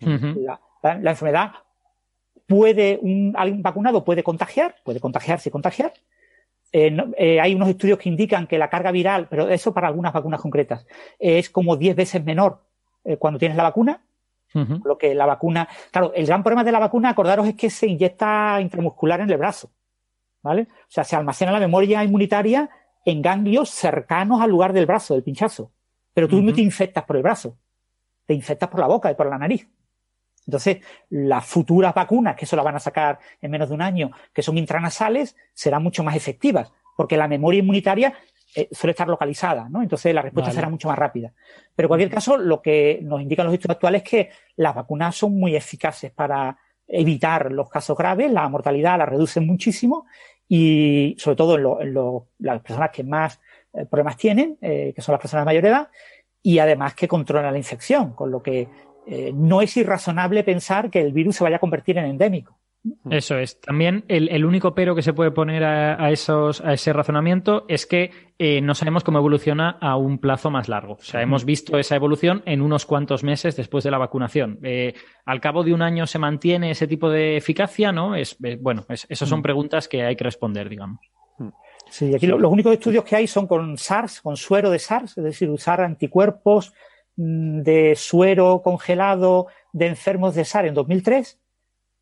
la, 0.01 0.59
la 0.83 1.11
enfermedad 1.11 1.51
puede, 2.47 2.99
un, 3.01 3.33
alguien 3.37 3.61
vacunado 3.61 4.03
puede 4.03 4.23
contagiar, 4.23 4.75
puede 4.83 4.99
contagiarse 4.99 5.49
y 5.49 5.51
contagiar. 5.51 5.93
Eh, 6.71 7.39
hay 7.41 7.55
unos 7.55 7.69
estudios 7.69 7.97
que 7.97 8.09
indican 8.09 8.45
que 8.45 8.59
la 8.59 8.69
carga 8.69 8.91
viral, 8.91 9.27
pero 9.27 9.49
eso 9.49 9.73
para 9.73 9.87
algunas 9.87 10.13
vacunas 10.13 10.39
concretas, 10.39 10.85
es 11.17 11.49
como 11.49 11.77
10 11.77 11.95
veces 11.95 12.23
menor 12.23 12.61
cuando 13.17 13.39
tienes 13.39 13.57
la 13.57 13.63
vacuna. 13.63 14.01
Lo 14.53 14.97
que 14.97 15.13
la 15.13 15.25
vacuna, 15.25 15.67
claro, 15.91 16.11
el 16.15 16.25
gran 16.25 16.41
problema 16.43 16.63
de 16.63 16.71
la 16.71 16.79
vacuna, 16.79 17.09
acordaros, 17.09 17.47
es 17.47 17.55
que 17.55 17.69
se 17.69 17.87
inyecta 17.87 18.59
intramuscular 18.61 19.21
en 19.21 19.29
el 19.29 19.37
brazo. 19.37 19.69
¿Vale? 20.41 20.63
O 20.63 20.87
sea, 20.87 21.03
se 21.03 21.15
almacena 21.15 21.51
la 21.51 21.59
memoria 21.59 22.03
inmunitaria 22.03 22.69
en 23.05 23.21
ganglios 23.21 23.69
cercanos 23.69 24.41
al 24.41 24.49
lugar 24.49 24.73
del 24.73 24.85
brazo, 24.85 25.13
del 25.13 25.23
pinchazo. 25.23 25.71
Pero 26.13 26.27
tú 26.27 26.41
no 26.41 26.53
te 26.53 26.61
infectas 26.61 27.03
por 27.03 27.15
el 27.17 27.23
brazo, 27.23 27.57
te 28.25 28.33
infectas 28.33 28.69
por 28.69 28.79
la 28.79 28.87
boca 28.87 29.11
y 29.11 29.15
por 29.15 29.27
la 29.29 29.37
nariz. 29.37 29.69
Entonces, 30.45 30.79
las 31.09 31.45
futuras 31.45 31.93
vacunas, 31.93 32.35
que 32.35 32.45
eso 32.45 32.55
la 32.55 32.63
van 32.63 32.75
a 32.75 32.79
sacar 32.79 33.19
en 33.39 33.51
menos 33.51 33.69
de 33.69 33.75
un 33.75 33.81
año, 33.81 34.11
que 34.33 34.41
son 34.41 34.57
intranasales, 34.57 35.35
serán 35.53 35.83
mucho 35.83 36.03
más 36.03 36.15
efectivas, 36.15 36.71
porque 36.97 37.17
la 37.17 37.27
memoria 37.27 37.59
inmunitaria 37.59 38.15
eh, 38.55 38.67
suele 38.71 38.91
estar 38.91 39.07
localizada, 39.07 39.69
¿no? 39.69 39.81
Entonces 39.83 40.13
la 40.13 40.23
respuesta 40.23 40.51
será 40.51 40.69
mucho 40.69 40.87
más 40.87 40.97
rápida. 40.97 41.31
Pero 41.75 41.85
en 41.85 41.89
cualquier 41.89 42.09
caso, 42.09 42.37
lo 42.37 42.61
que 42.61 42.99
nos 43.03 43.21
indican 43.21 43.45
los 43.45 43.53
estudios 43.53 43.75
actuales 43.75 44.01
es 44.03 44.09
que 44.09 44.29
las 44.55 44.73
vacunas 44.73 45.15
son 45.15 45.39
muy 45.39 45.55
eficaces 45.55 46.11
para 46.11 46.57
evitar 46.87 47.51
los 47.51 47.69
casos 47.69 47.95
graves, 47.95 48.31
la 48.31 48.49
mortalidad 48.49 48.97
la 48.97 49.05
reducen 49.05 49.45
muchísimo 49.45 50.07
y 50.47 51.15
sobre 51.19 51.35
todo 51.35 51.79
en, 51.81 51.93
las 52.39 52.61
personas 52.61 52.89
que 52.89 53.03
más 53.03 53.39
eh, 53.73 53.85
problemas 53.85 54.17
tienen, 54.17 54.57
eh, 54.61 54.93
que 54.95 55.01
son 55.01 55.13
las 55.13 55.21
personas 55.21 55.43
de 55.43 55.49
mayor 55.49 55.65
edad, 55.65 55.89
y 56.41 56.57
además 56.57 56.95
que 56.95 57.07
controlan 57.07 57.51
la 57.51 57.59
infección, 57.59 58.13
con 58.13 58.31
lo 58.31 58.41
que 58.41 58.67
no 59.33 59.63
es 59.63 59.75
irrazonable 59.75 60.43
pensar 60.43 60.91
que 60.91 61.01
el 61.01 61.11
virus 61.11 61.37
se 61.37 61.43
vaya 61.43 61.55
a 61.55 61.59
convertir 61.59 61.97
en 61.97 62.05
endémico. 62.05 62.59
Eso 63.09 63.37
es. 63.37 63.59
También 63.59 64.05
el, 64.07 64.45
único 64.45 64.73
pero 64.73 64.95
que 64.95 65.01
se 65.01 65.13
puede 65.13 65.31
poner 65.31 65.63
a, 65.63 66.11
esos, 66.11 66.61
a 66.61 66.73
ese 66.73 66.93
razonamiento 66.93 67.65
es 67.67 67.85
que 67.85 68.11
eh, 68.37 68.61
no 68.61 68.73
sabemos 68.73 69.03
cómo 69.03 69.19
evoluciona 69.19 69.77
a 69.81 69.97
un 69.97 70.17
plazo 70.19 70.49
más 70.49 70.69
largo. 70.69 70.93
O 70.93 71.03
sea, 71.03 71.21
hemos 71.21 71.43
visto 71.43 71.77
esa 71.77 71.95
evolución 71.95 72.41
en 72.45 72.61
unos 72.61 72.85
cuantos 72.85 73.23
meses 73.23 73.57
después 73.57 73.83
de 73.83 73.91
la 73.91 73.97
vacunación. 73.97 74.59
Eh, 74.63 74.93
al 75.25 75.41
cabo 75.41 75.63
de 75.63 75.73
un 75.73 75.81
año 75.81 76.07
se 76.07 76.19
mantiene 76.19 76.71
ese 76.71 76.87
tipo 76.87 77.09
de 77.09 77.35
eficacia, 77.35 77.91
¿no? 77.91 78.15
Es, 78.15 78.37
bueno, 78.59 78.85
esas 78.87 79.27
son 79.27 79.41
preguntas 79.41 79.87
que 79.87 80.03
hay 80.03 80.15
que 80.15 80.23
responder, 80.23 80.69
digamos. 80.69 80.99
Sí, 81.89 82.13
aquí 82.15 82.27
los 82.27 82.51
únicos 82.51 82.73
estudios 82.73 83.03
que 83.03 83.15
hay 83.15 83.27
son 83.27 83.47
con 83.47 83.77
SARS, 83.77 84.21
con 84.21 84.37
suero 84.37 84.69
de 84.69 84.79
SARS, 84.79 85.17
es 85.17 85.23
decir, 85.23 85.49
usar 85.49 85.81
anticuerpos 85.81 86.73
Mm, 87.19 87.63
de 87.63 87.95
suero 87.97 88.61
congelado 88.63 89.47
de 89.73 89.87
enfermos 89.87 90.35
de 90.35 90.45
SAR 90.45 90.67
en 90.67 90.73
2003, 90.73 91.37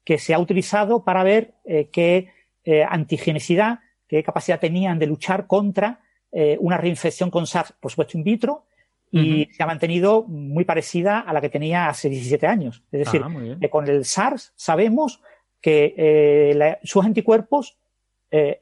que 0.08 0.18
se 0.18 0.34
ha 0.34 0.40
utilizado 0.40 1.04
para 1.04 1.22
ver 1.22 1.56
eh, 1.66 1.90
qué 1.92 2.32
eh, 2.64 2.86
antigenicidad 2.88 3.80
qué 4.08 4.24
capacidad 4.24 4.58
tenían 4.58 5.00
de 5.00 5.06
luchar 5.06 5.48
contra 5.48 6.00
eh, 6.32 6.56
una 6.62 6.78
reinfección 6.78 7.30
con 7.30 7.46
SARS, 7.46 7.74
por 7.74 7.92
supuesto 7.92 8.18
in 8.18 8.24
vitro, 8.24 8.64
y 9.12 9.50
se 9.52 9.64
ha 9.64 9.66
mantenido 9.66 10.24
muy 10.24 10.64
parecida 10.64 11.20
a 11.20 11.34
la 11.34 11.42
que 11.42 11.50
tenía 11.50 11.90
hace 11.90 12.08
17 12.08 12.48
años. 12.48 12.84
Es 12.90 13.06
decir, 13.06 13.22
ah, 13.22 13.68
con 13.70 13.86
el 13.90 14.06
SARS 14.06 14.54
sabemos 14.56 15.22
que 15.60 15.94
eh, 15.98 16.78
sus 16.84 17.06
anticuerpos, 17.06 17.78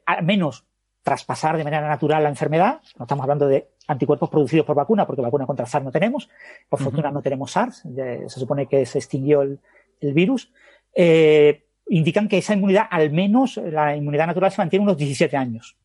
al 0.04 0.24
menos 0.24 0.64
traspasar 1.02 1.56
de 1.56 1.64
manera 1.64 1.86
natural 1.88 2.24
la 2.24 2.28
enfermedad, 2.28 2.80
no 2.96 3.04
estamos 3.04 3.22
hablando 3.22 3.46
de 3.46 3.68
anticuerpos 3.86 4.30
producidos 4.30 4.66
por 4.66 4.74
vacuna, 4.74 5.06
porque 5.06 5.22
vacuna 5.22 5.46
contra 5.46 5.66
SARS 5.66 5.84
no 5.84 5.92
tenemos, 5.92 6.28
por 6.68 6.80
fortuna 6.80 7.12
no 7.12 7.22
tenemos 7.22 7.52
SARS, 7.52 7.82
se 7.82 8.40
supone 8.40 8.66
que 8.66 8.86
se 8.86 8.98
extinguió 8.98 9.42
el, 9.42 9.60
virus, 10.00 10.52
eh, 10.96 11.66
indican 11.88 12.28
que 12.28 12.38
esa 12.38 12.54
inmunidad, 12.54 12.86
al 12.90 13.10
menos 13.10 13.58
la 13.58 13.94
inmunidad 13.94 14.26
natural, 14.26 14.50
se 14.50 14.62
mantiene 14.62 14.84
unos 14.84 14.96
17 14.96 15.36
años. 15.36 15.76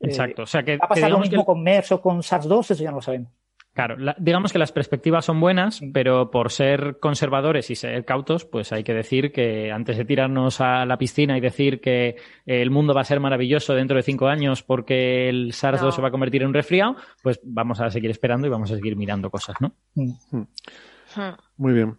Exacto. 0.00 0.42
O 0.42 0.46
sea 0.46 0.62
que, 0.62 0.76
¿Va 0.78 0.86
a 0.86 0.88
pasar 0.88 1.10
lo 1.10 1.20
mismo 1.20 1.44
con 1.44 1.62
MERS 1.62 1.92
o 1.92 2.00
con 2.00 2.22
SARS-2? 2.22 2.70
Eso 2.70 2.82
ya 2.82 2.90
no 2.90 2.96
lo 2.96 3.02
sabemos. 3.02 3.30
Claro, 3.76 3.96
digamos 4.16 4.54
que 4.54 4.58
las 4.58 4.72
perspectivas 4.72 5.26
son 5.26 5.38
buenas, 5.38 5.82
pero 5.92 6.30
por 6.30 6.50
ser 6.50 6.98
conservadores 6.98 7.70
y 7.70 7.74
ser 7.74 8.06
cautos, 8.06 8.46
pues 8.46 8.72
hay 8.72 8.82
que 8.84 8.94
decir 8.94 9.32
que 9.32 9.70
antes 9.70 9.98
de 9.98 10.06
tirarnos 10.06 10.62
a 10.62 10.86
la 10.86 10.96
piscina 10.96 11.36
y 11.36 11.42
decir 11.42 11.82
que 11.82 12.16
el 12.46 12.70
mundo 12.70 12.94
va 12.94 13.02
a 13.02 13.04
ser 13.04 13.20
maravilloso 13.20 13.74
dentro 13.74 13.98
de 13.98 14.02
cinco 14.02 14.28
años 14.28 14.62
porque 14.62 15.28
el 15.28 15.52
SARS-2 15.52 15.92
se 15.92 16.00
va 16.00 16.08
a 16.08 16.10
convertir 16.10 16.40
en 16.40 16.48
un 16.48 16.54
resfriado, 16.54 16.96
pues 17.22 17.38
vamos 17.44 17.78
a 17.82 17.90
seguir 17.90 18.10
esperando 18.10 18.46
y 18.46 18.50
vamos 18.50 18.72
a 18.72 18.76
seguir 18.76 18.96
mirando 18.96 19.28
cosas, 19.28 19.56
¿no? 19.60 19.74
Mm. 19.94 20.12
Hmm. 20.30 21.36
Muy 21.58 21.74
bien. 21.74 21.98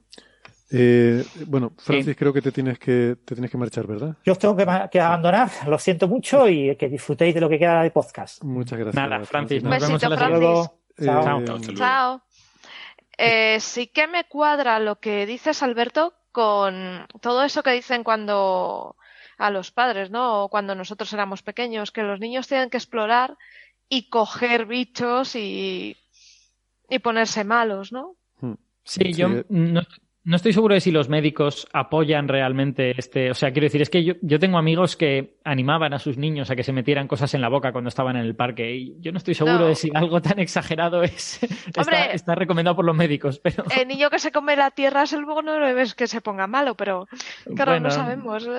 Eh, 0.69 1.23
bueno, 1.45 1.71
Francis, 1.77 2.15
creo 2.17 2.33
que 2.33 2.41
te 2.41 2.51
tienes 2.51 2.77
que 2.77 3.15
te 3.23 3.35
tienes 3.35 3.49
que 3.49 3.57
marchar, 3.57 3.87
¿verdad? 3.87 4.15
Yo 4.25 4.33
os 4.33 4.39
tengo 4.39 4.55
que, 4.55 4.99
abandonar, 4.99 5.49
lo 5.67 5.79
siento 5.79 6.07
mucho 6.07 6.47
y 6.49 6.75
que 6.75 6.89
disfrutéis 6.89 7.33
de 7.33 7.41
lo 7.41 7.49
que 7.49 7.59
queda 7.59 7.83
de 7.83 7.91
podcast. 7.91 8.43
Muchas 8.43 8.77
gracias. 8.77 8.95
Nada, 8.95 9.23
Francis, 9.25 9.63
nos 9.63 9.79
vemos 9.79 10.03
en 10.03 10.09
la 10.09 10.71
Chao. 10.99 11.59
Chao. 11.75 12.21
Eh, 13.17 13.59
sí 13.59 13.87
que 13.87 14.07
me 14.07 14.25
cuadra 14.25 14.79
lo 14.79 14.99
que 14.99 15.25
dices, 15.25 15.63
Alberto, 15.63 16.13
con 16.31 17.07
todo 17.21 17.43
eso 17.43 17.63
que 17.63 17.71
dicen 17.71 18.03
cuando 18.03 18.95
a 19.37 19.51
los 19.51 19.71
padres, 19.71 20.11
¿no? 20.11 20.43
O 20.43 20.49
cuando 20.49 20.75
nosotros 20.75 21.13
éramos 21.13 21.43
pequeños, 21.43 21.91
que 21.91 22.03
los 22.03 22.19
niños 22.19 22.47
tienen 22.47 22.69
que 22.69 22.77
explorar 22.77 23.37
y 23.87 24.09
coger 24.09 24.65
bichos 24.65 25.35
y, 25.35 25.95
y 26.89 26.99
ponerse 26.99 27.43
malos, 27.43 27.91
¿no? 27.91 28.15
Hmm. 28.41 28.55
Sí, 28.83 29.13
yo 29.13 29.29
no, 29.49 29.81
no 30.27 30.35
estoy 30.35 30.51
seguro 30.51 30.73
de 30.73 30.81
si 30.81 30.91
los 30.91 31.07
médicos 31.07 31.69
apoyan 31.71 32.27
realmente 32.27 32.93
este. 32.97 33.31
O 33.31 33.33
sea, 33.33 33.53
quiero 33.53 33.67
decir, 33.67 33.81
es 33.81 33.89
que 33.89 34.03
yo, 34.03 34.15
yo, 34.21 34.39
tengo 34.39 34.57
amigos 34.57 34.97
que 34.97 35.37
animaban 35.45 35.93
a 35.93 35.99
sus 35.99 36.17
niños 36.17 36.51
a 36.51 36.55
que 36.57 36.63
se 36.63 36.73
metieran 36.73 37.07
cosas 37.07 37.33
en 37.33 37.39
la 37.39 37.47
boca 37.47 37.71
cuando 37.71 37.87
estaban 37.87 38.17
en 38.17 38.23
el 38.23 38.35
parque. 38.35 38.75
Y 38.75 38.97
yo 38.99 39.13
no 39.13 39.19
estoy 39.19 39.35
seguro 39.35 39.67
de 39.67 39.75
si 39.75 39.89
algo 39.93 40.21
tan 40.21 40.37
exagerado 40.39 41.01
es 41.01 41.39
está, 42.13 42.35
recomendado 42.35 42.75
por 42.75 42.83
los 42.83 42.93
médicos. 42.93 43.39
Pero... 43.39 43.63
El 43.73 43.87
niño 43.87 44.09
que 44.09 44.19
se 44.19 44.33
come 44.33 44.57
la 44.57 44.71
tierra 44.71 45.03
es 45.03 45.13
el 45.13 45.21
no 45.21 45.41
lo 45.59 45.73
ves 45.73 45.95
que 45.95 46.07
se 46.07 46.19
ponga 46.19 46.45
malo, 46.45 46.75
pero 46.75 47.07
claro, 47.55 47.79
no 47.79 47.89
sabemos. 47.89 48.49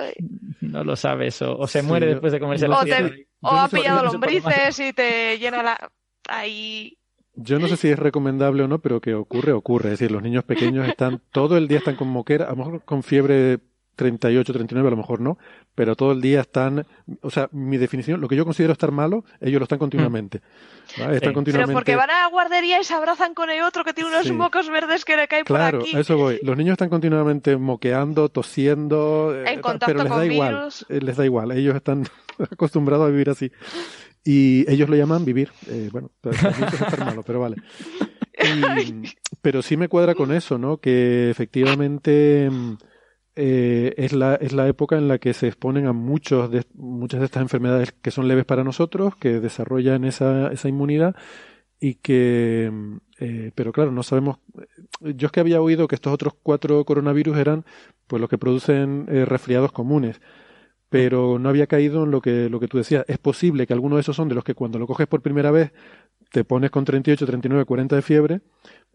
No 0.61 0.83
lo 0.83 0.95
sabes, 0.95 1.39
o, 1.43 1.67
se 1.67 1.83
muere 1.83 2.07
después 2.07 2.33
de 2.33 2.39
comerse 2.39 2.67
la 2.67 2.83
tierra. 2.83 3.11
o 3.41 3.51
ha 3.51 3.67
pillado 3.67 4.05
lombrices 4.05 4.79
y 4.79 4.91
te 4.91 5.37
llena 5.37 5.61
la. 5.61 5.91
Ahí 6.27 6.98
yo 7.41 7.59
no 7.59 7.67
sé 7.67 7.77
si 7.77 7.89
es 7.89 7.97
recomendable 7.99 8.63
o 8.63 8.67
no, 8.67 8.79
pero 8.79 8.99
que 9.01 9.13
ocurre, 9.15 9.51
ocurre. 9.53 9.93
Es 9.93 9.99
decir, 9.99 10.11
los 10.11 10.21
niños 10.21 10.43
pequeños 10.43 10.87
están 10.87 11.21
todo 11.31 11.57
el 11.57 11.67
día 11.67 11.79
están 11.79 11.95
con 11.95 12.09
moquera, 12.09 12.45
a 12.45 12.51
lo 12.51 12.57
mejor 12.57 12.81
con 12.83 13.03
fiebre 13.03 13.59
38, 13.99 14.53
39, 14.53 14.87
a 14.87 14.91
lo 14.91 14.97
mejor 14.97 15.19
no, 15.19 15.37
pero 15.75 15.93
todo 15.97 16.13
el 16.13 16.21
día 16.21 16.39
están, 16.39 16.85
o 17.21 17.29
sea, 17.29 17.49
mi 17.51 17.77
definición, 17.77 18.21
lo 18.21 18.29
que 18.29 18.37
yo 18.37 18.45
considero 18.45 18.71
estar 18.71 18.91
malo, 18.91 19.25
ellos 19.41 19.59
lo 19.59 19.63
están 19.63 19.77
continuamente. 19.77 20.41
Están 20.87 21.33
continuamente... 21.33 21.67
Pero 21.67 21.73
porque 21.73 21.97
van 21.97 22.09
a 22.09 22.23
la 22.23 22.27
guardería 22.27 22.79
y 22.79 22.85
se 22.85 22.93
abrazan 22.93 23.33
con 23.33 23.49
el 23.49 23.61
otro 23.61 23.83
que 23.83 23.93
tiene 23.93 24.09
unos 24.09 24.31
mocos 24.31 24.69
verdes 24.69 25.03
que 25.03 25.17
le 25.17 25.27
caen 25.27 25.43
por 25.43 25.59
aquí. 25.59 25.77
Claro, 25.89 25.99
eso 25.99 26.17
voy. 26.17 26.39
Los 26.43 26.55
niños 26.55 26.73
están 26.73 26.87
continuamente 26.87 27.57
moqueando, 27.57 28.29
tosiendo, 28.29 29.35
eh, 29.35 29.59
pero 29.85 30.03
les 30.03 30.09
da 30.09 30.25
igual, 30.25 30.69
eh, 30.87 30.99
les 31.01 31.17
da 31.17 31.25
igual, 31.25 31.51
ellos 31.51 31.75
están 31.75 32.05
acostumbrados 32.51 33.05
a 33.05 33.11
vivir 33.11 33.29
así. 33.29 33.51
Y 34.23 34.69
ellos 34.71 34.89
lo 34.89 34.95
llaman 34.95 35.25
vivir. 35.25 35.49
Eh, 35.67 35.89
bueno, 35.91 36.11
es 36.23 36.99
malo, 36.99 37.23
pero 37.23 37.39
vale. 37.39 37.57
pero 39.41 39.61
sí 39.61 39.77
me 39.77 39.87
cuadra 39.87 40.15
con 40.15 40.31
eso, 40.31 40.57
¿no? 40.57 40.77
Que 40.77 41.29
efectivamente 41.29 42.49
eh, 43.35 43.93
es, 43.97 44.13
la, 44.13 44.35
es 44.35 44.53
la 44.53 44.67
época 44.67 44.97
en 44.97 45.07
la 45.07 45.17
que 45.17 45.33
se 45.33 45.47
exponen 45.47 45.87
a 45.87 45.93
muchos 45.93 46.51
de, 46.51 46.65
muchas 46.73 47.21
de 47.21 47.25
estas 47.25 47.41
enfermedades 47.41 47.93
que 47.93 48.11
son 48.11 48.27
leves 48.27 48.45
para 48.45 48.63
nosotros, 48.63 49.15
que 49.15 49.39
desarrollan 49.39 50.03
esa, 50.03 50.51
esa 50.51 50.67
inmunidad 50.67 51.15
y 51.79 51.95
que, 51.95 52.71
eh, 53.19 53.51
pero 53.55 53.71
claro, 53.71 53.91
no 53.91 54.03
sabemos. 54.03 54.39
Yo 54.99 55.27
es 55.27 55.31
que 55.31 55.39
había 55.39 55.61
oído 55.61 55.87
que 55.87 55.95
estos 55.95 56.13
otros 56.13 56.33
cuatro 56.43 56.83
coronavirus 56.83 57.37
eran 57.37 57.65
pues 58.07 58.19
los 58.19 58.29
que 58.29 58.37
producen 58.37 59.05
eh, 59.09 59.23
resfriados 59.23 59.71
comunes 59.71 60.19
pero 60.89 61.37
no 61.39 61.49
había 61.49 61.67
caído 61.67 62.03
en 62.03 62.11
lo 62.11 62.21
que, 62.21 62.49
lo 62.49 62.59
que 62.59 62.67
tú 62.67 62.77
decías. 62.77 63.05
Es 63.07 63.19
posible 63.19 63.67
que 63.67 63.73
alguno 63.73 63.95
de 63.95 64.01
esos 64.01 64.15
son 64.15 64.27
de 64.27 64.35
los 64.35 64.43
que 64.43 64.55
cuando 64.55 64.79
lo 64.79 64.87
coges 64.87 65.07
por 65.07 65.21
primera 65.21 65.51
vez 65.51 65.71
te 66.31 66.43
pones 66.43 66.71
con 66.71 66.85
38, 66.85 67.25
39, 67.25 67.65
40 67.65 67.95
de 67.95 68.01
fiebre 68.01 68.41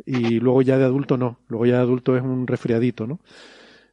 y 0.05 0.41
luego 0.41 0.63
ya 0.63 0.77
de 0.79 0.85
adulto 0.85 1.17
no. 1.17 1.39
Luego 1.49 1.67
ya 1.67 1.77
de 1.77 1.83
adulto 1.83 2.17
es 2.17 2.23
un 2.23 2.47
resfriadito, 2.47 3.07
¿no? 3.07 3.21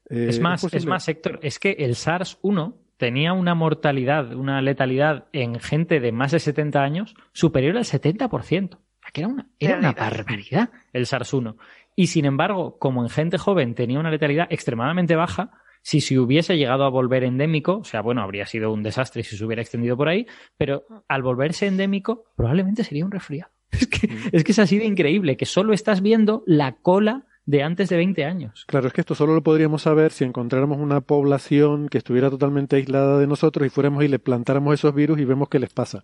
Eh, 0.09 0.27
es 0.30 0.39
más, 0.39 0.63
es, 0.73 0.85
más, 0.85 1.07
Héctor, 1.07 1.39
es 1.41 1.57
que 1.57 1.71
el 1.71 1.95
SARS-1 1.95 2.75
tenía 2.97 3.33
una 3.33 3.55
mortalidad, 3.55 4.33
una 4.33 4.61
letalidad 4.61 5.25
en 5.31 5.59
gente 5.59 5.99
de 5.99 6.11
más 6.11 6.31
de 6.31 6.39
70 6.39 6.81
años 6.81 7.15
superior 7.31 7.77
al 7.77 7.85
70%. 7.85 8.77
Que 9.13 9.21
era 9.21 9.27
una, 9.27 9.49
era 9.59 9.77
una 9.77 9.91
barbaridad 9.91 10.69
el 10.93 11.05
SARS-1. 11.05 11.55
Y 11.95 12.07
sin 12.07 12.25
embargo, 12.25 12.77
como 12.77 13.03
en 13.03 13.09
gente 13.09 13.38
joven 13.38 13.75
tenía 13.75 13.99
una 13.99 14.11
letalidad 14.11 14.47
extremadamente 14.49 15.15
baja, 15.15 15.51
si 15.82 16.01
se 16.01 16.19
hubiese 16.19 16.58
llegado 16.58 16.84
a 16.84 16.90
volver 16.90 17.24
endémico, 17.24 17.77
o 17.80 17.84
sea, 17.84 18.01
bueno, 18.01 18.22
habría 18.22 18.45
sido 18.45 18.72
un 18.72 18.84
desastre 18.84 19.24
si 19.24 19.38
se 19.38 19.45
hubiera 19.45 19.61
extendido 19.61 19.98
por 19.98 20.10
ahí, 20.10 20.27
pero 20.58 20.85
al 21.08 21.24
volverse 21.24 21.68
endémico, 21.68 22.26
probablemente 22.35 22.84
sería 22.84 23.06
un 23.06 23.11
resfriado. 23.11 23.51
Es 23.72 23.88
que, 23.88 24.08
mm. 24.08 24.30
es 24.34 24.43
que 24.43 24.51
es 24.51 24.60
así 24.60 24.77
de 24.77 24.85
increíble, 24.85 25.38
que 25.38 25.45
solo 25.45 25.74
estás 25.74 26.01
viendo 26.01 26.43
la 26.45 26.74
cola 26.74 27.26
de 27.45 27.64
antes 27.64 27.90
de 27.90 27.98
20 27.98 28.26
años. 28.26 28.66
Claro, 28.68 28.88
es 28.88 28.93
que 28.93 29.01
esto 29.01 29.16
solo 29.16 29.34
lo 29.34 29.42
podríamos 29.42 29.82
saber 29.82 30.11
si 30.11 30.24
encontráramos 30.24 30.77
una 30.77 31.01
población 31.01 31.90
que 31.90 31.98
estuviera 31.98 32.30
totalmente 32.30 32.76
aislada 32.76 33.18
de 33.18 33.27
nosotros 33.27 33.66
y 33.66 33.69
fuéramos 33.69 34.03
y 34.03 34.08
le 34.08 34.19
plantáramos 34.19 34.74
esos 34.74 34.93
virus 34.93 35.19
y 35.19 35.26
vemos 35.26 35.50
qué 35.50 35.60
les 35.60 35.72
pasa. 35.72 36.03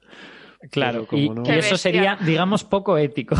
Claro, 0.71 1.07
y, 1.11 1.25
y, 1.25 1.49
eso 1.51 1.77
sería, 1.77 2.17
digamos, 2.25 2.63
poco 2.63 2.97
ético. 2.97 3.35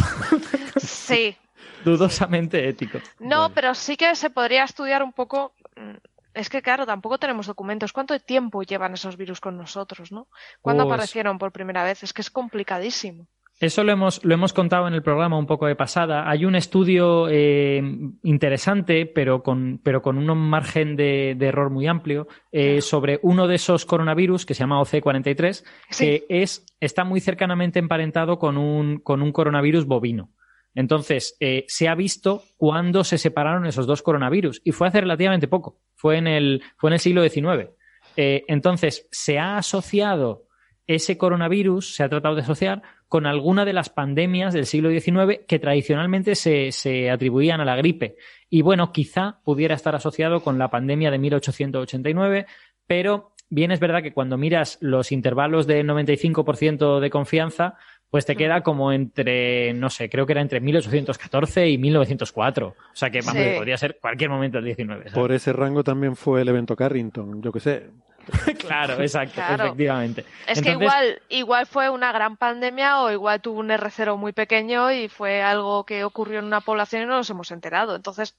Sí. 0.77 1.35
Dudosamente 1.83 2.67
ético. 2.67 2.99
No, 3.19 3.51
pero 3.53 3.73
sí 3.73 3.97
que 3.97 4.13
se 4.15 4.29
podría 4.29 4.63
estudiar 4.63 5.03
un 5.03 5.13
poco 5.13 5.53
mm, 5.75 5.95
es 6.37 6.49
que, 6.49 6.61
claro, 6.61 6.85
tampoco 6.85 7.17
tenemos 7.17 7.47
documentos. 7.47 7.93
¿Cuánto 7.93 8.17
tiempo 8.19 8.63
llevan 8.63 8.93
esos 8.93 9.17
virus 9.17 9.41
con 9.41 9.57
nosotros, 9.57 10.11
no? 10.11 10.27
¿Cuándo 10.61 10.83
pues 10.83 10.93
aparecieron 10.93 11.37
por 11.37 11.51
primera 11.51 11.83
vez? 11.83 12.03
Es 12.03 12.13
que 12.13 12.21
es 12.21 12.29
complicadísimo. 12.29 13.27
Eso 13.59 13.83
lo 13.83 13.91
hemos, 13.91 14.23
lo 14.23 14.35
hemos 14.35 14.53
contado 14.53 14.87
en 14.87 14.93
el 14.93 15.01
programa 15.01 15.37
un 15.37 15.47
poco 15.47 15.65
de 15.65 15.75
pasada. 15.75 16.29
Hay 16.29 16.45
un 16.45 16.53
estudio 16.53 17.27
eh, 17.27 17.81
interesante, 18.21 19.07
pero 19.07 19.41
con, 19.41 19.79
pero 19.83 20.03
con 20.03 20.17
un 20.19 20.37
margen 20.37 20.95
de, 20.95 21.31
error 21.39 21.71
muy 21.71 21.87
amplio, 21.87 22.27
eh, 22.51 22.81
sobre 22.81 23.19
uno 23.23 23.47
de 23.47 23.55
esos 23.55 23.85
coronavirus 23.85 24.45
que 24.45 24.53
se 24.53 24.59
llama 24.59 24.79
OC43, 24.79 25.63
que 25.97 26.25
es, 26.29 26.67
está 26.79 27.03
muy 27.03 27.19
cercanamente 27.19 27.79
emparentado 27.79 28.37
con 28.37 28.59
un, 28.59 28.99
con 28.99 29.23
un 29.23 29.31
coronavirus 29.31 29.87
bovino. 29.87 30.29
Entonces, 30.77 31.35
eh, 31.39 31.65
se 31.67 31.87
ha 31.87 31.95
visto 31.95 32.43
cuándo 32.55 33.03
se 33.03 33.17
separaron 33.17 33.65
esos 33.65 33.87
dos 33.87 34.03
coronavirus 34.03 34.61
y 34.63 34.73
fue 34.73 34.87
hace 34.87 35.01
relativamente 35.01 35.47
poco, 35.47 35.79
fue 35.95 36.19
en 36.19 36.27
el, 36.27 36.61
fue 36.77 36.91
en 36.91 36.93
el 36.93 36.99
siglo 36.99 37.27
XIX. 37.27 37.71
Eh, 38.15 38.45
entonces, 38.47 39.07
se 39.09 39.39
ha 39.39 39.57
asociado 39.57 40.45
ese 40.85 41.17
coronavirus, 41.17 41.95
se 41.95 42.03
ha 42.03 42.09
tratado 42.09 42.35
de 42.35 42.43
asociar 42.43 42.83
con 43.07 43.25
alguna 43.25 43.65
de 43.65 43.73
las 43.73 43.89
pandemias 43.89 44.53
del 44.53 44.67
siglo 44.67 44.91
XIX 44.91 45.39
que 45.47 45.57
tradicionalmente 45.57 46.35
se, 46.35 46.71
se 46.71 47.09
atribuían 47.09 47.59
a 47.59 47.65
la 47.65 47.75
gripe. 47.75 48.15
Y 48.47 48.61
bueno, 48.61 48.91
quizá 48.91 49.41
pudiera 49.43 49.73
estar 49.73 49.95
asociado 49.95 50.41
con 50.41 50.59
la 50.59 50.69
pandemia 50.69 51.09
de 51.09 51.17
1889, 51.17 52.45
pero 52.85 53.31
bien 53.49 53.71
es 53.71 53.79
verdad 53.79 54.03
que 54.03 54.13
cuando 54.13 54.37
miras 54.37 54.77
los 54.79 55.11
intervalos 55.11 55.65
de 55.65 55.83
95% 55.83 56.99
de 56.99 57.09
confianza, 57.09 57.77
pues 58.09 58.25
te 58.25 58.35
queda 58.35 58.61
como 58.61 58.91
entre, 58.91 59.73
no 59.73 59.89
sé, 59.89 60.09
creo 60.09 60.25
que 60.25 60.33
era 60.33 60.41
entre 60.41 60.59
1814 60.61 61.69
y 61.69 61.77
1904. 61.77 62.67
O 62.67 62.75
sea 62.93 63.09
que 63.09 63.19
podría 63.21 63.77
ser 63.77 63.97
cualquier 63.99 64.29
momento 64.29 64.57
del 64.57 64.65
19. 64.65 65.11
Por 65.11 65.31
ese 65.31 65.53
rango 65.53 65.83
también 65.83 66.15
fue 66.15 66.41
el 66.41 66.47
evento 66.47 66.75
Carrington, 66.75 67.41
yo 67.41 67.51
qué 67.51 67.59
sé. 67.59 67.89
claro, 68.59 69.01
exacto, 69.01 69.41
efectivamente. 69.41 70.25
Es 70.47 70.61
que 70.61 70.71
igual, 70.71 71.21
igual 71.29 71.65
fue 71.65 71.89
una 71.89 72.11
gran 72.11 72.37
pandemia 72.37 73.01
o 73.01 73.11
igual 73.11 73.41
tuvo 73.41 73.59
un 73.59 73.69
R0 73.69 74.17
muy 74.17 74.33
pequeño 74.33 74.91
y 74.91 75.07
fue 75.07 75.41
algo 75.41 75.85
que 75.85 76.03
ocurrió 76.03 76.39
en 76.39 76.45
una 76.45 76.61
población 76.61 77.03
y 77.03 77.05
no 77.05 77.17
nos 77.17 77.29
hemos 77.29 77.51
enterado. 77.51 77.95
Entonces, 77.95 78.35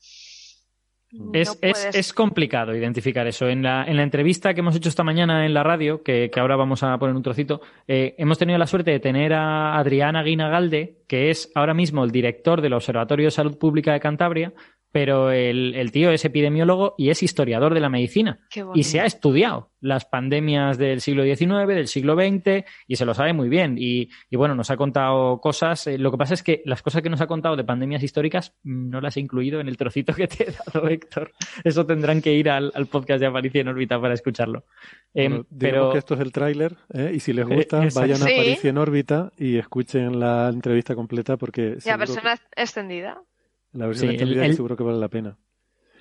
Es, 1.32 1.58
es, 1.62 2.12
complicado 2.12 2.76
identificar 2.76 3.26
eso. 3.26 3.48
En 3.48 3.62
la, 3.62 3.84
en 3.86 3.96
la, 3.96 4.02
entrevista 4.02 4.52
que 4.52 4.60
hemos 4.60 4.76
hecho 4.76 4.90
esta 4.90 5.04
mañana 5.04 5.46
en 5.46 5.54
la 5.54 5.62
radio, 5.62 6.02
que, 6.02 6.30
ahora 6.36 6.56
vamos 6.56 6.82
a 6.82 6.98
poner 6.98 7.16
un 7.16 7.22
trocito, 7.22 7.62
eh, 7.86 8.14
hemos 8.18 8.36
tenido 8.36 8.58
la 8.58 8.66
suerte 8.66 8.90
de 8.90 9.00
tener 9.00 9.32
a 9.32 9.78
Adriana 9.78 10.22
Guinagalde, 10.22 10.98
que 11.06 11.30
es 11.30 11.50
ahora 11.54 11.72
mismo 11.72 12.04
el 12.04 12.10
director 12.10 12.60
del 12.60 12.74
Observatorio 12.74 13.26
de 13.26 13.30
Salud 13.30 13.56
Pública 13.56 13.94
de 13.94 14.00
Cantabria, 14.00 14.52
pero 14.90 15.30
el, 15.30 15.90
tío 15.92 16.10
es 16.10 16.24
epidemiólogo 16.24 16.94
y 16.96 17.10
es 17.10 17.22
historiador 17.22 17.74
de 17.74 17.80
la 17.80 17.88
medicina. 17.88 18.40
Y 18.74 18.84
se 18.84 19.00
ha 19.00 19.04
estudiado 19.04 19.70
las 19.80 20.04
pandemias 20.06 20.78
del 20.78 21.00
siglo 21.00 21.22
XIX, 21.24 21.68
del 21.68 21.88
siglo 21.88 22.14
XX, 22.14 22.64
y 22.86 22.96
se 22.96 23.04
lo 23.04 23.14
sabe 23.14 23.32
muy 23.32 23.48
bien. 23.48 23.76
Y, 23.78 24.08
bueno, 24.32 24.54
nos 24.54 24.70
ha 24.70 24.76
contado 24.76 25.40
cosas. 25.40 25.86
Eh, 25.86 25.98
lo 25.98 26.10
que 26.10 26.16
pasa 26.16 26.34
es 26.34 26.42
que 26.42 26.62
las 26.64 26.82
cosas 26.82 27.02
que 27.02 27.10
nos 27.10 27.20
ha 27.20 27.26
contado 27.26 27.54
de 27.54 27.64
pandemias 27.64 28.02
históricas 28.02 28.56
mm, 28.62 28.90
no 28.90 29.00
las 29.00 29.16
he 29.16 29.20
incluido 29.20 29.60
en 29.60 29.68
el 29.68 29.76
trocito 29.76 30.14
que 30.14 30.26
te 30.26 30.48
he 30.48 30.52
dado, 30.52 30.88
Héctor. 30.88 31.32
Eso 31.62 31.84
tendrán 31.86 32.22
que 32.22 32.32
ir 32.32 32.48
al, 32.50 32.72
podcast 32.90 33.20
de 33.20 33.26
Aparicio 33.26 33.60
en 33.60 33.68
órbita 33.68 34.00
para 34.00 34.14
escucharlo. 34.14 34.64
Em, 35.12 35.44
pero 35.58 35.92
que 35.92 35.98
esto 35.98 36.14
es 36.14 36.20
el 36.20 36.32
tráiler, 36.32 36.76
¿eh? 36.92 37.12
y 37.14 37.20
si 37.20 37.32
les 37.32 37.46
gusta, 37.46 37.84
eh, 37.84 37.90
vayan 37.94 38.22
a 38.22 38.24
Aparicio 38.24 38.70
en 38.70 38.78
órbita 38.78 39.32
y 39.36 39.58
escuchen 39.58 40.18
la 40.18 40.48
entrevista 40.48 40.94
completa 40.94 41.36
porque... 41.36 41.76
¿Y 41.84 41.88
a 41.90 41.96
versión 41.96 42.24
extendida? 42.56 43.22
La 43.72 43.86
versión 43.86 44.12
sí, 44.18 44.52
seguro 44.54 44.76
que 44.76 44.82
vale 44.82 44.98
la 44.98 45.08
pena. 45.08 45.38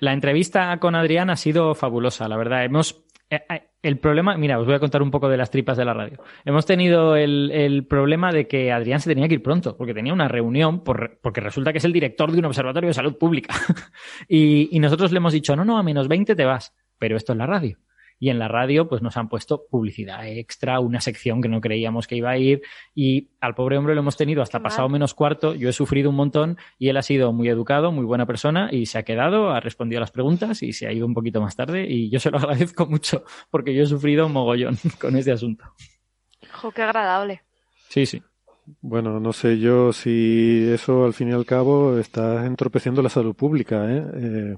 La 0.00 0.12
entrevista 0.12 0.76
con 0.78 0.94
Adrián 0.94 1.30
ha 1.30 1.36
sido 1.36 1.74
fabulosa, 1.74 2.28
la 2.28 2.36
verdad. 2.36 2.64
Hemos. 2.64 3.04
Eh, 3.30 3.42
eh, 3.50 3.62
el 3.82 3.98
problema, 3.98 4.36
mira, 4.36 4.58
os 4.58 4.66
voy 4.66 4.74
a 4.74 4.80
contar 4.80 5.02
un 5.02 5.10
poco 5.10 5.28
de 5.28 5.36
las 5.36 5.50
tripas 5.50 5.76
de 5.76 5.84
la 5.84 5.94
radio. 5.94 6.18
Hemos 6.44 6.66
tenido 6.66 7.14
el, 7.14 7.86
problema 7.88 8.32
de 8.32 8.48
que 8.48 8.72
Adrián 8.72 9.00
se 9.00 9.10
tenía 9.10 9.28
que 9.28 9.34
ir 9.34 9.42
pronto, 9.42 9.76
porque 9.76 9.94
tenía 9.94 10.12
una 10.12 10.28
reunión, 10.28 10.82
porque 10.82 11.40
resulta 11.40 11.72
que 11.72 11.78
es 11.78 11.84
el 11.84 11.92
director 11.92 12.32
de 12.32 12.38
un 12.38 12.46
observatorio 12.46 12.88
de 12.88 12.94
salud 12.94 13.16
pública. 13.16 13.54
y, 14.28 14.74
y 14.74 14.80
nosotros 14.80 15.12
le 15.12 15.18
hemos 15.18 15.32
dicho, 15.32 15.54
no, 15.54 15.64
no, 15.64 15.78
a 15.78 15.82
menos 15.82 16.08
20 16.08 16.34
te 16.34 16.44
vas, 16.44 16.74
pero 16.98 17.16
esto 17.16 17.32
es 17.32 17.38
la 17.38 17.46
radio 17.46 17.78
y 18.18 18.30
en 18.30 18.38
la 18.38 18.48
radio 18.48 18.88
pues 18.88 19.02
nos 19.02 19.16
han 19.16 19.28
puesto 19.28 19.64
publicidad 19.70 20.26
extra, 20.26 20.80
una 20.80 21.00
sección 21.00 21.40
que 21.40 21.48
no 21.48 21.60
creíamos 21.60 22.06
que 22.06 22.16
iba 22.16 22.30
a 22.30 22.38
ir 22.38 22.62
y 22.94 23.28
al 23.40 23.54
pobre 23.54 23.78
hombre 23.78 23.94
lo 23.94 24.00
hemos 24.00 24.16
tenido 24.16 24.42
hasta 24.42 24.60
pasado 24.60 24.88
menos 24.88 25.14
cuarto, 25.14 25.54
yo 25.54 25.68
he 25.68 25.72
sufrido 25.72 26.10
un 26.10 26.16
montón 26.16 26.58
y 26.78 26.88
él 26.88 26.96
ha 26.96 27.02
sido 27.02 27.32
muy 27.32 27.48
educado, 27.48 27.92
muy 27.92 28.04
buena 28.04 28.26
persona 28.26 28.68
y 28.72 28.86
se 28.86 28.98
ha 28.98 29.02
quedado, 29.02 29.50
ha 29.50 29.60
respondido 29.60 29.98
a 29.98 30.02
las 30.02 30.10
preguntas 30.10 30.62
y 30.62 30.72
se 30.72 30.86
ha 30.86 30.92
ido 30.92 31.06
un 31.06 31.14
poquito 31.14 31.40
más 31.40 31.56
tarde 31.56 31.86
y 31.88 32.10
yo 32.10 32.20
se 32.20 32.30
lo 32.30 32.38
agradezco 32.38 32.86
mucho 32.86 33.24
porque 33.50 33.74
yo 33.74 33.82
he 33.82 33.86
sufrido 33.86 34.26
un 34.26 34.32
mogollón 34.32 34.76
con 35.00 35.16
este 35.16 35.32
asunto. 35.32 35.64
Jo, 36.52 36.70
qué 36.70 36.82
agradable. 36.82 37.42
Sí, 37.88 38.06
sí. 38.06 38.22
Bueno, 38.82 39.18
no 39.18 39.32
sé 39.32 39.58
yo 39.58 39.92
si 39.92 40.68
eso 40.70 41.06
al 41.06 41.14
fin 41.14 41.30
y 41.30 41.32
al 41.32 41.46
cabo 41.46 41.98
está 41.98 42.44
entorpeciendo 42.44 43.00
la 43.00 43.08
salud 43.08 43.34
pública, 43.34 43.90
¿eh? 43.90 44.04
eh 44.14 44.56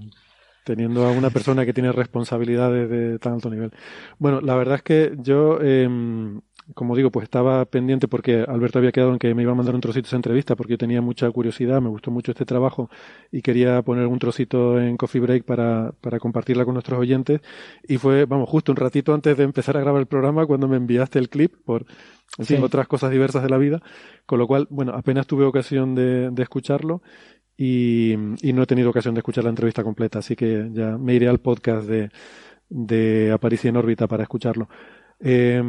teniendo 0.65 1.07
a 1.07 1.13
una 1.13 1.31
persona 1.31 1.65
que 1.65 1.73
tiene 1.73 1.93
responsabilidades 1.93 2.89
de 2.91 3.19
tan 3.19 3.35
alto 3.35 3.51
nivel. 3.51 3.73
Bueno, 4.19 4.41
la 4.41 4.55
verdad 4.55 4.77
es 4.77 4.83
que 4.83 5.15
yo, 5.19 5.61
em, 5.61 6.41
como 6.75 6.95
digo, 6.95 7.11
pues 7.11 7.25
estaba 7.25 7.65
pendiente 7.65 8.09
porque 8.09 8.45
Alberto 8.47 8.79
había 8.79 8.93
quedado 8.93 9.13
en 9.13 9.19
que 9.19 9.35
me 9.35 9.43
iba 9.43 9.53
a 9.53 9.55
mandar 9.55 9.75
un 9.75 9.81
trocito 9.81 10.05
de 10.05 10.09
esa 10.09 10.17
entrevista 10.17 10.57
porque 10.57 10.75
yo 10.75 10.79
tenía 10.79 11.03
mucha 11.03 11.31
curiosidad, 11.31 11.81
me 11.81 11.89
gustó 11.89 12.11
mucho 12.11 12.33
este 12.33 12.45
trabajo 12.45 12.91
y 13.33 13.43
quería 13.43 13.83
poner 13.83 14.07
un 14.07 14.19
trocito 14.19 14.81
en 14.81 14.97
Coffee 14.97 15.21
Break 15.21 15.45
para, 15.45 15.93
para 16.01 16.19
compartirla 16.19 16.65
con 16.65 16.75
nuestros 16.75 16.99
oyentes. 16.99 17.41
Y 17.89 17.99
fue, 17.99 18.27
vamos, 18.27 18.49
justo 18.49 18.73
un 18.73 18.77
ratito 18.77 19.15
antes 19.15 19.37
de 19.37 19.45
empezar 19.45 19.77
a 19.77 19.81
grabar 19.81 20.01
el 20.01 20.07
programa 20.07 20.47
cuando 20.47 20.69
me 20.69 20.77
enviaste 20.77 21.19
el 21.19 21.29
clip 21.29 21.55
por, 21.65 21.87
en 22.39 22.63
otras 22.63 22.87
cosas 22.87 23.11
diversas 23.11 23.43
de 23.43 23.49
la 23.49 23.59
vida. 23.59 23.83
Con 24.27 24.39
lo 24.39 24.47
cual, 24.47 24.69
bueno, 24.71 24.93
apenas 24.95 25.27
tuve 25.27 25.45
ocasión 25.45 25.95
de, 25.95 26.31
de 26.31 26.43
escucharlo 26.43 27.03
y, 27.63 28.17
no 28.17 28.63
he 28.63 28.67
tenido 28.67 28.89
ocasión 28.89 29.15
de 29.15 29.19
escuchar 29.21 29.45
la 29.45 29.51
entrevista 29.51 29.85
completa, 29.85 30.21
así 30.21 30.35
que 30.35 30.71
ya 30.73 30.97
me 30.97 31.13
iré 31.13 31.29
al 31.29 31.41
podcast 31.41 31.87
de, 31.87 32.11
de 32.71 33.31
Aparicio 33.33 33.69
en 33.69 33.77
órbita 33.77 34.07
para 34.07 34.23
escucharlo. 34.23 34.67
Eh, 35.21 35.63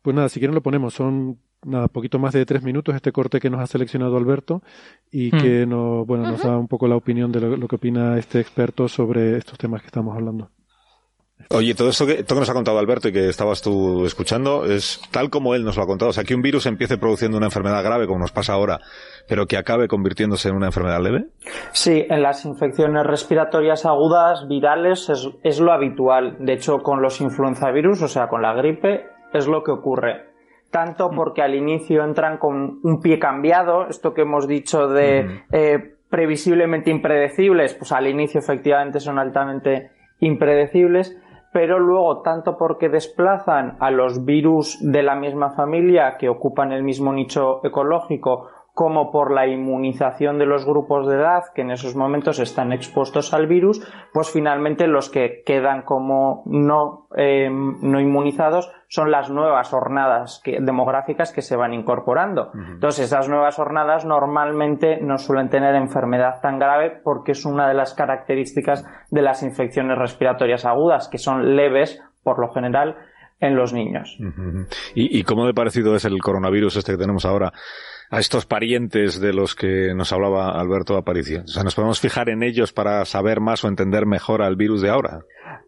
pues 0.00 0.16
nada, 0.16 0.30
si 0.30 0.40
quieren 0.40 0.54
lo 0.54 0.62
ponemos, 0.62 0.94
son 0.94 1.38
nada, 1.66 1.88
poquito 1.88 2.18
más 2.18 2.32
de 2.32 2.46
tres 2.46 2.62
minutos 2.62 2.94
este 2.94 3.12
corte 3.12 3.40
que 3.40 3.50
nos 3.50 3.60
ha 3.60 3.66
seleccionado 3.66 4.16
Alberto 4.16 4.62
y 5.10 5.34
hmm. 5.34 5.38
que 5.38 5.66
nos, 5.66 6.06
bueno, 6.06 6.30
nos 6.30 6.42
da 6.42 6.56
un 6.56 6.66
poco 6.66 6.88
la 6.88 6.96
opinión 6.96 7.30
de 7.30 7.40
lo, 7.42 7.68
que 7.68 7.76
opina 7.76 8.18
este 8.18 8.40
experto 8.40 8.88
sobre 8.88 9.36
estos 9.36 9.58
temas 9.58 9.82
que 9.82 9.88
estamos 9.88 10.16
hablando. 10.16 10.48
Oye, 11.50 11.74
todo 11.74 11.88
esto 11.88 12.06
que, 12.06 12.14
esto 12.20 12.34
que 12.34 12.40
nos 12.40 12.50
ha 12.50 12.54
contado 12.54 12.78
Alberto 12.78 13.08
y 13.08 13.12
que 13.12 13.28
estabas 13.28 13.62
tú 13.62 14.04
escuchando 14.04 14.64
es 14.64 15.00
tal 15.10 15.30
como 15.30 15.54
él 15.54 15.64
nos 15.64 15.76
lo 15.76 15.82
ha 15.82 15.86
contado. 15.86 16.10
O 16.10 16.12
sea, 16.12 16.24
que 16.24 16.34
un 16.34 16.42
virus 16.42 16.66
empiece 16.66 16.98
produciendo 16.98 17.36
una 17.36 17.46
enfermedad 17.46 17.82
grave, 17.82 18.06
como 18.06 18.20
nos 18.20 18.32
pasa 18.32 18.54
ahora, 18.54 18.80
pero 19.28 19.46
que 19.46 19.56
acabe 19.56 19.88
convirtiéndose 19.88 20.48
en 20.48 20.56
una 20.56 20.66
enfermedad 20.66 21.00
leve? 21.00 21.26
Sí, 21.72 22.06
en 22.08 22.22
las 22.22 22.44
infecciones 22.44 23.06
respiratorias 23.06 23.86
agudas, 23.86 24.46
virales, 24.48 25.10
es, 25.42 25.60
lo 25.60 25.72
habitual. 25.72 26.36
De 26.40 26.54
hecho, 26.54 26.78
con 26.78 27.02
los 27.02 27.20
influenzavirus, 27.20 28.02
o 28.02 28.08
sea, 28.08 28.28
con 28.28 28.42
la 28.42 28.54
gripe, 28.54 29.06
es 29.32 29.46
lo 29.46 29.62
que 29.62 29.70
ocurre. 29.70 30.26
Tanto 30.70 31.10
mm. 31.10 31.16
porque 31.16 31.42
al 31.42 31.54
inicio 31.54 32.04
entran 32.04 32.38
con 32.38 32.80
un 32.82 33.00
pie 33.00 33.18
cambiado, 33.18 33.86
esto 33.88 34.12
que 34.12 34.22
hemos 34.22 34.48
dicho 34.48 34.88
de 34.88 35.44
eh, 35.52 35.94
previsiblemente 36.10 36.90
impredecibles, 36.90 37.74
pues 37.74 37.92
al 37.92 38.06
inicio 38.06 38.40
efectivamente 38.40 39.00
son 39.00 39.18
altamente 39.18 39.90
impredecibles, 40.20 41.16
pero 41.54 41.78
luego 41.78 42.20
tanto 42.22 42.58
porque 42.58 42.88
desplazan 42.88 43.76
a 43.78 43.92
los 43.92 44.24
virus 44.24 44.76
de 44.80 45.04
la 45.04 45.14
misma 45.14 45.50
familia 45.50 46.16
que 46.18 46.28
ocupan 46.28 46.72
el 46.72 46.82
mismo 46.82 47.12
nicho 47.12 47.64
ecológico 47.64 48.48
como 48.74 49.12
por 49.12 49.32
la 49.32 49.46
inmunización 49.46 50.36
de 50.36 50.46
los 50.46 50.66
grupos 50.66 51.06
de 51.06 51.14
edad 51.14 51.44
que 51.54 51.62
en 51.62 51.70
esos 51.70 51.94
momentos 51.94 52.40
están 52.40 52.72
expuestos 52.72 53.32
al 53.32 53.46
virus, 53.46 53.80
pues 54.12 54.30
finalmente 54.30 54.88
los 54.88 55.10
que 55.10 55.42
quedan 55.46 55.82
como 55.82 56.42
no, 56.46 57.06
eh, 57.16 57.48
no 57.50 58.00
inmunizados 58.00 58.72
son 58.88 59.12
las 59.12 59.30
nuevas 59.30 59.70
jornadas 59.70 60.42
demográficas 60.44 61.32
que 61.32 61.42
se 61.42 61.56
van 61.56 61.72
incorporando. 61.72 62.50
Entonces, 62.54 63.06
esas 63.06 63.28
nuevas 63.28 63.56
jornadas 63.56 64.04
normalmente 64.04 65.00
no 65.00 65.18
suelen 65.18 65.48
tener 65.48 65.74
enfermedad 65.76 66.40
tan 66.40 66.58
grave 66.58 67.00
porque 67.02 67.32
es 67.32 67.44
una 67.44 67.68
de 67.68 67.74
las 67.74 67.94
características 67.94 68.84
de 69.10 69.22
las 69.22 69.42
infecciones 69.42 69.98
respiratorias 69.98 70.64
agudas, 70.64 71.08
que 71.08 71.18
son 71.18 71.56
leves 71.56 72.00
por 72.22 72.40
lo 72.40 72.52
general 72.52 72.96
en 73.40 73.56
los 73.56 73.72
niños. 73.72 74.16
¿Y, 74.94 75.18
¿Y 75.18 75.22
cómo 75.24 75.46
de 75.46 75.54
parecido 75.54 75.94
es 75.94 76.04
el 76.04 76.18
coronavirus 76.20 76.76
este 76.76 76.92
que 76.92 76.98
tenemos 76.98 77.24
ahora? 77.24 77.52
A 78.10 78.18
estos 78.18 78.46
parientes 78.46 79.20
de 79.20 79.32
los 79.32 79.54
que 79.54 79.94
nos 79.94 80.12
hablaba 80.12 80.50
Alberto 80.50 80.96
Aparicio? 80.96 81.42
O 81.44 81.48
sea, 81.48 81.62
¿nos 81.62 81.74
podemos 81.74 82.00
fijar 82.00 82.28
en 82.28 82.42
ellos 82.42 82.72
para 82.72 83.04
saber 83.04 83.40
más 83.40 83.64
o 83.64 83.68
entender 83.68 84.06
mejor 84.06 84.42
al 84.42 84.56
virus 84.56 84.82
de 84.82 84.90
ahora? 84.90 85.20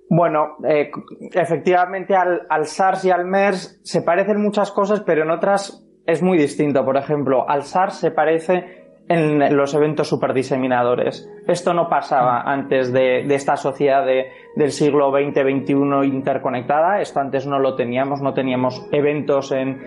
Bueno, 0.09 0.57
eh, 0.69 0.91
efectivamente 1.33 2.15
al, 2.15 2.43
al, 2.49 2.67
SARS 2.67 3.05
y 3.05 3.11
al 3.11 3.25
MERS 3.25 3.81
se 3.83 4.03
parecen 4.03 4.41
muchas 4.41 4.71
cosas, 4.71 5.03
pero 5.05 5.25
en 5.25 5.31
otras 5.31 5.85
es 6.07 6.23
muy 6.23 6.39
distinto. 6.39 6.85
Por 6.85 6.97
ejemplo, 6.97 7.49
al 7.49 7.65
SARS 7.65 7.99
se 7.99 8.13
parece 8.13 8.87
en 9.09 9.57
los 9.57 9.75
eventos 9.75 10.09
superdiseminadores. 10.09 11.31
Esto 11.47 11.75
no 11.75 11.89
pasaba 11.89 12.43
antes 12.43 12.93
de, 12.93 13.21
esta 13.35 13.57
sociedad 13.57 14.05
del 14.05 14.71
siglo 14.73 15.13
XX-XXI 15.13 16.07
interconectada. 16.07 17.01
Esto 17.01 17.21
antes 17.21 17.47
no 17.47 17.59
lo 17.59 17.77
teníamos, 17.77 18.21
no 18.21 18.35
teníamos 18.35 18.85
eventos 18.91 19.53
en, 19.53 19.81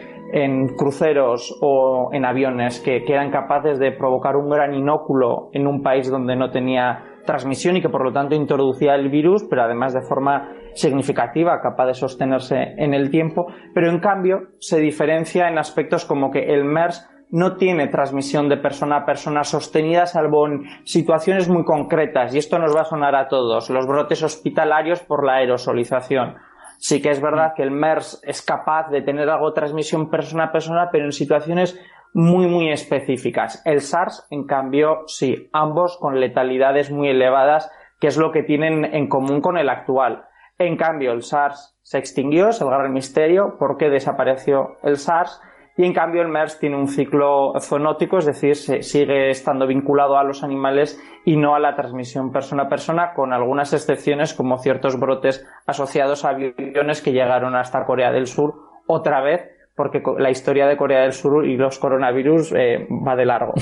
cruceros 0.75 1.57
o 1.61 2.09
en 2.13 2.25
aviones 2.25 2.79
que, 2.79 3.03
que, 3.03 3.13
eran 3.13 3.31
capaces 3.31 3.79
de 3.79 3.91
provocar 3.91 4.35
un 4.35 4.49
gran 4.49 4.73
inóculo 4.73 5.49
en 5.53 5.67
un 5.67 5.81
país 5.81 6.09
donde 6.09 6.35
no 6.35 6.51
tenía 6.51 7.03
transmisión 7.25 7.77
y 7.77 7.81
que 7.81 7.89
por 7.89 8.03
lo 8.03 8.11
tanto 8.11 8.35
introducía 8.35 8.95
el 8.95 9.09
virus, 9.09 9.43
pero 9.49 9.63
además 9.63 9.93
de 9.93 10.01
forma 10.01 10.51
significativa, 10.73 11.61
capaz 11.61 11.87
de 11.87 11.93
sostenerse 11.93 12.73
en 12.77 12.93
el 12.93 13.09
tiempo. 13.09 13.47
Pero 13.73 13.89
en 13.89 13.99
cambio 13.99 14.49
se 14.59 14.79
diferencia 14.79 15.47
en 15.47 15.57
aspectos 15.57 16.05
como 16.05 16.31
que 16.31 16.53
el 16.53 16.63
MERS 16.65 17.07
no 17.31 17.57
tiene 17.57 17.87
transmisión 17.87 18.49
de 18.49 18.57
persona 18.57 18.97
a 18.97 19.05
persona 19.05 19.43
sostenida 19.43 20.07
salvo 20.07 20.47
en 20.47 20.63
situaciones 20.83 21.47
muy 21.47 21.63
concretas 21.63 22.33
y 22.33 22.39
esto 22.39 22.57
nos 22.57 22.75
va 22.75 22.81
a 22.81 22.85
sonar 22.85 23.15
a 23.15 23.27
todos, 23.27 23.69
los 23.69 23.85
brotes 23.85 24.23
hospitalarios 24.23 25.01
por 25.01 25.23
la 25.23 25.35
aerosolización. 25.35 26.37
Sí 26.79 27.01
que 27.01 27.09
es 27.09 27.21
verdad 27.21 27.53
que 27.55 27.63
el 27.63 27.71
MERS 27.71 28.21
es 28.23 28.41
capaz 28.41 28.89
de 28.89 29.01
tener 29.01 29.29
algo 29.29 29.49
de 29.49 29.55
transmisión 29.55 30.09
persona 30.09 30.45
a 30.45 30.51
persona, 30.51 30.89
pero 30.91 31.05
en 31.05 31.11
situaciones 31.11 31.79
muy, 32.13 32.47
muy 32.47 32.71
específicas. 32.71 33.61
El 33.65 33.81
SARS, 33.81 34.25
en 34.29 34.45
cambio, 34.45 35.03
sí, 35.05 35.49
ambos 35.51 35.97
con 35.97 36.19
letalidades 36.19 36.89
muy 36.89 37.09
elevadas, 37.09 37.69
que 37.99 38.07
es 38.07 38.17
lo 38.17 38.31
que 38.31 38.43
tienen 38.43 38.85
en 38.85 39.09
común 39.09 39.41
con 39.41 39.57
el 39.57 39.69
actual. 39.69 40.23
En 40.57 40.77
cambio, 40.77 41.11
el 41.11 41.21
SARS 41.21 41.77
se 41.81 41.97
extinguió, 41.97 42.49
es 42.49 42.61
el 42.61 42.69
gran 42.69 42.93
misterio, 42.93 43.57
¿por 43.59 43.77
qué 43.77 43.89
desapareció 43.89 44.77
el 44.81 44.97
SARS? 44.97 45.41
Y 45.79 45.85
en 45.85 45.93
cambio 45.93 46.21
el 46.21 46.27
MERS 46.27 46.59
tiene 46.59 46.75
un 46.75 46.89
ciclo 46.89 47.53
zoonótico, 47.61 48.17
es 48.17 48.25
decir, 48.25 48.57
se 48.57 48.83
sigue 48.83 49.29
estando 49.29 49.65
vinculado 49.65 50.17
a 50.17 50.25
los 50.25 50.43
animales 50.43 51.01
y 51.23 51.37
no 51.37 51.55
a 51.55 51.59
la 51.59 51.73
transmisión 51.73 52.33
persona 52.33 52.63
a 52.63 52.67
persona, 52.67 53.13
con 53.13 53.31
algunas 53.31 53.71
excepciones 53.71 54.33
como 54.33 54.57
ciertos 54.57 54.99
brotes 54.99 55.47
asociados 55.65 56.25
a 56.25 56.31
aviones 56.31 57.01
que 57.01 57.13
llegaron 57.13 57.55
hasta 57.55 57.85
Corea 57.85 58.11
del 58.11 58.27
Sur 58.27 58.55
otra 58.87 59.21
vez, 59.21 59.49
porque 59.73 60.03
la 60.17 60.29
historia 60.29 60.67
de 60.67 60.75
Corea 60.75 61.03
del 61.03 61.13
Sur 61.13 61.47
y 61.47 61.55
los 61.55 61.79
coronavirus 61.79 62.51
eh, 62.57 62.85
va 62.89 63.15
de 63.15 63.25
largo. 63.25 63.53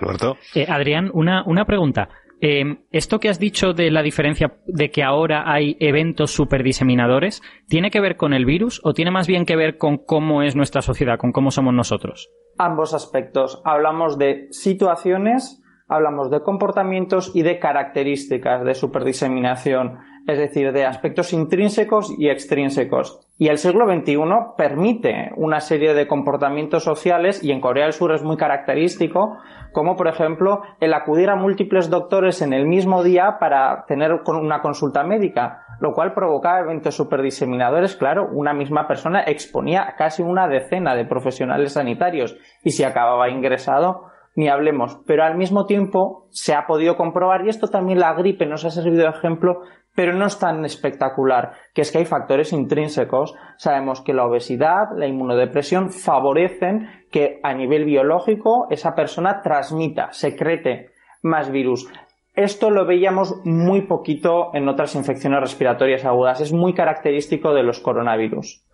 Alberto. 0.00 0.38
Eh, 0.54 0.64
Adrián, 0.66 1.10
una, 1.12 1.44
una 1.44 1.66
pregunta. 1.66 2.08
Em, 2.46 2.84
esto 2.90 3.20
que 3.20 3.30
has 3.30 3.38
dicho 3.38 3.72
de 3.72 3.90
la 3.90 4.02
diferencia 4.02 4.58
de 4.66 4.90
que 4.90 5.02
ahora 5.02 5.50
hay 5.50 5.78
eventos 5.80 6.30
superdiseminadores, 6.32 7.40
¿tiene 7.68 7.90
que 7.90 8.02
ver 8.02 8.18
con 8.18 8.34
el 8.34 8.44
virus 8.44 8.82
o 8.84 8.92
tiene 8.92 9.10
más 9.10 9.26
bien 9.26 9.46
que 9.46 9.56
ver 9.56 9.78
con 9.78 9.96
cómo 9.96 10.42
es 10.42 10.54
nuestra 10.54 10.82
sociedad, 10.82 11.16
con 11.16 11.32
cómo 11.32 11.50
somos 11.50 11.72
nosotros? 11.72 12.28
Ambos 12.58 12.92
aspectos. 12.92 13.62
Hablamos 13.64 14.18
de 14.18 14.48
situaciones, 14.50 15.62
hablamos 15.88 16.30
de 16.30 16.42
comportamientos 16.42 17.34
y 17.34 17.40
de 17.40 17.58
características 17.58 18.62
de 18.62 18.74
superdiseminación, 18.74 20.00
es 20.26 20.38
decir, 20.38 20.72
de 20.72 20.86
aspectos 20.86 21.32
intrínsecos 21.32 22.14
y 22.18 22.28
extrínsecos. 22.28 23.20
Y 23.36 23.48
el 23.48 23.58
siglo 23.58 23.86
XXI 23.86 24.16
permite 24.56 25.32
una 25.36 25.60
serie 25.60 25.94
de 25.94 26.06
comportamientos 26.06 26.84
sociales 26.84 27.42
y 27.42 27.52
en 27.52 27.60
Corea 27.60 27.84
del 27.84 27.92
Sur 27.92 28.12
es 28.12 28.22
muy 28.22 28.36
característico 28.36 29.38
como 29.74 29.96
por 29.96 30.08
ejemplo 30.08 30.62
el 30.80 30.94
acudir 30.94 31.28
a 31.28 31.36
múltiples 31.36 31.90
doctores 31.90 32.40
en 32.40 32.54
el 32.54 32.66
mismo 32.66 33.02
día 33.02 33.36
para 33.38 33.84
tener 33.86 34.12
una 34.26 34.62
consulta 34.62 35.02
médica, 35.02 35.66
lo 35.80 35.92
cual 35.92 36.14
provocaba 36.14 36.60
eventos 36.60 36.94
superdiseminadores. 36.94 37.96
Claro, 37.96 38.28
una 38.32 38.54
misma 38.54 38.86
persona 38.86 39.24
exponía 39.26 39.94
casi 39.98 40.22
una 40.22 40.48
decena 40.48 40.94
de 40.94 41.04
profesionales 41.04 41.72
sanitarios 41.72 42.36
y 42.62 42.70
si 42.70 42.84
acababa 42.84 43.28
ingresado, 43.28 44.06
ni 44.36 44.48
hablemos. 44.48 45.00
Pero 45.06 45.24
al 45.24 45.36
mismo 45.36 45.66
tiempo 45.66 46.28
se 46.30 46.54
ha 46.54 46.66
podido 46.66 46.96
comprobar, 46.96 47.44
y 47.44 47.48
esto 47.48 47.68
también 47.68 48.00
la 48.00 48.14
gripe 48.14 48.46
nos 48.46 48.64
ha 48.64 48.70
servido 48.70 49.02
de 49.02 49.10
ejemplo, 49.10 49.60
pero 49.94 50.12
no 50.12 50.26
es 50.26 50.38
tan 50.38 50.64
espectacular, 50.64 51.52
que 51.72 51.82
es 51.82 51.92
que 51.92 51.98
hay 51.98 52.04
factores 52.04 52.52
intrínsecos. 52.52 53.34
Sabemos 53.56 54.00
que 54.00 54.12
la 54.12 54.26
obesidad, 54.26 54.88
la 54.96 55.06
inmunodepresión 55.06 55.90
favorecen 55.90 57.06
que 57.10 57.38
a 57.42 57.54
nivel 57.54 57.84
biológico 57.84 58.66
esa 58.70 58.94
persona 58.94 59.40
transmita, 59.42 60.12
secrete 60.12 60.90
más 61.22 61.50
virus. 61.50 61.88
Esto 62.34 62.70
lo 62.70 62.84
veíamos 62.84 63.36
muy 63.44 63.82
poquito 63.82 64.50
en 64.54 64.68
otras 64.68 64.96
infecciones 64.96 65.40
respiratorias 65.40 66.04
agudas. 66.04 66.40
Es 66.40 66.52
muy 66.52 66.74
característico 66.74 67.54
de 67.54 67.62
los 67.62 67.78
coronavirus. 67.78 68.64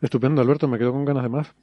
Estupendo, 0.00 0.40
Alberto. 0.40 0.68
Me 0.68 0.78
quedo 0.78 0.92
con 0.92 1.04
ganas 1.04 1.24
de 1.24 1.28
más. 1.28 1.54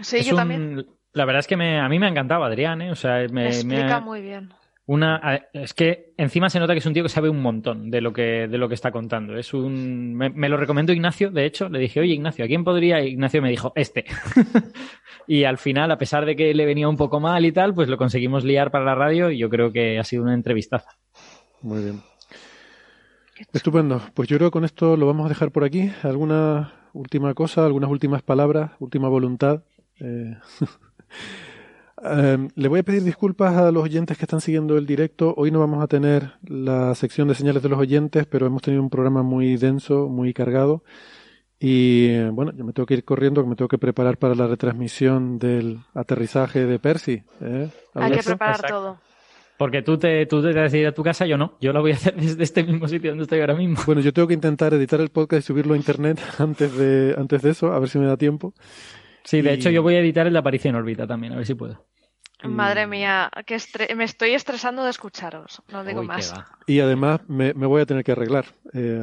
Sí, 0.00 0.22
yo 0.22 0.36
también. 0.36 0.86
La 1.12 1.24
verdad 1.24 1.40
es 1.40 1.46
que 1.46 1.54
a 1.54 1.88
mí 1.88 1.98
me 1.98 2.06
ha 2.06 2.10
encantado 2.10 2.44
Adrián, 2.44 2.82
¿eh? 2.82 2.90
O 2.90 2.96
sea, 2.96 3.26
me, 3.30 3.46
explica 3.46 4.00
muy 4.00 4.20
bien. 4.20 4.52
Una, 4.86 5.48
es 5.54 5.72
que 5.72 6.12
encima 6.18 6.50
se 6.50 6.60
nota 6.60 6.74
que 6.74 6.80
es 6.80 6.86
un 6.86 6.92
tío 6.92 7.02
que 7.02 7.08
sabe 7.08 7.30
un 7.30 7.40
montón 7.40 7.90
de 7.90 8.02
lo 8.02 8.12
que, 8.12 8.48
de 8.48 8.58
lo 8.58 8.68
que 8.68 8.74
está 8.74 8.90
contando. 8.90 9.34
Es 9.38 9.54
un, 9.54 10.14
me, 10.14 10.48
lo 10.48 10.58
recomendó 10.58 10.92
Ignacio, 10.92 11.30
de 11.30 11.46
hecho, 11.46 11.70
le 11.70 11.78
dije, 11.78 12.00
oye 12.00 12.12
Ignacio, 12.12 12.44
¿a 12.44 12.48
quién 12.48 12.64
podría? 12.64 13.02
Ignacio 13.02 13.40
me 13.40 13.48
dijo, 13.48 13.72
este. 13.76 14.04
y 15.26 15.44
al 15.44 15.56
final, 15.56 15.90
a 15.90 15.96
pesar 15.96 16.26
de 16.26 16.36
que 16.36 16.52
le 16.52 16.66
venía 16.66 16.86
un 16.86 16.98
poco 16.98 17.18
mal 17.18 17.46
y 17.46 17.52
tal, 17.52 17.72
pues 17.72 17.88
lo 17.88 17.96
conseguimos 17.96 18.44
liar 18.44 18.70
para 18.70 18.84
la 18.84 18.94
radio 18.94 19.30
y 19.30 19.38
yo 19.38 19.48
creo 19.48 19.72
que 19.72 19.98
ha 19.98 20.04
sido 20.04 20.22
una 20.22 20.34
entrevistaza. 20.34 20.90
Muy 21.62 21.82
bien. 21.82 22.02
Estupendo. 23.54 24.02
Pues 24.12 24.28
yo 24.28 24.36
creo 24.36 24.50
que 24.50 24.54
con 24.54 24.64
esto 24.64 24.98
lo 24.98 25.06
vamos 25.06 25.24
a 25.24 25.28
dejar 25.30 25.50
por 25.50 25.64
aquí. 25.64 25.90
¿Alguna 26.02 26.74
última 26.92 27.32
cosa, 27.32 27.64
algunas 27.64 27.90
últimas 27.90 28.22
palabras, 28.22 28.72
última 28.80 29.08
voluntad? 29.08 29.62
Eh... 29.98 30.36
Em, 32.02 32.48
le 32.54 32.68
voy 32.68 32.80
a 32.80 32.82
pedir 32.82 33.02
disculpas 33.02 33.56
a 33.56 33.70
los 33.70 33.84
oyentes 33.84 34.18
que 34.18 34.24
están 34.24 34.40
siguiendo 34.40 34.76
el 34.76 34.86
directo. 34.86 35.34
Hoy 35.36 35.50
no 35.50 35.60
vamos 35.60 35.82
a 35.82 35.86
tener 35.86 36.32
la 36.42 36.94
sección 36.94 37.28
de 37.28 37.34
señales 37.34 37.62
de 37.62 37.68
los 37.68 37.78
oyentes, 37.78 38.26
pero 38.26 38.46
hemos 38.46 38.62
tenido 38.62 38.82
un 38.82 38.90
programa 38.90 39.22
muy 39.22 39.56
denso, 39.56 40.08
muy 40.08 40.34
cargado. 40.34 40.82
Y 41.60 42.28
bueno, 42.30 42.52
yo 42.54 42.64
me 42.64 42.72
tengo 42.72 42.86
que 42.86 42.94
ir 42.94 43.04
corriendo, 43.04 43.42
que 43.42 43.48
me 43.48 43.56
tengo 43.56 43.68
que 43.68 43.78
preparar 43.78 44.18
para 44.18 44.34
la 44.34 44.46
retransmisión 44.46 45.38
del 45.38 45.78
aterrizaje 45.94 46.66
de 46.66 46.78
Percy. 46.78 47.22
¿eh? 47.40 47.70
Hay 47.94 48.12
que 48.12 48.22
preparar 48.22 48.62
todo. 48.62 48.98
Porque 49.56 49.82
tú 49.82 49.96
te, 49.96 50.26
tú 50.26 50.42
te 50.42 50.52
vas 50.52 50.72
a 50.72 50.76
ir 50.76 50.86
a 50.88 50.92
tu 50.92 51.04
casa, 51.04 51.26
yo 51.26 51.38
no. 51.38 51.54
Yo 51.60 51.72
lo 51.72 51.80
voy 51.80 51.92
a 51.92 51.94
hacer 51.94 52.16
desde 52.20 52.42
este 52.42 52.64
mismo 52.64 52.88
sitio 52.88 53.10
donde 53.10 53.22
estoy 53.22 53.40
ahora 53.40 53.54
mismo. 53.54 53.78
Bueno, 53.86 54.00
yo 54.00 54.12
tengo 54.12 54.26
que 54.26 54.34
intentar 54.34 54.74
editar 54.74 55.00
el 55.00 55.10
podcast 55.10 55.44
y 55.44 55.46
subirlo 55.46 55.74
a 55.74 55.76
internet 55.76 56.20
antes 56.38 56.76
de, 56.76 57.14
antes 57.16 57.42
de 57.42 57.50
eso, 57.50 57.72
a 57.72 57.78
ver 57.78 57.88
si 57.88 57.98
me 57.98 58.06
da 58.06 58.16
tiempo. 58.16 58.52
Sí, 59.24 59.40
de 59.42 59.54
hecho 59.54 59.70
yo 59.70 59.82
voy 59.82 59.94
a 59.94 60.00
editar 60.00 60.26
el 60.26 60.32
de 60.34 60.38
Aparición 60.38 60.74
Órbita 60.74 61.06
también, 61.06 61.32
a 61.32 61.36
ver 61.36 61.46
si 61.46 61.54
puedo. 61.54 61.86
Madre 62.42 62.86
mía, 62.86 63.30
que 63.46 63.58
me 63.96 64.04
estoy 64.04 64.30
estresando 64.30 64.84
de 64.84 64.90
escucharos, 64.90 65.62
no 65.72 65.82
digo 65.84 66.02
más. 66.02 66.34
Y 66.66 66.80
además 66.80 67.20
me, 67.28 67.52
voy 67.52 67.82
a 67.82 67.86
tener 67.86 68.04
que 68.04 68.12
arreglar. 68.12 68.46
Eh, 68.74 69.00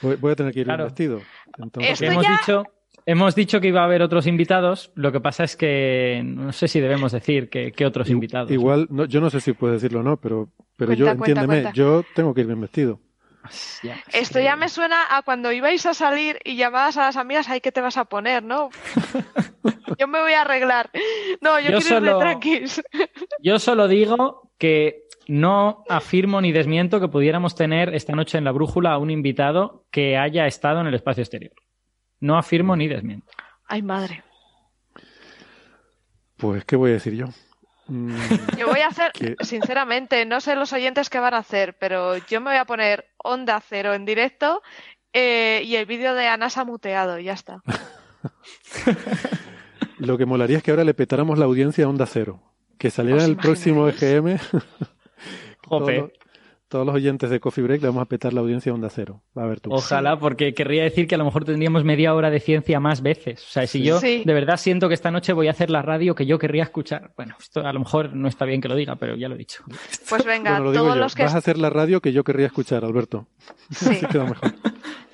voy, 0.00 0.32
a 0.32 0.36
tener 0.36 0.52
que 0.52 0.60
ir 0.60 0.66
vestido. 0.68 1.20
hemos, 1.58 2.26
dicho, 2.28 2.62
hemos 3.04 3.34
dicho 3.34 3.60
que 3.60 3.68
iba 3.68 3.80
a 3.80 3.84
haber 3.84 4.02
otros 4.02 4.28
invitados, 4.28 4.92
lo 4.94 5.10
que 5.10 5.20
pasa 5.20 5.42
es 5.42 5.56
que 5.56 6.22
no 6.24 6.52
sé 6.52 6.68
si 6.68 6.80
debemos 6.80 7.10
decir 7.10 7.48
que, 7.48 7.72
otros 7.84 8.08
invitados. 8.10 8.50
Igual, 8.50 8.86
no, 8.90 9.06
yo 9.06 9.20
no 9.20 9.28
sé 9.30 9.40
si 9.40 9.52
puedes 9.52 9.82
decirlo 9.82 10.00
o 10.00 10.04
no, 10.04 10.16
pero, 10.18 10.50
pero 10.76 10.92
yo, 10.92 11.08
entiéndeme, 11.08 11.72
yo 11.74 12.04
tengo 12.14 12.32
que 12.32 12.42
ir 12.42 12.46
bien 12.46 12.60
vestido. 12.60 13.00
Esto 14.12 14.40
ya 14.40 14.56
me 14.56 14.68
suena 14.68 14.96
a 15.10 15.22
cuando 15.22 15.52
ibais 15.52 15.86
a 15.86 15.94
salir 15.94 16.38
y 16.44 16.56
llamabas 16.56 16.96
a 16.96 17.02
las 17.02 17.16
amigas, 17.16 17.48
ay, 17.48 17.60
¿qué 17.60 17.72
te 17.72 17.80
vas 17.80 17.96
a 17.96 18.04
poner, 18.04 18.42
no? 18.42 18.70
yo 19.98 20.08
me 20.08 20.20
voy 20.20 20.32
a 20.32 20.42
arreglar. 20.42 20.90
No, 21.40 21.58
yo, 21.60 21.66
quiero 21.66 21.80
solo, 21.80 22.18
tranquilos. 22.18 22.82
yo 23.42 23.58
solo 23.58 23.88
digo 23.88 24.50
que 24.58 25.04
no 25.28 25.84
afirmo 25.88 26.40
ni 26.40 26.52
desmiento 26.52 27.00
que 27.00 27.08
pudiéramos 27.08 27.54
tener 27.54 27.94
esta 27.94 28.14
noche 28.14 28.38
en 28.38 28.44
la 28.44 28.52
brújula 28.52 28.92
a 28.92 28.98
un 28.98 29.10
invitado 29.10 29.86
que 29.90 30.16
haya 30.16 30.46
estado 30.46 30.80
en 30.80 30.86
el 30.86 30.94
espacio 30.94 31.22
exterior. 31.22 31.54
No 32.20 32.38
afirmo 32.38 32.76
ni 32.76 32.88
desmiento. 32.88 33.26
Ay, 33.66 33.82
madre. 33.82 34.22
Pues, 36.36 36.64
¿qué 36.64 36.76
voy 36.76 36.90
a 36.90 36.94
decir 36.94 37.14
yo? 37.14 37.26
Mm. 37.88 38.16
Yo 38.58 38.66
voy 38.66 38.80
a 38.80 38.88
hacer, 38.88 39.12
sinceramente, 39.40 40.24
no 40.26 40.40
sé 40.40 40.56
los 40.56 40.72
oyentes 40.72 41.10
qué 41.10 41.20
van 41.20 41.34
a 41.34 41.38
hacer, 41.38 41.76
pero 41.78 42.16
yo 42.16 42.40
me 42.40 42.50
voy 42.50 42.58
a 42.58 42.64
poner 42.64 43.06
onda 43.16 43.60
cero 43.60 43.94
en 43.94 44.04
directo 44.04 44.62
eh, 45.12 45.62
y 45.64 45.76
el 45.76 45.86
vídeo 45.86 46.14
de 46.14 46.26
Anasa 46.26 46.64
muteado, 46.64 47.18
y 47.18 47.24
ya 47.24 47.32
está. 47.32 47.62
Lo 49.98 50.18
que 50.18 50.26
molaría 50.26 50.58
es 50.58 50.62
que 50.62 50.72
ahora 50.72 50.84
le 50.84 50.94
petáramos 50.94 51.38
la 51.38 51.46
audiencia 51.46 51.86
a 51.86 51.88
onda 51.88 52.06
cero. 52.06 52.42
Que 52.76 52.90
saliera 52.90 53.24
el 53.24 53.36
próximo 53.36 53.88
EGM. 53.88 54.38
todos 56.68 56.84
los 56.84 56.94
oyentes 56.94 57.30
de 57.30 57.40
Coffee 57.40 57.62
Break 57.62 57.82
le 57.82 57.88
vamos 57.88 58.02
a 58.02 58.06
petar 58.06 58.32
la 58.32 58.40
audiencia 58.40 58.72
a 58.72 58.74
Onda 58.74 58.90
Cero. 58.90 59.22
A 59.34 59.46
ver 59.46 59.60
tú. 59.60 59.72
Ojalá, 59.72 60.18
porque 60.18 60.54
querría 60.54 60.82
decir 60.82 61.06
que 61.06 61.14
a 61.14 61.18
lo 61.18 61.24
mejor 61.24 61.44
tendríamos 61.44 61.84
media 61.84 62.14
hora 62.14 62.30
de 62.30 62.40
ciencia 62.40 62.80
más 62.80 63.02
veces. 63.02 63.44
O 63.44 63.50
sea, 63.50 63.66
si 63.66 63.82
yo 63.82 64.00
de 64.00 64.24
verdad 64.26 64.56
siento 64.56 64.88
que 64.88 64.94
esta 64.94 65.10
noche 65.10 65.32
voy 65.32 65.48
a 65.48 65.52
hacer 65.52 65.70
la 65.70 65.82
radio 65.82 66.14
que 66.14 66.26
yo 66.26 66.38
querría 66.38 66.64
escuchar. 66.64 67.12
Bueno, 67.16 67.36
esto 67.38 67.60
a 67.60 67.72
lo 67.72 67.80
mejor 67.80 68.14
no 68.14 68.28
está 68.28 68.44
bien 68.44 68.60
que 68.60 68.68
lo 68.68 68.74
diga, 68.74 68.96
pero 68.96 69.16
ya 69.16 69.28
lo 69.28 69.34
he 69.34 69.38
dicho. 69.38 69.62
Pues 70.08 70.24
venga, 70.24 70.58
todos 70.58 70.96
los 70.96 71.14
que. 71.14 71.22
Vas 71.22 71.34
a 71.34 71.38
hacer 71.38 71.58
la 71.58 71.70
radio 71.70 72.00
que 72.00 72.12
yo 72.12 72.24
querría 72.24 72.46
escuchar, 72.46 72.84
Alberto. 72.84 73.28
Sí. 73.70 74.00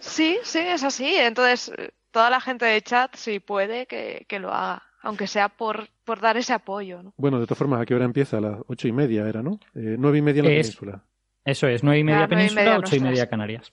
Sí, 0.03 0.37
sí, 0.43 0.59
es 0.59 0.83
así. 0.83 1.15
Entonces, 1.15 1.73
toda 2.11 2.29
la 2.29 2.41
gente 2.41 2.65
de 2.65 2.83
chat, 2.83 3.15
si 3.15 3.39
puede, 3.39 3.87
que, 3.87 4.27
lo 4.41 4.53
haga 4.53 4.83
aunque 5.05 5.27
sea 5.27 5.49
por, 5.49 5.89
por 6.05 6.21
dar 6.21 6.37
ese 6.37 6.53
apoyo. 6.53 7.03
¿no? 7.03 7.13
Bueno, 7.17 7.41
de 7.41 7.47
todas 7.47 7.59
formas, 7.59 7.81
¿a 7.81 7.87
qué 7.87 7.95
hora 7.95 8.05
empieza? 8.05 8.39
A 8.39 8.41
las 8.41 8.61
ocho 8.69 8.89
y 8.89 8.93
media 8.93 9.29
era, 9.29 9.43
¿no? 9.43 9.59
Eh, 9.75 9.97
nueve 9.99 10.19
y 10.19 10.23
media 10.23 10.41
en 10.41 10.47
la 10.47 10.51
península. 10.51 11.05
Eso 11.45 11.67
es, 11.67 11.83
nueve 11.83 12.01
y 12.01 12.05
media 12.05 12.29
península, 12.29 12.79
ocho 12.79 12.97
y 12.97 13.01
media 13.01 13.29
Canarias. 13.29 13.73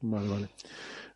Vale, 0.00 0.28
vale. 0.28 0.48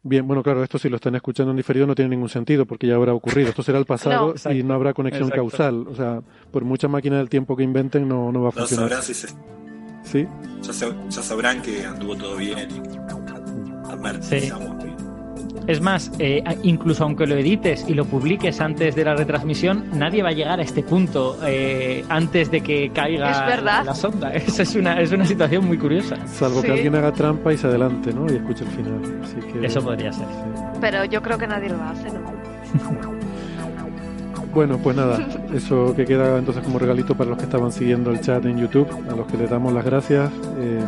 Bien, 0.03 0.25
bueno, 0.25 0.43
claro, 0.45 0.63
esto 0.63 0.79
si 0.79 0.89
lo 0.89 0.97
están 0.97 1.17
escuchando 1.17 1.51
en 1.51 1.57
diferido 1.57 1.85
no 1.85 1.97
tiene 1.97 2.11
ningún 2.11 2.29
sentido 2.29 2.65
porque 2.65 2.87
ya 2.87 2.95
habrá 2.95 3.13
ocurrido. 3.13 3.49
Esto 3.49 3.65
será 3.65 3.79
el 3.79 3.87
pasado 3.87 4.35
y 4.53 4.63
no 4.63 4.75
habrá 4.75 4.95
conexión 4.95 5.29
causal. 5.31 5.87
O 5.89 5.97
sea, 5.97 6.23
por 6.53 6.65
mucha 6.65 6.87
máquina 6.87 7.19
del 7.19 7.29
tiempo 7.29 7.57
que 7.57 7.65
inventen 7.65 8.07
no, 8.07 8.31
no 8.31 8.43
va 8.43 8.51
a 8.51 8.53
funcionar. 8.53 9.03
Sabrán 9.03 9.47
¿Sí? 10.05 10.29
Ya, 10.63 11.23
sabrán 11.23 11.61
que 11.61 11.85
anduvo 11.85 12.17
todo 12.17 12.37
bien. 12.37 12.69
Sí. 14.21 14.53
Es 15.67 15.81
más, 15.81 16.13
eh, 16.19 16.43
incluso 16.63 17.05
aunque 17.05 17.27
lo 17.27 17.37
edites 17.37 17.85
y 17.89 17.95
lo 17.95 18.05
publiques 18.05 18.61
antes 18.61 18.95
de 18.95 19.05
la 19.05 19.15
retransmisión, 19.15 19.91
nadie 19.93 20.23
va 20.23 20.29
a 20.29 20.33
llegar 20.33 20.61
a 20.61 20.63
este 20.63 20.83
punto 20.83 21.39
eh, 21.45 22.05
antes 22.09 22.51
de 22.51 22.61
que 22.61 22.91
caiga 22.91 23.83
la 23.83 23.95
sonda. 23.95 24.33
Esa 24.35 24.63
es 24.63 24.75
una, 24.77 25.01
es 25.01 25.13
una 25.13 25.25
situación 25.25 25.67
muy 25.67 25.79
curiosa. 25.79 26.17
Salvo 26.27 26.63
que 26.63 26.73
alguien 26.73 26.95
haga 26.95 27.13
trampa 27.13 27.53
y 27.53 27.59
se 27.59 27.67
adelante, 27.67 28.13
¿no? 28.13 28.33
Y 28.33 28.37
escuche 28.37 28.65
el 28.65 28.71
final. 28.71 29.65
Eso 29.65 29.83
podría 29.83 30.13
ser. 30.13 30.27
Pero 30.81 31.05
yo 31.05 31.21
creo 31.23 31.39
que 31.39 31.47
nadie 31.47 31.69
lo 31.69 31.83
hace, 31.83 32.09
¿no? 32.11 33.17
Bueno, 34.57 34.79
pues 34.79 34.97
nada, 34.97 35.19
eso 35.55 35.95
que 35.95 36.07
queda 36.07 36.39
entonces 36.39 36.65
como 36.65 36.79
regalito 36.79 37.15
para 37.15 37.29
los 37.29 37.39
que 37.39 37.45
estaban 37.45 37.71
siguiendo 37.71 38.11
el 38.11 38.23
chat 38.23 38.43
en 38.47 38.57
YouTube, 38.57 38.89
a 39.07 39.15
los 39.15 39.27
que 39.27 39.37
les 39.37 39.51
damos 39.51 39.71
las 39.71 39.85
gracias. 39.85 40.33
Eh, 40.59 40.81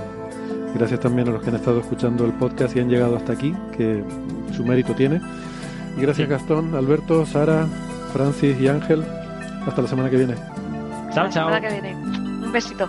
Gracias 0.75 1.01
también 1.01 1.29
a 1.29 1.33
los 1.33 1.43
que 1.43 1.51
han 1.51 1.57
estado 1.57 1.81
escuchando 1.81 2.25
el 2.25 2.33
podcast 2.33 2.77
y 2.77 2.81
han 2.81 2.89
llegado 2.89 3.17
hasta 3.17 3.33
aquí, 3.33 3.55
que 3.77 4.05
su 4.55 4.65
mérito 4.65 4.95
tiene. 4.95 5.21
Y 5.97 6.01
gracias 6.01 6.29
Gastón, 6.29 6.75
Alberto, 6.75 7.27
Sara, 7.27 7.67
Francis 8.13 8.61
y 8.61 8.69
Ángel. 8.69 9.05
Hasta 9.67 9.83
la 9.83 9.89
semana 9.89 10.11
que 10.11 10.17
viene. 10.17 10.35
Chao, 11.15 11.29
chao. 11.31 11.51
La 11.51 11.59
semana 11.59 11.61
que 11.61 11.81
viene. 11.81 11.95
Un 11.95 12.53
besito. 12.53 12.89